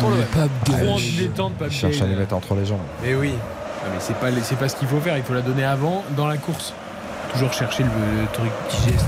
Pour 0.00 0.10
le 0.10 0.90
en 0.92 0.96
dilettante, 0.96 1.52
Il 1.64 1.70
cherche 1.70 2.00
à 2.00 2.06
les 2.06 2.14
mettre 2.16 2.34
entre 2.34 2.54
les 2.54 2.66
jambes. 2.66 2.80
Mais 3.02 3.14
oui. 3.14 3.34
Ah, 3.36 3.88
mais 3.92 4.00
c'est 4.00 4.16
pas, 4.16 4.28
c'est 4.42 4.58
pas 4.58 4.68
ce 4.68 4.76
qu'il 4.76 4.88
faut 4.88 5.00
faire, 5.00 5.16
il 5.16 5.22
faut 5.22 5.34
la 5.34 5.42
donner 5.42 5.64
avant, 5.64 6.04
dans 6.16 6.26
la 6.26 6.36
course. 6.36 6.74
Toujours 7.32 7.52
chercher 7.52 7.84
le, 7.84 7.88
le 8.22 8.26
truc, 8.32 8.50
petit 8.68 8.90
geste. 8.90 9.06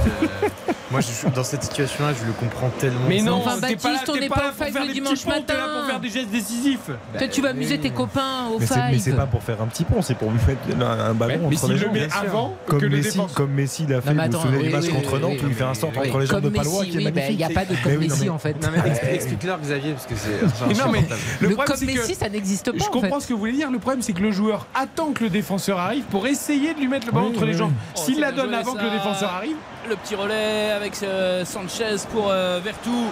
Moi, 0.91 1.01
je, 1.01 1.29
dans 1.29 1.45
cette 1.45 1.63
situation-là, 1.63 2.13
je 2.21 2.27
le 2.27 2.33
comprends 2.33 2.69
tellement. 2.81 2.99
Mais 3.09 3.23
non, 3.23 3.37
Enfin, 3.37 3.55
t'es 3.61 3.77
pas 3.77 3.91
là, 3.91 3.95
Baptiste, 3.99 4.09
on 4.09 4.17
n'est 4.21 4.29
pas 4.29 4.35
au 4.49 4.53
pour 4.57 4.65
five 4.65 4.73
faire 4.73 4.83
le 4.83 4.89
des 4.89 4.95
dimanche 4.95 5.25
ponts, 5.25 5.31
t'es 5.47 5.53
là 5.55 5.61
matin. 5.61 5.73
pour 5.79 5.87
faire 5.91 6.01
des 6.01 6.09
gestes 6.11 6.31
décisifs. 6.31 6.91
Toi, 7.17 7.29
tu 7.29 7.41
vas 7.43 7.51
amuser 7.51 7.79
tes 7.79 7.91
copains 7.91 8.49
au 8.53 8.59
Mais 8.59 8.67
c'est, 8.67 8.75
mais 8.91 8.99
c'est 8.99 9.13
pas 9.13 9.27
pour 9.27 9.43
faire 9.43 9.63
un 9.63 9.67
petit 9.67 9.85
pont, 9.85 10.03
c'est 10.03 10.15
pour 10.17 10.31
lui 10.33 10.39
mettre 10.49 10.61
un, 10.85 11.11
un 11.11 11.15
ballon 11.15 11.39
mais 11.49 11.57
entre 11.57 11.59
s'il 11.61 11.69
les 11.69 11.75
le 11.79 11.81
jambes. 11.85 11.97
sûr. 11.97 12.21
avant 12.21 12.57
comme 12.67 12.81
que 12.81 12.87
le 12.87 12.97
Messi, 12.97 13.11
défense. 13.11 13.33
comme 13.35 13.51
Messi 13.53 13.87
l'a 13.87 14.01
fait. 14.01 14.15
Mais 14.15 14.27
vous 14.29 14.41
souvenez 14.41 14.63
du 14.65 14.71
match 14.71 14.89
contre 14.89 15.19
Nantes 15.21 15.37
où 15.45 15.49
il 15.49 15.55
fait 15.55 15.65
un 15.65 15.75
centre 15.75 15.99
entre 15.99 16.19
les 16.19 16.27
jambes 16.27 16.41
de 16.43 16.49
Palois 16.49 16.81
Messi, 16.81 16.91
qui 16.91 16.97
est 16.97 16.99
oui, 16.99 17.05
bah, 17.05 17.11
magnifique. 17.13 17.31
il 17.31 17.37
n'y 17.37 17.45
a 17.45 17.49
pas 17.51 17.65
de 17.65 17.71
Mais 17.75 17.83
comme 17.93 17.99
Messi 18.01 18.21
mais- 18.25 18.29
en 18.31 18.39
fait. 18.39 18.57
Mais 19.05 19.15
explique-leur, 19.15 19.59
Xavier, 19.61 19.93
parce 19.93 20.07
que 20.07 20.15
c'est 20.17 20.67
Mais 20.67 20.75
non, 20.75 20.91
mais 20.91 21.01
le, 21.41 21.49
Le 21.49 21.55
problème, 21.55 21.67
comme 21.67 21.77
c'est 21.77 21.87
que 21.87 21.99
Messi, 22.01 22.15
ça 22.17 22.29
n'existe 22.29 22.73
pas. 22.73 22.79
je 22.79 22.85
en 22.85 22.91
comprends 22.91 23.21
ce 23.21 23.29
que 23.29 23.33
vous 23.33 23.39
voulez 23.39 23.53
dire. 23.53 23.71
Le 23.71 23.79
problème, 23.79 24.03
c'est 24.03 24.13
que 24.13 24.23
le 24.23 24.33
joueur 24.33 24.67
attend 24.75 25.13
que 25.13 25.23
le 25.25 25.31
défenseur 25.31 25.79
arrive 25.79 26.03
pour 26.11 26.27
essayer 26.27 26.75
de 26.75 26.81
lui 26.81 26.89
mettre 26.89 27.07
le 27.07 27.13
ballon 27.13 27.29
entre 27.29 27.45
les 27.45 27.55
jambes. 27.55 27.73
S'il 27.95 28.19
la 28.19 28.33
donne 28.33 28.53
avant 28.55 28.75
que 28.75 28.83
le 28.83 28.91
défenseur 28.91 29.33
arrive, 29.33 29.57
Le 29.89 29.97
petit 29.97 30.15
relais 30.15 30.71
avec 30.73 31.03
euh, 31.03 31.45
Sanchez 31.45 31.97
pour 32.13 32.31
euh, 32.31 32.61
Vertou. 32.63 33.07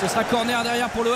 Ce 0.00 0.08
sera 0.08 0.24
corner 0.24 0.62
derrière 0.62 0.88
pour 0.90 1.04
l'OM. 1.04 1.14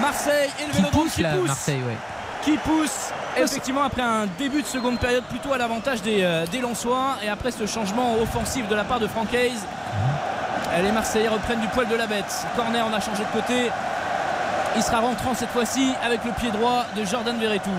Marseille 0.00 0.50
et 0.60 0.66
le 0.66 0.70
Qui 0.70 0.76
Vélodrome 0.76 1.04
pousse 1.04 1.14
qui 1.14 1.22
là, 1.22 1.34
pousse. 1.34 1.46
Marseille, 1.48 1.82
ouais. 1.86 1.96
Qui 2.42 2.56
pousse. 2.58 3.10
Effectivement, 3.36 3.82
après 3.84 4.02
un 4.02 4.26
début 4.38 4.62
de 4.62 4.66
seconde 4.66 4.98
période 4.98 5.24
plutôt 5.24 5.52
à 5.52 5.58
l'avantage 5.58 6.02
des, 6.02 6.22
euh, 6.22 6.46
des 6.46 6.60
Lensois 6.60 7.16
et 7.22 7.28
après 7.28 7.50
ce 7.52 7.66
changement 7.66 8.16
offensif 8.20 8.68
de 8.68 8.74
la 8.74 8.84
part 8.84 8.98
de 9.00 9.06
Franck 9.06 9.32
Hayes, 9.32 9.52
euh, 10.72 10.82
les 10.82 10.92
Marseillais 10.92 11.28
reprennent 11.28 11.60
du 11.60 11.68
poil 11.68 11.86
de 11.88 11.94
la 11.94 12.06
bête. 12.06 12.46
Corner, 12.56 12.84
on 12.90 12.94
a 12.94 13.00
changé 13.00 13.22
de 13.22 13.40
côté. 13.40 13.70
Il 14.76 14.82
sera 14.82 14.98
rentrant 15.00 15.34
cette 15.34 15.50
fois-ci 15.50 15.92
avec 16.04 16.24
le 16.24 16.32
pied 16.32 16.50
droit 16.50 16.84
de 16.96 17.04
Jordan 17.04 17.38
Verretou. 17.38 17.70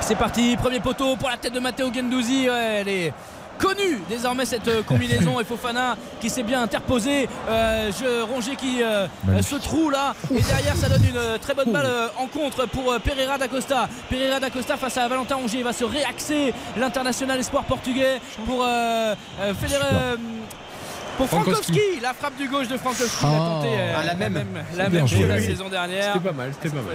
C'est 0.00 0.16
parti, 0.16 0.56
premier 0.56 0.80
poteau 0.80 1.16
pour 1.16 1.30
la 1.30 1.36
tête 1.36 1.52
de 1.52 1.60
Matteo 1.60 1.92
Gendouzi. 1.92 2.48
Ouais, 2.48 2.80
elle 2.80 2.88
est 2.88 3.12
connue 3.58 4.00
désormais 4.08 4.44
cette 4.44 4.68
euh, 4.68 4.82
combinaison 4.82 5.40
et 5.40 5.44
Fofana 5.50 5.96
qui 6.20 6.30
s'est 6.30 6.42
bien 6.42 6.62
interposé. 6.62 7.28
Euh, 7.48 7.90
je, 7.98 8.22
Rongier 8.22 8.56
qui 8.56 8.82
euh, 8.82 9.06
se 9.42 9.56
troue 9.56 9.90
là 9.90 10.14
et 10.30 10.40
derrière 10.42 10.76
ça 10.76 10.88
donne 10.88 11.04
une 11.04 11.38
très 11.38 11.54
bonne 11.54 11.72
balle 11.72 11.88
en 12.18 12.26
contre 12.26 12.66
pour 12.66 12.94
Pereira 13.00 13.38
da 13.38 13.48
Costa. 13.48 13.88
Pereira 14.10 14.40
da 14.40 14.50
Costa 14.50 14.76
face 14.76 14.96
à 14.98 15.08
Valentin 15.08 15.36
Rongier 15.36 15.60
il 15.60 15.64
va 15.64 15.72
se 15.72 15.84
réaxer 15.84 16.52
l'international 16.76 17.38
espoir 17.40 17.64
portugais 17.64 18.20
pour 18.46 18.64
euh, 18.66 19.14
Federer- 19.60 20.18
pour 21.16 21.28
Frankowski. 21.28 21.72
Frankowski, 21.72 22.00
la 22.02 22.14
frappe 22.14 22.36
du 22.36 22.48
gauche 22.48 22.68
de 22.68 22.76
Frankowski, 22.76 23.24
a 23.24 23.28
tenté 23.28 23.68
euh, 23.70 23.94
Ah, 23.96 24.04
la 24.04 24.14
même. 24.14 24.34
la 24.76 24.88
même 24.88 25.06
la 25.28 25.40
saison 25.40 25.68
dernière. 25.68 26.12
c'était 26.14 26.28
pas 26.28 26.32
mal. 26.32 26.50
C'était 26.52 26.74
pas 26.74 26.82
mal. 26.82 26.94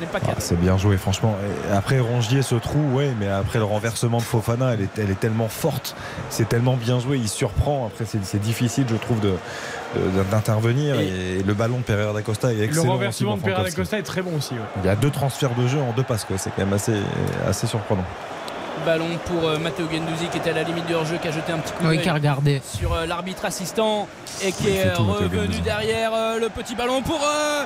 n'est 0.00 0.06
pas 0.06 0.18
Ah, 0.28 0.34
c'est 0.38 0.58
bien 0.60 0.76
joué, 0.78 0.96
franchement. 0.96 1.36
Et 1.70 1.76
après, 1.76 2.00
Rongier 2.00 2.42
se 2.42 2.54
trouve, 2.56 2.94
ouais, 2.94 3.12
mais 3.18 3.28
après 3.28 3.58
le 3.58 3.64
renversement 3.64 4.18
de 4.18 4.22
Fofana, 4.22 4.74
elle 4.74 4.82
est, 4.82 4.98
elle 4.98 5.10
est 5.10 5.18
tellement 5.20 5.48
forte, 5.48 5.96
c'est 6.30 6.48
tellement 6.48 6.76
bien 6.76 7.00
joué, 7.00 7.18
il 7.18 7.28
surprend. 7.28 7.86
Après, 7.86 8.04
c'est, 8.04 8.40
difficile, 8.40 8.86
je 8.90 8.96
trouve, 8.96 9.20
de, 9.20 9.34
d'intervenir. 10.30 10.98
Et, 11.00 11.42
le 11.46 11.54
ballon 11.54 11.78
de 11.78 11.82
Pereira 11.82 12.12
da 12.12 12.22
Costa 12.22 12.52
est 12.52 12.56
Le 12.56 12.64
excellent. 12.64 12.82
aussi 12.82 12.90
renversement 12.90 13.36
de 13.36 13.40
Pereira 13.42 13.58
da 13.58 13.70
Frankowski. 13.70 13.80
Costa 13.80 13.98
est 13.98 14.02
très 14.02 14.22
bon 14.22 14.36
aussi. 14.36 14.54
ouais. 14.54 14.60
Il 14.82 14.86
y 14.86 14.90
a 14.90 14.96
deux 14.96 15.10
transferts 15.10 15.54
de 15.54 15.66
jeu 15.66 15.78
en 15.80 15.92
deux 15.92 16.02
passes, 16.02 16.24
quoi. 16.24 16.38
C'est 16.38 16.50
quand 16.50 16.64
même 16.64 16.72
assez, 16.72 16.94
assez 17.48 17.66
surprenant. 17.66 18.04
Ballon 18.84 19.08
pour 19.26 19.48
euh, 19.48 19.58
Matteo 19.58 19.86
Gendouzi 19.90 20.26
qui 20.30 20.38
était 20.38 20.50
à 20.50 20.54
la 20.54 20.62
limite 20.62 20.86
du 20.86 20.94
hors-jeu, 20.94 21.16
qui 21.20 21.28
a 21.28 21.30
jeté 21.32 21.52
un 21.52 21.58
petit 21.58 21.72
coup 21.72 21.84
Oui, 21.86 22.00
qui 22.00 22.08
a 22.08 22.14
regardé. 22.14 22.60
sur 22.64 22.92
euh, 22.92 23.06
l'arbitre 23.06 23.44
assistant 23.44 24.08
et 24.42 24.52
qui 24.52 24.70
est 24.70 24.86
Matteo 24.86 25.04
revenu 25.04 25.60
derrière 25.60 26.12
euh, 26.14 26.38
le 26.38 26.48
petit 26.48 26.74
ballon 26.74 27.02
pour 27.02 27.20
euh, 27.22 27.64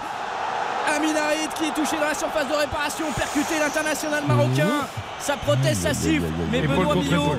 Amin 0.96 1.14
Harit 1.16 1.48
qui 1.56 1.64
est 1.66 1.74
touché 1.74 1.96
dans 1.96 2.06
la 2.08 2.14
surface 2.14 2.48
de 2.48 2.54
réparation, 2.54 3.04
percuté 3.16 3.58
l'international 3.58 4.22
marocain. 4.26 4.86
Sa 5.20 5.36
prothèse, 5.38 5.78
sa 5.78 5.94
siffle, 5.94 6.26
mais 6.52 6.60
Benoît 6.60 6.94
Millot 6.96 7.36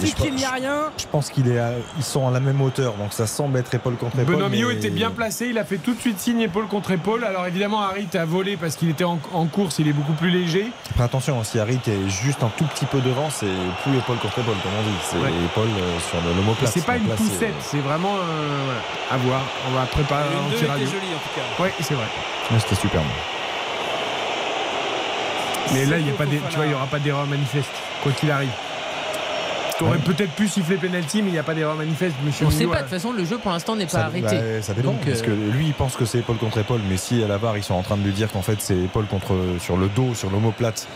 dit 0.00 0.14
qu'il 0.14 0.34
n'y 0.36 0.44
a 0.46 0.52
rien. 0.52 0.84
Je 0.96 1.04
pense 1.06 1.28
qu'il 1.28 1.46
est 1.48 1.58
à- 1.58 1.72
ils 1.98 2.02
sont 2.02 2.26
à 2.26 2.30
la 2.30 2.40
même 2.40 2.58
hauteur, 2.62 2.94
donc 2.94 3.12
ça 3.12 3.26
semble 3.26 3.58
être 3.58 3.74
épaule 3.74 3.96
contre 3.96 4.20
épaule. 4.20 4.36
Benoît 4.36 4.48
Millot 4.48 4.68
mais- 4.68 4.74
était 4.76 4.88
bien 4.88 5.10
placé, 5.10 5.48
il 5.48 5.58
a 5.58 5.64
fait 5.64 5.76
tout 5.76 5.92
de 5.92 6.00
suite 6.00 6.18
signe 6.18 6.40
épaule 6.40 6.66
contre 6.66 6.92
épaule. 6.92 7.24
Alors 7.24 7.46
évidemment, 7.46 7.82
Harit 7.82 8.08
a 8.14 8.24
volé 8.24 8.56
parce 8.56 8.76
qu'il 8.76 8.88
était 8.88 9.04
en, 9.04 9.18
en 9.34 9.44
course, 9.46 9.78
il 9.80 9.88
est 9.88 9.92
beaucoup 9.92 10.14
plus 10.14 10.30
léger. 10.30 10.68
Après 10.92 11.04
attention, 11.04 11.44
si 11.44 11.58
Harit 11.58 11.80
est 11.88 12.08
juste 12.08 12.42
un 12.42 12.50
tout 12.56 12.64
petit 12.64 12.86
peu 12.86 13.00
devant, 13.02 13.28
c'est 13.28 13.44
plus 13.82 13.98
épaule 13.98 14.16
contre 14.16 14.38
épaule, 14.38 14.54
comme 14.62 14.72
on 14.80 14.82
dit. 14.88 14.96
C'est 15.10 15.18
Ouais. 15.18 15.28
épaule 15.44 15.68
euh, 15.68 16.00
sur 16.08 16.18
le 16.26 16.34
l'omoplate. 16.34 16.70
c'est 16.72 16.86
pas 16.86 16.96
une 16.96 17.02
Donc 17.02 17.10
là, 17.10 17.16
c'est- 17.18 17.32
poussette, 17.34 17.54
c'est 17.60 17.80
vraiment 17.80 18.14
euh, 18.16 19.12
à 19.14 19.16
voir. 19.18 19.42
On 19.68 19.74
va 19.74 19.84
préparer 19.84 20.22
un 20.34 20.68
radio. 20.70 20.86
jolie 20.86 21.12
en 21.14 21.18
tout 21.18 21.34
cas. 21.58 21.62
Ouais, 21.62 21.74
c'est 21.82 21.92
vrai. 21.94 22.06
Ouais, 22.52 22.58
C'était 22.60 22.74
superbe. 22.80 23.04
Mais 25.72 25.84
là, 25.84 25.98
il 25.98 26.06
y 26.06 26.10
a 26.10 26.12
Sergio 26.12 26.16
pas 26.16 26.26
des, 26.26 26.38
tu 26.48 26.56
vois, 26.56 26.64
il 26.66 26.68
n'y 26.68 26.74
aura 26.74 26.86
pas 26.86 26.98
d'erreur 27.00 27.26
manifeste, 27.26 27.70
quoi 28.02 28.12
qu'il 28.12 28.30
arrive. 28.30 28.50
T'aurais 29.78 29.98
peut-être 29.98 30.30
pu 30.32 30.48
siffler 30.48 30.76
penalty, 30.76 31.20
mais 31.20 31.28
il 31.28 31.32
n'y 31.32 31.38
a 31.38 31.42
pas 31.42 31.52
d'erreur 31.52 31.74
manifeste, 31.74 32.14
monsieur 32.24 32.46
On 32.46 32.50
sait 32.50 32.58
Mignot, 32.60 32.70
pas, 32.70 32.76
de 32.78 32.82
toute 32.84 32.90
façon, 32.92 33.12
le 33.12 33.24
jeu 33.26 33.36
pour 33.36 33.50
l'instant 33.50 33.76
n'est 33.76 33.84
pas 33.84 33.90
Ça, 33.90 34.04
arrêté. 34.06 34.22
bah, 34.36 34.62
ça 34.62 34.72
dépend. 34.72 34.92
Donc, 34.92 35.04
parce 35.04 35.20
que 35.20 35.30
euh, 35.30 35.50
lui, 35.52 35.66
il 35.66 35.74
pense 35.74 35.96
que 35.96 36.06
c'est 36.06 36.18
épaule 36.20 36.38
contre 36.38 36.58
épaule, 36.58 36.80
mais 36.88 36.96
si 36.96 37.22
à 37.22 37.26
la 37.28 37.36
VAR, 37.36 37.58
ils 37.58 37.62
sont 37.62 37.74
en 37.74 37.82
train 37.82 37.98
de 37.98 38.02
lui 38.02 38.12
dire 38.12 38.30
qu'en 38.32 38.40
fait, 38.42 38.56
c'est 38.60 38.76
épaule 38.78 39.04
contre 39.06 39.34
sur 39.60 39.76
le 39.76 39.88
dos, 39.88 40.14
sur 40.14 40.30
l'omoplate 40.30 40.86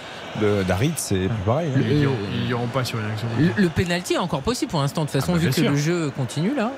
de- 0.40 0.62
d'Harit, 0.62 0.92
c'est 0.96 1.16
plus 1.26 1.44
pareil. 1.44 1.68
hein. 1.76 1.80
Ils 1.84 2.02
iront- 2.04 2.14
Ils 2.32 2.46
n'iront 2.46 2.68
pas 2.68 2.84
sur 2.84 2.98
une 3.00 3.10
action. 3.10 3.26
le, 3.38 3.50
le 3.54 3.68
penalty 3.68 4.14
est 4.14 4.18
encore 4.18 4.40
possible 4.40 4.70
pour 4.70 4.80
l'instant, 4.80 5.02
de 5.04 5.10
toute 5.10 5.20
façon, 5.20 5.32
Ah 5.34 5.38
bah, 5.38 5.42
vu 5.42 5.48
que 5.48 5.54
sûr. 5.60 5.70
le 5.72 5.76
jeu 5.76 6.10
continue 6.16 6.54
là. 6.54 6.70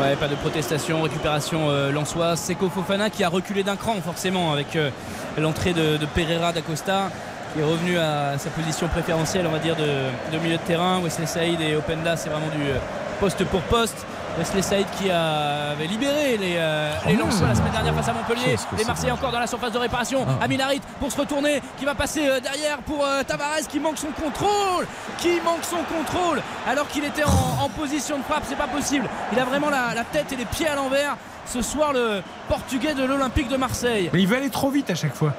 Ouais, 0.00 0.16
pas 0.16 0.26
de 0.26 0.34
protestation, 0.34 1.02
récupération 1.02 1.70
euh, 1.70 1.92
Lançois. 1.92 2.34
Seko 2.36 2.68
Fofana 2.70 3.10
qui 3.10 3.22
a 3.24 3.28
reculé 3.28 3.62
d'un 3.62 3.76
cran 3.76 3.94
forcément 4.04 4.52
avec 4.52 4.74
euh, 4.74 4.90
l'entrée 5.38 5.72
de, 5.72 5.96
de 5.96 6.06
Pereira 6.06 6.52
d'Acosta 6.52 7.10
qui 7.52 7.60
est 7.60 7.64
revenu 7.64 7.98
à 7.98 8.38
sa 8.38 8.50
position 8.50 8.88
préférentielle 8.88 9.46
on 9.46 9.52
va 9.52 9.58
dire 9.58 9.76
de, 9.76 9.82
de 10.32 10.42
milieu 10.42 10.56
de 10.56 10.62
terrain. 10.62 11.00
Wesley 11.02 11.26
Saïd 11.26 11.60
et 11.60 11.76
Openda 11.76 12.16
c'est 12.16 12.30
vraiment 12.30 12.48
du 12.48 12.62
euh, 12.62 12.78
poste 13.20 13.44
pour 13.44 13.60
poste. 13.62 14.06
Wesley 14.38 14.62
Saïd 14.62 14.86
qui 14.98 15.10
avait 15.10 15.86
libéré 15.86 16.36
les, 16.38 16.54
euh, 16.56 16.90
les 17.06 17.16
Lensois 17.16 17.48
la 17.48 17.54
semaine 17.54 17.72
dernière 17.72 17.94
face 17.94 18.08
à 18.08 18.12
Montpellier. 18.14 18.56
Les 18.78 18.84
Marseillais 18.84 19.12
encore 19.12 19.30
dans 19.30 19.38
la 19.38 19.46
surface 19.46 19.72
de 19.72 19.78
réparation. 19.78 20.24
Ah. 20.26 20.44
Amin 20.44 20.58
Harit 20.60 20.80
pour 21.00 21.12
se 21.12 21.18
retourner 21.20 21.60
qui 21.78 21.84
va 21.84 21.94
passer 21.94 22.26
euh, 22.26 22.40
derrière 22.40 22.78
pour 22.78 23.04
euh, 23.04 23.22
Tavares 23.24 23.66
qui 23.68 23.78
manque 23.78 23.98
son 23.98 24.08
contrôle. 24.08 24.86
Qui 25.18 25.40
manque 25.44 25.64
son 25.64 25.82
contrôle 25.94 26.40
alors 26.66 26.88
qu'il 26.88 27.04
était 27.04 27.24
en, 27.24 27.64
en 27.64 27.68
position 27.68 28.18
de 28.18 28.22
frappe. 28.22 28.44
C'est 28.48 28.56
pas 28.56 28.68
possible. 28.68 29.06
Il 29.32 29.38
a 29.38 29.44
vraiment 29.44 29.68
la, 29.68 29.94
la 29.94 30.04
tête 30.04 30.32
et 30.32 30.36
les 30.36 30.46
pieds 30.46 30.68
à 30.68 30.76
l'envers. 30.76 31.16
Ce 31.44 31.60
soir, 31.60 31.92
le 31.92 32.22
portugais 32.48 32.94
de 32.94 33.04
l'Olympique 33.04 33.48
de 33.48 33.56
Marseille. 33.56 34.08
Mais 34.12 34.22
il 34.22 34.28
veut 34.28 34.36
aller 34.36 34.48
trop 34.50 34.70
vite 34.70 34.88
à 34.90 34.94
chaque 34.94 35.14
fois. 35.14 35.34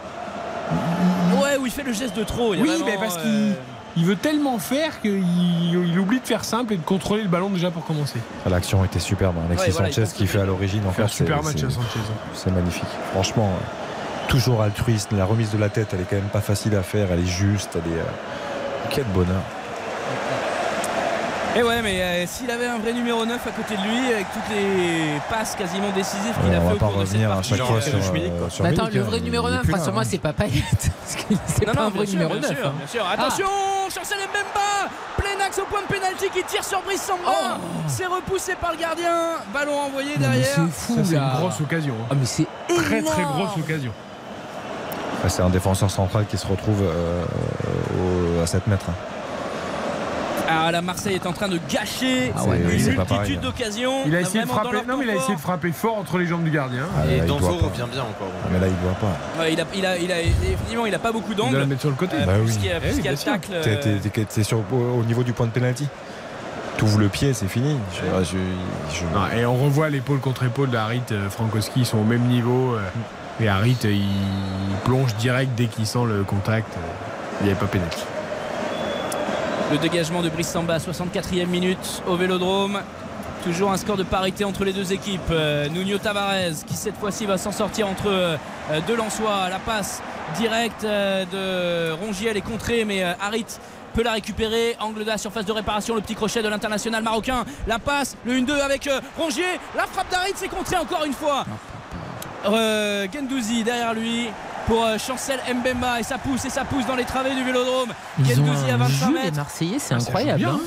Ouais, 1.42 1.58
où 1.58 1.66
il 1.66 1.72
fait 1.72 1.84
le 1.84 1.94
geste 1.94 2.16
de 2.16 2.24
trop. 2.24 2.54
Il 2.54 2.60
y 2.60 2.62
a 2.62 2.64
Oui, 2.64 2.70
vraiment, 2.70 2.86
mais 2.86 2.98
parce 2.98 3.18
euh, 3.18 3.54
qu'il 3.54 3.56
il 3.98 4.06
veut 4.06 4.16
tellement 4.16 4.58
faire 4.60 5.02
qu'il 5.02 5.22
il 5.22 6.00
oublie 6.00 6.20
de 6.20 6.26
faire 6.26 6.44
simple 6.44 6.74
et 6.74 6.78
de 6.78 6.82
contrôler 6.84 7.24
le 7.24 7.30
ballon 7.30 7.50
déjà 7.50 7.72
pour 7.72 7.86
commencer. 7.86 8.20
L'action 8.50 8.84
était 8.86 9.00
superbe. 9.00 9.36
hein. 9.38 9.44
Alexis 9.48 9.66
Ouais, 9.68 9.72
voilà, 9.74 9.90
il 9.90 9.94
Sanchez 9.94 10.12
qui 10.16 10.28
fait 10.28 10.40
à 10.40 10.46
l'origine. 10.46 10.82
Il 10.86 10.94
fait 10.94 11.08
super 11.08 11.38
c'est- 11.44 11.44
match 11.44 11.64
à 11.64 11.70
Sanchez. 11.70 12.00
C'est 12.34 12.52
magnifique. 12.52 12.84
Franchement, 13.12 13.50
euh, 13.54 14.28
toujours 14.30 14.62
altruiste. 14.62 15.12
La 15.12 15.26
remise 15.26 15.52
de 15.52 15.58
la 15.58 15.70
tête, 15.70 15.90
elle 15.94 16.02
est 16.02 16.08
quand 16.10 16.16
même 16.16 16.24
pas 16.26 16.42
facile 16.42 16.76
à 16.76 16.84
faire. 16.84 17.08
Elle 17.12 17.20
est 17.22 17.26
juste. 17.26 17.72
Elle 17.76 17.92
est. 17.92 18.00
euh, 18.00 18.04
Quel 18.90 19.06
bonheur. 19.06 19.42
Et 21.56 21.62
ouais, 21.62 21.82
mais 21.84 22.02
euh, 22.02 22.26
s'il 22.26 22.50
avait 22.50 22.66
un 22.66 22.80
vrai 22.80 22.94
numéro 22.94 23.24
9 23.26 23.40
à 23.46 23.52
côté 23.52 23.76
de 23.78 23.82
lui, 23.84 24.12
avec 24.12 24.26
toutes 24.34 24.50
les 24.56 25.20
passes 25.30 25.56
quasiment 25.56 25.92
décisives 25.92 26.34
qu'il 26.42 26.50
Ouais, 26.50 26.56
a 26.56 26.60
on 26.60 26.62
fait 26.64 26.68
va 26.70 26.74
au 26.74 26.78
pas 26.78 26.88
cours 26.88 27.00
de 27.02 27.06
cette 27.06 27.22
à 27.24 27.28
partie. 27.28 27.50
chaque 27.50 27.58
Genre, 27.60 27.68
fois 27.68 27.78
euh, 27.78 27.82
sur, 27.82 27.96
euh, 27.98 28.50
sur 28.50 28.66
attends, 28.66 28.82
Milik, 28.86 28.94
le 28.96 29.02
hein. 29.02 29.04
vrai 29.04 29.18
Il 29.18 29.24
numéro 29.24 29.48
est 29.48 29.52
9, 29.52 29.62
plus 29.62 29.72
là, 29.72 29.78
rassure-moi, 29.78 30.02
hein. 30.02 30.08
c'est 30.10 30.18
pas 30.18 30.34
Payet. 30.34 30.64
Parce 30.72 31.16
que 31.26 31.34
c'est 31.46 31.66
pas 31.66 31.74
non, 31.74 31.82
un 31.84 31.90
vrai 31.90 32.06
sûr, 32.08 32.18
numéro 32.20 32.40
bien 32.40 32.50
9. 32.50 32.58
sûr, 32.58 32.68
hein. 32.68 32.74
bien 32.76 32.88
sûr. 32.88 33.06
Attention, 33.08 33.46
Chancel 33.94 34.18
Mbemba, 34.18 34.90
plein 35.18 35.46
axe 35.46 35.60
au 35.60 35.66
point 35.66 35.82
de 35.84 35.88
pénalty 35.94 36.26
qui 36.34 36.44
tire 36.44 36.64
sur 36.64 36.82
Brice 36.82 37.04
Samba. 37.04 37.60
C'est 37.88 38.08
repoussé 38.08 38.56
par 38.60 38.72
le 38.72 38.78
gardien. 38.80 39.12
Ballon 39.54 39.80
envoyé 39.80 40.18
derrière. 40.18 40.48
C'est 40.56 40.72
fou, 40.72 41.00
c'est 41.04 41.16
une 41.16 41.30
grosse 41.38 41.62
occasion. 41.62 41.94
hein. 42.02 42.08
Ah, 42.10 42.16
mais 42.20 42.26
c'est 42.26 42.48
Très 42.68 43.02
très 43.04 43.22
énorme. 43.22 43.46
grosse 43.46 43.58
occasion. 43.64 43.92
Ah, 45.24 45.30
C'est 45.30 45.44
un 45.44 45.50
défenseur 45.50 45.92
central 45.92 46.26
qui 46.26 46.38
se 46.38 46.48
retrouve 46.48 46.82
euh, 46.82 47.24
au- 48.40 48.42
à 48.42 48.48
7 48.48 48.66
mètres. 48.66 48.88
Hein. 50.48 50.62
Ah, 50.68 50.72
la 50.72 50.82
Marseille 50.82 51.16
est 51.16 51.26
en 51.26 51.34
train 51.34 51.48
de 51.48 51.60
gâcher 51.70 52.32
Ah 52.36 52.44
ouais, 52.46 52.58
une 52.58 52.68
oui, 52.68 52.80
c'est 52.80 52.92
multitude 52.96 53.38
hein. 53.38 53.42
d'occasions. 53.42 53.94
Il 54.06 54.16
a 54.16 54.20
On 54.20 54.22
essayé 54.22 54.44
de 54.44 54.50
frapper. 54.50 54.72
leur 54.72 54.86
Non, 54.88 54.98
mais 54.98 55.06
il 55.06 55.10
a 55.10 55.16
essayé 55.16 55.36
de 55.36 55.40
fort. 55.40 55.52
frapper 55.52 55.72
fort 55.72 55.98
entre 55.98 56.18
les 56.18 56.26
jambes 56.26 56.44
du 56.44 56.52
gardien. 56.52 56.86
Ah, 56.98 57.06
Et 57.06 57.18
là, 57.18 57.24
il 57.24 57.28
Danso 57.28 57.48
doit 57.48 57.60
pas. 57.60 57.66
revient 57.68 57.86
bien 57.92 58.02
encore. 58.02 58.28
Ah, 58.44 58.48
Mais 58.52 58.60
là, 58.60 58.68
il 58.68 58.76
doit 58.84 58.94
pas. 59.00 59.42
Ouais, 59.42 59.54
il 59.54 59.60
a, 59.62 59.66
il 59.76 59.86
a, 59.86 59.98
il 59.98 60.12
a, 60.12 60.22
effectivement, 60.22 60.86
il 60.86 60.94
a 60.96 61.00
pas 61.00 61.12
beaucoup 61.12 61.32
Il 61.32 61.36
doit 61.38 61.52
la 61.52 61.66
mettre 61.66 61.82
sur 61.82 61.90
le 61.90 61.96
côté. 61.96 62.16
Euh, 62.20 62.26
Bah 62.26 62.34
oui. 62.38 62.46
puisqu'il 62.46 62.66
y 62.68 62.72
a, 62.72 62.78
Eh 62.84 63.02
y 63.02 63.08
a 63.08 63.12
le 63.12 63.18
tacle. 63.18 63.50
T'es- 63.64 64.54
euh, 64.54 64.56
au, 64.72 65.00
au 65.00 65.04
niveau 65.04 65.24
du 65.24 65.34
point 65.34 65.46
de 65.46 65.52
pénalty. 65.52 65.88
T'ouvres 66.78 66.98
le 67.00 67.08
pied, 67.08 67.34
c'est 67.34 67.48
fini. 67.48 67.78
Je- 67.94 68.24
je- 68.26 68.98
je- 68.98 69.04
Non, 69.14 69.28
et 69.38 69.46
on 69.46 69.56
revoit 69.56 69.90
l'épaule 69.90 70.20
contre 70.20 70.44
épaule 70.44 70.72
d'Harit, 70.72 71.04
euh, 71.12 71.30
Frankowski, 71.30 71.82
ils 71.82 71.86
sont 71.86 72.00
au 72.00 72.04
même 72.04 72.24
niveau. 72.24 72.74
euh, 72.74 72.80
et 73.40 73.48
Harit, 73.48 73.78
il 73.84 74.02
plonge 74.84 75.14
direct 75.16 75.52
dès 75.56 75.66
qu'il 75.66 75.86
sent 75.86 76.00
le 76.08 76.24
contact. 76.24 76.74
euh, 76.76 76.80
Il 77.42 77.46
n'y 77.46 77.52
avait 77.52 77.60
pas 77.60 77.68
pénalty. 77.68 78.04
Le 79.72 79.78
dégagement 79.78 80.22
de 80.22 80.30
Brice 80.30 80.50
Samba, 80.50 80.78
64e 80.78 81.48
minute 81.48 82.04
au 82.08 82.16
Vélodrome. 82.16 82.80
Toujours 83.44 83.72
un 83.72 83.78
score 83.78 83.98
de 83.98 84.04
parité 84.04 84.46
entre 84.46 84.64
les 84.64 84.72
deux 84.74 84.94
équipes. 84.94 85.22
Euh, 85.32 85.68
Nuno 85.68 85.98
Tavares 85.98 86.64
qui 86.66 86.76
cette 86.76 86.96
fois-ci 86.98 87.26
va 87.26 87.38
s'en 87.38 87.52
sortir 87.52 87.88
entre 87.88 88.08
euh, 88.08 88.38
deux 88.88 88.96
Lensois. 88.96 89.50
La 89.50 89.60
passe 89.60 90.02
directe 90.38 90.84
euh, 90.84 91.26
de 91.26 91.92
Rongiel 92.04 92.38
est 92.38 92.42
contrée 92.42 92.86
mais 92.86 93.04
euh, 93.04 93.14
Harit 93.22 93.46
peut 93.94 94.04
la 94.04 94.14
récupérer. 94.14 94.76
Angle 94.80 95.02
de 95.04 95.10
la 95.10 95.18
surface 95.18 95.46
de 95.46 95.52
réparation, 95.52 95.96
le 95.96 96.02
petit 96.02 96.16
crochet 96.16 96.42
de 96.42 96.48
l'international 96.48 97.04
marocain. 97.04 97.44
La 97.68 97.80
passe, 97.80 98.16
le 98.26 98.34
1-2 98.34 98.52
avec 98.60 98.88
euh, 98.88 99.02
Rongier. 99.18 99.44
La 99.76 99.86
frappe 99.88 100.10
d'Harit 100.10 100.34
s'est 100.36 100.48
contrée 100.48 100.78
encore 100.78 101.04
une 101.06 101.14
fois. 101.14 101.46
Gendouzi 102.46 103.64
derrière 103.64 103.94
lui 103.94 104.30
pour 104.68 104.84
euh, 104.84 104.98
Chancel 104.98 105.40
Mbemba 105.54 106.00
et 106.00 106.04
ça 106.04 106.18
pousse 106.18 106.46
et 106.46 106.50
ça 106.50 106.64
pousse 106.66 106.86
dans 106.86 106.96
les 106.96 107.06
travées 107.06 107.34
du 107.36 107.44
Vélodrome. 107.44 107.94
Ils 108.20 108.40
ont 108.42 108.46
Gendouzi 108.46 108.70
à 108.72 108.74
un 108.76 108.78
25 108.78 108.90
jeu, 108.90 109.08
les 109.18 109.24
mètres. 109.24 109.38
Marseillais, 109.38 109.80
c'est 109.80 109.94
Ah, 109.94 109.98
incroyable. 109.98 110.46
hein. 110.46 110.60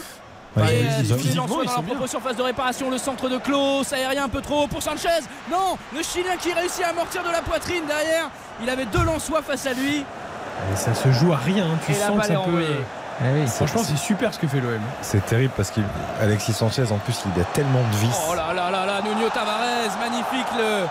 Ouais, 0.57 0.75
Et 0.75 0.86
ils- 1.02 1.34
dans 1.34 1.47
leur 1.47 1.83
propre 1.83 2.07
surface 2.07 2.36
de 2.36 2.42
réparation, 2.42 2.91
le 2.91 2.97
centre 2.97 3.28
de 3.28 3.36
Klaus, 3.36 3.92
aérien 3.92 4.25
un 4.25 4.28
peu 4.31 4.41
trop 4.41 4.62
haut 4.62 4.66
pour 4.66 4.83
Sanchez. 4.83 5.08
Non, 5.50 5.76
le 5.94 6.02
Chilien 6.02 6.36
qui 6.41 6.50
réussit 6.52 6.83
à 6.83 6.89
amortir 6.91 7.23
de 7.23 7.31
la 7.31 7.42
poitrine 7.42 7.84
derrière. 7.86 8.31
Il 8.62 8.70
avait 8.70 8.86
deux 8.86 9.02
Lensois 9.05 9.42
face 9.42 9.66
à 9.66 9.75
lui. 9.75 9.99
Et 9.99 10.76
ça 10.76 10.94
se 10.94 11.12
joue 11.12 11.31
à 11.34 11.36
rien. 11.36 11.66
Tu 11.84 11.92
Et 11.92 11.99
la 11.99 12.07
sens 12.07 12.20
que 12.20 12.26
ça 12.26 12.34
peut. 12.47 12.65
Ah 13.20 13.25
oui. 13.34 13.47
Franchement, 13.49 13.83
c'est 13.84 13.99
super 13.99 14.33
ce 14.33 14.39
que 14.39 14.47
fait 14.47 14.60
l'OM. 14.60 14.81
C'est 15.02 15.25
terrible 15.26 15.52
parce 15.57 15.70
qu'Alexis 15.70 16.55
Sanchez, 16.55 16.84
en 16.91 16.97
plus, 16.99 17.23
il 17.34 17.41
a 17.41 17.44
tellement 17.47 17.83
de 17.92 17.97
vis. 17.97 18.16
Oh 18.31 18.34
là 18.34 18.55
là 18.55 18.70
là 18.70 18.86
là, 18.86 19.00
Nuno 19.02 19.28
Tavares, 19.28 19.99
magnifique 20.00 20.47
le, 20.57 20.84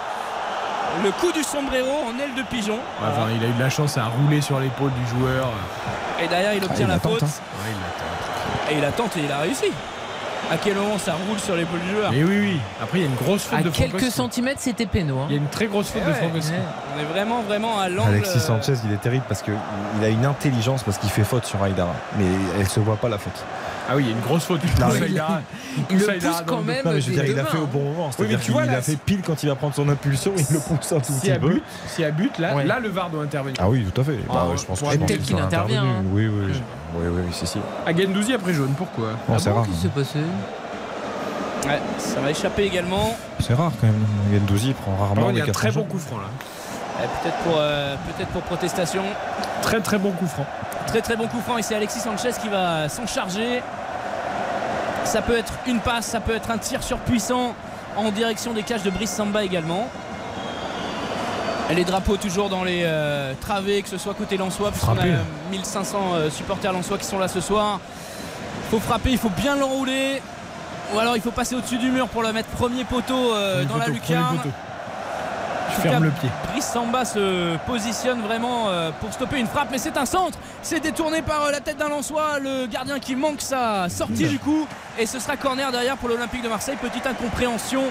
le 1.04 1.12
coup 1.12 1.32
du 1.32 1.44
sombrero 1.44 1.90
en 2.08 2.20
aile 2.20 2.34
de 2.36 2.42
pigeon. 2.50 2.78
Enfin, 3.02 3.28
il 3.36 3.44
a 3.44 3.50
eu 3.50 3.54
de 3.54 3.60
la 3.62 3.70
chance 3.70 3.98
à 3.98 4.06
rouler 4.06 4.42
sur 4.42 4.60
l'épaule 4.60 4.92
du 4.94 5.20
joueur. 5.20 5.50
Et 6.24 6.28
derrière, 6.28 6.54
il 6.54 6.64
obtient 6.64 6.86
il 6.86 6.90
la 6.90 7.00
faute. 7.00 7.24
hein. 7.24 7.26
Ouais, 7.26 7.72
il 8.72 8.76
l'a 8.76 8.76
Et 8.76 8.78
il 8.80 8.86
a 8.86 8.92
tenté, 8.92 9.20
il 9.26 9.32
a 9.32 9.40
réussi. 9.40 9.72
À 10.52 10.58
quel 10.58 10.76
moment 10.76 11.00
ça 11.00 11.14
roule 11.28 11.40
sur 11.40 11.56
l'épaule 11.56 11.80
du 11.80 11.90
joueur? 11.90 12.12
Mais 12.12 12.24
oui, 12.24 12.38
oui. 12.40 12.60
Après, 12.82 13.00
il 13.00 13.02
y 13.02 13.04
a 13.06 13.10
une 13.10 13.16
grosse 13.16 13.44
faute 13.46 13.60
À 13.60 13.64
de 13.64 13.70
quelques 13.70 14.12
centimètres, 14.12 14.62
c'était 14.62 14.86
péno. 14.86 15.18
hein. 15.20 15.26
Il 15.30 15.36
y 15.36 15.40
a 15.40 15.42
une 15.42 15.48
très 15.50 15.66
grosse 15.66 15.88
faute 15.90 16.04
Eh 16.04 16.08
de 16.08 16.12
ouais. 16.12 16.18
Frankowski. 16.20 16.54
On 16.96 17.02
est 17.02 17.06
vraiment, 17.06 17.42
vraiment 17.42 17.80
à 17.80 17.90
l'angle. 17.90 18.10
Alexis 18.10 18.40
Sanchez, 18.40 18.76
il 18.86 18.94
est 18.94 19.02
terrible 19.02 19.26
parce 19.28 19.42
qu'il 19.42 19.56
a 20.04 20.08
une 20.08 20.26
intelligence 20.26 20.84
parce 20.84 21.00
qu'il 21.00 21.10
fait 21.10 21.24
faute 21.24 21.46
sur 21.46 21.62
Aïdara. 21.64 21.94
Mais 22.20 22.26
elle 22.60 22.68
se 22.70 22.80
voit 22.80 22.96
pas 22.98 23.10
la 23.10 23.18
faute. 23.18 23.44
Ah 23.88 23.96
oui, 23.96 24.04
il 24.06 24.10
y 24.10 24.14
a 24.14 24.16
une 24.16 24.22
grosse 24.22 24.44
faute. 24.46 24.62
Il 24.64 24.82
Non, 24.82 24.88
pousse 24.90 25.00
mais- 25.00 25.06
Aïdara- 25.08 25.42
Il 25.78 25.84
pousse 25.84 26.08
le 26.08 26.14
pousse 26.20 26.44
quand 26.48 26.62
même. 26.62 26.86
Non, 26.86 26.92
mais 26.94 27.02
je 27.02 27.08
veux 27.08 27.14
dire, 27.14 27.26
il 27.26 27.34
deux 27.36 27.40
a 27.42 27.46
fait 27.46 27.58
au 27.58 27.66
bon 27.68 27.80
hein. 27.82 27.84
moment. 27.84 28.06
Oui, 28.08 28.14
C'est-à-dire 28.18 28.38
mais 28.38 28.44
tu 28.44 28.46
qu'il 28.46 28.54
vois, 28.54 28.62
a 28.64 28.66
là, 28.66 28.82
fait 28.82 28.96
pile 28.96 29.22
quand 29.26 29.44
il 29.44 29.50
va 29.50 29.56
prendre 29.56 29.76
son 29.76 29.88
impulsion, 29.90 30.32
il 30.38 30.46
le 30.54 30.60
pousse 30.60 30.92
un 30.92 31.00
tout 31.00 31.04
S'il 31.14 31.20
petit 31.20 31.32
a 31.32 31.40
peu. 31.40 31.50
but, 31.50 31.64
s'il 31.88 32.02
y 32.04 32.08
a 32.08 32.12
but, 32.12 32.38
là, 32.40 32.56
Ouais. 32.56 32.64
là, 32.66 32.80
le 32.80 32.90
VAR 32.90 33.10
doit 33.10 33.24
intervenir. 33.24 33.58
Ah 33.60 33.70
oui, 33.70 33.86
tout 33.94 34.02
à 34.02 34.04
fait. 34.04 34.18
Ah, 34.30 34.34
Bah, 34.34 34.48
ouais, 34.50 34.58
je 34.58 34.66
pense 34.66 34.80
que 34.82 34.86
ouais, 34.86 34.98
qu'ils 34.98 35.20
qu'il 35.22 35.38
intervient, 35.38 35.84
hein. 35.84 36.04
Oui, 36.12 36.28
oui, 36.28 36.46
oui. 36.48 36.62
Oui, 36.96 37.08
oui, 37.08 37.22
oui, 37.28 37.34
si, 37.34 37.46
si. 37.46 37.60
À 37.86 37.96
Gendouzi 37.96 38.34
après 38.34 38.54
jaune, 38.54 38.74
pourquoi? 38.78 39.10
Bon, 39.28 39.36
Ah 39.36 39.40
c'est 39.40 39.50
bon, 39.50 39.58
rare. 39.58 39.66
Qu'est-ce 39.66 39.76
qui 39.76 39.82
s'est 39.84 39.88
passé? 39.90 40.20
Ouais, 41.68 41.80
ça 41.98 42.20
va 42.22 42.32
échapper 42.32 42.64
également. 42.64 43.18
C'est 43.40 43.54
rare 43.54 43.72
quand 43.82 43.88
même. 43.88 44.06
Gendouzi 44.34 44.74
prend 44.74 44.96
rarement 44.96 45.30
il 45.32 45.38
y 45.38 45.42
a 45.42 45.48
très 45.48 45.72
bon 45.72 45.84
coup 45.84 45.98
franc 46.00 46.18
là. 46.18 46.30
Ouais, 47.00 47.08
Peut-être 47.22 47.38
pour, 47.38 47.56
euh, 47.58 47.96
peut-être 48.16 48.30
pour 48.30 48.42
protestation. 48.44 49.04
Très 49.62 49.80
très 49.82 49.98
bon 49.98 50.12
coup 50.12 50.28
franc. 50.28 50.46
Très 50.88 51.02
très 51.02 51.16
bon 51.16 51.28
coup 51.28 51.42
franc 51.42 51.58
et 51.58 51.62
c'est 51.62 51.76
Alexis 51.76 52.00
Sanchez 52.00 52.32
qui 52.42 52.48
va 52.48 52.88
s'en 52.90 53.06
charger. 53.08 53.62
Ça 55.04 55.22
peut 55.22 55.38
être 55.38 55.54
une 55.68 55.80
passe, 55.80 56.06
ça 56.06 56.20
peut 56.20 56.36
être 56.36 56.50
un 56.52 56.58
tir 56.58 56.82
surpuissant 56.84 57.54
en 57.98 58.12
direction 58.12 58.54
des 58.54 58.64
cages 58.64 58.84
de 58.84 58.90
Brice 58.90 59.12
Samba 59.12 59.44
également. 59.44 59.88
Les 61.74 61.84
drapeaux 61.84 62.16
toujours 62.18 62.50
dans 62.50 62.64
les 62.64 62.84
euh, 62.86 63.34
travées, 63.42 63.82
que 63.82 63.90
ce 63.90 63.98
soit 63.98 64.14
côté 64.14 64.38
Lensois, 64.38 64.70
puisqu'on 64.70 64.92
a 64.92 64.96
Frapper. 64.96 65.12
euh, 65.14 65.50
1500 65.52 65.98
euh, 66.14 66.30
supporters 66.30 66.72
Lensois 66.72 66.98
qui 67.00 67.06
sont 67.06 67.18
là 67.18 67.28
ce 67.28 67.42
soir. 67.42 67.80
Il 68.66 68.70
faut 68.70 68.80
frapper, 68.80 69.10
il 69.12 69.18
faut 69.18 69.30
bien 69.32 69.56
l'enrouler. 69.56 70.22
Ou 70.94 71.00
alors 71.00 71.16
il 71.16 71.22
faut 71.24 71.32
passer 71.32 71.56
au-dessus 71.56 71.78
du 71.78 71.90
mur 71.90 72.08
pour 72.08 72.22
le 72.22 72.32
mettre 72.32 72.50
premier 72.50 72.84
poteau 72.84 73.34
euh, 73.34 73.66
dans 73.66 73.78
la 73.78 73.86
poteau, 73.86 73.96
lucarne. 73.96 74.38
En 75.76 75.82
tout 75.82 75.88
ferme 75.88 76.04
cas, 76.04 76.06
le 76.06 76.12
pied. 76.12 76.30
Brice 76.52 76.66
Samba 76.66 77.06
se 77.06 77.58
positionne 77.66 78.22
vraiment 78.22 78.70
euh, 78.70 78.92
pour 79.00 79.12
stopper 79.14 79.40
une 79.40 79.48
frappe, 79.48 79.70
mais 79.72 79.78
c'est 79.78 79.98
un 79.98 80.06
centre. 80.06 80.38
C'est 80.62 80.80
détourné 80.80 81.22
par 81.22 81.46
euh, 81.46 81.52
la 81.52 81.60
tête 81.60 81.78
d'un 81.78 81.90
Lançois, 81.90 82.40
le 82.40 82.68
gardien 82.68 83.00
qui 83.00 83.16
manque 83.16 83.42
sa 83.42 83.90
sortie 83.90 84.28
du 84.28 84.40
coup, 84.40 84.68
et 85.00 85.06
ce 85.06 85.20
sera 85.20 85.38
corner 85.38 85.72
derrière 85.72 85.98
pour 85.98 86.10
l'Olympique 86.10 86.44
de 86.44 86.50
Marseille. 86.50 86.78
Petite 86.82 87.06
incompréhension 87.06 87.84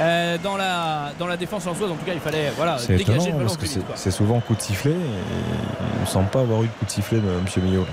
euh, 0.00 0.38
dans 0.42 0.56
la 0.56 1.10
dans 1.18 1.26
la 1.26 1.36
défense 1.36 1.66
lançoise. 1.66 1.90
En 1.90 1.94
tout 1.94 2.04
cas, 2.04 2.14
il 2.14 2.20
fallait 2.20 2.50
voilà 2.56 2.78
C'est 2.78 2.96
dégager 2.96 3.12
étonnant 3.12 3.26
le 3.26 3.32
ballon 3.32 3.56
parce 3.56 3.56
que 3.56 3.80
c'est 3.94 4.10
souvent 4.10 4.40
coup 4.40 4.54
de 4.54 4.60
sifflet 4.62 4.92
et 4.92 4.94
il 5.96 6.00
ne 6.00 6.06
semble 6.06 6.28
pas 6.30 6.40
avoir 6.40 6.62
eu 6.62 6.66
de 6.66 6.72
coup 6.72 6.84
de 6.84 6.90
sifflet 6.90 7.18
de 7.18 7.28
M. 7.28 7.64
Millot. 7.64 7.86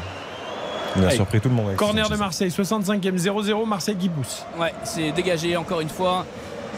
Il 0.95 1.03
a 1.03 1.07
Allez. 1.07 1.15
surpris 1.15 1.39
tout 1.39 1.49
le 1.49 1.55
monde. 1.55 1.75
Corner 1.75 2.09
de 2.09 2.15
Marseille, 2.15 2.49
65e 2.49 3.17
0-0, 3.17 3.67
Marseille 3.67 4.09
pousse. 4.09 4.45
Ouais, 4.57 4.73
c'est 4.83 5.11
dégagé 5.11 5.55
encore 5.55 5.81
une 5.81 5.89
fois 5.89 6.25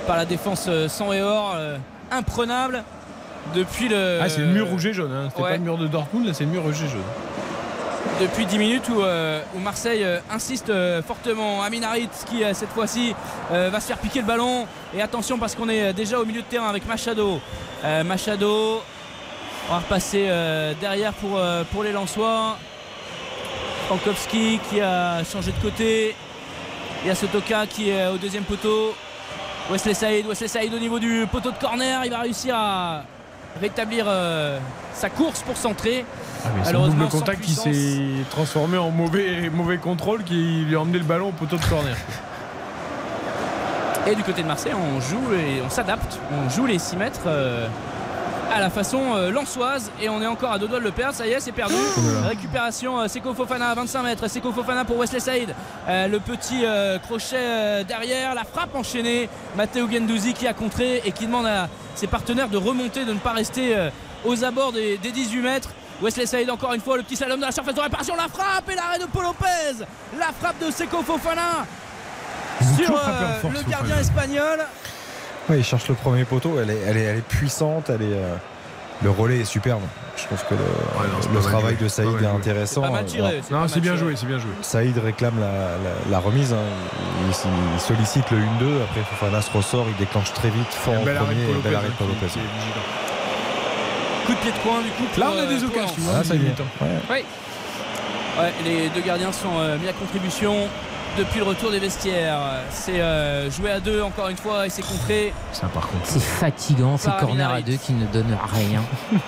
par 0.07 0.17
la 0.17 0.25
défense 0.25 0.69
sans 0.87 1.13
et 1.13 1.21
hors, 1.21 1.53
euh, 1.55 1.77
imprenable 2.11 2.83
depuis 3.55 3.87
le. 3.89 4.19
Ah, 4.21 4.29
c'est 4.29 4.41
le 4.41 4.47
mur 4.47 4.67
rouge 4.67 4.85
et 4.85 4.93
jaune. 4.93 5.11
hein. 5.11 5.27
C'était 5.29 5.41
ouais. 5.43 5.49
pas 5.51 5.57
le 5.57 5.63
mur 5.63 5.77
de 5.77 5.87
Dortmund, 5.87 6.25
là 6.25 6.33
c'est 6.33 6.43
le 6.45 6.51
mur 6.51 6.63
rouge 6.63 6.81
et 6.83 6.87
jaune. 6.87 7.01
depuis 8.21 8.45
10 8.45 8.57
minutes 8.57 8.89
où, 8.89 9.01
euh, 9.01 9.41
où 9.55 9.59
Marseille 9.59 10.03
euh, 10.03 10.19
insiste 10.31 10.69
euh, 10.69 11.01
fortement. 11.01 11.61
Amin 11.63 11.83
Harit 11.83 12.09
qui 12.27 12.43
cette 12.53 12.69
fois-ci 12.69 13.15
va 13.51 13.79
se 13.79 13.87
faire 13.87 13.97
piquer 13.97 14.19
le 14.21 14.25
ballon. 14.27 14.67
Et 14.95 15.01
attention 15.01 15.37
parce 15.37 15.55
qu'on 15.55 15.69
est 15.69 15.93
déjà 15.93 16.19
au 16.19 16.25
milieu 16.25 16.41
de 16.41 16.47
terrain 16.47 16.67
avec 16.69 16.85
Machado. 16.87 17.39
Machado, 18.05 18.81
on 19.69 19.71
va 19.73 19.79
repasser 19.79 20.29
derrière 20.81 21.13
pour, 21.13 21.39
pour 21.71 21.83
les 21.83 21.91
Lensois. 21.91 22.57
Frankowski 23.87 24.59
qui 24.69 24.79
a 24.81 25.23
changé 25.23 25.51
de 25.51 25.59
côté. 25.61 26.15
Il 27.03 27.07
y 27.07 27.11
a 27.11 27.15
Sotoka 27.15 27.65
qui 27.65 27.89
est 27.89 28.07
au 28.07 28.17
deuxième 28.17 28.43
poteau. 28.43 28.93
Wesley 29.69 29.93
Saïd, 29.93 30.25
Wesley 30.25 30.47
Saïd 30.47 30.73
au 30.73 30.79
niveau 30.79 30.99
du 30.99 31.27
poteau 31.31 31.51
de 31.51 31.57
corner. 31.57 32.03
Il 32.03 32.11
va 32.11 32.21
réussir 32.21 32.55
à 32.55 33.03
rétablir 33.61 34.05
euh, 34.07 34.57
sa 34.93 35.09
course 35.09 35.41
pour 35.41 35.57
centrer. 35.57 36.05
Ah, 36.43 36.49
mais 36.55 36.71
double 36.71 37.07
contact 37.07 37.41
qui 37.41 37.53
s'est 37.53 38.25
transformé 38.31 38.77
en 38.77 38.89
mauvais, 38.89 39.49
mauvais 39.49 39.77
contrôle 39.77 40.23
qui 40.23 40.65
lui 40.67 40.75
a 40.75 40.81
emmené 40.81 40.97
le 40.97 41.03
ballon 41.03 41.29
au 41.29 41.33
poteau 41.33 41.57
de 41.57 41.65
corner. 41.65 41.95
Et 44.07 44.15
du 44.15 44.23
côté 44.23 44.41
de 44.41 44.47
Marseille, 44.47 44.73
on 44.73 44.99
joue 44.99 45.33
et 45.33 45.61
on 45.63 45.69
s'adapte. 45.69 46.19
On 46.31 46.49
joue 46.49 46.65
les 46.65 46.79
6 46.79 46.95
mètres 46.95 47.21
euh, 47.27 47.67
à 48.51 48.59
la 48.59 48.69
façon 48.69 49.15
euh, 49.15 49.31
lançoise. 49.31 49.91
Et 50.01 50.09
on 50.09 50.21
est 50.21 50.27
encore 50.27 50.51
à 50.51 50.59
deux 50.59 50.67
doigts 50.67 50.79
de 50.79 50.83
le 50.83 50.91
perdre. 50.91 51.15
Ça 51.15 51.27
y 51.27 51.31
est, 51.31 51.39
c'est 51.39 51.51
perdu. 51.51 51.75
Récupération, 52.27 52.99
euh, 52.99 53.07
Seko 53.07 53.33
Fofana 53.33 53.69
à 53.69 53.75
25 53.75 54.03
mètres. 54.03 54.27
Seko 54.27 54.51
Fofana 54.51 54.85
pour 54.85 54.97
Wesley 54.97 55.19
Saïd. 55.19 55.53
Euh, 55.87 56.07
le 56.07 56.19
petit 56.19 56.65
euh, 56.65 56.99
crochet 56.99 57.83
derrière. 57.87 58.35
La 58.35 58.43
frappe 58.43 58.75
enchaînée. 58.75 59.29
Matteo 59.55 59.89
Gendouzi 59.89 60.33
qui 60.33 60.47
a 60.47 60.53
contré 60.53 61.01
et 61.05 61.11
qui 61.11 61.25
demande 61.25 61.45
à 61.45 61.67
ses 61.95 62.07
partenaires 62.07 62.49
de 62.49 62.57
remonter, 62.57 63.05
de 63.05 63.13
ne 63.13 63.19
pas 63.19 63.33
rester 63.33 63.75
aux 64.25 64.43
abords 64.43 64.71
des, 64.71 64.97
des 64.97 65.11
18 65.11 65.41
mètres. 65.41 65.69
Wesley 66.01 66.25
Saïd 66.25 66.49
encore 66.49 66.73
une 66.73 66.81
fois, 66.81 66.97
le 66.97 67.03
petit 67.03 67.17
slalom 67.17 67.39
de 67.39 67.45
la 67.45 67.51
surface 67.51 67.75
de 67.75 67.81
réparation, 67.81 68.15
la 68.15 68.29
frappe 68.29 68.69
et 68.71 68.75
l'arrêt 68.75 68.99
de 68.99 69.05
Paul 69.05 69.23
Lopez. 69.23 69.83
La 70.17 70.27
frappe 70.39 70.59
de 70.65 70.71
Seko 70.71 71.03
Fofana 71.03 71.65
sur 72.77 72.91
euh, 72.91 73.49
le 73.53 73.69
gardien 73.69 73.97
espagnol. 73.97 74.59
Ouais, 75.49 75.57
il 75.59 75.63
cherche 75.63 75.87
le 75.87 75.95
premier 75.95 76.25
poteau, 76.25 76.59
elle 76.61 76.69
est, 76.69 76.77
elle 76.87 76.97
est, 76.97 77.03
elle 77.03 77.17
est 77.17 77.27
puissante, 77.27 77.89
elle 77.89 78.01
est, 78.03 78.13
euh, 78.13 78.35
le 79.01 79.09
relais 79.09 79.39
est 79.39 79.45
superbe. 79.45 79.81
Je 80.17 80.25
trouve 80.25 80.43
que 80.49 80.53
le, 81.33 81.39
travail 81.41 81.75
joué. 81.75 81.83
de 81.85 81.87
Saïd 81.87 82.09
est 82.09 82.17
joué. 82.19 82.27
intéressant. 82.27 82.83
C'est 82.97 83.05
tiré, 83.05 83.41
Non, 83.49 83.65
bien 83.81 83.95
joué, 83.95 84.15
c'est 84.17 84.25
bien 84.25 84.37
joué. 84.37 84.51
Saïd 84.61 84.97
réclame 84.97 85.39
la, 85.39 85.47
la- 85.47 86.11
la 86.11 86.19
remise. 86.19 86.51
hein. 86.53 86.57
Il, 87.25 87.33
il 87.73 87.79
sollicite 87.79 88.29
le 88.31 88.37
1-2. 88.37 88.41
Après, 88.83 89.01
Fofana 89.09 89.41
se 89.41 89.49
ressort. 89.55 89.85
Il 89.89 89.95
déclenche 89.95 90.33
très 90.33 90.49
vite, 90.49 90.67
fort 90.71 90.93
en 90.95 90.97
premier. 91.03 91.13
Et 91.49 91.61
bel 91.63 91.73
arrêt 91.75 91.87
de 91.87 91.93
Paul 91.93 92.07
Lopez. 92.09 92.25
vigilant. 92.27 92.85
Coup 94.25 94.33
de 94.33 94.37
pied 94.39 94.51
de 94.51 94.57
coin 94.57 94.81
du 94.81 94.89
coup. 94.89 95.19
Là, 95.19 95.27
on 95.33 95.39
a 95.39 95.45
des 95.45 95.63
euh, 95.63 95.67
pour 95.67 95.77
occasions. 95.81 96.03
Lens. 96.13 96.27
Ça 96.27 96.35
y 96.35 96.37
est. 96.37 96.41
mi-temps. 96.41 96.63
Ouais. 96.81 96.87
Oui. 97.09 97.23
Ouais, 98.39 98.53
les 98.65 98.89
deux 98.89 99.01
gardiens 99.01 99.31
sont 99.31 99.57
euh, 99.59 99.77
mis 99.79 99.87
à 99.87 99.93
contribution 99.93 100.53
depuis 101.19 101.39
le 101.39 101.45
retour 101.45 101.69
des 101.71 101.79
vestiaires. 101.79 102.39
C'est 102.71 103.01
euh, 103.01 103.51
joué 103.51 103.71
à 103.71 103.79
deux 103.79 104.01
encore 104.01 104.29
une 104.29 104.37
fois 104.37 104.65
et 104.65 104.69
c'est 104.69 104.81
contré. 104.81 105.33
Ça, 105.51 105.67
par 105.67 105.87
contre. 105.87 106.05
C'est 106.05 106.21
fatigant 106.21 106.97
ces 106.97 107.09
corners 107.19 107.43
à 107.43 107.61
deux 107.61 107.75
qui 107.75 107.91
ne 107.93 108.05
donnent 108.05 108.37
rien. 108.53 108.81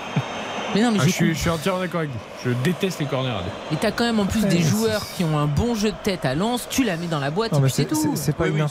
mais 0.74 0.82
non, 0.82 0.92
mais 0.92 1.00
Ah, 1.02 1.06
je, 1.06 1.11
suis, 1.11 1.34
je 1.36 1.40
suis 1.40 1.50
entièrement 1.50 1.82
d'accord 1.82 2.00
avec 2.00 2.11
vous. 2.11 2.20
Je 2.45 2.52
déteste 2.64 3.00
les 3.02 3.06
corners 3.08 3.30
à 3.32 3.42
deux. 3.44 3.76
Et 3.76 3.78
t'as 3.80 3.92
quand 3.92 4.06
même 4.06 4.22
en 4.22 4.26
plus 4.26 4.45
des 4.45 4.61
joueurs 4.61 5.02
qui 5.18 5.26
ont 5.26 5.38
un 5.38 5.48
bon 5.48 5.76
jeu 5.76 5.90
de 5.92 5.95
tête 6.02 6.24
à 6.24 6.34
Lens, 6.34 6.66
tu 6.70 6.86
la 6.86 6.95
mets 6.95 7.08
dans 7.08 7.20
la 7.20 7.30
boîte 7.30 7.52
Non, 7.52 7.66
et 7.66 7.70
c'est 7.70 7.86
tout. 7.86 7.95
c'est 8.16 8.36
pas 8.36 8.45
Oui, 8.45 8.58
là. 8.58 8.66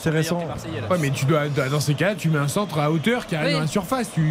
Ouais, 0.89 0.97
mais 0.99 1.11
tu 1.11 1.25
dois, 1.25 1.47
dans 1.47 1.79
ces 1.79 1.93
cas-là, 1.93 2.15
tu 2.15 2.29
mets 2.29 2.39
un 2.39 2.47
centre 2.47 2.79
à 2.79 2.89
hauteur 2.91 3.27
qui 3.27 3.35
arrive 3.35 3.49
Oui. 3.49 3.53
dans 3.53 3.59
la 3.61 3.67
surface. 3.67 4.09
Tu, 4.15 4.21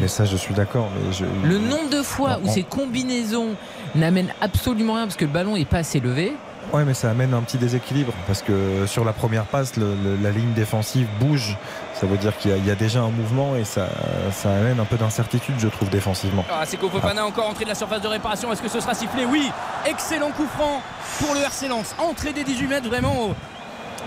mais 0.00 0.08
ça, 0.08 0.24
je 0.24 0.36
suis 0.38 0.54
d'accord. 0.54 0.88
Mais 0.96 1.12
je, 1.12 1.24
Le 1.46 1.58
nombre 1.58 1.90
de 1.90 2.02
fois 2.02 2.38
Non, 2.38 2.46
où 2.46 2.48
on- 2.48 2.52
ces 2.52 2.62
combinaisons 2.62 3.50
n'amènent 3.94 4.32
absolument 4.40 4.94
rien 4.94 5.04
parce 5.04 5.16
que 5.16 5.26
le 5.26 5.30
ballon 5.32 5.54
est 5.54 5.66
pas 5.66 5.78
assez 5.78 6.00
levé. 6.00 6.32
Ouais, 6.72 6.84
mais 6.84 6.92
ça 6.92 7.10
amène 7.10 7.32
un 7.32 7.40
petit 7.40 7.56
déséquilibre 7.56 8.12
parce 8.26 8.42
que 8.42 8.84
sur 8.86 9.04
la 9.04 9.14
première 9.14 9.44
passe, 9.44 9.76
le- 9.76 9.94
le- 10.04 10.16
la 10.22 10.30
ligne 10.30 10.52
défensive 10.52 11.06
bouge. 11.18 11.56
Ça 11.94 12.06
veut 12.06 12.18
dire 12.18 12.36
qu'il 12.36 12.50
y, 12.50 12.54
a- 12.54 12.58
il 12.58 12.66
y 12.66 12.70
a 12.70 12.74
déjà 12.74 13.00
un 13.00 13.08
mouvement 13.10 13.56
et 13.56 13.64
ça, 13.64 13.88
ça 14.32 14.50
amène 14.50 14.78
un 14.78 14.84
peu 14.84 14.96
d'incertitude, 14.96 15.54
je 15.58 15.68
trouve, 15.68 15.88
défensivement. 15.88 16.44
Ah, 16.52 16.66
Seko 16.66 16.90
Fofana 16.90 17.24
encore 17.24 17.48
entrée 17.48 17.64
de 17.64 17.70
la 17.70 17.74
surface 17.74 18.02
de 18.02 18.08
réparation. 18.08 18.52
Est-ce 18.52 18.60
que 18.62 18.68
ce 18.68 18.80
sera 18.80 18.92
sifflé 18.94 19.24
Oui. 19.24 19.50
Excellent 19.86 20.30
coup 20.30 20.46
franc 20.56 20.82
pour 21.20 21.34
le 21.34 21.40
RC 21.40 21.68
Lens. 21.68 21.94
Entrée 21.98 22.32
des 22.34 22.44
18 22.44 22.66
mètres 22.66 22.88
vraiment 22.88 23.28
au- 23.28 23.34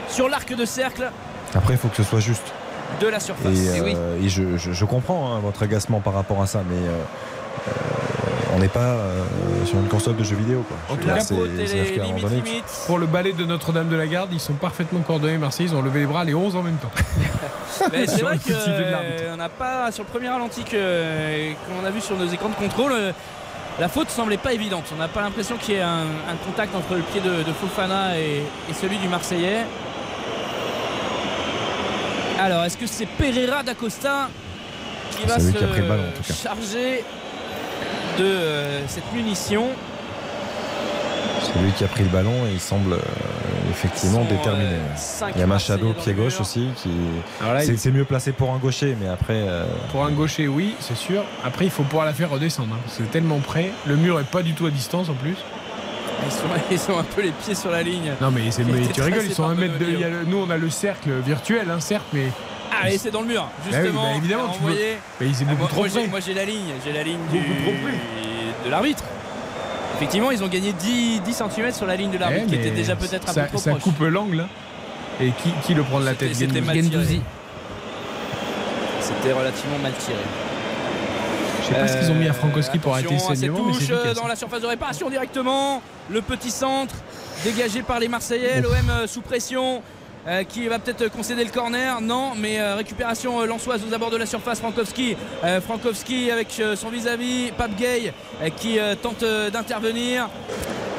sur 0.07 0.29
l'arc 0.29 0.53
de 0.53 0.63
cercle 0.65 1.09
Après, 1.55 1.73
il 1.73 1.77
faut 1.79 1.87
que 1.87 1.97
ce 1.97 2.03
soit 2.03 2.19
juste. 2.19 2.53
de 2.99 3.07
la 3.07 3.19
surface. 3.21 3.57
Et, 3.57 3.77
Et 3.77 3.81
oui. 3.81 3.93
euh, 3.97 4.21
et 4.21 4.27
je, 4.29 4.57
je- 4.57 4.73
je 4.73 4.85
comprends 4.85 5.33
hein, 5.33 5.39
votre 5.39 5.63
agacement 5.63 6.01
par 6.01 6.13
rapport 6.13 6.41
à 6.41 6.45
ça, 6.45 6.59
mais 6.69 6.75
euh, 6.75 6.91
euh, 7.69 7.71
n'est 8.61 8.67
pas 8.69 8.79
euh, 8.79 9.23
sur 9.65 9.77
une 9.77 9.87
console 9.87 10.15
de 10.15 10.23
jeux 10.23 10.35
vidéo. 10.35 10.63
Quoi. 10.67 10.77
En 10.89 10.97
tout 10.97 11.07
cas, 11.07 11.15
les 11.35 12.29
limites. 12.39 12.63
Pour 12.87 12.97
le 12.99 13.05
ballet 13.07 13.33
de 13.33 13.43
Notre-Dame 13.45 13.89
de 13.89 13.95
la 13.95 14.07
Garde, 14.07 14.29
ils 14.31 14.39
sont 14.39 14.53
parfaitement 14.53 14.99
coordonnés. 15.01 15.37
Marseille, 15.37 15.67
ils 15.69 15.75
ont 15.75 15.81
levé 15.81 16.01
les 16.01 16.05
bras 16.05 16.23
les 16.23 16.33
11 16.33 16.55
en 16.55 16.63
même 16.63 16.77
temps. 16.77 16.91
C'est 17.91 18.09
Sur 18.09 18.27
vrai 18.27 18.37
qu'on 18.37 19.35
n'a 19.37 19.49
pas 19.49 19.91
sur 19.91 20.03
le 20.03 20.09
premier 20.09 20.29
ralenti 20.29 20.63
que- 20.63 21.53
qu'on 21.53 21.85
a 21.85 21.89
vu 21.89 21.99
sur 22.01 22.15
nos 22.17 22.27
écrans 22.27 22.49
de 22.49 22.55
contrôle. 22.55 22.91
euh, 22.93 23.11
La 23.79 23.87
faute 23.89 24.09
semblait 24.09 24.37
pas 24.37 24.53
évidente. 24.53 24.83
On 24.93 24.99
n'a 24.99 25.07
pas 25.07 25.21
l'impression 25.21 25.55
qu'il 25.57 25.73
y 25.75 25.77
ait 25.77 25.81
un, 25.81 26.01
un 26.29 26.35
contact 26.45 26.75
entre 26.75 26.93
le 26.95 27.01
pied 27.01 27.21
de, 27.21 27.43
de 27.43 27.53
Fofana 27.53 28.17
et, 28.19 28.43
et 28.69 28.73
celui 28.79 28.97
du 28.97 29.07
Marseillais. 29.07 29.65
Alors, 32.39 32.63
est-ce 32.65 32.77
que 32.77 32.87
c'est 32.87 33.05
Pereira 33.05 33.63
d'Acosta 33.63 34.29
qui 35.11 35.25
va 35.27 35.39
se 35.39 35.51
qui 35.51 35.63
a 35.63 35.67
pris 35.67 35.81
le 35.81 35.87
ballon, 35.87 36.03
en 36.03 36.17
tout 36.17 36.23
cas. 36.27 36.33
charger 36.33 37.03
de 38.17 38.23
euh, 38.25 38.87
cette 38.87 39.11
munition 39.13 39.67
c'est 41.43 41.59
lui 41.59 41.71
qui 41.71 41.83
a 41.83 41.87
pris 41.87 42.03
le 42.03 42.09
ballon 42.09 42.45
et 42.47 42.53
il 42.53 42.59
semble 42.59 42.93
euh, 42.93 42.99
effectivement 43.71 44.23
déterminé. 44.25 44.65
euh, 44.75 45.31
il 45.35 45.39
y 45.39 45.43
a 45.43 45.47
Machado 45.47 45.93
pied 45.93 46.13
gauche 46.13 46.39
aussi 46.39 46.67
qui 46.77 46.91
c'est 47.61 47.85
il- 47.85 47.93
mieux 47.93 48.05
placé 48.05 48.31
pour 48.31 48.51
un 48.53 48.57
gaucher, 48.57 48.95
mais 49.01 49.07
après 49.07 49.33
euh, 49.47 49.65
Pour 49.91 50.05
un 50.05 50.11
gaucher, 50.11 50.47
oui, 50.47 50.75
c'est 50.79 50.95
sûr. 50.95 51.23
Après, 51.43 51.65
il 51.65 51.71
faut 51.71 51.83
pouvoir 51.83 52.05
la 52.05 52.13
faire 52.13 52.29
redescendre. 52.29 52.75
hein. 52.75 52.79
C'est 52.87 53.09
tellement 53.09 53.39
près. 53.39 53.71
Le 53.87 53.95
mur 53.95 54.19
est 54.19 54.23
pas 54.29 54.43
du 54.43 54.53
tout 54.53 54.67
à 54.67 54.69
distance 54.69 55.09
en 55.09 55.13
plus. 55.15 55.35
ils 56.25 56.77
sont, 56.77 56.91
ils 56.93 56.99
un 56.99 57.03
peu 57.03 57.21
les 57.23 57.31
pieds 57.31 57.55
sur 57.55 57.71
la 57.71 57.81
ligne. 57.81 58.11
Non, 58.21 58.29
mais, 58.29 58.41
tu 58.93 59.01
rigoles, 59.01 59.25
ils 59.25 59.33
sont 59.33 59.43
un 59.45 59.55
mètre 59.55 59.73
de. 59.73 59.85
Benoît 59.85 59.93
il 59.95 59.99
y 59.99 60.03
a 60.03 60.09
le- 60.09 60.25
nous, 60.27 60.37
on 60.37 60.49
a 60.51 60.57
le 60.57 60.69
cercle 60.69 61.09
virtuel, 61.25 61.69
hein, 61.71 61.79
certes, 61.79 62.05
mais. 62.13 62.27
Allez, 62.81 62.97
c'est 62.97 63.11
dans 63.11 63.21
le 63.21 63.27
mur, 63.27 63.41
Bah 63.43 63.49
oui, 63.65 63.71
justement. 63.73 64.03
bah 64.03 64.17
évidemment, 64.17 64.49
tu 64.53 64.59
peux- 64.59 64.65
envoyé. 64.67 64.97
Mais 65.19 65.27
il 65.27 65.31
est 65.31 65.35
Ah, 65.41 65.43
beaucoup 65.45 65.59
moi, 65.59 65.67
trop 65.69 65.81
moi, 65.81 65.89
près. 65.89 66.07
Moi 66.07 66.19
j'ai 66.19 66.33
la 66.33 66.45
ligne, 66.45 66.73
j'ai 66.85 66.93
la 66.93 67.03
ligne 67.03 67.17
Beaucoup 67.29 67.37
du- 67.43 67.61
trop 67.63 67.71
près. 67.83 68.65
de 68.65 68.69
l'arbitre. 68.71 69.03
Effectivement, 69.97 70.31
ils 70.31 70.43
ont 70.43 70.47
gagné 70.47 70.73
10, 70.73 71.19
10 71.21 71.33
cm 71.33 71.71
sur 71.73 71.85
la 71.85 71.95
ligne 71.95 72.11
de 72.11 72.17
l'arbitre 72.17 72.45
Eh, 72.47 72.49
qui 72.49 72.55
mais 72.57 72.61
était 72.67 72.75
déjà 72.75 72.95
peut-être 72.95 73.29
un 73.29 73.33
ça, 73.33 73.41
peu 73.43 73.49
trop 73.49 73.57
ça 73.59 73.71
proche. 73.71 73.83
coupe 73.83 73.99
l'angle. 74.01 74.41
hein. 74.41 74.47
Et 75.21 75.29
qui, 75.43 75.51
qui 75.65 75.73
le 75.75 75.83
prend 75.83 75.99
de 75.99 76.05
la 76.05 76.13
tête? 76.15 76.33
C'était 76.33 76.61
mal 76.61 76.81
tiré. 76.81 77.21
C'était 78.99 79.33
relativement 79.33 79.77
mal 79.81 79.93
tiré. 79.93 80.17
Je 81.61 81.67
sais 81.67 81.73
pas 81.73 81.87
ce 81.87 81.97
qu'ils 81.97 82.11
ont 82.11 82.15
mis 82.15 82.27
à 82.27 82.33
Frankowski 82.33 82.79
pour 82.79 82.93
arrêter 82.93 83.15
à 83.15 83.19
cette 83.19 83.37
saignement, 83.37 83.65
mais 83.67 83.73
c'est 83.73 83.79
touche 83.85 83.91
euh, 83.91 84.13
dans 84.13 84.27
la 84.27 84.35
surface 84.35 84.61
de 84.61 84.67
réparation 84.67 85.09
directement. 85.09 85.81
Le 86.09 86.21
petit 86.21 86.49
centre 86.51 86.95
dégagé 87.43 87.81
par 87.83 87.99
les 87.99 88.07
Marseillais. 88.07 88.61
L'OM 88.61 88.71
euh, 88.89 89.07
sous 89.07 89.21
pression. 89.21 89.81
Euh, 90.27 90.43
qui 90.43 90.67
va 90.67 90.79
peut-être 90.79 91.09
concéder 91.11 91.43
le 91.43 91.49
corner 91.49 91.99
Non, 92.01 92.33
mais 92.37 92.59
euh, 92.59 92.75
récupération 92.75 93.41
euh, 93.41 93.45
lançoise 93.45 93.81
aux 93.89 93.93
abords 93.93 94.11
de 94.11 94.17
la 94.17 94.25
surface. 94.25 94.59
Frankowski, 94.59 95.15
Euh, 95.43 95.59
Frankowski 95.61 96.29
avec 96.31 96.61
son 96.75 96.89
vis-à-vis, 96.89 97.51
Pape 97.57 97.75
Gay 97.75 98.13
qui 98.57 98.77
tente 99.01 99.23
d'intervenir. 99.51 100.29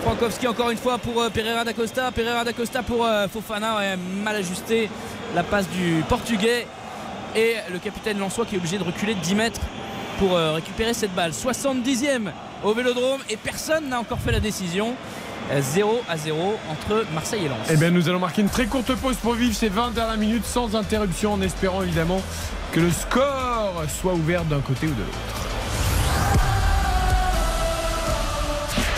Frankowski 0.03 0.49
encore 0.49 0.71
une 0.71 0.79
fois 0.79 0.99
pour 0.99 1.25
Pereira 1.31 1.65
da 1.65 1.73
Costa. 1.73 2.11
Pereira 2.11 2.45
da 2.45 2.53
Costa 2.53 2.83
pour 2.83 3.07
Fofana, 3.33 3.97
mal 4.25 4.37
ajusté. 4.37 4.91
La 5.35 5.43
passe 5.43 5.69
du 5.69 6.03
Portugais. 6.09 6.67
Et 7.37 7.55
le 7.73 7.79
capitaine 7.79 8.19
Lançois 8.19 8.45
qui 8.45 8.57
est 8.57 8.59
obligé 8.59 8.79
de 8.79 8.85
reculer 8.85 9.15
de 9.15 9.21
10 9.21 9.35
mètres 9.37 9.61
pour 10.19 10.37
récupérer 10.37 10.93
cette 10.95 11.15
balle. 11.15 11.31
70e 11.33 12.31
au 12.65 12.75
Vélodrome 12.75 13.21
et 13.31 13.37
personne 13.37 13.89
n'a 13.89 14.01
encore 14.01 14.19
fait 14.19 14.33
la 14.33 14.41
décision. 14.41 14.95
Euh, 15.51 15.61
0 15.61 16.03
à 16.09 16.17
0 16.17 16.59
entre 16.71 17.05
Marseille 17.13 17.45
et 17.45 17.49
Lens. 17.49 17.59
Eh 17.71 17.77
bien, 17.77 17.91
nous 17.91 18.09
allons 18.09 18.21
marquer 18.21 18.43
une 18.43 18.49
très 18.49 18.67
courte 18.67 18.95
pause 18.95 19.17
pour 19.17 19.35
vivre 19.35 19.55
ces 19.55 19.69
20 19.69 19.91
dernières 19.93 20.17
minutes 20.17 20.47
sans 20.47 20.75
interruption, 20.77 21.35
en 21.35 21.43
espérant 21.43 21.83
évidemment 21.83 22.23
que 22.73 22.81
le 22.81 22.91
score 22.91 23.83
soit 24.01 24.15
ouvert 24.15 24.45
d'un 24.45 24.61
côté 24.61 24.87
ou 24.87 24.91
de 24.95 25.01
l'autre. 25.01 25.19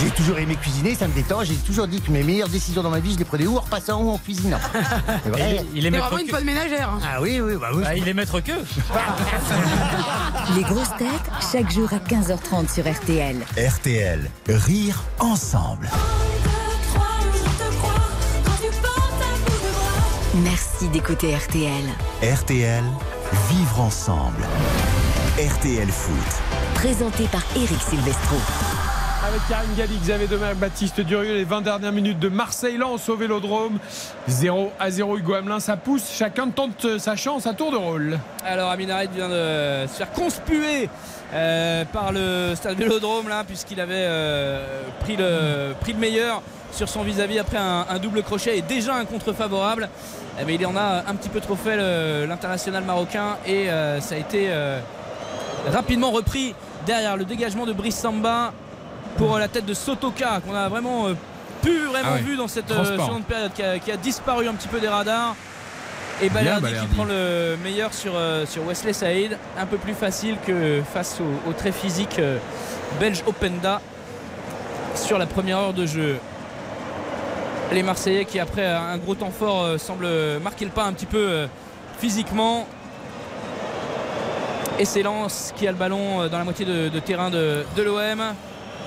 J'ai 0.01 0.11
toujours 0.11 0.39
aimé 0.39 0.55
cuisiner, 0.57 0.95
ça 0.95 1.09
me 1.09 1.15
détend. 1.15 1.43
J'ai 1.45 1.55
toujours 1.55 1.87
dit 1.89 2.01
que 2.01 2.11
mes 2.11 2.23
meilleures 2.23 2.49
décisions 2.51 2.83
dans 2.83 2.91
ma 2.91 3.01
vie, 3.01 3.15
je 3.15 3.19
les 3.19 3.25
prenais 3.25 3.47
ou 3.47 3.57
en 3.57 3.61
repassant 3.61 4.03
ou 4.03 4.11
en 4.11 4.19
cuisinant. 4.19 4.59
C'est 5.25 5.31
vrai. 5.31 5.65
Il 5.75 5.87
est 5.87 5.91
maître 5.91 6.11
que- 6.19 6.45
ménagère. 6.45 6.91
Ah 7.03 7.23
oui, 7.23 7.41
oui, 7.41 7.55
bah 7.59 7.71
oui. 7.75 7.85
Ah, 7.87 7.97
il 7.97 8.07
est 8.07 8.13
maître 8.15 8.39
que. 8.41 8.53
Les 10.57 10.63
grosses 10.63 10.95
têtes, 10.99 11.09
chaque 11.51 11.73
jour 11.73 11.89
à 11.93 11.97
15h30 11.99 12.73
sur 12.73 12.85
RTL. 12.87 13.37
RTL, 13.57 14.31
rire 14.49 15.03
ensemble. 15.21 15.89
Merci 20.43 20.89
d'écouter 20.89 21.33
RTL. 21.37 21.85
RTL, 22.23 22.83
vivre 23.49 23.81
ensemble. 23.81 24.43
RTL 25.39 25.89
Foot. 25.89 26.43
Présenté 26.75 27.25
par 27.29 27.43
Eric 27.55 27.81
Silvestro. 27.81 28.37
avec 29.29 29.41
Karine 29.49 29.75
Galli, 29.77 29.97
Xavier 29.97 30.27
Domergue, 30.27 30.59
Baptiste 30.59 31.01
Durieux, 31.03 31.35
les 31.35 31.45
20 31.45 31.61
dernières 31.61 31.93
minutes 31.93 32.19
de 32.19 32.29
Marseille-Lens 32.29 33.09
au 33.09 33.17
Vélodrome. 33.17 33.79
0 34.27 34.73
à 34.81 34.91
0 34.91 35.19
Hugo 35.19 35.35
Hamelin, 35.35 35.61
ça 35.61 35.77
pousse, 35.77 36.11
chacun 36.13 36.49
tente 36.49 36.99
sa 36.99 37.15
chance 37.15 37.47
à 37.47 37.55
tour 37.55 37.71
de 37.71 37.77
rôle. 37.77 38.19
Alors 38.45 38.71
Aminarit 38.71 39.09
vient 39.15 39.29
de 39.29 39.87
se 39.87 39.95
faire 39.99 40.11
conspuer 40.11 40.89
euh, 41.33 41.85
par 41.87 42.11
le 42.13 42.55
stade 42.57 42.77
Vélodrome 42.77 43.29
là 43.29 43.45
puisqu'il 43.47 43.81
avait 43.81 43.95
euh, 43.95 44.83
pris, 45.01 45.17
le, 45.17 45.75
pris 45.81 45.93
le 45.93 45.99
meilleur 46.01 46.43
sur 46.73 46.89
son 46.89 47.03
vis-à-vis 47.05 47.39
après 47.39 47.57
un, 47.59 47.87
un 47.89 47.99
double 48.01 48.23
crochet 48.25 48.59
et 48.59 48.63
déjà 48.63 48.97
un 48.97 49.05
contre 49.05 49.33
favorable. 49.33 49.89
Eh 50.41 50.45
bien, 50.45 50.57
il 50.59 50.67
en 50.67 50.77
a 50.77 51.05
un 51.07 51.15
petit 51.15 51.29
peu 51.29 51.41
trop 51.41 51.55
fait 51.57 51.77
l'international 52.27 52.83
marocain 52.85 53.37
et 53.47 53.71
euh, 53.71 54.01
ça 54.01 54.17
a 54.17 54.19
été 54.19 54.47
euh, 54.49 54.81
rapidement 55.73 56.11
repris 56.11 56.55
derrière 56.87 57.17
le 57.17 57.25
dégagement 57.25 57.67
de 57.67 57.73
Brice 57.73 57.97
Samba 57.97 58.53
pour 59.17 59.39
la 59.39 59.47
tête 59.47 59.65
de 59.65 59.75
Sotoka 59.75 60.41
qu'on 60.45 60.55
a 60.55 60.69
vraiment 60.69 61.07
euh, 61.07 61.15
pu 61.63 61.79
vraiment 61.87 62.09
Ah 62.11 62.15
ouais. 62.15 62.21
vu 62.23 62.37
dans 62.37 62.49
cette 62.49 62.69
seconde 62.69 63.25
période 63.25 63.53
qui 63.55 63.63
a, 63.63 63.79
qui 63.79 63.93
a 63.93 63.97
disparu 63.97 64.49
un 64.49 64.55
petit 64.55 64.69
peu 64.69 64.81
des 64.81 64.89
radars. 64.89 65.37
Et 66.23 66.29
Balerdi 66.29 66.69
qui 66.81 66.87
prend 66.95 67.05
le 67.05 67.57
meilleur 67.63 67.93
sur, 67.93 68.13
sur 68.47 68.65
Wesley 68.67 68.93
Saïd. 68.93 69.37
Un 69.59 69.67
peu 69.67 69.79
plus 69.79 69.95
facile 69.95 70.37
que 70.47 70.81
face 70.93 71.19
au, 71.21 71.51
au 71.51 71.53
très 71.53 71.73
physique 71.73 72.21
belge 73.01 73.23
Openda 73.27 73.81
sur 74.95 75.19
la 75.19 75.27
première 75.27 75.59
heure 75.59 75.73
de 75.73 75.87
jeu. 75.87 76.19
Les 77.73 77.83
Marseillais 77.83 78.25
qui 78.25 78.39
après 78.39 78.67
un 78.67 78.99
gros 78.99 79.15
temps 79.15 79.31
fort 79.31 79.63
euh, 79.63 79.79
semblent 79.79 80.09
marquer 80.43 80.65
le 80.65 80.71
pas 80.71 80.85
un 80.85 80.93
petit 80.93 81.07
peu 81.07 81.19
euh, 81.19 81.47
physiquement. 81.99 82.67
Et 84.79 84.85
c'est 84.85 85.03
Lens 85.03 85.53
qui 85.57 85.67
a 85.67 85.73
le 85.73 85.77
ballon 85.77 86.23
euh, 86.23 86.29
dans 86.29 86.39
la 86.39 86.45
moitié 86.45 86.65
de, 86.67 86.99
terrain 87.01 87.31
de, 87.31 87.65
l'OM. 87.77 88.23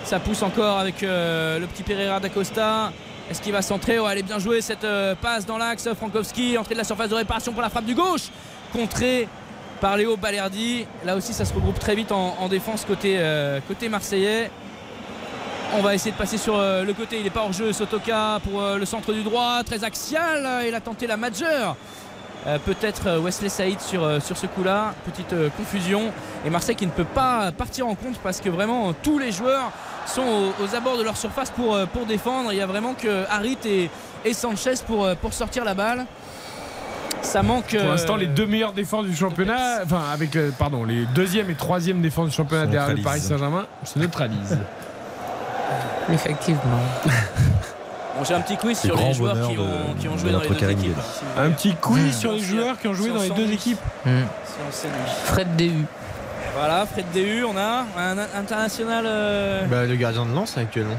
Ça 0.04 0.20
pousse 0.20 0.42
encore 0.42 0.78
avec 0.80 1.02
le 1.02 1.66
petit 1.66 1.84
Pereira 1.84 2.20
d'Acosta. 2.20 2.94
Est-ce 3.30 3.42
qu'il 3.42 3.52
va 3.52 3.62
centrer? 3.62 4.00
Oh, 4.00 4.08
Elle 4.10 4.20
est 4.20 4.24
bien 4.24 4.40
jouée 4.40 4.62
cette 4.62 4.88
passe 5.22 5.46
dans 5.46 5.58
l'axe. 5.58 5.90
Frankowski, 5.94 6.58
entrée 6.58 6.76
de 6.76 6.80
la 6.80 6.86
surface 6.86 7.10
de 7.10 7.16
réparation 7.16 7.52
pour 7.52 7.62
la 7.62 7.70
frappe 7.70 7.84
du 7.84 7.96
gauche. 7.96 8.30
Contrée 8.72 9.28
par 9.82 9.98
Léo 9.98 10.16
Balerdi. 10.16 10.86
Là 11.04 11.18
aussi, 11.18 11.34
ça 11.34 11.44
se 11.44 11.54
regroupe 11.54 11.78
très 11.78 11.94
vite 11.94 12.14
en, 12.14 12.38
en 12.40 12.48
défense 12.48 12.86
côté 12.86 13.20
marseillais. 13.90 14.50
On 15.76 15.82
va 15.82 15.94
essayer 15.94 16.12
de 16.12 16.18
passer 16.18 16.38
sur 16.38 16.58
euh, 16.58 16.84
le 16.84 16.94
côté. 16.94 17.18
Il 17.18 17.24
n'est 17.24 17.30
pas 17.30 17.42
hors 17.44 17.54
jeu. 17.54 17.74
Sotoka 17.74 18.40
pour 18.50 18.62
euh, 18.62 18.78
le 18.78 18.86
centre 18.86 19.14
du 19.14 19.24
droit. 19.24 19.64
Très 19.64 19.84
axial. 19.84 20.66
Il 20.68 20.74
a 20.74 20.80
tenté 20.82 21.08
la 21.08 21.18
majeure. 21.18 21.76
Euh, 22.48 22.58
Peut-être 22.66 23.20
Wesley 23.20 23.50
Saïd 23.50 23.82
sur, 23.82 24.04
euh, 24.04 24.20
sur 24.20 24.38
ce 24.38 24.48
coup-là. 24.48 24.94
Petite 25.06 25.34
euh, 25.34 25.50
confusion. 25.58 26.12
Et 26.46 26.50
Marseille 26.50 26.76
qui 26.76 26.86
ne 26.86 26.92
peut 26.92 27.04
pas 27.04 27.52
partir 27.52 27.88
en 27.88 27.96
compte 27.96 28.18
parce 28.24 28.40
que 28.40 28.50
vraiment 28.50 28.94
tous 28.94 29.20
les 29.20 29.32
joueurs 29.32 29.72
sont 30.06 30.22
aux, 30.22 30.64
aux 30.64 30.76
abords 30.76 30.98
de 30.98 31.04
leur 31.04 31.18
surface 31.18 31.52
pour, 31.52 31.78
pour 31.88 32.06
défendre. 32.06 32.54
Il 32.54 32.58
y 32.58 32.62
a 32.62 32.68
vraiment 32.68 32.94
que 32.94 33.26
Harit 33.30 33.58
et, 33.66 33.90
et 34.24 34.34
Sanchez 34.34 34.76
pour, 34.86 35.08
pour 35.18 35.34
sortir 35.34 35.66
la 35.66 35.74
balle. 35.74 36.06
Ça 37.22 37.44
manque. 37.44 37.76
Pour 37.76 37.82
euh, 37.82 37.92
l'instant, 37.92 38.16
les 38.16 38.28
deux 38.28 38.46
meilleures 38.46 38.72
défenses 38.72 39.06
du 39.06 39.16
championnat, 39.16 39.82
enfin, 39.84 40.02
avec, 40.14 40.38
pardon, 40.58 40.86
les 40.86 41.06
deuxième 41.08 41.50
et 41.50 41.56
troisième 41.56 42.02
défenses 42.02 42.30
du 42.30 42.36
championnat 42.36 42.68
derrière 42.68 42.96
le. 42.96 43.02
Paris 43.02 43.20
Saint-Germain 43.20 43.66
se 43.84 44.00
neutralisent. 44.00 44.58
Effectivement. 46.12 46.62
Bon, 47.06 48.24
J'ai 48.28 48.34
un 48.34 48.42
petit 48.42 48.58
quiz 48.58 48.80
sur 48.80 48.96
les 48.98 49.14
joueurs 49.14 49.48
qui 49.50 49.56
de- 49.56 49.62
ont, 49.62 49.94
qui 50.00 50.08
ont 50.08 50.14
de 50.16 50.18
joué 50.18 50.32
dans 50.32 50.40
les 50.40 50.48
deux 50.50 50.56
Karim 50.56 50.80
équipes. 50.80 50.98
Un 51.38 51.50
petit 51.52 51.76
quiz 51.76 52.08
Mmh. 52.08 52.12
sur 52.20 52.32
les 52.32 52.40
joueurs 52.40 52.80
qui 52.80 52.88
ont 52.88 52.94
joué 52.94 53.10
dans 53.10 53.22
les 53.22 53.30
deux 53.30 53.52
équipes. 53.52 53.80
Fred 55.26 55.56
DU. 55.56 55.86
Voilà, 56.58 56.86
Fred 56.88 57.06
DU, 57.14 57.44
on 57.44 57.56
a 57.58 57.86
un 58.00 58.18
international 58.18 59.04
euh, 59.08 59.66
Bah, 59.68 59.86
le 59.86 59.96
gardien 59.96 60.26
de 60.26 60.34
lance 60.34 60.58
actuellement. 60.58 60.96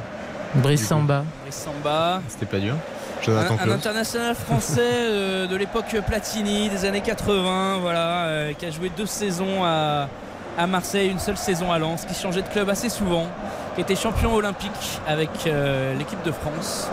Brice 0.54 0.86
Samba. 0.86 1.24
Brice 1.42 1.56
Samba. 1.64 2.20
C'était 2.28 2.46
pas 2.46 2.58
dur. 2.58 2.74
Un, 2.74 3.22
Jonathan 3.24 3.54
un 3.54 3.56
Klaus. 3.64 3.74
international 3.74 4.34
français 4.36 4.80
euh, 4.86 5.46
de 5.48 5.56
l'époque 5.56 5.96
Platini 6.06 6.68
des 6.68 6.84
années 6.84 7.00
80, 7.00 7.78
voilà, 7.80 8.22
euh, 8.26 8.52
qui 8.52 8.64
a 8.66 8.70
joué 8.70 8.92
deux 8.96 9.06
saisons 9.06 9.64
à, 9.64 10.08
à 10.56 10.66
Marseille, 10.68 11.08
une 11.10 11.18
seule 11.18 11.36
saison 11.36 11.72
à 11.72 11.78
Lens, 11.80 12.04
qui 12.04 12.14
changeait 12.14 12.42
de 12.42 12.48
club 12.48 12.70
assez 12.70 12.88
souvent, 12.88 13.26
qui 13.78 13.82
était 13.82 13.94
champion 13.94 14.34
olympique 14.34 15.00
avec 15.06 15.30
euh, 15.46 15.94
l'équipe 15.94 16.20
de 16.24 16.32
France. 16.32 16.88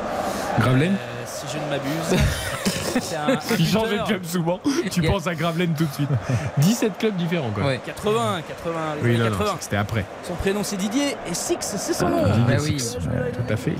Gravelaine 0.59 0.93
Euh, 0.93 1.23
si 1.25 1.45
je 1.51 1.57
ne 1.57 1.67
m'abuse. 1.67 2.23
C'est 3.01 3.15
un, 3.15 3.29
un 3.33 3.55
Qui 3.57 3.65
change 3.65 3.89
de 3.89 3.97
club 4.05 4.23
souvent. 4.23 4.59
Tu 4.91 5.01
Yeah. 5.01 5.11
penses 5.11 5.25
à 5.25 5.33
Gravelaine 5.33 5.73
tout 5.75 5.85
de 5.85 5.91
suite. 5.93 6.09
17 6.59 6.97
clubs 6.99 7.15
différents, 7.15 7.49
quoi. 7.49 7.65
Ouais. 7.65 7.81
80, 7.83 8.41
80, 8.47 8.79
les 8.97 9.01
Oui, 9.01 9.09
années 9.15 9.17
non, 9.23 9.29
non, 9.31 9.37
80. 9.37 9.57
c'était 9.61 9.75
après. 9.77 10.05
Son 10.23 10.35
prénom 10.35 10.61
c'est 10.63 10.77
Didier 10.77 11.17
et 11.29 11.33
Six, 11.33 11.57
c'est 11.59 11.93
son 11.93 12.07
nom. 12.07 12.23
Didier 12.23 12.43
bah 12.47 12.61
oui. 12.61 12.79
Six. 12.79 12.97
Ouais, 12.97 13.31
tout 13.31 13.51
à 13.53 13.57
fait. 13.57 13.73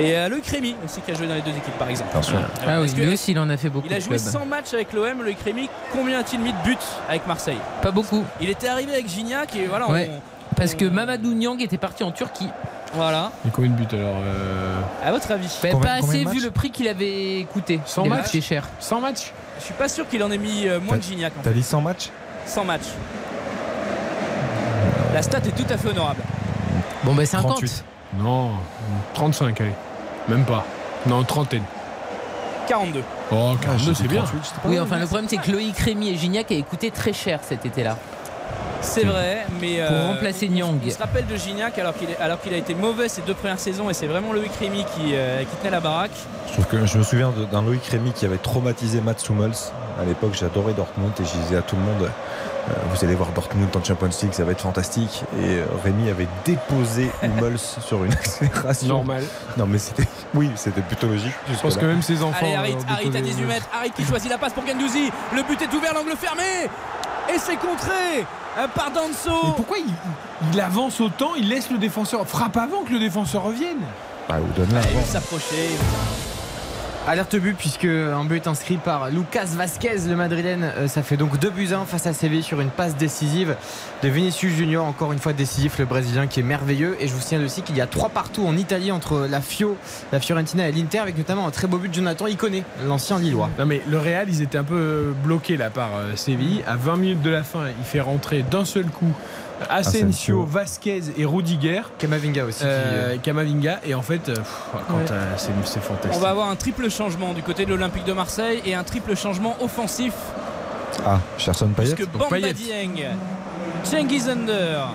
Et 0.00 0.16
euh, 0.16 0.28
Loïc 0.28 0.46
Rémy 0.48 0.74
aussi 0.84 1.00
qui 1.02 1.10
a 1.12 1.14
joué 1.14 1.28
dans 1.28 1.34
les 1.36 1.42
deux 1.42 1.50
équipes 1.52 1.78
par 1.78 1.88
exemple. 1.90 2.10
Attention. 2.12 2.38
Euh, 2.38 2.64
Ah 2.66 2.80
oui, 2.80 2.88
lui 2.96 3.12
aussi, 3.12 3.30
il 3.32 3.38
en 3.38 3.48
a 3.50 3.56
fait 3.58 3.68
beaucoup. 3.68 3.86
Il 3.88 3.94
a 3.94 4.00
joué 4.00 4.16
clubs. 4.16 4.32
100 4.32 4.46
matchs 4.46 4.72
avec 4.74 4.92
l'OM, 4.94 5.22
Loïc 5.22 5.38
Rémy. 5.44 5.68
Combien 5.92 6.18
a-t-il 6.18 6.40
mis 6.40 6.52
de 6.52 6.58
buts 6.64 6.76
avec 7.08 7.26
Marseille? 7.28 7.58
Pas 7.82 7.92
beaucoup. 7.92 8.24
Il 8.40 8.48
était 8.48 8.66
arrivé 8.68 8.92
avec 8.94 9.08
Gignac 9.08 9.54
et 9.54 9.66
voilà. 9.66 9.88
Ouais. 9.88 10.10
on- 10.10 10.33
Parce 10.56 10.74
que 10.74 10.84
Mamadou 10.84 11.34
Niang 11.34 11.60
était 11.60 11.78
parti 11.78 12.04
en 12.04 12.10
Turquie. 12.12 12.48
voilà. 12.94 13.32
Et 13.46 13.50
combien 13.50 13.70
de 13.70 13.76
buts 13.76 13.86
alors 13.94 14.16
euh, 14.24 14.80
À 15.04 15.10
votre 15.12 15.30
avis 15.32 15.48
Bah, 15.62 15.68
Combien- 15.72 15.88
pas 16.00 16.06
assez 16.06 16.24
de 16.24 16.28
vu 16.30 16.40
le 16.40 16.50
prix 16.50 16.70
qu'il 16.70 16.88
avait 16.88 17.46
coûté. 17.52 17.80
100 17.84 18.02
Il 18.04 18.06
avait 18.12 18.16
matchs 18.20 18.26
coûté 18.26 18.40
cher. 18.40 18.68
100 18.80 19.00
matchs 19.00 19.32
Je 19.58 19.64
suis 19.64 19.74
pas 19.74 19.88
sûr 19.88 20.08
qu'il 20.08 20.22
en 20.22 20.30
ait 20.30 20.38
mis 20.38 20.66
euh, 20.68 20.80
moins 20.80 20.96
que 20.98 21.02
Gignac 21.04 21.32
T'as 21.42 21.50
dit 21.50 21.62
100 21.62 21.80
matchs 21.80 22.10
100 22.46 22.64
matchs. 22.64 22.82
La 25.12 25.22
stat 25.22 25.38
est 25.38 25.56
tout 25.56 25.72
à 25.72 25.76
fait 25.78 25.88
honorable. 25.88 26.20
Bon, 27.04 27.14
bah 27.14 27.24
50. 27.24 27.50
38. 27.52 27.84
Non, 28.18 28.50
35, 29.14 29.60
allez. 29.60 29.70
Même 30.28 30.44
pas. 30.44 30.64
Non, 31.06 31.22
trentaine. 31.24 31.62
42. 32.68 33.02
Oh, 33.30 33.34
Ah, 33.52 33.56
42, 33.62 33.84
j'ai 33.84 33.94
c'est 33.94 34.08
bien. 34.08 34.22
38, 34.22 34.40
c'était 34.44 34.60
pas 34.60 34.68
Oui, 34.68 34.80
enfin, 34.80 34.98
le 34.98 35.06
problème, 35.06 35.28
c'est 35.28 35.36
que 35.36 35.50
Loïc 35.50 35.78
Rémy 35.78 36.10
et 36.10 36.16
Gignac 36.16 36.50
avaient 36.50 36.62
coûté 36.62 36.90
très 36.90 37.12
cher 37.12 37.40
cet 37.42 37.64
été-là. 37.66 37.96
C'est 38.84 39.04
vrai, 39.04 39.46
mais 39.60 39.78
Pour 39.86 39.96
euh, 39.96 40.08
remplacer 40.12 40.48
Nyang. 40.48 40.78
On 40.86 40.90
se 40.90 40.98
rappelle 40.98 41.26
de 41.26 41.36
Gignac 41.36 41.78
alors 41.78 41.94
qu'il 41.94 42.10
est- 42.10 42.16
alors 42.18 42.40
qu'il 42.40 42.52
a 42.54 42.56
été 42.56 42.74
mauvais 42.74 43.08
ces 43.08 43.22
deux 43.22 43.34
premières 43.34 43.58
saisons 43.58 43.88
et 43.90 43.94
c'est 43.94 44.06
vraiment 44.06 44.32
Loïc 44.32 44.52
Rémy 44.60 44.84
qui, 44.94 45.12
euh, 45.14 45.40
qui 45.40 45.56
tenait 45.56 45.70
la 45.70 45.80
baraque. 45.80 46.10
Je 46.48 46.52
trouve 46.52 46.66
que 46.66 46.86
je 46.86 46.98
me 46.98 47.02
souviens 47.02 47.32
d'un 47.50 47.62
Loïc 47.62 47.84
Rémy 47.86 48.12
qui 48.12 48.24
avait 48.26 48.36
traumatisé 48.36 49.00
Mats 49.00 49.14
Hummels. 49.28 49.52
À 50.00 50.04
l'époque, 50.04 50.34
j'adorais 50.38 50.72
Dortmund 50.74 51.12
et 51.20 51.24
je 51.24 51.42
disais 51.42 51.56
à 51.56 51.62
tout 51.62 51.76
le 51.76 51.82
monde 51.82 52.02
euh, 52.02 52.72
Vous 52.92 53.04
allez 53.04 53.14
voir 53.14 53.30
Dortmund 53.30 53.68
en 53.76 53.82
Champions 53.84 54.08
League, 54.22 54.32
ça 54.32 54.44
va 54.44 54.52
être 54.52 54.60
fantastique. 54.60 55.22
Et 55.40 55.58
euh, 55.58 55.64
Rémy 55.84 56.10
avait 56.10 56.26
déposé 56.44 57.10
Hummels 57.22 57.58
sur 57.58 58.04
une 58.04 58.12
accélération. 58.12 58.88
Normal. 58.88 59.24
Non, 59.56 59.66
mais 59.66 59.78
c'était. 59.78 60.04
Oui, 60.34 60.50
c'était 60.56 60.80
plutôt 60.80 61.06
logique. 61.06 61.32
Je 61.48 61.56
pense 61.60 61.76
que 61.76 61.84
même 61.84 62.02
ses 62.02 62.20
enfants. 62.24 62.44
Allez, 62.44 62.54
Harit, 62.56 62.76
à 62.88 63.04
déposé- 63.10 63.22
18 63.22 63.44
mètres. 63.44 63.68
Harit 63.72 63.90
qui 63.92 64.04
choisit 64.04 64.28
la 64.28 64.36
passe 64.38 64.52
pour 64.52 64.66
Gendouzi. 64.66 65.10
Le 65.32 65.42
but 65.44 65.62
est 65.62 65.72
ouvert, 65.72 65.94
l'angle 65.94 66.16
fermé. 66.16 66.68
Et 67.32 67.38
c'est 67.38 67.56
contré 67.56 68.24
par 68.74 68.90
Mais 68.90 68.94
Danso. 68.94 69.52
pourquoi 69.56 69.78
il, 69.78 69.86
il 70.52 70.60
avance 70.60 71.00
autant 71.00 71.32
Il 71.36 71.48
laisse 71.48 71.70
le 71.70 71.78
défenseur. 71.78 72.26
Frappe 72.26 72.56
avant 72.56 72.82
que 72.84 72.92
le 72.92 72.98
défenseur 72.98 73.42
revienne? 73.44 73.80
Bah, 74.28 74.36
donne-la 74.56 74.80
Il 74.80 75.04
s'approcher. 75.06 75.70
Alerte 77.06 77.36
but 77.36 77.54
puisque 77.54 77.84
un 77.84 78.24
but 78.24 78.46
inscrit 78.46 78.78
par 78.78 79.10
Lucas 79.10 79.44
Vasquez, 79.54 80.08
le 80.08 80.16
Madrilène. 80.16 80.72
Euh, 80.78 80.88
Ça 80.88 81.02
fait 81.02 81.18
donc 81.18 81.38
2 81.38 81.50
buts 81.50 81.68
1 81.74 81.84
face 81.84 82.06
à 82.06 82.14
Séville 82.14 82.42
sur 82.42 82.62
une 82.62 82.70
passe 82.70 82.96
décisive 82.96 83.56
de 84.02 84.08
Vinicius 84.08 84.54
Junior. 84.54 84.86
Encore 84.86 85.12
une 85.12 85.18
fois 85.18 85.34
décisif, 85.34 85.78
le 85.78 85.84
Brésilien 85.84 86.26
qui 86.26 86.40
est 86.40 86.44
merveilleux. 86.44 86.96
Et 87.00 87.06
je 87.06 87.12
vous 87.12 87.20
signale 87.20 87.44
aussi 87.44 87.60
qu'il 87.60 87.76
y 87.76 87.82
a 87.82 87.86
trois 87.86 88.08
partout 88.08 88.46
en 88.46 88.56
Italie 88.56 88.90
entre 88.90 89.26
la 89.28 89.42
Fio, 89.42 89.76
la 90.12 90.20
Fiorentina 90.20 90.66
et 90.66 90.72
l'Inter, 90.72 91.00
avec 91.00 91.18
notamment 91.18 91.46
un 91.46 91.50
très 91.50 91.66
beau 91.66 91.76
but 91.76 91.90
de 91.90 91.94
Jonathan 91.94 92.26
Iconé, 92.26 92.64
l'ancien 92.86 93.18
Lillois. 93.18 93.50
Non 93.58 93.66
mais 93.66 93.82
le 93.86 93.98
Real, 93.98 94.26
ils 94.30 94.40
étaient 94.40 94.58
un 94.58 94.64
peu 94.64 95.12
bloqués 95.24 95.58
là 95.58 95.68
par 95.68 95.90
euh, 95.96 96.16
Séville. 96.16 96.64
À 96.66 96.76
20 96.76 96.96
minutes 96.96 97.22
de 97.22 97.30
la 97.30 97.42
fin, 97.42 97.66
il 97.78 97.84
fait 97.84 98.00
rentrer 98.00 98.42
d'un 98.50 98.64
seul 98.64 98.86
coup 98.86 99.12
Asensio, 99.70 99.98
Asensio. 100.00 100.42
Vasquez 100.44 101.02
et 101.16 101.24
Rudiger. 101.24 101.82
Kamavinga 101.98 102.44
aussi. 102.44 102.62
Euh, 102.64 103.14
euh, 103.14 103.18
Kamavinga 103.18 103.80
et 103.84 103.94
en 103.94 104.02
fait 104.02 104.28
euh, 104.28 104.34
pff, 104.34 104.46
quand, 104.88 104.94
Ouais. 104.96 105.04
euh, 105.10 105.34
c'est 105.64 105.80
fantastique. 105.82 106.12
On 106.14 106.18
va 106.20 106.30
avoir 106.30 106.48
un 106.50 106.56
triple 106.56 106.90
changement 106.90 107.32
du 107.32 107.42
côté 107.42 107.64
de 107.64 107.70
l'Olympique 107.70 108.04
de 108.04 108.12
Marseille 108.12 108.60
et 108.66 108.74
un 108.74 108.84
triple 108.84 109.16
changement 109.16 109.56
offensif 109.60 110.12
Ah, 111.06 111.18
Cherson 111.38 111.68
Payet 111.68 111.94
puisque 111.94 112.10
Bamba 112.10 112.26
Payet. 112.30 112.52
Dieng, 112.52 113.08
Cengiz 113.84 114.28
Under 114.28 114.88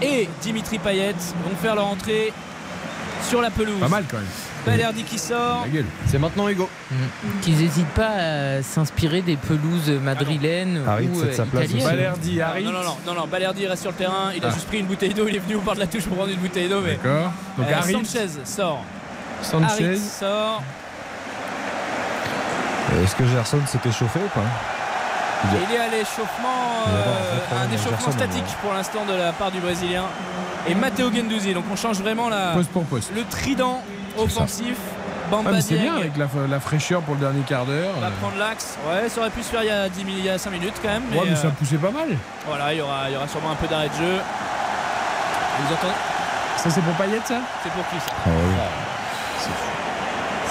et 0.00 0.28
Dimitri 0.42 0.78
Payet 0.78 1.14
vont 1.44 1.56
faire 1.60 1.74
leur 1.74 1.86
entrée 1.86 2.32
sur 3.28 3.40
la 3.40 3.50
pelouse. 3.50 3.80
Pas 3.80 3.88
mal 3.88 4.04
quand 4.10 4.16
même. 4.18 4.26
Balerdi 4.66 5.02
qui 5.02 5.18
sort. 5.18 5.66
C'est 6.06 6.18
maintenant 6.18 6.48
Hugo. 6.48 6.68
Qu'ils 7.42 7.56
n'hésitent 7.56 7.86
pas 7.88 8.10
à 8.58 8.62
s'inspirer 8.62 9.20
des 9.22 9.36
pelouses 9.36 9.90
madrilènes 9.90 10.82
Harit, 10.86 11.08
ou 11.12 11.20
euh, 11.22 11.32
sa 11.32 11.44
place 11.44 11.64
italiennes. 11.70 11.84
Balerdi, 11.88 12.36
Non, 12.38 12.44
Harit. 12.44 12.64
non, 12.64 12.72
non, 12.72 12.82
non, 12.82 12.96
non, 13.06 13.14
non, 13.22 13.26
Balerdi 13.26 13.66
reste 13.66 13.82
sur 13.82 13.90
le 13.90 13.96
terrain. 13.96 14.30
Il 14.36 14.44
a 14.44 14.48
Ah. 14.48 14.54
juste 14.54 14.68
pris 14.68 14.78
une 14.78 14.86
bouteille 14.86 15.14
d'eau. 15.14 15.26
Il 15.28 15.34
est 15.36 15.40
venu 15.40 15.56
au 15.56 15.60
bord 15.60 15.74
de 15.74 15.80
la 15.80 15.86
touche 15.86 16.04
pour 16.04 16.16
prendre 16.16 16.30
une 16.32 16.38
bouteille 16.38 16.68
d'eau. 16.68 16.80
Mais 16.80 16.92
D'accord. 17.02 17.32
Donc 17.58 17.66
Euh, 17.68 17.74
Harit, 17.74 17.92
Sanchez 17.92 18.28
sort. 18.44 18.84
Sanchez. 19.42 19.84
Harit 19.84 19.98
sort. 19.98 20.62
Est-ce 23.02 23.16
que 23.16 23.24
Gerson 23.26 23.58
s'était 23.66 23.90
chauffé 23.92 24.20
ou 24.24 24.28
pas? 24.28 24.44
Il 25.68 25.74
y 25.74 25.76
a 25.76 25.88
l'échauffement, 25.88 26.86
un 26.86 26.90
euh, 26.90 27.64
un 27.68 27.72
échauffement 27.72 27.96
Gerson, 27.98 28.12
statique 28.12 28.44
pour 28.62 28.72
l'instant 28.74 29.00
de 29.10 29.14
la 29.14 29.32
part 29.32 29.50
du 29.50 29.58
Brésilien. 29.58 30.04
et 30.68 30.74
Matteo 30.76 31.10
Gendouzi. 31.12 31.52
Donc 31.52 31.64
on 31.72 31.74
change 31.74 31.98
vraiment 32.00 32.28
la, 32.28 32.52
Poste 32.54 32.70
pour 32.70 32.84
poste. 32.84 33.10
le 33.16 33.24
trident 33.24 33.82
offensif. 34.18 34.76
Bamba 35.30 35.50
Ah, 35.50 35.54
mais 35.56 35.60
c'est 35.62 35.76
bien 35.76 35.96
avec 35.96 36.16
la, 36.16 36.26
la 36.48 36.60
fraîcheur 36.60 37.00
pour 37.02 37.14
le 37.14 37.20
dernier 37.20 37.40
quart 37.42 37.64
d'heure. 37.64 37.94
va 38.00 38.10
prendre 38.20 38.36
l'axe. 38.38 38.76
Ouais, 38.86 39.08
ça 39.08 39.20
aurait 39.20 39.30
pu 39.30 39.42
se 39.42 39.48
faire 39.48 39.62
il 39.62 39.68
y 39.68 39.70
a, 39.70 39.88
10 39.88 40.04
minutes, 40.04 40.20
il 40.20 40.26
y 40.26 40.30
a 40.30 40.36
5 40.38 40.50
minutes 40.50 40.74
quand 40.82 40.88
même. 40.88 41.04
Ouais, 41.12 41.26
mais 41.30 41.36
ça 41.36 41.46
euh, 41.46 41.50
poussait 41.50 41.76
pas 41.78 41.90
mal. 41.90 42.08
voilà, 42.46 42.72
il 42.74 42.78
y, 42.78 42.82
aura, 42.82 43.08
il 43.08 43.14
y 43.14 43.16
aura 43.16 43.26
sûrement 43.28 43.50
un 43.52 43.54
peu 43.54 43.66
d'arrêt 43.66 43.88
de 43.88 43.94
jeu. 43.94 44.18
Vous 45.58 45.74
entendez 45.74 45.92
Ça, 46.56 46.70
c'est 46.70 46.80
pour 46.82 46.92
Payet, 46.94 47.20
ça? 47.24 47.40
C'est 47.62 47.72
pour 47.72 47.88
qui 47.88 47.96
ça? 47.96 48.12
Ah 48.26 48.30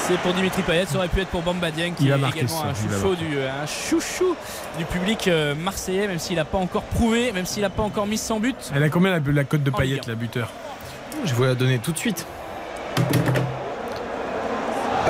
C'est 0.07 0.17
pour 0.19 0.33
Dimitri 0.33 0.61
Payet, 0.63 0.85
ça 0.87 0.97
aurait 0.97 1.07
pu 1.09 1.21
être 1.21 1.29
pour 1.29 1.41
Bamba 1.43 1.69
Dieng 1.71 1.93
qui 1.93 2.05
Il 2.05 2.11
est 2.11 2.15
également 2.15 2.47
ça, 2.47 2.67
un 2.69 2.73
chouchou, 2.73 3.15
du, 3.15 3.37
un 3.39 3.65
chouchou 3.67 4.35
du 4.79 4.85
public 4.85 5.27
euh, 5.27 5.53
marseillais, 5.55 6.07
même 6.07 6.19
s'il 6.19 6.37
n'a 6.37 6.45
pas 6.45 6.57
encore 6.57 6.83
prouvé, 6.83 7.31
même 7.33 7.45
s'il 7.45 7.61
n'a 7.61 7.69
pas 7.69 7.83
encore 7.83 8.07
mis 8.07 8.17
100 8.17 8.39
buts. 8.39 8.55
Elle 8.75 8.83
a 8.83 8.89
combien 8.89 9.11
la, 9.11 9.19
la 9.31 9.43
cote 9.43 9.63
de 9.63 9.69
Payet, 9.71 10.01
la 10.07 10.15
buteur? 10.15 10.49
Je 11.23 11.33
vais 11.35 11.47
la 11.47 11.55
donner 11.55 11.77
tout 11.79 11.91
de 11.91 11.97
suite. 11.97 12.25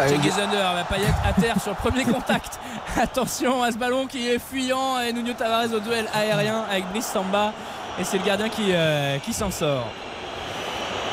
Cengiz 0.08 0.40
Under, 0.40 0.86
Payet 0.90 1.06
à 1.26 1.34
terre 1.34 1.62
sur 1.62 1.72
le 1.72 1.78
premier 1.78 2.04
contact. 2.06 2.60
Attention 3.02 3.64
à 3.64 3.72
ce 3.72 3.78
ballon 3.78 4.08
qui 4.08 4.28
est 4.30 4.40
fuyant 4.40 5.00
et 5.00 5.14
Nuno 5.14 5.34
Tavares 5.34 5.74
au 5.74 5.80
duel 5.80 6.06
aérien 6.14 6.64
avec 6.70 6.86
Brice 6.92 7.06
Samba. 7.08 7.54
Et 8.00 8.04
c'est 8.04 8.18
le 8.18 8.24
gardien 8.26 8.50
qui, 8.50 8.72
euh, 8.72 9.18
qui 9.20 9.34
s'en 9.34 9.52
sort. 9.52 9.88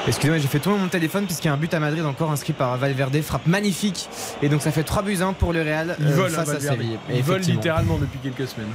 Excusez-moi, 0.06 0.38
j'ai 0.38 0.48
fait 0.48 0.58
tourner 0.60 0.78
mon 0.78 0.88
téléphone 0.88 1.26
puisqu'il 1.26 1.48
y 1.48 1.50
a 1.50 1.54
un 1.54 1.58
but 1.58 1.74
à 1.74 1.80
Madrid 1.80 2.04
encore 2.06 2.30
inscrit 2.30 2.52
par 2.54 2.76
Valverde, 2.78 3.20
frappe 3.20 3.46
magnifique. 3.46 4.08
Et 4.42 4.48
donc 4.48 4.62
ça 4.62 4.70
fait 4.70 4.84
3 4.84 5.02
buts 5.02 5.18
1 5.20 5.32
pour 5.34 5.52
le 5.52 5.60
Real 5.62 5.96
Il 6.00 6.06
euh, 6.06 6.28
face 6.28 6.38
hein, 6.38 6.40
à 6.40 6.44
Valverde. 6.44 6.76
Séville. 6.78 6.98
Il 7.10 7.22
vole 7.22 7.34
Effectivement. 7.36 7.60
littéralement 7.60 7.98
depuis 7.98 8.18
quelques 8.20 8.48
semaines. 8.48 8.70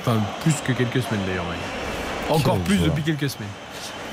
Enfin, 0.00 0.18
plus 0.42 0.54
que 0.66 0.72
quelques 0.72 1.02
semaines 1.02 1.20
d'ailleurs. 1.26 1.44
ouais. 1.44 2.34
Encore 2.34 2.54
Quel 2.54 2.62
plus 2.62 2.76
joueur. 2.76 2.88
depuis 2.90 3.02
quelques 3.02 3.28
semaines. 3.30 3.48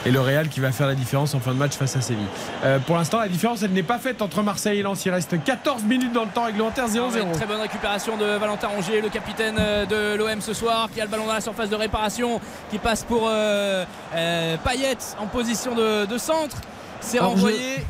Et 0.05 0.11
le 0.11 0.21
Real 0.21 0.49
qui 0.49 0.59
va 0.59 0.71
faire 0.71 0.85
la 0.87 0.93
différence 0.93 1.33
en 1.33 1.39
fin 1.39 1.51
de 1.51 1.57
match 1.57 1.73
face 1.73 1.95
à 1.95 2.01
Séville. 2.01 2.27
Euh, 2.63 2.77
pour 2.79 2.95
l'instant, 2.95 3.19
la 3.19 3.27
différence, 3.27 3.63
elle 3.63 3.71
n'est 3.71 3.81
pas 3.83 3.97
faite 3.97 4.21
entre 4.21 4.43
Marseille 4.43 4.79
et 4.79 4.83
Lens. 4.83 5.03
Il 5.05 5.11
reste 5.11 5.43
14 5.43 5.83
minutes 5.83 6.13
dans 6.13 6.25
le 6.25 6.29
temps 6.29 6.43
réglementaire 6.45 6.87
0-0. 6.87 6.99
Ah 7.15 7.33
Très 7.33 7.45
bonne 7.47 7.61
récupération 7.61 8.15
de 8.15 8.25
Valentin 8.25 8.67
Rongier, 8.67 9.01
le 9.01 9.09
capitaine 9.09 9.55
euh, 9.59 9.85
de 9.85 10.15
l'OM 10.17 10.41
ce 10.41 10.53
soir, 10.53 10.89
qui 10.93 11.01
a 11.01 11.05
le 11.05 11.09
ballon 11.09 11.25
dans 11.25 11.33
la 11.33 11.41
surface 11.41 11.69
de 11.69 11.75
réparation, 11.75 12.39
qui 12.69 12.77
passe 12.77 13.03
pour 13.03 13.27
euh, 13.27 13.83
euh, 14.13 14.57
Payet 14.63 14.97
en 15.19 15.25
position 15.25 15.73
de, 15.73 16.05
de 16.05 16.17
centre. 16.19 16.57
C'est 17.01 17.19
renvoyé. 17.19 17.83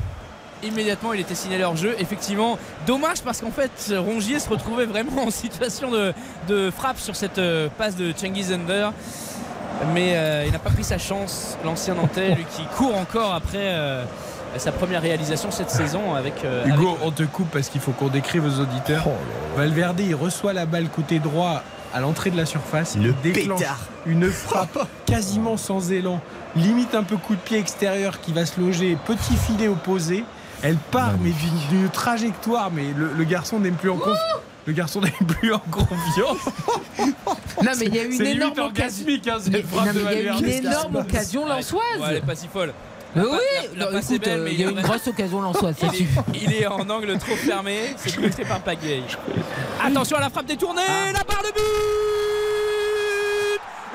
Immédiatement, 0.64 1.14
il 1.14 1.20
était 1.20 1.36
signalé 1.36 1.64
hors 1.64 1.76
jeu. 1.76 1.96
Effectivement, 2.00 2.58
dommage 2.88 3.22
parce 3.22 3.42
qu'en 3.42 3.52
fait, 3.52 3.94
Rongier 3.96 4.40
se 4.40 4.50
retrouvait 4.50 4.86
vraiment 4.86 5.26
en 5.26 5.32
situation 5.32 5.92
de, 5.92 6.14
de 6.48 6.72
frappe 6.72 6.98
sur 6.98 7.16
cette 7.16 7.38
euh, 7.40 7.68
passe 7.78 7.96
de 7.96 8.14
Cengiz 8.16 8.52
Under. 8.54 8.94
Mais 9.94 10.14
euh, 10.16 10.44
il 10.46 10.52
n'a 10.52 10.60
pas 10.60 10.70
pris 10.70 10.84
sa 10.84 10.98
chance, 10.98 11.58
l'ancien 11.64 11.96
Nantais, 11.96 12.36
lui 12.36 12.46
qui 12.56 12.64
court 12.78 12.96
encore 12.96 13.34
après 13.34 13.58
euh, 13.60 14.04
sa 14.58 14.72
première 14.72 15.02
réalisation 15.02 15.52
cette 15.52 15.70
saison 15.70 16.16
avec. 16.16 16.44
euh, 16.46 16.64
avec- 16.64 16.76
Hugo, 16.76 16.98
on 17.04 17.12
te 17.12 17.24
coupe 17.24 17.50
parce 17.52 17.70
qu'il 17.70 17.82
faut 17.82 17.92
qu'on 17.92 18.08
décrive 18.08 18.46
aux 18.46 18.60
auditeurs. 18.60 19.06
Valverde, 19.56 20.00
il 20.00 20.16
reçoit 20.16 20.54
la 20.54 20.66
balle 20.66 20.88
côté 20.90 21.20
droit 21.20 21.62
à 21.94 22.00
l'entrée 22.00 22.30
de 22.32 22.38
la 22.38 22.46
surface. 22.46 22.96
Le 22.96 23.14
il 23.24 23.34
déclenche 23.34 23.60
pétard. 23.60 23.80
une 24.06 24.30
frappe 24.30 24.80
quasiment 25.06 25.58
sans 25.58 25.92
élan, 25.92 26.20
limite 26.56 26.96
un 26.96 27.04
peu 27.04 27.18
coup 27.18 27.36
de 27.36 27.40
pied 27.42 27.58
extérieur 27.60 28.20
qui 28.22 28.34
va 28.34 28.46
se 28.46 28.60
loger, 28.60 28.98
petit 29.06 29.36
filet 29.36 29.68
opposé. 29.68 30.24
Elle 30.64 30.78
part, 30.78 31.12
mais 31.22 31.30
d'une 31.32 31.80
d'une 31.80 31.90
trajectoire, 31.90 32.72
mais 32.72 32.86
le, 32.96 33.12
le 33.14 33.24
garçon 33.26 33.60
n'est 33.60 33.72
plus 33.72 33.90
en 33.90 33.98
confiance. 33.98 34.18
Le 34.68 34.74
garçon 34.74 35.00
n'est 35.02 35.12
plus 35.12 35.54
en 35.54 35.60
confiance. 35.60 36.38
Non, 37.00 37.72
mais 37.78 37.86
il 37.86 37.96
y 37.96 38.00
a 38.00 38.04
eu 38.04 38.14
une 38.16 38.26
énorme 38.26 38.60
occasion. 38.60 39.06
hein, 39.08 39.38
cette 39.40 39.54
Mais- 39.54 39.62
frappe 39.62 39.86
non, 39.88 39.94
mais 39.94 40.00
de 40.00 40.00
il 40.00 40.04
y 40.04 40.08
a 40.08 40.12
eu 40.22 40.26
Valverde. 40.26 40.42
une 40.44 40.50
énorme 40.50 40.96
occasion 40.96 41.46
lançoise. 41.48 41.82
ouais, 42.00 42.06
elle 42.10 42.16
est 42.18 42.22
pas 42.22 42.36
si 42.36 42.48
folle. 42.48 42.74
Mais 43.16 43.22
oui, 43.22 43.30
pa- 43.30 43.38
la- 43.38 43.80
la 43.80 43.86
non, 43.86 43.92
passe 43.98 44.12
est 44.12 44.16
écoute, 44.16 44.26
belle, 44.26 44.40
euh, 44.40 44.44
mais 44.44 44.54
il 44.54 44.60
y 44.60 44.64
a 44.64 44.68
eu 44.68 44.72
une 44.72 44.82
grosse 44.82 45.08
occasion 45.08 45.42
lançoise, 45.42 45.76
il, 45.94 46.02
est, 46.02 46.08
il 46.44 46.54
est 46.54 46.68
en 46.68 46.90
angle 46.90 47.18
trop 47.18 47.36
fermé, 47.38 47.94
c'est 47.96 48.10
filtré 48.10 48.44
par 48.44 48.60
Pagay. 48.60 49.04
Attention 49.82 50.18
à 50.18 50.20
la 50.20 50.30
frappe 50.30 50.48
détournée, 50.48 50.82
la 51.14 51.24
barre 51.24 51.42
de 51.44 51.48
but 51.54 51.62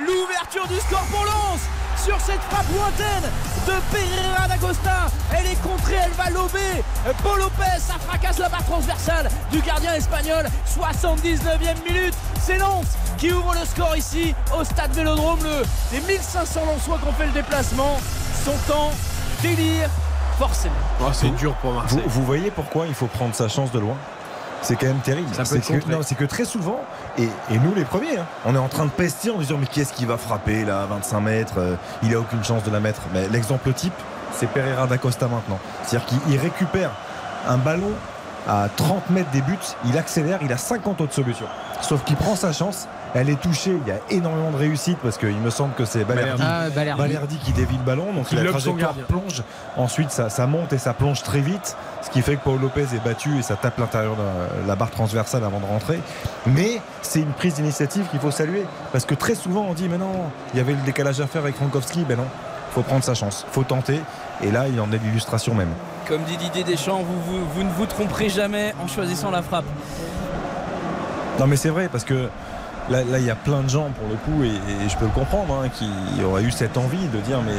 L'ouverture 0.06 0.66
du 0.68 0.76
score 0.76 1.04
pour 1.10 1.24
Lens 1.24 1.60
sur 2.04 2.18
cette 2.20 2.40
frappe 2.42 2.66
lointaine 2.72 3.30
de 3.66 3.72
Pereira 3.92 4.48
d'Agosta. 4.48 5.06
Elle 5.36 5.46
est 5.46 5.62
contrée, 5.62 5.96
elle 6.02 6.12
va 6.12 6.30
lober. 6.30 6.82
Paul 7.22 7.38
Lopez, 7.38 7.78
ça 7.78 7.94
fracasse 7.98 8.38
la 8.38 8.48
barre 8.48 8.64
transversale 8.64 9.28
du 9.52 9.60
gardien 9.60 9.94
espagnol. 9.94 10.46
79e 10.66 11.84
minute, 11.86 12.14
c'est 12.40 12.58
Lens 12.58 12.86
qui 13.18 13.32
ouvre 13.32 13.54
le 13.54 13.66
score 13.66 13.96
ici 13.96 14.34
au 14.58 14.64
stade 14.64 14.92
Vélodrome. 14.92 15.40
Le, 15.42 15.62
les 15.92 16.00
1500 16.00 16.60
Lensois 16.66 16.98
qui 17.02 17.08
ont 17.08 17.12
fait 17.12 17.26
le 17.26 17.32
déplacement 17.32 18.00
sont 18.44 18.72
en 18.72 18.90
délire, 19.42 19.90
forcément. 20.38 20.74
Oh, 21.00 21.10
c'est 21.12 21.30
dur 21.36 21.54
pour 21.56 21.72
Marseille. 21.72 22.00
Vous, 22.06 22.20
vous 22.20 22.26
voyez 22.26 22.50
pourquoi 22.50 22.86
il 22.86 22.94
faut 22.94 23.06
prendre 23.08 23.34
sa 23.34 23.48
chance 23.48 23.70
de 23.72 23.78
loin? 23.78 23.96
C'est 24.62 24.76
quand 24.76 24.86
même 24.86 24.98
terrible. 24.98 25.28
C'est 25.44 25.60
que, 25.60 25.90
non, 25.90 26.00
très 26.28 26.44
souvent, 26.44 26.80
et, 27.18 27.24
et 27.24 27.58
nous 27.58 27.74
les 27.74 27.84
premiers, 27.84 28.18
hein, 28.18 28.26
on 28.44 28.54
est 28.54 28.58
en 28.58 28.68
train 28.68 28.84
de 28.84 28.90
pester 28.90 29.30
en 29.30 29.38
disant 29.38 29.56
mais 29.58 29.66
qui 29.66 29.80
est-ce 29.80 29.92
qui 29.92 30.04
va 30.04 30.16
frapper 30.16 30.64
là 30.64 30.82
à 30.82 30.86
25 30.86 31.20
mètres 31.20 31.54
euh, 31.58 31.76
Il 32.02 32.14
a 32.14 32.20
aucune 32.20 32.44
chance 32.44 32.62
de 32.64 32.70
la 32.70 32.80
mettre. 32.80 33.02
Mais 33.12 33.28
l'exemple 33.28 33.72
type, 33.72 33.94
c'est 34.32 34.48
Pereira 34.48 34.86
d'Acosta 34.86 35.28
maintenant. 35.28 35.58
C'est-à-dire 35.84 36.08
qu'il 36.08 36.38
récupère 36.38 36.90
un 37.48 37.56
ballon 37.56 37.92
à 38.48 38.68
30 38.74 39.10
mètres 39.10 39.30
des 39.30 39.42
buts, 39.42 39.58
il 39.84 39.98
accélère, 39.98 40.40
il 40.42 40.52
a 40.52 40.56
50 40.56 41.00
autres 41.00 41.14
solutions. 41.14 41.46
Sauf 41.82 42.04
qu'il 42.04 42.16
prend 42.16 42.36
sa 42.36 42.52
chance, 42.52 42.88
elle 43.14 43.28
est 43.30 43.40
touchée, 43.40 43.76
il 43.84 43.88
y 43.88 43.90
a 43.92 43.98
énormément 44.10 44.50
de 44.50 44.56
réussite 44.56 44.98
parce 45.02 45.18
qu'il 45.18 45.36
me 45.36 45.50
semble 45.50 45.74
que 45.74 45.84
c'est 45.84 46.04
Balerdi, 46.04 46.42
Ah, 46.44 46.70
Balerdi. 46.70 47.00
Balerdi 47.02 47.36
qui 47.38 47.52
dévie 47.52 47.76
le 47.76 47.82
ballon, 47.82 48.12
donc 48.12 48.30
la 48.32 48.44
trajectoire 48.44 48.94
plonge. 49.08 49.42
Ensuite, 49.76 50.10
ça, 50.10 50.28
ça 50.30 50.46
monte 50.46 50.72
et 50.72 50.78
ça 50.78 50.94
plonge 50.94 51.22
très 51.22 51.40
vite, 51.40 51.76
ce 52.02 52.10
qui 52.10 52.22
fait 52.22 52.36
que 52.36 52.44
Paul 52.44 52.60
Lopez 52.60 52.86
est 52.94 53.04
battu 53.04 53.36
et 53.38 53.42
ça 53.42 53.56
tape 53.56 53.78
l'intérieur 53.78 54.14
de 54.16 54.22
la, 54.22 54.66
la 54.68 54.76
barre 54.76 54.90
transversale 54.90 55.42
avant 55.44 55.58
de 55.60 55.66
rentrer. 55.66 55.98
Mais 56.46 56.80
c'est 57.02 57.20
une 57.20 57.32
prise 57.32 57.54
d'initiative 57.54 58.06
qu'il 58.10 58.20
faut 58.20 58.30
saluer 58.30 58.64
parce 58.92 59.04
que 59.04 59.14
très 59.14 59.34
souvent 59.34 59.66
on 59.68 59.74
dit 59.74 59.88
mais 59.88 59.98
non, 59.98 60.12
il 60.54 60.58
y 60.58 60.60
avait 60.60 60.72
le 60.72 60.82
décalage 60.82 61.20
à 61.20 61.26
faire 61.26 61.42
avec 61.42 61.56
Frankowski, 61.56 62.04
ben 62.08 62.16
non, 62.16 62.26
faut 62.72 62.82
prendre 62.82 63.02
sa 63.02 63.14
chance, 63.14 63.44
faut 63.50 63.64
tenter. 63.64 64.00
Et 64.42 64.50
là, 64.50 64.68
il 64.68 64.80
en 64.80 64.90
est 64.92 64.98
l'illustration 64.98 65.54
même. 65.54 65.68
Comme 66.08 66.22
dit 66.22 66.36
Didier 66.36 66.64
Deschamps, 66.64 67.02
vous, 67.02 67.20
vous, 67.20 67.44
vous 67.54 67.62
ne 67.64 67.70
vous 67.70 67.86
tromperez 67.86 68.28
jamais 68.28 68.72
en 68.82 68.86
choisissant 68.86 69.30
la 69.30 69.42
frappe. 69.42 69.64
Non 71.38 71.46
mais 71.46 71.56
c'est 71.56 71.68
vrai 71.70 71.88
parce 71.90 72.04
que 72.04 72.28
là 72.88 73.04
là, 73.04 73.18
il 73.18 73.24
y 73.24 73.30
a 73.30 73.34
plein 73.36 73.62
de 73.62 73.68
gens 73.68 73.90
pour 73.90 74.08
le 74.08 74.16
coup 74.16 74.42
et, 74.44 74.48
et 74.84 74.88
je 74.88 74.96
peux 74.96 75.04
le 75.04 75.10
comprendre 75.10 75.54
hein, 75.62 75.68
qui 75.68 75.88
auraient 76.24 76.42
eu 76.42 76.50
cette 76.50 76.76
envie 76.76 77.06
de 77.08 77.18
dire 77.20 77.40
mais 77.44 77.52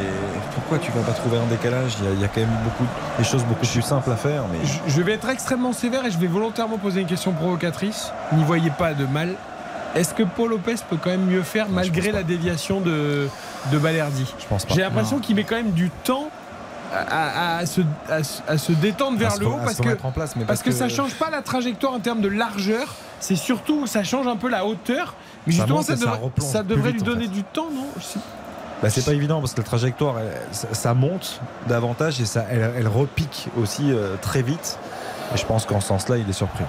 pourquoi 0.55 0.77
tu 0.79 0.91
vas 0.91 1.01
pas 1.01 1.13
trouver 1.13 1.37
un 1.37 1.45
décalage? 1.47 1.93
Il 1.99 2.05
y, 2.05 2.07
a, 2.07 2.11
il 2.13 2.19
y 2.21 2.25
a 2.25 2.27
quand 2.27 2.41
même 2.41 2.49
beaucoup 2.63 2.85
des 3.17 3.23
choses 3.23 3.43
beaucoup 3.43 3.65
plus 3.65 3.81
simples 3.81 4.11
à 4.11 4.15
faire 4.15 4.43
mais 4.51 4.59
Je- 4.65 4.91
Je 4.91 5.01
vais 5.01 5.13
être 5.13 5.29
extrêmement 5.29 5.73
sévère 5.73 6.05
et 6.05 6.11
je 6.11 6.17
vais 6.17 6.27
volontairement 6.27 6.77
poser 6.77 7.01
une 7.01 7.07
question 7.07 7.31
provocatrice. 7.33 8.11
N'y 8.33 8.43
voyez 8.43 8.71
pas 8.71 8.93
de 8.93 9.05
mal. 9.05 9.35
Est-ce 9.93 10.13
que 10.13 10.23
Paul 10.23 10.49
Lopez 10.51 10.75
peut 10.89 10.97
quand 11.01 11.09
même 11.09 11.25
mieux 11.25 11.43
faire 11.43 11.67
malgré 11.69 12.11
la 12.13 12.23
déviation 12.23 12.79
de, 12.79 13.27
de 13.73 13.77
Balerdi? 13.77 14.33
Je 14.39 14.45
pense 14.45 14.65
pas. 14.65 14.73
J'ai 14.73 14.81
l'impression 14.81 15.19
qu'il 15.19 15.35
met 15.35 15.43
quand 15.43 15.57
même 15.57 15.71
du 15.71 15.89
temps 16.05 16.29
à, 16.91 17.65
se, 17.65 17.81
à 18.47 18.57
détendre 18.81 19.17
vers 19.17 19.37
le 19.37 19.47
haut 19.47 19.57
parce 19.63 19.77
que, 19.77 20.05
en 20.05 20.11
place, 20.11 20.35
mais 20.35 20.43
parce 20.45 20.59
parce 20.59 20.61
que, 20.63 20.69
que- 20.69 20.75
ça 20.75 20.89
change 20.89 21.13
pas 21.15 21.29
la 21.29 21.41
trajectoire 21.41 21.93
en 21.93 21.99
termes 21.99 22.21
de 22.21 22.27
largeur. 22.27 22.87
C'est 23.19 23.35
surtout 23.35 23.87
ça 23.87 24.03
change 24.03 24.27
un 24.27 24.35
peu 24.35 24.49
la 24.49 24.65
hauteur. 24.65 25.13
Mais 25.47 25.53
Ça 25.53 25.59
justement, 25.59 25.81
ça 25.81 25.95
devrait, 26.63 26.91
vite, 26.91 27.01
lui 27.01 27.01
en 27.01 27.13
donner 27.13 27.25
fait. 27.25 27.31
du 27.31 27.43
temps, 27.43 27.69
non? 27.73 27.87
Bah, 28.81 28.89
c'est 28.89 29.05
pas 29.05 29.13
évident 29.13 29.39
parce 29.39 29.53
que 29.53 29.61
la 29.61 29.65
trajectoire, 29.67 30.15
elle- 30.19 30.37
ça, 30.51 30.67
ça 30.71 30.93
monte 30.93 31.39
davantage 31.67 32.19
et 32.19 32.25
ça, 32.25 32.45
elle, 32.49 32.71
elle 32.77 32.87
repique 32.87 33.47
aussi 33.59 33.91
euh, 33.91 34.15
très 34.21 34.41
vite. 34.41 34.77
Et 35.33 35.37
je 35.37 35.45
pense 35.45 35.65
qu'en 35.65 35.79
ce 35.79 35.87
sens-là, 35.87 36.17
il 36.17 36.27
est 36.29 36.33
surpris. 36.33 36.63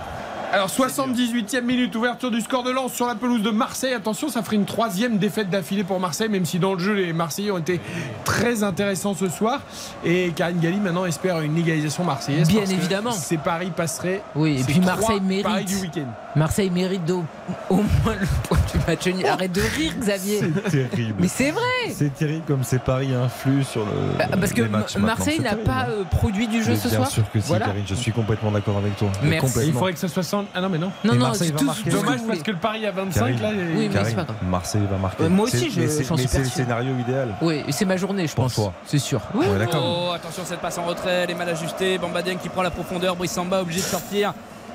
Alors 0.52 0.68
78e 0.68 1.62
minute, 1.62 1.96
ouverture 1.96 2.30
du 2.30 2.42
score 2.42 2.62
de 2.62 2.70
Lens 2.70 2.92
sur 2.92 3.06
la 3.06 3.14
pelouse 3.14 3.42
de 3.42 3.48
Marseille. 3.50 3.94
Attention, 3.94 4.28
ça 4.28 4.42
ferait 4.42 4.56
une 4.56 4.66
troisième 4.66 5.16
défaite 5.16 5.48
d'affilée 5.48 5.82
pour 5.82 5.98
Marseille, 5.98 6.28
même 6.28 6.44
si 6.44 6.58
dans 6.58 6.74
le 6.74 6.78
jeu 6.78 6.92
les 6.92 7.14
Marseillais 7.14 7.50
ont 7.50 7.56
été 7.56 7.80
très 8.26 8.62
intéressants 8.62 9.14
ce 9.14 9.30
soir. 9.30 9.60
Et 10.04 10.30
Karine 10.36 10.60
Galli 10.60 10.76
maintenant 10.78 11.06
espère 11.06 11.40
une 11.40 11.56
égalisation 11.56 12.04
marseillaise. 12.04 12.48
Bien 12.48 12.58
parce 12.60 12.70
que 12.70 12.74
évidemment. 12.76 13.12
Ces 13.12 13.38
paris 13.38 13.72
passeraient. 13.74 14.20
Oui, 14.34 14.58
et 14.60 14.64
puis 14.64 14.78
Marseille 14.80 15.06
paris 15.06 15.20
mérite. 15.22 15.68
du 15.68 15.76
week-end. 15.76 16.06
Marseille 16.36 16.70
mérite 16.70 17.04
d'au- 17.06 17.24
au 17.70 17.76
moins 17.76 18.14
le 18.20 18.26
point 18.42 18.58
du 18.72 18.78
match 18.86 19.06
nul. 19.06 19.26
Arrête 19.26 19.52
de 19.52 19.60
rire, 19.62 19.92
Xavier. 19.98 20.40
C'est 20.68 20.90
terrible. 20.90 21.14
Mais 21.18 21.28
c'est 21.28 21.50
vrai. 21.50 21.62
C'est 21.94 22.14
terrible 22.14 22.44
comme 22.46 22.62
ces 22.62 22.78
paris 22.78 23.14
influent 23.14 23.64
sur 23.64 23.86
le. 23.86 24.18
Bah, 24.18 24.24
Parce 24.38 24.52
que 24.52 24.62
matchs. 24.62 24.96
Marseille 24.96 25.40
n'a 25.40 25.56
pas 25.56 25.86
euh, 25.88 26.04
produit 26.04 26.46
du 26.46 26.62
jeu 26.62 26.72
Mais 26.72 26.76
ce 26.76 26.88
bien 26.88 26.96
soir. 26.98 27.08
sûr 27.10 27.24
que 27.32 27.40
si, 27.40 27.48
Voilà. 27.48 27.66
Karine, 27.66 27.84
je 27.86 27.94
suis 27.94 28.12
complètement 28.12 28.50
d'accord 28.50 28.76
avec 28.76 28.96
toi. 28.98 29.08
Merci. 29.22 29.46
Complètement. 29.46 29.62
Il 29.68 29.72
faudrait 29.72 29.92
que 29.94 29.98
ça 29.98 30.08
soit 30.08 30.22
60. 30.44 30.48
Ah 30.54 30.60
non, 30.60 30.68
mais 30.68 30.78
non. 30.78 30.92
Non, 31.04 31.14
non, 31.14 31.20
Marseille 31.26 31.50
va 31.52 31.58
tout, 31.58 31.64
marquer. 31.64 31.82
tout 31.84 31.90
ce 31.90 31.96
que 31.96 32.04
Dommage 32.04 32.20
parce 32.26 32.42
que 32.42 32.50
le 32.50 32.56
pari 32.56 32.86
à 32.86 32.90
25 32.92 33.20
Karine. 33.20 33.40
là. 33.42 33.48
est- 33.50 33.76
Oui, 33.76 33.88
mais 33.92 34.00
pas 34.00 34.10
grave. 34.12 34.26
Marseille 34.48 34.82
va 34.90 34.96
marquer. 34.98 35.22
Euh, 35.24 35.28
moi 35.28 35.44
aussi, 35.46 35.58
C'est- 35.58 35.70
je- 35.82 35.86
c'est- 35.88 36.04
j'en 36.04 36.16
suis 36.16 36.24
Mais 36.26 36.30
c'est 36.30 36.38
le 36.38 36.44
scénario 36.44 36.92
idéal. 36.98 37.34
Oui, 37.42 37.62
c'est 37.70 37.84
ma 37.84 37.96
journée, 37.96 38.26
je 38.26 38.34
pense. 38.34 38.54
toi. 38.54 38.72
C'est 38.86 38.98
sûr. 38.98 39.20
Ouais, 39.34 39.46
d'accord. 39.58 40.08
Oh, 40.08 40.12
attention 40.12 40.42
cette 40.44 40.60
passe 40.60 40.78
en 40.78 40.84
retrait, 40.84 41.10
elle 41.24 41.30
est 41.30 41.34
mal 41.34 41.48
ajustée. 41.48 41.98
Bamba 41.98 42.22
Dieng 42.22 42.36
qui 42.38 42.48
prend 42.48 42.62
la 42.62 42.70
profondeur. 42.70 43.16
Brice 43.16 43.32
Samba 43.32 43.60
obligé 43.62 43.80
de 43.80 43.86
sortir 43.86 44.32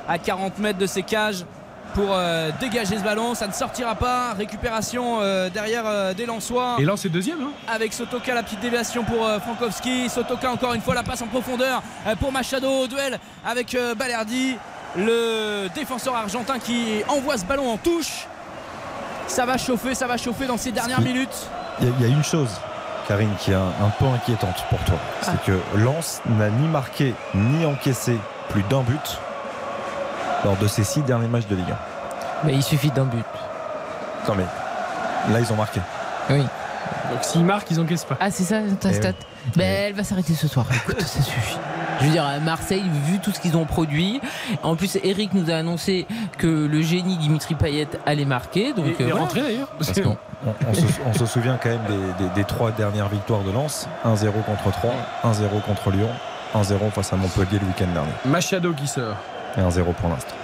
à 0.07 0.17
40 0.17 0.57
mètres 0.59 0.79
de 0.79 0.85
ses 0.87 1.03
cages. 1.03 1.45
pour 1.93 2.09
euh, 2.11 2.51
dégager 2.59 2.97
ce 2.97 3.03
ballon. 3.03 3.33
Ça 3.33 3.47
ne 3.47 3.53
sortira 3.53 3.95
pas. 3.95 4.33
Récupération 4.33 5.19
euh, 5.21 5.49
derrière 5.49 5.83
euh, 5.87 6.13
des 6.13 6.25
Lensois. 6.27 6.75
Et 6.79 6.83
là, 6.85 6.93
c'est 6.95 7.09
deuxième. 7.09 7.41
Hein 7.41 7.51
avec 7.73 7.93
Sotoka, 7.93 8.35
la 8.35 8.43
petite 8.43 8.59
déviation 8.59 9.03
pour 9.03 9.25
euh, 9.25 9.39
Frankowski. 9.39 10.07
Sotoka, 10.09 10.51
encore 10.51 10.73
une 10.73 10.81
fois, 10.81 10.93
la 10.93 11.01
passe 11.01 11.21
en 11.23 11.27
profondeur 11.27 11.81
euh, 12.05 12.15
pour 12.15 12.31
Machado. 12.31 12.85
Duel 12.87 13.17
avec 13.43 13.73
euh, 13.73 13.95
Balerdi, 13.95 14.57
le 14.97 15.67
défenseur 15.75 16.15
argentin 16.15 16.59
qui 16.59 17.03
envoie 17.07 17.37
ce 17.37 17.45
ballon 17.45 17.71
en 17.71 17.77
touche. 17.77 18.27
Ça 19.27 19.45
va 19.45 19.57
chauffer, 19.57 19.93
ça 19.95 20.07
va 20.07 20.17
chauffer 20.17 20.45
dans 20.47 20.57
ces 20.57 20.71
dernières 20.71 21.01
minutes. 21.01 21.49
Il 21.79 21.87
y, 21.87 21.89
a- 21.91 21.93
il 21.99 22.01
y 22.07 22.11
a 22.11 22.13
une 22.15 22.23
chose, 22.23 22.49
Karine, 23.07 23.33
qui 23.39 23.51
est 23.51 23.55
un, 23.55 23.59
un 23.85 23.89
peu 23.99 24.05
inquiétante 24.05 24.63
pour 24.69 24.79
toi. 24.79 24.95
C'est 25.21 25.31
Ah. 25.31 25.45
que 25.45 25.59
Lens 25.77 26.21
n'a 26.25 26.49
ni 26.49 26.67
marqué 26.67 27.13
ni 27.35 27.65
encaissé 27.65 28.17
plus 28.49 28.63
d'un 28.63 28.81
but 28.81 29.19
lors 30.45 30.55
de 30.55 30.67
ces 30.67 30.83
six 30.83 31.01
derniers 31.01 31.27
matchs 31.27 31.47
de 31.47 31.55
Ligue 31.55 31.71
1. 31.71 31.75
Mais 32.45 32.53
il 32.53 32.63
suffit 32.63 32.91
d'un 32.91 33.05
but. 33.05 33.25
Non 34.27 34.35
mais 34.35 34.45
là 35.33 35.39
ils 35.39 35.51
ont 35.51 35.55
marqué. 35.55 35.81
Oui. 36.29 36.43
Donc 37.11 37.23
s'ils 37.23 37.43
marquent, 37.45 37.71
ils 37.71 37.79
encaissent 37.79 38.05
pas. 38.05 38.17
Ah, 38.19 38.31
c'est 38.31 38.43
ça 38.43 38.59
ta 38.79 38.89
Eh 38.89 38.93
stat 38.93 39.09
oui. 39.09 39.51
Ben, 39.55 39.63
Elle 39.87 39.93
va 39.93 40.03
s'arrêter 40.03 40.33
ce 40.33 40.47
soir. 40.47 40.65
Écoute, 40.73 41.01
ça 41.01 41.21
suffit. 41.21 41.57
Je 41.99 42.05
veux 42.05 42.11
dire, 42.11 42.25
à 42.25 42.37
Marseille, 42.39 42.83
vu 43.05 43.17
tout 43.19 43.31
ce 43.31 43.39
qu'ils 43.39 43.57
ont 43.57 43.65
produit, 43.65 44.21
en 44.61 44.75
plus, 44.75 44.97
Eric 45.03 45.33
nous 45.33 45.49
a 45.49 45.55
annoncé 45.55 46.05
que 46.37 46.45
le 46.47 46.81
génie 46.81 47.17
Dimitri 47.17 47.55
Payet 47.55 47.87
allait 48.05 48.25
marquer. 48.25 48.73
Donc, 48.73 48.85
il 48.85 48.91
est 48.91 49.01
euh, 49.01 49.05
voilà. 49.07 49.21
rentré, 49.21 49.41
d'ailleurs. 49.41 49.69
Parce 49.69 49.91
qu'on- 49.99 50.17
On, 50.45 50.53
on 50.69 50.73
se, 50.75 50.81
on 51.07 51.13
se 51.13 51.25
souvient 51.25 51.57
quand 51.61 51.69
même 51.69 51.79
des, 51.87 52.23
des- 52.25 52.29
des 52.35 52.43
trois 52.43 52.69
dernières 52.71 53.09
victoires 53.09 53.41
de 53.41 53.51
Lens 53.51 53.87
1-0 54.05 54.31
contre 54.45 54.71
3, 54.71 54.93
1-0 55.23 55.61
contre 55.65 55.89
Lyon, 55.89 56.09
1-0 56.53 56.91
face 56.91 57.11
à 57.11 57.15
Montpellier 57.15 57.57
le 57.59 57.65
week-end 57.67 57.87
dernier. 57.91 58.11
Machado 58.25 58.71
qui 58.73 58.85
sort. 58.87 59.15
Et 59.57 59.61
1-0 59.61 59.93
pour 59.95 60.09
l'instant. 60.09 60.35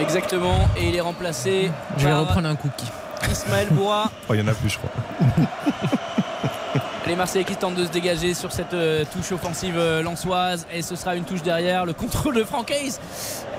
Exactement. 0.00 0.66
Et 0.78 0.88
il 0.88 0.96
est 0.96 1.00
remplacé 1.02 1.70
Je 1.98 2.04
vais 2.06 2.10
par 2.10 2.20
reprendre 2.20 2.48
un 2.48 2.56
cookie. 2.56 2.90
Ismaël 3.30 3.68
Boura. 3.72 4.10
Oh, 4.28 4.34
il 4.34 4.40
y 4.40 4.42
en 4.42 4.48
a 4.48 4.54
plus, 4.54 4.70
je 4.70 4.78
crois. 4.78 4.90
Les 7.06 7.16
Marseillais 7.16 7.44
qui 7.44 7.54
tentent 7.54 7.74
de 7.74 7.84
se 7.84 7.90
dégager 7.90 8.32
sur 8.32 8.50
cette 8.50 8.72
euh, 8.72 9.04
touche 9.12 9.30
offensive 9.32 9.76
euh, 9.76 10.02
lançoise 10.02 10.66
et 10.72 10.80
ce 10.80 10.96
sera 10.96 11.14
une 11.16 11.24
touche 11.24 11.42
derrière. 11.42 11.84
Le 11.84 11.92
contrôle 11.92 12.34
de 12.34 12.44
Franck 12.44 12.70
Hayes, 12.70 12.94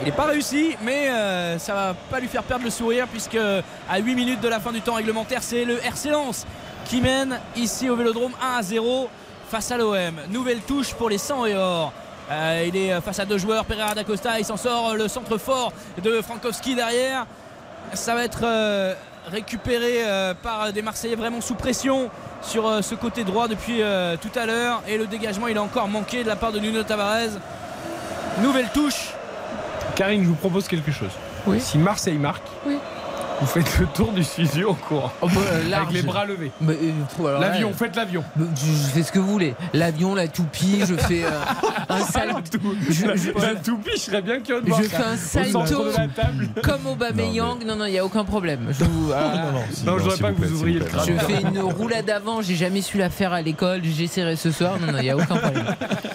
il 0.01 0.05
n'est 0.05 0.11
pas 0.11 0.25
réussi, 0.25 0.75
mais 0.81 1.09
euh, 1.09 1.59
ça 1.59 1.75
va 1.75 1.93
pas 2.09 2.19
lui 2.19 2.27
faire 2.27 2.41
perdre 2.41 2.63
le 2.63 2.71
sourire 2.71 3.07
puisque 3.07 3.37
à 3.37 3.99
8 3.99 4.15
minutes 4.15 4.41
de 4.41 4.47
la 4.47 4.59
fin 4.59 4.71
du 4.71 4.81
temps 4.81 4.95
réglementaire, 4.95 5.43
c'est 5.43 5.63
le 5.63 5.77
RC 5.77 6.09
Lens 6.09 6.47
qui 6.85 7.01
mène 7.01 7.39
ici 7.55 7.87
au 7.87 7.95
Vélodrome 7.95 8.33
1 8.41 8.57
à 8.57 8.63
0 8.63 9.09
face 9.49 9.71
à 9.71 9.77
l'OM. 9.77 10.15
Nouvelle 10.31 10.61
touche 10.61 10.95
pour 10.95 11.09
les 11.09 11.19
100 11.19 11.45
et 11.45 11.55
or. 11.55 11.93
Euh, 12.31 12.65
il 12.67 12.75
est 12.75 12.99
face 13.01 13.19
à 13.19 13.25
deux 13.25 13.37
joueurs, 13.37 13.65
Pereira 13.65 13.93
d'Acosta, 13.93 14.39
il 14.39 14.45
s'en 14.45 14.57
sort 14.57 14.89
euh, 14.89 14.95
le 14.95 15.07
centre 15.07 15.37
fort 15.37 15.71
de 16.03 16.21
Frankowski 16.21 16.73
derrière. 16.73 17.27
Ça 17.93 18.15
va 18.15 18.23
être 18.23 18.43
récupéré 19.27 20.03
euh, 20.03 20.33
par 20.33 20.71
des 20.73 20.81
Marseillais 20.81 21.15
vraiment 21.15 21.41
sous 21.41 21.55
pression 21.55 22.09
sur 22.41 22.67
euh, 22.67 22.81
ce 22.81 22.95
côté 22.95 23.23
droit 23.23 23.47
depuis 23.47 23.81
euh, 23.81 24.17
tout 24.17 24.37
à 24.37 24.45
l'heure. 24.45 24.81
Et 24.87 24.97
le 24.97 25.07
dégagement, 25.07 25.47
il 25.47 25.57
a 25.57 25.63
encore 25.63 25.87
manqué 25.87 26.23
de 26.23 26.27
la 26.27 26.35
part 26.35 26.51
de 26.51 26.59
Nuno 26.59 26.83
Tavares. 26.83 27.39
Nouvelle 28.41 28.69
touche. 28.73 29.13
Karine, 29.95 30.23
je 30.23 30.27
vous 30.27 30.35
propose 30.35 30.67
quelque 30.67 30.91
chose. 30.91 31.11
Oui. 31.47 31.59
Si 31.59 31.77
Marseille 31.77 32.17
marque, 32.17 32.47
Oui. 32.65 32.77
Vous 33.41 33.47
faites 33.47 33.79
le 33.79 33.85
tour 33.87 34.11
du 34.13 34.23
studio 34.23 34.71
en 34.71 34.73
courant. 34.75 35.11
Oh, 35.21 35.27
bah. 35.27 35.77
Avec 35.77 35.91
les 35.91 36.01
bras 36.01 36.25
levés. 36.25 36.51
Mais, 36.61 36.73
euh, 37.19 37.39
L'avion, 37.39 37.69
euh, 37.69 37.73
faites 37.73 37.95
l'avion. 37.95 38.23
je, 38.37 38.43
je 38.65 38.87
fais 38.93 39.03
ce 39.03 39.11
que 39.11 39.19
vous 39.19 39.27
voulez. 39.31 39.55
L'avion, 39.73 40.15
la 40.15 40.27
toupie, 40.27 40.81
je 40.87 40.95
fais 40.95 41.23
euh, 41.25 41.29
un 41.89 41.99
salto. 42.05 42.59
Je, 42.89 42.93
je- 42.93 43.31
La 43.41 43.55
toupie, 43.55 43.91
je 43.95 43.99
serais 43.99 44.21
bien 44.21 44.39
curieux 44.39 44.61
de 44.61 44.67
voir 44.69 44.81
je 44.81 44.87
ça. 44.87 44.97
fais 44.97 45.03
un 45.03 45.17
salto 45.51 45.85
comme 46.63 46.87
Aubameyang. 46.87 47.63
Non, 47.65 47.75
non, 47.75 47.85
il 47.85 47.91
n'y 47.91 47.99
a 47.99 48.05
aucun 48.05 48.23
problème. 48.23 48.67
Je 48.77 48.83
vous- 48.85 49.11
ah, 49.13 49.31
non, 49.51 49.51
non, 49.51 49.59
Non, 49.91 49.97
je 49.97 50.03
voudrais 50.03 50.17
pas 50.17 50.31
que 50.31 50.41
vous 50.41 50.53
ouvriez 50.53 50.79
le 50.79 50.85
Je 50.85 51.13
fais 51.25 51.41
une 51.41 51.59
roulade 51.59 52.09
avant, 52.09 52.41
j'ai 52.41 52.55
jamais 52.55 52.81
su 52.81 52.97
la 52.97 53.09
faire 53.09 53.33
à 53.33 53.41
l'école, 53.41 53.81
j'essaierai 53.83 54.35
ce 54.35 54.51
soir. 54.51 54.77
Non, 54.79 54.91
non, 54.93 54.99
il 54.99 55.03
n'y 55.03 55.09
a 55.09 55.15
aucun 55.17 55.35
problème. 55.37 55.65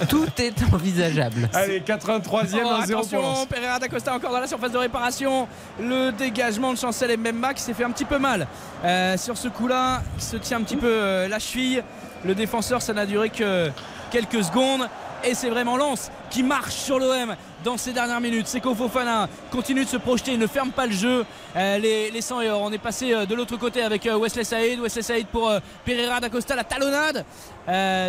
Tout 0.09 0.27
est 0.39 0.55
envisageable. 0.73 1.49
Allez, 1.53 1.81
83e, 1.81 2.21
Oh, 2.33 2.37
1-0 2.37 2.63
pour 2.63 2.81
attention, 2.83 3.23
Lens. 3.23 3.47
Pereira 3.47 3.79
d'Acosta 3.79 4.15
encore 4.15 4.33
dans 4.33 4.41
la 4.41 4.47
surface 4.47 4.73
de 4.73 4.79
réparation. 4.79 5.47
Le 5.81 6.11
dégagement 6.13 6.73
de 6.73 6.79
Chancel 6.79 7.10
et 7.11 7.17
Memba 7.17 7.55
qui 7.55 7.63
s'est 7.63 7.75
fait 7.75 7.85
un 7.85 7.91
petit 7.91 8.05
peu 8.05 8.19
mal 8.19 8.47
euh, 8.85 9.17
sur 9.17 9.37
ce 9.37 9.49
coup-là. 9.49 10.03
qui 10.19 10.25
se 10.25 10.37
tient 10.37 10.59
un 10.59 10.63
petit 10.63 10.77
peu 10.77 10.91
euh, 10.91 11.29
la 11.29 11.39
cheville. 11.39 11.83
Le 12.25 12.35
défenseur, 12.35 12.83
ça 12.83 12.93
n'a 12.93 13.07
duré 13.07 13.31
que 13.31 13.71
quelques 14.11 14.45
secondes. 14.45 14.89
Et 15.25 15.35
c'est 15.35 15.51
vraiment 15.51 15.77
Lens 15.77 16.11
qui 16.31 16.43
marche 16.43 16.75
sur 16.75 16.99
l'OM 16.99 17.35
dans 17.65 17.77
ces 17.77 17.93
dernières 17.93 18.21
minutes. 18.21 18.47
Seko 18.47 18.75
Fofana 18.75 19.29
continue 19.51 19.85
de 19.85 19.89
se 19.89 19.97
projeter, 19.97 20.37
ne 20.37 20.47
ferme 20.47 20.71
pas 20.71 20.87
le 20.87 20.93
jeu. 20.93 21.25
Euh, 21.57 21.79
les, 21.79 22.11
les 22.11 22.21
100 22.21 22.41
et 22.43 22.51
or. 22.51 22.63
On 22.63 22.73
est 22.73 22.79
passé 22.79 23.13
euh, 23.13 23.27
de 23.27 23.35
l'autre 23.35 23.57
côté 23.57 23.83
avec 23.83 24.07
euh, 24.07 24.17
Wesley 24.17 24.45
Saïd. 24.45 24.81
Wesley 24.81 25.03
Saïd 25.03 25.27
pour 25.27 25.53
Pereira 25.85 26.21
d'Acosta, 26.21 26.55
la 26.57 26.65
talonnade 26.65 27.25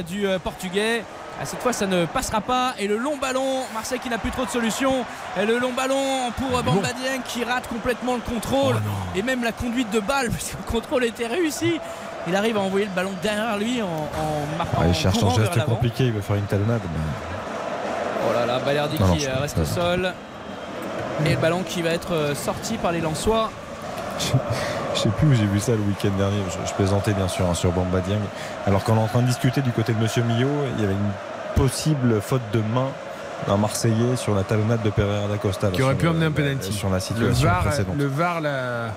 du 0.08 0.26
Portugais. 0.44 1.04
Ah, 1.40 1.46
Cette 1.46 1.62
fois, 1.62 1.74
ça 1.74 1.86
ne 1.86 2.06
passera 2.06 2.42
pas. 2.42 2.74
Et 2.80 2.88
le 2.88 2.98
long 2.98 3.18
ballon, 3.18 3.62
Marseille 3.74 4.00
qui 4.00 4.10
n'a 4.10 4.18
plus 4.18 4.32
trop 4.32 4.46
de 4.46 4.50
solutions. 4.50 5.06
Et 5.40 5.46
le 5.46 5.60
long 5.60 5.72
ballon 5.74 6.32
pour 6.38 6.62
Bamba 6.64 6.90
Dieng 6.94 7.22
qui 7.26 7.44
rate 7.44 7.68
complètement 7.68 8.16
le 8.16 8.22
contrôle. 8.22 8.76
et 9.16 9.22
même 9.22 9.44
la 9.44 9.52
conduite 9.52 9.90
de 9.92 10.00
balle, 10.00 10.30
parce 10.32 10.50
que 10.52 10.58
le 10.58 10.72
contrôle 10.72 11.04
était 11.06 11.28
réussi. 11.28 11.80
Il 12.28 12.36
arrive 12.36 12.58
à 12.58 12.62
envoyer 12.62 12.86
le 12.86 12.92
ballon 12.92 13.12
derrière 13.22 13.58
lui 13.58 13.82
en, 13.82 13.86
en 13.88 14.58
marquant. 14.58 14.78
Ah, 14.82 14.86
il 14.86 14.90
en 14.92 14.94
cherche 14.94 15.18
vers 15.20 15.36
geste 15.54 15.66
compliqué, 15.66 16.06
il 16.06 16.12
veut 16.14 16.22
faire 16.22 16.36
une 16.36 16.46
talonnade. 16.46 16.82
mais- 16.84 17.41
Oh 18.30 18.34
là 18.34 18.46
là, 18.46 18.60
Balerdi 18.60 18.98
Non, 19.00 19.14
qui 19.14 19.22
je- 19.22 19.30
euh, 19.30 19.40
reste 19.42 19.58
au 19.60 19.66
sol. 19.66 20.14
Et 21.26 21.30
le 21.32 21.38
ballon 21.38 21.62
qui 21.64 21.82
va 21.82 21.90
être 21.92 22.14
euh, 22.14 22.36
sorti 22.36 22.78
par 22.78 22.92
les 22.92 23.02
Lensois. 23.02 23.50
Je 24.94 25.00
sais 25.00 25.10
plus 25.10 25.28
où 25.28 25.34
j'ai 25.34 25.46
vu 25.46 25.60
ça 25.60 25.72
le 25.72 25.80
week-end 25.80 26.10
dernier. 26.18 26.38
Je, 26.50 26.68
je 26.70 26.74
plaisantais 26.74 27.14
bien 27.14 27.28
sûr 27.28 27.46
hein, 27.50 27.54
sur 27.54 27.72
Bamba 27.72 28.00
Dieng. 28.02 28.20
Alors 28.68 28.84
qu'on 28.84 28.96
est 28.96 29.00
en 29.02 29.08
train 29.08 29.22
de 29.22 29.28
discuter 29.28 29.62
du 29.62 29.72
côté 29.72 29.94
de 29.94 30.00
Monsieur 30.00 30.24
Millot, 30.24 30.50
il 30.78 30.82
y 30.82 30.86
avait 30.86 30.94
une 30.94 31.12
possible 31.56 32.22
faute 32.22 32.42
de 32.54 32.60
main 32.60 32.88
d'un 33.48 33.58
Marseillais 33.58 34.16
sur 34.18 34.36
la 34.36 34.44
talonnade 34.44 34.82
de 34.84 34.90
Pereira 34.90 35.28
da 35.28 35.38
Costa. 35.38 35.70
Qui 35.70 35.82
aurait 35.82 35.96
pu 35.96 36.04
le- 36.06 36.12
amener 36.12 36.26
un 36.28 36.32
penalty. 36.32 36.72
Sur 36.74 36.90
la 36.90 36.96
Le 36.96 37.02
situation 37.02 37.48
VAR, 37.48 37.62
précédente. 37.64 37.96
le 37.98 38.06
VAR 38.06 38.42
l'a 38.42 38.88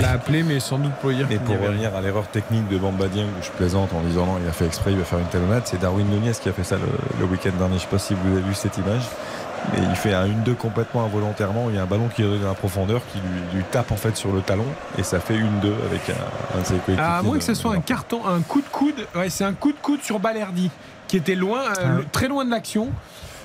l'a 0.00 0.10
appelé, 0.12 0.42
mais 0.42 0.60
sans 0.60 0.78
doute 0.78 0.92
pour 1.00 1.10
dire 1.10 1.26
Et 1.30 1.36
pour 1.38 1.58
revenir 1.58 1.94
à 1.94 2.00
l'erreur 2.00 2.26
technique 2.28 2.68
de 2.68 2.78
Bamba 2.78 3.08
Dieng, 3.08 3.24
où 3.26 3.42
je 3.42 3.50
plaisante 3.50 3.92
en 3.92 4.00
disant 4.02 4.26
non, 4.26 4.38
il 4.42 4.48
a 4.48 4.52
fait 4.52 4.66
exprès, 4.66 4.92
il 4.92 4.98
va 4.98 5.04
faire 5.04 5.18
une 5.18 5.26
talonnade, 5.26 5.62
c'est 5.66 5.80
Darwin 5.80 6.06
Nunez 6.06 6.32
qui 6.40 6.48
a 6.48 6.52
fait 6.52 6.64
ça 6.64 6.76
le, 6.76 6.86
le 7.20 7.24
week-end 7.26 7.50
dernier. 7.58 7.76
Je 7.76 7.82
sais 7.82 7.86
pas 7.88 7.98
si 7.98 8.14
vous 8.14 8.32
avez 8.32 8.42
vu 8.42 8.54
cette 8.54 8.76
image. 8.78 9.02
Mais 9.72 9.78
il 9.88 9.96
fait 9.96 10.12
un 10.12 10.26
1-2 10.26 10.56
complètement 10.56 11.04
involontairement. 11.06 11.70
Il 11.70 11.76
y 11.76 11.78
a 11.78 11.82
un 11.84 11.86
ballon 11.86 12.08
qui 12.14 12.20
est 12.22 12.38
dans 12.38 12.48
la 12.48 12.52
profondeur 12.54 13.00
qui 13.10 13.18
lui, 13.18 13.58
lui 13.58 13.64
tape 13.70 13.92
en 13.92 13.96
fait 13.96 14.14
sur 14.14 14.30
le 14.30 14.42
talon 14.42 14.66
et 14.98 15.02
ça 15.02 15.20
fait 15.20 15.38
1-2 15.38 15.40
avec 15.88 16.10
un, 16.10 16.58
un 16.58 16.60
de 16.60 16.66
ses 16.66 16.74
coéquipiers. 16.74 17.00
À 17.02 17.22
moins 17.22 17.38
que 17.38 17.44
ce 17.44 17.54
soit 17.54 17.72
un 17.72 17.80
carton, 17.80 18.20
un 18.26 18.42
coup 18.42 18.60
de 18.60 18.68
coude. 18.68 19.06
Ouais, 19.14 19.30
c'est 19.30 19.44
un 19.44 19.54
coup 19.54 19.72
de 19.72 19.78
coude 19.80 20.02
sur 20.02 20.18
Balerdi 20.20 20.70
qui 21.08 21.16
était 21.16 21.34
loin, 21.34 21.60
euh, 21.60 22.00
Ah. 22.00 22.04
très 22.12 22.28
loin 22.28 22.44
de 22.44 22.50
l'action. 22.50 22.88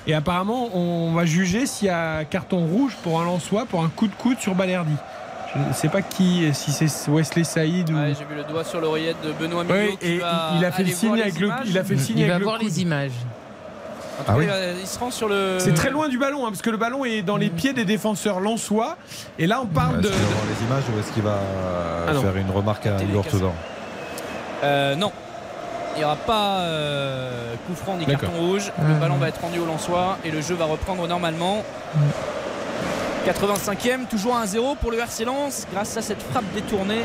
Et 0.06 0.12
apparemment, 0.14 0.68
on 0.76 1.12
va 1.12 1.24
juger 1.24 1.64
s'il 1.64 1.86
y 1.86 1.90
a 1.90 2.24
carton 2.24 2.66
rouge 2.66 2.96
pour 3.02 3.18
un 3.20 3.24
Lensois 3.24 3.64
pour 3.64 3.82
un 3.82 3.88
coup 3.88 4.06
de 4.06 4.14
coude 4.14 4.38
sur 4.40 4.54
Balerdi. 4.54 4.92
Je 5.54 5.68
ne 5.68 5.72
sais 5.72 5.88
pas 5.88 6.00
qui, 6.02 6.48
si 6.54 6.70
c'est 6.70 7.10
Wesley 7.10 7.42
Saïd 7.44 7.90
ou. 7.90 7.94
Ouais, 7.96 8.14
J'ai 8.16 8.24
vu 8.24 8.36
le 8.36 8.44
doigt 8.44 8.62
sur 8.64 8.80
l'oreillette 8.80 9.16
de 9.24 9.32
Benoît 9.32 9.64
Millot. 9.64 9.74
Ouais, 9.74 9.98
et 10.00 10.18
va 10.18 10.52
il 10.56 10.64
a 10.64 10.70
fait 10.70 10.84
le 10.84 10.90
signe 10.90 11.20
avec 11.20 11.40
le- 11.40 11.50
il 11.66 11.76
a 11.76 11.82
fait 11.84 11.94
le 11.94 12.00
signe 12.00 12.18
Il 12.18 12.22
avec 12.22 12.32
va 12.34 12.38
le 12.38 12.44
voir 12.44 12.58
coude. 12.58 12.66
les 12.68 12.80
images. 12.82 13.10
En 14.20 14.22
tout 14.22 14.28
Ah 14.28 14.32
cas, 14.34 14.38
oui. 14.38 14.78
il 14.82 14.86
se 14.86 14.98
rend 14.98 15.10
sur 15.10 15.28
le. 15.28 15.56
C'est 15.58 15.74
très 15.74 15.90
loin 15.90 16.08
du 16.08 16.18
ballon, 16.18 16.44
hein, 16.46 16.50
parce 16.50 16.62
que 16.62 16.70
le 16.70 16.76
ballon 16.76 17.04
est 17.04 17.22
dans 17.22 17.36
les 17.38 17.48
pieds 17.48 17.72
des 17.72 17.84
défenseurs 17.84 18.38
lensois. 18.38 18.96
Et 19.38 19.46
là, 19.46 19.60
on 19.62 19.66
parle 19.66 19.94
Est-ce 20.00 20.02
de. 20.02 20.08
qu'il 20.08 20.18
va 20.20 20.26
voir 20.28 20.44
les 20.46 20.66
images 20.66 20.82
ou 20.94 21.00
est-ce 21.00 21.12
qu'il 21.12 21.22
va 21.22 21.38
Ah 22.08 22.12
non. 22.12 22.20
faire 22.22 22.36
une 22.36 22.50
remarque 22.50 22.86
à 22.86 23.02
Igor 23.02 23.24
Euh, 24.62 24.94
non. 24.94 25.10
Il 25.96 25.98
n'y 25.98 26.04
aura 26.04 26.16
pas 26.16 26.58
euh, 26.60 27.54
coup 27.66 27.74
franc 27.74 27.96
ni 27.96 28.06
carton 28.06 28.30
rouge. 28.38 28.70
Le 28.86 28.94
ballon 29.00 29.16
va 29.16 29.28
être 29.28 29.40
rendu 29.40 29.58
au 29.58 29.66
Lensois 29.66 30.18
et 30.24 30.30
le 30.30 30.40
jeu 30.40 30.54
va 30.54 30.66
reprendre 30.66 31.08
normalement. 31.08 31.64
85e, 33.26 34.06
toujours 34.08 34.34
1-0 34.36 34.76
pour 34.80 34.90
le 34.90 34.98
RC 34.98 35.24
Lens 35.24 35.66
grâce 35.72 35.96
à 35.96 36.02
cette 36.02 36.22
frappe 36.22 36.44
détournée 36.54 37.02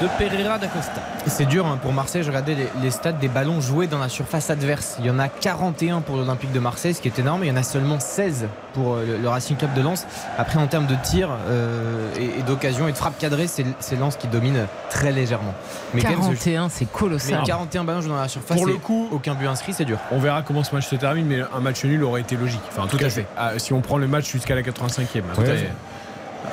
de 0.00 0.06
Pereira 0.18 0.58
d'Acosta. 0.58 1.00
C'est 1.26 1.46
dur 1.46 1.66
hein, 1.66 1.78
pour 1.82 1.92
Marseille. 1.92 2.22
Je 2.22 2.28
regardais 2.28 2.54
les, 2.54 2.68
les 2.80 2.90
stats 2.92 3.10
des 3.12 3.26
ballons 3.28 3.60
joués 3.60 3.88
dans 3.88 3.98
la 3.98 4.08
surface 4.08 4.48
adverse. 4.48 4.96
Il 5.00 5.06
y 5.06 5.10
en 5.10 5.18
a 5.18 5.28
41 5.28 6.00
pour 6.02 6.16
l'Olympique 6.16 6.52
de 6.52 6.60
Marseille, 6.60 6.94
ce 6.94 7.00
qui 7.00 7.08
est 7.08 7.18
énorme. 7.18 7.42
Il 7.42 7.48
y 7.48 7.50
en 7.50 7.56
a 7.56 7.64
seulement 7.64 7.98
16 7.98 8.46
pour 8.72 8.94
euh, 8.94 9.04
le, 9.04 9.16
le 9.18 9.28
Racing 9.28 9.56
Club 9.56 9.74
de 9.74 9.82
Lens. 9.82 10.06
Après, 10.38 10.58
en 10.60 10.68
termes 10.68 10.86
de 10.86 10.94
tir 11.02 11.28
euh, 11.48 12.08
et, 12.16 12.38
et 12.38 12.42
d'occasion 12.46 12.86
et 12.86 12.92
de 12.92 12.96
frappe 12.96 13.18
cadrée, 13.18 13.48
c'est 13.48 13.96
Lens 13.98 14.16
qui 14.16 14.28
domine 14.28 14.66
très 14.90 15.10
légèrement. 15.10 15.54
Mais 15.92 16.02
quand 16.02 16.10
même, 16.10 16.18
ce- 16.22 16.44
41, 16.44 16.68
c'est 16.68 16.84
mais 16.84 16.90
colossal. 16.92 17.42
41 17.44 17.82
ballons 17.84 18.00
joués 18.00 18.10
dans 18.10 18.16
la 18.20 18.28
surface. 18.28 18.56
Pour 18.56 18.66
le 18.66 18.74
coup- 18.74 19.08
aucun 19.10 19.34
but 19.34 19.48
inscrit, 19.48 19.72
c'est 19.72 19.84
dur. 19.84 19.98
On 20.12 20.20
verra 20.20 20.42
comment 20.42 20.62
ce 20.62 20.72
match 20.72 20.86
se 20.86 20.94
termine, 20.94 21.26
mais 21.26 21.40
un 21.52 21.60
match 21.60 21.84
nul 21.84 22.04
aurait 22.04 22.20
été 22.20 22.36
logique. 22.36 22.62
Enfin, 22.70 22.82
en 22.82 22.86
tout, 22.86 22.96
Tout 22.96 23.04
à 23.04 23.08
cas, 23.08 23.14
fait. 23.14 23.26
ah, 23.36 23.58
si 23.58 23.72
on 23.72 23.80
prend 23.80 23.98
le 23.98 24.06
match 24.06 24.30
jusqu'à 24.30 24.54
la 24.54 24.62
85e. 24.62 25.22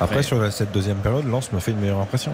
Après, 0.00 0.22
sur 0.22 0.38
la- 0.38 0.50
cette 0.50 0.72
deuxième 0.72 0.98
période, 0.98 1.26
Lens 1.28 1.50
me 1.52 1.60
fait 1.60 1.72
une 1.72 1.80
meilleure 1.80 2.00
impression. 2.00 2.32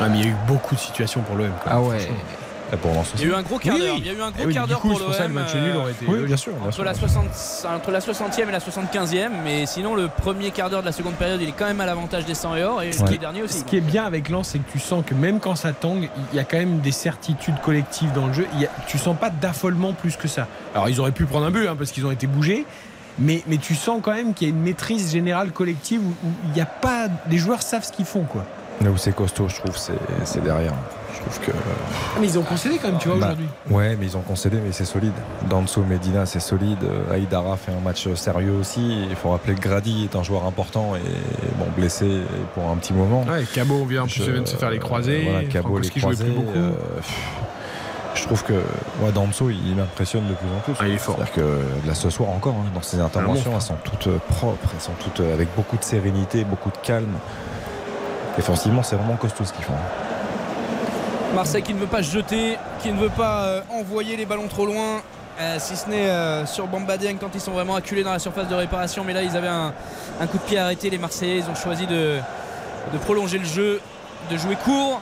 ah, 0.00 0.08
mais 0.08 0.18
il 0.18 0.24
y 0.24 0.28
a 0.28 0.30
eu 0.32 0.36
beaucoup 0.46 0.74
de 0.74 0.80
situations 0.80 1.20
pour 1.22 1.36
l'OM. 1.36 1.50
Ah 1.66 1.80
ouais. 1.80 2.08
Et 2.72 2.76
pour 2.78 2.90
Lens 2.94 3.12
Il 3.16 3.20
y 3.20 3.24
a 3.24 3.26
eu 3.28 3.34
un 3.34 3.42
gros 3.42 3.58
quart 3.58 3.76
d'heure. 3.78 3.94
Il 3.98 4.06
y 4.06 4.08
a 4.08 4.12
eu 4.14 4.22
un 4.22 4.30
gros 4.30 4.40
Eh 4.42 4.46
oui, 4.46 4.54
quart 4.54 4.64
du 4.64 4.70
d'heure 4.70 4.80
coup, 4.80 4.88
pour 4.88 4.98
c'est 4.98 5.04
pour 5.04 5.14
ça, 5.14 5.28
le 5.28 5.34
l'OM, 5.34 5.42
match 5.42 5.54
nul 5.54 5.76
aurait 5.76 5.92
été 5.92 6.06
Oui, 6.08 6.20
bien 6.24 6.36
sûr. 6.38 6.54
bien 6.54 6.64
Entre 6.64 6.74
sûr. 6.74 6.84
la, 6.84 6.94
60, 6.94 7.24
entre 7.76 7.90
la 7.90 8.00
60e 8.00 8.48
et 8.48 8.52
la 8.52 8.60
75e, 8.60 9.30
mais 9.44 9.66
sinon 9.66 9.94
le 9.94 10.08
premier 10.08 10.50
quart 10.52 10.70
d'heure 10.70 10.80
de 10.80 10.86
la 10.86 10.92
seconde 10.92 11.14
période, 11.14 11.38
il 11.42 11.50
est 11.50 11.52
quand 11.52 11.66
même 11.66 11.82
à 11.82 11.86
l'avantage 11.86 12.24
des 12.24 12.34
100 12.34 12.56
et 12.56 12.64
or, 12.64 12.82
et 12.82 12.90
le 12.90 13.18
dernier 13.18 13.42
aussi. 13.42 13.58
Ce 13.58 13.64
qui 13.64 13.76
est 13.76 13.80
bien 13.82 14.04
avec 14.04 14.30
Lens, 14.30 14.48
c'est 14.48 14.58
que 14.58 14.72
tu 14.72 14.78
sens 14.78 15.04
que 15.06 15.12
même 15.14 15.38
quand 15.38 15.54
ça 15.54 15.72
tangue, 15.72 16.08
il 16.32 16.36
y 16.36 16.40
a 16.40 16.44
quand 16.44 16.56
même 16.56 16.80
des 16.80 16.92
certitudes 16.92 17.60
collectives 17.60 18.10
dans 18.12 18.26
le 18.28 18.32
jeu. 18.32 18.46
Il 18.54 18.62
y 18.62 18.66
a- 18.66 18.70
tu 18.88 18.96
sens 18.98 19.16
pas 19.20 19.28
d'affolement 19.30 19.92
plus 19.92 20.16
que 20.16 20.26
ça. 20.26 20.46
Alors 20.74 20.88
ils 20.88 20.98
auraient 20.98 21.12
pu 21.12 21.26
prendre 21.26 21.44
un 21.46 21.50
but 21.50 21.66
hein, 21.68 21.76
parce 21.78 21.92
qu'ils 21.92 22.06
ont 22.06 22.10
été 22.10 22.26
bougés. 22.26 22.64
Mais, 23.18 23.42
mais 23.46 23.58
tu 23.58 23.74
sens 23.74 24.00
quand 24.02 24.12
même 24.14 24.32
qu'il 24.34 24.48
y 24.48 24.50
a 24.50 24.54
une 24.54 24.62
maîtrise 24.62 25.12
générale 25.12 25.52
collective 25.52 26.00
où, 26.02 26.12
il 26.46 26.52
n'y 26.52 26.60
a 26.60 26.66
pas. 26.66 27.08
Les 27.30 27.38
joueurs 27.38 27.62
savent 27.62 27.84
ce 27.84 27.92
qu'ils 27.92 28.06
font, 28.06 28.22
quoi. 28.24 28.44
Là 28.82 28.90
où 28.90 28.96
c'est 28.96 29.14
costaud, 29.14 29.48
je 29.48 29.56
trouve, 29.56 29.76
c'est 29.76 29.92
c'est 30.24 30.42
derrière. 30.42 30.72
Je 31.14 31.20
trouve 31.20 31.40
que. 31.46 31.52
Ah, 31.52 32.18
mais 32.20 32.26
ils 32.26 32.38
ont 32.38 32.42
concédé 32.42 32.78
quand 32.80 32.88
même, 32.88 32.98
tu 32.98 33.08
vois, 33.08 33.18
Bah, 33.18 33.26
aujourd'hui. 33.26 33.46
Ouais, 33.70 33.96
mais 34.00 34.06
ils 34.06 34.16
ont 34.16 34.22
concédé, 34.22 34.56
mais 34.64 34.72
c'est 34.72 34.86
solide. 34.86 35.12
Danso 35.48 35.82
Medina, 35.82 36.24
c'est 36.26 36.40
solide. 36.40 36.78
Euh, 36.82 37.14
Aïdara 37.14 37.56
fait 37.58 37.70
un 37.70 37.80
match 37.80 38.12
sérieux 38.14 38.54
aussi. 38.58 39.04
Il 39.08 39.14
faut 39.14 39.30
rappeler 39.30 39.54
que 39.54 39.60
Grady 39.60 40.04
est 40.10 40.16
un 40.16 40.22
joueur 40.22 40.46
important 40.46 40.96
et 40.96 41.58
bon 41.58 41.66
blessé 41.76 42.22
pour 42.54 42.68
un 42.70 42.76
petit 42.76 42.94
moment. 42.94 43.24
Ouais, 43.24 43.44
Cabot 43.54 43.84
vient, 43.84 44.02
en 44.02 44.06
plus, 44.06 44.24
Je- 44.24 44.30
vient 44.32 44.42
de 44.42 44.48
se 44.48 44.56
faire 44.56 44.70
les 44.70 44.78
croisés. 44.80 45.24
Voilà, 45.30 45.44
Cabot 45.44 45.78
les 45.78 45.90
croisés. 45.90 46.24
plus 46.24 46.32
beaucoup. 46.32 46.56
euh, 46.58 46.70
pff, 46.96 47.14
je 48.14 48.24
trouve 48.24 48.42
que 48.44 48.52
ouais, 48.52 49.12
Danso, 49.14 49.50
il 49.50 49.74
m'impressionne 49.74 50.26
de 50.28 50.34
plus 50.34 50.48
en 50.48 50.60
plus. 50.60 50.74
Ah, 50.80 50.86
il 50.86 50.94
est 50.94 50.98
fort. 50.98 51.16
C'est-à-dire 51.16 51.34
que 51.34 51.86
là 51.86 51.94
ce 51.94 52.10
soir 52.10 52.30
encore, 52.30 52.54
hein, 52.54 52.70
dans 52.74 52.82
ses 52.82 53.00
interventions, 53.00 53.52
elles 53.54 53.60
sont 53.62 53.76
toutes 53.82 54.06
euh, 54.08 54.18
propres, 54.28 54.68
elles 54.74 54.80
sont 54.80 54.92
toutes 55.00 55.20
euh, 55.20 55.34
avec 55.34 55.48
beaucoup 55.56 55.76
de 55.76 55.84
sérénité, 55.84 56.44
beaucoup 56.44 56.70
de 56.70 56.76
calme. 56.82 57.14
Défensivement, 58.36 58.82
c'est 58.82 58.96
vraiment 58.96 59.16
costaud 59.16 59.44
ce 59.44 59.52
qu'ils 59.52 59.64
font. 59.64 59.72
Marseille 61.34 61.62
qui 61.62 61.72
ne 61.74 61.78
veut 61.78 61.86
pas 61.86 62.02
jeter, 62.02 62.58
qui 62.82 62.92
ne 62.92 62.98
veut 63.00 63.08
pas 63.10 63.44
euh, 63.44 63.60
envoyer 63.70 64.16
les 64.16 64.26
ballons 64.26 64.48
trop 64.48 64.66
loin. 64.66 65.00
euh, 65.40 65.56
si 65.58 65.76
ce 65.76 65.88
n'est 65.88 66.08
euh, 66.10 66.46
sur 66.46 66.66
Bamba 66.66 66.96
Dieng 66.96 67.16
quand 67.18 67.30
ils 67.34 67.40
sont 67.40 67.52
vraiment 67.52 67.74
acculés 67.74 68.04
dans 68.04 68.12
la 68.12 68.18
surface 68.18 68.48
de 68.48 68.54
réparation. 68.54 69.04
Mais 69.04 69.12
là, 69.12 69.22
ils 69.22 69.36
avaient 69.36 69.48
un, 69.48 69.72
un 70.20 70.26
coup 70.26 70.38
de 70.38 70.42
pied 70.42 70.58
arrêté, 70.58 70.90
les 70.90 70.98
Marseillais. 70.98 71.38
Ils 71.38 71.50
ont 71.50 71.54
choisi 71.54 71.86
de, 71.86 72.18
de 72.92 72.98
prolonger 72.98 73.38
le 73.38 73.44
jeu, 73.44 73.80
de 74.30 74.36
jouer 74.36 74.56
court. 74.56 75.00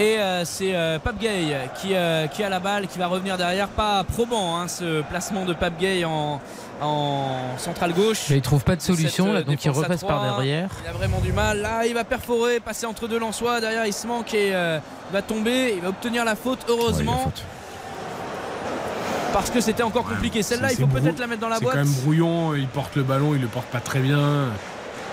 Et 0.00 0.16
euh, 0.18 0.46
c'est 0.46 0.74
euh, 0.74 0.98
Pape 0.98 1.18
Gay 1.18 1.54
qui, 1.78 1.94
euh, 1.94 2.26
qui 2.26 2.42
a 2.42 2.48
la 2.48 2.58
balle, 2.58 2.86
qui 2.86 2.98
va 2.98 3.06
revenir 3.06 3.36
derrière. 3.36 3.68
Pas 3.68 4.02
probant 4.02 4.56
hein, 4.56 4.66
ce 4.66 5.02
placement 5.02 5.44
de 5.44 5.52
Pape 5.52 5.78
Gay 5.78 6.06
en, 6.06 6.40
en 6.80 7.28
centrale 7.58 7.92
gauche. 7.92 8.22
Mais 8.30 8.36
il 8.36 8.40
trouve 8.42 8.64
pas 8.64 8.76
de 8.76 8.80
solution, 8.80 9.26
Cette, 9.26 9.34
là, 9.34 9.42
donc 9.42 9.62
il 9.62 9.70
repasse 9.70 10.02
par 10.02 10.22
derrière. 10.22 10.70
Il 10.84 10.88
a 10.88 10.92
vraiment 10.92 11.20
du 11.20 11.34
mal. 11.34 11.58
Là, 11.60 11.84
il 11.84 11.92
va 11.92 12.04
perforer, 12.04 12.60
passer 12.60 12.86
entre 12.86 13.08
deux 13.08 13.18
Lensois. 13.18 13.60
Derrière, 13.60 13.84
il 13.84 13.92
se 13.92 14.06
manque 14.06 14.32
et 14.32 14.54
euh, 14.54 14.78
il 15.10 15.12
va 15.12 15.20
tomber. 15.20 15.74
Il 15.76 15.82
va 15.82 15.90
obtenir 15.90 16.24
la 16.24 16.34
faute, 16.34 16.60
heureusement. 16.66 17.30
Parce 19.34 19.50
que 19.50 19.60
c'était 19.60 19.82
encore 19.82 20.04
compliqué. 20.08 20.42
Celle-là, 20.42 20.68
il 20.72 20.76
C'est- 20.76 20.82
faut 20.82 20.88
c'est 20.94 21.00
peut-être 21.02 21.18
la 21.18 21.26
mettre 21.26 21.42
dans 21.42 21.48
la 21.50 21.56
C'est 21.56 21.62
boîte. 21.64 21.76
quand 21.76 21.84
même 21.84 21.92
brouillon, 21.92 22.54
il 22.54 22.66
porte 22.68 22.96
le 22.96 23.02
ballon, 23.02 23.34
il 23.34 23.42
le 23.42 23.48
porte 23.48 23.66
pas 23.66 23.80
très 23.80 24.00
bien. 24.00 24.46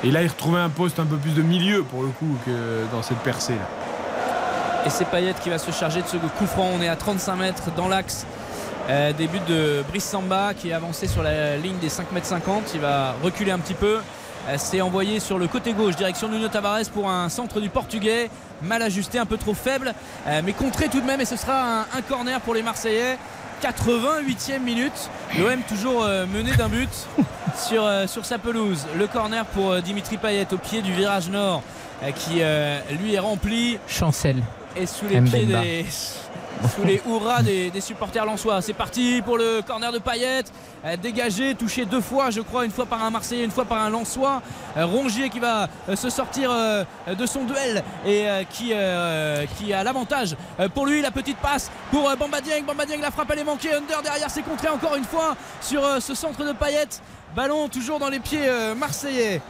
Et 0.06 0.12
là, 0.12 0.22
il 0.24 0.28
retrouvait 0.30 0.60
un 0.62 0.70
poste 0.70 0.98
un 1.00 1.06
peu 1.06 1.18
plus 1.18 1.32
de 1.32 1.42
milieu 1.42 1.84
pour 1.84 2.04
le 2.04 2.08
coup 2.10 2.38
que 2.46 2.52
dans 2.96 3.04
cette 3.04 3.18
percée. 3.20 3.54
Là. 3.56 3.68
Et 4.88 4.90
c'est 4.90 5.04
Payet 5.04 5.34
qui 5.44 5.50
va 5.50 5.58
se 5.58 5.70
charger 5.72 6.02
de 6.02 6.08
ce 6.08 6.16
coup 6.16 6.46
franc. 6.46 6.70
On 6.74 6.82
est 6.82 6.88
à 6.88 6.96
35 6.96 7.36
mètres 7.36 7.72
dans 7.76 7.90
l'axe. 7.90 8.26
Euh, 8.90 9.12
début 9.12 9.42
de 9.42 9.84
Brice 9.90 10.06
Samba 10.06 10.54
qui 10.54 10.70
est 10.70 10.74
avancé 10.74 11.08
sur 11.08 11.22
la 11.22 11.58
ligne 11.58 11.78
des 11.80 11.90
5 11.90 12.10
mètres 12.14 12.28
50. 12.28 12.72
Il 12.74 12.80
va 12.80 13.14
reculer 13.22 13.52
un 13.52 13.60
petit 13.60 13.74
peu. 13.74 13.98
Euh, 14.48 14.56
C'est 14.56 14.80
envoyé 14.80 15.20
sur 15.20 15.40
le 15.40 15.50
côté 15.50 15.74
gauche, 15.74 15.98
direction 15.98 16.30
Nuno 16.30 16.48
Tavares 16.48 16.90
pour 16.94 17.10
un 17.10 17.28
centre 17.28 17.60
du 17.60 17.68
Portugais. 17.68 18.30
Mal 18.62 18.82
ajusté, 18.82 19.20
un 19.20 19.26
peu 19.26 19.36
trop 19.36 19.54
faible, 19.54 19.94
euh, 20.26 20.42
mais 20.42 20.54
contré 20.54 20.88
tout 20.88 21.02
de 21.02 21.06
même. 21.06 21.20
Et 21.20 21.26
ce 21.26 21.36
sera 21.36 21.82
un, 21.82 21.82
un 21.82 22.02
corner 22.08 22.40
pour 22.40 22.54
les 22.54 22.64
Marseillais. 22.64 23.18
88e 23.62 24.60
minute. 24.62 25.10
L'OM 25.38 25.60
toujours 25.68 26.06
mené 26.34 26.56
d'un 26.56 26.70
but 26.70 26.88
sur, 27.58 27.84
sur 28.08 28.26
sa 28.26 28.38
pelouse. 28.38 28.86
Le 28.98 29.06
corner 29.08 29.44
pour 29.48 29.82
Dimitri 29.82 30.16
Payet 30.16 30.48
au 30.54 30.58
pied 30.58 30.82
du 30.82 30.94
virage 30.94 31.28
nord 31.30 31.62
qui 32.16 32.42
lui 33.02 33.16
est 33.16 33.20
rempli 33.20 33.80
Chancel. 33.88 34.44
Et 34.80 34.86
sous 34.86 35.06
les 35.08 35.22
pieds 35.22 35.46
des 35.46 35.86
sous 36.76 36.84
les 36.84 37.02
hurrahs 37.08 37.44
des, 37.44 37.70
des 37.70 37.82
supporters 37.82 38.26
lensois. 38.26 38.62
C'est 38.62 38.74
parti 38.74 39.22
pour 39.24 39.38
le 39.38 39.62
corner 39.62 39.92
de 39.92 40.00
Payet, 40.00 40.44
Euh, 40.86 40.96
dégagé, 40.96 41.56
touché 41.56 41.86
deux 41.86 42.02
fois, 42.02 42.30
je 42.30 42.42
crois, 42.42 42.64
une 42.64 42.72
fois 42.72 42.86
par 42.86 43.04
un 43.04 43.10
Marseillais, 43.10 43.44
une 43.44 43.52
fois 43.52 43.66
par 43.66 43.82
un 43.82 43.90
Lensois. 43.90 44.42
Euh, 44.78 44.86
Rongier 44.86 45.30
qui 45.30 45.40
va 45.40 45.68
euh, 45.90 45.96
se 45.96 46.10
sortir 46.10 46.52
de 47.08 47.26
son 47.26 47.44
duel 47.46 47.84
et 48.06 48.28
qui, 48.52 48.74
qui 49.58 49.74
a 49.74 49.84
l'avantage 49.84 50.36
pour 50.74 50.86
lui. 50.86 51.02
La 51.02 51.12
petite 51.12 51.38
passe 51.38 51.72
pour 51.92 52.10
euh, 52.10 52.16
Bamba 52.16 52.42
Dieng. 52.42 52.64
Bamba 52.64 52.86
Dieng, 52.86 53.02
la 53.02 53.12
frappe 53.12 53.32
elle 53.34 53.40
est 53.40 53.44
manquée. 53.44 53.74
Under 53.74 54.02
derrière, 54.04 54.30
c'est 54.30 54.44
contré 54.44 54.70
encore 54.70 54.96
une 54.96 55.04
fois 55.04 55.36
sur 55.62 55.82
ce 56.02 56.14
centre 56.14 56.46
de 56.46 56.54
Payet. 56.54 56.88
Ballon 57.36 57.68
toujours 57.70 58.00
dans 58.00 58.10
les 58.10 58.20
pieds 58.20 58.48
marseillais. 58.78 59.42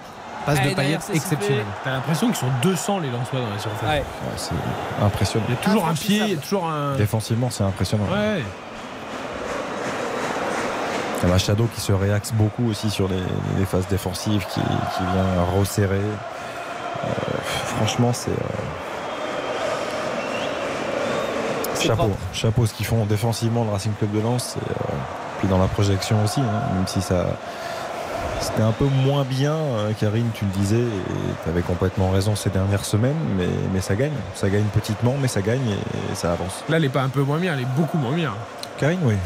Passe 0.48 0.62
de 0.64 0.74
Payet 0.74 0.98
exceptionnelle. 1.14 1.66
T'as 1.84 1.92
l'impression 1.92 2.28
qu'ils 2.28 2.36
sont 2.38 2.50
200 2.64 3.00
les 3.02 3.10
Lensois 3.12 3.40
dans 3.42 3.50
la 3.50 3.60
surface. 3.60 3.90
Ouais. 3.90 4.04
c'est 4.38 5.04
impressionnant. 5.06 5.46
Il 5.50 5.54
y 5.54 5.58
a 5.58 5.62
toujours 5.62 5.88
un 5.88 5.94
pied, 5.94 6.22
il 6.26 6.30
y 6.34 6.34
a 6.34 6.38
toujours 6.38 6.66
un. 6.68 6.96
Défensivement, 6.96 7.50
c'est 7.52 7.64
impressionnant. 7.64 8.06
Ouais. 8.06 8.42
Il 11.20 11.24
y 11.28 11.30
a 11.30 11.34
Machado 11.34 11.68
qui 11.74 11.82
se 11.82 11.92
réaxe 11.92 12.32
beaucoup 12.32 12.70
aussi 12.70 12.90
sur 12.90 13.08
les, 13.08 13.22
les 13.58 13.66
phases 13.66 13.88
défensives, 13.88 14.46
qui, 14.54 14.62
qui 14.62 15.04
vient 15.14 15.60
resserrer. 15.60 15.96
Euh, 15.98 17.10
franchement, 17.78 18.12
c'est. 18.14 18.32
euh, 18.32 18.34
Chapeau, 21.80 21.96
propre. 22.04 22.18
chapeau 22.34 22.66
ce 22.66 22.74
qu'ils 22.74 22.86
font 22.86 23.06
défensivement 23.06 23.64
le 23.64 23.72
Racing 23.72 23.94
Club 24.00 24.12
de 24.12 24.20
Lens, 24.20 24.58
et, 24.58 24.72
euh, 24.72 24.74
puis 25.40 25.48
dans 25.48 25.60
la 25.60 25.68
projection 25.68 26.24
aussi, 26.24 26.42
hein, 26.42 26.62
même 26.74 26.88
si 26.88 27.02
ça 27.02 27.26
c'était 28.40 28.62
un 28.62 28.72
peu 28.72 28.86
moins 28.86 29.24
bien, 29.24 29.54
euh, 29.54 29.92
Karine, 30.00 30.30
tu 30.34 30.46
le 30.46 30.52
disais, 30.52 30.84
et 31.56 31.62
complètement 31.62 32.12
raison 32.12 32.36
ces 32.36 32.50
dernières 32.50 32.86
semaines, 32.86 33.18
mais, 33.38 33.48
mais 33.74 33.82
ça 33.82 33.96
gagne, 33.96 34.12
ça 34.36 34.50
gagne 34.50 34.66
petitement, 34.74 35.16
mais 35.20 35.28
ça 35.28 35.42
gagne 35.42 35.62
et, 35.70 36.16
ça 36.16 36.32
avance. 36.32 36.64
Là, 36.70 36.78
elle 36.78 36.86
est 36.86 36.90
pas 36.90 37.04
un 37.04 37.10
peu 37.10 37.22
moins 37.22 37.40
bien, 37.40 37.54
elle 37.54 37.62
est 37.62 37.76
beaucoup 37.76 37.98
moins 37.98 38.14
bien. 38.14 38.34
Karine, 38.80 39.00
oui. 39.04 39.16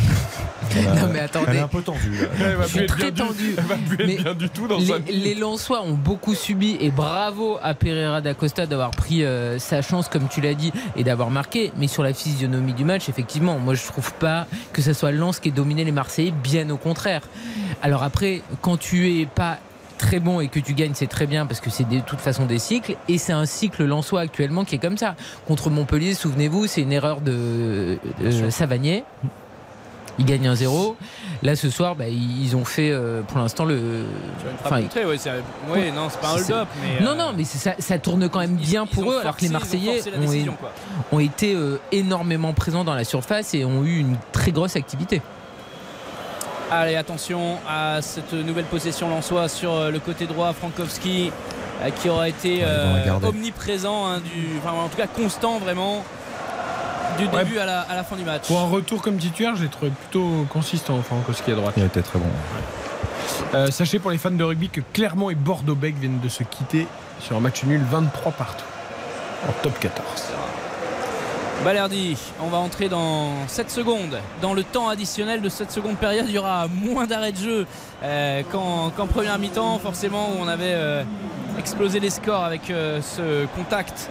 Non, 0.73 1.09
mais 1.11 1.19
attendez. 1.19 1.47
Elle 1.49 1.55
est 1.57 1.59
un 1.59 1.67
peu 1.67 1.81
tendue. 1.81 2.11
là. 2.21 2.27
Elle 2.39 2.55
va 2.55 2.63
plus 2.65 2.79
être 2.79 2.87
très 2.97 3.11
bien 3.11 3.25
du- 3.25 3.29
tendu. 3.33 3.55
Elle 3.57 3.63
va 3.65 3.75
plus 3.75 3.95
être 3.95 4.07
Mais 4.07 4.15
bien 4.23 4.33
du 4.33 4.49
tout 4.49 4.67
dans 4.69 4.79
sa 4.79 4.99
Les, 4.99 5.11
les 5.11 5.35
Lensois 5.35 5.81
ont 5.83 5.95
beaucoup 5.95 6.33
subi 6.33 6.77
et 6.79 6.91
bravo 6.91 7.57
à 7.61 7.73
Pereira 7.73 8.21
da 8.21 8.33
Costa 8.33 8.65
d'avoir 8.65 8.91
pris 8.91 9.25
euh, 9.25 9.59
sa 9.59 9.81
chance, 9.81 10.07
comme 10.07 10.29
tu 10.29 10.39
l'as 10.39 10.53
dit, 10.53 10.71
et 10.95 11.03
d'avoir 11.03 11.29
marqué. 11.29 11.73
Mais 11.75 11.87
sur 11.87 12.03
la 12.03 12.13
physionomie 12.13 12.71
du 12.73 12.85
match, 12.85 13.09
effectivement, 13.09 13.59
moi 13.59 13.73
je 13.73 13.85
trouve 13.85 14.13
pas 14.13 14.47
que 14.71 14.81
ce 14.81 14.93
soit 14.93 15.11
Lens 15.11 15.41
qui 15.41 15.49
ait 15.49 15.51
dominé 15.51 15.83
les 15.83 15.91
Marseillais, 15.91 16.31
bien 16.31 16.69
au 16.69 16.77
contraire. 16.77 17.21
Alors 17.81 18.03
après, 18.03 18.41
quand 18.61 18.77
tu 18.77 19.19
es 19.19 19.25
pas 19.25 19.57
très 19.97 20.21
bon 20.21 20.39
et 20.39 20.47
que 20.47 20.59
tu 20.61 20.73
gagnes, 20.73 20.93
c'est 20.95 21.07
très 21.07 21.27
bien 21.27 21.45
parce 21.45 21.59
que 21.59 21.69
c'est 21.69 21.87
de 21.89 21.99
toute 21.99 22.21
façon 22.21 22.45
des 22.45 22.59
cycles 22.59 22.95
et 23.09 23.17
c'est 23.17 23.33
un 23.33 23.45
cycle 23.45 23.83
lensois 23.83 24.21
actuellement 24.21 24.63
qui 24.63 24.75
est 24.75 24.79
comme 24.79 24.97
ça. 24.97 25.15
Contre 25.49 25.69
Montpellier, 25.69 26.13
souvenez-vous, 26.13 26.65
c'est 26.67 26.81
une 26.81 26.93
erreur 26.93 27.19
de, 27.19 27.97
de 28.23 28.49
Savanier. 28.49 29.03
Il 30.19 30.25
gagne 30.25 30.47
1-0. 30.47 30.95
Là, 31.41 31.55
ce 31.55 31.69
soir, 31.69 31.95
bah, 31.95 32.07
ils 32.07 32.55
ont 32.55 32.65
fait 32.65 32.91
euh, 32.91 33.21
pour 33.21 33.39
l'instant 33.39 33.65
le. 33.65 34.03
Enfin, 34.63 34.81
contrée, 34.81 35.05
ouais, 35.05 35.17
c'est- 35.17 35.31
ouais, 35.69 35.91
non, 35.91 36.07
c'est 36.09 36.19
pas 36.19 36.31
un 36.31 36.35
hold-up. 36.35 36.67
Mais, 36.81 37.03
Non, 37.03 37.11
euh, 37.11 37.15
non, 37.15 37.33
mais 37.35 37.43
c'est 37.45 37.57
ça, 37.57 37.73
ça 37.79 37.97
tourne 37.97 38.27
quand 38.29 38.39
même 38.39 38.55
bien 38.57 38.85
ils 38.85 38.93
pour 38.95 39.11
eux, 39.11 39.19
alors 39.19 39.35
que 39.35 39.41
les 39.41 39.47
ils 39.47 39.51
Marseillais 39.53 40.01
ont, 40.15 40.19
décision, 40.19 40.53
quoi. 40.59 40.71
ont 41.11 41.19
été 41.19 41.55
euh, 41.55 41.79
énormément 41.91 42.53
présents 42.53 42.83
dans 42.83 42.93
la 42.93 43.03
surface 43.05 43.53
et 43.53 43.65
ont 43.65 43.83
eu 43.83 43.99
une 43.99 44.17
très 44.31 44.51
grosse 44.51 44.75
activité. 44.75 45.21
Allez, 46.69 46.95
attention 46.95 47.57
à 47.67 48.01
cette 48.01 48.31
nouvelle 48.33 48.65
possession 48.65 49.09
Lensois 49.09 49.49
sur 49.49 49.89
le 49.91 49.99
côté 49.99 50.25
droit. 50.25 50.53
Frankowski 50.53 51.31
qui 52.01 52.09
aura 52.09 52.29
été 52.29 52.57
ils 52.59 52.63
euh, 52.63 53.17
omniprésent, 53.23 54.05
hein, 54.07 54.19
du, 54.19 54.47
enfin, 54.63 54.73
en 54.77 54.87
tout 54.87 54.97
cas 54.97 55.07
constant 55.07 55.57
vraiment 55.57 56.03
du 57.27 57.35
Ouais. 57.35 57.43
début 57.43 57.57
à 57.59 57.65
la, 57.65 57.81
à 57.81 57.95
la 57.95 58.03
fin 58.03 58.15
du 58.15 58.23
match. 58.23 58.43
Pour 58.47 58.59
un 58.59 58.67
retour 58.69 59.01
comme 59.01 59.17
titulaire, 59.17 59.55
je 59.55 59.63
l'ai 59.63 59.69
trouvé 59.69 59.91
plutôt 59.91 60.45
consistant, 60.49 61.01
Frankowski 61.01 61.51
à 61.51 61.55
droite. 61.55 61.73
Il 61.77 61.83
a 61.83 61.87
été 61.87 62.01
très 62.01 62.19
bon. 62.19 62.25
Euh, 63.53 63.67
sachez 63.71 63.99
pour 63.99 64.11
les 64.11 64.17
fans 64.17 64.31
de 64.31 64.43
rugby 64.43 64.69
que 64.69 64.81
Clermont 64.93 65.29
et 65.29 65.35
Bordeaux-Bègles 65.35 65.99
viennent 65.99 66.19
de 66.19 66.29
se 66.29 66.43
quitter 66.43 66.87
sur 67.19 67.35
un 67.35 67.39
match 67.39 67.63
nul 67.63 67.81
23 67.89 68.31
partout 68.31 68.65
en 69.47 69.51
top 69.63 69.77
14. 69.79 70.03
Balerdi, 71.63 72.17
on 72.43 72.47
va 72.47 72.57
entrer 72.57 72.89
dans 72.89 73.47
7 73.47 73.69
secondes. 73.69 74.17
Dans 74.41 74.53
le 74.55 74.63
temps 74.63 74.89
additionnel 74.89 75.41
de 75.41 75.49
cette 75.49 75.71
seconde 75.71 75.97
période, 75.97 76.25
il 76.27 76.33
y 76.33 76.39
aura 76.39 76.67
moins 76.67 77.05
d'arrêts 77.05 77.33
de 77.33 77.37
jeu 77.37 77.67
euh, 78.03 78.41
qu'en 78.51 79.07
première 79.07 79.37
mi-temps, 79.37 79.77
forcément, 79.77 80.29
où 80.31 80.41
on 80.41 80.47
avait 80.47 80.73
euh, 80.73 81.03
explosé 81.59 81.99
les 81.99 82.09
scores 82.09 82.43
avec 82.43 82.71
euh, 82.71 82.99
ce 83.01 83.45
contact 83.55 84.09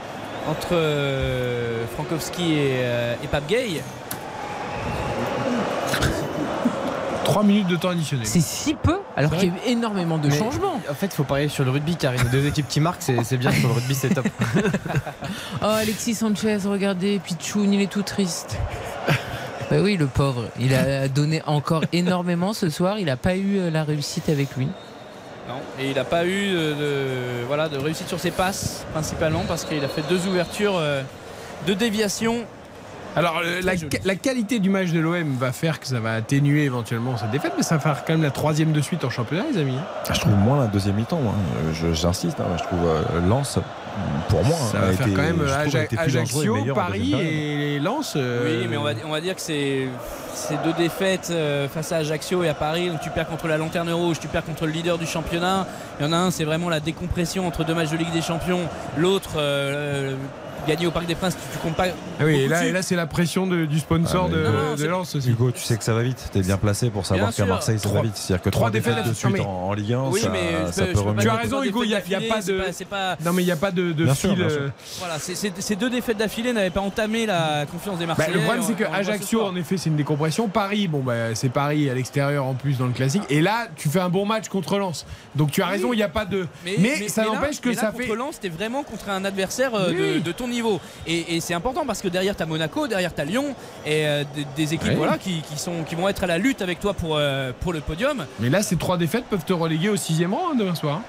entre 0.48 0.68
euh, 0.72 1.86
Frankowski 1.94 2.52
et, 2.52 2.70
euh, 2.80 3.14
et 3.22 3.26
Pape 3.26 3.46
Gay. 3.48 3.82
3 7.24 7.42
minutes 7.44 7.68
de 7.68 7.76
temps 7.76 7.90
additionnel. 7.90 8.26
C'est 8.26 8.40
si 8.40 8.74
peu, 8.74 8.98
alors 9.16 9.30
qu'il 9.30 9.48
y 9.48 9.52
a 9.52 9.54
eu 9.54 9.58
énormément 9.66 10.18
de 10.18 10.28
Mais 10.28 10.36
changements. 10.38 10.80
En 10.90 10.94
fait, 10.94 11.06
il 11.06 11.12
faut 11.12 11.22
parier 11.24 11.48
sur 11.48 11.64
le 11.64 11.70
rugby 11.70 11.94
car 11.94 12.14
il 12.14 12.18
y 12.18 12.26
a 12.26 12.28
deux 12.28 12.44
équipes 12.46 12.66
qui 12.68 12.80
marquent, 12.80 13.02
c'est 13.02 13.36
bien 13.36 13.52
sur 13.52 13.68
le 13.68 13.74
rugby, 13.74 13.94
c'est 13.94 14.10
top. 14.14 14.26
Oh, 15.62 15.66
Alexis 15.66 16.14
Sanchez, 16.14 16.58
regardez, 16.64 17.20
Pichoun, 17.20 17.72
il 17.72 17.82
est 17.82 17.90
tout 17.90 18.02
triste. 18.02 18.56
Bah 19.70 19.76
oui, 19.80 19.96
le 19.96 20.06
pauvre. 20.06 20.48
Il 20.58 20.74
a 20.74 21.06
donné 21.06 21.42
encore 21.46 21.84
énormément 21.92 22.52
ce 22.52 22.68
soir. 22.70 22.98
Il 22.98 23.06
n'a 23.06 23.16
pas 23.16 23.36
eu 23.36 23.58
euh, 23.58 23.70
la 23.70 23.84
réussite 23.84 24.28
avec 24.28 24.56
lui. 24.56 24.66
Non, 25.50 25.60
et 25.80 25.88
il 25.90 25.96
n'a 25.96 26.04
pas 26.04 26.24
eu 26.26 26.52
de, 26.52 26.58
de- 26.74 27.44
voilà, 27.48 27.68
de 27.68 27.76
réussite 27.76 28.06
sur 28.08 28.20
ses 28.20 28.30
passes, 28.30 28.84
principalement 28.92 29.42
parce 29.48 29.64
qu'il 29.64 29.84
a 29.84 29.88
fait 29.88 30.02
deux 30.08 30.26
ouvertures 30.28 30.76
euh, 30.78 31.02
de 31.66 31.74
déviation. 31.74 32.44
Alors, 33.16 33.40
euh, 33.44 33.60
la, 33.64 33.72
la 34.04 34.14
qualité 34.14 34.60
du 34.60 34.70
match 34.70 34.90
de 34.90 35.00
l'OM 35.00 35.34
va 35.36 35.50
faire 35.50 35.80
que 35.80 35.86
ça 35.88 35.98
va 35.98 36.14
atténuer 36.14 36.62
éventuellement 36.62 37.16
cette 37.16 37.32
défaite, 37.32 37.54
mais 37.56 37.64
ça 37.64 37.74
va 37.76 37.80
faire 37.80 38.04
quand 38.04 38.12
même 38.12 38.22
la 38.22 38.30
troisième 38.30 38.70
de 38.70 38.80
suite 38.80 39.04
en 39.04 39.10
championnat, 39.10 39.42
les 39.52 39.58
amis. 39.60 39.74
Ah, 40.08 40.12
Je 40.14 40.20
trouve 40.20 40.34
moins 40.36 40.60
la 40.60 40.68
deuxième 40.68 40.94
mi-temps. 40.94 41.18
moi. 41.20 41.34
Je- 41.72 41.92
J'insiste, 41.92 42.38
hein, 42.38 42.44
je 42.56 42.62
trouve 42.62 42.86
euh, 42.86 43.02
Lens, 43.28 43.58
pour 44.28 44.44
moi, 44.44 44.56
Ça 44.70 44.78
a 44.78 44.80
va 44.86 44.92
faire 44.92 45.06
été- 45.06 45.16
quand 45.16 45.22
même 45.22 45.40
Ajaccio, 45.98 46.74
Paris 46.74 47.14
et 47.14 47.78
Lens. 47.80 48.14
euh, 48.16 48.60
Oui, 48.62 48.66
mais 48.70 48.76
on 48.76 48.82
va, 48.84 48.90
on 49.04 49.10
va 49.10 49.20
dire 49.20 49.34
que 49.34 49.40
c'est 49.40 49.88
ces 50.34 50.56
deux 50.64 50.72
défaites 50.72 51.28
euh, 51.30 51.68
face 51.68 51.92
à 51.92 51.96
Ajaccio 51.96 52.42
et 52.44 52.48
à 52.48 52.54
Paris. 52.54 52.88
Donc 52.88 53.00
tu 53.00 53.10
perds 53.10 53.26
contre 53.28 53.48
la 53.48 53.56
Lanterne 53.58 53.90
Rouge, 53.92 54.18
tu 54.20 54.28
perds 54.28 54.44
contre 54.44 54.66
le 54.66 54.72
leader 54.72 54.98
du 54.98 55.06
championnat. 55.06 55.66
Il 55.98 56.06
y 56.06 56.08
en 56.08 56.12
a 56.12 56.16
un, 56.16 56.30
c'est 56.30 56.44
vraiment 56.44 56.68
la 56.68 56.80
décompression 56.80 57.46
entre 57.46 57.64
deux 57.64 57.74
matchs 57.74 57.90
de 57.90 57.96
Ligue 57.96 58.12
des 58.12 58.22
Champions. 58.22 58.68
L'autre, 58.96 59.32
euh, 59.36 60.14
gagner 60.66 60.86
au 60.86 60.90
Parc 60.90 61.06
des 61.06 61.14
Princes, 61.14 61.36
tu, 61.36 61.42
tu 61.52 61.58
comptes 61.58 61.76
pas. 61.76 61.86
Ah 62.18 62.24
oui, 62.24 62.40
et 62.40 62.48
là, 62.48 62.64
et 62.66 62.72
là 62.72 62.82
c'est 62.82 62.96
la 62.96 63.06
pression 63.06 63.46
de- 63.46 63.64
du 63.64 63.78
sponsor 63.78 64.24
Ah, 64.26 64.28
mais 64.30 64.36
de, 64.36 64.42
non, 64.44 64.52
non, 64.52 64.72
de 64.72 64.76
c'est- 64.80 64.86
Lens 64.88 65.14
aussi. 65.14 65.30
Hugo, 65.30 65.50
tu 65.50 65.60
sais 65.60 65.76
que 65.76 65.84
ça 65.84 65.94
va 65.94 66.02
vite. 66.02 66.28
T'es 66.32 66.40
bien 66.42 66.56
placé 66.56 66.90
pour 66.90 67.06
savoir 67.06 67.34
qu'à. 67.34 67.44
Marseille 67.46 67.78
ça 67.78 67.88
va 67.88 68.02
vite. 68.02 68.12
C'est-à-dire 68.16 68.42
que 68.42 68.50
trois 68.50 68.70
défaites 68.70 69.06
de 69.08 69.12
suite 69.14 69.40
en, 69.40 69.68
en 69.68 69.72
Ligue 69.74 69.92
1, 69.94 70.02
Oui, 70.10 70.20
ça, 70.20 70.28
mais 70.30 70.70
ça 70.72 70.84
peux- 70.86 70.92
peut 70.92 71.00
remuer. 71.00 71.22
Tu 71.22 71.28
as 71.28 71.34
raison, 71.34 71.62
Hugo, 71.62 71.82
il 71.84 71.90
y 71.90 71.94
a- 71.94 71.98
y 72.00 72.28
pas 72.28 72.40
de- 72.40 72.84
pas- 72.88 73.16
Non, 73.24 73.32
mais 73.32 73.42
il 73.42 73.46
n'y 73.46 73.52
a 73.52 73.56
pas 73.56 73.70
de, 73.70 73.92
de 73.92 74.04
Bien 74.04 74.14
sûr, 74.14 74.30
fil. 74.34 74.42
euh, 74.42 74.68
Voilà, 74.98 75.18
ces 75.18 75.76
deux 75.76 75.90
défaites 75.90 76.16
d'affilée 76.18 76.52
n'avaient 76.52 76.70
pas 76.70 76.80
entamé 76.80 77.26
la 77.26 77.66
confiance 77.70 77.98
des 77.98 78.06
Bah, 78.06 78.14
Marseillais. 78.16 78.36
le 78.38 78.42
problème, 78.44 78.62
c'est 78.66 78.74
que 78.74 78.84
Ajaccio, 78.84 79.42
en 79.44 79.56
effet, 79.56 79.76
c'est 79.76 79.90
une 79.90 79.96
décompression. 79.96 80.48
Paris, 80.48 80.88
bon, 80.88 81.00
bah, 81.00 81.34
c'est 81.34 81.48
Paris 81.48 81.88
à 81.90 81.94
l'extérieur 81.94 82.44
en 82.46 82.54
plus 82.54 82.78
dans 82.78 82.86
le 82.86 82.92
classique. 82.92 83.22
Et 83.30 83.40
là, 83.40 83.68
tu 83.76 83.88
fais 83.88 84.00
un 84.00 84.08
bon 84.08 84.26
match 84.26 84.48
contre 84.48 84.78
Lens. 84.78 85.06
Donc 85.34 85.50
tu 85.50 85.62
as 85.62 85.66
raison, 85.66 85.92
il 85.92 85.96
n'y 85.96 86.02
a 86.02 86.08
pas 86.08 86.24
de. 86.24 86.46
Mais, 86.64 87.08
ça 87.08 87.24
n'empêche 87.24 87.60
que 87.60 87.72
ça 87.72 87.86
contre 87.92 88.04
fait. 88.04 88.14
Lens, 88.14 88.40
t'es 88.40 88.48
vraiment 88.48 88.82
contre 88.82 89.08
un 89.10 89.24
adversaire 89.24 89.72
euh, 89.74 90.20
de 90.20 90.32
ton 90.32 90.49
niveau. 90.50 90.80
Et, 91.06 91.36
et 91.36 91.40
c'est 91.40 91.54
important 91.54 91.84
parce 91.86 92.02
que 92.02 92.08
derrière 92.08 92.36
t'as 92.36 92.46
Monaco, 92.46 92.86
derrière 92.86 93.14
t'as 93.14 93.24
Lyon 93.24 93.54
et 93.86 94.06
euh, 94.06 94.24
des, 94.34 94.46
des 94.56 94.74
équipes 94.74 94.88
Ouais. 94.90 94.94
voilà, 94.96 95.16
qui, 95.18 95.40
qui 95.42 95.58
sont, 95.58 95.84
qui 95.84 95.94
vont 95.94 96.08
être 96.08 96.24
à 96.24 96.26
la 96.26 96.36
lutte 96.38 96.60
avec 96.62 96.80
toi 96.80 96.92
pour, 96.94 97.16
euh, 97.16 97.52
pour 97.60 97.72
le 97.72 97.80
podium. 97.80 98.26
Mais 98.40 98.48
là, 98.50 98.62
ces 98.62 98.76
trois 98.76 98.96
défaites 98.98 99.24
peuvent 99.24 99.44
te 99.44 99.52
reléguer 99.52 99.88
au 99.88 99.96
sixième 99.96 100.34
rang 100.34 100.50
hein, 100.52 100.56
demain 100.58 100.74
soir. 100.74 101.00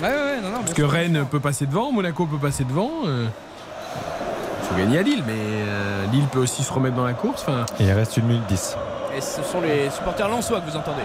Ouais, 0.00 0.08
ouais, 0.08 0.14
ouais, 0.14 0.40
non, 0.42 0.50
non, 0.50 0.58
Parce 0.60 0.70
que 0.74 0.82
sûr. 0.82 0.90
Rennes 0.90 1.26
peut 1.30 1.40
passer 1.40 1.66
devant, 1.66 1.90
Monaco 1.92 2.24
peut 2.26 2.38
passer 2.38 2.64
devant. 2.64 2.90
euh, 3.06 3.26
faut 4.62 4.76
gagner 4.76 4.98
à 4.98 5.02
Lille, 5.02 5.24
mais 5.26 5.32
euh, 5.36 6.04
Lille 6.12 6.26
peut 6.30 6.38
aussi 6.38 6.62
se 6.62 6.72
remettre 6.72 6.94
dans 6.94 7.04
la 7.04 7.12
course. 7.14 7.44
Et 7.80 7.84
il 7.84 7.92
reste 7.92 8.16
une 8.16 8.26
minute 8.26 8.46
10. 8.46 8.76
Et 9.16 9.20
ce 9.20 9.42
sont 9.42 9.60
les 9.60 9.90
supporters 9.90 10.28
lensois 10.28 10.60
que 10.60 10.70
vous 10.70 10.76
entendez. 10.76 11.02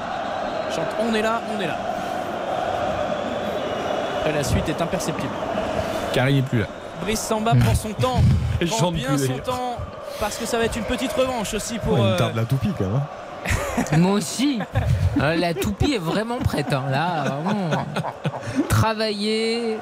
Ils 0.69 0.75
chantent 0.75 0.95
On 0.99 1.13
est 1.15 1.23
là, 1.23 1.41
on 1.57 1.59
est 1.59 1.65
là. 1.67 1.77
Et 4.27 4.33
la 4.33 4.43
suite 4.43 4.69
est 4.69 4.81
imperceptible. 4.81 5.33
Karine 6.13 6.35
n'est 6.37 6.41
plus 6.43 6.59
là. 6.59 6.67
Brice 7.01 7.19
Samba 7.21 7.53
prend 7.63 7.75
son 7.75 7.93
temps. 7.93 8.21
Prend 8.67 8.91
bien 8.91 9.09
plus, 9.09 9.27
son 9.27 9.37
temps 9.39 9.77
parce 10.19 10.37
que 10.37 10.45
ça 10.45 10.57
va 10.57 10.65
être 10.65 10.77
une 10.77 10.83
petite 10.83 11.11
revanche 11.13 11.53
aussi 11.53 11.77
pour. 11.79 11.93
Ouais, 11.93 12.01
euh, 12.01 12.17
tarde 12.17 12.35
la 12.35 12.45
toupie 12.45 12.69
quand 12.77 12.85
même. 12.85 12.95
hein. 12.95 13.97
Moi 13.97 14.13
aussi. 14.13 14.59
Euh, 15.21 15.35
la 15.35 15.53
toupie 15.53 15.93
est 15.93 15.99
vraiment 15.99 16.37
prête. 16.39 16.71
hein. 16.73 16.83
Là, 16.89 17.23
vraiment. 17.23 17.85
Travailler 18.69 19.77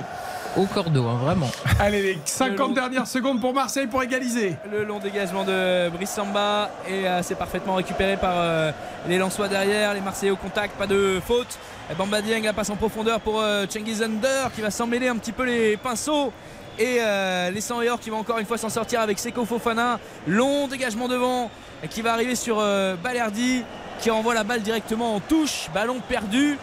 au 0.58 0.66
cordeau, 0.66 1.08
hein, 1.08 1.18
vraiment. 1.24 1.50
Allez, 1.80 2.02
les 2.02 2.20
50 2.26 2.74
dernières 2.74 3.08
secondes 3.08 3.40
pour 3.42 3.54
Marseille 3.54 3.88
pour 3.88 4.04
égaliser. 4.04 4.56
Le 4.72 4.84
long 4.84 5.00
dégagement 5.00 5.44
de 5.44 5.90
Brice 5.90 6.12
Samba 6.12 6.70
et 6.88 7.08
euh, 7.08 7.22
c'est 7.24 7.36
parfaitement 7.36 7.76
récupéré 7.76 8.18
par 8.18 8.34
euh, 8.36 8.72
les 9.08 9.18
Lensois 9.18 9.48
derrière, 9.48 9.94
les 9.94 10.02
Marseillais 10.02 10.32
au 10.32 10.36
contact, 10.36 10.76
pas 10.78 10.88
de 10.88 11.20
faute. 11.26 11.58
Bamba 11.98 12.22
Dieng 12.22 12.44
la 12.44 12.54
passe 12.54 12.70
en 12.70 12.76
profondeur 12.76 13.20
pour 13.20 13.40
euh, 13.42 13.66
Cengiz 13.70 14.02
Under 14.04 14.52
qui 14.56 14.62
va 14.62 14.70
s'en 14.72 14.86
mêler 14.88 15.08
un 15.08 15.18
petit 15.18 15.32
peu 15.32 15.44
les 15.44 15.76
pinceaux. 15.78 16.32
Et 16.80 16.98
euh, 17.00 17.52
les 17.52 17.62
100 17.62 17.80
qui 18.02 18.10
vont 18.10 18.18
encore 18.20 18.40
une 18.40 18.46
fois 18.46 18.58
s'en 18.58 18.70
sortir 18.70 19.00
avec 19.02 19.20
Seko 19.20 19.46
Fofana. 19.46 20.00
Long 20.28 20.68
dégagement 20.68 21.08
devant 21.08 21.50
qui 21.90 22.02
va 22.02 22.14
arriver 22.14 22.36
sur 22.36 22.58
euh, 22.60 22.96
Balerdi 22.96 23.64
qui 24.00 24.10
envoie 24.12 24.34
la 24.34 24.44
balle 24.44 24.62
directement 24.62 25.16
en 25.16 25.20
touche. 25.20 25.70
Ballon 25.74 25.98
perdu 26.08 26.58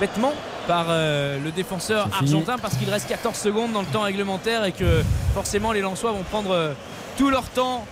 bêtement 0.00 0.32
par 0.66 0.86
euh, 0.88 1.38
le 1.42 1.50
défenseur 1.50 2.08
argentin 2.12 2.56
parce 2.60 2.74
qu'il 2.76 2.88
reste 2.90 3.08
14 3.08 3.36
secondes 3.36 3.72
dans 3.72 3.80
le 3.80 3.86
temps 3.86 4.02
réglementaire 4.02 4.64
et 4.64 4.72
que 4.72 5.02
forcément 5.34 5.72
les 5.72 5.80
Lensois 5.80 6.12
vont 6.12 6.22
prendre 6.22 6.50
euh, 6.50 6.72
tout 7.16 7.30
leur 7.30 7.44
temps 7.44 7.84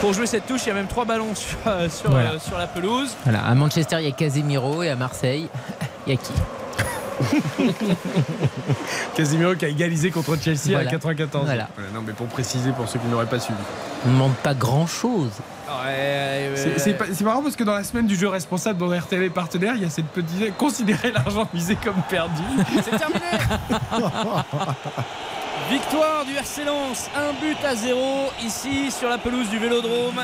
pour 0.00 0.12
jouer 0.12 0.26
cette 0.26 0.46
touche. 0.46 0.62
Il 0.64 0.68
y 0.68 0.72
a 0.72 0.74
même 0.74 0.86
trois 0.88 1.04
ballons 1.04 1.34
sur, 1.34 1.58
sur, 1.90 2.10
Voilà. 2.10 2.38
sur 2.38 2.58
la 2.58 2.66
pelouse. 2.66 3.14
Voilà, 3.24 3.44
à 3.44 3.54
Manchester, 3.54 3.96
il 4.00 4.04
y 4.06 4.08
a 4.08 4.12
Casemiro 4.12 4.82
et 4.82 4.90
à 4.90 4.96
Marseille, 4.96 5.48
il 6.06 6.12
y 6.12 6.16
a 6.16 6.18
qui? 6.18 6.32
Casemiro 9.16 9.54
qui 9.54 9.64
a 9.64 9.68
égalisé 9.68 10.10
contre 10.10 10.36
Chelsea 10.40 10.70
Voilà. 10.70 10.88
à 10.88 10.92
94. 10.92 11.44
Voilà. 11.44 11.68
non, 11.94 12.02
mais 12.06 12.12
pour 12.12 12.26
préciser 12.26 12.70
pour 12.72 12.88
ceux 12.88 12.98
qui 12.98 13.06
n'auraient 13.06 13.26
pas 13.26 13.38
suivi. 13.40 13.58
On 14.04 14.08
ne 14.08 14.14
demande 14.14 14.34
pas 14.42 14.54
grand-chose. 14.54 15.30
C'est- 16.76 17.20
marrant 17.22 17.42
parce 17.42 17.56
que 17.56 17.64
dans 17.64 17.74
la 17.74 17.84
semaine 17.84 18.06
du 18.06 18.16
jeu 18.16 18.28
responsable 18.28 18.78
dont 18.78 18.90
RTL 18.96 19.30
partenaire, 19.30 19.74
il 19.76 19.82
y 19.82 19.86
a 19.86 19.90
cette 19.90 20.06
petite. 20.06 20.56
Considérer 20.56 21.10
l'argent 21.12 21.48
misé 21.52 21.76
comme 21.76 22.00
perdu. 22.08 22.42
C'est 22.84 22.96
terminé 22.98 23.20
Victoire 25.70 26.24
du 26.24 26.32
RC 26.36 26.64
Lens, 26.64 27.10
un 27.16 27.32
but 27.44 27.56
à 27.64 27.74
zéro 27.74 28.28
ici 28.44 28.90
sur 28.92 29.08
la 29.08 29.18
pelouse 29.18 29.48
du 29.50 29.58
Vélodrome. 29.58 30.20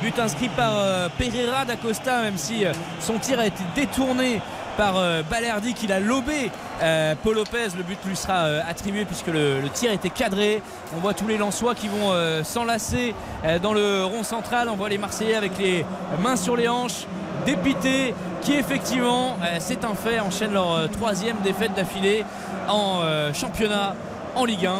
But 0.00 0.18
inscrit 0.18 0.48
par 0.48 0.72
euh, 0.78 1.08
Pereira 1.18 1.66
d'Acosta, 1.66 2.22
même 2.22 2.38
si 2.38 2.64
euh, 2.64 2.72
son 3.00 3.18
tir 3.18 3.38
a 3.38 3.46
été 3.46 3.62
détourné 3.74 4.40
par 4.76 4.96
euh, 4.96 5.22
Balerdi 5.22 5.74
qui 5.74 5.86
l'a 5.86 6.00
lobé. 6.00 6.50
Euh, 6.82 7.14
Paul 7.22 7.36
Lopez, 7.36 7.68
le 7.76 7.82
but 7.82 7.98
lui 8.04 8.16
sera 8.16 8.44
euh, 8.44 8.60
attribué 8.68 9.04
puisque 9.04 9.28
le, 9.28 9.60
tir 9.72 9.92
était 9.92 10.10
cadré. 10.10 10.62
On 10.96 11.00
voit 11.00 11.14
tous 11.14 11.26
les 11.26 11.38
Lensois 11.38 11.74
qui 11.74 11.88
vont 11.88 12.12
s'enlacer 12.44 13.14
dans 13.62 13.72
le 13.72 14.04
rond 14.04 14.22
central. 14.22 14.68
On 14.68 14.76
voit 14.76 14.88
les 14.88 14.98
Marseillais 14.98 15.34
avec 15.34 15.58
les 15.58 15.84
mains 16.22 16.36
sur 16.36 16.56
les 16.56 16.68
hanches, 16.68 17.06
dépités, 17.44 18.14
qui 18.42 18.54
effectivement, 18.54 19.36
c'est 19.58 19.84
un 19.84 19.94
fait, 19.94 20.20
enchaînent 20.20 20.52
leur 20.52 20.88
troisième 20.90 21.36
défaite 21.42 21.74
d'affilée 21.74 22.24
en 22.68 23.02
championnat, 23.34 23.94
en 24.34 24.44
Ligue 24.44 24.66
1. 24.66 24.74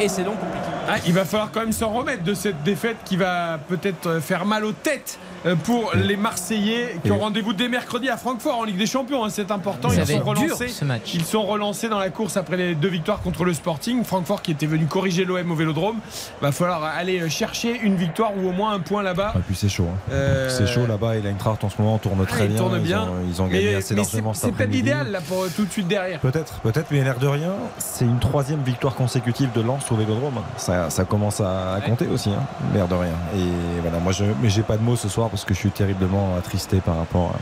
Et 0.00 0.08
c'est 0.08 0.24
donc 0.24 0.38
compliqué. 0.38 0.66
Ah, 0.88 0.96
il 1.06 1.12
va 1.12 1.24
falloir 1.24 1.50
quand 1.50 1.60
même 1.60 1.72
s'en 1.72 1.90
remettre 1.90 2.22
de 2.22 2.34
cette 2.34 2.62
défaite 2.62 2.98
qui 3.04 3.16
va 3.16 3.58
peut-être 3.68 4.20
faire 4.20 4.44
mal 4.44 4.64
aux 4.64 4.72
têtes 4.72 5.18
pour 5.64 5.92
les 5.94 6.16
Marseillais 6.16 6.96
qui 7.04 7.10
ont 7.10 7.18
rendez-vous 7.18 7.52
dès 7.52 7.68
mercredi 7.68 8.08
à 8.08 8.16
Francfort 8.16 8.58
en 8.58 8.64
Ligue 8.64 8.76
des 8.76 8.86
Champions. 8.86 9.24
hein, 9.24 9.28
c'est 9.30 9.50
important. 9.50 9.88
Ils 9.90 10.06
sont 10.06 10.14
dur, 10.14 10.24
relancés. 10.24 10.68
ce 10.68 10.84
match. 10.84 11.14
Ils 11.14 11.24
sont 11.24 11.42
relancés 11.42 11.88
dans 11.88 11.98
la 11.98 12.10
course 12.10 12.36
après 12.36 12.56
les 12.56 12.74
deux 12.74 12.88
victoires 12.88 13.20
contre 13.22 13.44
le 13.44 13.52
Sporting. 13.54 14.04
Francfort 14.04 14.42
qui 14.42 14.52
était 14.52 14.66
venu 14.66 14.86
corriger 14.86 15.24
l'OM 15.24 15.50
au 15.50 15.54
Vélodrome. 15.54 15.96
Va 16.40 16.52
falloir 16.52 16.84
aller 16.84 17.20
euh, 17.20 17.28
chercher 17.28 17.78
une 17.82 17.96
victoire 17.96 18.32
ou 18.36 18.48
au 18.48 18.52
moins 18.52 18.72
un 18.72 18.80
point 18.80 19.02
là-bas. 19.02 19.32
Et 19.36 19.40
puis 19.40 19.54
c'est 19.56 19.68
chaud. 19.68 19.86
hein. 19.92 19.98
Euh, 20.12 20.48
C'est 20.48 20.66
chaud 20.66 20.86
là-bas 20.86 21.16
et 21.16 21.22
l'Eintracht 21.22 21.62
en 21.64 21.70
ce 21.70 21.80
moment 21.80 21.98
tourne 21.98 22.24
très 22.26 22.44
Ah, 22.44 22.46
bien. 22.46 22.56
tournent 22.56 22.78
bien. 22.80 23.02
Ils 23.02 23.08
ont, 23.08 23.14
ils 23.28 23.42
ont 23.42 23.46
Mais- 23.46 23.52
gagné 23.62 23.74
assez 23.76 23.94
mais 23.94 24.02
largement 24.02 24.34
c'est- 24.34 24.52
peut-être 24.52 24.70
l'idéal 24.70 25.10
là 25.10 25.20
pour 25.20 25.42
euh, 25.42 25.48
tout 25.54 25.64
de 25.64 25.70
suite 25.72 25.88
derrière. 25.88 26.20
Peut-être, 26.20 26.60
peut-être, 26.60 26.86
mais 26.90 27.02
l'air 27.02 27.18
de 27.18 27.26
rien, 27.26 27.52
c'est 27.78 28.04
une 28.04 28.18
troisième 28.20 28.62
victoire 28.62 28.94
consécutive 28.94 29.50
de 29.54 29.60
Lens 29.60 29.90
au 29.90 29.96
Vélodrome. 29.96 30.40
Ça, 30.56 30.90
ça 30.90 31.04
commence 31.04 31.40
à, 31.40 31.74
à 31.74 31.80
compter 31.80 32.06
aussi, 32.06 32.30
hein, 32.30 32.42
l'air 32.74 32.86
de 32.88 32.94
rien. 32.94 33.12
Et 33.36 33.80
voilà, 33.82 33.98
moi, 33.98 34.12
je, 34.12 34.24
mais 34.42 34.48
j'ai 34.50 34.62
pas 34.62 34.76
de 34.76 34.82
mots 34.82 34.96
ce 34.96 35.08
soir 35.08 35.30
parce 35.32 35.44
que 35.46 35.54
je 35.54 35.58
suis 35.58 35.70
terriblement 35.70 36.36
attristé 36.36 36.80
par 36.80 36.98
rapport 36.98 37.34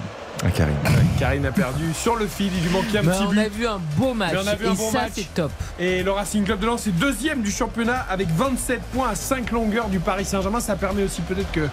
à, 0.42 0.46
à 0.46 0.50
Karim. 0.50 0.76
Karine 1.18 1.44
a 1.44 1.50
perdu 1.52 1.92
sur 1.92 2.14
le 2.14 2.26
fil. 2.28 2.50
Il 2.56 2.62
lui 2.62 2.70
manquait 2.70 2.98
un 2.98 3.02
petit 3.02 3.22
on 3.26 3.30
but. 3.30 3.38
a 3.40 3.48
vu 3.48 3.66
un 3.66 3.80
beau 3.96 4.14
match. 4.14 4.32
Mais 4.32 4.38
on 4.42 4.46
a 4.46 4.54
vu 4.54 4.64
et 4.64 4.68
un 4.68 4.74
bon 4.74 4.90
ça, 4.92 5.02
match. 5.02 5.12
c'est 5.16 5.34
top. 5.34 5.50
Et 5.80 6.02
le 6.04 6.12
Racing 6.12 6.44
Club 6.44 6.60
de 6.60 6.66
Lens 6.66 6.86
est 6.86 6.92
deuxième 6.92 7.42
du 7.42 7.50
championnat 7.50 8.06
avec 8.08 8.28
27 8.30 8.80
points 8.94 9.08
à 9.10 9.14
5 9.16 9.50
longueurs 9.50 9.88
du 9.88 9.98
Paris 9.98 10.24
Saint-Germain. 10.24 10.60
Ça 10.60 10.76
permet 10.76 11.02
aussi 11.02 11.20
peut-être 11.22 11.50
que, 11.50 11.68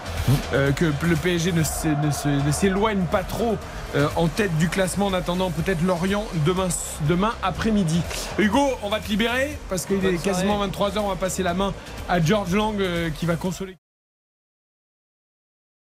euh, 0.52 0.72
que 0.72 0.86
le 1.06 1.14
PSG 1.16 1.52
ne 1.52 2.50
s'éloigne 2.50 3.04
pas 3.10 3.22
trop 3.22 3.56
euh, 3.94 4.08
en 4.16 4.26
tête 4.26 4.54
du 4.58 4.68
classement 4.68 5.06
en 5.06 5.14
attendant 5.14 5.50
peut-être 5.52 5.82
Lorient 5.82 6.24
demain, 6.44 6.68
demain 7.08 7.32
après-midi. 7.44 8.02
Hugo, 8.38 8.68
on 8.82 8.88
va 8.90 8.98
te 8.98 9.08
libérer 9.08 9.56
parce 9.70 9.86
qu'il 9.86 10.04
est 10.04 10.20
quasiment 10.22 10.66
23h. 10.66 10.98
On 10.98 11.08
va 11.08 11.16
passer 11.16 11.44
la 11.44 11.54
main 11.54 11.72
à 12.08 12.20
George 12.20 12.54
Lang 12.54 12.74
euh, 12.80 13.08
qui 13.10 13.24
va 13.24 13.36
consoler. 13.36 13.76